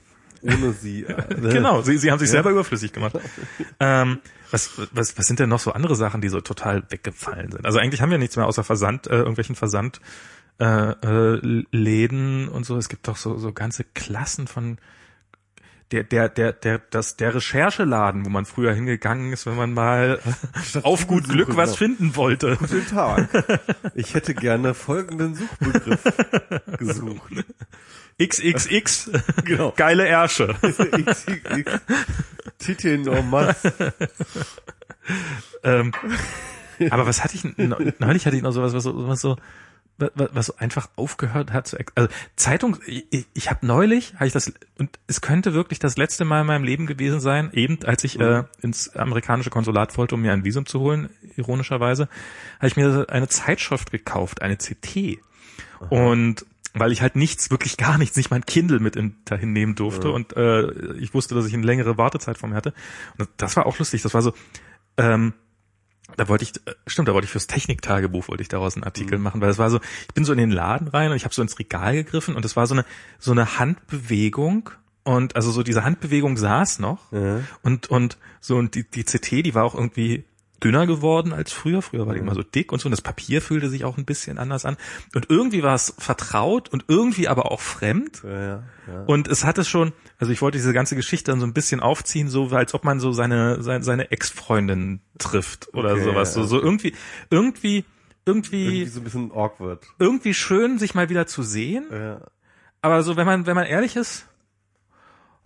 ohne 0.43 0.73
sie. 0.73 1.05
Äh, 1.13 1.49
genau, 1.49 1.81
sie, 1.81 1.97
sie 1.97 2.11
haben 2.11 2.19
sich 2.19 2.29
selber 2.29 2.49
überflüssig 2.49 2.91
gemacht. 2.91 3.17
ähm, 3.79 4.19
was, 4.51 4.71
was, 4.91 5.17
was 5.17 5.25
sind 5.25 5.39
denn 5.39 5.49
noch 5.49 5.59
so 5.59 5.71
andere 5.71 5.95
Sachen, 5.95 6.21
die 6.21 6.29
so 6.29 6.41
total 6.41 6.83
weggefallen 6.89 7.51
sind? 7.51 7.65
Also 7.65 7.79
eigentlich 7.79 8.01
haben 8.01 8.11
wir 8.11 8.17
nichts 8.17 8.35
mehr 8.35 8.45
außer 8.45 8.63
Versand, 8.63 9.07
äh, 9.07 9.17
irgendwelchen 9.17 9.55
Versand 9.55 9.99
äh, 10.59 10.65
äh, 10.65 11.63
Läden 11.71 12.49
und 12.49 12.65
so. 12.65 12.77
Es 12.77 12.89
gibt 12.89 13.07
doch 13.07 13.17
so, 13.17 13.37
so 13.37 13.51
ganze 13.51 13.83
Klassen 13.83 14.47
von 14.47 14.77
der, 15.91 16.03
der, 16.03 16.29
der, 16.29 16.53
der, 16.53 16.79
das, 16.89 17.17
der 17.17 17.35
Rechercheladen, 17.35 18.25
wo 18.25 18.29
man 18.29 18.45
früher 18.45 18.73
hingegangen 18.73 19.31
ist, 19.31 19.45
wenn 19.45 19.55
man 19.55 19.73
mal 19.73 20.19
auf 20.81 21.07
gut 21.07 21.29
Glück 21.29 21.49
Suche, 21.49 21.57
was 21.57 21.69
genau. 21.69 21.77
finden 21.77 22.15
wollte. 22.15 22.57
Guten 22.57 22.87
Tag. 22.87 23.29
Ich 23.93 24.15
hätte 24.15 24.33
gerne 24.33 24.73
folgenden 24.73 25.35
Suchbegriff 25.35 26.03
gesucht. 26.79 27.45
XXX, 28.21 29.11
Genau. 29.45 29.73
geile 29.75 30.07
Ärsche. 30.07 30.55
XXX. 30.61 31.81
Titel 32.59 32.97
Normas. 32.99 33.55
ähm, 35.63 35.91
aber 36.89 37.05
was 37.05 37.23
hatte 37.23 37.35
ich, 37.35 37.43
neulich 37.57 38.25
hatte 38.25 38.35
ich 38.35 38.41
noch 38.41 38.51
sowas, 38.51 38.73
was 38.73 38.83
so, 38.83 39.07
was 39.07 39.21
so, 39.21 39.37
was, 39.97 40.47
so 40.47 40.55
einfach 40.57 40.89
aufgehört 40.95 41.51
hat 41.53 41.67
zu, 41.67 41.77
also 41.95 42.09
Zeitung, 42.35 42.77
ich, 42.85 43.27
ich 43.33 43.49
habe 43.49 43.65
neulich, 43.65 44.15
habe 44.15 44.27
ich 44.27 44.33
das, 44.33 44.51
und 44.77 44.99
es 45.07 45.21
könnte 45.21 45.53
wirklich 45.53 45.79
das 45.79 45.97
letzte 45.97 46.25
Mal 46.25 46.41
in 46.41 46.47
meinem 46.47 46.63
Leben 46.63 46.85
gewesen 46.87 47.19
sein, 47.19 47.51
eben 47.53 47.79
als 47.85 48.03
ich 48.03 48.19
äh, 48.19 48.43
ins 48.61 48.95
amerikanische 48.95 49.49
Konsulat 49.49 49.97
wollte, 49.97 50.15
um 50.15 50.21
mir 50.21 50.33
ein 50.33 50.43
Visum 50.43 50.65
zu 50.65 50.79
holen, 50.79 51.09
ironischerweise, 51.35 52.07
habe 52.57 52.67
ich 52.67 52.75
mir 52.75 53.05
eine 53.09 53.27
Zeitschrift 53.27 53.91
gekauft, 53.91 54.41
eine 54.41 54.57
CT. 54.57 55.19
Und 55.89 56.45
weil 56.73 56.91
ich 56.91 57.01
halt 57.01 57.15
nichts, 57.15 57.51
wirklich 57.51 57.77
gar 57.77 57.97
nichts, 57.97 58.17
nicht 58.17 58.31
mein 58.31 58.45
Kindle 58.45 58.79
mit 58.79 58.95
in, 58.95 59.15
dahin 59.25 59.53
nehmen 59.53 59.75
durfte 59.75 60.11
und 60.11 60.35
äh, 60.35 60.93
ich 60.95 61.13
wusste, 61.13 61.35
dass 61.35 61.45
ich 61.45 61.53
eine 61.53 61.65
längere 61.65 61.97
Wartezeit 61.97 62.37
vor 62.37 62.49
mir 62.49 62.55
hatte. 62.55 62.73
Und 63.17 63.29
das 63.37 63.55
war 63.55 63.65
auch 63.65 63.77
lustig. 63.77 64.01
Das 64.01 64.13
war 64.13 64.21
so, 64.23 64.33
ähm, 64.97 65.33
da 66.17 66.27
wollte 66.27 66.43
ich, 66.43 66.55
äh, 66.67 66.73
stimmt, 66.87 67.07
da 67.07 67.13
wollte 67.13 67.25
ich 67.25 67.31
fürs 67.31 67.47
Techniktagebuch 67.47 68.27
wollte 68.27 68.41
ich 68.43 68.49
daraus 68.49 68.75
einen 68.75 68.83
Artikel 68.83 69.19
machen, 69.19 69.39
weil 69.41 69.49
es 69.49 69.57
war 69.59 69.69
so, 69.69 69.79
ich 70.07 70.13
bin 70.13 70.25
so 70.25 70.31
in 70.31 70.37
den 70.39 70.51
Laden 70.51 70.87
rein 70.87 71.11
und 71.11 71.15
ich 71.17 71.25
habe 71.25 71.33
so 71.33 71.41
ins 71.41 71.59
Regal 71.59 71.93
gegriffen 71.93 72.35
und 72.35 72.43
es 72.45 72.55
war 72.55 72.65
so 72.67 72.73
eine 72.73 72.85
so 73.19 73.31
eine 73.31 73.59
Handbewegung 73.59 74.69
und 75.03 75.35
also 75.35 75.51
so 75.51 75.63
diese 75.63 75.83
Handbewegung 75.83 76.37
saß 76.37 76.79
noch 76.79 77.11
Ja. 77.11 77.41
und 77.61 77.87
und 77.89 78.17
so 78.41 78.57
und 78.57 78.75
die 78.75 78.83
die 78.89 79.03
CT, 79.03 79.31
die 79.45 79.53
war 79.55 79.63
auch 79.63 79.75
irgendwie 79.75 80.25
dünner 80.63 80.87
geworden 80.87 81.33
als 81.33 81.51
früher. 81.51 81.81
Früher 81.81 82.07
war 82.07 82.13
die 82.13 82.19
immer 82.19 82.35
so 82.35 82.43
dick 82.43 82.71
und 82.71 82.79
so 82.79 82.87
und 82.87 82.91
das 82.91 83.01
Papier 83.01 83.41
fühlte 83.41 83.69
sich 83.69 83.83
auch 83.85 83.97
ein 83.97 84.05
bisschen 84.05 84.37
anders 84.37 84.65
an 84.65 84.77
und 85.13 85.29
irgendwie 85.29 85.63
war 85.63 85.75
es 85.75 85.93
vertraut 85.97 86.69
und 86.69 86.85
irgendwie 86.87 87.27
aber 87.27 87.51
auch 87.51 87.59
fremd. 87.61 88.21
Ja, 88.23 88.29
ja, 88.29 88.63
ja. 88.87 89.03
Und 89.05 89.27
es 89.27 89.43
hatte 89.43 89.65
schon, 89.65 89.91
also 90.19 90.31
ich 90.31 90.41
wollte 90.41 90.57
diese 90.57 90.73
ganze 90.73 90.95
Geschichte 90.95 91.31
dann 91.31 91.39
so 91.39 91.45
ein 91.45 91.53
bisschen 91.53 91.79
aufziehen, 91.79 92.29
so 92.29 92.47
als 92.49 92.73
ob 92.73 92.83
man 92.83 92.99
so 92.99 93.11
seine 93.11 93.61
seine, 93.61 93.83
seine 93.83 94.11
Ex-Freundin 94.11 95.01
trifft 95.17 95.73
oder 95.73 95.93
Okay, 95.93 96.03
sowas. 96.03 96.33
So, 96.33 96.43
so 96.43 96.59
irgendwie, 96.61 96.93
irgendwie, 97.29 97.85
irgendwie, 98.25 98.63
Irgendwie 98.65 98.85
so 98.85 98.99
ein 99.01 99.03
bisschen 99.03 99.31
awkward. 99.31 99.85
irgendwie 99.99 100.33
schön, 100.33 100.79
sich 100.79 100.95
mal 100.95 101.09
wieder 101.09 101.27
zu 101.27 101.43
sehen. 101.43 101.85
Aber 102.81 103.03
so, 103.03 103.15
wenn 103.15 103.25
man, 103.25 103.45
wenn 103.45 103.55
man 103.55 103.65
ehrlich 103.65 103.95
ist, 103.95 104.27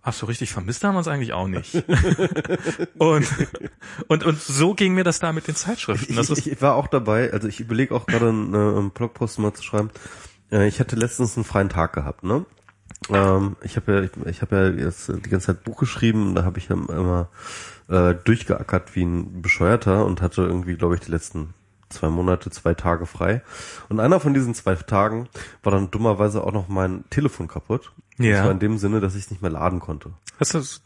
ach 0.08 0.14
so 0.14 0.26
richtig 0.26 0.50
vermisst 0.52 0.82
haben 0.84 0.94
wir 0.94 0.98
uns 0.98 1.08
eigentlich 1.08 1.34
auch 1.34 1.46
nicht. 1.46 1.74
und, 2.98 3.26
und, 4.08 4.24
und 4.24 4.40
so 4.40 4.74
ging 4.74 4.94
mir 4.94 5.04
das 5.04 5.20
da 5.20 5.32
mit 5.32 5.46
den 5.46 5.54
Zeitschriften. 5.54 6.16
Das 6.16 6.30
ich, 6.30 6.50
ich 6.50 6.62
war 6.62 6.76
auch 6.76 6.86
dabei, 6.86 7.30
also 7.32 7.46
ich 7.46 7.60
überlege 7.60 7.94
auch 7.94 8.06
gerade 8.06 8.30
einen, 8.30 8.54
äh, 8.54 8.56
einen 8.56 8.90
Blogpost 8.90 9.38
mal 9.38 9.52
zu 9.52 9.62
schreiben. 9.62 9.90
Äh, 10.50 10.66
ich 10.66 10.80
hatte 10.80 10.96
letztens 10.96 11.36
einen 11.36 11.44
freien 11.44 11.68
Tag 11.68 11.92
gehabt, 11.92 12.24
ne? 12.24 12.46
Ähm, 13.10 13.56
ich 13.62 13.76
habe 13.76 13.92
ja, 13.92 14.02
ich, 14.02 14.10
ich 14.26 14.42
habe 14.42 14.56
ja 14.56 14.86
jetzt 14.86 15.08
die 15.08 15.28
ganze 15.28 15.48
Zeit 15.48 15.62
Buch 15.64 15.78
geschrieben 15.78 16.28
und 16.28 16.34
da 16.34 16.44
habe 16.44 16.58
ich 16.58 16.68
ja 16.68 16.74
immer 16.74 17.28
äh, 17.88 18.14
durchgeackert 18.14 18.96
wie 18.96 19.04
ein 19.04 19.42
Bescheuerter 19.42 20.06
und 20.06 20.22
hatte 20.22 20.42
irgendwie, 20.42 20.76
glaube 20.76 20.94
ich, 20.94 21.02
die 21.02 21.10
letzten 21.10 21.52
zwei 21.90 22.08
Monate, 22.08 22.50
zwei 22.50 22.74
Tage 22.74 23.06
frei. 23.06 23.42
Und 23.88 24.00
einer 24.00 24.20
von 24.20 24.34
diesen 24.34 24.54
zwei 24.54 24.74
Tagen 24.74 25.28
war 25.62 25.72
dann 25.72 25.90
dummerweise 25.90 26.42
auch 26.44 26.52
noch 26.52 26.68
mein 26.68 27.04
Telefon 27.10 27.48
kaputt. 27.48 27.92
Ja. 28.18 28.36
Das 28.38 28.44
war 28.46 28.50
in 28.52 28.58
dem 28.58 28.78
Sinne, 28.78 29.00
dass 29.00 29.14
ich 29.14 29.24
es 29.24 29.30
nicht 29.30 29.42
mehr 29.42 29.50
laden 29.50 29.78
konnte. 29.80 30.10
hast 30.40 30.54
du, 30.54 30.58
das- 30.58 30.82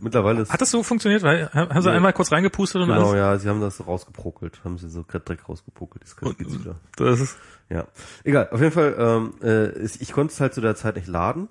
Mittlerweile 0.00 0.42
ist 0.42 0.52
hat 0.52 0.60
das 0.60 0.70
so 0.70 0.82
funktioniert? 0.82 1.22
Weil, 1.22 1.50
haben 1.52 1.82
sie 1.82 1.88
Nee. 1.88 1.96
einmal 1.96 2.12
kurz 2.12 2.30
reingepustet 2.30 2.80
und 2.82 2.88
genau, 2.88 3.08
alles? 3.10 3.18
ja, 3.18 3.38
sie 3.38 3.48
haben 3.48 3.60
das 3.60 3.84
rausgeprokelt, 3.86 4.60
haben 4.64 4.78
sie 4.78 4.88
so 4.88 5.02
direkt 5.02 5.48
rausgepokelt. 5.48 6.04
Das 6.04 6.14
ich 6.38 6.60
wieder. 6.60 6.76
Das 6.96 7.20
ist, 7.20 7.36
Ja, 7.68 7.86
egal. 8.22 8.48
Auf 8.52 8.60
jeden 8.60 8.72
Fall, 8.72 8.94
ähm, 8.98 9.34
äh, 9.42 9.70
ich, 9.80 10.00
ich 10.00 10.12
konnte 10.12 10.32
es 10.32 10.40
halt 10.40 10.54
zu 10.54 10.60
der 10.60 10.76
Zeit 10.76 10.94
nicht 10.96 11.08
laden. 11.08 11.48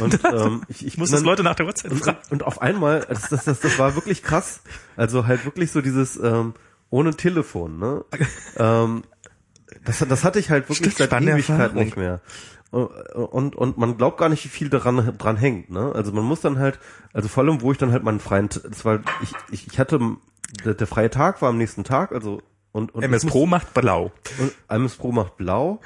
Und 0.00 0.20
ähm, 0.24 0.62
ich, 0.68 0.86
ich 0.86 0.96
muss 0.96 1.10
das 1.10 1.22
Leute 1.22 1.42
nach 1.42 1.56
der 1.56 1.66
Uhrzeit 1.66 1.92
fragen. 1.92 2.16
und, 2.30 2.32
und 2.32 2.42
auf 2.44 2.62
einmal, 2.62 3.00
das, 3.08 3.28
das, 3.28 3.44
das, 3.44 3.60
das 3.60 3.78
war 3.78 3.94
wirklich 3.96 4.22
krass. 4.22 4.60
Also 4.96 5.26
halt 5.26 5.44
wirklich 5.44 5.72
so 5.72 5.82
dieses 5.82 6.16
ähm, 6.16 6.54
ohne 6.94 7.16
Telefon, 7.16 7.78
ne? 7.78 8.04
ähm, 8.56 9.02
das, 9.84 9.98
das 10.08 10.22
hatte 10.22 10.38
ich 10.38 10.50
halt 10.50 10.68
wirklich 10.68 10.92
Stimmt, 10.94 11.10
seit 11.10 11.22
Ewigkeit 11.22 11.74
nicht 11.74 11.96
mehr. 11.96 12.20
Und, 12.70 12.86
und, 13.16 13.56
und 13.56 13.78
man 13.78 13.96
glaubt 13.96 14.18
gar 14.18 14.28
nicht, 14.28 14.44
wie 14.44 14.48
viel 14.48 14.68
daran 14.68 15.16
dran 15.18 15.36
hängt, 15.36 15.70
ne? 15.70 15.92
Also 15.94 16.12
man 16.12 16.24
muss 16.24 16.40
dann 16.40 16.58
halt, 16.58 16.78
also 17.12 17.28
vor 17.28 17.42
allem, 17.44 17.60
wo 17.62 17.72
ich 17.72 17.78
dann 17.78 17.90
halt 17.92 18.02
meinen 18.04 18.20
freien, 18.20 18.48
das 18.48 18.84
war, 18.84 19.00
ich, 19.22 19.32
ich, 19.50 19.66
ich 19.66 19.78
hatte, 19.78 19.98
der, 20.64 20.74
der 20.74 20.86
freie 20.86 21.10
Tag 21.10 21.42
war 21.42 21.48
am 21.50 21.58
nächsten 21.58 21.82
Tag, 21.84 22.12
also 22.12 22.42
und, 22.72 22.94
und 22.94 23.02
MS 23.02 23.26
Pro 23.26 23.46
macht 23.46 23.74
blau. 23.74 24.12
und 24.38 24.52
MS 24.68 24.94
Pro 24.96 25.10
macht 25.12 25.36
blau 25.36 25.80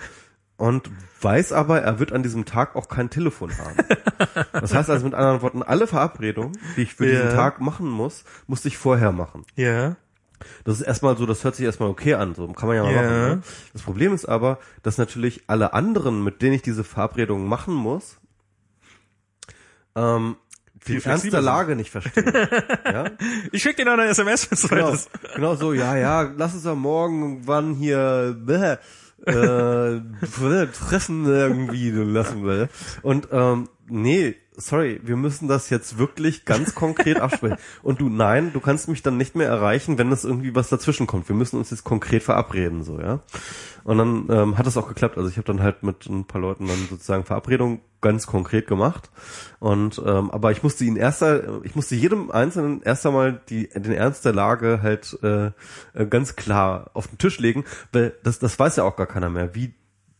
und 0.58 0.90
weiß 1.20 1.52
aber, 1.52 1.80
er 1.82 1.98
wird 1.98 2.12
an 2.12 2.22
diesem 2.22 2.44
Tag 2.44 2.74
auch 2.76 2.88
kein 2.88 3.08
Telefon 3.10 3.50
haben. 3.58 3.76
Das 4.52 4.74
heißt 4.74 4.90
also 4.90 5.04
mit 5.04 5.14
anderen 5.14 5.42
Worten, 5.42 5.62
alle 5.62 5.86
Verabredungen, 5.86 6.58
die 6.76 6.82
ich 6.82 6.94
für 6.94 7.06
Ja. 7.06 7.12
diesen 7.22 7.36
Tag 7.36 7.60
machen 7.60 7.88
muss, 7.88 8.24
musste 8.48 8.66
ich 8.66 8.76
vorher 8.76 9.12
machen. 9.12 9.44
Ja. 9.54 9.96
Das 10.64 10.74
ist 10.76 10.82
erstmal 10.82 11.16
so, 11.16 11.26
das 11.26 11.42
hört 11.44 11.56
sich 11.56 11.64
erstmal 11.66 11.88
okay 11.88 12.14
an, 12.14 12.34
so 12.34 12.46
kann 12.48 12.68
man 12.68 12.76
ja 12.76 12.84
mal 12.84 12.92
Ja. 12.92 13.02
machen. 13.02 13.20
Ne? 13.36 13.42
Das 13.72 13.82
Problem 13.82 14.12
ist 14.14 14.24
aber, 14.26 14.58
dass 14.82 14.98
natürlich 14.98 15.42
alle 15.46 15.72
anderen, 15.72 16.22
mit 16.22 16.42
denen 16.42 16.54
ich 16.54 16.62
diese 16.62 16.84
Verabredungen 16.84 17.46
machen 17.48 17.74
muss, 17.74 18.18
ähm, 19.96 20.36
den 20.86 21.02
Ernst 21.02 21.32
der. 21.32 21.40
Lage 21.40 21.74
nicht 21.76 21.90
verstehen. 21.90 22.24
ja? 22.84 23.04
Ich 23.52 23.62
schicke 23.62 23.76
dir 23.76 23.84
noch 23.84 23.94
eine 23.94 24.06
SMS, 24.06 24.48
es 24.50 24.68
Genau, 24.68 24.90
ist. 24.90 25.10
genau 25.34 25.54
so, 25.56 25.72
ja, 25.72 25.96
ja, 25.96 26.22
lass 26.22 26.54
uns 26.54 26.66
am 26.66 26.80
Morgen 26.80 27.46
wann 27.46 27.74
hier 27.74 28.36
bäh, 28.38 28.76
äh, 29.26 30.00
treffen 30.72 31.26
irgendwie 31.26 31.90
lassen 31.90 32.44
will. 32.44 32.68
Und 33.02 33.28
ähm, 33.32 33.68
nee, 33.90 34.36
sorry, 34.56 35.00
wir 35.02 35.16
müssen 35.16 35.48
das 35.48 35.70
jetzt 35.70 35.98
wirklich 35.98 36.44
ganz 36.44 36.74
konkret 36.74 37.20
absprechen. 37.20 37.58
Und 37.82 38.00
du, 38.00 38.08
nein, 38.08 38.52
du 38.52 38.60
kannst 38.60 38.88
mich 38.88 39.02
dann 39.02 39.16
nicht 39.16 39.36
mehr 39.36 39.48
erreichen, 39.48 39.98
wenn 39.98 40.12
es 40.12 40.24
irgendwie 40.24 40.54
was 40.54 40.68
dazwischen 40.68 41.06
kommt. 41.06 41.28
Wir 41.28 41.36
müssen 41.36 41.56
uns 41.56 41.70
jetzt 41.70 41.84
konkret 41.84 42.22
verabreden, 42.22 42.82
so, 42.82 43.00
ja. 43.00 43.20
Und 43.84 43.98
dann 43.98 44.26
ähm, 44.28 44.58
hat 44.58 44.66
es 44.66 44.76
auch 44.76 44.88
geklappt. 44.88 45.16
Also 45.16 45.30
ich 45.30 45.36
habe 45.36 45.46
dann 45.46 45.62
halt 45.62 45.82
mit 45.82 46.06
ein 46.06 46.26
paar 46.26 46.40
Leuten 46.40 46.66
dann 46.66 46.76
sozusagen 46.90 47.24
Verabredung 47.24 47.80
ganz 48.00 48.26
konkret 48.26 48.66
gemacht. 48.66 49.10
Und 49.60 50.02
ähm, 50.04 50.30
aber 50.30 50.50
ich 50.50 50.62
musste 50.62 50.84
ihn 50.84 50.96
erster, 50.96 51.62
ich 51.64 51.74
musste 51.74 51.94
jedem 51.94 52.30
Einzelnen 52.30 52.82
erst 52.82 53.06
einmal 53.06 53.40
die, 53.48 53.68
den 53.68 53.92
Ernst 53.92 54.24
der 54.24 54.34
Lage 54.34 54.80
halt 54.82 55.18
äh, 55.22 55.46
äh, 55.94 56.06
ganz 56.08 56.36
klar 56.36 56.90
auf 56.94 57.06
den 57.06 57.18
Tisch 57.18 57.38
legen, 57.38 57.64
weil 57.92 58.14
das, 58.24 58.38
das 58.38 58.58
weiß 58.58 58.76
ja 58.76 58.84
auch 58.84 58.96
gar 58.96 59.06
keiner 59.06 59.30
mehr, 59.30 59.54
wie 59.54 59.74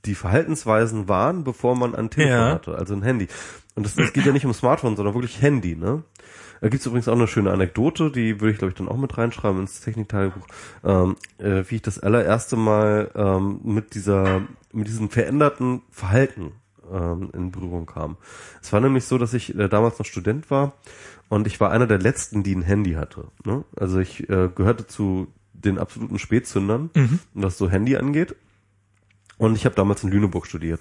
die 0.08 0.14
Verhaltensweisen 0.14 1.08
waren, 1.08 1.44
bevor 1.44 1.76
man 1.76 1.94
ein 1.94 2.10
Telefon 2.10 2.36
Ja. 2.38 2.50
hatte, 2.54 2.74
also 2.76 2.94
ein 2.94 3.02
Handy. 3.02 3.28
Und 3.74 3.84
das, 3.86 3.94
das 3.94 4.12
geht 4.12 4.26
ja 4.26 4.32
nicht 4.32 4.44
um 4.46 4.52
Smartphone, 4.52 4.96
sondern 4.96 5.14
wirklich 5.14 5.40
Handy, 5.40 5.76
ne? 5.76 6.02
Da 6.60 6.68
gibt's 6.68 6.86
übrigens 6.86 7.06
auch 7.06 7.12
eine 7.14 7.28
schöne 7.28 7.52
Anekdote, 7.52 8.10
die 8.10 8.40
würde 8.40 8.50
ich, 8.50 8.58
glaube 8.58 8.70
ich, 8.72 8.76
dann 8.76 8.88
auch 8.88 8.96
mit 8.96 9.16
reinschreiben 9.16 9.60
ins 9.60 9.80
Techniktagebuch, 9.80 10.44
ähm, 10.82 11.14
äh, 11.38 11.62
wie 11.68 11.76
ich 11.76 11.82
das 11.82 12.00
allererste 12.00 12.56
Mal 12.56 13.12
ähm, 13.14 13.60
mit 13.62 13.94
dieser, 13.94 14.42
mit 14.72 14.88
diesem 14.88 15.08
veränderten 15.08 15.82
Verhalten 15.92 16.50
ähm, 16.92 17.30
in 17.32 17.52
Berührung 17.52 17.86
kam. 17.86 18.16
Es 18.60 18.72
war 18.72 18.80
nämlich 18.80 19.04
so, 19.04 19.18
dass 19.18 19.34
ich 19.34 19.56
äh, 19.56 19.68
damals 19.68 20.00
noch 20.00 20.06
Student 20.06 20.50
war 20.50 20.72
und 21.28 21.46
ich 21.46 21.60
war 21.60 21.70
einer 21.70 21.86
der 21.86 21.98
letzten, 22.00 22.42
die 22.42 22.56
ein 22.56 22.62
Handy 22.62 22.94
hatte. 22.94 23.26
Ne? 23.44 23.62
Also 23.76 24.00
ich 24.00 24.28
äh, 24.28 24.48
gehörte 24.52 24.88
zu 24.88 25.28
den 25.52 25.78
absoluten 25.78 26.18
Spätzündern, 26.18 26.90
was 27.34 27.56
so 27.58 27.68
Handy 27.70 27.96
angeht. 27.96 28.34
Und 29.38 29.54
ich 29.54 29.64
habe 29.64 29.74
damals 29.76 30.02
in 30.02 30.10
Lüneburg 30.10 30.46
studiert. 30.46 30.80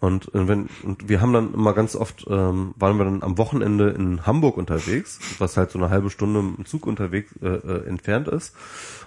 Und 0.00 0.32
äh, 0.34 0.46
wenn 0.46 0.68
und 0.84 1.08
wir 1.08 1.20
haben 1.20 1.32
dann 1.32 1.52
immer 1.52 1.74
ganz 1.74 1.96
oft 1.96 2.24
ähm, 2.28 2.74
waren 2.76 2.98
wir 2.98 3.04
dann 3.04 3.22
am 3.22 3.36
Wochenende 3.36 3.90
in 3.90 4.24
Hamburg 4.26 4.56
unterwegs, 4.56 5.18
was 5.38 5.56
halt 5.56 5.70
so 5.70 5.78
eine 5.78 5.90
halbe 5.90 6.10
Stunde 6.10 6.40
im 6.40 6.64
Zug 6.64 6.86
unterwegs 6.86 7.34
äh, 7.42 7.48
äh, 7.48 7.86
entfernt 7.86 8.28
ist. 8.28 8.54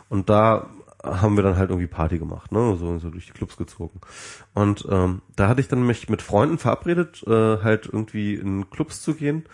Und 0.09 0.29
da 0.29 0.67
haben 1.03 1.35
wir 1.35 1.43
dann 1.43 1.57
halt 1.57 1.69
irgendwie 1.69 1.87
Party 1.87 2.19
gemacht, 2.19 2.51
ne, 2.51 2.75
so, 2.77 2.99
so 2.99 3.09
durch 3.09 3.25
die 3.25 3.31
Clubs 3.31 3.57
gezogen. 3.57 4.01
Und 4.53 4.85
ähm, 4.89 5.21
da 5.35 5.47
hatte 5.47 5.61
ich 5.61 5.67
dann 5.67 5.85
mich 5.85 6.09
mit 6.09 6.21
Freunden 6.21 6.57
verabredet, 6.57 7.23
äh, 7.25 7.57
halt 7.63 7.87
irgendwie 7.91 8.35
in 8.35 8.69
Clubs 8.69 9.01
zu 9.01 9.15
gehen. 9.15 9.45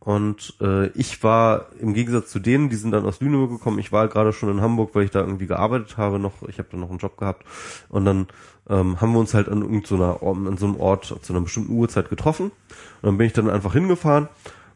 Und 0.00 0.54
äh, 0.62 0.86
ich 0.88 1.22
war 1.22 1.66
im 1.78 1.92
Gegensatz 1.92 2.30
zu 2.30 2.38
denen, 2.38 2.70
die 2.70 2.76
sind 2.76 2.92
dann 2.92 3.04
aus 3.04 3.20
Lüneburg 3.20 3.50
gekommen, 3.50 3.78
ich 3.78 3.92
war 3.92 4.08
gerade 4.08 4.32
schon 4.32 4.48
in 4.48 4.62
Hamburg, 4.62 4.94
weil 4.94 5.04
ich 5.04 5.10
da 5.10 5.20
irgendwie 5.20 5.46
gearbeitet 5.46 5.98
habe 5.98 6.18
noch, 6.18 6.42
ich 6.48 6.58
habe 6.58 6.68
da 6.72 6.78
noch 6.78 6.88
einen 6.88 6.98
Job 6.98 7.18
gehabt. 7.18 7.44
Und 7.90 8.06
dann 8.06 8.28
ähm, 8.70 8.98
haben 9.00 9.12
wir 9.12 9.20
uns 9.20 9.34
halt 9.34 9.50
an 9.50 9.60
irgendeiner 9.60 10.22
an 10.22 10.56
so 10.56 10.66
einem 10.66 10.76
Ort 10.76 11.04
zu 11.04 11.32
einer 11.32 11.42
bestimmten 11.42 11.74
Uhrzeit 11.74 12.08
getroffen. 12.08 12.46
Und 12.46 13.02
dann 13.02 13.18
bin 13.18 13.26
ich 13.26 13.34
dann 13.34 13.50
einfach 13.50 13.74
hingefahren 13.74 14.28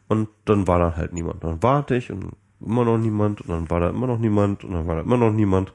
und 0.07 0.29
dann 0.45 0.67
war 0.67 0.77
da 0.77 0.95
halt 0.95 1.13
niemand. 1.13 1.43
Dann 1.43 1.63
warte 1.63 1.95
ich 1.95 2.11
und 2.11 2.33
immer 2.61 2.85
noch 2.85 2.99
niemand 2.99 3.41
und 3.41 3.49
dann 3.49 3.69
war 3.71 3.79
da 3.79 3.89
immer 3.89 4.07
noch 4.07 4.19
niemand 4.19 4.63
und 4.63 4.73
dann 4.73 4.85
war 4.85 4.95
da 4.95 5.01
immer 5.01 5.17
noch 5.17 5.31
niemand. 5.31 5.73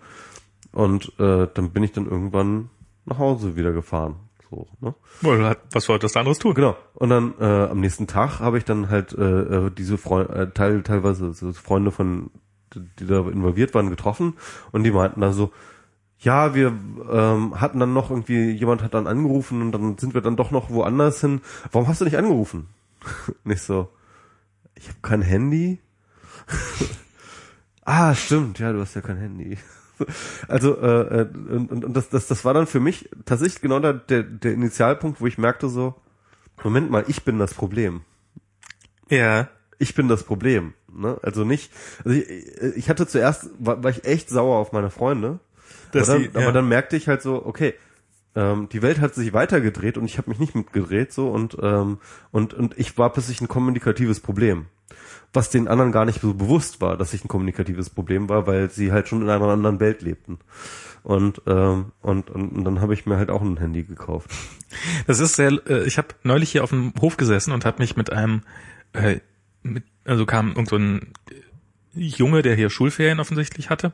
Und 0.71 1.13
äh, 1.19 1.49
dann 1.53 1.71
bin 1.71 1.83
ich 1.83 1.91
dann 1.91 2.07
irgendwann 2.07 2.71
nach 3.05 3.19
Hause 3.19 3.57
wieder 3.57 3.73
gefahren. 3.73 4.15
So, 4.51 4.67
ne? 4.81 4.95
Was 5.71 5.89
wolltest 5.89 6.17
du 6.17 6.19
anderes 6.19 6.39
tun? 6.39 6.55
Genau. 6.55 6.77
Und 6.95 7.11
dann 7.11 7.35
äh, 7.39 7.45
am 7.45 7.81
nächsten 7.81 8.07
Tag 8.07 8.41
habe 8.41 8.59
ich 8.59 8.65
dann 8.65 8.89
halt 8.89 9.13
äh, 9.13 9.23
äh 9.23 9.71
diese 9.71 9.97
Freunde, 9.97 10.35
äh, 10.35 10.51
teil, 10.51 10.83
teilweise 10.83 11.33
so 11.33 11.53
Freunde 11.53 11.93
von, 11.93 12.31
die 12.75 13.07
da 13.07 13.21
involviert 13.21 13.75
waren, 13.75 13.91
getroffen 13.91 14.35
und 14.73 14.83
die 14.83 14.91
meinten 14.91 15.21
dann 15.21 15.33
so, 15.33 15.53
ja, 16.19 16.55
wir 16.55 16.75
ähm, 17.11 17.61
hatten 17.61 17.79
dann 17.79 17.95
noch 17.95 18.11
irgendwie, 18.11 18.51
jemand 18.51 18.83
hat 18.83 18.95
dann 18.95 19.07
angerufen 19.07 19.63
und 19.63 19.73
dann 19.73 19.97
sind 19.99 20.15
wir 20.15 20.21
dann 20.21 20.37
doch 20.37 20.51
noch 20.51 20.69
woanders 20.71 21.21
hin. 21.21 21.41
Warum 21.71 21.89
hast 21.89 22.01
du 22.01 22.05
nicht 22.05 22.19
angerufen? 22.19 22.69
nicht 23.45 23.63
so, 23.63 23.89
ich 24.75 24.89
habe 24.89 24.99
kein 25.01 25.23
Handy. 25.23 25.79
ah, 27.85 28.15
stimmt, 28.15 28.59
ja, 28.59 28.73
du 28.73 28.81
hast 28.81 28.95
ja 28.95 29.01
kein 29.01 29.17
Handy. 29.17 29.59
Also 30.49 30.77
äh, 30.79 31.21
äh, 31.23 31.29
und, 31.29 31.85
und 31.85 31.97
das, 31.97 32.09
das, 32.09 32.27
das 32.27 32.45
war 32.45 32.55
dann 32.55 32.67
für 32.67 32.81
mich 32.81 33.09
tatsächlich 33.25 33.61
genau 33.61 33.79
der, 33.81 33.95
der, 33.95 34.23
der 34.23 34.53
Initialpunkt, 34.53 35.21
wo 35.21 35.27
ich 35.27 35.39
merkte 35.39 35.69
so, 35.69 35.95
Moment 36.63 36.91
mal, 36.91 37.05
ich 37.07 37.25
bin 37.25 37.39
das 37.39 37.55
Problem. 37.55 38.03
Ja. 39.09 39.49
Ich 39.79 39.95
bin 39.95 40.09
das 40.09 40.25
Problem. 40.25 40.75
Ne? 40.93 41.19
Also 41.23 41.45
nicht, 41.45 41.73
also 42.05 42.19
ich, 42.19 42.27
ich 42.77 42.91
hatte 42.91 43.07
zuerst, 43.07 43.51
war, 43.59 43.83
war 43.83 43.91
ich 43.91 44.05
echt 44.05 44.29
sauer 44.29 44.59
auf 44.59 44.73
meine 44.73 44.91
Freunde. 44.91 45.41
Aber 45.93 46.05
dann, 46.05 46.19
die, 46.19 46.25
ja. 46.27 46.41
aber 46.43 46.53
dann 46.53 46.69
merkte 46.69 46.97
ich 46.97 47.09
halt 47.09 47.23
so, 47.23 47.45
okay, 47.45 47.75
ähm, 48.35 48.69
die 48.71 48.83
Welt 48.83 49.01
hat 49.01 49.15
sich 49.15 49.33
weitergedreht 49.33 49.99
und 49.99 50.05
ich 50.05 50.19
habe 50.19 50.31
mich 50.31 50.39
nicht 50.39 50.55
mitgedreht 50.55 51.13
so 51.13 51.31
und 51.31 51.57
ähm, 51.61 51.99
und 52.31 52.55
und 52.55 52.79
ich 52.79 52.97
war 52.97 53.13
plötzlich 53.13 53.41
ein 53.41 53.49
kommunikatives 53.49 54.21
Problem 54.21 54.67
was 55.33 55.51
den 55.51 55.69
anderen 55.69 55.93
gar 55.93 56.05
nicht 56.05 56.21
so 56.21 56.35
bewusst 56.35 56.81
war, 56.81 56.97
dass 56.97 57.15
ich 57.15 57.25
ein 57.25 57.29
kommunikatives 57.29 57.91
Problem 57.91 58.29
war, 58.29 58.47
weil 58.47 58.71
sie 58.71 58.93
halt 58.93 59.09
schon 59.09 59.23
in 59.23 59.31
einer 59.31 59.47
anderen 59.47 59.81
Welt 59.81 60.03
lebten. 60.03 60.39
Und, 61.03 61.41
ähm, 61.47 61.93
und, 62.03 62.31
und, 62.31 62.53
und 62.53 62.65
dann 62.65 62.81
habe 62.81 62.95
ich 62.95 63.07
mir 63.07 63.17
halt 63.17 63.31
auch 63.31 63.41
ein 63.41 63.59
Handy 63.59 63.85
gekauft. 63.85 64.31
Das 65.07 65.19
ist 65.19 65.35
sehr, 65.35 65.51
äh, 65.67 65.85
ich 65.85 65.99
habe 65.99 66.09
neulich 66.23 66.53
hier 66.53 66.63
auf 66.63 66.71
dem 66.71 66.93
Hof 67.01 67.17
gesessen 67.17 67.53
und 67.53 67.65
habe 67.65 67.83
mich 67.83 67.97
mit 67.97 68.13
einem, 68.13 68.43
äh, 68.93 69.19
mit, 69.63 69.83
also 70.05 70.27
kam 70.27 70.51
irgend 70.51 70.69
so 70.69 70.77
ein 70.77 71.13
Junge, 71.93 72.43
der 72.43 72.55
hier 72.55 72.71
Schulferien 72.71 73.19
offensichtlich 73.19 73.71
hatte. 73.71 73.93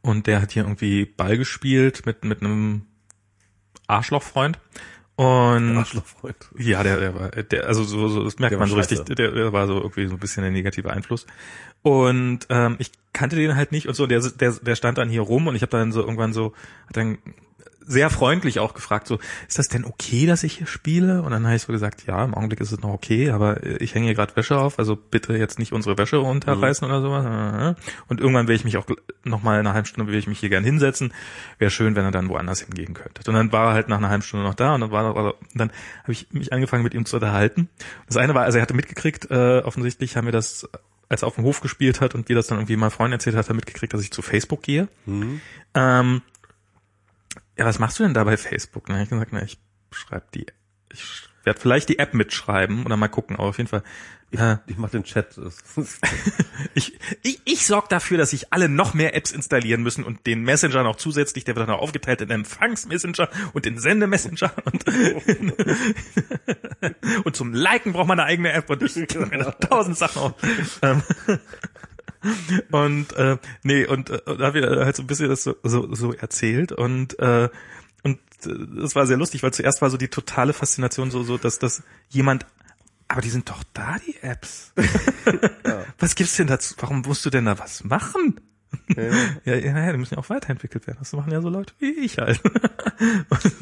Und 0.00 0.26
der 0.26 0.42
hat 0.42 0.52
hier 0.52 0.62
irgendwie 0.64 1.06
Ball 1.06 1.38
gespielt 1.38 2.06
mit, 2.06 2.24
mit 2.24 2.40
einem 2.40 2.82
Arschlochfreund. 3.86 4.58
Und 5.14 5.84
ja, 6.58 6.82
der, 6.82 6.98
der 6.98 7.14
war, 7.14 7.28
der, 7.30 7.66
also 7.66 7.84
so, 7.84 8.08
so 8.08 8.24
das 8.24 8.38
merkt 8.38 8.52
der 8.52 8.58
man 8.58 8.68
so 8.68 8.76
richtig, 8.76 9.04
der, 9.04 9.30
der 9.30 9.52
war 9.52 9.66
so 9.66 9.76
irgendwie 9.76 10.06
so 10.06 10.14
ein 10.14 10.18
bisschen 10.18 10.42
der 10.42 10.50
negative 10.50 10.90
Einfluss. 10.90 11.26
Und 11.82 12.46
ähm, 12.48 12.76
ich 12.78 12.92
kannte 13.12 13.36
den 13.36 13.54
halt 13.56 13.72
nicht 13.72 13.88
und 13.88 13.94
so, 13.94 14.06
der, 14.06 14.20
der, 14.20 14.52
der 14.52 14.74
stand 14.74 14.98
dann 14.98 15.10
hier 15.10 15.20
rum 15.20 15.48
und 15.48 15.54
ich 15.54 15.62
habe 15.62 15.70
dann 15.70 15.92
so 15.92 16.00
irgendwann 16.00 16.32
so, 16.32 16.54
hat 16.86 16.96
dann 16.96 17.18
sehr 17.86 18.10
freundlich 18.10 18.58
auch 18.58 18.74
gefragt, 18.74 19.06
so, 19.06 19.18
ist 19.48 19.58
das 19.58 19.68
denn 19.68 19.84
okay, 19.84 20.26
dass 20.26 20.42
ich 20.42 20.58
hier 20.58 20.66
spiele? 20.66 21.22
Und 21.22 21.30
dann 21.30 21.44
habe 21.44 21.56
ich 21.56 21.62
so 21.62 21.72
gesagt, 21.72 22.06
ja, 22.06 22.24
im 22.24 22.34
Augenblick 22.34 22.60
ist 22.60 22.72
es 22.72 22.80
noch 22.80 22.90
okay, 22.90 23.30
aber 23.30 23.62
ich 23.80 23.94
hänge 23.94 24.06
hier 24.06 24.14
gerade 24.14 24.34
Wäsche 24.36 24.58
auf, 24.58 24.78
also 24.78 24.96
bitte 24.96 25.36
jetzt 25.36 25.58
nicht 25.58 25.72
unsere 25.72 25.98
Wäsche 25.98 26.16
runterreißen 26.16 26.86
mhm. 26.86 26.94
oder 26.94 27.02
sowas. 27.02 27.76
Und 28.08 28.20
irgendwann 28.20 28.48
will 28.48 28.56
ich 28.56 28.64
mich 28.64 28.76
auch 28.76 28.86
noch 29.24 29.42
mal 29.42 29.54
in 29.54 29.66
einer 29.66 29.74
halben 29.74 29.86
Stunde 29.86 30.10
will 30.10 30.18
ich 30.18 30.26
mich 30.26 30.40
hier 30.40 30.48
gern 30.48 30.64
hinsetzen. 30.64 31.12
Wäre 31.58 31.70
schön, 31.70 31.96
wenn 31.96 32.04
er 32.04 32.10
dann 32.10 32.28
woanders 32.28 32.60
hingehen 32.60 32.94
könnte. 32.94 33.22
Und 33.26 33.34
dann 33.34 33.52
war 33.52 33.68
er 33.68 33.74
halt 33.74 33.88
nach 33.88 33.98
einer 33.98 34.08
halben 34.10 34.22
Stunde 34.22 34.46
noch 34.46 34.54
da 34.54 34.74
und 34.74 34.80
dann 34.80 34.90
war 34.90 35.04
er, 35.04 35.16
also, 35.16 35.34
dann 35.54 35.70
habe 36.02 36.12
ich 36.12 36.28
mich 36.32 36.52
angefangen 36.52 36.82
mit 36.82 36.94
ihm 36.94 37.04
zu 37.04 37.16
unterhalten. 37.16 37.68
Das 38.06 38.16
eine 38.16 38.34
war, 38.34 38.44
also 38.44 38.58
er 38.58 38.62
hatte 38.62 38.74
mitgekriegt, 38.74 39.30
äh, 39.30 39.60
offensichtlich 39.60 40.16
haben 40.16 40.26
wir 40.26 40.32
das 40.32 40.68
als 41.12 41.20
er 41.20 41.28
auf 41.28 41.34
dem 41.34 41.44
Hof 41.44 41.60
gespielt 41.60 42.00
hat 42.00 42.14
und 42.14 42.30
wie 42.30 42.34
das 42.34 42.46
dann 42.46 42.56
irgendwie 42.56 42.76
mal 42.76 42.88
Freund 42.88 43.12
erzählt 43.12 43.36
hat, 43.36 43.44
hat 43.44 43.50
er 43.50 43.54
mitgekriegt, 43.54 43.92
dass 43.92 44.00
ich 44.00 44.10
zu 44.10 44.22
Facebook 44.22 44.62
gehe. 44.62 44.88
Mhm. 45.04 45.42
Ähm, 45.74 46.22
ja, 47.56 47.64
was 47.64 47.78
machst 47.78 47.98
du 47.98 48.04
denn 48.04 48.14
da 48.14 48.24
bei 48.24 48.36
Facebook? 48.36 48.86
Dann 48.86 48.96
habe 48.96 49.04
ich 49.04 49.10
gesagt, 49.10 49.32
na, 49.32 49.42
ich 49.42 49.58
schreibe 49.90 50.26
die, 50.34 50.46
ich 50.92 51.22
werde 51.44 51.60
vielleicht 51.60 51.88
die 51.88 51.98
App 51.98 52.14
mitschreiben 52.14 52.84
oder 52.84 52.96
mal 52.96 53.08
gucken, 53.08 53.36
aber 53.36 53.48
auf 53.48 53.58
jeden 53.58 53.68
Fall. 53.68 53.82
Ich, 54.30 54.40
äh, 54.40 54.56
ich 54.66 54.78
mache 54.78 54.92
den 54.92 55.04
Chat. 55.04 55.38
ich 56.74 56.98
ich, 57.22 57.40
ich 57.44 57.66
sorge 57.66 57.88
dafür, 57.90 58.16
dass 58.16 58.30
sich 58.30 58.52
alle 58.52 58.68
noch 58.68 58.94
mehr 58.94 59.14
Apps 59.14 59.30
installieren 59.30 59.82
müssen 59.82 60.04
und 60.04 60.26
den 60.26 60.42
Messenger 60.42 60.84
noch 60.84 60.96
zusätzlich, 60.96 61.44
der 61.44 61.54
wird 61.54 61.68
dann 61.68 61.74
auch 61.74 61.82
aufgeteilt 61.82 62.22
in 62.22 62.30
Empfangs-Messenger 62.30 63.28
und 63.52 63.66
in 63.66 63.78
Sende-Messenger 63.78 64.52
und, 64.64 64.84
und 67.24 67.36
zum 67.36 67.52
Liken 67.52 67.92
braucht 67.92 68.08
man 68.08 68.20
eine 68.20 68.28
eigene 68.28 68.52
App 68.52 68.70
und 68.70 68.82
ich 68.82 68.96
mir 69.14 69.38
noch 69.38 69.58
tausend 69.58 69.98
Sachen 69.98 70.22
auf. 70.22 70.34
Und 72.70 73.12
äh, 73.14 73.38
nee, 73.62 73.84
und 73.86 74.10
äh, 74.10 74.20
da 74.24 74.46
habe 74.46 74.60
ich 74.60 74.66
halt 74.66 74.96
so 74.96 75.02
ein 75.02 75.06
bisschen 75.06 75.28
das 75.28 75.42
so, 75.42 75.56
so, 75.62 75.94
so 75.94 76.12
erzählt 76.12 76.72
und 76.72 77.18
äh, 77.18 77.48
und 78.04 78.18
äh, 78.46 78.80
das 78.80 78.94
war 78.94 79.06
sehr 79.06 79.16
lustig, 79.16 79.42
weil 79.42 79.52
zuerst 79.52 79.82
war 79.82 79.90
so 79.90 79.96
die 79.96 80.08
totale 80.08 80.52
Faszination 80.52 81.10
so, 81.10 81.22
so 81.22 81.36
dass 81.38 81.58
dass 81.58 81.82
jemand 82.08 82.46
aber 83.08 83.20
die 83.20 83.30
sind 83.30 83.50
doch 83.50 83.62
da, 83.74 83.96
die 84.06 84.16
Apps. 84.22 84.72
ja. 85.66 85.84
Was 85.98 86.14
gibt's 86.14 86.36
denn 86.36 86.46
dazu? 86.46 86.74
Warum 86.78 87.02
musst 87.02 87.26
du 87.26 87.30
denn 87.30 87.44
da 87.44 87.58
was 87.58 87.84
machen? 87.84 88.40
Ja, 88.96 89.02
ja, 89.02 89.10
ja, 89.54 89.78
ja, 89.78 89.92
die 89.92 89.98
müssen 89.98 90.14
ja 90.14 90.20
auch 90.20 90.30
weiterentwickelt 90.30 90.86
werden. 90.86 90.98
Das 91.00 91.12
machen 91.12 91.32
ja 91.32 91.40
so 91.40 91.48
Leute 91.48 91.72
wie 91.78 91.90
ich 91.90 92.18
halt. 92.18 92.40
und, 92.44 93.54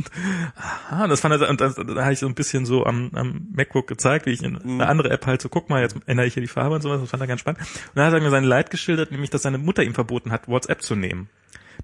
aha, 0.57 1.07
das 1.07 1.21
fand 1.21 1.41
er, 1.41 1.49
und 1.49 1.61
das, 1.61 1.75
da 1.75 2.03
habe 2.03 2.13
ich 2.13 2.19
so 2.19 2.27
ein 2.27 2.35
bisschen 2.35 2.67
so 2.67 2.85
am, 2.85 3.11
am 3.15 3.49
MacBook 3.53 3.87
gezeigt, 3.87 4.27
wie 4.27 4.31
ich 4.31 4.43
in 4.43 4.61
eine 4.61 4.89
andere 4.89 5.11
App 5.11 5.27
halt 5.27 5.41
so, 5.43 5.49
guck 5.49 5.71
mal, 5.71 5.83
jetzt 5.83 5.97
ändere 6.07 6.27
ich 6.27 6.35
hier 6.35 6.43
die 6.43 6.49
Farbe 6.49 6.75
und 6.75 6.83
sowas, 6.83 7.01
das 7.01 7.11
fand 7.11 7.23
er 7.23 7.27
ganz 7.27 7.41
spannend. 7.41 7.61
Und 7.61 7.97
dann 7.97 8.07
hat 8.07 8.15
er 8.15 8.21
mir 8.21 8.31
sein 8.31 8.45
Leid 8.45 8.71
geschildert, 8.71 9.11
nämlich, 9.11 9.31
dass 9.31 9.43
seine 9.43 9.59
Mutter 9.59 9.83
ihm 9.83 9.95
verboten 9.95 10.33
hat, 10.33 10.49
WhatsApp 10.49 10.83
zu 10.83 10.95
nehmen. 10.97 11.29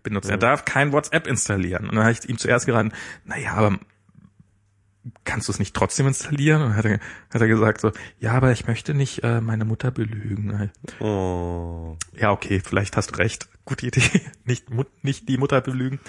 Benutzen. 0.02 0.30
Er 0.30 0.38
darf 0.38 0.64
kein 0.64 0.92
WhatsApp 0.92 1.26
installieren. 1.26 1.88
Und 1.88 1.96
dann 1.96 2.04
habe 2.04 2.12
ich 2.12 2.28
ihm 2.28 2.38
zuerst 2.38 2.66
geraten, 2.66 2.92
naja, 3.24 3.54
aber 3.54 3.78
kannst 5.24 5.48
du 5.48 5.52
es 5.52 5.58
nicht 5.58 5.74
trotzdem 5.74 6.06
installieren? 6.06 6.62
Und 6.62 6.76
hat 6.76 6.84
er, 6.84 7.00
hat 7.30 7.40
er 7.40 7.48
gesagt 7.48 7.80
so, 7.80 7.92
ja, 8.18 8.32
aber 8.32 8.52
ich 8.52 8.66
möchte 8.66 8.94
nicht 8.94 9.22
äh, 9.24 9.40
meine 9.40 9.64
Mutter 9.64 9.90
belügen. 9.90 10.70
Oh. 11.00 11.96
Ja, 12.14 12.32
okay, 12.32 12.60
vielleicht 12.64 12.96
hast 12.96 13.12
du 13.12 13.16
recht. 13.16 13.48
Gute 13.64 13.86
Idee. 13.86 14.22
nicht, 14.44 14.66
nicht 15.02 15.28
die 15.28 15.38
Mutter 15.38 15.60
belügen. 15.60 16.00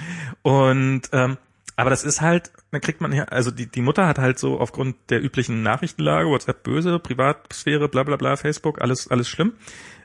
Und 0.41 1.09
ähm, 1.11 1.37
aber 1.79 1.91
das 1.91 2.03
ist 2.03 2.21
halt, 2.21 2.51
dann 2.71 2.81
kriegt 2.81 3.01
man 3.01 3.13
ja, 3.13 3.25
also 3.25 3.51
die, 3.51 3.67
die 3.67 3.81
Mutter 3.81 4.07
hat 4.07 4.17
halt 4.17 4.39
so 4.39 4.59
aufgrund 4.59 4.95
der 5.09 5.23
üblichen 5.23 5.61
Nachrichtenlage, 5.61 6.27
WhatsApp 6.27 6.63
böse, 6.63 6.97
Privatsphäre, 6.97 7.87
bla 7.87 8.01
bla 8.01 8.15
bla, 8.15 8.35
Facebook, 8.35 8.81
alles, 8.81 9.07
alles 9.09 9.29
schlimm. 9.29 9.53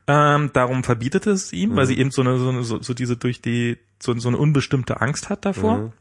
Ähm, 0.07 0.51
darum 0.53 0.85
verbietet 0.85 1.27
es 1.27 1.51
ihm, 1.53 1.71
mhm. 1.71 1.77
weil 1.77 1.87
sie 1.87 1.99
eben 1.99 2.11
so 2.11 2.21
eine, 2.21 2.37
so, 2.39 2.51
eine, 2.51 2.63
so, 2.63 2.83
so 2.83 2.93
diese 2.93 3.17
durch 3.17 3.41
die, 3.41 3.79
so, 4.03 4.17
so 4.19 4.29
eine 4.29 4.37
unbestimmte 4.37 5.01
Angst 5.01 5.31
hat 5.31 5.47
davor. 5.47 5.79
Mhm. 5.79 5.93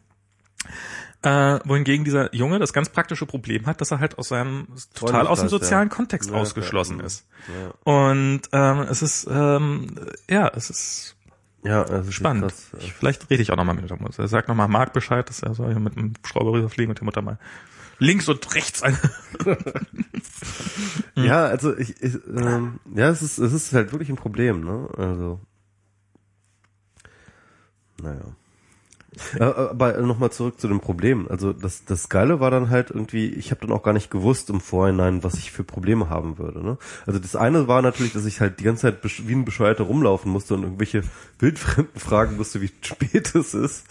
Äh, 1.24 1.60
wohingegen 1.66 2.04
dieser 2.04 2.34
Junge 2.34 2.58
das 2.58 2.74
ganz 2.74 2.90
praktische 2.90 3.28
Problem 3.28 3.68
hat, 3.68 3.80
dass 3.80 3.92
er 3.92 4.00
halt 4.00 4.18
aus 4.18 4.30
seinem 4.30 4.68
total 4.96 5.28
aus 5.28 5.40
dem 5.40 5.50
sozialen 5.50 5.90
ja. 5.90 5.96
Kontext 5.96 6.32
ja, 6.32 6.36
ausgeschlossen 6.36 7.00
ja. 7.00 7.06
ist. 7.06 7.28
Und 7.84 8.42
ähm, 8.52 8.80
es 8.90 9.04
ist 9.04 9.28
ähm, 9.30 9.88
ja, 10.28 10.48
es 10.56 10.72
ist 10.72 11.16
ja, 11.64 11.84
also 11.84 12.12
spannend. 12.12 12.46
Das, 12.46 12.74
äh 12.74 12.92
Vielleicht 12.98 13.30
rede 13.30 13.44
ich 13.44 13.52
auch 13.52 13.56
nochmal 13.56 13.76
mit 13.76 13.88
der 13.88 14.02
Mutter. 14.02 14.28
Sag 14.28 14.48
nochmal 14.48 14.68
Marc 14.68 14.94
Bescheid, 14.94 15.30
dass 15.30 15.44
er 15.44 15.54
soll 15.54 15.72
hier 15.72 15.80
mit 15.80 15.96
einem 15.96 16.14
Schrauber 16.26 16.54
rüberfliegen 16.54 16.90
und 16.90 16.98
der 16.98 17.06
Mutter 17.06 17.22
mal 17.22 17.38
links 18.00 18.28
und 18.28 18.56
rechts 18.56 18.82
ein. 18.82 18.98
ja, 21.16 21.46
also 21.46 21.78
ich, 21.78 22.02
ich 22.02 22.16
ähm, 22.36 22.80
ja, 22.96 23.10
es 23.10 23.22
ist 23.22 23.38
es 23.38 23.54
ist 23.54 23.74
halt 23.74 23.92
wirklich 23.92 24.10
ein 24.10 24.16
Problem, 24.16 24.62
ne? 24.64 24.90
Also 24.98 25.40
naja. 28.02 28.36
Äh, 29.38 29.44
aber 29.44 29.98
nochmal 30.02 30.32
zurück 30.32 30.60
zu 30.60 30.68
dem 30.68 30.80
Problem. 30.80 31.28
Also 31.30 31.52
das, 31.52 31.84
das 31.86 32.08
Geile 32.08 32.40
war 32.40 32.50
dann 32.50 32.70
halt 32.70 32.92
irgendwie, 32.92 33.28
ich 33.28 33.52
habe 33.52 33.62
dann 33.62 33.76
auch 33.76 33.84
gar 33.84 33.94
nicht 33.94 34.10
gewusst 34.10 34.50
im 34.50 34.62
Vorhinein, 34.62 35.24
was 35.24 35.36
ich 35.36 35.52
für 35.52 35.64
Probleme 35.64 36.10
haben 36.10 36.38
würde. 36.38 36.64
Ne? 36.64 36.78
Also 37.06 37.20
das 37.20 37.36
eine 37.36 37.68
war 37.68 37.82
natürlich, 37.82 38.14
dass 38.14 38.26
ich 38.26 38.40
halt 38.40 38.60
die 38.60 38.64
ganze 38.64 38.84
Zeit 38.84 39.28
wie 39.28 39.34
ein 39.34 39.46
Bescheuerter 39.46 39.84
rumlaufen 39.84 40.32
musste 40.32 40.54
und 40.54 40.64
irgendwelche 40.64 41.04
Wildfremden 41.40 42.00
fragen 42.00 42.38
musste, 42.38 42.62
wie 42.62 42.72
spät 42.82 43.36
es 43.36 43.54
ist. 43.54 43.86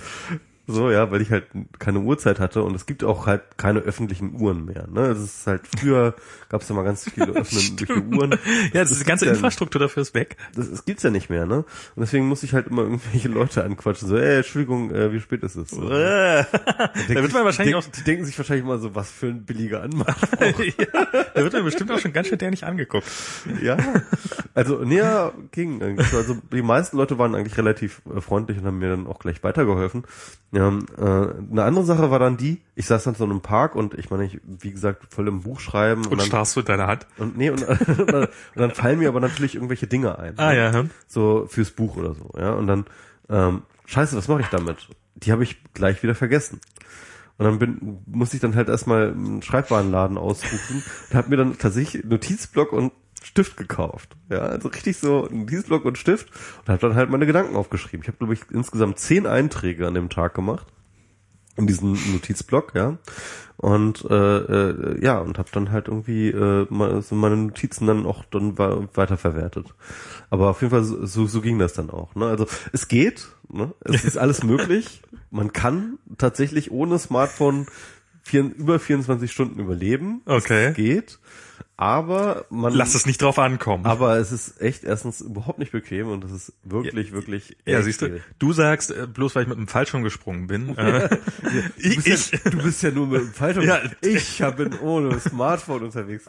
So 0.70 0.90
ja, 0.90 1.10
weil 1.10 1.20
ich 1.20 1.30
halt 1.30 1.44
keine 1.78 2.00
Uhrzeit 2.00 2.40
hatte 2.40 2.62
und 2.62 2.74
es 2.74 2.86
gibt 2.86 3.04
auch 3.04 3.26
halt 3.26 3.42
keine 3.56 3.80
öffentlichen 3.80 4.40
Uhren 4.40 4.64
mehr. 4.64 4.86
Ne, 4.88 5.06
es 5.08 5.18
ist 5.18 5.46
halt 5.46 5.62
früher 5.78 6.14
gab 6.48 6.62
es 6.62 6.68
ja 6.68 6.74
mal 6.74 6.84
ganz 6.84 7.08
viele 7.08 7.26
öffentliche 7.34 7.94
Uhren. 8.02 8.32
Ja, 8.72 8.80
das 8.82 8.90
ist 8.90 9.00
die 9.02 9.06
ganze 9.06 9.26
ja- 9.26 9.32
Infrastruktur 9.32 9.80
dafür 9.80 10.02
ist 10.02 10.14
weg. 10.14 10.36
Das, 10.54 10.70
das 10.70 10.84
gibt's 10.84 11.02
ja 11.02 11.10
nicht 11.10 11.30
mehr, 11.30 11.46
ne? 11.46 11.58
Und 11.58 12.00
deswegen 12.00 12.26
muss 12.26 12.42
ich 12.42 12.54
halt 12.54 12.66
immer 12.68 12.82
irgendwelche 12.82 13.28
Leute 13.28 13.64
anquatschen, 13.64 14.08
so, 14.08 14.16
ey, 14.16 14.38
Entschuldigung, 14.38 14.90
äh, 14.94 15.12
wie 15.12 15.20
spät 15.20 15.42
ist 15.42 15.56
es? 15.56 15.70
So, 15.70 15.88
da 15.88 16.46
wird 17.08 17.32
man 17.32 17.44
wahrscheinlich 17.44 17.76
sich, 17.76 17.92
die 17.92 18.04
denken 18.04 18.24
sich 18.24 18.36
wahrscheinlich 18.38 18.64
mal 18.66 18.78
so, 18.78 18.94
was 18.94 19.10
für 19.10 19.26
ein 19.28 19.44
billiger 19.44 19.82
Anmach. 19.82 20.16
ja, 20.40 21.06
da 21.34 21.42
wird 21.42 21.52
man 21.52 21.64
bestimmt 21.64 21.90
auch 21.92 21.98
schon 21.98 22.12
ganz 22.12 22.28
schön 22.28 22.38
dämlich 22.38 22.64
angeguckt. 22.64 23.06
ja. 23.62 23.76
Also, 24.54 24.82
ja, 24.84 25.32
ging 25.52 25.82
eigentlich. 25.82 26.12
Also, 26.12 26.36
die 26.52 26.62
meisten 26.62 26.96
Leute 26.96 27.18
waren 27.18 27.34
eigentlich 27.34 27.56
relativ 27.56 28.02
äh, 28.14 28.20
freundlich 28.20 28.58
und 28.58 28.64
haben 28.66 28.78
mir 28.78 28.90
dann 28.90 29.06
auch 29.06 29.18
gleich 29.20 29.42
weitergeholfen. 29.44 30.04
Ja, 30.52 30.59
äh, 30.68 31.52
eine 31.52 31.64
andere 31.64 31.84
Sache 31.84 32.10
war 32.10 32.18
dann 32.18 32.36
die, 32.36 32.60
ich 32.74 32.86
saß 32.86 33.04
dann 33.04 33.14
so 33.14 33.24
in 33.24 33.30
einem 33.30 33.40
Park 33.40 33.74
und 33.74 33.94
ich 33.94 34.10
meine, 34.10 34.24
ich, 34.24 34.40
wie 34.44 34.70
gesagt, 34.70 35.12
voll 35.12 35.28
im 35.28 35.42
Buch 35.42 35.60
schreiben 35.60 36.06
Und 36.06 36.18
dann, 36.18 36.26
starrst 36.26 36.56
du 36.56 36.60
in 36.60 36.66
deiner 36.66 36.86
Hand. 36.86 37.06
und 37.18 37.36
nee, 37.36 37.50
und, 37.50 37.62
und, 37.68 38.12
dann, 38.12 38.24
und 38.24 38.30
dann 38.56 38.70
fallen 38.72 38.98
mir 38.98 39.08
aber 39.08 39.20
natürlich 39.20 39.54
irgendwelche 39.54 39.86
Dinge 39.86 40.18
ein. 40.18 40.38
Ah 40.38 40.52
ja, 40.52 40.72
hm. 40.72 40.90
so 41.06 41.46
fürs 41.48 41.70
Buch 41.70 41.96
oder 41.96 42.14
so, 42.14 42.30
ja. 42.36 42.52
Und 42.52 42.66
dann, 42.66 42.84
ähm, 43.28 43.62
scheiße, 43.86 44.16
was 44.16 44.28
mache 44.28 44.40
ich 44.42 44.48
damit? 44.48 44.88
Die 45.16 45.32
habe 45.32 45.42
ich 45.42 45.62
gleich 45.74 46.02
wieder 46.02 46.14
vergessen. 46.14 46.60
Und 47.40 47.46
dann 47.46 47.58
bin, 47.58 47.98
musste 48.04 48.36
ich 48.36 48.42
dann 48.42 48.54
halt 48.54 48.68
erstmal 48.68 49.12
einen 49.12 49.40
Schreibwarenladen 49.40 50.18
aussuchen 50.18 50.82
und 51.08 51.16
habe 51.16 51.30
mir 51.30 51.38
dann 51.38 51.56
tatsächlich 51.56 52.04
Notizblock 52.04 52.70
und 52.74 52.92
Stift 53.22 53.56
gekauft. 53.56 54.14
Ja, 54.28 54.40
also 54.40 54.68
richtig 54.68 54.98
so 54.98 55.26
Notizblock 55.30 55.86
und 55.86 55.96
Stift 55.96 56.28
und 56.60 56.68
habe 56.68 56.80
dann 56.80 56.96
halt 56.96 57.08
meine 57.08 57.24
Gedanken 57.24 57.56
aufgeschrieben. 57.56 58.02
Ich 58.02 58.08
habe, 58.08 58.18
glaube 58.18 58.34
ich, 58.34 58.42
insgesamt 58.50 58.98
zehn 58.98 59.26
Einträge 59.26 59.86
an 59.86 59.94
dem 59.94 60.10
Tag 60.10 60.34
gemacht 60.34 60.66
in 61.60 61.66
diesen 61.66 61.92
Notizblock, 62.12 62.74
ja. 62.74 62.98
Und 63.56 64.06
äh, 64.08 64.14
äh, 64.14 65.04
ja, 65.04 65.18
und 65.18 65.36
habe 65.36 65.50
dann 65.52 65.70
halt 65.70 65.88
irgendwie 65.88 66.28
äh, 66.28 66.66
so 67.02 67.14
meine 67.14 67.36
Notizen 67.36 67.86
dann 67.86 68.06
auch 68.06 68.24
dann 68.24 68.56
weiterverwertet. 68.56 69.66
Aber 70.30 70.48
auf 70.48 70.62
jeden 70.62 70.70
Fall 70.70 70.82
so, 70.82 71.04
so, 71.04 71.26
so 71.26 71.42
ging 71.42 71.58
das 71.58 71.74
dann 71.74 71.90
auch. 71.90 72.14
Ne? 72.14 72.26
Also 72.26 72.46
es 72.72 72.88
geht, 72.88 73.28
ne? 73.50 73.74
es 73.84 74.04
ist 74.04 74.16
alles 74.16 74.42
möglich. 74.42 75.02
Man 75.30 75.52
kann 75.52 75.98
tatsächlich 76.16 76.70
ohne 76.70 76.98
Smartphone 76.98 77.66
vier, 78.22 78.44
über 78.44 78.78
24 78.78 79.30
Stunden 79.30 79.60
überleben. 79.60 80.22
Okay. 80.24 80.68
Es 80.68 80.74
geht. 80.74 81.18
Aber 81.80 82.44
man 82.50 82.74
Lass 82.74 82.94
es 82.94 83.06
nicht 83.06 83.22
drauf 83.22 83.38
ankommen. 83.38 83.86
aber 83.86 84.18
es 84.18 84.32
ist 84.32 84.60
echt 84.60 84.84
erstens 84.84 85.22
überhaupt 85.22 85.58
nicht 85.58 85.72
bequem 85.72 86.08
und 86.08 86.22
es 86.24 86.30
ist 86.30 86.52
wirklich, 86.62 87.12
wirklich 87.12 87.56
ja, 87.64 87.80
siehst 87.80 88.02
du, 88.02 88.06
schwierig. 88.08 88.22
du 88.38 88.52
sagst, 88.52 88.90
äh, 88.90 89.06
bloß 89.06 89.34
weil 89.34 89.44
ich 89.44 89.48
mit 89.48 89.56
dem 89.56 89.66
Fallschirm 89.66 90.02
gesprungen 90.02 90.46
bin. 90.46 90.76
Äh, 90.76 91.08
Du 91.08 91.88
ich, 91.88 92.04
bist, 92.04 92.32
ja, 92.32 92.50
du 92.50 92.58
bist 92.62 92.82
ja 92.82 92.90
nur 92.90 93.06
mit 93.06 93.22
dem 93.22 93.32
Fallschirm. 93.32 93.64
Ja. 93.64 93.80
Ich 94.02 94.42
hab 94.42 94.58
bin 94.58 94.78
ohne 94.80 95.18
Smartphone 95.20 95.84
unterwegs. 95.84 96.26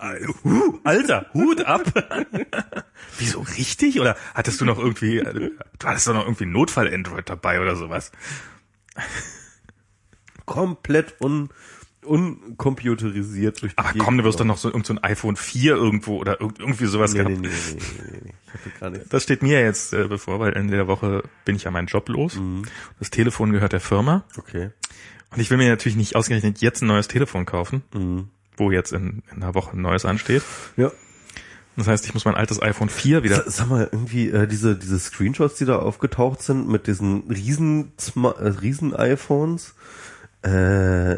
Alter, 0.86 1.26
Hut 1.34 1.66
ab. 1.66 1.84
Wieso 3.20 3.42
richtig? 3.42 4.00
Oder 4.00 4.16
hattest 4.34 4.62
du 4.62 4.66
noch 4.66 4.80
irgendwie, 4.80 5.18
äh, 5.20 5.34
du 5.80 5.86
hattest 5.88 6.08
doch 6.08 6.14
noch 6.14 6.24
irgendwie 6.24 6.46
Notfall-Android 6.46 7.30
dabei 7.30 7.60
oder 7.60 7.76
sowas? 7.76 8.14
Komplett 10.46 11.16
un, 11.22 11.50
uncomputerisiert 12.06 13.62
durch 13.62 13.74
die 13.74 13.78
Aber 13.78 13.90
Gegend 13.90 14.04
komm, 14.06 14.18
du 14.18 14.24
wirst 14.24 14.40
doch 14.40 14.46
noch 14.46 14.58
so, 14.58 14.70
irgend 14.70 14.86
so 14.86 14.94
ein 14.94 15.04
iPhone 15.04 15.36
4 15.36 15.76
irgendwo 15.76 16.18
oder 16.18 16.42
irg- 16.42 16.60
irgendwie 16.60 16.86
sowas 16.86 17.14
Nee, 17.14 17.20
gehabt. 17.20 17.38
nee, 17.40 17.48
nee, 17.48 17.54
nee, 17.76 18.12
nee, 18.12 18.20
nee. 18.26 18.34
Ich 18.66 18.80
gar. 18.80 18.90
Das 18.92 19.24
steht 19.24 19.44
mir 19.44 19.62
jetzt 19.62 19.94
äh, 19.94 20.08
bevor, 20.08 20.40
weil 20.40 20.54
Ende 20.54 20.76
der 20.76 20.88
Woche 20.88 21.24
bin 21.46 21.56
ich 21.56 21.64
ja 21.64 21.72
meinen 21.72 21.88
Job 21.88 22.10
los. 22.10 22.38
Das 23.00 23.10
Telefon 23.10 23.52
gehört 23.54 23.74
der 23.74 23.80
Firma. 23.80 24.24
Okay. 24.38 24.72
Und 25.32 25.40
ich 25.40 25.50
will 25.50 25.58
mir 25.58 25.70
natürlich 25.70 25.96
nicht 25.96 26.16
ausgerechnet 26.16 26.60
jetzt 26.60 26.82
ein 26.82 26.88
neues 26.88 27.08
Telefon 27.08 27.46
kaufen, 27.46 27.84
wo 28.58 28.72
jetzt 28.72 28.92
in, 28.92 29.24
in 29.34 29.42
einer 29.44 29.56
Woche 29.56 29.78
ein 29.78 29.82
neues 29.82 30.04
ansteht. 30.06 30.44
Ja. 30.78 30.92
Das 31.78 31.88
heißt, 31.88 32.06
ich 32.06 32.14
muss 32.14 32.26
mein 32.26 32.36
altes 32.36 32.62
iPhone 32.62 32.90
4 32.90 33.24
wieder. 33.24 33.50
Sag 33.50 33.70
mal, 33.70 33.88
irgendwie 33.90 34.30
äh, 34.30 34.46
diese, 34.46 34.76
diese 34.76 35.00
Screenshots, 35.00 35.56
die 35.56 35.64
da 35.66 35.78
aufgetaucht 35.80 36.42
sind 36.42 36.68
mit 36.68 36.86
diesen 36.88 37.24
riesen, 37.30 37.94
Sma- 37.98 38.36
riesen 38.38 38.94
iPhones, 38.94 39.74
äh, 40.42 41.18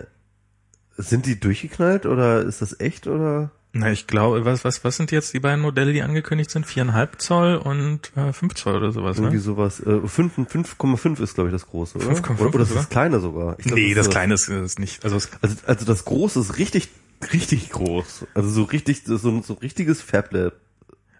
sind 0.98 1.26
die 1.26 1.40
durchgeknallt 1.40 2.06
oder 2.06 2.41
ist 2.41 2.61
das 2.61 2.80
echt 2.80 3.07
oder? 3.07 3.52
Na, 3.76 3.91
ich 3.91 4.06
glaube, 4.06 4.45
was, 4.45 4.64
was, 4.64 4.84
was 4.84 4.98
sind 4.98 5.11
jetzt 5.11 5.34
die 5.34 5.40
beiden 5.40 5.60
Modelle, 5.60 5.94
die 5.94 6.03
angekündigt 6.03 6.52
sind? 6.52 6.68
Viereinhalb 6.68 7.20
Zoll 7.20 7.56
und 7.56 8.15
äh, 8.15 8.32
5 8.32 8.53
Zoll 8.53 8.76
oder 8.76 8.91
sowas, 8.91 9.18
Irgendwie 9.18 9.38
ne? 9.38 9.41
sowas. 9.41 9.80
Äh, 9.80 10.07
5 10.07 10.38
5,5 10.38 11.20
ist, 11.24 11.34
glaube 11.34 11.49
ich, 11.49 11.53
das 11.53 11.65
große, 11.65 11.98
oder? 11.98 12.06
5,5 12.11 12.40
oder, 12.40 12.53
oder 12.53 12.64
ist 12.64 12.76
das 12.76 12.90
kleine 12.90 13.20
sogar? 13.20 13.57
Ich 13.57 13.65
glaub, 13.65 13.80
Nee, 13.80 13.95
das 13.95 14.06
ist, 14.07 14.11
kleine 14.11 14.36
ist, 14.36 14.48
ist 14.48 14.78
nicht. 14.78 15.03
Also 15.03 15.15
Also, 15.41 15.56
also 15.65 15.86
das 15.88 16.06
große 16.06 16.40
ist 16.40 16.60
richtig, 16.60 16.90
richtig 17.34 17.72
groß. 17.72 18.28
Also 18.36 18.49
so 18.49 18.61
richtig, 18.64 19.06
so, 19.06 19.18
so 19.18 19.30
ein 19.32 19.44
richtiges 19.60 20.03
Phablet. 20.03 20.53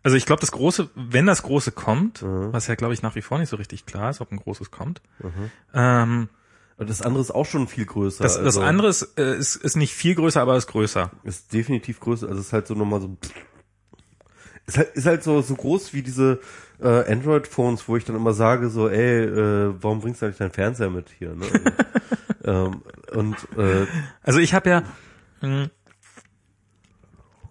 also 0.04 0.16
ich 0.16 0.28
glaube, 0.28 0.41
das 0.41 0.52
große, 0.52 0.91
wenn 0.94 1.26
das 1.26 1.41
große 1.41 1.72
kommt, 1.72 2.22
was 2.24 2.68
ja 2.68 2.76
glaube 2.76 2.94
ich 2.94 3.02
nach 3.02 3.16
wie 3.16 3.24
vor 3.24 3.40
nicht 3.40 3.50
so 3.50 3.56
richtig 3.56 3.88
klar 3.88 4.12
ist, 4.12 4.22
ob 4.22 4.32
ein 4.32 4.38
großes 4.38 4.70
kommt. 4.70 5.02
Ähm, 5.74 6.30
Das 6.78 7.02
andere 7.02 7.22
ist 7.22 7.32
auch 7.32 7.45
schon 7.45 7.68
viel 7.68 7.86
größer. 7.86 8.24
das, 8.24 8.36
das 8.36 8.45
also, 8.45 8.62
andere 8.62 8.88
ist, 8.88 9.18
äh, 9.18 9.38
ist, 9.38 9.56
ist 9.56 9.76
nicht 9.76 9.94
viel 9.94 10.16
größer, 10.16 10.41
aber 10.41 10.58
ist 10.58 10.68
größer. 10.68 11.12
ist 11.24 11.54
definitiv 11.54 12.00
größer. 12.00 12.28
Also 12.28 12.40
es 12.40 12.48
ist 12.48 12.54
halt 12.54 12.68
so 12.68 12.74
nochmal 12.74 13.02
so. 13.02 13.16
Ist 14.66 14.78
halt, 14.78 14.95
ist 14.95 15.06
halt 15.06 15.24
so, 15.24 15.41
so 15.41 15.56
groß 15.56 15.94
wie 15.94 16.02
diese 16.02 16.40
äh, 16.80 17.12
Android-Phones, 17.12 17.88
wo 17.88 17.98
ich 17.98 18.06
dann 18.06 18.16
immer 18.16 18.34
sage, 18.34 18.70
so, 18.70 18.90
ey, 18.90 19.24
äh, 19.24 19.74
warum 19.82 20.02
bringst 20.02 20.22
du 20.22 20.26
eigentlich 20.26 20.38
deinen 20.38 20.52
Fernseher 20.52 20.90
mit 20.90 21.10
hier? 21.18 21.36
Ne? 21.36 21.45
Also, 22.44 22.74
ähm, 22.74 22.82
und 23.14 23.36
äh, 23.58 23.86
Also 24.22 24.40
ich 24.40 24.54
habe 24.54 24.70
ja, 24.70 24.84
mh, 25.41 25.70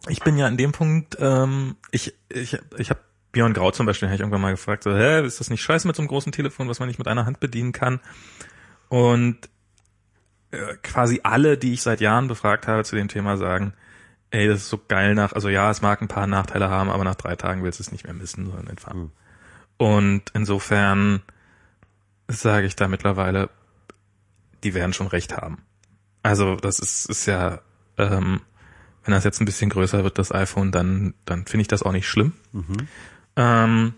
ich 0.09 0.21
bin 0.23 0.37
ja 0.37 0.47
an 0.47 0.57
dem 0.57 0.73
Punkt, 0.73 1.17
ähm, 1.21 1.77
ich 1.91 2.15
ich 2.29 2.59
ich 2.77 2.91
habe 2.91 3.01
Björn 3.31 3.55
Grau 3.55 3.71
zum 3.71 3.87
Beispiel, 3.87 4.09
hab 4.09 4.15
ich 4.15 4.21
irgendwann 4.21 4.41
mal 4.41 4.51
gefragt, 4.51 4.83
so, 4.83 4.95
hä, 4.95 5.25
ist 5.25 5.41
das 5.41 5.49
nicht 5.49 5.63
scheiße 5.63 5.87
mit 5.87 5.97
so 5.97 6.03
einem 6.03 6.09
großen 6.09 6.33
Telefon, 6.33 6.69
was 6.69 6.81
man 6.81 6.89
nicht 6.89 6.99
mit 6.99 7.09
einer 7.09 7.25
Hand 7.25 7.41
bedienen 7.41 7.73
kann? 7.73 8.01
Und 8.93 9.39
äh, 10.51 10.75
quasi 10.83 11.21
alle, 11.23 11.57
die 11.57 11.73
ich 11.73 11.81
seit 11.81 12.03
Jahren 12.03 12.29
befragt 12.29 12.69
habe 12.69 12.85
zu 12.85 12.95
dem 12.95 13.09
Thema, 13.09 13.39
sagen, 13.39 13.73
ey, 14.29 14.47
das 14.47 14.65
ist 14.65 14.69
so 14.69 14.79
geil 14.87 15.15
nach, 15.15 15.33
also 15.33 15.49
ja, 15.49 15.71
es 15.71 15.81
mag 15.81 16.03
ein 16.03 16.09
paar 16.09 16.27
Nachteile 16.27 16.69
haben, 16.69 16.91
aber 16.91 17.03
nach 17.03 17.15
drei 17.15 17.35
Tagen 17.35 17.65
willst 17.65 17.79
du 17.79 17.85
es 17.85 17.91
nicht 17.91 18.05
mehr 18.05 18.13
missen, 18.13 18.45
sondern 18.45 18.67
entfernen. 18.67 19.11
Und 19.79 20.25
insofern 20.35 21.23
sage 22.29 22.67
ich 22.67 22.77
da 22.77 22.87
mittlerweile, 22.87 23.49
die 24.63 24.75
werden 24.75 24.93
schon 24.93 25.07
recht 25.07 25.39
haben. 25.39 25.63
Also 26.23 26.57
das 26.57 26.79
ist, 26.79 27.07
ist 27.07 27.25
ja, 27.25 27.63
ähm, 27.97 28.43
wenn 29.05 29.15
das 29.15 29.25
jetzt 29.25 29.41
ein 29.41 29.47
bisschen 29.47 29.71
größer 29.71 30.05
wird, 30.05 30.19
das 30.19 30.33
iPhone, 30.33 30.71
dann, 30.71 31.15
dann 31.25 31.47
finde 31.47 31.63
ich 31.63 31.69
das 31.69 31.83
auch 31.83 31.93
nicht 31.93 32.09
schlimm. 32.09 32.35
Ähm, 33.37 33.95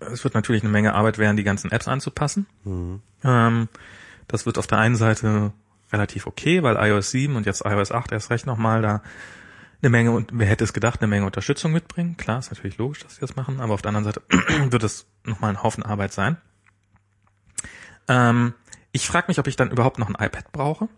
es 0.00 0.24
wird 0.24 0.34
natürlich 0.34 0.62
eine 0.62 0.72
Menge 0.72 0.94
Arbeit 0.94 1.18
werden, 1.18 1.36
die 1.36 1.44
ganzen 1.44 1.70
Apps 1.70 1.88
anzupassen. 1.88 2.46
Ähm, 3.24 3.68
das 4.28 4.46
wird 4.46 4.58
auf 4.58 4.66
der 4.66 4.78
einen 4.78 4.96
Seite 4.96 5.52
relativ 5.92 6.26
okay, 6.26 6.62
weil 6.62 6.76
iOS 6.76 7.10
7 7.10 7.36
und 7.36 7.46
jetzt 7.46 7.64
iOS 7.64 7.92
8 7.92 8.12
erst 8.12 8.30
recht 8.30 8.46
nochmal 8.46 8.82
da 8.82 9.02
eine 9.82 9.90
Menge, 9.90 10.12
und 10.12 10.30
wer 10.32 10.46
hätte 10.46 10.64
es 10.64 10.72
gedacht, 10.72 11.00
eine 11.02 11.08
Menge 11.08 11.26
Unterstützung 11.26 11.70
mitbringen. 11.72 12.16
Klar, 12.16 12.38
ist 12.38 12.50
natürlich 12.50 12.78
logisch, 12.78 13.00
dass 13.00 13.16
sie 13.16 13.20
das 13.20 13.36
machen, 13.36 13.60
aber 13.60 13.74
auf 13.74 13.82
der 13.82 13.90
anderen 13.90 14.04
Seite 14.04 14.22
wird 14.70 14.82
es 14.82 15.06
nochmal 15.24 15.50
ein 15.50 15.62
Haufen 15.62 15.82
Arbeit 15.82 16.12
sein. 16.12 16.38
Ähm, 18.08 18.54
ich 18.92 19.06
frage 19.06 19.26
mich, 19.28 19.38
ob 19.38 19.46
ich 19.46 19.56
dann 19.56 19.70
überhaupt 19.70 19.98
noch 19.98 20.08
ein 20.08 20.14
iPad 20.14 20.52
brauche. 20.52 20.88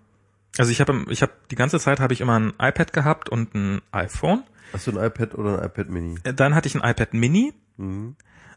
Also 0.58 0.70
ich 0.70 0.80
habe 0.80 1.04
ich 1.08 1.22
habe 1.22 1.32
die 1.50 1.56
ganze 1.56 1.78
Zeit 1.78 2.00
habe 2.00 2.12
ich 2.14 2.20
immer 2.20 2.38
ein 2.38 2.52
iPad 2.58 2.92
gehabt 2.92 3.28
und 3.28 3.54
ein 3.54 3.82
iPhone. 3.92 4.44
hast 4.72 4.86
du 4.86 4.92
ein 4.92 5.04
iPad 5.04 5.34
oder 5.34 5.58
ein 5.58 5.66
iPad 5.66 5.88
Mini? 5.90 6.18
Äh, 6.24 6.34
Dann 6.34 6.54
hatte 6.54 6.68
ich 6.68 6.74
ein 6.74 6.88
iPad 6.88 7.12
Mini. 7.14 7.52
Mhm. 7.76 8.16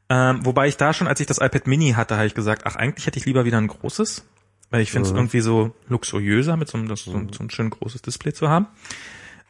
Ähm, 0.10 0.44
wobei 0.46 0.68
ich 0.68 0.78
da 0.78 0.94
schon, 0.94 1.08
als 1.08 1.20
ich 1.20 1.28
das 1.28 1.38
iPad 1.40 1.68
Mini 1.68 1.92
hatte, 1.92 2.16
habe 2.16 2.26
ich 2.26 2.34
gesagt, 2.36 2.64
ach 2.66 2.76
eigentlich 2.76 3.06
hätte 3.06 3.20
ich 3.20 3.26
lieber 3.26 3.46
wieder 3.46 3.58
ein 3.60 3.68
großes, 3.68 4.26
weil 4.72 4.82
ich 4.82 4.92
finde 4.92 5.06
es 5.08 5.12
Mhm. 5.14 5.20
irgendwie 5.20 5.42
so 5.42 5.76
luxuriöser, 5.88 6.58
mit 6.58 6.68
so 6.68 6.78
einem 6.78 6.88
so, 6.96 7.12
ein- 7.16 7.32
so 7.32 7.44
ein 7.44 7.50
schön 7.52 7.70
großes 7.70 8.02
Display 8.02 8.34
zu 8.34 8.50
haben. 8.50 8.68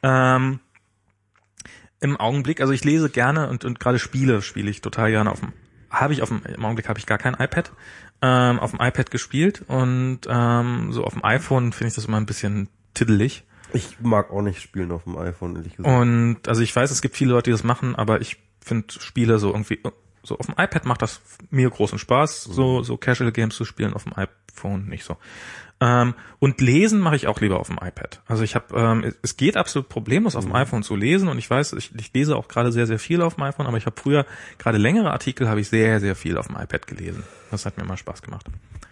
Ähm, 0.03 0.60
Im 2.02 2.15
Augenblick, 2.18 2.61
also 2.61 2.72
ich 2.72 2.84
lese 2.86 3.10
gerne 3.10 3.49
und, 3.49 3.65
und 3.65 3.80
gerade 3.80 3.99
Spiele 3.99 4.41
spiele 4.41 4.69
ich 4.69 4.80
total 4.81 5.11
gerne 5.11 5.31
auf 5.31 5.41
dem, 5.41 5.52
habe 5.90 6.14
ich 6.14 6.22
auf 6.22 6.30
dem, 6.30 6.41
im 6.45 6.64
Augenblick 6.64 6.88
habe 6.88 6.98
ich 6.99 7.06
gar 7.06 7.18
kein 7.18 7.34
iPad, 7.34 7.72
ähm, 8.22 8.60
auf 8.60 8.72
dem 8.72 8.80
iPad 8.81 9.11
gespielt 9.11 9.64
und 9.68 10.19
ähm, 10.30 10.94
so 10.94 11.03
auf 11.03 11.14
dem 11.14 11.26
iPhone 11.26 11.73
finde 11.73 11.90
ich 11.90 11.95
das 11.95 12.06
immer 12.06 12.18
ein 12.18 12.26
bisschen 12.26 12.69
tiddelig. 12.94 13.44
Ich 13.73 13.98
mag 13.99 14.31
auch 14.31 14.41
nicht 14.41 14.61
spielen 14.61 14.91
auf 14.91 15.03
dem 15.03 15.18
iPhone, 15.18 15.56
ehrlich 15.57 15.76
gesagt. 15.76 15.94
Und 15.94 16.38
also 16.48 16.61
ich 16.61 16.73
weiß, 16.76 16.90
es 16.90 17.02
gibt 17.02 17.15
viele 17.18 17.31
Leute, 17.31 17.45
die 17.49 17.52
das 17.52 17.64
machen, 17.65 17.95
aber 17.95 18.22
ich 18.22 18.38
finde 18.61 18.94
Spiele 18.99 19.38
so 19.38 19.49
irgendwie 19.49 19.80
so 20.24 20.38
auf 20.38 20.46
dem 20.46 20.56
iPad 20.58 20.86
macht 20.86 21.02
das 21.02 21.22
mir 21.50 21.70
großen 21.70 22.00
Spaß, 22.00 22.44
so 22.44 22.84
so 22.84 22.98
Casual 22.98 23.32
Games 23.32 23.56
zu 23.56 23.66
spielen 23.66 23.94
auf 23.94 24.04
dem 24.04 24.14
iPhone 24.16 24.86
nicht 24.88 25.04
so. 25.06 25.18
Ähm, 25.82 26.14
und 26.40 26.60
lesen 26.60 27.00
mache 27.00 27.16
ich 27.16 27.28
auch 27.28 27.40
lieber 27.40 27.58
auf 27.60 27.68
dem 27.68 27.78
iPad. 27.82 28.22
Also 28.28 28.44
ich 28.44 28.54
habe, 28.54 28.76
ähm, 28.78 29.14
es- 29.22 29.38
geht 29.38 29.56
absolut 29.56 29.88
problemlos 29.88 30.36
auf 30.36 30.44
dem 30.44 30.54
iPhone 30.54 30.84
zu 30.84 30.98
lesen 30.98 31.30
und 31.30 31.38
ich 31.38 31.50
weiß, 31.50 31.72
ich, 31.74 31.96
ich 31.96 32.14
lese 32.14 32.36
auch 32.36 32.50
gerade 32.50 32.74
sehr 32.74 32.86
sehr 32.86 33.00
viel 33.00 33.22
auf 33.22 33.36
dem 33.36 33.44
iPhone, 33.46 33.66
aber 33.66 33.78
ich 33.78 33.86
habe 33.86 33.96
früher 34.00 34.26
gerade 34.58 34.78
längere 34.78 35.12
Artikel 35.12 35.48
habe 35.48 35.62
ich 35.62 35.70
sehr 35.70 36.02
sehr 36.02 36.16
viel 36.18 36.38
auf 36.38 36.48
dem 36.48 36.58
iPad 36.58 36.86
gelesen. 36.86 37.24
Das 37.50 37.66
hat 37.66 37.78
mir 37.78 37.84
immer 37.84 37.96
Spaß 37.96 38.22
gemacht. 38.22 38.46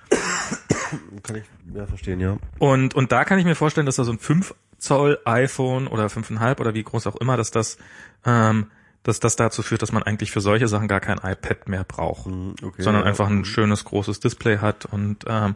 Kann 1.24 1.36
ich 1.36 1.44
ja 1.74 1.86
verstehen, 1.86 2.20
ja. 2.22 2.38
Und, 2.60 2.96
und 2.96 3.12
da 3.12 3.26
kann 3.26 3.40
ich 3.40 3.46
mir 3.46 3.56
vorstellen, 3.56 3.86
dass 3.86 3.98
da 3.98 4.04
so 4.06 4.12
ein 4.14 4.20
5 4.20 4.56
Zoll 4.78 5.20
iPhone 5.26 5.88
oder 5.88 6.06
5,5 6.08 6.60
oder 6.62 6.74
wie 6.74 6.84
groß 6.84 7.08
auch 7.08 7.16
immer, 7.18 7.36
dass 7.36 7.52
das, 7.52 7.78
ähm, 8.26 8.68
dass 9.04 9.20
das 9.20 9.36
dazu 9.36 9.62
führt, 9.64 9.82
dass 9.82 9.92
man 9.92 10.04
eigentlich 10.04 10.32
für 10.32 10.42
solche 10.42 10.68
Sachen 10.68 10.88
gar 10.88 11.00
kein 11.00 11.18
iPad 11.18 11.70
mehr 11.70 11.84
braucht, 11.84 12.26
Hm, 12.26 12.56
okay, 12.62 12.82
sondern 12.82 13.04
ja. 13.04 13.10
einfach 13.10 13.28
ein 13.30 13.46
schönes 13.46 13.86
großes 13.86 14.20
Display 14.20 14.58
hat 14.60 14.86
und 14.86 15.26
ähm, 15.28 15.56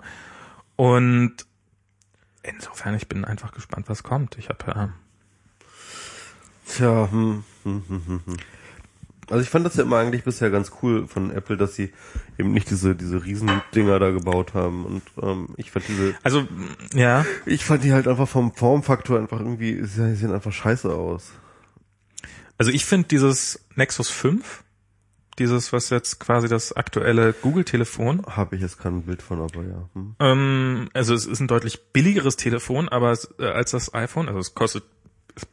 und 0.75 1.35
insofern 2.43 2.95
ich 2.95 3.07
bin 3.07 3.25
einfach 3.25 3.51
gespannt, 3.51 3.89
was 3.89 4.03
kommt. 4.03 4.37
Ich 4.37 4.49
habe 4.49 4.73
ähm, 4.75 4.93
Tja, 6.67 7.09
hm, 7.11 7.43
hm, 7.63 7.83
hm, 7.87 8.01
hm, 8.05 8.21
hm. 8.25 8.37
Also 9.29 9.43
ich 9.43 9.49
fand 9.49 9.65
das 9.65 9.75
ja 9.75 9.83
immer 9.83 9.97
eigentlich 9.97 10.23
bisher 10.25 10.49
ganz 10.49 10.71
cool 10.81 11.07
von 11.07 11.31
Apple, 11.31 11.55
dass 11.55 11.75
sie 11.75 11.93
eben 12.37 12.51
nicht 12.51 12.69
diese 12.69 12.95
diese 12.95 13.23
Riesendinger 13.23 13.97
da 13.99 14.11
gebaut 14.11 14.53
haben 14.53 14.85
und 14.85 15.03
ähm, 15.21 15.49
ich 15.55 15.71
fand 15.71 15.87
diese 15.87 16.15
also 16.23 16.45
ja, 16.93 17.25
ich 17.45 17.63
fand 17.63 17.83
die 17.83 17.93
halt 17.93 18.07
einfach 18.09 18.27
vom 18.27 18.53
Formfaktor 18.53 19.19
einfach 19.19 19.39
irgendwie 19.39 19.83
sie 19.85 20.15
sehen 20.15 20.33
einfach 20.33 20.51
scheiße 20.51 20.93
aus. 20.93 21.31
Also 22.61 22.69
ich 22.69 22.85
finde 22.85 23.07
dieses 23.07 23.65
Nexus 23.73 24.11
5, 24.11 24.63
dieses 25.39 25.73
was 25.73 25.89
jetzt 25.89 26.19
quasi 26.19 26.47
das 26.47 26.73
aktuelle 26.73 27.33
Google 27.33 27.63
Telefon 27.63 28.23
Habe 28.27 28.55
ich 28.55 28.61
jetzt 28.61 28.77
kein 28.77 29.01
Bild 29.01 29.23
von, 29.23 29.41
aber 29.41 29.63
ja. 29.63 29.89
Hm. 29.95 30.15
Ähm, 30.19 30.89
also 30.93 31.15
es 31.15 31.25
ist 31.25 31.39
ein 31.39 31.47
deutlich 31.47 31.91
billigeres 31.91 32.35
Telefon, 32.35 32.87
aber 32.87 33.17
äh, 33.39 33.45
als 33.45 33.71
das 33.71 33.95
iPhone, 33.95 34.27
also 34.27 34.37
es 34.37 34.53
kostet 34.53 34.83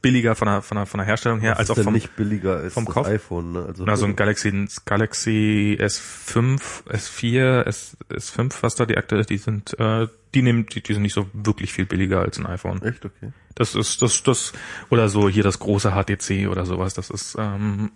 billiger 0.02 0.34
von 0.34 0.46
der 0.48 0.62
von 0.62 0.76
der 0.76 0.86
von 0.86 0.98
der 0.98 1.06
Herstellung 1.06 1.40
her 1.40 1.52
Das 1.52 1.58
als 1.60 1.70
ist 1.70 1.78
auch 1.78 1.84
vom 1.84 1.92
nicht 1.94 2.16
billiger 2.16 2.56
als 2.56 2.74
vom 2.74 2.84
Kauf? 2.86 3.06
iPhone, 3.06 3.52
ne? 3.52 3.64
Also, 3.66 3.84
also 3.84 4.04
ein 4.06 4.16
Galaxy 4.16 4.66
Galaxy 4.84 5.78
S5, 5.80 6.84
S4, 6.88 7.62
S, 7.62 7.96
S5, 8.10 8.54
was 8.62 8.74
da 8.74 8.86
die 8.86 8.96
aktuell 8.96 9.24
die 9.24 9.38
sind, 9.38 9.78
äh, 9.78 10.08
die 10.34 10.42
nehmen 10.42 10.66
die, 10.66 10.82
die 10.82 10.92
sind 10.92 11.02
nicht 11.02 11.14
so 11.14 11.28
wirklich 11.32 11.72
viel 11.72 11.86
billiger 11.86 12.20
als 12.20 12.38
ein 12.38 12.46
iPhone. 12.46 12.82
echt 12.82 13.04
okay. 13.04 13.32
Das 13.54 13.74
ist 13.74 14.02
das 14.02 14.22
das 14.22 14.52
oder 14.90 15.08
so 15.08 15.28
hier 15.28 15.42
das 15.42 15.58
große 15.58 15.92
HTC 15.92 16.48
oder 16.48 16.66
sowas. 16.66 16.94
Das 16.94 17.10
ist 17.10 17.36
ähm, 17.38 17.90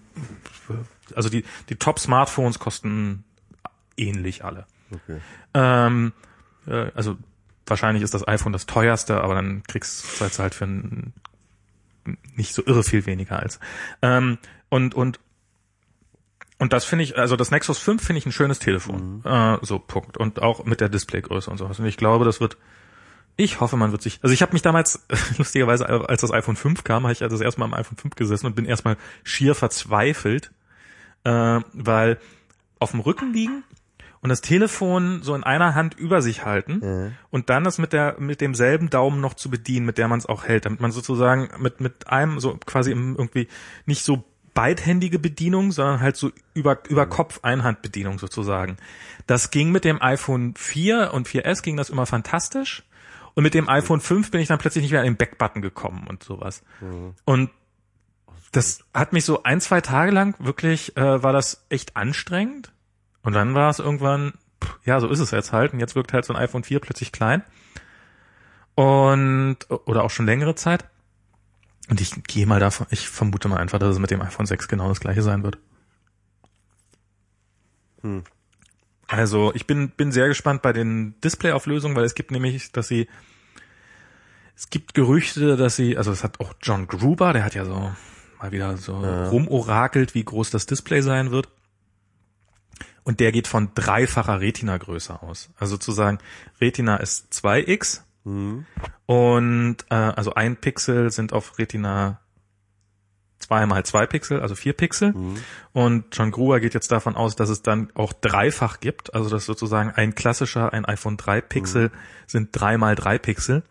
also 1.15 1.29
die 1.29 1.45
die 1.69 1.77
Top 1.77 1.99
Smartphones 1.99 2.59
kosten 2.59 3.25
ähnlich 3.97 4.45
alle. 4.45 4.67
Okay. 4.91 5.21
Ähm, 5.55 6.13
äh, 6.67 6.91
also 6.95 7.17
wahrscheinlich 7.67 8.03
ist 8.03 8.15
das 8.15 8.27
iPhone 8.27 8.53
das 8.53 8.67
teuerste, 8.67 9.21
aber 9.23 9.35
dann 9.35 9.63
kriegst 9.65 10.21
du 10.21 10.39
halt 10.39 10.55
für 10.55 10.65
ein, 10.65 11.13
nicht 12.35 12.55
so 12.55 12.63
irre 12.65 12.83
viel 12.83 13.07
weniger 13.07 13.39
als. 13.39 13.61
Ähm, 14.03 14.39
und 14.69 14.95
und 14.95 15.21
und 16.59 16.73
das 16.73 16.85
finde 16.85 17.03
ich, 17.03 17.19
also 17.19 17.35
das 17.35 17.51
Nexus 17.51 17.79
5 17.79 18.01
finde 18.01 18.19
ich 18.19 18.27
ein 18.27 18.31
schönes 18.31 18.61
Telefon. 18.61 19.25
Äh, 19.25 19.59
so 19.63 19.81
Punkt. 19.81 20.17
Und 20.17 20.41
auch 20.41 20.65
mit 20.65 20.81
der 20.81 20.89
Displaygröße 20.89 21.51
und 21.51 21.59
sowas. 21.59 21.81
Und 21.81 21.87
ich 21.87 21.97
glaube, 21.97 22.25
das 22.25 22.41
wird. 22.41 22.57
Ich 23.37 23.61
hoffe, 23.61 23.77
man 23.77 23.91
wird 23.91 24.01
sich. 24.01 24.21
Also 24.23 24.33
ich 24.33 24.43
habe 24.43 24.53
mich 24.53 24.63
damals 24.63 25.05
lustigerweise, 25.39 25.89
als 25.89 26.21
das 26.21 26.31
iPhone 26.31 26.55
5 26.55 26.85
kam, 26.85 27.03
habe 27.03 27.13
ich 27.13 27.23
also 27.23 27.35
das 27.35 27.45
erste 27.45 27.59
Mal 27.59 27.67
am 27.67 27.75
iPhone 27.75 27.97
5 27.97 28.15
gesessen 28.15 28.47
und 28.47 28.55
bin 28.55 28.65
erstmal 28.65 28.97
schier 29.25 29.57
verzweifelt, 29.57 30.53
äh, 31.25 31.61
weil 31.73 32.21
auf 32.79 32.93
dem 32.93 33.01
Rücken 33.01 33.33
liegen 33.33 33.65
und 34.23 34.29
das 34.31 34.41
Telefon 34.41 35.21
so 35.23 35.35
in 35.35 35.43
einer 35.45 35.75
Hand 35.75 35.95
über 35.99 36.23
sich 36.23 36.45
halten 36.45 36.81
Ja. 36.83 37.11
und 37.31 37.51
dann 37.51 37.65
das 37.65 37.77
mit 37.79 37.93
der 37.93 38.17
mit 38.19 38.41
demselben 38.41 38.89
Daumen 38.89 39.21
noch 39.21 39.35
zu 39.35 39.51
bedienen, 39.51 39.85
mit 39.85 39.99
der 39.99 40.09
man 40.09 40.19
es 40.19 40.27
auch 40.27 40.45
hält, 40.45 40.65
damit 40.65 40.81
man 40.81 40.93
sozusagen 40.93 41.51
mit 41.61 41.81
mit 41.81 42.07
einem 42.09 42.41
so 42.41 42.57
quasi 42.65 42.93
irgendwie 42.93 43.49
nicht 43.85 44.05
so 44.05 44.25
beidhändige 44.55 45.19
Bedienung, 45.19 45.73
sondern 45.73 46.01
halt 46.01 46.17
so 46.17 46.31
über 46.55 46.79
über 46.89 47.07
Kopf 47.07 47.41
Einhandbedienung 47.43 48.19
sozusagen. 48.19 48.77
Das 49.27 49.51
ging 49.51 49.71
mit 49.73 49.85
dem 49.85 50.01
iPhone 50.03 50.55
4 50.57 51.13
und 51.15 51.27
4S 51.29 51.63
ging 51.63 51.77
das 51.77 51.91
immer 51.91 52.07
fantastisch 52.07 52.83
und 53.35 53.43
mit 53.45 53.55
dem 53.55 53.69
iPhone 53.69 54.01
5 54.01 54.31
bin 54.31 54.41
ich 54.41 54.49
dann 54.49 54.59
plötzlich 54.59 54.83
nicht 54.83 54.91
mehr 54.93 55.01
an 55.01 55.07
den 55.07 55.17
Backbutton 55.17 55.63
gekommen 55.63 56.07
und 56.07 56.23
sowas. 56.23 56.63
Und 57.25 57.51
das 58.53 58.85
hat 58.93 59.15
mich 59.15 59.25
so 59.25 59.43
ein, 59.45 59.61
zwei 59.63 59.81
Tage 59.81 60.11
lang 60.13 60.35
wirklich, 60.39 60.97
äh, 60.99 61.23
war 61.23 61.33
das 61.33 61.65
echt 61.71 61.97
anstrengend. 61.97 62.73
Und 63.23 63.35
dann 63.35 63.55
war 63.55 63.71
es 63.71 63.79
irgendwann, 63.79 64.33
pff, 64.63 64.79
ja, 64.85 65.01
so 65.01 65.09
ist 65.09 65.21
es 65.21 65.31
jetzt 65.31 65.53
halt. 65.53 65.73
Und 65.73 65.81
jetzt 65.81 65.95
wirkt 65.95 66.13
halt 66.13 66.25
so 66.25 66.33
ein 66.35 66.39
iPhone 66.41 66.65
4 66.65 66.81
plötzlich 66.81 67.13
klein. 67.13 67.43
Und, 68.75 69.59
oder 69.69 70.03
auch 70.05 70.11
schon 70.11 70.27
längere 70.27 70.55
Zeit. 70.55 70.85
Und 71.89 72.01
ich 72.01 72.23
gehe 72.25 72.47
mal 72.47 72.61
davon, 72.61 72.87
ich 72.91 73.09
vermute 73.09 73.49
mal 73.49 73.59
einfach, 73.59 73.79
dass 73.79 73.91
es 73.91 73.99
mit 73.99 74.11
dem 74.11 74.23
iPhone 74.23 74.47
6 74.47 74.69
genau 74.69 74.89
das 74.89 75.01
gleiche 75.01 75.23
sein 75.23 75.43
wird. 75.43 75.59
Hm. 78.03 78.23
Also 79.09 79.53
ich 79.55 79.67
bin, 79.67 79.91
bin 79.91 80.11
sehr 80.11 80.29
gespannt 80.29 80.63
bei 80.63 80.73
den 80.73 81.21
Displayauflösungen, 81.21 81.97
weil 81.97 82.05
es 82.05 82.15
gibt 82.15 82.31
nämlich, 82.31 82.73
dass 82.73 82.89
sie, 82.89 83.09
es 84.57 84.71
gibt 84.71 84.95
Gerüchte, 84.95 85.57
dass 85.57 85.77
sie, 85.77 85.97
also 85.99 86.13
es 86.13 86.25
hat 86.25 86.41
auch 86.41 86.55
John 86.63 86.87
Gruber, 86.87 87.33
der 87.33 87.45
hat 87.45 87.55
ja 87.55 87.65
so 87.65 87.93
mal 88.41 88.53
wieder 88.53 88.77
so 88.79 89.03
Ja. 89.05 89.29
rumorakelt, 89.29 90.15
wie 90.15 90.25
groß 90.25 90.51
das 90.51 90.67
Display 90.67 91.03
sein 91.03 91.31
wird. 91.31 91.49
Und 93.05 93.21
der 93.21 93.33
geht 93.33 93.49
von 93.49 93.71
dreifacher 93.75 94.41
Retina-Größe 94.41 95.23
aus. 95.23 95.51
Also 95.59 95.77
zu 95.77 95.93
sagen, 95.93 96.19
Retina 96.61 96.97
ist 96.97 97.33
2x 97.33 98.03
Hm. 98.25 98.67
und 99.07 99.79
äh, 99.91 99.95
also 99.95 100.35
ein 100.35 100.57
Pixel 100.57 101.11
sind 101.11 101.33
auf 101.33 101.59
Retina 101.59 102.21
zwei 103.39 103.67
mal 103.67 103.85
zwei 103.85 104.07
Pixel, 104.07 104.41
also 104.41 104.55
vier 104.55 104.73
Pixel. 104.73 105.13
Hm. 105.13 105.35
Und 105.73 106.17
John 106.17 106.31
Gruber 106.31 106.61
geht 106.61 106.75
jetzt 106.75 106.93
davon 106.93 107.17
aus, 107.17 107.35
dass 107.35 107.49
es 107.49 107.63
dann 107.63 107.91
auch 107.95 108.13
dreifach 108.13 108.79
gibt. 108.79 109.15
Also 109.15 109.29
dass 109.29 109.45
sozusagen 109.45 109.91
ein 109.91 110.15
klassischer, 110.15 110.73
ein 110.73 110.85
iPhone 110.85 111.17
3 111.17 111.41
Pixel 111.41 111.91
sind 112.29 112.51
drei 112.53 112.79
mal 112.79 112.95
drei 112.95 113.19
Pixel. 113.19 113.65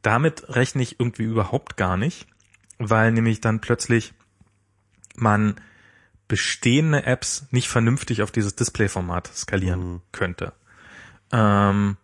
Damit 0.00 0.48
rechne 0.48 0.82
ich 0.82 0.98
irgendwie 0.98 1.24
überhaupt 1.24 1.76
gar 1.76 1.98
nicht, 1.98 2.26
weil 2.78 3.12
nämlich 3.12 3.42
dann 3.42 3.60
plötzlich 3.60 4.14
man 5.14 5.56
bestehende 6.30 7.04
Apps 7.04 7.46
nicht 7.50 7.68
vernünftig 7.68 8.22
auf 8.22 8.30
dieses 8.30 8.54
Displayformat 8.54 9.26
skalieren 9.34 9.80
Mhm. 9.94 10.00
könnte. 10.12 10.52
Ähm, 11.32 11.96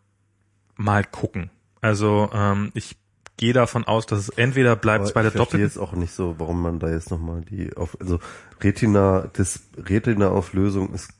mal 0.77 1.05
gucken. 1.05 1.51
Also 1.81 2.29
ähm, 2.35 2.73
ich 2.75 2.97
gehe 3.37 3.53
davon 3.53 3.85
aus, 3.85 4.07
dass 4.07 4.19
es 4.19 4.29
entweder 4.31 4.75
bleibt 4.77 5.05
Aber 5.05 5.13
bei 5.15 5.23
der 5.23 5.31
ich 5.31 5.37
verstehe 5.37 5.61
jetzt 5.61 5.79
auch 5.79 5.93
nicht 5.93 6.13
so, 6.13 6.35
warum 6.39 6.61
man 6.61 6.81
da 6.81 6.91
jetzt 6.91 7.11
nochmal 7.11 7.43
die 7.43 7.75
auf, 7.77 7.97
also 8.01 8.19
Retina, 8.61 9.31
das 9.35 9.61
Retina-Auflösung 9.77 10.93
ist 10.93 11.13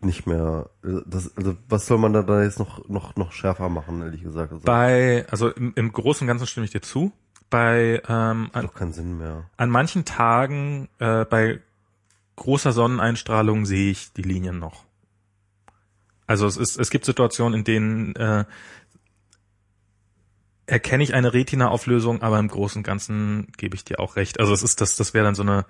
nicht 0.00 0.26
mehr, 0.26 0.68
äh, 0.84 1.00
das, 1.06 1.36
also 1.36 1.56
was 1.68 1.86
soll 1.86 1.98
man 1.98 2.12
da, 2.12 2.22
da 2.22 2.42
jetzt 2.42 2.58
noch, 2.58 2.88
noch, 2.88 3.14
noch 3.16 3.30
schärfer 3.32 3.68
machen, 3.68 4.02
ehrlich 4.02 4.22
gesagt? 4.24 4.52
Also, 4.52 4.64
Bei, 4.64 5.26
also 5.30 5.48
im, 5.50 5.72
im 5.76 5.92
Großen 5.92 6.24
und 6.24 6.28
Ganzen 6.28 6.46
stimme 6.48 6.64
ich 6.64 6.72
dir 6.72 6.82
zu. 6.82 7.12
Bei 7.50 8.02
ähm, 8.08 8.50
an, 8.52 8.66
doch 8.66 8.74
keinen 8.74 8.92
Sinn 8.92 9.16
mehr. 9.18 9.44
an 9.56 9.70
manchen 9.70 10.04
Tagen 10.04 10.88
äh, 10.98 11.24
bei 11.24 11.60
großer 12.38 12.72
Sonneneinstrahlung 12.72 13.66
sehe 13.66 13.90
ich 13.90 14.12
die 14.12 14.22
Linien 14.22 14.58
noch. 14.58 14.84
Also 16.26 16.46
es 16.46 16.56
ist, 16.56 16.78
es 16.78 16.90
gibt 16.90 17.04
Situationen, 17.04 17.58
in 17.58 17.64
denen 17.64 18.16
äh, 18.16 18.44
erkenne 20.66 21.02
ich 21.02 21.14
eine 21.14 21.32
Retina-Auflösung, 21.32 22.22
aber 22.22 22.38
im 22.38 22.48
Großen 22.48 22.80
und 22.80 22.84
Ganzen 22.84 23.48
gebe 23.56 23.74
ich 23.74 23.84
dir 23.84 23.98
auch 23.98 24.16
recht. 24.16 24.38
Also 24.38 24.52
es 24.52 24.62
ist 24.62 24.80
das, 24.80 24.96
das 24.96 25.14
wäre 25.14 25.24
dann 25.24 25.34
so 25.34 25.42
eine, 25.42 25.64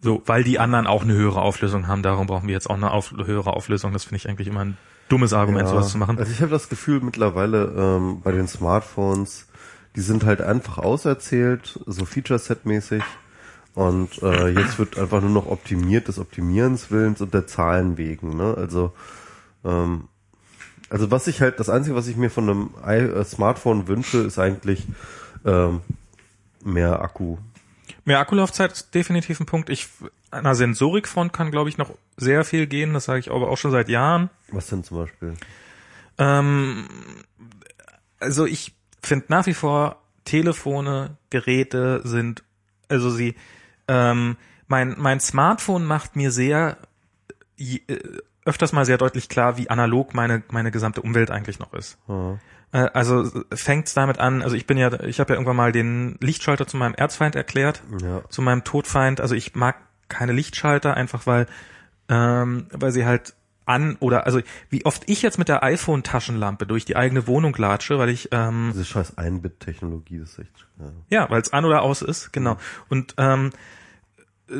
so, 0.00 0.22
weil 0.26 0.44
die 0.44 0.58
anderen 0.58 0.86
auch 0.86 1.02
eine 1.02 1.14
höhere 1.14 1.42
Auflösung 1.42 1.88
haben, 1.88 2.02
darum 2.02 2.26
brauchen 2.26 2.46
wir 2.46 2.54
jetzt 2.54 2.70
auch 2.70 2.76
eine 2.76 2.92
auf, 2.92 3.12
höhere 3.12 3.54
Auflösung. 3.54 3.92
Das 3.92 4.04
finde 4.04 4.16
ich 4.16 4.28
eigentlich 4.28 4.48
immer 4.48 4.64
ein 4.64 4.76
dummes 5.08 5.32
Argument, 5.32 5.68
sowas 5.68 5.90
zu 5.90 5.98
machen. 5.98 6.18
Also 6.18 6.30
ich 6.30 6.40
habe 6.40 6.50
das 6.52 6.68
Gefühl 6.68 7.00
mittlerweile 7.00 7.74
ähm, 7.76 8.20
bei 8.22 8.30
den 8.30 8.46
Smartphones, 8.46 9.48
die 9.96 10.00
sind 10.00 10.24
halt 10.24 10.40
einfach 10.40 10.78
auserzählt, 10.78 11.80
so 11.86 12.04
Feature-Set-mäßig. 12.04 13.02
Und 13.74 14.22
äh, 14.22 14.48
jetzt 14.48 14.78
wird 14.78 14.98
einfach 14.98 15.20
nur 15.20 15.30
noch 15.30 15.46
optimiert 15.46 16.08
des 16.08 16.18
Optimierens 16.18 16.90
Willens 16.90 17.20
und 17.20 17.34
der 17.34 17.46
Zahlen 17.46 17.96
wegen. 17.96 18.36
Ne? 18.36 18.54
Also 18.56 18.92
ähm, 19.64 20.08
also 20.90 21.10
was 21.10 21.26
ich 21.26 21.40
halt, 21.40 21.58
das 21.58 21.68
Einzige, 21.68 21.96
was 21.96 22.06
ich 22.06 22.16
mir 22.16 22.30
von 22.30 22.48
einem 22.48 22.70
I 22.86 22.98
äh, 22.98 23.24
Smartphone 23.24 23.88
wünsche, 23.88 24.18
ist 24.18 24.38
eigentlich 24.38 24.86
ähm, 25.44 25.80
mehr 26.62 27.00
Akku. 27.00 27.38
Mehr 28.04 28.20
Akkulaufzeit 28.20 28.72
ist 28.72 28.94
definitiv 28.94 29.40
ein 29.40 29.46
Punkt. 29.46 29.70
Ich, 29.70 29.88
an 30.30 30.44
der 30.44 30.54
Sensorikfront 30.54 31.32
kann, 31.32 31.50
glaube 31.50 31.68
ich, 31.68 31.78
noch 31.78 31.90
sehr 32.16 32.44
viel 32.44 32.66
gehen. 32.66 32.92
Das 32.92 33.06
sage 33.06 33.18
ich 33.18 33.30
aber 33.30 33.48
auch 33.48 33.56
schon 33.56 33.70
seit 33.70 33.88
Jahren. 33.88 34.30
Was 34.52 34.68
denn 34.68 34.84
zum 34.84 34.98
Beispiel? 34.98 35.34
Ähm, 36.18 36.86
also 38.20 38.46
ich 38.46 38.72
finde 39.02 39.26
nach 39.28 39.46
wie 39.46 39.54
vor 39.54 39.96
Telefone, 40.24 41.16
Geräte 41.30 42.02
sind, 42.04 42.44
also 42.88 43.10
sie, 43.10 43.34
ähm, 43.88 44.36
mein, 44.66 44.94
mein 44.98 45.20
Smartphone 45.20 45.84
macht 45.84 46.16
mir 46.16 46.30
sehr, 46.30 46.76
je- 47.56 47.80
äh, 47.88 48.00
öfters 48.44 48.72
mal 48.72 48.84
sehr 48.84 48.98
deutlich 48.98 49.28
klar, 49.28 49.56
wie 49.56 49.70
analog 49.70 50.14
meine, 50.14 50.42
meine 50.50 50.70
gesamte 50.70 51.00
Umwelt 51.02 51.30
eigentlich 51.30 51.58
noch 51.58 51.72
ist. 51.74 51.98
Ja. 52.08 52.38
Äh, 52.72 52.90
Also 52.92 53.30
fängt's 53.54 53.94
damit 53.94 54.18
an, 54.18 54.42
also 54.42 54.56
ich 54.56 54.66
bin 54.66 54.76
ja, 54.76 54.92
ich 55.04 55.20
habe 55.20 55.32
ja 55.32 55.36
irgendwann 55.36 55.56
mal 55.56 55.72
den 55.72 56.16
Lichtschalter 56.20 56.66
zu 56.66 56.76
meinem 56.76 56.94
Erzfeind 56.94 57.36
erklärt, 57.36 57.82
Ja. 58.02 58.22
zu 58.28 58.42
meinem 58.42 58.64
Todfeind. 58.64 59.20
Also 59.20 59.34
ich 59.34 59.54
mag 59.54 59.76
keine 60.08 60.32
Lichtschalter, 60.32 60.94
einfach 60.94 61.26
weil, 61.26 61.46
ähm, 62.08 62.66
weil 62.72 62.92
sie 62.92 63.06
halt 63.06 63.34
an 63.66 63.96
oder 64.00 64.26
also 64.26 64.40
wie 64.70 64.84
oft 64.84 65.08
ich 65.08 65.22
jetzt 65.22 65.38
mit 65.38 65.48
der 65.48 65.62
iPhone-Taschenlampe 65.62 66.66
durch 66.66 66.84
die 66.84 66.96
eigene 66.96 67.26
Wohnung 67.26 67.54
latsche, 67.56 67.98
weil 67.98 68.10
ich 68.10 68.28
ähm, 68.32 68.70
Diese 68.72 68.84
scheiß 68.84 69.18
Einbit-Technologie, 69.18 70.18
das 70.18 70.32
ist 70.32 70.38
echt. 70.40 70.66
Ja. 70.78 70.92
ja, 71.10 71.30
weil 71.30 71.40
es 71.40 71.52
an 71.52 71.64
oder 71.64 71.82
aus 71.82 72.02
ist, 72.02 72.32
genau. 72.32 72.58
Und 72.88 73.14
ähm, 73.18 73.50
äh, 74.50 74.54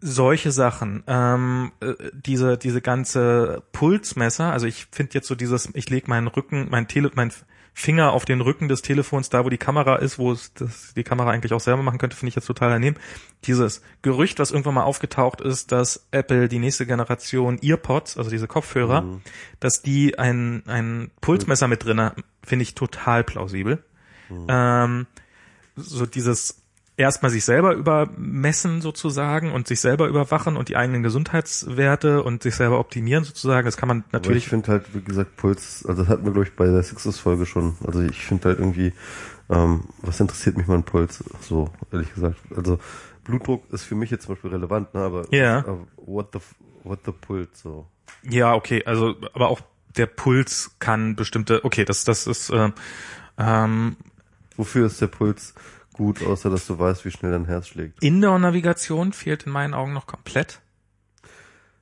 solche 0.00 0.50
Sachen, 0.50 1.04
ähm, 1.06 1.72
äh, 1.80 1.94
diese 2.12 2.58
diese 2.58 2.80
ganze 2.80 3.62
Pulsmesser, 3.72 4.52
also 4.52 4.66
ich 4.66 4.86
finde 4.92 5.14
jetzt 5.14 5.28
so 5.28 5.34
dieses, 5.34 5.70
ich 5.74 5.88
lege 5.88 6.08
meinen 6.08 6.26
Rücken, 6.26 6.68
mein 6.70 6.88
Tele, 6.88 7.10
mein 7.14 7.32
Finger 7.78 8.12
auf 8.12 8.24
den 8.24 8.40
Rücken 8.40 8.66
des 8.66 8.82
Telefons, 8.82 9.30
da 9.30 9.44
wo 9.44 9.50
die 9.50 9.56
Kamera 9.56 9.96
ist, 9.96 10.18
wo 10.18 10.32
es 10.32 10.52
das, 10.54 10.94
die 10.94 11.04
Kamera 11.04 11.30
eigentlich 11.30 11.52
auch 11.52 11.60
selber 11.60 11.84
machen 11.84 11.98
könnte, 11.98 12.16
finde 12.16 12.30
ich 12.30 12.34
jetzt 12.34 12.46
total 12.46 12.70
daneben. 12.70 12.96
Dieses 13.44 13.82
Gerücht, 14.02 14.40
was 14.40 14.50
irgendwann 14.50 14.74
mal 14.74 14.82
aufgetaucht 14.82 15.40
ist, 15.40 15.70
dass 15.70 16.08
Apple 16.10 16.48
die 16.48 16.58
nächste 16.58 16.86
Generation 16.86 17.60
Earpods, 17.62 18.18
also 18.18 18.30
diese 18.30 18.48
Kopfhörer, 18.48 19.02
Mhm. 19.02 19.20
dass 19.60 19.80
die 19.80 20.18
ein, 20.18 20.64
ein 20.66 21.12
Pulsmesser 21.20 21.68
mit 21.68 21.84
drin 21.84 22.00
haben, 22.00 22.24
finde 22.42 22.64
ich 22.64 22.74
total 22.74 23.22
plausibel. 23.22 23.84
Mhm. 24.28 24.46
Ähm, 24.48 25.06
so 25.76 26.04
dieses 26.04 26.60
erstmal 26.98 27.30
sich 27.30 27.44
selber 27.44 27.74
übermessen 27.74 28.82
sozusagen 28.82 29.52
und 29.52 29.68
sich 29.68 29.80
selber 29.80 30.08
überwachen 30.08 30.56
und 30.56 30.68
die 30.68 30.76
eigenen 30.76 31.02
Gesundheitswerte 31.02 32.22
und 32.24 32.42
sich 32.42 32.56
selber 32.56 32.80
optimieren 32.80 33.24
sozusagen, 33.24 33.64
das 33.64 33.76
kann 33.76 33.88
man 33.88 33.98
Aber 33.98 34.06
ich 34.08 34.12
natürlich 34.24 34.48
finde 34.48 34.68
halt, 34.72 34.94
wie 34.94 35.00
gesagt, 35.00 35.36
Puls, 35.36 35.86
also 35.86 36.02
das 36.02 36.10
hatten 36.10 36.24
wir, 36.24 36.32
glaube 36.32 36.48
ich, 36.48 36.56
bei 36.56 36.66
der 36.66 36.82
Sixes-Folge 36.82 37.46
schon. 37.46 37.76
Also 37.86 38.02
ich 38.02 38.26
finde 38.26 38.48
halt 38.48 38.58
irgendwie, 38.58 38.92
ähm, 39.48 39.84
was 40.02 40.18
interessiert 40.18 40.56
mich 40.56 40.66
mein 40.66 40.82
Puls? 40.82 41.22
So, 41.40 41.70
ehrlich 41.92 42.12
gesagt. 42.12 42.36
Also 42.54 42.80
Blutdruck 43.24 43.62
ist 43.72 43.84
für 43.84 43.94
mich 43.94 44.10
jetzt 44.10 44.24
zum 44.26 44.34
Beispiel 44.34 44.50
relevant, 44.50 44.92
ne? 44.92 45.00
Aber 45.00 45.32
Ja. 45.32 45.58
aber 45.58 45.86
what 45.96 46.30
the 46.32 46.40
what 46.82 46.98
the 47.06 47.12
Puls 47.12 47.60
so. 47.62 47.86
Ja, 48.22 48.54
okay, 48.54 48.82
also 48.84 49.14
aber 49.34 49.48
auch 49.48 49.60
der 49.96 50.06
Puls 50.06 50.72
kann 50.80 51.14
bestimmte, 51.14 51.64
okay, 51.64 51.84
das 51.84 52.04
das 52.04 52.26
ist 52.26 52.50
äh, 52.50 52.70
ähm, 53.38 53.96
Wofür 54.56 54.86
ist 54.86 55.00
der 55.00 55.06
Puls 55.06 55.54
gut, 55.98 56.22
außer 56.24 56.48
dass 56.48 56.66
du 56.66 56.78
weißt, 56.78 57.04
wie 57.04 57.10
schnell 57.10 57.32
dein 57.32 57.44
Herz 57.44 57.68
schlägt? 57.68 58.02
Indoor-Navigation 58.02 59.12
fehlt 59.12 59.42
in 59.42 59.52
meinen 59.52 59.74
Augen 59.74 59.92
noch 59.92 60.06
komplett. 60.06 60.60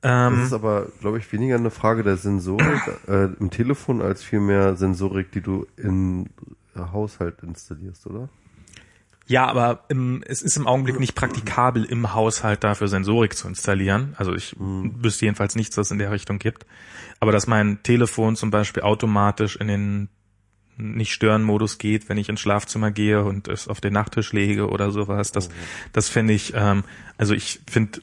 Das 0.01 0.33
Ähm, 0.33 0.43
ist 0.43 0.53
aber, 0.53 0.89
glaube 1.01 1.19
ich, 1.19 1.33
weniger 1.33 1.55
eine 1.55 1.71
Frage 1.71 2.03
der 2.03 2.17
Sensorik 2.17 2.81
äh, 3.07 3.29
im 3.39 3.51
Telefon 3.51 4.03
als 4.03 4.25
vielmehr 4.25 4.75
Sensorik, 4.77 5.31
die 5.31 5.41
du 5.41 5.67
in 5.77 6.31
Haushalt 6.77 7.43
installierst, 7.43 8.07
oder? 8.07 8.29
ja, 9.29 9.47
aber 9.47 9.85
im, 9.89 10.23
es 10.25 10.41
ist 10.41 10.57
im 10.57 10.69
Augenblick 10.69 11.01
nicht 11.01 11.17
praktikabel, 11.17 11.85
im 11.85 12.15
Haushalt 12.15 12.63
dafür 12.63 12.87
Sensorik 12.87 13.37
zu 13.37 13.49
installieren. 13.49 14.15
Also 14.17 14.33
ich 14.33 14.55
wüsste 14.59 15.25
jedenfalls 15.25 15.57
nichts, 15.57 15.77
was 15.77 15.89
es 15.89 15.91
in 15.91 15.99
der 15.99 16.13
Richtung 16.13 16.39
gibt. 16.39 16.65
Aber 17.19 17.33
dass 17.33 17.49
mein 17.49 17.83
Telefon 17.83 18.37
zum 18.37 18.51
Beispiel 18.53 18.85
automatisch 18.85 19.57
in 19.57 19.67
den 19.67 20.09
Nicht-Stören-Modus 20.77 21.79
geht, 21.79 22.09
wenn 22.09 22.19
ich 22.19 22.29
ins 22.29 22.41
Schlafzimmer 22.41 22.91
gehe 22.91 23.25
und 23.25 23.49
es 23.49 23.69
auf 23.69 23.81
den 23.81 23.93
Nachttisch 23.93 24.33
lege 24.33 24.69
oder 24.69 24.91
sowas, 24.91 25.33
das, 25.33 25.49
das 25.93 26.09
finde 26.09 26.35
ich, 26.35 26.53
ähm, 26.55 26.85
also 27.17 27.35
ich 27.35 27.61
finde, 27.69 28.01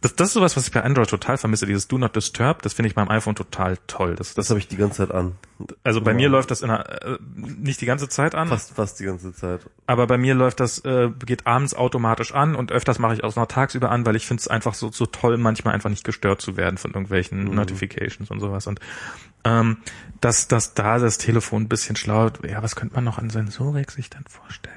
das, 0.00 0.14
das 0.14 0.28
ist 0.28 0.34
sowas, 0.34 0.56
was 0.56 0.66
ich 0.68 0.72
bei 0.72 0.82
Android 0.82 1.08
total 1.08 1.38
vermisse, 1.38 1.66
dieses 1.66 1.88
Do 1.88 1.98
Not 1.98 2.14
Disturb, 2.14 2.62
das 2.62 2.72
finde 2.72 2.88
ich 2.88 2.94
beim 2.94 3.08
iPhone 3.08 3.34
total 3.34 3.78
toll. 3.88 4.14
Das, 4.14 4.34
Das 4.34 4.48
habe 4.50 4.60
ich 4.60 4.68
die 4.68 4.76
ganze 4.76 4.98
Zeit 4.98 5.10
an. 5.10 5.34
also 5.82 6.00
bei 6.00 6.12
Ja. 6.12 6.16
mir 6.16 6.28
läuft 6.28 6.50
das 6.52 6.62
in 6.62 6.70
einer, 6.70 7.02
äh, 7.02 7.18
nicht 7.36 7.80
die 7.80 7.86
ganze 7.86 8.08
Zeit 8.08 8.36
an, 8.36 8.46
Fast, 8.48 8.74
fast 8.74 9.00
die 9.00 9.04
ganze 9.04 9.32
Zeit. 9.34 9.62
aber 9.86 10.06
bei 10.06 10.16
mir 10.16 10.34
läuft 10.36 10.60
das, 10.60 10.78
äh, 10.84 11.10
geht 11.26 11.46
abends 11.48 11.74
automatisch 11.74 12.32
an 12.32 12.54
und 12.54 12.70
öfters 12.70 12.98
mache 13.00 13.14
ich 13.14 13.24
auch 13.24 13.34
noch 13.34 13.46
tagsüber 13.46 13.90
an, 13.90 14.06
weil 14.06 14.14
ich 14.14 14.26
finde 14.26 14.40
es 14.40 14.46
einfach 14.48 14.74
so, 14.74 14.92
so 14.92 15.04
toll, 15.06 15.36
manchmal 15.36 15.74
einfach 15.74 15.90
nicht 15.90 16.04
gestört 16.04 16.40
zu 16.40 16.56
werden 16.56 16.78
von 16.78 16.92
irgendwelchen 16.92 17.44
Notifications 17.52 18.30
und 18.30 18.38
sowas. 18.38 18.66
Und 18.68 18.78
ähm, 19.44 19.78
dass, 20.20 20.46
dass 20.46 20.74
da 20.74 20.98
das 20.98 21.18
Telefon 21.18 21.62
ein 21.62 21.68
bisschen 21.68 21.96
schlau, 21.96 22.30
ja, 22.48 22.62
was 22.62 22.76
könnte 22.76 22.94
man 22.94 23.04
noch 23.04 23.18
an 23.18 23.30
Sensorik 23.30 23.90
sich 23.90 24.10
dann 24.10 24.24
vorstellen? 24.28 24.74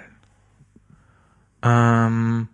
Ähm, 1.63 2.47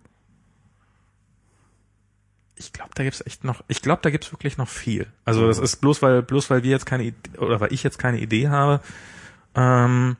ich 2.58 2.72
glaube, 2.72 2.90
da 2.94 3.04
gibt's 3.04 3.24
echt 3.24 3.44
noch, 3.44 3.62
ich 3.68 3.82
glaube, 3.82 4.00
da 4.02 4.10
gibt's 4.10 4.32
wirklich 4.32 4.58
noch 4.58 4.68
viel. 4.68 5.06
Also 5.24 5.46
das 5.46 5.58
ist 5.58 5.76
bloß 5.76 6.02
weil, 6.02 6.22
bloß 6.22 6.50
weil 6.50 6.62
wir 6.62 6.70
jetzt 6.70 6.86
keine 6.86 7.04
Idee, 7.04 7.38
oder 7.38 7.60
weil 7.60 7.72
ich 7.72 7.82
jetzt 7.82 7.98
keine 7.98 8.18
Idee 8.18 8.48
habe, 8.48 8.80
ähm, 9.54 10.16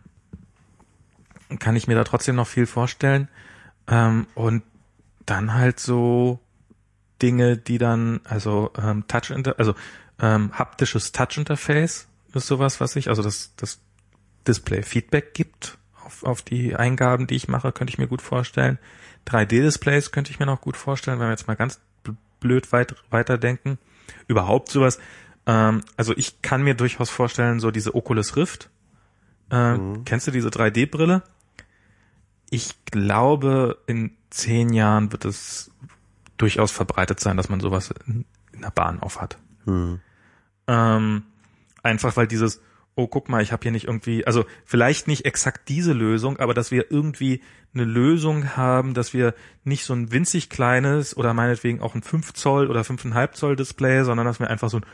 kann 1.59 1.77
ich 1.77 1.87
mir 1.87 1.95
da 1.95 2.05
trotzdem 2.05 2.37
noch 2.37 2.47
viel 2.47 2.67
vorstellen. 2.67 3.29
Ähm, 3.87 4.27
und 4.35 4.63
dann 5.27 5.55
halt 5.55 5.81
so 5.81 6.41
Dinge, 7.21 7.57
die 7.57 7.79
dann, 7.79 8.21
also 8.25 8.71
ähm, 8.81 9.05
Touch 9.09 9.31
Inter 9.31 9.59
also 9.59 9.75
ähm, 10.21 10.53
haptisches 10.53 11.13
Touch 11.13 11.37
Interface 11.37 12.09
ist 12.35 12.47
sowas, 12.47 12.81
was 12.81 12.97
ich, 12.97 13.09
also 13.09 13.23
das, 13.23 13.55
das 13.57 13.81
Display 14.47 14.83
Feedback 14.83 15.35
gibt 15.35 15.79
auf, 16.05 16.25
auf 16.25 16.43
die 16.43 16.77
Eingaben, 16.77 17.27
die 17.27 17.35
ich 17.35 17.49
mache, 17.49 17.73
könnte 17.73 17.93
ich 17.93 17.99
mir 17.99 18.09
gut 18.09 18.23
vorstellen. 18.23 18.79
3D-Displays 19.27 20.11
könnte 20.11 20.31
ich 20.31 20.39
mir 20.39 20.47
noch 20.47 20.61
gut 20.61 20.77
vorstellen, 20.77 21.19
wenn 21.19 21.27
wir 21.27 21.33
jetzt 21.33 21.49
mal 21.49 21.57
ganz 21.57 21.81
blöd 22.41 22.73
weit, 22.73 22.95
weiterdenken. 23.11 23.79
Überhaupt 24.27 24.71
sowas. 24.71 24.99
Ähm, 25.47 25.83
also 25.97 26.17
ich 26.17 26.43
kann 26.43 26.63
mir 26.63 26.75
durchaus 26.75 27.11
vorstellen, 27.11 27.61
so 27.61 27.71
diese 27.71 27.95
Oculus 27.95 28.37
Rift. 28.37 28.71
Äh, 29.51 29.79
Kennst 30.05 30.27
du 30.27 30.31
diese 30.31 30.49
3D-Brille? 30.49 31.23
Ich 32.51 32.85
glaube, 32.87 33.79
in 33.87 34.17
zehn 34.31 34.73
Jahren 34.73 35.13
wird 35.13 35.25
es 35.25 35.71
durchaus 36.37 36.71
verbreitet 36.71 37.21
sein, 37.21 37.37
dass 37.37 37.49
man 37.49 37.61
sowas 37.61 37.93
in, 38.07 38.25
in 38.53 38.63
der 38.63 38.71
Bahn 38.71 39.01
aufhat. 39.01 39.39
Hm. 39.65 40.01
Ähm, 40.67 41.23
einfach 41.83 42.17
weil 42.17 42.27
dieses, 42.27 42.61
oh, 42.99 43.07
guck 43.07 43.29
mal, 43.29 43.43
ich 43.43 43.53
habe 43.53 43.63
hier 43.63 43.71
nicht 43.71 43.87
irgendwie, 43.87 44.27
also 44.27 44.45
vielleicht 44.65 45.07
nicht 45.07 45.25
exakt 45.25 45.69
diese 45.69 45.93
Lösung, 45.93 46.39
aber 46.41 46.53
dass 46.53 46.73
wir 46.73 46.91
irgendwie 46.91 47.43
eine 47.73 47.85
Lösung 47.85 48.57
haben, 48.57 48.93
dass 48.93 49.15
wir 49.15 49.35
nicht 49.63 49.85
so 49.85 49.95
ein 49.95 50.11
winzig 50.11 50.51
kleines 50.51 51.17
oder 51.17 51.33
meinetwegen 51.33 51.81
auch 51.81 51.95
ein 51.95 52.03
5 52.03 52.33
Zoll 52.35 52.67
oder 52.69 52.81
5,5 52.81 53.33
Zoll 53.33 53.55
Display, 53.55 54.03
sondern 54.03 54.27
dass 54.27 54.41
wir 54.41 54.51
einfach 54.51 54.69
so 54.69 54.79
ein 54.79 54.87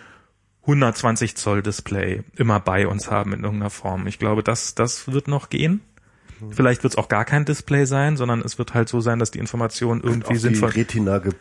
120 0.62 1.34
Zoll 1.36 1.62
Display 1.62 2.24
immer 2.36 2.60
bei 2.60 2.86
uns 2.86 3.10
haben 3.10 3.32
in 3.32 3.42
irgendeiner 3.42 3.70
Form. 3.70 4.06
Ich 4.06 4.18
glaube, 4.18 4.42
das, 4.42 4.74
das 4.74 5.10
wird 5.10 5.26
noch 5.26 5.48
gehen. 5.48 5.80
Vielleicht 6.50 6.82
wird 6.82 6.92
es 6.94 6.98
auch 6.98 7.08
gar 7.08 7.24
kein 7.24 7.44
Display 7.44 7.84
sein, 7.86 8.16
sondern 8.16 8.40
es 8.40 8.58
wird 8.58 8.74
halt 8.74 8.88
so 8.88 9.00
sein, 9.00 9.18
dass 9.18 9.30
die 9.30 9.38
Information 9.38 10.00
irgendwie 10.02 10.36
sinnvoll. 10.36 10.70
die 10.70 10.80
Retina 10.80 11.18
ge 11.18 11.32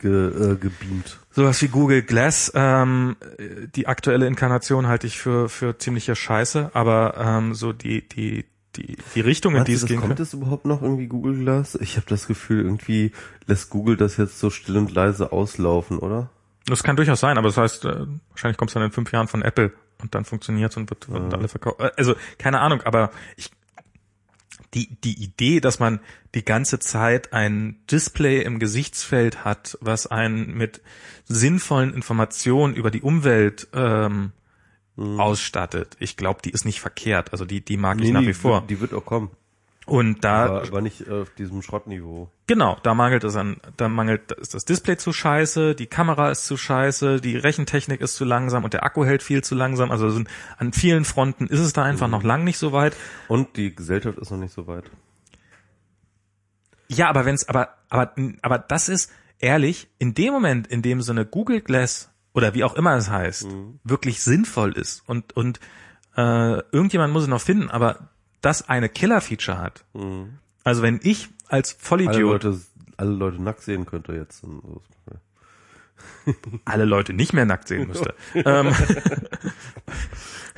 ge 0.00 0.26
äh, 0.28 0.56
gebeamt. 0.56 1.18
Sowas 1.30 1.60
wie 1.62 1.68
Google 1.68 2.02
Glass, 2.02 2.52
ähm, 2.54 3.16
die 3.74 3.86
aktuelle 3.86 4.26
Inkarnation 4.26 4.86
halte 4.86 5.06
ich 5.06 5.18
für, 5.18 5.48
für 5.48 5.78
ziemliche 5.78 6.14
Scheiße, 6.14 6.70
aber 6.74 7.14
ähm, 7.18 7.54
so 7.54 7.72
die, 7.72 8.06
die, 8.08 8.44
die, 8.76 8.96
die 9.14 9.20
Richtung, 9.20 9.54
in 9.56 9.64
die 9.64 9.72
es 9.72 9.86
gehen 9.86 10.00
kommt 10.00 10.20
es 10.20 10.34
überhaupt 10.34 10.66
noch 10.66 10.82
irgendwie 10.82 11.06
Google 11.06 11.38
Glass? 11.38 11.74
Ich 11.76 11.96
habe 11.96 12.06
das 12.08 12.26
Gefühl, 12.26 12.64
irgendwie 12.64 13.12
lässt 13.46 13.70
Google 13.70 13.96
das 13.96 14.16
jetzt 14.16 14.38
so 14.38 14.50
still 14.50 14.76
und 14.76 14.92
leise 14.94 15.32
auslaufen, 15.32 15.98
oder? 15.98 16.28
Das 16.66 16.82
kann 16.82 16.96
durchaus 16.96 17.20
sein, 17.20 17.38
aber 17.38 17.48
das 17.48 17.56
heißt, 17.56 17.84
äh, 17.86 18.06
wahrscheinlich 18.30 18.56
kommt 18.56 18.70
es 18.70 18.74
dann 18.74 18.82
in 18.82 18.92
fünf 18.92 19.10
Jahren 19.12 19.26
von 19.28 19.42
Apple 19.42 19.72
und 20.00 20.14
dann 20.14 20.24
funktioniert 20.24 20.76
und 20.76 20.90
wird, 20.90 21.10
wird 21.10 21.32
alle 21.34 21.48
verkauft. 21.48 21.80
Äh, 21.80 21.90
Also, 21.96 22.14
keine 22.38 22.60
Ahnung, 22.60 22.82
aber 22.82 23.10
ich, 23.36 23.50
die, 24.74 24.94
die 25.00 25.22
Idee, 25.22 25.60
dass 25.60 25.78
man 25.78 26.00
die 26.34 26.44
ganze 26.44 26.78
Zeit 26.78 27.32
ein 27.32 27.80
Display 27.90 28.42
im 28.42 28.58
Gesichtsfeld 28.58 29.44
hat, 29.44 29.76
was 29.80 30.06
einen 30.06 30.54
mit 30.54 30.80
sinnvollen 31.24 31.92
Informationen 31.92 32.74
über 32.74 32.90
die 32.90 33.02
Umwelt 33.02 33.68
ähm, 33.74 34.32
ausstattet, 34.96 35.96
ich 36.00 36.16
glaube, 36.16 36.40
die 36.44 36.50
ist 36.50 36.64
nicht 36.64 36.80
verkehrt. 36.80 37.32
Also 37.32 37.44
die, 37.44 37.64
die 37.64 37.76
mag 37.76 37.98
ich 37.98 38.06
Nee, 38.06 38.12
nach 38.12 38.20
die 38.20 38.28
wie 38.28 38.34
vor. 38.34 38.64
Die 38.68 38.80
wird 38.80 38.94
auch 38.94 39.04
kommen. 39.04 39.30
Und 39.84 40.22
da 40.22 40.44
Aber, 40.44 40.62
aber 40.62 40.80
nicht 40.80 41.10
auf 41.10 41.30
diesem 41.30 41.60
Schrottniveau. 41.60 42.30
Genau, 42.46 42.76
da 42.82 42.94
mangelt 42.94 43.24
es 43.24 43.34
an, 43.34 43.56
da 43.76 43.88
mangelt, 43.88 44.30
da 44.30 44.36
ist 44.36 44.54
das 44.54 44.64
Display 44.64 44.96
zu 44.96 45.12
scheiße, 45.12 45.74
die 45.74 45.86
Kamera 45.86 46.30
ist 46.30 46.46
zu 46.46 46.56
scheiße, 46.56 47.20
die 47.20 47.36
Rechentechnik 47.36 48.00
ist 48.00 48.14
zu 48.14 48.24
langsam 48.24 48.62
und 48.62 48.74
der 48.74 48.84
Akku 48.84 49.04
hält 49.04 49.22
viel 49.22 49.42
zu 49.42 49.54
langsam. 49.56 49.90
Also 49.90 50.08
sind, 50.10 50.28
an 50.56 50.72
vielen 50.72 51.04
Fronten 51.04 51.48
ist 51.48 51.60
es 51.60 51.72
da 51.72 51.82
einfach 51.82 52.08
noch 52.08 52.22
lang 52.22 52.44
nicht 52.44 52.58
so 52.58 52.72
weit. 52.72 52.96
Und 53.26 53.56
die 53.56 53.74
Gesellschaft 53.74 54.18
ist 54.18 54.30
noch 54.30 54.38
nicht 54.38 54.54
so 54.54 54.68
weit. 54.68 54.84
Ja, 56.86 57.08
aber 57.08 57.24
wenn's, 57.24 57.48
aber, 57.48 57.70
aber, 57.88 58.14
aber 58.42 58.58
das 58.58 58.88
ist 58.88 59.10
ehrlich, 59.38 59.88
in 59.98 60.14
dem 60.14 60.32
Moment, 60.32 60.68
in 60.68 60.82
dem 60.82 61.02
so 61.02 61.10
eine 61.10 61.26
Google 61.26 61.60
Glass 61.60 62.10
oder 62.34 62.54
wie 62.54 62.64
auch 62.64 62.74
immer 62.74 62.94
es 62.94 63.10
heißt, 63.10 63.48
wirklich 63.82 64.22
sinnvoll 64.22 64.72
ist 64.72 65.02
und, 65.08 65.36
und, 65.36 65.58
äh, 66.16 66.58
irgendjemand 66.70 67.12
muss 67.12 67.22
es 67.22 67.28
noch 67.28 67.40
finden, 67.40 67.70
aber 67.70 68.10
das 68.42 68.68
eine 68.68 68.88
Killer-Feature 68.90 69.58
hat. 69.58 69.84
Also 70.64 70.82
wenn 70.82 71.00
ich 71.02 71.30
als 71.48 71.72
Alle 71.72 71.80
Vollidiot 71.80 72.42
Leute, 72.44 72.60
alle 72.96 73.10
Leute 73.10 73.42
nackt 73.42 73.62
sehen 73.62 73.86
könnte 73.86 74.12
jetzt. 74.12 74.44
alle 76.64 76.84
Leute 76.84 77.12
nicht 77.12 77.32
mehr 77.32 77.46
nackt 77.46 77.68
sehen 77.68 77.88
müsste. 77.88 78.14
ähm, 78.34 78.74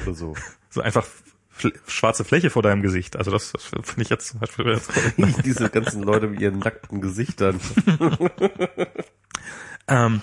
Oder 0.04 0.14
so. 0.14 0.34
so 0.70 0.80
einfach 0.80 1.06
schwarze 1.86 2.24
Fläche 2.24 2.50
vor 2.50 2.62
deinem 2.62 2.82
Gesicht. 2.82 3.16
Also 3.16 3.30
das, 3.30 3.52
das 3.52 3.64
finde 3.64 4.02
ich 4.02 4.08
jetzt 4.08 4.28
zum 4.28 4.40
Beispiel 4.40 4.66
jetzt, 4.66 4.90
Diese 5.44 5.70
ganzen 5.70 6.02
Leute 6.02 6.26
mit 6.26 6.40
ihren 6.40 6.58
nackten 6.58 7.00
Gesichtern. 7.00 7.60
ähm, 9.86 10.20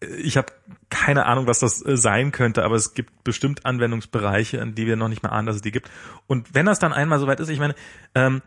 ich 0.00 0.36
habe 0.36 0.52
keine 0.88 1.26
Ahnung, 1.26 1.46
was 1.46 1.58
das 1.58 1.84
äh, 1.84 1.96
sein 1.96 2.32
könnte, 2.32 2.64
aber 2.64 2.74
es 2.74 2.94
gibt 2.94 3.22
bestimmt 3.22 3.66
Anwendungsbereiche, 3.66 4.60
an 4.60 4.74
die 4.74 4.86
wir 4.86 4.96
noch 4.96 5.08
nicht 5.08 5.22
mehr 5.22 5.32
ahnen, 5.32 5.46
dass 5.46 5.56
es 5.56 5.62
die 5.62 5.72
gibt. 5.72 5.90
Und 6.26 6.54
wenn 6.54 6.66
das 6.66 6.78
dann 6.78 6.92
einmal 6.92 7.18
soweit 7.18 7.40
ist, 7.40 7.48
ich 7.48 7.58
meine, 7.58 7.74
ähm, 8.14 8.42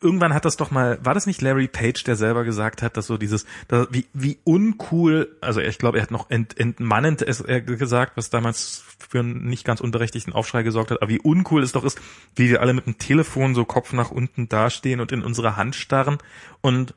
irgendwann 0.00 0.34
hat 0.34 0.44
das 0.44 0.56
doch 0.56 0.70
mal, 0.70 0.98
war 1.04 1.14
das 1.14 1.26
nicht 1.26 1.42
Larry 1.42 1.68
Page, 1.68 2.02
der 2.04 2.16
selber 2.16 2.44
gesagt 2.44 2.82
hat, 2.82 2.96
dass 2.96 3.06
so 3.06 3.18
dieses, 3.18 3.46
dass, 3.68 3.88
wie, 3.90 4.06
wie 4.14 4.38
uncool, 4.42 5.36
also 5.40 5.60
ich 5.60 5.78
glaube, 5.78 5.98
er 5.98 6.02
hat 6.02 6.10
noch 6.10 6.30
ent, 6.30 6.58
entmannend 6.58 7.22
es, 7.22 7.40
er 7.40 7.60
gesagt, 7.60 8.16
was 8.16 8.30
damals 8.30 8.82
für 9.08 9.20
einen 9.20 9.44
nicht 9.44 9.64
ganz 9.64 9.80
unberechtigten 9.80 10.32
Aufschrei 10.32 10.62
gesorgt 10.62 10.90
hat, 10.90 11.02
aber 11.02 11.10
wie 11.10 11.20
uncool 11.20 11.62
es 11.62 11.72
doch 11.72 11.84
ist, 11.84 12.00
wie 12.34 12.48
wir 12.48 12.62
alle 12.62 12.72
mit 12.72 12.86
dem 12.86 12.98
Telefon 12.98 13.54
so 13.54 13.64
Kopf 13.64 13.92
nach 13.92 14.10
unten 14.10 14.48
dastehen 14.48 15.00
und 15.00 15.12
in 15.12 15.22
unsere 15.22 15.56
Hand 15.56 15.76
starren 15.76 16.18
und 16.62 16.94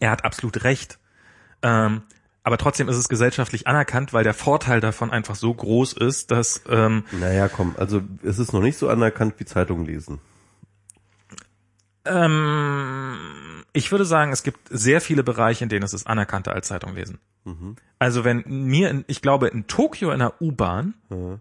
er 0.00 0.10
hat 0.10 0.24
absolut 0.24 0.64
recht. 0.64 0.98
Ähm, 1.62 2.02
aber 2.44 2.58
trotzdem 2.58 2.88
ist 2.88 2.96
es 2.96 3.08
gesellschaftlich 3.08 3.66
anerkannt, 3.66 4.12
weil 4.12 4.22
der 4.22 4.34
Vorteil 4.34 4.80
davon 4.80 5.10
einfach 5.10 5.34
so 5.34 5.52
groß 5.52 5.94
ist, 5.94 6.30
dass 6.30 6.62
ähm, 6.68 7.04
Naja, 7.18 7.48
komm, 7.48 7.74
also 7.78 8.02
es 8.22 8.38
ist 8.38 8.52
noch 8.52 8.60
nicht 8.60 8.78
so 8.78 8.88
anerkannt 8.88 9.34
wie 9.38 9.44
Zeitung 9.46 9.84
lesen. 9.84 10.20
ähm, 12.04 13.16
ich 13.72 13.90
würde 13.90 14.04
sagen, 14.04 14.32
es 14.32 14.42
gibt 14.42 14.68
sehr 14.70 15.00
viele 15.00 15.24
Bereiche, 15.24 15.64
in 15.64 15.68
denen 15.68 15.82
es 15.84 15.94
ist 15.94 16.06
anerkannter 16.06 16.52
als 16.52 16.68
Zeitung 16.68 16.94
lesen. 16.94 17.18
Also 17.98 18.24
wenn 18.24 18.44
mir, 18.46 18.88
in, 18.90 19.04
ich 19.08 19.20
glaube, 19.20 19.48
in 19.48 19.66
Tokio 19.66 20.12
in 20.12 20.20
der 20.20 20.40
U-Bahn 20.40 20.94
Ja. 21.10 21.38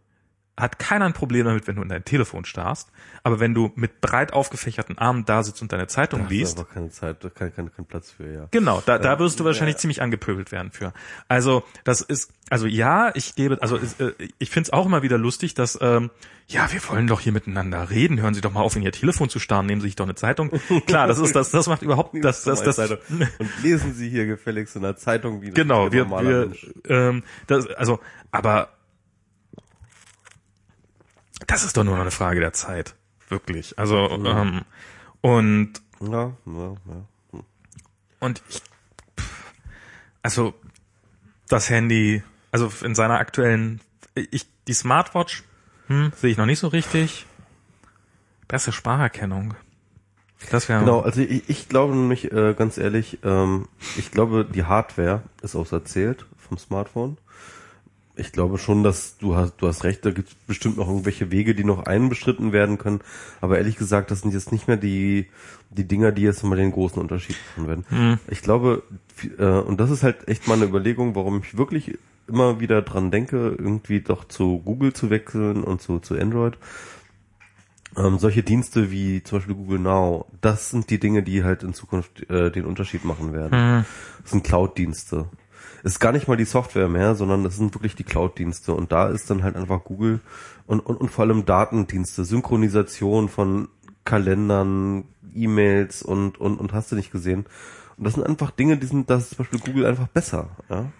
Hat 0.55 0.77
keiner 0.77 1.05
ein 1.05 1.13
Problem 1.13 1.45
damit, 1.45 1.67
wenn 1.67 1.75
du 1.77 1.81
in 1.81 1.89
dein 1.89 2.05
Telefon 2.05 2.45
starrst, 2.45 2.89
aber 3.23 3.39
wenn 3.39 3.55
du 3.55 3.71
mit 3.75 4.01
breit 4.01 4.33
aufgefächerten 4.33 4.99
Armen 4.99 5.25
da 5.25 5.41
sitzt 5.41 5.61
und 5.63 5.71
deine 5.71 5.87
Zeitung 5.87 6.23
Da 6.23 6.29
liest, 6.29 6.59
einfach 6.59 6.73
keine 6.73 6.89
Zeit, 6.91 7.23
da 7.23 7.29
kein, 7.29 7.55
kein, 7.55 7.73
kein 7.73 7.85
Platz 7.85 8.11
für, 8.11 8.31
ja. 8.31 8.47
Genau, 8.51 8.81
da, 8.85 8.99
da 8.99 9.17
wirst 9.17 9.39
du 9.39 9.45
wahrscheinlich 9.45 9.77
ziemlich 9.77 10.01
angepöbelt 10.01 10.51
werden 10.51 10.71
für. 10.71 10.93
Also 11.27 11.63
das 11.83 12.01
ist, 12.01 12.31
also 12.49 12.67
ja, 12.67 13.11
ich 13.15 13.33
gebe, 13.33 13.59
also 13.61 13.77
äh, 13.77 14.11
ich 14.37 14.51
finde 14.51 14.67
es 14.67 14.73
auch 14.73 14.85
immer 14.85 15.01
wieder 15.01 15.17
lustig, 15.17 15.55
dass 15.55 15.79
ähm, 15.81 16.11
ja, 16.47 16.71
wir 16.71 16.87
wollen 16.89 17.07
doch 17.07 17.21
hier 17.21 17.31
miteinander 17.31 17.89
reden. 17.89 18.21
Hören 18.21 18.33
Sie 18.33 18.41
doch 18.41 18.51
mal 18.51 18.61
auf, 18.61 18.75
in 18.75 18.83
Ihr 18.83 18.91
Telefon 18.91 19.29
zu 19.29 19.39
starren. 19.39 19.65
Nehmen 19.65 19.81
Sie 19.81 19.87
sich 19.87 19.95
doch 19.95 20.05
eine 20.05 20.15
Zeitung. 20.15 20.51
Klar, 20.85 21.07
das 21.07 21.17
ist 21.17 21.35
das, 21.35 21.51
das 21.51 21.67
macht 21.67 21.81
überhaupt 21.81 22.13
das, 22.21 22.43
das, 22.43 22.61
das. 22.61 22.75
Zeitung. 22.75 22.97
Und 23.39 23.49
lesen 23.63 23.93
Sie 23.93 24.09
hier 24.09 24.25
gefälligst 24.25 24.75
in 24.75 24.81
der 24.81 24.97
Zeitung 24.97 25.41
wie 25.41 25.51
Genau, 25.51 25.91
wir, 25.91 26.09
wir 26.09 26.51
ähm, 26.89 27.23
das, 27.47 27.67
also, 27.67 27.99
aber 28.31 28.69
das 31.47 31.63
ist 31.63 31.77
doch 31.77 31.83
nur 31.83 31.95
noch 31.95 32.01
eine 32.01 32.11
Frage 32.11 32.39
der 32.39 32.53
Zeit, 32.53 32.95
wirklich. 33.29 33.77
Also 33.77 34.09
ähm, 34.09 34.61
und 35.21 35.73
Ja, 35.99 36.31
ja, 36.45 36.75
ja. 36.85 37.41
Und 38.19 38.41
ich, 38.47 38.61
pff, 39.19 39.53
also 40.21 40.53
das 41.49 41.69
Handy, 41.69 42.23
also 42.51 42.71
in 42.83 42.95
seiner 42.95 43.19
aktuellen, 43.19 43.81
ich 44.15 44.47
die 44.67 44.73
Smartwatch 44.73 45.43
hm, 45.87 46.13
sehe 46.15 46.31
ich 46.31 46.37
noch 46.37 46.45
nicht 46.45 46.59
so 46.59 46.67
richtig. 46.67 47.25
Beste 48.47 48.71
Spracherkennung. 48.71 49.55
Das 50.51 50.69
wäre 50.69 50.79
Genau, 50.79 50.99
also 51.01 51.21
ich, 51.21 51.49
ich 51.49 51.69
glaube 51.69 51.95
nämlich, 51.95 52.31
äh, 52.31 52.53
ganz 52.53 52.77
ehrlich, 52.77 53.19
ähm, 53.23 53.67
ich 53.97 54.11
glaube, 54.11 54.45
die 54.45 54.63
Hardware 54.63 55.23
ist 55.41 55.55
auserzählt 55.55 56.25
vom 56.37 56.57
Smartphone. 56.57 57.17
Ich 58.15 58.31
glaube 58.31 58.59
schon, 58.59 58.83
dass 58.83 59.17
du 59.17 59.35
hast, 59.35 59.55
du 59.57 59.67
hast 59.67 59.83
recht, 59.83 60.05
da 60.05 60.11
gibt 60.11 60.29
es 60.29 60.35
bestimmt 60.35 60.77
noch 60.77 60.87
irgendwelche 60.87 61.31
Wege, 61.31 61.55
die 61.55 61.63
noch 61.63 61.85
einbestritten 61.87 62.51
werden 62.51 62.77
können. 62.77 63.01
Aber 63.41 63.57
ehrlich 63.57 63.75
gesagt, 63.75 64.11
das 64.11 64.21
sind 64.21 64.33
jetzt 64.33 64.51
nicht 64.51 64.67
mehr 64.67 64.77
die, 64.77 65.27
die 65.71 65.87
Dinger, 65.87 66.11
die 66.11 66.21
jetzt 66.21 66.43
mal 66.43 66.55
den 66.55 66.71
großen 66.71 67.01
Unterschied 67.01 67.37
machen 67.55 67.67
werden. 67.67 67.85
Ich 68.27 68.41
glaube, 68.41 68.83
äh, 69.39 69.45
und 69.45 69.79
das 69.79 69.89
ist 69.89 70.03
halt 70.03 70.27
echt 70.27 70.47
mal 70.47 70.55
eine 70.55 70.65
Überlegung, 70.65 71.15
warum 71.15 71.39
ich 71.39 71.57
wirklich 71.57 71.97
immer 72.27 72.59
wieder 72.59 72.81
dran 72.83 73.09
denke, 73.09 73.55
irgendwie 73.57 74.01
doch 74.01 74.25
zu 74.25 74.59
Google 74.59 74.93
zu 74.93 75.09
wechseln 75.09 75.63
und 75.63 75.81
zu, 75.81 75.99
zu 75.99 76.15
Android. 76.15 76.57
Ähm, 77.97 78.17
solche 78.17 78.43
Dienste 78.43 78.91
wie 78.91 79.23
zum 79.23 79.39
Beispiel 79.39 79.55
Google 79.55 79.79
Now, 79.79 80.25
das 80.41 80.69
sind 80.69 80.89
die 80.89 80.99
Dinge, 80.99 81.21
die 81.23 81.43
halt 81.43 81.63
in 81.63 81.73
Zukunft 81.73 82.29
äh, 82.29 82.51
den 82.51 82.65
Unterschied 82.65 83.05
machen 83.05 83.33
werden. 83.33 83.51
Das 84.21 84.31
sind 84.31 84.43
Cloud-Dienste. 84.43 85.25
Ist 85.83 85.99
gar 85.99 86.13
nicht 86.13 86.29
mal 86.29 86.37
die 86.37 86.45
Software 86.45 86.87
mehr, 86.87 87.13
sondern 87.13 87.43
das 87.43 87.57
sind 87.57 87.75
wirklich 87.75 87.95
die 87.95 88.05
Cloud-Dienste. 88.05 88.73
Und 88.73 88.93
da 88.93 89.09
ist 89.09 89.29
dann 89.29 89.43
halt 89.43 89.57
einfach 89.57 89.83
Google 89.83 90.21
und, 90.65 90.79
und, 90.79 90.95
und 90.95 91.09
vor 91.09 91.25
allem 91.25 91.45
Datendienste, 91.45 92.23
Synchronisation 92.23 93.27
von 93.27 93.67
Kalendern, 94.05 95.05
E-Mails 95.35 96.01
und, 96.01 96.39
und, 96.39 96.59
und 96.59 96.71
hast 96.73 96.91
du 96.91 96.95
nicht 96.95 97.11
gesehen. 97.11 97.45
Und 97.97 98.05
das 98.05 98.13
sind 98.13 98.25
einfach 98.25 98.51
Dinge, 98.51 98.77
die 98.77 98.87
sind, 98.87 99.09
das 99.09 99.23
ist 99.23 99.29
zum 99.29 99.37
Beispiel 99.39 99.59
Google 99.59 99.85
einfach 99.85 100.07
besser, 100.07 100.49
ja. 100.69 100.91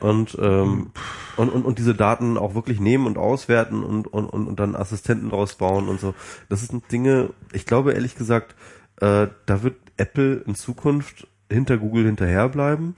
Und, 0.00 0.36
ähm, 0.40 0.90
und, 1.36 1.48
und, 1.48 1.64
und 1.64 1.78
diese 1.78 1.94
Daten 1.94 2.36
auch 2.36 2.54
wirklich 2.56 2.80
nehmen 2.80 3.06
und 3.06 3.18
auswerten 3.18 3.84
und, 3.84 4.08
und, 4.08 4.26
und, 4.26 4.48
und 4.48 4.58
dann 4.58 4.74
Assistenten 4.74 5.30
draus 5.30 5.54
bauen 5.54 5.88
und 5.88 6.00
so. 6.00 6.12
Das 6.48 6.60
sind 6.66 6.90
Dinge, 6.90 7.30
ich 7.52 7.66
glaube 7.66 7.92
ehrlich 7.92 8.16
gesagt, 8.16 8.56
äh, 9.00 9.28
da 9.46 9.62
wird 9.62 9.76
Apple 9.96 10.42
in 10.44 10.56
Zukunft 10.56 11.28
hinter 11.48 11.78
Google 11.78 12.06
hinterherbleiben 12.06 12.96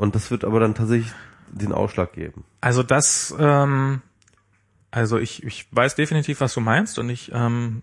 und 0.00 0.14
das 0.14 0.30
wird 0.30 0.46
aber 0.46 0.60
dann 0.60 0.74
tatsächlich 0.74 1.12
den 1.50 1.72
Ausschlag 1.72 2.14
geben. 2.14 2.44
Also 2.62 2.82
das, 2.82 3.34
ähm, 3.38 4.00
also 4.90 5.18
ich, 5.18 5.42
ich 5.44 5.66
weiß 5.72 5.94
definitiv, 5.94 6.40
was 6.40 6.54
du 6.54 6.60
meinst 6.60 6.98
und 6.98 7.10
ich, 7.10 7.30
ähm, 7.34 7.82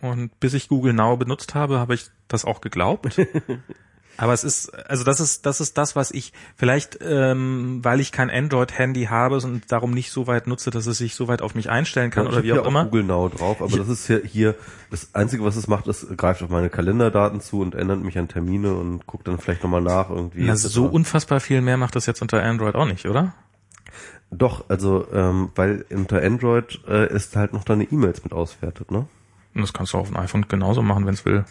und 0.00 0.38
bis 0.38 0.54
ich 0.54 0.68
Google 0.68 0.92
Now 0.92 1.16
benutzt 1.16 1.56
habe, 1.56 1.80
habe 1.80 1.94
ich 1.94 2.06
das 2.28 2.44
auch 2.44 2.60
geglaubt. 2.60 3.20
Aber 4.20 4.32
es 4.32 4.42
ist, 4.42 4.74
also 4.90 5.04
das 5.04 5.20
ist, 5.20 5.46
das 5.46 5.60
ist 5.60 5.78
das, 5.78 5.94
was 5.94 6.10
ich 6.10 6.32
vielleicht, 6.56 6.98
ähm, 7.00 7.78
weil 7.84 8.00
ich 8.00 8.10
kein 8.10 8.30
Android-Handy 8.30 9.04
habe 9.04 9.36
und 9.36 9.70
darum 9.70 9.92
nicht 9.92 10.10
so 10.10 10.26
weit 10.26 10.48
nutze, 10.48 10.70
dass 10.70 10.86
es 10.86 10.98
sich 10.98 11.14
so 11.14 11.28
weit 11.28 11.40
auf 11.40 11.54
mich 11.54 11.70
einstellen 11.70 12.10
kann 12.10 12.26
Ich 12.26 12.32
oder 12.32 12.42
wie 12.42 12.52
hier 12.52 12.62
auch 12.62 12.66
immer. 12.66 12.84
Google 12.86 13.04
Now 13.04 13.28
drauf, 13.28 13.62
aber 13.62 13.76
das 13.76 13.88
ist 13.88 14.08
hier, 14.08 14.20
hier 14.24 14.56
das 14.90 15.14
Einzige, 15.14 15.44
was 15.44 15.54
es 15.54 15.68
macht, 15.68 15.86
ist 15.86 16.18
greift 16.18 16.42
auf 16.42 16.50
meine 16.50 16.68
Kalenderdaten 16.68 17.40
zu 17.40 17.60
und 17.60 17.76
ändert 17.76 18.02
mich 18.02 18.18
an 18.18 18.26
Termine 18.26 18.74
und 18.74 19.06
guckt 19.06 19.28
dann 19.28 19.38
vielleicht 19.38 19.62
nochmal 19.62 19.82
nach 19.82 20.10
irgendwie. 20.10 20.42
Na, 20.42 20.56
so 20.56 20.86
unfassbar 20.86 21.38
viel 21.38 21.60
mehr 21.60 21.76
macht 21.76 21.94
das 21.94 22.06
jetzt 22.06 22.20
unter 22.20 22.42
Android 22.42 22.74
auch 22.74 22.86
nicht, 22.86 23.06
oder? 23.06 23.34
Doch, 24.32 24.64
also 24.68 25.06
ähm, 25.12 25.50
weil 25.54 25.86
unter 25.90 26.20
Android 26.22 26.80
äh, 26.88 27.14
ist 27.14 27.36
halt 27.36 27.52
noch 27.52 27.62
deine 27.62 27.84
E-Mails 27.84 28.24
mit 28.24 28.32
auswertet, 28.32 28.90
ne? 28.90 29.06
Und 29.54 29.60
das 29.60 29.72
kannst 29.72 29.92
du 29.92 29.98
auf 29.98 30.08
dem 30.08 30.16
iPhone 30.16 30.46
genauso 30.48 30.82
machen, 30.82 31.06
wenn 31.06 31.14
es 31.14 31.24
will. 31.24 31.44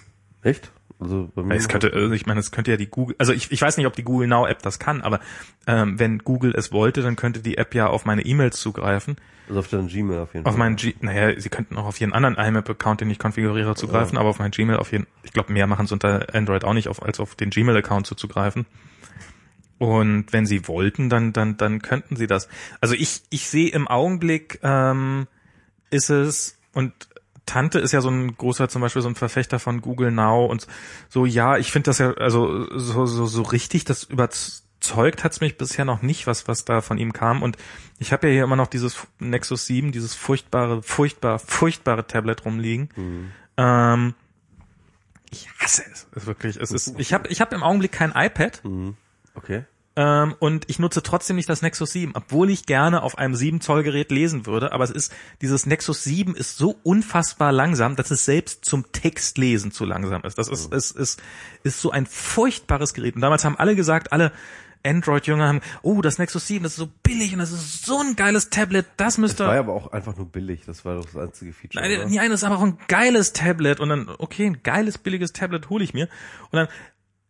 Echt? 0.48 0.72
Also 1.00 1.30
bei 1.36 1.44
mir 1.44 1.56
Es 1.56 1.68
könnte, 1.68 1.92
also 1.94 2.12
ich 2.14 2.26
meine, 2.26 2.40
es 2.40 2.52
könnte 2.52 2.72
ja 2.72 2.78
die 2.78 2.88
Google, 2.88 3.16
also 3.20 3.32
ich, 3.32 3.52
ich 3.52 3.62
weiß 3.62 3.78
nicht, 3.78 3.86
ob 3.86 3.96
die 3.96 4.04
Google 4.04 4.28
Now 4.28 4.48
App 4.48 4.64
das 4.64 4.80
kann, 4.80 5.02
aber 5.02 5.20
ähm, 5.68 6.00
wenn 6.00 6.20
Google 6.20 6.54
es 6.56 6.72
wollte, 6.72 7.02
dann 7.04 7.16
könnte 7.16 7.42
die 7.42 7.58
App 7.58 7.76
ja 7.76 7.88
auf 7.88 8.06
meine 8.06 8.24
E-Mails 8.26 8.60
zugreifen. 8.60 9.18
also 9.48 9.60
auf 9.60 9.68
deinen 9.68 9.90
Gmail 9.90 10.20
auf 10.20 10.34
jeden 10.34 10.46
Auf 10.48 10.54
Fall. 10.54 10.60
meinen 10.60 10.76
G, 10.76 10.96
naja, 11.02 11.40
sie 11.40 11.50
könnten 11.50 11.78
auch 11.78 11.86
auf 11.86 12.00
jeden 12.00 12.14
anderen 12.14 12.36
IMAP-Account, 12.36 13.02
den 13.02 13.12
ich 13.12 13.20
konfiguriere, 13.20 13.76
zugreifen, 13.76 14.18
aber 14.18 14.30
auf 14.30 14.40
meinen 14.40 14.52
Gmail 14.52 14.78
auf 14.78 14.92
jeden, 14.92 15.06
ich 15.22 15.34
glaube, 15.34 15.54
mehr 15.54 15.68
machen 15.68 15.86
es 15.86 15.92
unter 15.92 16.34
Android 16.34 16.64
auch 16.64 16.74
nicht, 16.74 16.88
auf, 16.88 17.04
als 17.04 17.20
auf 17.20 17.36
den 17.36 17.52
Gmail-Account 17.52 18.08
zuzugreifen. 18.08 18.66
Und 19.78 20.34
wenn 20.34 20.48
sie 20.48 20.68
wollten, 20.68 21.10
dann, 21.10 21.34
dann, 21.34 21.58
dann 21.58 21.84
könnten 21.84 22.16
sie 22.16 22.26
das. 22.26 22.48
Also 22.82 22.96
ich, 22.96 23.22
ich 23.30 23.48
sehe 23.48 23.70
im 23.70 23.88
Augenblick, 23.88 24.60
ähm, 24.64 25.28
ist 25.92 26.10
es, 26.10 26.58
und 26.74 26.94
Tante 27.48 27.80
ist 27.80 27.94
ja 27.94 28.02
so 28.02 28.10
ein 28.10 28.38
großer, 28.38 28.70
zum 28.70 28.84
Beispiel 28.84 29.02
so 29.02 29.08
ein 29.08 29.16
Verfechter 29.16 29.58
von 29.58 29.82
Google 29.82 30.12
Now 30.12 30.46
und 30.46 30.68
so, 31.10 31.26
ja, 31.26 31.58
ich 31.58 31.72
finde 31.72 31.90
das 31.90 31.98
ja, 31.98 32.14
also 32.14 32.68
so, 32.78 33.08
so, 33.08 33.26
so 33.26 33.42
richtig, 33.42 33.86
das 33.86 34.04
überzeugt 34.04 35.24
hat's 35.24 35.42
mich 35.42 35.58
bisher 35.58 35.86
noch 35.86 36.04
nicht, 36.04 36.28
was, 36.28 36.48
was 36.48 36.66
da 36.66 36.82
von 36.82 37.00
ihm 37.00 37.14
kam. 37.14 37.42
Und 37.42 37.58
ich 37.98 38.12
habe 38.12 38.28
ja 38.28 38.34
hier 38.34 38.44
immer 38.44 38.56
noch 38.56 38.68
dieses 38.68 39.08
Nexus 39.20 39.66
7, 39.66 39.92
dieses 39.92 40.14
furchtbare, 40.14 40.84
furchtbar, 40.84 41.40
furchtbare 41.40 42.06
Tablet 42.06 42.46
rumliegen. 42.46 42.90
Ähm, 43.58 44.14
ich 45.32 45.50
hasse 45.60 45.84
es. 45.92 46.08
es 46.12 46.18
ist 46.24 46.28
wirklich, 46.28 46.58
es 46.58 46.72
ist, 46.72 47.00
ich 47.00 47.14
habe 47.14 47.28
ich 47.30 47.42
hab 47.42 47.54
im 47.54 47.64
Augenblick 47.64 47.92
kein 47.92 48.12
iPad. 48.12 48.62
Okay. 49.34 49.64
Ähm, 49.98 50.36
und 50.38 50.70
ich 50.70 50.78
nutze 50.78 51.02
trotzdem 51.02 51.38
nicht 51.38 51.50
das 51.50 51.64
Nexus 51.64 51.92
7, 51.92 52.12
obwohl 52.14 52.52
ich 52.52 52.68
gerne 52.68 53.02
auf 53.02 53.18
einem 53.18 53.34
7 53.34 53.62
Zoll 53.62 53.82
Gerät 53.82 54.12
lesen 54.12 54.46
würde. 54.46 54.72
Aber 54.72 54.84
es 54.84 54.92
ist, 54.92 55.12
dieses 55.42 55.66
Nexus 55.66 56.04
7 56.04 56.36
ist 56.36 56.56
so 56.56 56.76
unfassbar 56.84 57.52
langsam, 57.52 57.96
dass 57.96 58.12
es 58.12 58.24
selbst 58.24 58.64
zum 58.64 58.92
Textlesen 58.92 59.72
zu 59.72 59.86
langsam 59.86 60.22
ist. 60.22 60.38
Das 60.38 60.50
ist, 60.50 60.72
ist, 60.72 60.92
ist, 60.92 61.20
ist 61.64 61.82
so 61.82 61.90
ein 61.90 62.06
furchtbares 62.06 62.94
Gerät. 62.94 63.16
Und 63.16 63.22
damals 63.22 63.44
haben 63.44 63.58
alle 63.58 63.76
gesagt, 63.76 64.14
alle 64.14 64.32
Android-Jünger 64.86 65.48
haben, 65.48 65.62
oh, 65.82 66.04
das 66.04 66.20
Nexus 66.20 66.46
7, 66.46 66.62
das 66.62 66.74
ist 66.74 66.78
so 66.78 66.90
billig 67.02 67.34
und 67.34 67.40
das 67.40 67.52
ist 67.52 67.84
so 67.84 68.00
ein 68.00 68.16
geiles 68.16 68.52
Tablet, 68.52 68.86
das 68.98 69.16
Das 69.16 69.18
müsste... 69.18 69.48
war 69.48 69.56
ja 69.56 69.62
aber 69.62 69.74
auch 69.74 69.92
einfach 69.92 70.16
nur 70.16 70.28
billig. 70.28 70.62
Das 70.68 70.86
war 70.86 70.96
doch 70.96 71.06
das 71.06 71.18
einzige 71.18 71.54
Feature. 71.54 71.84
Nein, 71.84 72.00
oder? 72.02 72.10
nein, 72.10 72.30
das 72.30 72.42
ist 72.42 72.44
aber 72.44 72.58
auch 72.58 72.64
ein 72.64 72.78
geiles 72.88 73.34
Tablet 73.34 73.80
und 73.80 73.90
dann, 73.90 74.10
okay, 74.20 74.46
ein 74.46 74.62
geiles, 74.62 75.00
billiges 75.00 75.34
Tablet 75.34 75.72
hole 75.72 75.84
ich 75.84 75.96
mir 75.96 76.08
und 76.52 76.58
dann, 76.58 76.68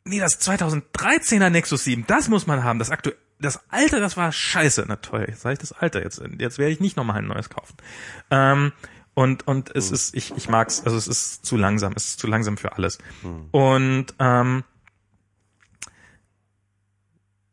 nee, 0.07 0.19
das 0.19 0.39
2013er 0.41 1.49
Nexus 1.49 1.83
7, 1.83 2.05
das 2.07 2.29
muss 2.29 2.47
man 2.47 2.63
haben, 2.63 2.79
das 2.79 2.91
aktuell, 2.91 3.17
das 3.39 3.59
alte, 3.69 3.99
das 3.99 4.17
war 4.17 4.31
scheiße, 4.31 4.85
na 4.87 4.95
toll, 4.95 5.25
jetzt 5.27 5.41
sage 5.41 5.53
ich 5.53 5.59
das 5.59 5.71
alte, 5.71 5.99
jetzt, 5.99 6.21
jetzt 6.39 6.57
werde 6.57 6.73
ich 6.73 6.79
nicht 6.79 6.97
nochmal 6.97 7.17
ein 7.17 7.27
neues 7.27 7.49
kaufen. 7.49 7.75
Ähm, 8.31 8.71
und, 9.13 9.47
und 9.47 9.75
es 9.75 9.91
ist, 9.91 10.15
ich, 10.15 10.35
ich 10.35 10.47
mag's, 10.47 10.83
also 10.83 10.95
es 10.97 11.07
ist 11.07 11.45
zu 11.45 11.57
langsam, 11.57 11.93
es 11.95 12.09
ist 12.09 12.19
zu 12.19 12.27
langsam 12.27 12.57
für 12.57 12.73
alles. 12.73 12.99
Und, 13.51 14.13
ähm, 14.19 14.63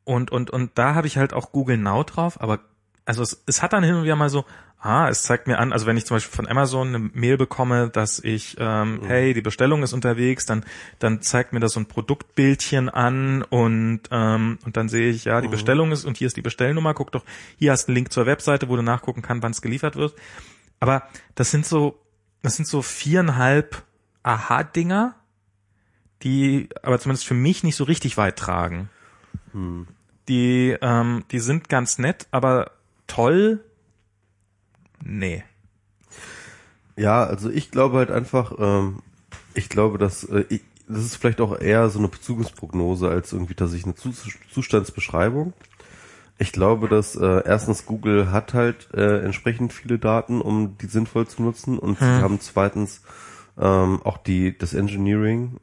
und, 0.05 0.31
und, 0.31 0.50
und 0.50 0.73
da 0.76 0.94
habe 0.94 1.07
ich 1.07 1.16
halt 1.16 1.33
auch 1.33 1.52
Google 1.52 1.78
Now 1.78 2.05
drauf, 2.05 2.41
aber 2.41 2.60
also 3.07 3.23
es, 3.23 3.42
es 3.47 3.62
hat 3.62 3.73
dann 3.73 3.84
hin 3.84 3.94
und 3.94 4.05
wieder 4.05 4.16
mal 4.16 4.28
so, 4.28 4.44
ah, 4.85 5.09
es 5.09 5.23
zeigt 5.23 5.47
mir 5.47 5.59
an, 5.59 5.73
also 5.73 5.87
wenn 5.87 5.97
ich 5.97 6.05
zum 6.05 6.17
Beispiel 6.17 6.37
von 6.37 6.47
Amazon 6.47 6.89
eine 6.89 6.99
Mail 6.99 7.39
bekomme, 7.39 7.89
dass 7.89 8.19
ich, 8.19 8.57
ähm, 8.59 8.97
mhm. 8.97 9.07
hey, 9.07 9.33
die 9.33 9.41
Bestellung 9.41 9.83
ist 9.83 9.95
unterwegs, 9.95 10.45
dann, 10.45 10.63
dann 10.99 11.23
zeigt 11.23 11.55
mir 11.55 11.61
das 11.61 11.73
so 11.73 11.81
ein 11.81 11.87
Produktbildchen 11.87 12.91
an 12.91 13.43
und, 13.43 14.03
ähm, 14.11 14.59
und 14.63 14.77
dann 14.77 14.91
sehe 14.91 15.11
ich, 15.11 15.25
ja, 15.25 15.41
die 15.41 15.47
mhm. 15.49 15.53
Bestellung 15.53 15.91
ist 15.91 16.05
und 16.05 16.19
hier 16.19 16.27
ist 16.27 16.37
die 16.37 16.43
Bestellnummer, 16.43 16.93
guck 16.93 17.13
doch, 17.13 17.25
hier 17.59 17.73
hast 17.73 17.87
du 17.87 17.93
einen 17.93 17.97
Link 17.97 18.13
zur 18.13 18.27
Webseite, 18.27 18.69
wo 18.69 18.77
du 18.77 18.83
nachgucken 18.83 19.23
kannst, 19.23 19.43
wann 19.43 19.53
es 19.53 19.63
geliefert 19.63 19.97
wird. 19.97 20.15
Aber 20.81 21.09
das 21.35 21.51
sind 21.51 21.65
so, 21.65 21.99
das 22.43 22.57
sind 22.57 22.67
so 22.67 22.83
viereinhalb 22.83 23.85
Aha-Dinger, 24.23 25.15
die 26.23 26.69
aber 26.83 26.99
zumindest 26.99 27.27
für 27.27 27.33
mich 27.33 27.65
nicht 27.65 27.77
so 27.77 27.85
richtig 27.85 28.19
weit 28.19 28.37
tragen. 28.37 28.91
Hm. 29.53 29.87
Die, 30.29 30.77
ähm, 30.83 31.25
die 31.31 31.39
sind 31.39 31.71
ganz 31.71 31.99
nett, 31.99 32.27
aber 32.33 32.73
toll, 33.07 33.65
nee. 35.05 35.44
Ja, 36.97 37.24
also 37.24 37.50
ich 37.50 37.70
glaube 37.70 37.99
halt 37.99 38.10
einfach, 38.10 38.55
ähm, 38.58 39.00
ich 39.55 39.68
glaube, 39.68 39.99
dass 39.99 40.24
äh, 40.24 40.44
ich, 40.49 40.62
das 40.89 41.05
ist 41.05 41.16
vielleicht 41.16 41.41
auch 41.41 41.58
eher 41.58 41.89
so 41.89 41.99
eine 41.99 42.08
Bezugsprognose 42.08 43.08
als 43.08 43.33
irgendwie 43.33 43.55
tatsächlich 43.55 43.86
eine 43.86 44.15
Zustandsbeschreibung. 44.52 45.52
Ich 46.39 46.52
glaube, 46.52 46.89
dass 46.89 47.15
äh, 47.16 47.42
erstens 47.44 47.86
Google 47.86 48.33
hat 48.33 48.55
halt 48.55 48.89
äh, 48.92 49.20
entsprechend 49.20 49.73
viele 49.73 49.99
Daten, 49.99 50.41
um 50.41 50.76
die 50.78 50.86
sinnvoll 50.86 51.26
zu 51.28 51.42
nutzen 51.42 51.78
und 51.78 52.00
hm. 52.00 52.07
sie 52.07 52.23
haben 52.23 52.41
zweitens 52.41 53.02
ähm, 53.58 54.00
auch 54.02 54.18
die 54.18 54.57
das 54.57 54.74
Engineering 54.74 55.60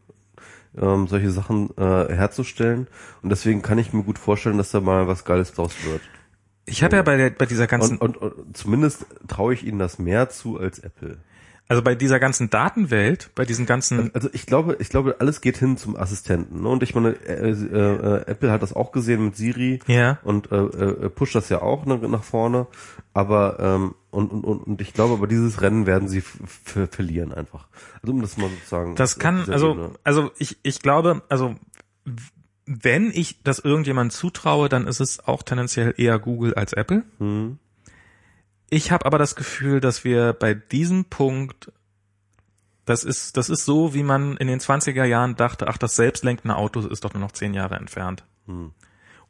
ähm, 0.77 1.07
solche 1.07 1.31
Sachen 1.31 1.75
äh, 1.77 2.13
herzustellen. 2.13 2.87
Und 3.21 3.29
deswegen 3.29 3.61
kann 3.61 3.77
ich 3.77 3.93
mir 3.93 4.03
gut 4.03 4.17
vorstellen, 4.17 4.57
dass 4.57 4.71
da 4.71 4.79
mal 4.79 5.07
was 5.07 5.25
Geiles 5.25 5.53
draus 5.53 5.73
wird. 5.83 6.01
Ich 6.65 6.83
habe 6.83 6.95
ja 6.95 7.01
bei, 7.01 7.17
der, 7.17 7.29
bei 7.31 7.45
dieser 7.45 7.67
ganzen... 7.67 7.97
Und, 7.97 8.17
und, 8.17 8.33
und 8.33 8.57
zumindest 8.57 9.05
traue 9.27 9.53
ich 9.53 9.65
ihnen 9.65 9.79
das 9.79 9.99
mehr 9.99 10.29
zu 10.29 10.59
als 10.59 10.79
Apple. 10.79 11.17
Also 11.71 11.83
bei 11.83 11.95
dieser 11.95 12.19
ganzen 12.19 12.49
Datenwelt, 12.49 13.29
bei 13.33 13.45
diesen 13.45 13.65
ganzen. 13.65 14.13
Also 14.13 14.27
ich 14.33 14.45
glaube, 14.45 14.75
ich 14.79 14.89
glaube, 14.89 15.15
alles 15.19 15.39
geht 15.39 15.55
hin 15.55 15.77
zum 15.77 15.95
Assistenten. 15.95 16.63
Ne? 16.63 16.67
Und 16.67 16.83
ich 16.83 16.93
meine, 16.95 17.11
äh, 17.11 17.51
äh, 17.51 18.29
Apple 18.29 18.51
hat 18.51 18.61
das 18.61 18.73
auch 18.73 18.91
gesehen 18.91 19.23
mit 19.23 19.37
Siri 19.37 19.79
ja. 19.87 20.19
und 20.23 20.51
äh, 20.51 20.57
äh, 20.57 21.09
pusht 21.09 21.33
das 21.33 21.47
ja 21.47 21.61
auch 21.61 21.85
nach, 21.85 22.01
nach 22.01 22.25
vorne. 22.25 22.67
Aber 23.13 23.57
ähm, 23.61 23.95
und, 24.09 24.33
und, 24.33 24.43
und 24.43 24.81
ich 24.81 24.93
glaube, 24.93 25.13
aber 25.13 25.27
dieses 25.27 25.61
Rennen 25.61 25.85
werden 25.85 26.09
sie 26.09 26.19
verlieren 26.19 27.33
einfach. 27.33 27.67
Also 28.01 28.11
um 28.11 28.21
das 28.21 28.35
mal 28.35 28.49
sozusagen. 28.49 28.95
Das 28.95 29.17
kann, 29.17 29.49
also, 29.49 29.71
Ebene. 29.71 29.91
also 30.03 30.31
ich, 30.39 30.57
ich 30.63 30.81
glaube, 30.81 31.21
also 31.29 31.55
wenn 32.65 33.11
ich 33.11 33.41
das 33.43 33.59
irgendjemand 33.59 34.13
zutraue, 34.13 34.69
dann 34.69 34.87
ist 34.87 34.99
es 34.99 35.25
auch 35.27 35.43
tendenziell 35.43 35.93
eher 35.97 36.19
Google 36.19 36.53
als 36.53 36.73
Apple. 36.73 37.03
Hm. 37.19 37.59
Ich 38.69 38.91
habe 38.91 39.05
aber 39.05 39.17
das 39.17 39.35
Gefühl, 39.35 39.81
dass 39.81 40.03
wir 40.03 40.33
bei 40.33 40.53
diesem 40.53 41.05
Punkt, 41.05 41.71
das 42.85 43.03
ist, 43.03 43.35
das 43.35 43.49
ist 43.49 43.65
so, 43.65 43.93
wie 43.93 44.03
man 44.03 44.37
in 44.37 44.47
den 44.47 44.59
20er 44.59 45.03
Jahren 45.03 45.35
dachte, 45.35 45.67
ach, 45.67 45.77
das 45.77 45.95
selbstlenkende 45.95 46.55
Auto 46.55 46.79
ist 46.79 47.03
doch 47.03 47.13
nur 47.13 47.21
noch 47.21 47.33
zehn 47.33 47.53
Jahre 47.53 47.75
entfernt. 47.75 48.23
Hm. 48.45 48.71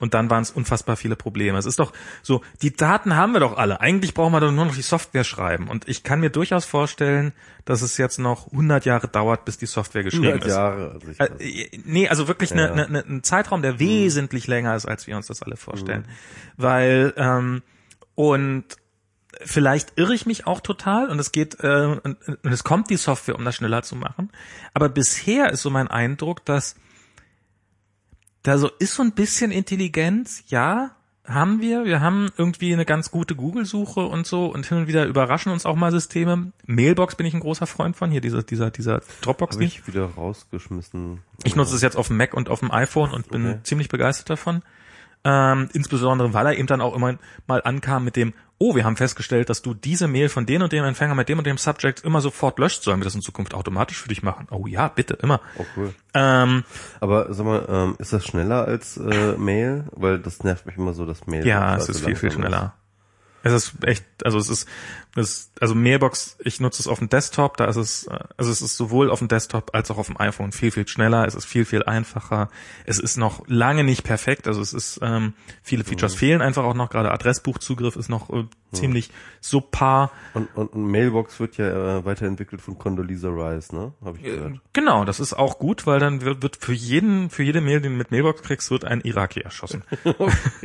Und 0.02 0.16
dann 0.16 0.32
waren 0.32 0.42
es 0.42 0.50
unfassbar 0.50 0.98
viele 0.98 1.16
Probleme. 1.16 1.60
Es 1.60 1.68
ist 1.68 1.78
doch 1.78 1.94
so, 2.24 2.42
die 2.64 2.76
Daten 2.76 3.16
haben 3.16 3.34
wir 3.34 3.40
doch 3.40 3.56
alle. 3.56 3.82
Eigentlich 3.82 4.16
brauchen 4.16 4.34
wir 4.34 4.40
doch 4.40 4.52
nur 4.52 4.66
noch 4.66 4.76
die 4.76 4.82
Software 4.82 5.24
schreiben. 5.24 5.68
Und 5.68 5.88
ich 5.88 6.02
kann 6.04 6.20
mir 6.20 6.32
durchaus 6.32 6.66
vorstellen, 6.66 7.34
dass 7.66 7.84
es 7.84 7.98
jetzt 7.98 8.18
noch 8.18 8.52
100 8.52 8.84
Jahre 8.86 9.08
dauert, 9.08 9.46
bis 9.46 9.60
die 9.60 9.68
Software 9.68 10.04
geschrieben 10.04 10.42
100 10.42 10.48
ist. 10.48 10.56
Jahre. 10.56 11.00
Also 11.20 11.36
äh, 11.38 11.70
nee, 11.86 12.10
also 12.10 12.28
wirklich 12.28 12.50
ja. 12.50 12.72
eine, 12.72 12.88
eine, 12.88 13.00
ein 13.08 13.24
Zeitraum, 13.24 13.62
der 13.62 13.74
hm. 13.74 13.80
wesentlich 13.80 14.48
länger 14.48 14.76
ist, 14.76 14.88
als 14.88 15.06
wir 15.06 15.16
uns 15.16 15.28
das 15.28 15.44
alle 15.44 15.56
vorstellen. 15.56 16.06
Hm. 16.06 16.12
Weil 16.58 17.14
ähm, 17.16 17.62
und 18.16 18.66
vielleicht 19.44 19.94
irre 19.98 20.16
ich 20.16 20.26
mich 20.26 20.48
auch 20.48 20.62
total 20.62 21.10
und 21.10 21.20
es 21.20 21.32
geht 21.32 21.58
äh, 21.64 21.86
und, 22.04 22.18
und 22.28 22.52
es 22.52 22.64
kommt 22.64 22.90
die 22.90 22.98
Software, 22.98 23.36
um 23.36 23.46
das 23.46 23.56
schneller 23.56 23.84
zu 23.84 23.96
machen. 23.96 24.32
Aber 24.74 24.90
bisher 24.90 25.52
ist 25.52 25.62
so 25.62 25.70
mein 25.70 25.88
Eindruck, 25.88 26.44
dass 26.46 26.76
da 28.44 28.58
so 28.58 28.70
ist 28.80 28.96
so 28.96 29.04
ein 29.04 29.12
bisschen 29.12 29.52
Intelligenz, 29.52 30.44
ja, 30.48 30.92
haben 31.26 31.62
wir. 31.62 31.86
Wir 31.86 32.02
haben 32.02 32.30
irgendwie 32.38 32.74
eine 32.74 32.86
ganz 32.86 33.12
gute 33.12 33.36
Google-Suche 33.36 34.02
und 34.02 34.26
so 34.26 34.48
und 34.48 34.66
hin 34.66 34.80
und 34.80 34.88
wieder 34.88 35.06
überraschen 35.06 35.52
uns 35.52 35.66
auch 35.66 35.76
mal 35.76 35.92
Systeme. 35.92 36.52
Mailbox 36.66 37.16
bin 37.16 37.26
ich 37.26 37.34
ein 37.34 37.40
großer 37.40 37.68
Freund 37.68 37.96
von, 37.96 38.10
hier 38.10 38.22
dieser, 38.22 38.44
dieser, 38.44 38.72
dieser 38.72 39.02
Dropbox. 39.22 39.56
Habe 39.56 39.64
ich 39.64 39.88
wieder 39.88 40.06
rausgeschmissen. 40.06 41.20
Ich 41.44 41.56
nutze 41.56 41.76
es 41.76 41.82
jetzt 41.82 41.96
auf 41.96 42.08
dem 42.08 42.18
Mac 42.18 42.34
und 42.34 42.50
auf 42.50 42.60
dem 42.60 42.72
iPhone 42.72 43.12
und 43.12 43.30
bin 43.30 43.48
okay. 43.48 43.60
ziemlich 43.64 43.90
begeistert 43.90 44.30
davon. 44.30 44.64
Ähm, 45.24 45.70
insbesondere, 45.74 46.34
weil 46.34 46.48
er 46.48 46.58
eben 46.58 46.68
dann 46.68 46.82
auch 46.82 46.96
immer 46.96 47.16
mal 47.48 47.62
ankam 47.64 48.04
mit 48.04 48.16
dem, 48.16 48.34
oh, 48.58 48.76
wir 48.76 48.86
haben 48.86 48.96
festgestellt, 48.96 49.50
dass 49.50 49.62
du 49.62 49.74
diese 49.74 50.08
Mail 50.08 50.30
von 50.30 50.46
dem 50.46 50.62
und 50.62 50.72
dem 50.72 50.84
Empfänger 50.84 51.16
mit 51.16 51.30
dem 51.30 51.38
und 51.38 51.48
dem 51.48 51.58
Subject 51.58 52.04
immer 52.04 52.22
sofort 52.22 52.60
löscht. 52.60 52.84
Sollen 52.84 53.00
wir 53.00 53.06
das 53.06 53.16
in 53.16 53.22
Zukunft 53.22 53.54
automatisch 53.54 54.02
für 54.02 54.10
dich 54.10 54.24
machen? 54.24 54.48
Oh 54.52 54.66
ja, 54.68 54.88
bitte, 54.88 55.16
immer. 55.22 55.42
Oh 55.58 55.66
cool. 55.78 55.94
Ähm, 56.14 56.64
Aber 57.00 57.34
sag 57.34 57.46
mal, 57.46 57.66
ähm, 57.70 57.96
ist 58.00 58.14
das 58.14 58.26
schneller 58.26 58.66
als 58.66 58.98
äh, 58.98 59.34
Mail? 59.38 59.86
Weil 59.92 60.20
das 60.20 60.44
nervt 60.44 60.66
mich 60.66 60.78
immer 60.78 60.94
so, 60.94 61.06
dass 61.06 61.28
Mail. 61.28 61.46
Ja, 61.46 61.76
es 61.76 61.90
ist 61.90 62.04
viel, 62.04 62.16
viel 62.16 62.32
schneller. 62.32 62.74
Es 63.44 63.54
ist 63.54 63.74
echt, 63.84 64.06
also 64.24 64.38
es 64.38 64.50
ist, 64.50 64.68
es, 65.16 65.52
also 65.60 65.74
Mailbox, 65.74 66.38
ich 66.44 66.60
nutze 66.60 66.82
es 66.82 66.88
auf 66.88 67.00
dem 67.00 67.10
Desktop, 67.10 67.58
da 67.58 67.66
ist 67.66 67.76
es, 67.76 68.08
also 68.38 68.52
es 68.52 68.62
ist 68.62 68.78
sowohl 68.78 69.10
auf 69.10 69.20
dem 69.20 69.28
Desktop 69.28 69.74
als 69.74 69.90
auch 69.90 69.98
auf 69.98 70.08
dem 70.08 70.20
iPhone 70.20 70.52
viel, 70.52 70.72
viel 70.72 70.88
schneller, 70.88 71.26
es 71.26 71.36
ist 71.36 71.46
viel, 71.46 71.66
viel 71.66 71.84
einfacher. 71.84 72.50
Es 72.86 73.00
ist 73.00 73.18
noch 73.18 73.44
lange 73.48 73.84
nicht 73.84 74.04
perfekt, 74.04 74.48
also 74.48 74.62
es 74.62 74.74
ist, 74.74 75.00
ähm, 75.02 75.34
viele 75.64 75.84
Features 75.84 76.14
mhm. 76.14 76.20
fehlen 76.20 76.42
einfach 76.42 76.64
auch 76.64 76.76
noch, 76.76 76.90
gerade 76.90 77.12
Adressbuchzugriff 77.12 77.96
ist 77.96 78.10
noch 78.10 78.30
äh, 78.30 78.46
ziemlich 78.72 79.12
subpar. 79.42 80.12
Und, 80.34 80.56
und, 80.56 80.74
und 80.74 80.92
Mailbox 80.92 81.40
wird 81.40 81.58
ja 81.58 81.98
äh, 81.98 82.06
weiterentwickelt 82.06 82.62
von 82.62 82.78
Condoleezza 82.78 83.30
Rice, 83.30 83.74
ne? 83.74 83.94
Hab 84.04 84.18
ich 84.18 84.24
gehört. 84.24 84.60
Genau, 84.74 85.04
das 85.04 85.20
ist 85.20 85.34
auch 85.34 85.60
gut, 85.60 85.88
weil 85.88 86.00
dann 86.00 86.22
wird, 86.22 86.44
wird 86.44 86.56
für 86.58 86.74
jeden, 86.74 87.30
für 87.30 87.44
jede 87.44 87.60
Mail, 87.60 87.82
die 87.82 87.90
du 87.90 87.96
mit 87.96 88.12
Mailbox 88.12 88.44
kriegst, 88.44 88.72
wird 88.72 88.86
ein 88.86 89.02
Iraki 89.02 89.42
erschossen. 89.42 89.84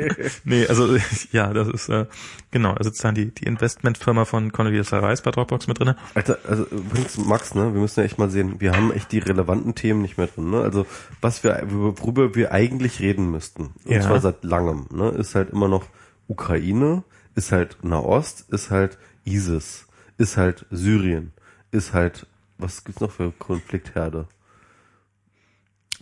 nee, 0.44 0.66
also 0.66 0.96
ja, 1.32 1.52
das 1.52 1.68
ist 1.68 1.88
äh, 1.88 2.06
genau, 2.50 2.74
da 2.74 2.84
sitzt 2.84 3.02
dann 3.02 3.14
die, 3.14 3.32
die 3.32 3.44
Investmentfirma 3.44 4.24
von 4.24 4.52
Condoleezza 4.52 4.98
Rice 4.98 5.22
bei 5.22 5.30
Dropbox 5.30 5.66
mit 5.66 5.78
drinne. 5.78 5.96
Alter, 6.14 6.38
also 6.48 6.64
übrigens, 6.64 7.18
Max, 7.18 7.54
ne, 7.54 7.72
wir 7.72 7.80
müssen 7.80 8.00
ja 8.00 8.06
echt 8.06 8.18
mal 8.18 8.30
sehen, 8.30 8.60
wir 8.60 8.72
haben 8.72 8.92
echt 8.92 9.10
die 9.12 9.18
relevanten 9.18 9.74
Themen 9.74 10.02
nicht 10.02 10.18
mehr 10.18 10.26
drin, 10.26 10.50
ne? 10.50 10.60
Also 10.60 10.86
was 11.20 11.42
wir, 11.42 11.62
worüber 11.66 12.34
wir 12.34 12.52
eigentlich 12.52 13.00
reden 13.00 13.30
müssten, 13.30 13.74
und 13.84 13.92
ja. 13.92 14.00
zwar 14.00 14.20
seit 14.20 14.44
langem, 14.44 14.86
ne, 14.90 15.08
ist 15.10 15.34
halt 15.34 15.50
immer 15.50 15.68
noch 15.68 15.84
Ukraine, 16.28 17.04
ist 17.36 17.52
halt 17.52 17.84
Nahost, 17.84 18.46
ist 18.48 18.70
halt 18.70 18.98
ISIS, 19.24 19.86
ist 20.18 20.36
halt 20.36 20.66
Syrien, 20.70 21.32
ist 21.70 21.92
halt, 21.92 22.26
was 22.58 22.82
gibt's 22.82 23.00
noch 23.00 23.12
für 23.12 23.30
Konfliktherde? 23.32 24.26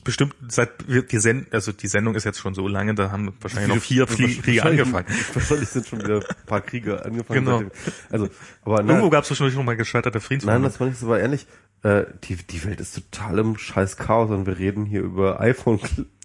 Bestimmt 0.05 0.35
seit 0.49 0.87
wir, 0.87 1.11
wir 1.11 1.21
senden, 1.21 1.47
also 1.51 1.73
die 1.73 1.89
Sendung 1.89 2.15
ist 2.15 2.25
jetzt 2.25 2.39
schon 2.39 2.55
so 2.55 2.69
lange, 2.69 2.95
da 2.95 3.11
haben 3.11 3.33
wahrscheinlich 3.41 3.75
noch 3.75 3.83
vier 3.83 4.07
Kriege 4.07 4.63
angefangen. 4.63 5.07
Wahrscheinlich 5.33 5.69
sind 5.71 5.87
schon 5.87 6.01
wieder 6.01 6.17
ein 6.17 6.47
paar 6.47 6.61
Kriege 6.61 7.05
angefangen. 7.05 7.45
Genau. 7.45 7.63
Also, 8.11 8.29
aber 8.63 8.77
nein, 8.79 8.89
irgendwo 8.89 9.09
gab 9.09 9.25
es 9.25 9.31
wahrscheinlich 9.31 9.57
noch 9.57 9.65
mal 9.65 9.77
gescheiterte 9.77 10.21
Friedensverhandlungen. 10.21 10.63
Nein, 10.63 10.73
das 10.73 10.81
war 10.81 10.87
nicht 10.87 10.99
so, 10.99 11.07
aber 11.07 11.21
ehrlich, 11.21 11.47
äh, 11.83 12.05
die 12.25 12.37
die 12.37 12.65
Welt 12.65 12.81
ist 12.81 12.95
total 12.95 13.39
im 13.39 13.57
scheiß 13.57 13.97
Chaos 13.97 14.31
und 14.31 14.47
wir 14.47 14.59
reden 14.59 14.85
hier 14.85 15.01
über 15.01 15.41
iPhone 15.41 15.81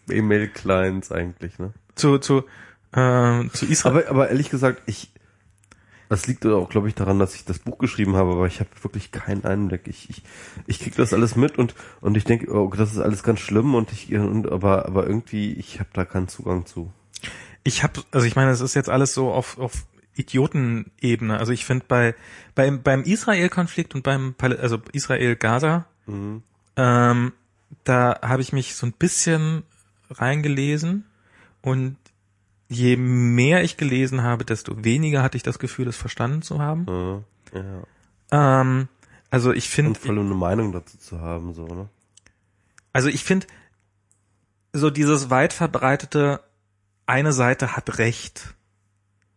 E-Mail 0.10 0.50
Clients 0.50 1.12
eigentlich, 1.12 1.58
ne? 1.58 1.74
Zu 1.96 2.18
zu 2.18 2.44
äh, 2.92 3.48
zu 3.50 3.66
Israel. 3.66 4.04
Aber, 4.04 4.10
aber 4.10 4.30
ehrlich 4.30 4.50
gesagt, 4.50 4.82
ich, 4.86 5.12
das 6.10 6.26
liegt 6.26 6.46
auch, 6.46 6.70
glaube 6.70 6.88
ich, 6.88 6.96
daran, 6.96 7.20
dass 7.20 7.36
ich 7.36 7.46
das 7.46 7.60
Buch 7.60 7.78
geschrieben 7.78 8.16
habe, 8.16 8.32
aber 8.32 8.48
ich 8.48 8.60
habe 8.60 8.70
wirklich 8.82 9.12
keinen 9.12 9.46
Einblick. 9.46 9.88
Ich, 9.88 10.10
ich, 10.10 10.24
ich 10.66 10.80
krieg 10.80 10.96
das 10.96 11.14
alles 11.14 11.36
mit 11.36 11.58
und 11.58 11.76
und 12.02 12.18
ich 12.18 12.24
denke, 12.24 12.52
oh, 12.52 12.74
das 12.76 12.92
ist 12.92 13.00
alles 13.00 13.22
ganz 13.22 13.40
schlimm 13.40 13.76
und 13.76 13.92
ich 13.92 14.14
und 14.14 14.52
aber 14.52 14.88
aber 14.88 15.06
irgendwie 15.06 15.54
ich 15.54 15.80
habe 15.80 15.90
da 15.94 16.06
keinen 16.06 16.28
Zugang 16.28 16.66
zu. 16.66 16.92
Ich 17.64 17.84
habe, 17.84 18.02
also 18.12 18.26
ich 18.26 18.36
meine, 18.36 18.50
es 18.50 18.62
ist 18.62 18.74
jetzt 18.74 18.90
alles 18.90 19.14
so 19.14 19.32
auf 19.32 19.60
auf 19.60 19.86
Idiotenebene. 20.16 21.38
Also 21.38 21.52
ich 21.52 21.66
finde 21.66 21.86
bei 21.88 22.16
beim 22.56 22.82
beim 22.82 23.04
Israel-Konflikt 23.04 23.94
und 23.94 24.02
beim 24.02 24.34
also 24.40 24.82
Israel-Gaza, 24.92 25.86
mhm. 26.08 26.42
ähm, 26.76 27.34
da 27.84 28.20
habe 28.24 28.42
ich 28.42 28.52
mich 28.52 28.76
so 28.76 28.88
ein 28.88 28.94
bisschen 28.94 29.62
reingelesen 30.10 31.06
und 31.62 31.98
je 32.70 32.96
mehr 32.96 33.64
ich 33.64 33.78
gelesen 33.78 34.24
habe, 34.24 34.46
desto 34.46 34.84
weniger 34.84 35.24
hatte 35.24 35.36
ich 35.36 35.44
das 35.44 35.60
Gefühl, 35.60 35.88
es 35.88 35.98
verstanden 35.98 36.42
zu 36.42 36.60
haben. 36.60 36.86
Ja, 36.88 37.60
ja. 37.60 38.62
Ähm, 38.62 38.88
also 39.32 39.52
ich 39.52 39.70
finde. 39.70 39.90
Und 39.90 39.98
voll 39.98 40.20
eine 40.20 40.36
Meinung 40.36 40.72
dazu 40.72 40.98
zu 40.98 41.20
haben, 41.20 41.54
so, 41.54 41.66
ne? 41.66 41.90
Also 42.94 43.10
ich 43.10 43.24
finde, 43.24 43.48
so 44.72 44.90
dieses 44.90 45.30
weit 45.30 45.54
verbreitete, 45.54 46.42
eine 47.06 47.34
Seite 47.34 47.76
hat 47.76 47.98
Recht. 47.98 48.56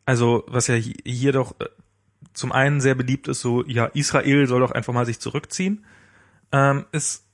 Also, 0.04 0.44
was 0.46 0.66
ja 0.66 0.74
hier 0.74 1.32
doch 1.32 1.58
äh, 1.60 1.68
zum 2.34 2.52
einen 2.52 2.80
sehr 2.80 2.94
beliebt 2.94 3.28
ist, 3.28 3.40
so, 3.40 3.64
ja, 3.64 3.86
Israel 3.86 4.46
soll 4.46 4.60
doch 4.60 4.72
einfach 4.72 4.92
mal 4.92 5.06
sich 5.06 5.20
zurückziehen, 5.20 5.84
ähm, 6.50 6.84
ist 6.92 7.24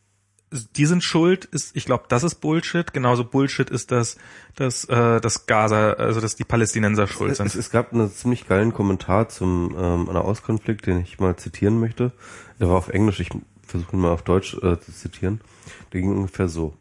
die 0.51 0.86
sind 0.86 1.05
schuld, 1.05 1.44
ist, 1.44 1.77
ich 1.77 1.85
glaube, 1.85 2.05
das 2.09 2.23
ist 2.25 2.36
Bullshit. 2.36 2.93
Genauso 2.93 3.25
Bullshit 3.25 3.68
ist 3.68 3.91
das, 3.91 4.17
dass, 4.55 4.85
äh, 4.86 5.20
das 5.20 5.47
Gaza, 5.47 5.93
also 5.93 6.20
dass 6.20 6.36
die 6.36 6.44
Palästinenser 6.44 7.07
schuld 7.07 7.36
sind. 7.36 7.47
Es, 7.47 7.55
es 7.55 7.70
gab 7.70 7.93
einen 7.93 8.10
ziemlich 8.10 8.49
geilen 8.49 8.73
Kommentar 8.73 9.28
zum 9.28 9.77
ähm, 9.78 10.05
Nahostkonflikt, 10.05 10.86
den 10.86 11.01
ich 11.01 11.18
mal 11.18 11.36
zitieren 11.36 11.78
möchte. 11.78 12.12
Der 12.60 12.68
war 12.68 12.77
auf 12.77 12.89
Englisch, 12.89 13.20
ich 13.20 13.31
versuche 13.62 13.94
ihn 13.97 14.01
mal 14.01 14.12
auf 14.12 14.23
Deutsch 14.23 14.55
äh, 14.55 14.81
zu 14.81 14.93
zitieren. 14.93 15.41
Der 15.93 16.01
ging 16.01 16.17
ungefähr 16.17 16.49
so. 16.49 16.75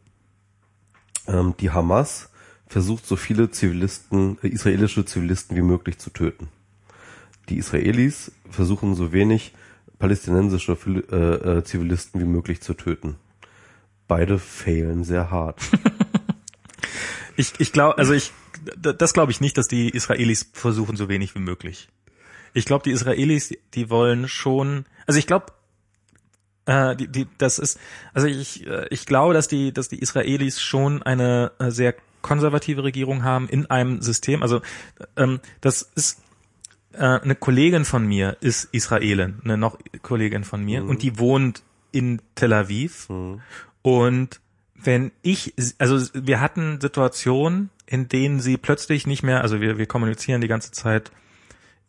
Ähm, 1.28 1.54
die 1.60 1.72
Hamas 1.72 2.30
versucht 2.68 3.06
so 3.06 3.18
viele 3.18 3.52
Zivilisten, 3.52 4.38
äh, 4.44 4.48
israelische 4.48 5.04
Zivilisten 5.04 5.58
wie 5.58 5.62
möglich 5.62 5.98
zu 5.98 6.10
töten. 6.10 6.48
Die 7.50 7.58
Israelis 7.58 8.32
versuchen 8.50 8.96
so 8.96 9.12
wenig 9.12 9.54
palästinensische 10.00 10.78
äh, 11.12 11.58
äh, 11.58 11.64
Zivilisten 11.66 12.22
wie 12.22 12.26
möglich 12.26 12.62
zu 12.62 12.74
töten 12.74 13.16
beide 14.08 14.40
failen 14.40 15.04
sehr 15.04 15.32
hart. 15.32 15.60
ich 17.36 17.54
ich 17.60 17.72
glaube, 17.72 17.98
also 17.98 18.14
ich, 18.14 18.32
das 18.76 19.14
glaube 19.14 19.32
ich 19.32 19.42
nicht, 19.42 19.58
dass 19.58 19.68
die 19.68 19.90
Israelis 19.90 20.50
versuchen 20.54 20.98
so 20.98 21.10
wenig 21.10 21.36
wie 21.36 21.40
möglich. 21.40 21.90
Ich 22.54 22.66
glaube, 22.66 22.84
die 22.84 22.92
Israelis, 22.92 23.50
die, 23.50 23.60
die 23.74 23.90
wollen 23.90 24.28
schon, 24.28 24.86
also 25.06 25.20
ich 25.20 25.28
glaube, 25.28 25.48
äh, 26.66 26.96
die, 26.96 27.08
die, 27.08 27.28
das 27.38 27.60
ist, 27.60 27.80
also 28.14 28.28
ich, 28.28 28.66
äh, 28.68 28.88
ich 28.90 29.06
glaube, 29.06 29.34
dass 29.34 29.48
die, 29.48 29.72
dass 29.72 29.90
die 29.90 30.00
Israelis 30.00 30.62
schon 30.62 31.04
eine 31.04 31.52
äh, 31.60 31.72
sehr 31.72 31.96
konservative 32.22 32.84
Regierung 32.84 33.24
haben 33.24 33.48
in 33.48 33.68
einem 33.68 34.02
System. 34.02 34.42
Also 34.42 34.62
ähm, 35.16 35.40
das 35.62 35.82
ist 35.96 36.22
äh, 36.94 37.20
eine 37.20 37.36
Kollegin 37.36 37.86
von 37.86 38.06
mir 38.06 38.38
ist 38.42 38.66
Israelin, 38.74 39.40
eine 39.44 39.58
noch 39.58 39.78
Kollegin 40.02 40.44
von 40.44 40.64
mir 40.64 40.82
mhm. 40.82 40.90
und 40.90 41.04
die 41.04 41.20
wohnt 41.20 41.64
in 41.92 42.22
Tel 42.36 42.54
Aviv 42.54 43.08
mhm. 43.10 43.42
Und 43.88 44.42
wenn 44.76 45.14
ich, 45.22 45.54
also 45.78 46.10
wir 46.14 46.42
hatten 46.42 46.82
Situationen, 46.82 47.70
in 47.86 48.10
denen 48.10 48.42
sie 48.42 48.58
plötzlich 48.58 49.08
nicht 49.08 49.24
mehr, 49.24 49.44
also 49.44 49.62
wir, 49.62 49.78
wir 49.78 49.86
kommunizieren 49.86 50.42
die 50.42 50.50
ganze 50.50 50.72
Zeit 50.72 51.10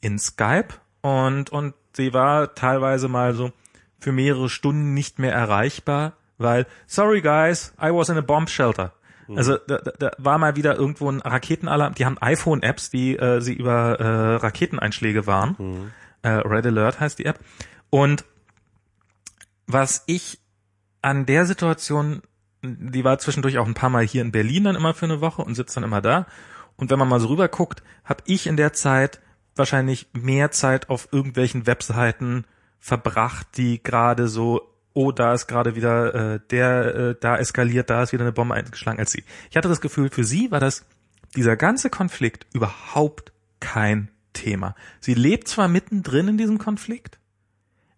in 0.00 0.16
Skype 0.20 0.68
und, 1.00 1.50
und 1.50 1.74
sie 1.92 2.14
war 2.14 2.54
teilweise 2.54 3.08
mal 3.08 3.34
so 3.34 3.50
für 3.98 4.12
mehrere 4.12 4.48
Stunden 4.48 4.94
nicht 4.94 5.18
mehr 5.18 5.32
erreichbar, 5.32 6.12
weil, 6.38 6.68
sorry 6.86 7.20
guys, 7.20 7.74
I 7.82 7.90
was 7.92 8.10
in 8.10 8.16
a 8.16 8.20
bomb 8.20 8.48
shelter. 8.48 8.92
Mhm. 9.26 9.36
Also 9.36 9.56
da, 9.56 9.78
da 9.78 10.12
war 10.18 10.38
mal 10.38 10.54
wieder 10.54 10.76
irgendwo 10.76 11.10
ein 11.10 11.20
Raketenalarm. 11.20 11.94
Die 11.94 12.06
haben 12.06 12.16
iPhone-Apps, 12.20 12.90
die 12.90 13.16
äh, 13.16 13.40
sie 13.40 13.54
über 13.54 13.98
äh, 13.98 14.36
Raketeneinschläge 14.36 15.26
waren. 15.26 15.56
Mhm. 15.58 15.90
Äh, 16.22 16.28
Red 16.28 16.64
Alert 16.64 17.00
heißt 17.00 17.18
die 17.18 17.24
App. 17.24 17.40
Und 17.90 18.24
was 19.66 20.04
ich 20.06 20.38
an 21.02 21.26
der 21.26 21.46
Situation, 21.46 22.22
die 22.62 23.04
war 23.04 23.18
zwischendurch 23.18 23.58
auch 23.58 23.66
ein 23.66 23.74
paar 23.74 23.90
Mal 23.90 24.04
hier 24.04 24.22
in 24.22 24.32
Berlin 24.32 24.64
dann 24.64 24.76
immer 24.76 24.94
für 24.94 25.06
eine 25.06 25.20
Woche 25.20 25.42
und 25.42 25.54
sitzt 25.54 25.76
dann 25.76 25.84
immer 25.84 26.00
da. 26.00 26.26
Und 26.76 26.90
wenn 26.90 26.98
man 26.98 27.08
mal 27.08 27.20
so 27.20 27.28
rüber 27.28 27.48
guckt, 27.48 27.82
habe 28.04 28.22
ich 28.26 28.46
in 28.46 28.56
der 28.56 28.72
Zeit 28.72 29.20
wahrscheinlich 29.56 30.08
mehr 30.12 30.50
Zeit 30.50 30.88
auf 30.88 31.08
irgendwelchen 31.12 31.66
Webseiten 31.66 32.44
verbracht, 32.78 33.48
die 33.56 33.82
gerade 33.82 34.28
so, 34.28 34.74
oh, 34.92 35.12
da 35.12 35.34
ist 35.34 35.46
gerade 35.48 35.74
wieder 35.74 36.14
äh, 36.14 36.40
der, 36.50 36.94
äh, 36.94 37.14
da 37.20 37.36
eskaliert, 37.36 37.90
da 37.90 38.02
ist 38.02 38.12
wieder 38.12 38.24
eine 38.24 38.32
Bombe 38.32 38.54
eingeschlagen 38.54 39.00
als 39.00 39.10
sie. 39.10 39.24
Ich 39.50 39.56
hatte 39.56 39.68
das 39.68 39.80
Gefühl, 39.80 40.10
für 40.10 40.24
sie 40.24 40.50
war 40.50 40.60
das 40.60 40.86
dieser 41.36 41.56
ganze 41.56 41.90
Konflikt 41.90 42.46
überhaupt 42.52 43.32
kein 43.60 44.10
Thema. 44.32 44.74
Sie 45.00 45.14
lebt 45.14 45.48
zwar 45.48 45.68
mittendrin 45.68 46.28
in 46.28 46.38
diesem 46.38 46.58
Konflikt, 46.58 47.18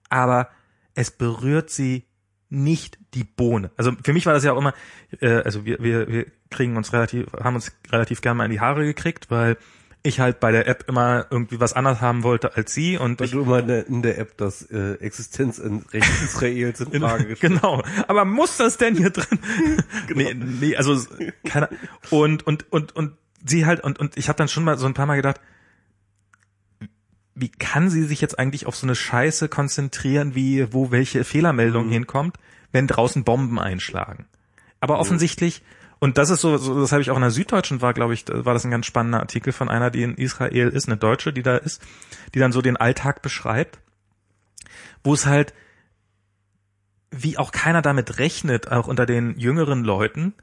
aber 0.09 0.49
es 0.95 1.11
berührt 1.11 1.71
sie 1.71 2.07
nicht 2.51 2.99
die 3.15 3.25
Bohne. 3.25 3.71
Also 3.77 3.93
für 4.05 4.13
mich 4.13 4.27
war 4.27 4.35
das 4.35 4.45
ja 4.45 4.53
auch 4.53 4.59
immer, 4.59 4.75
äh, 5.21 5.43
also 5.43 5.65
wir, 5.65 5.79
wir, 5.81 6.09
wir 6.09 6.27
kriegen 6.51 6.77
uns 6.77 6.93
relativ, 6.93 7.33
haben 7.33 7.55
uns 7.55 7.73
relativ 7.91 8.21
gern 8.21 8.37
mal 8.37 8.45
in 8.45 8.51
die 8.51 8.61
Haare 8.61 8.85
gekriegt, 8.85 9.31
weil 9.31 9.57
ich 10.03 10.19
halt 10.19 10.41
bei 10.41 10.51
der 10.51 10.67
App 10.67 10.85
immer 10.89 11.27
irgendwie 11.31 11.61
was 11.61 11.75
anderes 11.75 12.01
haben 12.01 12.23
wollte 12.23 12.57
als 12.57 12.73
sie 12.73 12.97
und 12.97 13.21
weil 13.21 13.27
ich, 13.27 13.33
du 13.33 13.43
immer 13.43 13.59
in 13.87 14.03
der 14.03 14.19
App 14.19 14.37
das 14.39 14.63
äh, 14.71 14.95
Existenzrecht 14.95 16.11
Israels 16.25 16.81
in 16.91 17.01
Frage 17.01 17.27
gestellt 17.27 17.61
Genau, 17.61 17.83
aber 18.09 18.25
muss 18.25 18.57
das 18.57 18.79
denn 18.79 18.97
hier 18.97 19.11
drin? 19.11 19.39
genau. 20.07 20.31
Nee, 20.31 20.35
nee, 20.35 20.77
also 20.77 20.99
keine 21.45 21.69
und 22.11 22.47
und 22.47 22.73
und 22.73 22.97
und 22.97 23.13
sie 23.45 23.67
halt 23.67 23.81
und 23.83 23.99
und 23.99 24.17
ich 24.17 24.29
habe 24.29 24.37
dann 24.37 24.49
schon 24.49 24.65
mal 24.65 24.79
so 24.79 24.87
ein 24.87 24.95
paar 24.95 25.07
Mal 25.07 25.17
gedacht, 25.17 25.41
wie 27.41 27.49
kann 27.49 27.91
sie 27.91 28.05
sich 28.05 28.21
jetzt 28.21 28.39
eigentlich 28.39 28.67
auf 28.67 28.77
so 28.77 28.87
eine 28.87 28.95
Scheiße 28.95 29.49
konzentrieren, 29.49 30.35
wie 30.35 30.73
wo 30.73 30.91
welche 30.91 31.25
Fehlermeldung 31.25 31.87
mhm. 31.87 31.93
hinkommt, 31.93 32.37
wenn 32.73 32.87
draußen 32.87 33.25
Bomben 33.25 33.59
einschlagen. 33.59 34.27
Aber 34.81 34.95
mhm. 34.95 35.01
offensichtlich 35.01 35.63
und 36.01 36.17
das 36.17 36.31
ist 36.31 36.41
so, 36.41 36.57
so 36.57 36.81
das 36.81 36.93
habe 36.93 37.03
ich 37.03 37.11
auch 37.11 37.17
in 37.17 37.23
der 37.23 37.31
Süddeutschen 37.31 37.83
war, 37.83 37.93
glaube 37.93 38.15
ich, 38.15 38.25
war 38.29 38.55
das 38.55 38.65
ein 38.65 38.71
ganz 38.71 38.87
spannender 38.87 39.21
Artikel 39.21 39.53
von 39.53 39.69
einer, 39.69 39.91
die 39.91 40.03
in 40.03 40.15
Israel 40.15 40.69
ist, 40.69 40.89
eine 40.89 40.97
Deutsche, 40.97 41.33
die 41.33 41.43
da 41.43 41.57
ist, 41.57 41.83
die 42.35 42.39
dann 42.39 42.53
so 42.53 42.63
den 42.63 42.79
Alltag 42.79 43.21
beschreibt, 43.21 43.79
wo 45.05 45.13
es 45.13 45.27
halt 45.27 45.53
wie 47.11 47.37
auch 47.37 47.53
keiner 47.53 47.83
damit 47.83 48.19
rechnet, 48.19 48.71
auch 48.71 48.87
unter 48.87 49.05
den 49.05 49.39
jüngeren 49.39 49.85
Leuten, 49.85 50.35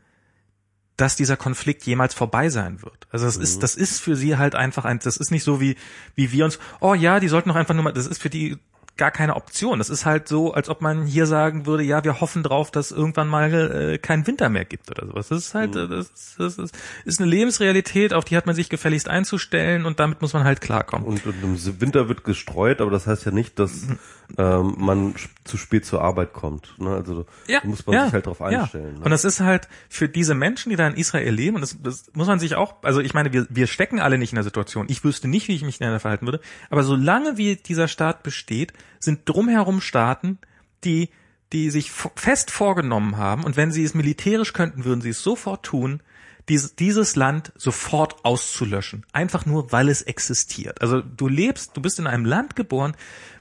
dass 0.97 1.15
dieser 1.15 1.37
Konflikt 1.37 1.83
jemals 1.85 2.13
vorbei 2.13 2.49
sein 2.49 2.81
wird. 2.81 3.07
Also 3.11 3.25
das 3.25 3.37
mhm. 3.37 3.43
ist, 3.43 3.63
das 3.63 3.75
ist 3.75 3.99
für 3.99 4.15
sie 4.15 4.37
halt 4.37 4.55
einfach 4.55 4.83
ein, 4.83 4.99
das 4.99 5.17
ist 5.17 5.31
nicht 5.31 5.43
so 5.43 5.61
wie, 5.61 5.75
wie 6.15 6.31
wir 6.31 6.43
uns, 6.43 6.59
oh 6.79 6.95
ja, 6.95 7.19
die 7.19 7.27
sollten 7.27 7.49
doch 7.49 7.55
einfach 7.55 7.75
nur 7.75 7.83
mal, 7.83 7.93
das 7.93 8.07
ist 8.07 8.21
für 8.21 8.31
die 8.31 8.57
gar 8.97 9.11
keine 9.11 9.35
Option. 9.35 9.77
Das 9.77 9.89
ist 9.89 10.05
halt 10.05 10.27
so, 10.27 10.53
als 10.53 10.69
ob 10.69 10.81
man 10.81 11.05
hier 11.05 11.25
sagen 11.27 11.65
würde, 11.65 11.83
ja, 11.83 12.03
wir 12.03 12.19
hoffen 12.19 12.43
drauf, 12.43 12.71
dass 12.71 12.91
irgendwann 12.91 13.27
mal 13.27 13.53
äh, 13.53 13.97
kein 13.97 14.27
Winter 14.27 14.49
mehr 14.49 14.65
gibt 14.65 14.89
oder 14.89 15.07
sowas. 15.07 15.29
Das 15.29 15.39
ist 15.39 15.53
halt, 15.53 15.75
mhm. 15.75 15.89
das, 15.89 16.07
ist, 16.07 16.39
das 16.39 16.71
ist, 17.05 17.21
eine 17.21 17.29
Lebensrealität, 17.29 18.13
auf 18.13 18.25
die 18.25 18.35
hat 18.35 18.45
man 18.45 18.55
sich 18.55 18.69
gefälligst 18.69 19.07
einzustellen 19.07 19.85
und 19.85 19.99
damit 19.99 20.21
muss 20.21 20.33
man 20.33 20.43
halt 20.43 20.61
klarkommen. 20.61 21.07
Und, 21.07 21.25
und 21.25 21.43
im 21.43 21.81
Winter 21.81 22.09
wird 22.09 22.23
gestreut, 22.23 22.81
aber 22.81 22.91
das 22.91 23.07
heißt 23.07 23.25
ja 23.25 23.31
nicht, 23.31 23.59
dass 23.59 23.87
mhm. 23.87 23.99
ähm, 24.37 24.75
man 24.77 25.15
zu 25.43 25.57
spät 25.57 25.85
zur 25.85 26.01
Arbeit 26.01 26.33
kommt. 26.33 26.73
Ne? 26.79 26.89
Also 26.89 27.25
ja, 27.47 27.59
muss 27.63 27.85
man 27.85 27.95
ja, 27.95 28.05
sich 28.05 28.13
halt 28.13 28.25
darauf 28.25 28.41
einstellen. 28.41 28.93
Ja. 28.93 28.99
Ne? 28.99 29.05
Und 29.05 29.11
das 29.11 29.23
ist 29.25 29.39
halt 29.39 29.67
für 29.89 30.09
diese 30.09 30.35
Menschen, 30.35 30.71
die 30.71 30.75
da 30.75 30.87
in 30.87 30.95
Israel 30.95 31.33
leben, 31.33 31.55
und 31.55 31.61
das, 31.61 31.81
das 31.81 32.11
muss 32.13 32.27
man 32.27 32.39
sich 32.39 32.55
auch, 32.55 32.75
also 32.81 32.99
ich 32.99 33.13
meine, 33.13 33.31
wir, 33.31 33.45
wir 33.49 33.67
stecken 33.67 33.99
alle 33.99 34.17
nicht 34.17 34.31
in 34.31 34.37
der 34.37 34.43
Situation. 34.43 34.87
Ich 34.89 35.03
wüsste 35.03 35.27
nicht, 35.27 35.47
wie 35.47 35.55
ich 35.55 35.63
mich 35.63 35.79
in 35.79 35.87
der 35.87 35.99
verhalten 35.99 36.25
würde, 36.25 36.41
aber 36.69 36.83
solange 36.83 37.37
wie 37.37 37.55
dieser 37.55 37.87
Staat 37.87 38.23
besteht, 38.23 38.73
sind 38.99 39.21
drumherum 39.25 39.81
Staaten, 39.81 40.39
die, 40.83 41.09
die 41.53 41.69
sich 41.69 41.91
fest 41.91 42.51
vorgenommen 42.51 43.17
haben, 43.17 43.43
und 43.43 43.57
wenn 43.57 43.71
sie 43.71 43.83
es 43.83 43.93
militärisch 43.93 44.53
könnten, 44.53 44.85
würden 44.85 45.01
sie 45.01 45.09
es 45.09 45.23
sofort 45.23 45.63
tun, 45.63 46.01
dieses, 46.49 46.75
dieses 46.75 47.15
Land 47.15 47.51
sofort 47.55 48.23
auszulöschen. 48.23 49.05
Einfach 49.11 49.45
nur, 49.45 49.71
weil 49.71 49.89
es 49.89 50.01
existiert. 50.01 50.81
Also 50.81 51.01
du 51.01 51.27
lebst, 51.27 51.75
du 51.75 51.81
bist 51.81 51.99
in 51.99 52.07
einem 52.07 52.25
Land 52.25 52.55
geboren, 52.55 52.95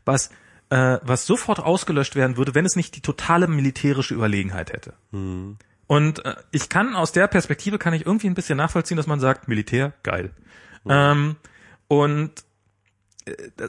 was, 0.05 0.31
äh, 0.71 0.99
was 1.03 1.27
sofort 1.27 1.61
ausgelöscht 1.61 2.17
werden 2.17 2.37
würde, 2.37 2.55
wenn 2.55 2.65
es 2.65 2.77
nicht 2.77 2.97
die 2.97 3.01
totale 3.03 3.47
militärische 3.47 4.15
Überlegenheit 4.15 4.73
hätte. 4.73 4.95
Mhm. 5.13 5.57
Und 5.87 6.25
äh, 6.25 6.35
ich 6.51 6.69
kann 6.69 6.97
aus 6.97 7.13
der 7.13 7.29
Perspektive 7.29 7.79
kann 7.79 7.95
ich 7.95 8.07
irgendwie 8.07 8.27
ein 8.27 8.35
bisschen 8.35 8.59
nachvollziehen, 8.59 8.97
dass 8.97 9.07
man 9.07 9.21
sagt, 9.21 9.47
Militär, 9.47 9.93
geil. 10.03 10.33
Mhm. 10.85 10.91
Ähm, 10.91 11.37
und 11.89 12.33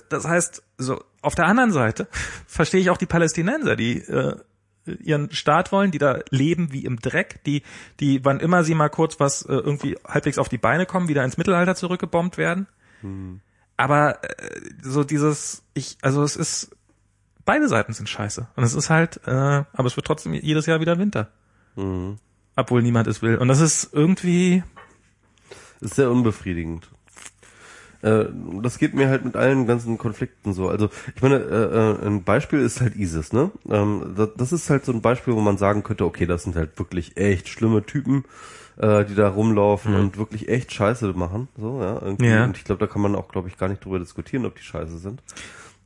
das 0.09 0.27
heißt, 0.27 0.63
so 0.77 1.03
auf 1.21 1.35
der 1.35 1.45
anderen 1.45 1.71
Seite 1.71 2.07
verstehe 2.47 2.81
ich 2.81 2.89
auch 2.89 2.97
die 2.97 3.05
Palästinenser, 3.05 3.75
die 3.75 3.99
äh, 3.99 4.35
ihren 4.85 5.31
Staat 5.31 5.71
wollen, 5.71 5.91
die 5.91 5.97
da 5.97 6.19
leben 6.29 6.71
wie 6.71 6.85
im 6.85 6.99
Dreck, 6.99 7.43
die, 7.45 7.63
die, 7.99 8.23
wann 8.23 8.39
immer 8.39 8.63
sie 8.63 8.75
mal 8.75 8.89
kurz 8.89 9.19
was 9.19 9.41
äh, 9.43 9.53
irgendwie 9.53 9.97
halbwegs 10.05 10.37
auf 10.37 10.49
die 10.49 10.57
Beine 10.57 10.85
kommen, 10.85 11.07
wieder 11.09 11.23
ins 11.23 11.37
Mittelalter 11.37 11.75
zurückgebombt 11.75 12.37
werden. 12.37 12.67
Hm. 13.01 13.41
Aber 13.75 14.23
äh, 14.23 14.61
so 14.81 15.03
dieses, 15.03 15.63
ich, 15.73 15.97
also 16.01 16.23
es 16.23 16.35
ist, 16.35 16.75
beide 17.45 17.67
Seiten 17.67 17.93
sind 17.93 18.09
scheiße. 18.09 18.47
Und 18.55 18.63
es 18.63 18.73
ist 18.73 18.89
halt, 18.89 19.21
äh, 19.25 19.31
aber 19.31 19.85
es 19.85 19.95
wird 19.95 20.07
trotzdem 20.07 20.33
jedes 20.33 20.65
Jahr 20.65 20.79
wieder 20.79 20.97
Winter. 20.97 21.29
Hm. 21.75 22.17
Obwohl 22.55 22.81
niemand 22.81 23.07
es 23.07 23.21
will. 23.21 23.37
Und 23.37 23.49
das 23.49 23.59
ist 23.59 23.93
irgendwie. 23.93 24.63
ist 25.79 25.95
sehr 25.95 26.09
unbefriedigend. 26.09 26.89
Äh, 28.07 28.29
das 28.61 28.77
geht 28.77 28.93
mir 28.93 29.09
halt 29.09 29.25
mit 29.25 29.35
allen 29.35 29.67
ganzen 29.67 29.97
Konflikten 29.97 30.53
so. 30.53 30.69
Also 30.69 30.89
ich 31.15 31.21
meine, 31.21 31.35
äh, 31.37 32.05
äh, 32.05 32.07
ein 32.07 32.23
Beispiel 32.23 32.59
ist 32.59 32.81
halt 32.81 32.95
ISIS, 32.95 33.33
ne? 33.33 33.51
Ähm, 33.69 34.13
das, 34.15 34.29
das 34.37 34.53
ist 34.53 34.69
halt 34.69 34.85
so 34.85 34.91
ein 34.91 35.01
Beispiel, 35.01 35.33
wo 35.33 35.41
man 35.41 35.57
sagen 35.57 35.83
könnte, 35.83 36.05
okay, 36.05 36.25
das 36.25 36.43
sind 36.43 36.55
halt 36.55 36.77
wirklich 36.79 37.17
echt 37.17 37.49
schlimme 37.49 37.85
Typen, 37.85 38.23
äh, 38.77 39.03
die 39.05 39.15
da 39.15 39.29
rumlaufen 39.29 39.93
mhm. 39.93 39.99
und 39.99 40.17
wirklich 40.17 40.47
echt 40.47 40.73
Scheiße 40.73 41.13
machen. 41.13 41.47
So, 41.57 41.81
ja. 41.81 42.01
Irgendwie. 42.01 42.27
ja. 42.27 42.45
Und 42.45 42.57
ich 42.57 42.63
glaube, 42.63 42.85
da 42.85 42.91
kann 42.91 43.01
man 43.01 43.15
auch, 43.15 43.27
glaube 43.29 43.49
ich, 43.49 43.57
gar 43.57 43.67
nicht 43.67 43.83
drüber 43.83 43.99
diskutieren, 43.99 44.45
ob 44.45 44.55
die 44.55 44.63
Scheiße 44.63 44.97
sind. 44.97 45.21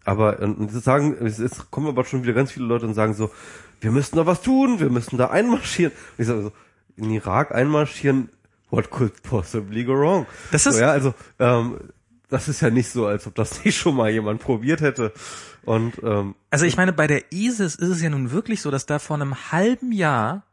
Aber 0.06 0.41
äh, 0.41 0.45
und 0.45 0.69
sagen, 0.72 1.17
jetzt 1.22 1.72
kommen 1.72 1.88
aber 1.88 2.06
schon 2.06 2.24
wieder 2.24 2.33
ganz 2.33 2.51
viele 2.51 2.66
Leute 2.66 2.85
und 2.85 2.93
sagen 2.93 3.14
so, 3.14 3.32
wir 3.80 3.91
müssen 3.91 4.16
da 4.16 4.25
was 4.25 4.41
tun, 4.41 4.80
wir 4.80 4.90
müssen 4.90 5.17
da 5.17 5.27
einmarschieren. 5.27 5.91
Und 5.93 6.22
ich 6.22 6.27
sage 6.27 6.43
so, 6.43 6.51
in 6.98 7.09
Irak 7.09 7.53
einmarschieren, 7.53 8.30
what 8.69 8.90
could 8.90 9.24
possibly 9.24 9.83
go 9.83 9.93
wrong? 9.93 10.25
Das 10.51 10.66
ist 10.66 10.75
so, 10.75 10.82
ja, 10.82 10.91
also 10.91 11.14
ähm, 11.40 11.77
das 12.31 12.47
ist 12.47 12.61
ja 12.61 12.69
nicht 12.71 12.89
so, 12.89 13.05
als 13.05 13.27
ob 13.27 13.35
das 13.35 13.63
nicht 13.65 13.77
schon 13.77 13.95
mal 13.95 14.09
jemand 14.09 14.41
probiert 14.41 14.81
hätte. 14.81 15.13
Und 15.63 16.01
ähm, 16.03 16.33
Also 16.49 16.65
ich 16.65 16.77
meine, 16.77 16.93
bei 16.93 17.05
der 17.07 17.31
ISIS 17.31 17.75
ist 17.75 17.89
es 17.89 18.01
ja 18.01 18.09
nun 18.09 18.31
wirklich 18.31 18.61
so, 18.61 18.71
dass 18.71 18.85
da 18.87 18.97
vor 18.99 19.17
einem 19.17 19.51
halben 19.51 19.91
Jahr 19.91 20.43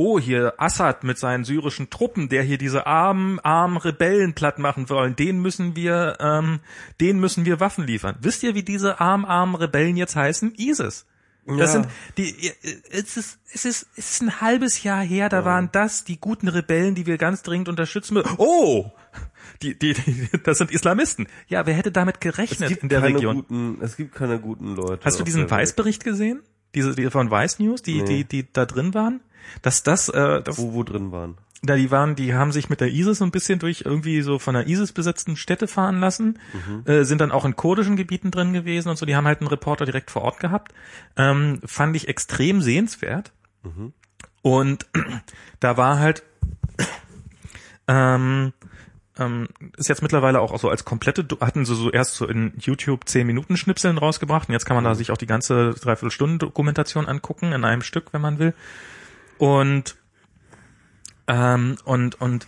oh, 0.00 0.20
hier 0.20 0.54
Assad 0.58 1.02
mit 1.02 1.18
seinen 1.18 1.44
syrischen 1.44 1.90
Truppen, 1.90 2.28
der 2.28 2.44
hier 2.44 2.56
diese 2.56 2.86
armen, 2.86 3.40
armen 3.40 3.76
Rebellen 3.76 4.32
platt 4.32 4.60
machen 4.60 4.88
wollen, 4.90 5.16
den 5.16 5.42
müssen 5.42 5.74
wir, 5.74 6.18
ähm, 6.20 6.60
den 7.00 7.18
müssen 7.18 7.44
wir 7.44 7.58
Waffen 7.58 7.84
liefern. 7.84 8.14
Wisst 8.20 8.44
ihr, 8.44 8.54
wie 8.54 8.62
diese 8.62 9.00
armen, 9.00 9.24
armen 9.24 9.56
Rebellen 9.56 9.96
jetzt 9.96 10.14
heißen? 10.14 10.54
ISIS. 10.56 11.04
Das 11.46 11.58
Ja. 11.58 11.66
sind 11.66 11.88
die. 12.16 12.52
Es 12.90 13.16
ist 13.16 13.38
es 13.52 13.64
ist 13.64 13.88
es 13.96 14.10
ist 14.10 14.22
ein 14.22 14.40
halbes 14.40 14.82
Jahr 14.84 15.02
her. 15.02 15.28
Da 15.30 15.44
waren 15.44 15.70
das 15.72 16.04
die 16.04 16.20
guten 16.20 16.46
Rebellen, 16.46 16.94
die 16.94 17.06
wir 17.06 17.16
ganz 17.18 17.42
dringend 17.42 17.68
unterstützen 17.68 18.14
müssen. 18.14 18.34
Oh, 18.36 18.92
die, 19.62 19.78
die, 19.78 19.94
die 19.94 20.28
das 20.44 20.58
sind 20.58 20.70
Islamisten. 20.70 21.26
Ja, 21.48 21.66
wer 21.66 21.74
hätte 21.74 21.92
damit 21.92 22.20
gerechnet 22.20 22.70
in 22.82 22.88
der 22.88 23.02
Region? 23.02 23.36
guten, 23.36 23.78
es 23.80 23.96
gibt 23.96 24.14
keine 24.14 24.38
guten 24.38 24.74
Leute. 24.76 25.04
Hast 25.04 25.18
du 25.20 25.24
diesen. 25.24 25.50
Weiß-Bericht 25.50 26.04
gesehen? 26.04 26.42
Diese 26.74 26.94
die 26.94 27.10
von 27.10 27.30
Weiß 27.30 27.58
News, 27.58 27.82
die 27.82 28.02
Nee. 28.02 28.24
die 28.24 28.24
die 28.24 28.52
da 28.52 28.66
drin 28.66 28.92
waren? 28.94 29.20
Dass 29.62 29.82
das, 29.82 30.08
äh, 30.10 30.42
das 30.42 30.58
Wo, 30.58 30.74
wo 30.74 30.82
drin 30.82 31.10
waren? 31.12 31.36
da 31.62 31.74
die 31.74 31.90
waren, 31.90 32.14
die 32.14 32.34
haben 32.34 32.52
sich 32.52 32.68
mit 32.68 32.80
der 32.80 32.88
ISIS 32.92 33.18
so 33.18 33.24
ein 33.24 33.30
bisschen 33.32 33.58
durch 33.58 33.82
irgendwie 33.84 34.22
so 34.22 34.38
von 34.38 34.54
der 34.54 34.68
ISIS 34.68 34.92
besetzten 34.92 35.36
Städte 35.36 35.66
fahren 35.66 35.98
lassen, 35.98 36.38
äh, 36.84 37.02
sind 37.02 37.20
dann 37.20 37.32
auch 37.32 37.44
in 37.44 37.56
kurdischen 37.56 37.96
Gebieten 37.96 38.30
drin 38.30 38.52
gewesen 38.52 38.90
und 38.90 38.96
so. 38.96 39.06
Die 39.06 39.16
haben 39.16 39.26
halt 39.26 39.40
einen 39.40 39.48
Reporter 39.48 39.84
direkt 39.84 40.10
vor 40.12 40.22
Ort 40.22 40.38
gehabt. 40.38 40.72
Ähm, 41.16 41.60
fand 41.64 41.96
ich 41.96 42.06
extrem 42.06 42.62
sehenswert. 42.62 43.32
Und 44.42 44.86
da 45.60 45.76
war 45.76 45.98
halt 45.98 46.22
ähm, 47.88 48.52
ähm, 49.18 49.48
ist 49.76 49.88
jetzt 49.88 50.02
mittlerweile 50.02 50.40
auch 50.40 50.58
so 50.58 50.68
als 50.68 50.84
komplette, 50.84 51.26
hatten 51.40 51.64
sie 51.64 51.74
so 51.74 51.90
erst 51.90 52.14
so 52.14 52.26
in 52.26 52.52
YouTube 52.58 53.08
10 53.08 53.26
Minuten 53.26 53.56
Schnipseln 53.56 53.98
rausgebracht 53.98 54.48
und 54.48 54.52
jetzt 54.52 54.66
kann 54.66 54.76
man 54.76 54.84
da 54.84 54.94
sich 54.94 55.10
auch 55.10 55.16
die 55.16 55.26
ganze 55.26 55.70
Dreiviertelstunden 55.70 56.38
Dokumentation 56.38 57.06
angucken 57.06 57.52
in 57.52 57.64
einem 57.64 57.82
Stück, 57.82 58.12
wenn 58.12 58.20
man 58.20 58.38
will. 58.38 58.54
Und 59.38 59.96
ähm, 61.26 61.76
und 61.84 62.20
und 62.20 62.46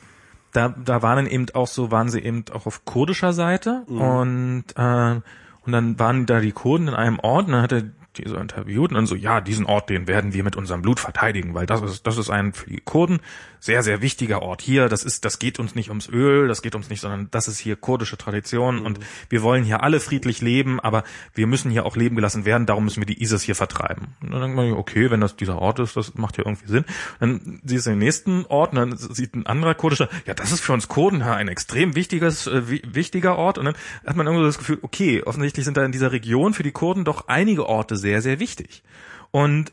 da 0.53 0.69
da 0.71 1.03
waren 1.03 1.17
dann 1.17 1.27
eben 1.27 1.47
auch 1.55 1.69
so 1.69 1.91
waren 1.91 2.09
sie 2.09 2.21
eben 2.21 2.45
auch 2.53 2.67
auf 2.67 2.85
kurdischer 2.85 3.33
Seite 3.33 3.85
und 3.87 4.65
äh, 4.77 5.21
und 5.67 5.73
dann 5.73 5.99
waren 5.99 6.27
da 6.27 6.41
die 6.41 6.53
Kurden 6.53 6.89
in 6.89 6.95
einem 6.95 7.19
Ort 7.21 7.47
und 7.47 7.53
dann 7.53 7.63
hat 7.63 7.73
er 8.19 8.25
die 8.25 8.29
so 8.29 8.37
interviewt 8.37 8.91
und 8.91 8.95
dann 8.95 9.07
so 9.07 9.15
ja 9.15 9.41
diesen 9.41 9.67
Ort 9.67 9.89
den 9.91 10.07
werden 10.09 10.33
wir 10.35 10.43
mit 10.45 10.57
unserem 10.57 10.83
Blut 10.83 11.01
verteidigen 11.01 11.55
weil 11.55 11.67
das 11.67 11.83
ist 11.83 12.07
das 12.07 12.17
ist 12.19 12.31
ein 12.31 12.53
für 12.53 12.69
die 12.71 12.81
Kurden 12.81 13.21
sehr 13.63 13.83
sehr 13.83 14.01
wichtiger 14.01 14.41
Ort. 14.43 14.63
Hier 14.63 14.89
das 14.89 15.05
ist 15.05 15.25
das 15.25 15.39
geht 15.39 15.59
uns 15.59 15.75
nicht 15.75 15.91
ums 15.91 16.09
Öl 16.09 16.49
das 16.49 16.63
geht 16.63 16.75
uns 16.75 16.89
nicht 16.89 17.01
sondern 17.01 17.29
das 17.31 17.47
ist 17.47 17.59
hier 17.59 17.77
kurdische 17.77 18.17
Tradition 18.17 18.81
und 18.85 18.99
wir 19.29 19.43
wollen 19.43 19.65
hier 19.65 19.83
alle 19.83 20.01
friedlich 20.01 20.41
leben 20.41 20.81
aber 20.81 21.05
wir 21.35 21.47
müssen 21.47 21.71
hier 21.71 21.85
auch 21.87 21.97
leben 21.97 22.17
gelassen 22.17 22.45
werden 22.45 22.67
darum 22.67 22.85
müssen 22.85 23.01
wir 23.01 23.07
die 23.07 23.23
ISIS 23.23 23.43
hier 23.43 23.55
vertreiben. 23.55 24.09
Und 24.23 24.31
dann 24.33 24.41
denkt 24.41 24.57
man 24.57 24.73
okay 24.73 25.11
wenn 25.11 25.21
das 25.21 25.37
dieser 25.37 25.59
Ort 25.59 25.79
ist 25.79 25.97
das 25.97 26.15
macht 26.15 26.39
ja 26.39 26.45
irgendwie 26.47 26.69
Sinn. 26.69 26.85
Dann 27.21 27.61
siehst 27.65 27.87
du 27.87 27.91
den 27.91 27.99
nächsten 27.99 28.47
Ort 28.47 28.73
und 28.73 28.77
dann 28.77 28.97
sieht 28.97 29.35
ein 29.35 29.47
anderer 29.47 29.75
kurdischer 29.75 30.09
ja 30.27 30.35
das 30.35 30.53
ist 30.53 30.61
für 30.61 30.73
uns 30.73 30.89
Kurden 30.89 31.23
ein 31.23 31.49
extrem 31.49 31.95
wichtiges 31.95 32.47
äh, 32.47 32.69
wi- 32.69 32.83
wichtiger 32.87 33.37
Ort. 33.37 33.59
Und 33.59 33.67
dann 33.67 33.75
hat 34.07 34.17
man 34.17 34.27
irgendwie 34.27 34.43
so 34.45 34.49
das 34.49 34.59
Gefühl 34.59 34.79
okay 34.83 35.23
offensichtlich 35.23 35.65
sind 35.65 35.77
da 35.77 35.85
in 35.85 35.93
dieser 35.93 36.13
Region 36.13 36.55
für 36.55 36.63
die 36.63 36.73
Kurden 36.73 37.05
doch 37.05 37.29
einige 37.29 37.67
Orte 37.67 37.97
sehr 38.01 38.23
sehr 38.23 38.41
wichtig. 38.41 38.83
Und 39.31 39.73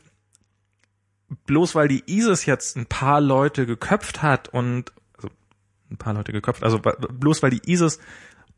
bloß 1.46 1.76
weil 1.76 1.88
die 1.88 2.04
ISIS 2.08 2.46
jetzt 2.46 2.78
ein 2.78 2.86
paar 2.86 3.22
Leute 3.22 3.66
geköpft 3.66 4.22
hat 4.22 4.50
und 4.50 4.94
also 5.18 5.30
ein 5.92 5.98
paar 5.98 6.14
Leute 6.14 6.32
geköpft, 6.32 6.64
also 6.64 6.80
bloß 6.80 7.44
weil 7.44 7.52
die 7.52 7.70
ISIS 7.70 8.00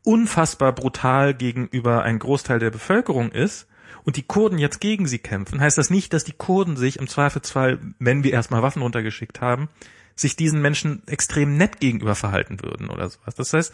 unfassbar 0.04 0.72
brutal 0.74 1.34
gegenüber 1.34 2.02
ein 2.02 2.18
Großteil 2.18 2.58
der 2.58 2.70
Bevölkerung 2.70 3.32
ist 3.32 3.66
und 4.04 4.16
die 4.16 4.22
Kurden 4.22 4.58
jetzt 4.58 4.80
gegen 4.80 5.06
sie 5.06 5.18
kämpfen, 5.18 5.60
heißt 5.60 5.78
das 5.78 5.90
nicht, 5.90 6.12
dass 6.12 6.24
die 6.24 6.32
Kurden 6.32 6.76
sich 6.76 6.98
im 6.98 7.08
Zweifelsfall, 7.08 7.80
wenn 7.98 8.24
wir 8.24 8.32
erstmal 8.32 8.62
Waffen 8.62 8.82
runtergeschickt 8.82 9.40
haben, 9.40 9.68
sich 10.20 10.36
diesen 10.36 10.60
Menschen 10.62 11.02
extrem 11.06 11.56
nett 11.56 11.80
gegenüber 11.80 12.14
verhalten 12.14 12.62
würden 12.62 12.88
oder 12.90 13.08
sowas. 13.08 13.34
Das 13.34 13.52
heißt, 13.52 13.72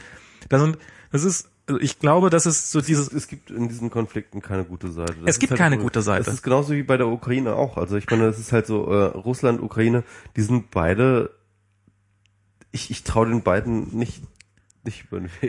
da 0.48 0.58
sind, 0.58 0.78
das 1.12 1.24
ist, 1.24 1.50
also 1.68 1.80
ich 1.80 1.98
glaube, 1.98 2.30
das 2.30 2.46
ist 2.46 2.70
so 2.70 2.80
dieses, 2.80 3.12
Es 3.12 3.26
gibt 3.26 3.50
in 3.50 3.68
diesen 3.68 3.90
Konflikten 3.90 4.40
keine 4.40 4.64
gute 4.64 4.90
Seite. 4.92 5.14
Das 5.24 5.34
Es 5.34 5.38
gibt 5.40 5.50
halt 5.50 5.58
keine 5.58 5.76
so- 5.76 5.82
gute 5.82 6.02
Seite. 6.02 6.24
Das 6.24 6.34
ist 6.34 6.42
genauso 6.42 6.72
wie 6.74 6.82
bei 6.84 6.96
der 6.96 7.08
Ukraine 7.08 7.54
auch. 7.54 7.76
Also 7.76 7.96
ich 7.96 8.08
meine, 8.08 8.24
das 8.26 8.38
ist 8.38 8.52
halt 8.52 8.66
so, 8.66 8.86
äh, 8.92 9.04
Russland, 9.06 9.60
Ukraine, 9.60 10.04
die 10.36 10.42
sind 10.42 10.70
beide, 10.70 11.30
ich, 12.72 12.90
ich 12.90 13.02
traue 13.04 13.28
den 13.28 13.42
beiden 13.42 13.96
nicht. 13.96 14.22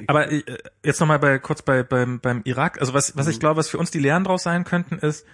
Aber 0.08 0.32
äh, 0.32 0.44
jetzt 0.84 1.00
nochmal 1.00 1.20
bei, 1.20 1.38
kurz 1.38 1.62
bei, 1.62 1.84
beim, 1.84 2.20
beim 2.20 2.42
Irak. 2.46 2.80
Also 2.82 2.96
was, 2.96 3.16
was 3.16 3.28
ich 3.28 3.40
glaube, 3.40 3.58
was 3.58 3.70
für 3.70 3.78
uns 3.78 3.92
die 3.92 4.00
Lehren 4.00 4.24
draus 4.24 4.42
sein 4.42 4.64
könnten, 4.64 4.96
ist, 4.98 5.28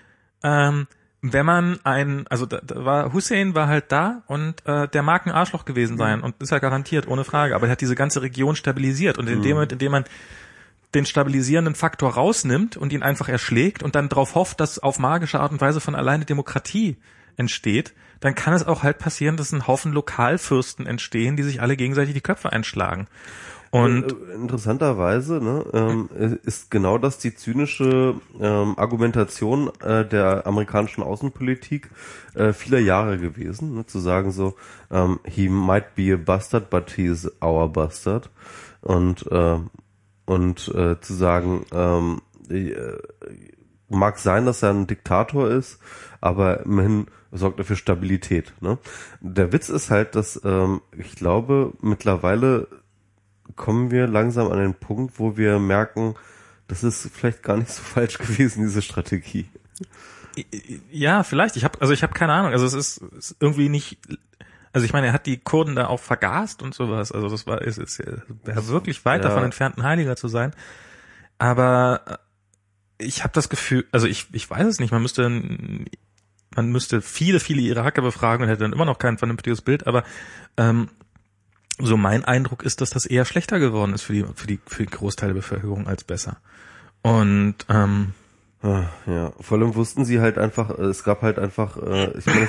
ähm, 0.44 0.88
wenn 1.26 1.46
man 1.46 1.80
ein, 1.86 2.28
also 2.28 2.46
da, 2.46 2.60
da 2.62 2.84
war 2.84 3.14
Hussein 3.14 3.56
war 3.56 3.68
halt 3.68 3.86
da 3.94 4.24
und 4.28 4.56
äh, 4.66 4.90
der 4.90 5.04
mag 5.04 5.26
ein 5.26 5.32
Arschloch 5.32 5.64
gewesen 5.64 5.98
sein 5.98 6.20
und 6.20 6.36
ist 6.42 6.52
ja 6.52 6.60
garantiert, 6.60 7.08
ohne 7.08 7.24
Frage. 7.24 7.56
Aber 7.56 7.68
er 7.68 7.72
hat 7.72 7.82
diese 7.82 7.96
ganze 7.96 8.22
Region 8.22 8.58
stabilisiert 8.58 9.18
und 9.18 9.30
in 9.30 9.42
dem 9.42 9.54
Moment, 9.54 9.72
in 9.72 9.80
dem 9.80 9.92
man 9.94 10.04
den 10.94 11.06
stabilisierenden 11.06 11.76
Faktor 11.76 12.14
rausnimmt 12.14 12.76
und 12.76 12.92
ihn 12.92 13.04
einfach 13.04 13.30
erschlägt 13.30 13.84
und 13.84 13.96
dann 13.96 14.10
darauf 14.10 14.36
hofft, 14.36 14.60
dass 14.60 14.80
auf 14.80 15.00
magische 15.00 15.40
Art 15.40 15.54
und 15.54 15.62
Weise 15.62 15.80
von 15.80 15.96
alleine 15.96 16.26
Demokratie 16.26 16.98
entsteht, 17.38 17.94
dann 18.20 18.36
kann 18.36 18.54
es 18.54 18.68
auch 18.68 18.84
halt 18.84 19.00
passieren, 19.00 19.38
dass 19.38 19.54
ein 19.54 19.66
Haufen 19.66 19.94
Lokalfürsten 19.94 20.86
entstehen, 20.86 21.38
die 21.38 21.44
sich 21.44 21.62
alle 21.62 21.78
gegenseitig 21.78 22.14
die 22.14 22.22
Köpfe 22.22 22.52
einschlagen. 22.52 23.08
Und 23.74 24.04
Äh, 24.04 24.36
interessanterweise 24.36 25.42
ne, 25.42 25.66
ähm, 25.74 26.08
ist 26.44 26.70
genau 26.70 27.00
das 27.00 27.18
die 27.18 27.34
zynische 27.34 28.14
ähm, 28.40 28.78
Argumentation 28.78 29.72
äh, 29.82 30.06
der 30.06 30.46
amerikanischen 30.46 31.02
Außenpolitik 31.02 31.90
äh, 32.36 32.54
vieler 32.54 32.78
Jahre 32.78 33.18
gewesen, 33.18 33.74
ne, 33.74 33.86
zu 33.88 33.98
sagen 33.98 34.32
so, 34.32 34.54
ähm, 34.92 35.20
he 35.26 35.50
might 35.50 35.96
be 35.96 36.14
a 36.14 36.18
bastard, 36.18 36.70
but 36.70 36.92
he 36.92 37.06
is 37.06 37.28
our 37.42 37.68
bastard 37.68 38.30
und 38.82 39.26
äh, 39.32 39.58
und 40.28 40.68
äh, 40.76 41.02
zu 41.02 41.14
sagen, 41.16 41.66
ähm, 41.74 42.22
äh, 42.52 42.76
mag 43.90 44.20
sein, 44.20 44.46
dass 44.46 44.62
er 44.62 44.70
ein 44.70 44.86
Diktator 44.86 45.50
ist, 45.50 45.80
aber 46.22 46.64
immerhin 46.64 47.08
sorgt 47.32 47.58
er 47.58 47.66
für 47.66 47.76
Stabilität. 47.76 48.54
Ne? 48.62 48.78
Der 49.20 49.52
Witz 49.52 49.70
ist 49.70 49.90
halt, 49.90 50.14
dass 50.14 50.40
ähm, 50.46 50.82
ich 50.96 51.16
glaube 51.16 51.74
mittlerweile 51.82 52.68
kommen 53.56 53.92
wir 53.92 54.08
langsam 54.08 54.52
an 54.52 54.60
den 54.60 54.74
Punkt, 54.74 55.20
wo 55.20 55.38
wir 55.38 55.60
merken, 55.60 56.16
das 56.68 56.84
ist 56.84 57.10
vielleicht 57.14 57.44
gar 57.44 57.58
nicht 57.58 57.70
so 57.72 57.82
falsch 57.84 58.18
gewesen, 58.18 58.64
diese 58.64 58.82
Strategie. 58.82 59.48
Ja, 60.92 61.24
vielleicht. 61.24 61.58
Ich 61.58 61.64
habe 61.64 61.80
also 61.82 61.94
ich 61.94 62.02
habe 62.04 62.14
keine 62.14 62.34
Ahnung. 62.34 62.54
Also 62.54 62.66
es 62.66 62.74
ist, 62.74 62.98
ist 63.18 63.36
irgendwie 63.40 63.70
nicht. 63.70 64.00
Also 64.72 64.86
ich 64.86 64.94
meine, 64.94 65.08
er 65.08 65.14
hat 65.14 65.28
die 65.28 65.38
Kurden 65.38 65.76
da 65.76 65.86
auch 65.88 66.00
vergast 66.00 66.64
und 66.64 66.74
sowas. 66.74 67.12
Also 67.12 67.30
das 67.30 67.46
war 67.46 67.62
es 67.62 67.78
ist 67.78 68.00
wäre 68.44 68.68
wirklich 68.68 69.06
weit 69.06 69.24
Ja. 69.24 69.30
davon 69.30 69.44
entfernt, 69.44 69.78
ein 69.78 69.84
Heiliger 69.84 70.16
zu 70.16 70.28
sein. 70.28 70.52
Aber 71.38 72.02
äh, 72.98 73.04
ich 73.06 73.24
habe 73.24 73.34
das 73.34 73.50
Gefühl, 73.50 73.86
also 73.92 74.08
ich 74.08 74.28
ich 74.32 74.50
weiß 74.50 74.66
es 74.66 74.80
nicht. 74.80 74.92
Man 74.92 75.04
müsste 75.04 75.30
man 76.56 76.72
müsste 76.72 77.02
viele 77.02 77.40
viele 77.40 77.62
Iraker 77.62 78.02
befragen 78.02 78.44
und 78.44 78.50
hätte 78.50 78.62
dann 78.64 78.74
immer 78.74 78.86
noch 78.86 78.98
kein 78.98 79.20
vernünftiges 79.20 79.62
Bild. 79.62 79.86
Aber 79.86 80.04
ähm, 80.58 80.90
so 81.80 81.98
mein 81.98 82.24
Eindruck 82.24 82.64
ist, 82.64 82.82
dass 82.82 82.92
das 82.92 83.06
eher 83.06 83.26
schlechter 83.26 83.60
geworden 83.60 83.94
ist 83.94 84.04
für 84.04 84.14
die 84.14 84.26
für 84.36 84.48
die 84.48 84.60
für 84.66 84.84
den 84.84 84.92
Großteil 84.92 85.30
der 85.30 85.36
Bevölkerung 85.36 85.88
als 85.88 86.04
besser. 86.04 86.38
Und 87.02 87.56
ähm, 87.70 88.14
Ah, 88.62 88.86
Ja, 89.06 89.34
vor 89.42 89.58
allem 89.58 89.76
wussten 89.76 90.06
sie 90.06 90.22
halt 90.22 90.38
einfach, 90.38 90.70
äh, 90.80 90.84
es 90.84 91.04
gab 91.04 91.22
halt 91.22 91.38
einfach, 91.38 91.76
äh, 91.78 92.18
ich 92.18 92.26
meine, 92.26 92.48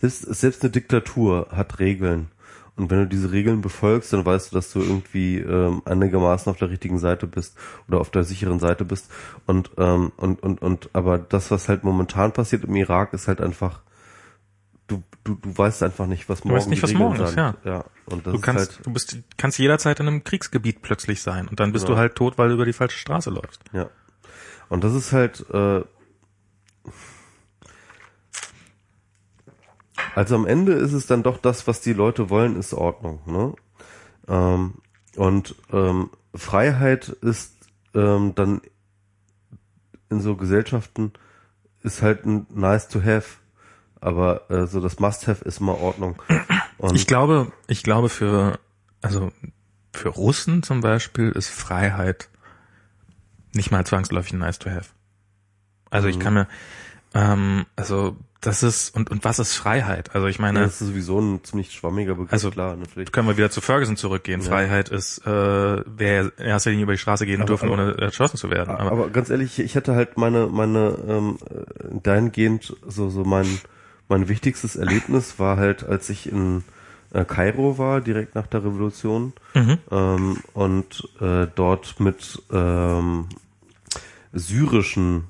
selbst, 0.00 0.34
selbst 0.34 0.62
eine 0.62 0.70
Diktatur 0.70 1.48
hat 1.50 1.78
Regeln. 1.78 2.28
Und 2.76 2.90
wenn 2.90 2.98
du 2.98 3.06
diese 3.06 3.32
Regeln 3.32 3.62
befolgst, 3.62 4.12
dann 4.12 4.26
weißt 4.26 4.52
du, 4.52 4.56
dass 4.56 4.70
du 4.70 4.80
irgendwie 4.80 5.38
ähm, 5.38 5.80
einigermaßen 5.86 6.50
auf 6.50 6.58
der 6.58 6.68
richtigen 6.68 6.98
Seite 6.98 7.26
bist 7.26 7.56
oder 7.88 8.00
auf 8.00 8.10
der 8.10 8.22
sicheren 8.22 8.58
Seite 8.58 8.84
bist. 8.84 9.10
Und 9.46 9.70
ähm, 9.78 10.12
und 10.18 10.42
und 10.42 10.60
und 10.60 10.90
aber 10.92 11.16
das, 11.16 11.50
was 11.50 11.70
halt 11.70 11.84
momentan 11.84 12.32
passiert 12.32 12.64
im 12.64 12.76
Irak, 12.76 13.14
ist 13.14 13.28
halt 13.28 13.40
einfach, 13.40 13.80
du 14.86 15.02
du 15.24 15.34
du 15.34 15.58
weißt 15.58 15.82
einfach 15.82 16.06
nicht, 16.06 16.28
was 16.28 16.44
morgen 16.44 16.56
weißt 16.58 16.68
nicht, 16.68 16.82
was 16.82 16.90
Regeln 16.90 17.04
morgen 17.08 17.20
ist, 17.20 17.28
sind. 17.30 17.38
ja. 17.38 17.54
ja. 17.64 17.84
Und 18.06 18.26
das 18.26 18.32
Du 18.34 18.40
kannst, 18.40 18.70
ist 18.70 18.76
halt, 18.76 18.86
du 18.86 18.92
bist, 18.92 19.18
kannst 19.36 19.58
jederzeit 19.58 19.98
in 20.00 20.06
einem 20.06 20.22
Kriegsgebiet 20.24 20.82
plötzlich 20.82 21.20
sein 21.22 21.48
und 21.48 21.58
dann 21.58 21.72
bist 21.72 21.86
Ja. 21.88 21.94
du 21.94 21.98
halt 21.98 22.14
tot, 22.14 22.38
weil 22.38 22.48
du 22.48 22.54
über 22.54 22.64
die 22.64 22.72
falsche 22.72 22.98
Straße 22.98 23.30
läufst. 23.30 23.60
Ja. 23.72 23.90
Und 24.68 24.84
das 24.84 24.94
ist 24.94 25.12
halt, 25.12 25.44
äh, 25.50 25.82
also 30.14 30.34
am 30.34 30.46
Ende 30.46 30.72
ist 30.72 30.92
es 30.92 31.06
dann 31.06 31.22
doch 31.22 31.38
das, 31.38 31.66
was 31.66 31.80
die 31.80 31.92
Leute 31.92 32.30
wollen, 32.30 32.56
ist 32.56 32.74
Ordnung, 32.74 33.20
ne? 33.26 33.54
Ähm, 34.28 34.74
und 35.16 35.54
ähm, 35.72 36.10
Freiheit 36.34 37.08
ist 37.08 37.54
ähm, 37.94 38.34
dann 38.34 38.60
in 40.10 40.20
so 40.20 40.36
Gesellschaften 40.36 41.12
ist 41.82 42.02
halt 42.02 42.26
ein 42.26 42.46
nice 42.50 42.88
to 42.88 43.02
have, 43.02 43.38
aber 44.00 44.50
äh, 44.50 44.66
so 44.66 44.80
das 44.80 44.98
must 45.00 45.26
have 45.28 45.44
ist 45.44 45.60
immer 45.60 45.78
Ordnung. 45.80 46.20
Und 46.78 46.94
Ich 46.94 47.06
glaube, 47.06 47.52
ich 47.68 47.82
glaube 47.82 48.08
für, 48.08 48.58
also 49.02 49.30
für 49.92 50.08
Russen 50.10 50.62
zum 50.62 50.80
Beispiel 50.80 51.30
ist 51.30 51.48
Freiheit 51.48 52.28
nicht 53.54 53.70
mal 53.70 53.86
zwangsläufig 53.86 54.34
nice 54.34 54.58
to 54.58 54.70
have. 54.70 54.90
Also 55.90 56.08
ich 56.08 56.18
kann 56.20 56.34
mir, 56.34 56.46
ähm, 57.14 57.64
also 57.76 58.16
das 58.42 58.62
ist 58.62 58.94
und 58.94 59.10
und 59.10 59.24
was 59.24 59.38
ist 59.38 59.54
Freiheit? 59.54 60.14
Also 60.14 60.26
ich 60.26 60.38
meine, 60.38 60.58
Ja, 60.60 60.64
das 60.66 60.80
ist 60.80 60.88
sowieso 60.88 61.18
ein 61.20 61.42
ziemlich 61.42 61.72
schwammiger 61.72 62.14
Begriff, 62.14 62.32
Also, 62.32 62.50
klar. 62.50 62.76
Ne, 62.76 62.84
vielleicht. 62.92 63.12
können 63.12 63.26
wir 63.26 63.36
wieder 63.38 63.50
zu 63.50 63.60
Ferguson 63.62 63.96
zurückgehen. 63.96 64.40
Ja. 64.42 64.48
Freiheit 64.48 64.90
ist, 64.90 65.26
äh, 65.26 65.30
wer 65.86 66.20
in 66.38 66.44
erster 66.44 66.70
Linie 66.70 66.82
über 66.84 66.92
die 66.92 66.98
Straße 66.98 67.24
gehen 67.24 67.40
Aber- 67.40 67.46
dürfen, 67.46 67.70
aber- 67.72 67.82
ohne 67.82 67.96
erschossen 67.98 68.36
zu 68.36 68.50
werden. 68.50 68.74
Aber, 68.76 68.92
Aber 68.92 69.08
ganz 69.10 69.30
ehrlich, 69.30 69.58
ich 69.58 69.74
hatte 69.76 69.94
halt 69.94 70.18
meine, 70.18 70.46
meine, 70.48 70.98
ähm, 71.08 71.38
äh, 71.48 72.00
dahingehend 72.02 72.76
so, 72.86 73.08
so 73.08 73.24
mein, 73.24 73.46
mein 74.08 74.28
wichtigstes 74.28 74.76
Erlebnis 74.76 75.38
war 75.38 75.56
halt, 75.56 75.84
als 75.84 76.08
ich 76.10 76.30
in 76.30 76.64
äh, 77.12 77.24
Kairo 77.24 77.78
war, 77.78 78.00
direkt 78.00 78.34
nach 78.34 78.46
der 78.46 78.64
Revolution, 78.64 79.32
mhm. 79.54 79.78
ähm, 79.90 80.36
und 80.52 81.08
äh, 81.20 81.46
dort 81.54 82.00
mit 82.00 82.42
ähm, 82.52 83.26
syrischen 84.32 85.24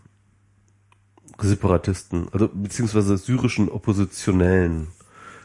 Separatisten, 1.39 2.29
also 2.33 2.49
beziehungsweise 2.53 3.17
syrischen 3.19 3.69
Oppositionellen 3.69 4.89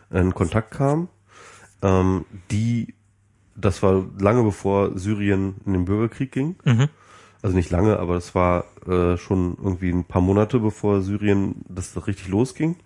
in 0.09 0.33
Kontakt 0.33 0.71
kam, 0.71 1.09
ähm, 1.81 2.25
die, 2.49 2.95
das 3.55 3.83
war 3.83 4.05
lange 4.19 4.43
bevor 4.43 4.97
Syrien 4.97 5.55
in 5.65 5.73
den 5.73 5.85
Bürgerkrieg 5.85 6.31
ging, 6.31 6.55
Mhm. 6.63 6.87
also 7.41 7.55
nicht 7.55 7.71
lange, 7.71 7.99
aber 7.99 8.15
es 8.15 8.33
war 8.35 8.65
äh, 8.87 9.17
schon 9.17 9.57
irgendwie 9.61 9.89
ein 9.89 10.05
paar 10.05 10.21
Monate 10.21 10.59
bevor 10.59 11.01
Syrien 11.01 11.55
das 11.67 11.95
richtig 12.07 12.27
losging. 12.29 12.77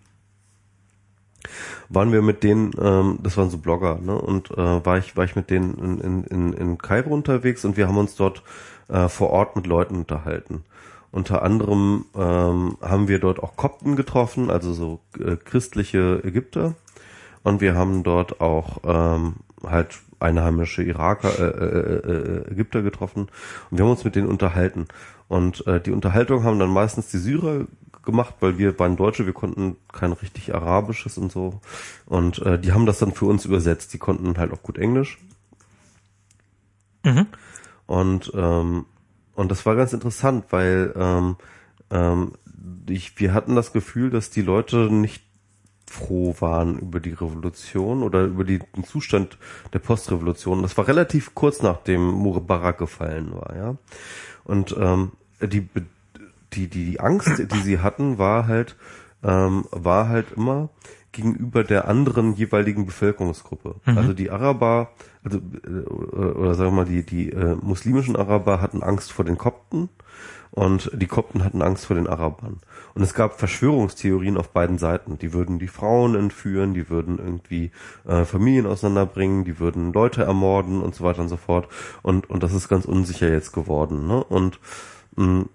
Waren 1.90 2.11
wir 2.11 2.22
mit 2.22 2.43
denen, 2.43 2.72
ähm, 2.82 3.19
das 3.22 3.38
waren 3.38 3.49
so 3.49 3.57
Blogger, 3.57 3.99
ne? 4.01 4.19
Und 4.19 4.51
äh, 4.51 4.85
war 4.85 4.98
ich 4.98 5.15
war 5.15 5.25
ich 5.25 5.35
mit 5.35 5.49
denen 5.49 5.75
in, 5.75 5.99
in, 5.99 6.24
in, 6.24 6.53
in 6.53 6.77
Kairo 6.77 7.14
unterwegs 7.14 7.65
und 7.65 7.77
wir 7.77 7.88
haben 7.88 7.98
uns 7.98 8.15
dort 8.15 8.43
äh, 8.88 9.07
vor 9.09 9.30
Ort 9.30 9.56
mit 9.56 9.67
Leuten 9.67 9.95
unterhalten. 9.95 10.64
Unter 11.11 11.43
anderem 11.43 12.06
ähm, 12.14 12.77
haben 12.82 13.07
wir 13.07 13.19
dort 13.19 13.41
auch 13.41 13.56
Kopten 13.56 13.95
getroffen, 13.95 14.49
also 14.49 14.74
so 14.74 14.99
äh, 15.17 15.38
christliche 15.38 16.22
Ägypter. 16.24 16.75
Und 17.41 17.61
wir 17.61 17.75
haben 17.75 18.03
dort 18.03 18.41
auch 18.41 18.80
ähm, 18.83 19.35
halt 19.65 19.99
einheimische 20.19 20.83
Iraker, 20.83 21.40
äh, 21.40 21.43
äh, 21.43 22.48
äh, 22.48 22.51
Ägypter 22.51 22.82
getroffen. 22.82 23.30
Und 23.69 23.77
wir 23.77 23.85
haben 23.85 23.91
uns 23.91 24.03
mit 24.03 24.15
denen 24.15 24.27
unterhalten. 24.27 24.88
Und 25.27 25.65
äh, 25.67 25.80
die 25.80 25.91
Unterhaltung 25.91 26.43
haben 26.43 26.59
dann 26.59 26.69
meistens 26.69 27.07
die 27.11 27.17
Syrer 27.17 27.65
gemacht, 28.06 28.35
weil 28.40 28.58
wir 28.58 28.77
waren 28.80 28.98
Deutsche, 28.98 29.25
wir 29.25 29.34
konnten 29.34 29.77
kein 29.92 30.14
richtig 30.14 30.53
Arabisches 30.53 31.17
und 31.17 31.32
so. 31.32 31.61
Und 32.06 32.40
äh, 32.40 32.59
die 32.59 32.72
haben 32.72 32.85
das 32.85 33.00
dann 33.00 33.14
für 33.14 33.25
uns 33.25 33.45
übersetzt. 33.45 33.93
Die 33.93 33.98
konnten 33.98 34.38
halt 34.38 34.51
auch 34.51 34.64
gut 34.64 34.77
Englisch. 34.77 35.17
Mhm. 37.03 37.27
Und 37.88 38.32
ähm, 38.35 38.85
und 39.35 39.51
das 39.51 39.66
war 39.66 39.75
ganz 39.75 39.93
interessant, 39.93 40.45
weil 40.50 40.93
ähm, 40.95 41.35
ähm, 41.92 42.34
ich, 42.90 43.19
wir 43.19 43.34
hatten 43.34 43.56
das 43.56 43.74
Gefühl, 43.74 44.09
dass 44.09 44.30
die 44.30 44.42
Leute 44.42 44.90
nicht 44.92 45.24
froh 45.88 46.35
waren 46.40 46.80
über 46.80 47.00
die 47.00 47.11
Revolution 47.11 48.01
oder 48.01 48.24
über 48.24 48.43
die, 48.43 48.59
den 48.59 48.84
Zustand 48.85 49.38
der 49.74 49.80
Postrevolution. 49.80 50.61
Das 50.61 50.77
war 50.77 50.88
relativ 50.88 51.35
kurz 51.35 51.61
nachdem 51.61 52.01
Mubarak 52.01 52.77
gefallen 52.77 53.34
war, 53.34 53.56
ja. 53.56 53.75
Und 54.45 54.75
ähm, 54.80 55.11
die, 55.42 55.67
die, 56.56 56.67
die, 56.67 56.85
die 56.92 57.00
Angst, 57.00 57.51
die 57.51 57.61
sie 57.61 57.80
hatten, 57.80 58.17
war 58.17 58.48
halt, 58.48 58.75
ähm, 59.24 59.66
war 59.72 60.09
halt 60.09 60.32
immer 60.35 60.69
gegenüber 61.11 61.64
der 61.64 61.88
anderen 61.88 62.35
jeweiligen 62.35 62.85
Bevölkerungsgruppe. 62.85 63.75
Also 63.85 64.14
die 64.14 64.30
Araber, 64.30 64.90
also 65.24 65.38
äh, 65.38 65.88
oder, 65.88 66.35
oder 66.35 66.53
sagen 66.56 66.72
wir 66.72 66.84
mal, 66.84 66.85
die, 66.85 67.06
die 67.06 67.32
äh, 67.32 67.56
muslimischen 67.56 68.16
Araber 68.16 68.61
hatten 68.61 68.84
Angst 68.84 69.11
vor 69.11 69.24
den 69.24 69.38
Kopten 69.38 69.90
und 70.51 70.90
die 70.93 71.08
Kopten 71.08 71.43
hatten 71.43 71.61
Angst 71.61 71.85
vor 71.85 71.95
den 71.95 72.08
Arabern. 72.08 72.59
Und 72.93 73.01
es 73.01 73.14
gab 73.14 73.40
Verschwörungstheorien 73.40 74.38
auf 74.38 74.50
beiden 74.51 74.77
Seiten. 74.77 75.17
Die 75.17 75.34
würden 75.34 75.59
die 75.59 75.67
Frauen 75.67 76.16
entführen, 76.16 76.74
die 76.74 76.90
würden 76.90 77.19
irgendwie 77.19 77.72
äh, 78.06 78.24
Familien 78.24 78.66
auseinanderbringen, 78.66 79.43
die 79.43 79.59
würden 79.59 79.92
Leute 79.92 80.24
ermorden 80.24 80.82
und 80.82 80.95
so 80.95 81.03
weiter 81.03 81.22
und 81.22 81.30
so 81.30 81.38
fort. 81.38 81.67
Und, 82.03 82.30
und 82.30 82.42
das 82.42 82.53
ist 82.53 82.69
ganz 82.69 82.85
unsicher 82.85 83.30
jetzt 83.30 83.51
geworden. 83.51 84.08
Ne? 84.08 84.24
Und 84.24 84.59
mh, 85.17 85.45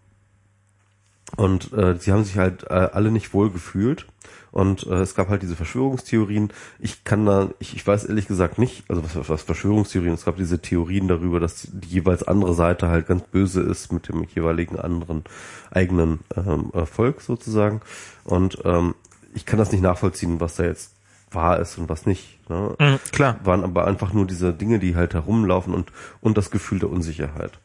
und 1.37 1.73
äh, 1.73 1.97
sie 1.99 2.13
haben 2.13 2.25
sich 2.25 2.39
halt 2.39 2.65
äh, 2.65 2.89
alle 2.93 3.11
nicht 3.11 3.33
wohl 3.35 3.51
gefühlt. 3.51 4.07
Und 4.53 4.87
äh, 4.87 4.95
es 4.95 5.15
gab 5.15 5.29
halt 5.29 5.43
diese 5.43 5.55
Verschwörungstheorien. 5.55 6.53
Ich 6.81 7.05
kann 7.05 7.25
da, 7.25 7.51
ich, 7.61 7.77
ich 7.77 7.87
weiß 7.87 8.05
ehrlich 8.05 8.27
gesagt 8.27 8.59
nicht, 8.59 8.83
also 8.89 9.05
was, 9.05 9.29
was 9.29 9.43
Verschwörungstheorien, 9.43 10.15
es 10.15 10.25
gab 10.25 10.37
diese 10.37 10.61
Theorien 10.61 11.07
darüber, 11.07 11.39
dass 11.39 11.69
die 11.73 11.89
jeweils 11.89 12.25
andere 12.25 12.55
Seite 12.55 12.89
halt 12.89 13.07
ganz 13.07 13.23
böse 13.23 13.63
ist 13.63 13.93
mit 13.93 14.09
dem 14.09 14.25
jeweiligen 14.25 14.79
anderen 14.79 15.23
eigenen 15.71 16.21
ähm, 16.37 16.71
äh, 16.75 16.85
Volk 16.85 17.21
sozusagen. 17.21 17.81
Und 18.25 18.59
ähm, 18.65 18.95
ich 19.35 19.47
kann 19.47 19.59
das 19.59 19.71
nicht 19.71 19.83
nachvollziehen, 19.83 20.41
was 20.41 20.57
da 20.57 20.65
jetzt 20.65 20.95
wahr 21.31 21.61
ist 21.61 21.79
und 21.79 21.89
was 21.89 22.07
nicht. 22.07 22.41
Ne? 22.51 22.75
Mhm, 22.79 22.99
klar. 23.13 23.39
waren 23.45 23.63
aber 23.63 23.87
einfach 23.87 24.13
nur 24.13 24.27
diese 24.27 24.53
Dinge, 24.53 24.81
die 24.81 24.97
halt 24.97 25.15
herumlaufen 25.15 25.75
und 25.75 25.93
und 26.21 26.37
das 26.37 26.51
Gefühl 26.51 26.81
der 26.81 26.91
Unsicherheit. 26.91 27.61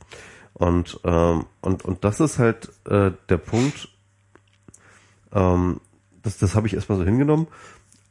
Und 0.56 1.02
ähm, 1.04 1.46
und 1.62 1.84
und 1.84 2.04
das 2.06 2.22
ist 2.22 2.40
halt 2.40 2.70
äh, 2.86 3.12
der 3.30 3.38
Punkt. 3.38 3.90
Ähm, 5.34 5.82
das 6.24 6.38
das 6.38 6.56
habe 6.56 6.68
ich 6.68 6.74
erstmal 6.74 6.98
so 6.98 7.04
hingenommen. 7.04 7.48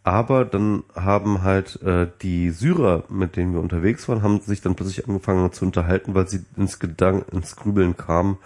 Aber 0.03 0.45
dann 0.45 0.83
haben 0.95 1.43
halt 1.43 1.81
äh, 1.81 2.07
die 2.21 2.51
Syrer, 2.51 3.05
mit 3.09 3.37
denen 3.37 3.55
wir 3.55 3.61
unterwegs 3.63 4.07
waren, 4.07 4.23
haben 4.23 4.41
sich 4.41 4.61
dann 4.61 4.75
plötzlich 4.75 5.09
angefangen 5.09 5.51
zu 5.53 5.65
unterhalten, 5.65 6.15
weil 6.15 6.29
sie 6.29 6.45
ins 6.59 6.79
Gedanken, 6.79 7.35
ins 7.35 7.57
Grübeln 7.57 7.97
kamen, 7.97 8.37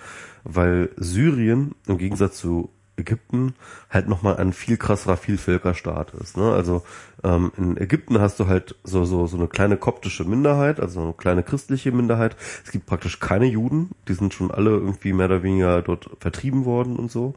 weil 0.44 0.90
Syrien 0.96 1.74
im 1.88 1.98
Gegensatz 1.98 2.38
zu 2.38 2.70
Ägypten 2.98 3.54
halt 3.90 4.08
nochmal 4.08 4.36
ein 4.36 4.52
viel 4.52 4.76
krasserer 4.76 5.16
Vielvölkerstaat 5.16 6.12
ist. 6.14 6.36
Ne? 6.36 6.52
Also 6.52 6.82
ähm, 7.24 7.52
in 7.56 7.76
Ägypten 7.76 8.20
hast 8.20 8.38
du 8.40 8.46
halt 8.46 8.76
so, 8.84 9.04
so, 9.04 9.26
so 9.26 9.36
eine 9.36 9.48
kleine 9.48 9.76
koptische 9.76 10.24
Minderheit, 10.24 10.80
also 10.80 11.00
eine 11.00 11.12
kleine 11.12 11.42
christliche 11.42 11.92
Minderheit. 11.92 12.36
Es 12.64 12.72
gibt 12.72 12.86
praktisch 12.86 13.20
keine 13.20 13.46
Juden, 13.46 13.90
die 14.08 14.14
sind 14.14 14.34
schon 14.34 14.50
alle 14.50 14.70
irgendwie 14.70 15.12
mehr 15.12 15.26
oder 15.26 15.42
weniger 15.42 15.82
dort 15.82 16.10
vertrieben 16.20 16.64
worden 16.64 16.96
und 16.96 17.10
so. 17.10 17.34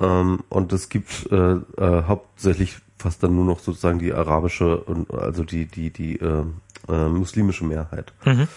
Ähm, 0.00 0.40
und 0.48 0.72
es 0.72 0.88
gibt 0.88 1.30
äh, 1.30 1.54
äh, 1.54 2.02
hauptsächlich 2.06 2.78
fast 2.98 3.22
dann 3.22 3.34
nur 3.34 3.44
noch 3.44 3.58
sozusagen 3.58 3.98
die 3.98 4.12
arabische 4.12 4.76
und 4.78 5.12
also 5.12 5.44
die, 5.44 5.66
die, 5.66 5.90
die 5.90 6.16
äh, 6.20 6.44
äh, 6.88 7.08
muslimische 7.08 7.64
Mehrheit. 7.64 8.12
Mhm. 8.24 8.48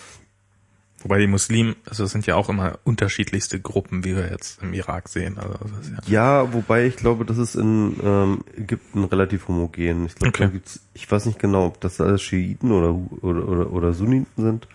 Wobei 1.06 1.20
die 1.20 1.28
Muslimen, 1.28 1.76
also 1.88 2.04
es 2.06 2.12
sind 2.12 2.26
ja 2.26 2.34
auch 2.36 2.50
immer 2.50 2.80
unterschiedlichste 2.84 3.60
Gruppen, 3.60 4.04
wie 4.04 4.16
wir 4.16 4.28
jetzt 4.32 4.60
im 4.64 4.74
Irak 4.74 5.08
sehen. 5.08 5.38
Also 5.38 5.54
das 5.54 6.08
ja, 6.08 6.42
Ja, 6.42 6.54
wobei 6.54 6.88
ich 6.88 6.96
glaube, 6.96 7.26
das 7.26 7.38
ist 7.38 7.54
in 7.54 7.96
ähm, 8.04 8.40
Ägypten 8.58 9.04
relativ 9.04 9.48
homogen. 9.48 10.08
Ich 10.08 10.16
glaube, 10.16 10.30
Okay. 10.30 10.46
da 10.46 10.50
gibt's, 10.50 10.80
ich 10.96 11.12
weiß 11.12 11.28
nicht 11.28 11.38
genau, 11.38 11.68
ob 11.68 11.80
das 11.80 12.02
alles 12.02 12.24
Schiiten 12.24 12.72
oder, 12.72 12.96
oder, 13.22 13.48
oder, 13.48 13.72
oder 13.72 13.94
Sunniten 13.94 14.44
sind. 14.44 14.68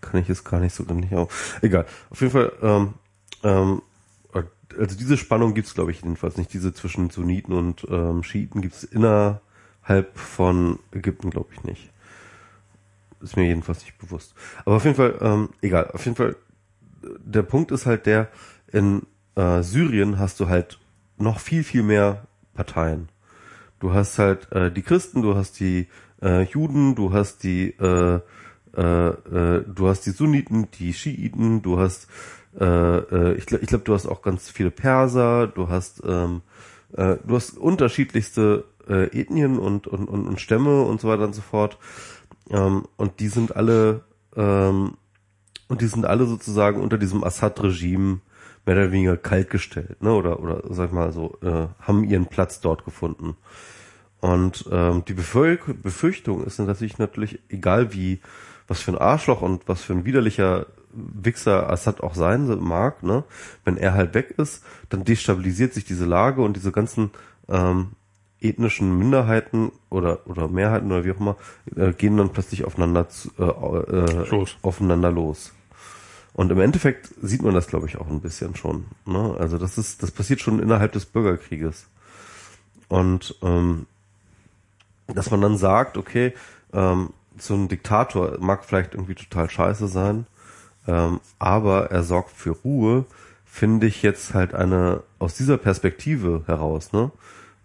Kann 0.00 0.20
ich 0.20 0.26
jetzt 0.26 0.44
gar 0.44 0.58
nicht 0.58 0.74
so 0.74 0.82
nicht 0.92 1.14
auf. 1.14 1.60
Egal. 1.62 1.86
Auf 2.10 2.20
jeden 2.20 2.32
Fall, 2.32 2.50
ähm, 2.62 2.94
ähm, 3.44 3.82
also 4.76 4.96
diese 4.96 5.16
Spannung 5.16 5.54
gibt's 5.54 5.74
glaube 5.74 5.92
ich 5.92 6.02
jedenfalls 6.02 6.36
nicht. 6.36 6.52
Diese 6.52 6.74
zwischen 6.74 7.10
Sunniten 7.10 7.54
und 7.54 7.86
ähm, 7.88 8.24
Schiiten 8.24 8.60
gibt's 8.60 8.82
innerhalb 8.82 9.38
von 10.14 10.80
Ägypten, 10.90 11.30
glaube 11.30 11.50
ich 11.52 11.62
nicht. 11.62 11.92
Ist 13.20 13.36
mir 13.36 13.46
jedenfalls 13.46 13.80
nicht 13.84 13.98
bewusst. 13.98 14.34
Aber 14.64 14.76
auf 14.76 14.84
jeden 14.84 14.96
Fall, 14.96 15.18
ähm, 15.20 15.50
egal. 15.60 15.90
Auf 15.92 16.04
jeden 16.04 16.16
Fall, 16.16 16.36
der 17.02 17.42
Punkt 17.42 17.70
ist 17.70 17.86
halt 17.86 18.06
der, 18.06 18.28
in 18.72 19.02
äh, 19.34 19.62
Syrien 19.62 20.18
hast 20.18 20.40
du 20.40 20.48
halt 20.48 20.78
noch 21.18 21.38
viel, 21.38 21.64
viel 21.64 21.82
mehr 21.82 22.26
Parteien. 22.54 23.08
Du 23.78 23.92
hast 23.92 24.18
halt 24.18 24.50
äh, 24.52 24.70
die 24.70 24.82
Christen, 24.82 25.22
du 25.22 25.34
hast 25.34 25.60
die 25.60 25.88
äh, 26.22 26.42
Juden, 26.42 26.94
du 26.94 27.12
hast 27.12 27.42
die 27.42 27.70
äh, 27.78 28.20
äh, 28.76 28.82
äh, 28.82 29.64
du 29.66 29.88
hast 29.88 30.06
die 30.06 30.10
Sunniten, 30.10 30.68
die 30.78 30.92
Schiiten, 30.92 31.62
du 31.62 31.78
hast 31.78 32.06
äh, 32.58 32.64
äh, 32.64 33.34
ich 33.34 33.46
glaube, 33.46 33.64
ich 33.64 33.68
glaub, 33.68 33.84
du 33.84 33.94
hast 33.94 34.06
auch 34.06 34.22
ganz 34.22 34.50
viele 34.50 34.70
Perser, 34.70 35.46
du 35.46 35.68
hast 35.68 36.02
ähm, 36.06 36.42
äh, 36.96 37.16
du 37.24 37.36
hast 37.36 37.56
unterschiedlichste 37.56 38.64
äh, 38.88 39.18
Ethnien 39.18 39.58
und, 39.58 39.86
und, 39.86 40.08
und, 40.08 40.26
und 40.26 40.40
Stämme 40.40 40.82
und 40.82 41.00
so 41.00 41.08
weiter 41.08 41.24
und 41.24 41.34
so 41.34 41.42
fort. 41.42 41.78
Ähm, 42.50 42.84
und 42.96 43.20
die 43.20 43.28
sind 43.28 43.56
alle 43.56 44.04
ähm, 44.36 44.94
und 45.68 45.80
die 45.80 45.86
sind 45.86 46.04
alle 46.04 46.26
sozusagen 46.26 46.80
unter 46.80 46.98
diesem 46.98 47.22
Assad-Regime 47.22 48.20
mehr 48.66 48.76
oder 48.76 48.92
weniger 48.92 49.16
kaltgestellt, 49.16 50.02
ne? 50.02 50.12
Oder 50.12 50.40
oder 50.40 50.62
sag 50.70 50.92
mal 50.92 51.12
so, 51.12 51.38
äh, 51.42 51.68
haben 51.80 52.04
ihren 52.04 52.26
Platz 52.26 52.60
dort 52.60 52.84
gefunden. 52.84 53.36
Und 54.20 54.66
ähm, 54.70 55.04
die 55.06 55.14
Befürch 55.14 55.60
Befürchtung 55.82 56.44
ist 56.44 56.58
natürlich 56.58 56.98
natürlich, 56.98 57.40
egal 57.48 57.94
wie, 57.94 58.20
was 58.68 58.80
für 58.80 58.92
ein 58.92 58.98
Arschloch 58.98 59.40
und 59.42 59.66
was 59.66 59.82
für 59.82 59.94
ein 59.94 60.04
widerlicher 60.04 60.66
Wichser 60.92 61.70
Assad 61.70 62.02
auch 62.02 62.14
sein 62.14 62.46
mag, 62.60 63.02
ne? 63.02 63.24
Wenn 63.64 63.76
er 63.76 63.94
halt 63.94 64.14
weg 64.14 64.34
ist, 64.36 64.64
dann 64.88 65.04
destabilisiert 65.04 65.72
sich 65.72 65.84
diese 65.84 66.04
Lage 66.04 66.42
und 66.42 66.56
diese 66.56 66.72
ganzen 66.72 67.12
ähm, 67.48 67.92
ethnischen 68.40 68.98
Minderheiten 68.98 69.72
oder 69.90 70.26
oder 70.26 70.48
Mehrheiten 70.48 70.90
oder 70.90 71.04
wie 71.04 71.12
auch 71.12 71.20
immer 71.20 71.36
äh, 71.76 71.92
gehen 71.92 72.16
dann 72.16 72.30
plötzlich 72.30 72.64
aufeinander 72.64 73.08
zu, 73.08 73.30
äh, 73.38 73.44
äh, 73.44 74.28
Los. 74.30 74.56
aufeinander 74.62 75.10
los. 75.10 75.52
Und 76.32 76.50
im 76.52 76.60
Endeffekt 76.60 77.10
sieht 77.20 77.42
man 77.42 77.54
das, 77.54 77.66
glaube 77.66 77.86
ich, 77.86 77.98
auch 77.98 78.08
ein 78.08 78.20
bisschen 78.20 78.54
schon. 78.56 78.86
Ne? 79.04 79.36
Also 79.38 79.58
das 79.58 79.78
ist, 79.78 80.02
das 80.02 80.10
passiert 80.10 80.40
schon 80.40 80.60
innerhalb 80.60 80.92
des 80.92 81.04
Bürgerkrieges. 81.06 81.86
Und 82.88 83.36
ähm, 83.42 83.86
dass 85.06 85.30
man 85.30 85.40
dann 85.40 85.56
sagt, 85.56 85.96
okay, 85.96 86.32
ähm, 86.72 87.10
so 87.36 87.54
ein 87.54 87.68
Diktator 87.68 88.38
mag 88.40 88.64
vielleicht 88.64 88.94
irgendwie 88.94 89.14
total 89.14 89.50
scheiße 89.50 89.88
sein, 89.88 90.26
ähm, 90.86 91.20
aber 91.38 91.90
er 91.90 92.02
sorgt 92.02 92.30
für 92.30 92.50
Ruhe, 92.50 93.04
finde 93.44 93.86
ich 93.86 94.02
jetzt 94.02 94.34
halt 94.34 94.54
eine 94.54 95.02
aus 95.18 95.34
dieser 95.34 95.58
Perspektive 95.58 96.44
heraus, 96.46 96.92
ne? 96.92 97.10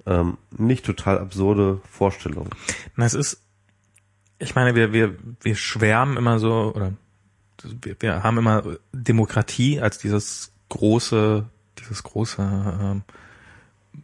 Ähm, 0.05 0.37
nicht 0.55 0.85
total 0.85 1.19
absurde 1.19 1.81
Vorstellung. 1.89 2.49
Na, 2.95 3.05
es 3.05 3.13
ist, 3.13 3.41
ich 4.39 4.55
meine, 4.55 4.75
wir, 4.75 4.93
wir, 4.93 5.15
wir 5.41 5.55
schwärmen 5.55 6.17
immer 6.17 6.39
so, 6.39 6.73
oder 6.75 6.93
wir, 7.81 7.95
wir 7.99 8.23
haben 8.23 8.37
immer 8.37 8.63
Demokratie 8.93 9.81
als 9.81 9.97
dieses 9.97 10.51
große, 10.69 11.45
dieses 11.79 12.03
große 12.03 12.41
ähm, 12.41 13.03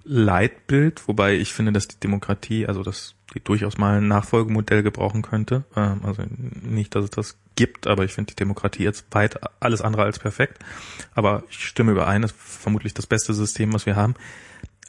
Leitbild, 0.04 1.08
wobei 1.08 1.36
ich 1.36 1.54
finde, 1.54 1.72
dass 1.72 1.88
die 1.88 2.00
Demokratie, 2.00 2.66
also 2.68 2.84
dass 2.84 3.16
die 3.34 3.44
durchaus 3.44 3.78
mal 3.78 3.98
ein 3.98 4.08
Nachfolgemodell 4.08 4.84
gebrauchen 4.84 5.22
könnte. 5.22 5.64
Ähm, 5.76 6.02
also 6.04 6.24
nicht, 6.62 6.96
dass 6.96 7.06
es 7.06 7.10
das 7.10 7.38
gibt, 7.56 7.88
aber 7.88 8.04
ich 8.04 8.14
finde 8.14 8.32
die 8.32 8.36
Demokratie 8.36 8.84
jetzt 8.84 9.06
weit 9.12 9.40
alles 9.62 9.82
andere 9.82 10.04
als 10.04 10.20
perfekt. 10.20 10.60
Aber 11.14 11.44
ich 11.50 11.66
stimme 11.66 11.92
überein, 11.92 12.22
das 12.22 12.32
ist 12.32 12.40
vermutlich 12.40 12.94
das 12.94 13.08
beste 13.08 13.34
System, 13.34 13.74
was 13.74 13.86
wir 13.86 13.96
haben. 13.96 14.16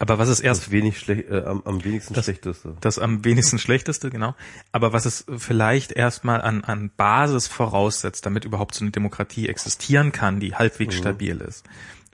Aber 0.03 0.19
was 0.19 0.29
ist 0.29 0.41
erst 0.41 0.63
das 0.63 0.71
wenig 0.73 0.99
schlecht, 0.99 1.31
äh, 1.31 1.45
am, 1.47 1.63
am 1.65 1.85
wenigsten 1.85 2.13
das, 2.13 2.25
schlechteste. 2.25 2.77
Das 2.81 2.99
am 2.99 3.25
wenigsten 3.25 3.61
schlechteste, 3.61 4.11
genau. 4.11 4.35
Aber 4.73 4.93
was 4.93 5.07
es 5.07 5.25
vielleicht 5.39 5.93
erstmal 5.93 6.41
an, 6.41 6.65
an 6.65 6.91
Basis 6.97 7.47
voraussetzt, 7.47 8.27
damit 8.27 8.45
überhaupt 8.45 8.75
so 8.75 8.85
eine 8.85 8.91
Demokratie 8.91 9.49
existieren 9.49 10.11
kann, 10.11 10.41
die 10.41 10.57
halbwegs 10.57 10.97
mhm. 10.97 10.99
stabil 10.99 11.37
ist. 11.37 11.65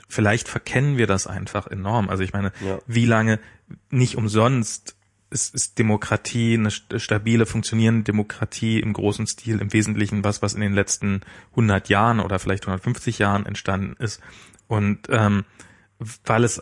Vielleicht 0.06 0.50
verkennen 0.50 0.98
wir 0.98 1.06
das 1.06 1.26
einfach 1.26 1.66
enorm. 1.66 2.10
Also 2.10 2.22
ich 2.22 2.34
meine, 2.34 2.52
ja. 2.62 2.78
wie 2.86 3.06
lange 3.06 3.40
nicht 3.88 4.16
umsonst 4.16 4.94
ist, 5.30 5.54
ist 5.54 5.78
Demokratie, 5.78 6.58
eine 6.58 6.70
stabile, 6.70 7.46
funktionierende 7.46 8.04
Demokratie 8.04 8.80
im 8.80 8.92
großen 8.92 9.26
Stil 9.26 9.62
im 9.62 9.72
Wesentlichen 9.72 10.24
was, 10.24 10.42
was 10.42 10.52
in 10.52 10.60
den 10.60 10.74
letzten 10.74 11.22
100 11.52 11.88
Jahren 11.88 12.20
oder 12.20 12.38
vielleicht 12.38 12.64
150 12.64 13.18
Jahren 13.18 13.46
entstanden 13.46 13.96
ist. 13.98 14.20
Und 14.66 15.08
ähm, 15.08 15.46
weil 16.24 16.44
es 16.44 16.60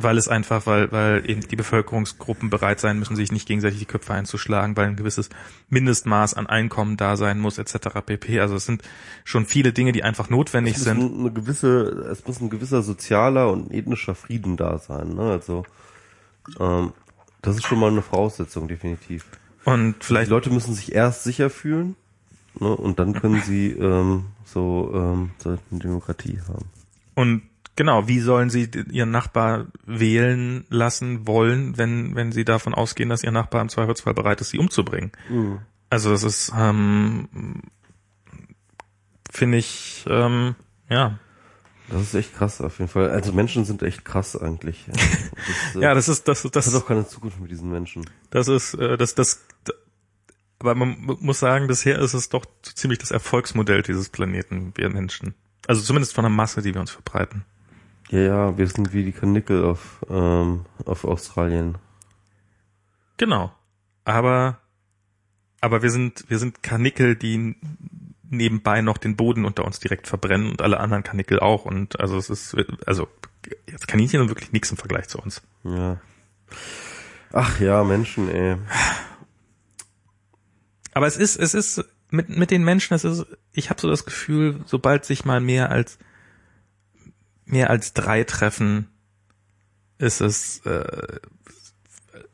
weil 0.00 0.16
es 0.16 0.28
einfach, 0.28 0.64
weil, 0.66 0.92
weil 0.92 1.28
eben 1.28 1.40
die 1.40 1.56
Bevölkerungsgruppen 1.56 2.50
bereit 2.50 2.78
sein 2.78 3.00
müssen, 3.00 3.16
sich 3.16 3.32
nicht 3.32 3.48
gegenseitig 3.48 3.80
die 3.80 3.84
Köpfe 3.84 4.14
einzuschlagen, 4.14 4.76
weil 4.76 4.86
ein 4.86 4.96
gewisses 4.96 5.28
Mindestmaß 5.70 6.34
an 6.34 6.46
Einkommen 6.46 6.96
da 6.96 7.16
sein 7.16 7.40
muss, 7.40 7.58
etc. 7.58 7.98
pp. 8.06 8.38
Also 8.38 8.54
es 8.54 8.64
sind 8.64 8.82
schon 9.24 9.44
viele 9.44 9.72
Dinge, 9.72 9.90
die 9.90 10.04
einfach 10.04 10.30
notwendig 10.30 10.76
es 10.76 10.84
sind. 10.84 11.18
Eine 11.18 11.32
gewisse, 11.32 11.82
es 12.12 12.24
muss 12.24 12.40
ein 12.40 12.48
gewisser 12.48 12.82
sozialer 12.82 13.50
und 13.50 13.72
ethnischer 13.72 14.14
Frieden 14.14 14.56
da 14.56 14.78
sein. 14.78 15.14
Ne? 15.14 15.22
Also 15.22 15.64
ähm, 16.60 16.92
das 17.42 17.56
ist 17.56 17.66
schon 17.66 17.80
mal 17.80 17.90
eine 17.90 18.02
Voraussetzung, 18.02 18.68
definitiv. 18.68 19.26
Und 19.64 19.96
vielleicht 20.04 20.28
die 20.28 20.34
Leute 20.34 20.50
müssen 20.50 20.74
sich 20.74 20.92
erst 20.92 21.24
sicher 21.24 21.50
fühlen 21.50 21.96
ne? 22.60 22.68
und 22.68 23.00
dann 23.00 23.14
können 23.14 23.42
sie 23.42 23.72
ähm, 23.72 24.26
so, 24.44 24.92
ähm, 24.94 25.30
so 25.38 25.50
eine 25.50 25.80
Demokratie 25.80 26.38
haben. 26.46 26.66
Und 27.16 27.42
Genau, 27.78 28.08
wie 28.08 28.18
sollen 28.18 28.50
sie 28.50 28.68
ihren 28.90 29.12
Nachbar 29.12 29.66
wählen 29.86 30.64
lassen 30.68 31.28
wollen, 31.28 31.78
wenn, 31.78 32.16
wenn 32.16 32.32
sie 32.32 32.44
davon 32.44 32.74
ausgehen, 32.74 33.08
dass 33.08 33.22
ihr 33.22 33.30
Nachbar 33.30 33.62
im 33.62 33.68
Zweifelsfall 33.68 34.14
bereit 34.14 34.40
ist, 34.40 34.50
sie 34.50 34.58
umzubringen? 34.58 35.12
Mhm. 35.28 35.60
Also 35.88 36.10
das 36.10 36.24
ist, 36.24 36.52
ähm, 36.58 37.28
finde 39.30 39.58
ich, 39.58 40.04
ähm, 40.08 40.56
ja. 40.90 41.20
Das 41.88 42.02
ist 42.02 42.14
echt 42.14 42.34
krass 42.34 42.60
auf 42.60 42.80
jeden 42.80 42.90
Fall. 42.90 43.10
Also 43.10 43.32
Menschen 43.32 43.64
sind 43.64 43.84
echt 43.84 44.04
krass 44.04 44.34
eigentlich. 44.34 44.84
Das, 45.70 45.76
äh, 45.76 45.80
ja, 45.80 45.94
das 45.94 46.08
ist 46.08 46.26
das 46.26 46.42
das, 46.42 46.66
hat 46.66 46.82
auch 46.82 46.86
keine 46.86 47.06
Zukunft 47.06 47.40
mit 47.40 47.52
diesen 47.52 47.70
Menschen. 47.70 48.04
Das 48.30 48.48
ist 48.48 48.74
äh, 48.74 48.96
das 48.96 49.14
das 49.14 49.46
aber 50.58 50.74
man 50.74 50.96
muss 51.20 51.38
sagen, 51.38 51.68
bisher 51.68 52.00
ist 52.00 52.14
es 52.14 52.28
doch 52.28 52.44
ziemlich 52.60 52.98
das 52.98 53.12
Erfolgsmodell 53.12 53.82
dieses 53.82 54.08
Planeten, 54.08 54.72
wir 54.74 54.90
Menschen. 54.90 55.36
Also 55.68 55.80
zumindest 55.80 56.12
von 56.12 56.24
der 56.24 56.30
Masse, 56.30 56.60
die 56.60 56.74
wir 56.74 56.80
uns 56.80 56.90
verbreiten. 56.90 57.44
Ja, 58.10 58.18
ja, 58.20 58.58
wir 58.58 58.66
sind 58.66 58.92
wie 58.92 59.04
die 59.04 59.12
Kanickel 59.12 59.64
auf, 59.64 60.04
ähm, 60.08 60.64
auf 60.84 61.04
Australien. 61.04 61.76
Genau. 63.18 63.52
Aber, 64.04 64.58
aber 65.60 65.82
wir 65.82 65.90
sind, 65.90 66.24
wir 66.28 66.38
sind 66.38 66.62
Kanickel, 66.62 67.16
die 67.16 67.56
nebenbei 68.30 68.80
noch 68.80 68.98
den 68.98 69.16
Boden 69.16 69.44
unter 69.44 69.64
uns 69.64 69.80
direkt 69.80 70.06
verbrennen 70.06 70.50
und 70.50 70.62
alle 70.62 70.80
anderen 70.80 71.02
Kanickel 71.02 71.40
auch. 71.40 71.64
Und 71.64 72.00
also 72.00 72.16
es 72.16 72.30
ist, 72.30 72.56
also 72.86 73.08
jetzt 73.66 73.88
Kaninchen 73.88 74.20
sind 74.20 74.30
wirklich 74.30 74.52
nichts 74.52 74.70
im 74.70 74.76
Vergleich 74.76 75.08
zu 75.08 75.18
uns. 75.18 75.42
Ja. 75.64 76.00
Ach 77.32 77.60
ja, 77.60 77.84
Menschen, 77.84 78.30
ey. 78.30 78.56
Aber 80.92 81.06
es 81.06 81.16
ist, 81.16 81.36
es 81.36 81.54
ist 81.54 81.84
mit 82.10 82.30
mit 82.30 82.50
den 82.50 82.64
Menschen, 82.64 82.94
es 82.94 83.04
ist, 83.04 83.26
ich 83.52 83.68
habe 83.68 83.80
so 83.80 83.88
das 83.88 84.06
Gefühl, 84.06 84.60
sobald 84.64 85.04
sich 85.04 85.24
mal 85.24 85.40
mehr 85.40 85.70
als 85.70 85.98
mehr 87.48 87.70
als 87.70 87.92
drei 87.92 88.24
Treffen 88.24 88.88
ist 89.98 90.20
es, 90.20 90.64
äh, 90.64 91.18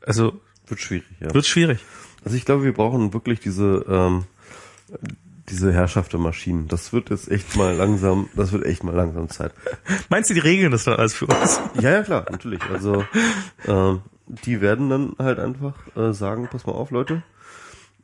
also 0.05 0.39
wird 0.67 0.79
schwierig, 0.79 1.05
ja. 1.19 1.33
Wird 1.33 1.45
schwierig. 1.45 1.79
Also 2.23 2.37
ich 2.37 2.45
glaube, 2.45 2.63
wir 2.63 2.73
brauchen 2.73 3.13
wirklich 3.13 3.39
diese 3.39 3.85
ähm, 3.87 4.25
diese 5.49 5.71
Herrschaft 5.71 6.13
der 6.13 6.19
Maschinen. 6.19 6.67
Das 6.67 6.91
wird 6.91 7.09
jetzt 7.09 7.29
echt 7.29 7.55
mal 7.55 7.75
langsam, 7.75 8.29
das 8.35 8.51
wird 8.51 8.65
echt 8.65 8.83
mal 8.83 8.95
langsam 8.95 9.29
Zeit. 9.29 9.53
Meinst 10.09 10.29
du, 10.29 10.33
die 10.33 10.39
regeln 10.39 10.71
das 10.71 10.85
dann 10.85 10.95
alles 10.95 11.13
für 11.13 11.27
uns? 11.27 11.59
Ja, 11.79 11.91
ja, 11.91 12.03
klar, 12.03 12.25
natürlich. 12.31 12.61
Also 12.63 13.03
ähm, 13.67 14.01
die 14.27 14.61
werden 14.61 14.89
dann 14.89 15.15
halt 15.19 15.39
einfach 15.39 15.75
äh, 15.95 16.13
sagen, 16.13 16.47
pass 16.49 16.65
mal 16.65 16.73
auf, 16.73 16.91
Leute, 16.91 17.21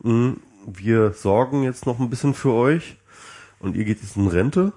mh, 0.03 0.11
hm, 0.11 0.38
wir 0.67 1.14
sorgen 1.14 1.64
jetzt 1.64 1.88
noch 1.88 1.99
ein 1.99 2.09
bisschen 2.11 2.35
für 2.35 2.53
euch 2.53 2.98
und 3.59 3.75
ihr 3.75 3.85
geht 3.85 4.01
jetzt 4.01 4.17
in 4.17 4.27
Rente 4.27 4.73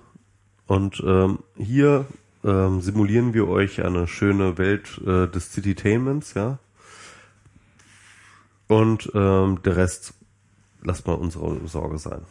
und 0.66 1.02
ähm, 1.06 1.40
hier 1.56 2.06
ähm, 2.44 2.80
simulieren 2.80 3.34
wir 3.34 3.48
euch 3.48 3.82
eine 3.82 4.06
schöne 4.06 4.58
Welt 4.58 5.00
äh, 5.04 5.26
des 5.26 5.52
Citytainments, 5.52 6.34
ja. 6.34 6.58
Und 8.68 9.10
ähm, 9.14 9.60
der 9.62 9.76
Rest 9.76 10.14
lasst 10.82 11.06
mal 11.06 11.14
unsere 11.14 11.66
Sorge 11.66 11.98
sein. 11.98 12.22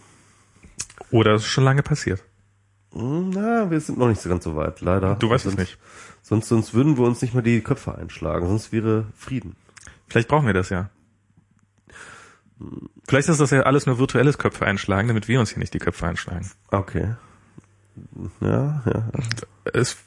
Oder 1.11 1.35
ist 1.35 1.45
schon 1.45 1.63
lange 1.63 1.83
passiert? 1.83 2.23
Hm, 2.91 3.31
na, 3.31 3.69
wir 3.69 3.79
sind 3.79 3.97
noch 3.97 4.07
nicht 4.07 4.21
so 4.21 4.29
ganz 4.29 4.43
so 4.43 4.55
weit, 4.55 4.81
leider. 4.81 5.15
Du 5.15 5.29
weißt 5.29 5.45
sonst, 5.45 5.53
es 5.55 5.59
nicht. 5.59 5.77
Sonst, 6.21 6.47
sonst 6.47 6.73
würden 6.73 6.97
wir 6.97 7.05
uns 7.05 7.21
nicht 7.21 7.33
mal 7.33 7.41
die 7.41 7.61
Köpfe 7.61 7.95
einschlagen, 7.95 8.47
sonst 8.47 8.71
wäre 8.71 9.05
Frieden. 9.15 9.55
Vielleicht 10.07 10.27
brauchen 10.27 10.45
wir 10.45 10.53
das 10.53 10.69
ja. 10.69 10.89
Vielleicht 13.07 13.29
ist 13.29 13.39
das 13.39 13.51
ja 13.51 13.61
alles 13.61 13.87
nur 13.87 13.97
virtuelles 13.97 14.37
Köpfe 14.37 14.65
einschlagen, 14.65 15.07
damit 15.07 15.27
wir 15.27 15.39
uns 15.39 15.49
hier 15.49 15.59
nicht 15.59 15.73
die 15.73 15.79
Köpfe 15.79 16.05
einschlagen. 16.07 16.49
Okay. 16.71 17.15
Ja, 18.41 18.83
ja. 18.85 19.09
Es, 19.73 19.97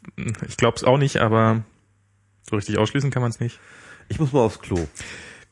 ich 0.48 0.56
glaube 0.56 0.76
es 0.76 0.84
auch 0.84 0.98
nicht, 0.98 1.18
aber 1.18 1.62
so 2.48 2.56
richtig 2.56 2.78
ausschließen 2.78 3.10
kann 3.10 3.22
man 3.22 3.30
es 3.30 3.40
nicht. 3.40 3.58
Ich 4.08 4.20
muss 4.20 4.32
mal 4.32 4.40
aufs 4.40 4.60
Klo. 4.60 4.86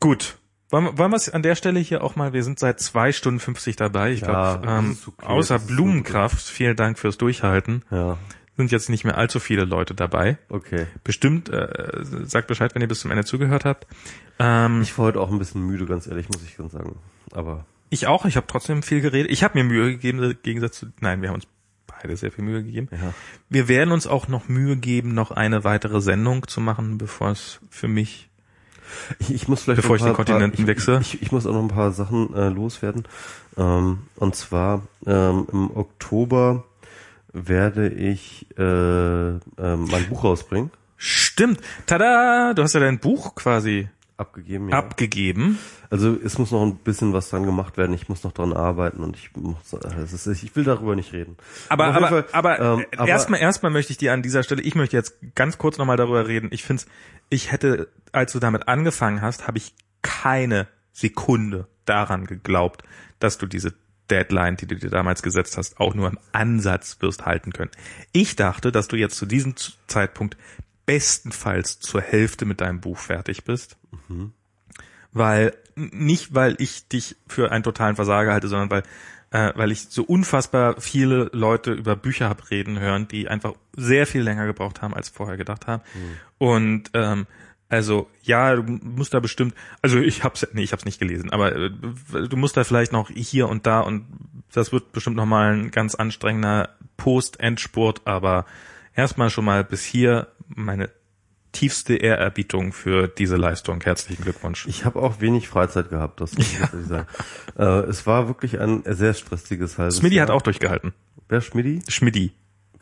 Gut. 0.01 0.39
Wollen, 0.71 0.99
wollen 0.99 1.11
wir 1.11 1.17
es 1.17 1.29
an 1.29 1.43
der 1.43 1.55
Stelle 1.55 1.81
hier 1.81 2.03
auch 2.03 2.17
mal, 2.17 2.33
wir 2.33 2.43
sind 2.43 2.59
seit 2.59 2.81
zwei 2.81 3.13
Stunden 3.13 3.41
50 3.41 3.77
dabei. 3.77 4.13
Ich 4.13 4.21
ja, 4.21 4.57
glaube, 4.57 4.69
ähm, 4.69 4.99
außer 5.23 5.59
Blumenkraft, 5.59 6.43
vielen 6.43 6.77
Dank 6.77 6.99
fürs 6.99 7.19
Durchhalten. 7.19 7.85
Ja. 7.91 8.19
Sind 8.57 8.71
jetzt 8.71 8.89
nicht 8.89 9.05
mehr 9.05 9.19
allzu 9.19 9.41
viele 9.41 9.65
Leute 9.65 9.95
dabei. 9.95 10.39
Okay. 10.49 10.87
Bestimmt, 11.03 11.49
äh, 11.49 12.05
sagt 12.25 12.47
Bescheid, 12.47 12.75
wenn 12.75 12.83
ihr 12.83 12.89
bis 12.89 13.01
zum 13.01 13.11
Ende 13.11 13.25
zugehört 13.25 13.65
habt. 13.65 13.87
Ähm, 14.39 14.83
ich 14.83 14.97
war 14.97 15.07
heute 15.07 15.21
auch 15.21 15.31
ein 15.31 15.39
bisschen 15.39 15.63
müde, 15.63 15.87
ganz 15.87 16.07
ehrlich, 16.07 16.29
muss 16.29 16.43
ich 16.43 16.57
ganz 16.57 16.73
sagen. 16.73 16.97
Aber 17.33 17.67
ich 17.91 18.07
auch, 18.07 18.25
ich 18.25 18.37
habe 18.37 18.47
trotzdem 18.47 18.83
viel 18.83 19.01
geredet. 19.01 19.31
Ich 19.31 19.43
habe 19.45 19.59
mir 19.59 19.65
Mühe 19.65 19.93
gegeben, 19.93 20.23
im 20.23 20.37
Gegensatz 20.43 20.79
zu, 20.79 20.87
nein, 21.01 21.21
wir 21.23 21.29
haben 21.29 21.37
uns 21.37 21.47
beide 22.01 22.17
sehr 22.17 22.33
viel 22.33 22.45
Mühe 22.45 22.63
gegeben. 22.63 22.89
Ja. 22.93 23.15
Wir 23.49 23.69
werden 23.69 23.93
uns 23.93 24.07
auch 24.07 24.29
noch 24.29 24.49
Mühe 24.49 24.77
geben, 24.77 25.15
noch 25.15 25.31
eine 25.31 25.65
weitere 25.65 26.01
Sendung 26.01 26.47
zu 26.49 26.61
machen, 26.61 26.99
bevor 26.99 27.31
es 27.31 27.61
für 27.71 27.89
mich 27.89 28.29
ich, 29.19 29.35
ich 29.35 29.49
muss 29.49 29.63
vielleicht 29.63 29.83
bevor 29.83 29.97
ich 29.97 30.03
den 30.03 30.15
Kontinenten 30.15 30.67
wechsle. 30.67 31.01
Ich, 31.01 31.15
ich, 31.15 31.23
ich, 31.23 31.33
muss 31.33 31.47
auch 31.47 31.53
noch 31.53 31.63
ein 31.63 31.69
paar 31.69 31.93
Sachen 31.93 32.35
äh, 32.35 32.49
loswerden. 32.49 33.05
Ähm, 33.57 34.01
und 34.17 34.37
zwar 34.37 34.83
ähm, 35.07 35.47
im 35.53 35.77
Oktober 35.77 36.65
werde 37.33 37.89
ich 37.89 38.47
äh, 38.57 38.63
äh, 38.63 39.39
mein 39.59 40.09
Buch 40.09 40.25
rausbringen. 40.25 40.71
Stimmt. 40.97 41.61
Tada! 41.87 42.55
Du 42.55 42.63
hast 42.63 42.75
ja 42.75 42.81
dein 42.81 43.01
Buch 43.01 43.35
quasi 43.35 43.89
abgegeben. 44.17 44.69
Ja. 44.69 44.79
Abgegeben. 44.79 45.59
Also 45.91 46.17
es 46.23 46.39
muss 46.39 46.51
noch 46.51 46.63
ein 46.63 46.77
bisschen 46.77 47.13
was 47.13 47.31
dran 47.31 47.45
gemacht 47.45 47.77
werden. 47.77 47.93
Ich 47.95 48.09
muss 48.09 48.23
noch 48.25 48.33
dran 48.33 48.53
arbeiten 48.53 49.03
und 49.03 49.17
ich 49.17 49.31
muss, 49.37 49.73
ist, 49.73 50.43
ich 50.43 50.55
will 50.57 50.65
darüber 50.65 50.95
nicht 50.95 51.13
reden. 51.13 51.37
Aber 51.69 51.87
aber 51.87 52.09
Fall, 52.09 52.25
aber, 52.33 52.61
ähm, 52.61 52.87
aber 52.97 53.09
erstmal 53.09 53.41
erstmal 53.41 53.73
möchte 53.73 53.93
ich 53.93 53.99
dir 53.99 54.13
an 54.13 54.23
dieser 54.23 54.43
Stelle, 54.43 54.63
ich 54.63 54.75
möchte 54.75 54.97
jetzt 54.97 55.17
ganz 55.35 55.59
kurz 55.59 55.79
nochmal 55.79 55.97
darüber 55.97 56.29
reden. 56.29 56.49
Ich 56.53 56.63
finde, 56.63 56.85
ich 57.29 57.51
hätte, 57.51 57.89
als 58.13 58.33
du 58.33 58.39
damit 58.39 58.69
angefangen 58.69 59.21
hast, 59.21 59.47
habe 59.47 59.59
ich 59.59 59.75
keine 60.03 60.69
Sekunde 60.93 61.67
daran 61.85 62.27
geglaubt, 62.27 62.83
dass 63.19 63.39
du 63.39 63.47
diese 63.47 63.75
Deadline, 64.11 64.57
die 64.57 64.67
du 64.67 64.77
dir 64.77 64.91
damals 64.91 65.23
gesetzt 65.23 65.57
hast, 65.57 65.81
auch 65.81 65.95
nur 65.95 66.09
im 66.09 66.19
Ansatz 66.33 66.99
wirst 67.01 67.25
halten 67.25 67.53
können. 67.53 67.71
Ich 68.13 68.37
dachte, 68.37 68.71
dass 68.71 68.89
du 68.89 68.97
jetzt 68.97 69.17
zu 69.17 69.27
diesem 69.27 69.55
Zeitpunkt 69.87 70.37
bestenfalls 70.87 71.81
zur 71.81 72.03
Hälfte 72.03 72.45
mit 72.45 72.61
deinem 72.61 72.81
Buch 72.81 72.99
fertig 72.99 73.45
bist. 73.45 73.77
Mhm. 74.09 74.33
Weil, 75.13 75.55
nicht 75.77 76.35
weil 76.35 76.57
ich 76.59 76.89
dich 76.89 77.17
für 77.27 77.53
einen 77.53 77.65
totalen 77.65 77.97
Versager 77.97 78.33
halte, 78.33 78.49
sondern 78.49 78.71
weil, 78.71 78.83
äh, 79.31 79.53
weil 79.57 79.71
ich 79.71 79.89
so 79.89 80.03
unfassbar 80.03 80.81
viele 80.81 81.31
Leute 81.33 81.73
über 81.73 81.97
Bücher 81.97 82.29
hab 82.29 82.51
reden 82.51 82.81
hören, 82.81 83.09
die 83.09 83.29
einfach 83.29 83.55
sehr 83.77 84.07
viel 84.07 84.23
länger 84.23 84.47
gebraucht 84.47 84.83
haben, 84.83 84.95
als 84.95 85.09
vorher 85.09 85.37
gedacht 85.37 85.67
haben. 85.67 85.83
Mhm. 85.95 86.17
Und 86.39 86.91
ähm, 86.95 87.27
also 87.69 88.09
ja, 88.23 88.55
du 88.55 88.63
musst 88.63 89.15
da 89.15 89.21
bestimmt, 89.21 89.55
also 89.83 89.99
ich 89.99 90.23
hab's, 90.23 90.47
nee, 90.53 90.63
ich 90.63 90.73
hab's 90.73 90.85
nicht 90.85 91.01
gelesen, 91.01 91.31
aber 91.31 91.55
äh, 91.57 91.71
du 91.71 92.37
musst 92.37 92.57
da 92.57 92.65
vielleicht 92.65 92.93
noch 92.93 93.11
hier 93.11 93.49
und 93.49 93.67
da 93.67 93.81
und 93.81 94.07
das 94.53 94.73
wird 94.73 94.93
bestimmt 94.93 95.17
noch 95.17 95.27
mal 95.27 95.55
ein 95.55 95.71
ganz 95.71 95.95
anstrengender 95.95 96.71
Post-Endspurt, 96.97 98.03
aber 98.05 98.47
erstmal 98.95 99.31
schon 99.31 99.45
mal 99.45 99.65
bis 99.65 99.85
hier 99.85 100.29
meine 100.49 100.91
tiefste 101.55 101.95
Ehrerbietung 101.95 102.75
für 102.75 103.09
diese 103.09 103.37
Leistung. 103.37 103.81
Herzlichen 103.83 104.23
Glückwunsch. 104.23 104.67
Ich 104.67 104.85
habe 104.85 105.01
auch 105.01 105.21
wenig 105.21 105.49
Freizeit 105.49 105.89
gehabt, 105.89 106.21
das 106.21 106.37
muss 106.37 106.53
ja. 106.53 106.69
ich 106.79 106.87
sagen. 106.87 107.07
Äh, 107.57 107.89
es 107.89 108.07
war 108.07 108.29
wirklich 108.29 108.61
ein 108.61 108.83
sehr 108.87 109.15
stressiges 109.15 109.79
halbes 109.79 109.99
Schmidti 109.99 110.17
hat 110.17 110.31
auch 110.31 110.43
durchgehalten. 110.43 110.93
Wer 111.29 111.41
Schmidti? 111.41 111.81
Schmidti. 111.89 112.33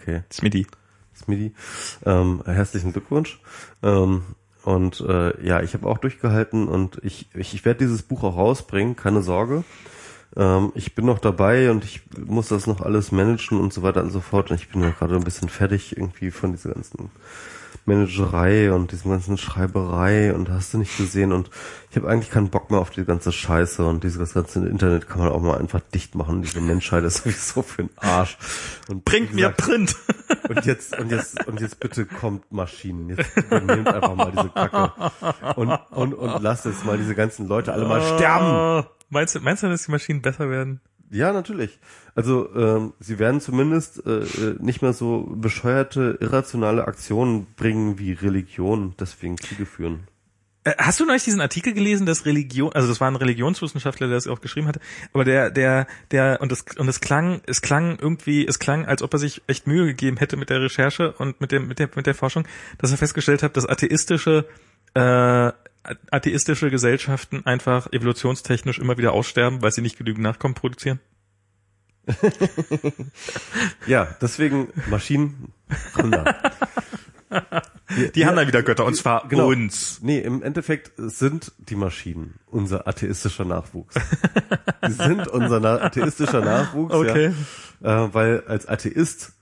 Okay. 0.01 0.23
Schmidti. 0.33 0.67
Schmidti. 1.23 1.55
Ähm, 2.05 2.43
herzlichen 2.45 2.93
Glückwunsch. 2.93 3.41
Ähm, 3.83 4.23
und 4.65 5.01
äh, 5.01 5.47
ja, 5.47 5.63
ich 5.63 5.75
habe 5.75 5.87
auch 5.87 5.99
durchgehalten 5.99 6.69
und 6.69 6.99
ich, 7.03 7.29
ich, 7.35 7.55
ich 7.55 7.65
werde 7.65 7.79
dieses 7.81 8.03
Buch 8.03 8.23
auch 8.25 8.37
rausbringen, 8.37 8.97
keine 8.97 9.23
Sorge. 9.23 9.65
Ähm, 10.37 10.73
ich 10.75 10.95
bin 10.95 11.05
noch 11.05 11.19
dabei 11.19 11.71
und 11.71 11.85
ich 11.85 12.03
muss 12.19 12.49
das 12.49 12.67
noch 12.67 12.81
alles 12.81 13.13
managen 13.13 13.61
und 13.61 13.73
so 13.73 13.83
weiter 13.83 14.03
und 14.03 14.11
so 14.11 14.21
fort. 14.21 14.51
Und 14.51 14.57
ich 14.57 14.69
bin 14.69 14.83
ja 14.83 14.91
gerade 14.91 15.17
ein 15.17 15.25
bisschen 15.25 15.49
fertig 15.49 15.97
irgendwie 15.97 16.31
von 16.31 16.53
dieser 16.53 16.73
ganzen 16.73 17.11
Managerei 17.85 18.73
und 18.73 18.93
diesem 18.93 19.11
ganzen 19.11 19.37
Schreiberei 19.37 20.33
und 20.35 20.49
hast 20.51 20.73
du 20.73 20.79
nicht 20.79 20.97
gesehen 20.97 21.33
und 21.33 21.51
ich 21.91 21.97
habe 21.97 22.09
eigentlich 22.09 22.31
keinen 22.31 22.49
Bock 22.49 22.71
mehr 22.71 22.81
auf 22.81 22.91
die 22.91 23.05
ganze 23.05 23.33
Scheiße 23.33 23.85
und 23.85 24.05
dieses 24.05 24.35
ganze 24.35 24.67
Internet 24.67 25.09
kann 25.09 25.19
man 25.19 25.29
auch 25.29 25.41
mal 25.41 25.59
einfach 25.59 25.81
dicht 25.93 26.15
machen. 26.15 26.43
Diese 26.43 26.61
Menschheit 26.61 27.05
ist 27.05 27.17
sowieso 27.25 27.63
für 27.63 27.85
den 27.85 27.91
Arsch. 27.97 28.39
Und 28.89 29.05
bringt 29.05 29.35
mir 29.35 29.51
Print. 29.51 29.97
Und 30.49 30.67
jetzt 30.67 30.99
und 30.99 31.11
jetzt 31.11 31.47
und 31.47 31.61
jetzt 31.61 31.79
bitte 31.79 32.05
kommt 32.05 32.51
Maschinen. 32.51 33.11
Jetzt 33.11 33.37
übernehmt 33.37 33.87
einfach 33.87 34.17
mal 34.17 34.33
diese 34.33 34.49
Kacke 34.49 35.13
und 35.57 35.71
und 35.91 36.15
und 36.15 36.43
lasst 36.43 36.65
jetzt 36.65 36.85
mal 36.85 36.99
diese 36.99 37.15
ganzen 37.15 37.47
Leute 37.47 37.73
alle 37.73 37.87
mal 37.87 38.03
sterben. 38.03 38.87
Meinst 39.09 39.35
du, 39.35 39.41
meinst 39.41 39.63
du, 39.63 39.69
dass 39.69 39.85
die 39.85 39.91
Maschinen 39.91 40.21
besser 40.21 40.51
werden? 40.51 40.81
Ja, 41.13 41.35
natürlich. 41.35 41.79
Also 42.15 42.49
ähm, 42.55 42.95
sie 42.99 43.19
werden 43.19 43.43
zumindest 43.43 44.05
äh, 44.07 44.21
äh, 44.21 44.57
nicht 44.61 44.81
mehr 44.81 44.95
so 44.95 45.31
bescheuerte, 45.37 46.17
irrationale 46.21 46.87
Aktionen 46.87 47.47
bringen 47.55 47.99
wie 47.99 48.13
Religion, 48.13 48.95
deswegen 48.99 49.37
Kriege 49.37 49.67
führen. 49.67 50.09
Äh, 50.65 50.73
hast 50.79 51.01
du 51.01 51.05
neulich 51.05 51.25
diesen 51.25 51.43
Artikel 51.43 51.75
gelesen, 51.75 52.07
dass 52.07 52.25
Religion, 52.25 52.73
also 52.73 52.89
das 52.89 52.99
war 53.03 53.11
ein 53.11 53.17
Religionswissenschaftler, 53.17 54.07
der 54.07 54.17
das 54.17 54.27
auch 54.27 54.41
geschrieben 54.41 54.69
hatte, 54.69 54.81
aber 55.13 55.25
der, 55.25 55.51
der, 55.51 55.87
der, 56.13 56.39
und 56.41 56.51
es, 56.51 56.65
und 56.79 56.89
es 56.89 57.03
klang, 57.03 57.43
es 57.47 57.61
klang 57.61 57.99
irgendwie, 58.01 58.47
es 58.47 58.59
klang, 58.59 58.87
als 58.87 59.03
ob 59.03 59.13
er 59.13 59.19
sich 59.19 59.43
echt 59.47 59.67
Mühe 59.67 59.85
gegeben 59.85 60.17
hätte 60.17 60.39
mit 60.39 60.49
der 60.49 60.63
Recherche 60.63 61.13
und 61.13 61.43
mit 61.43 61.53
dem, 61.53 61.69
mit 61.69 61.79
der, 61.79 61.91
mit 61.95 62.07
der 62.07 62.15
Forschung, 62.15 62.49
dass 62.79 62.91
er 62.91 62.97
festgestellt 62.97 63.43
hat, 63.43 63.59
dass 63.59 63.67
atheistische 63.67 64.47
äh, 64.95 65.53
atheistische 66.11 66.71
Gesellschaften 66.71 67.45
einfach 67.47 67.93
evolutionstechnisch 67.93 68.79
immer 68.79 68.99
wieder 68.99 69.13
aussterben, 69.13 69.63
weil 69.63 69.73
sie 69.73 69.83
nicht 69.83 69.99
genügend 69.99 70.23
Nachkommen 70.23 70.55
produzieren? 70.55 71.01
ja, 73.87 74.09
deswegen 74.21 74.69
Maschinen 74.89 75.53
Die, 77.97 78.13
die 78.13 78.27
haben 78.27 78.37
dann 78.37 78.47
wieder 78.47 78.63
Götter, 78.63 78.85
und 78.85 78.95
zwar 78.95 79.29
genau, 79.29 79.49
uns. 79.49 80.01
Nee, 80.03 80.21
im 80.21 80.43
Endeffekt 80.43 80.93
sind 80.97 81.53
die 81.59 81.75
Maschinen 81.75 82.35
unser 82.47 82.87
atheistischer 82.87 83.45
Nachwuchs. 83.45 83.95
die 84.87 84.93
sind 84.93 85.29
unser 85.29 85.63
atheistischer 85.83 86.41
Nachwuchs, 86.41 86.95
okay. 86.95 87.33
ja. 87.81 88.05
Äh, 88.07 88.15
weil 88.15 88.45
als 88.47 88.67
Atheist 88.67 89.33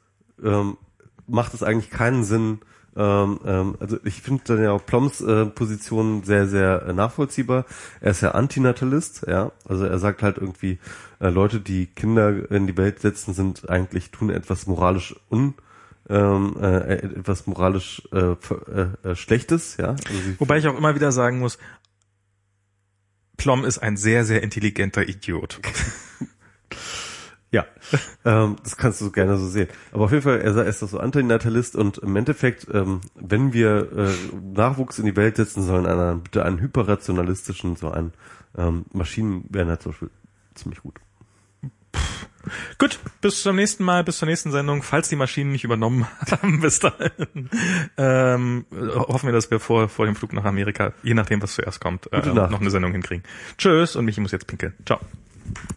ähm, 0.42 0.78
macht 1.26 1.54
es 1.54 1.62
eigentlich 1.62 1.90
keinen 1.90 2.24
Sinn, 2.24 2.60
ähm, 2.96 3.40
ähm, 3.44 3.76
also 3.78 3.98
ich 4.04 4.20
finde 4.22 4.42
dann 4.46 4.62
ja 4.62 4.72
auch 4.72 4.84
Ploms 4.84 5.20
äh, 5.20 5.46
Position 5.46 6.24
sehr, 6.24 6.46
sehr 6.46 6.86
äh, 6.86 6.92
nachvollziehbar. 6.92 7.64
Er 8.00 8.10
ist 8.10 8.20
ja 8.20 8.32
Antinatalist, 8.32 9.26
ja. 9.28 9.52
Also 9.68 9.84
er 9.84 9.98
sagt 9.98 10.22
halt 10.22 10.38
irgendwie, 10.38 10.78
äh, 11.20 11.28
Leute, 11.28 11.60
die 11.60 11.86
Kinder 11.86 12.50
in 12.50 12.66
die 12.66 12.76
Welt 12.76 13.00
setzen, 13.00 13.34
sind 13.34 13.68
eigentlich, 13.70 14.10
tun 14.10 14.30
etwas 14.30 14.66
moralisch 14.66 15.14
un 15.30 15.54
ähm, 16.08 16.56
äh, 16.60 16.94
etwas 16.94 17.46
moralisch 17.46 18.02
äh, 18.12 18.32
äh, 18.32 19.10
äh, 19.10 19.14
Schlechtes, 19.14 19.76
ja. 19.76 19.90
Also 19.90 20.38
Wobei 20.38 20.58
ich 20.58 20.66
auch 20.66 20.76
immer 20.76 20.96
wieder 20.96 21.12
sagen 21.12 21.38
muss, 21.38 21.58
Plom 23.36 23.64
ist 23.64 23.78
ein 23.78 23.96
sehr, 23.96 24.24
sehr 24.24 24.42
intelligenter 24.42 25.08
Idiot. 25.08 25.60
Ja, 27.52 27.66
ähm, 28.24 28.56
das 28.62 28.76
kannst 28.76 29.00
du 29.00 29.10
gerne 29.10 29.36
so 29.36 29.46
sehen. 29.46 29.68
Aber 29.92 30.04
auf 30.04 30.12
jeden 30.12 30.22
Fall, 30.22 30.40
er 30.40 30.64
ist 30.66 30.82
das 30.82 30.90
so 30.90 30.98
Antinatalist 30.98 31.76
und 31.76 31.98
im 31.98 32.14
Endeffekt, 32.16 32.66
ähm, 32.72 33.00
wenn 33.14 33.52
wir 33.52 33.90
äh, 33.96 34.08
Nachwuchs 34.54 34.98
in 34.98 35.06
die 35.06 35.16
Welt 35.16 35.36
setzen 35.36 35.62
sollen, 35.62 35.86
einen, 35.86 36.22
bitte 36.22 36.44
einen 36.44 36.60
hyperrationalistischen, 36.60 37.76
so 37.76 37.90
einen 37.90 38.12
ähm, 38.56 38.84
Maschinen 38.92 39.44
wären 39.48 39.68
halt 39.68 39.82
zum 39.82 39.92
Beispiel 39.92 40.10
ziemlich 40.54 40.80
gut. 40.80 40.94
Gut, 42.78 42.98
bis 43.20 43.42
zum 43.42 43.56
nächsten 43.56 43.84
Mal, 43.84 44.02
bis 44.02 44.18
zur 44.18 44.26
nächsten 44.26 44.50
Sendung, 44.50 44.82
falls 44.82 45.10
die 45.10 45.16
Maschinen 45.16 45.52
nicht 45.52 45.64
übernommen 45.64 46.06
haben, 46.30 46.60
bis 46.60 46.78
dahin. 46.78 47.50
Ähm, 47.98 48.64
hoffen 48.70 49.26
wir, 49.26 49.32
dass 49.32 49.50
wir 49.50 49.60
vor, 49.60 49.88
vor 49.88 50.06
dem 50.06 50.16
Flug 50.16 50.32
nach 50.32 50.44
Amerika, 50.44 50.92
je 51.02 51.14
nachdem, 51.14 51.42
was 51.42 51.54
zuerst 51.54 51.80
kommt, 51.80 52.10
äh, 52.12 52.26
noch 52.32 52.60
eine 52.60 52.70
Sendung 52.70 52.92
hinkriegen. 52.92 53.24
Tschüss 53.58 53.94
und 53.96 54.04
Michi 54.06 54.20
muss 54.20 54.32
jetzt 54.32 54.46
pinkeln. 54.46 54.74
Ciao. 54.86 55.00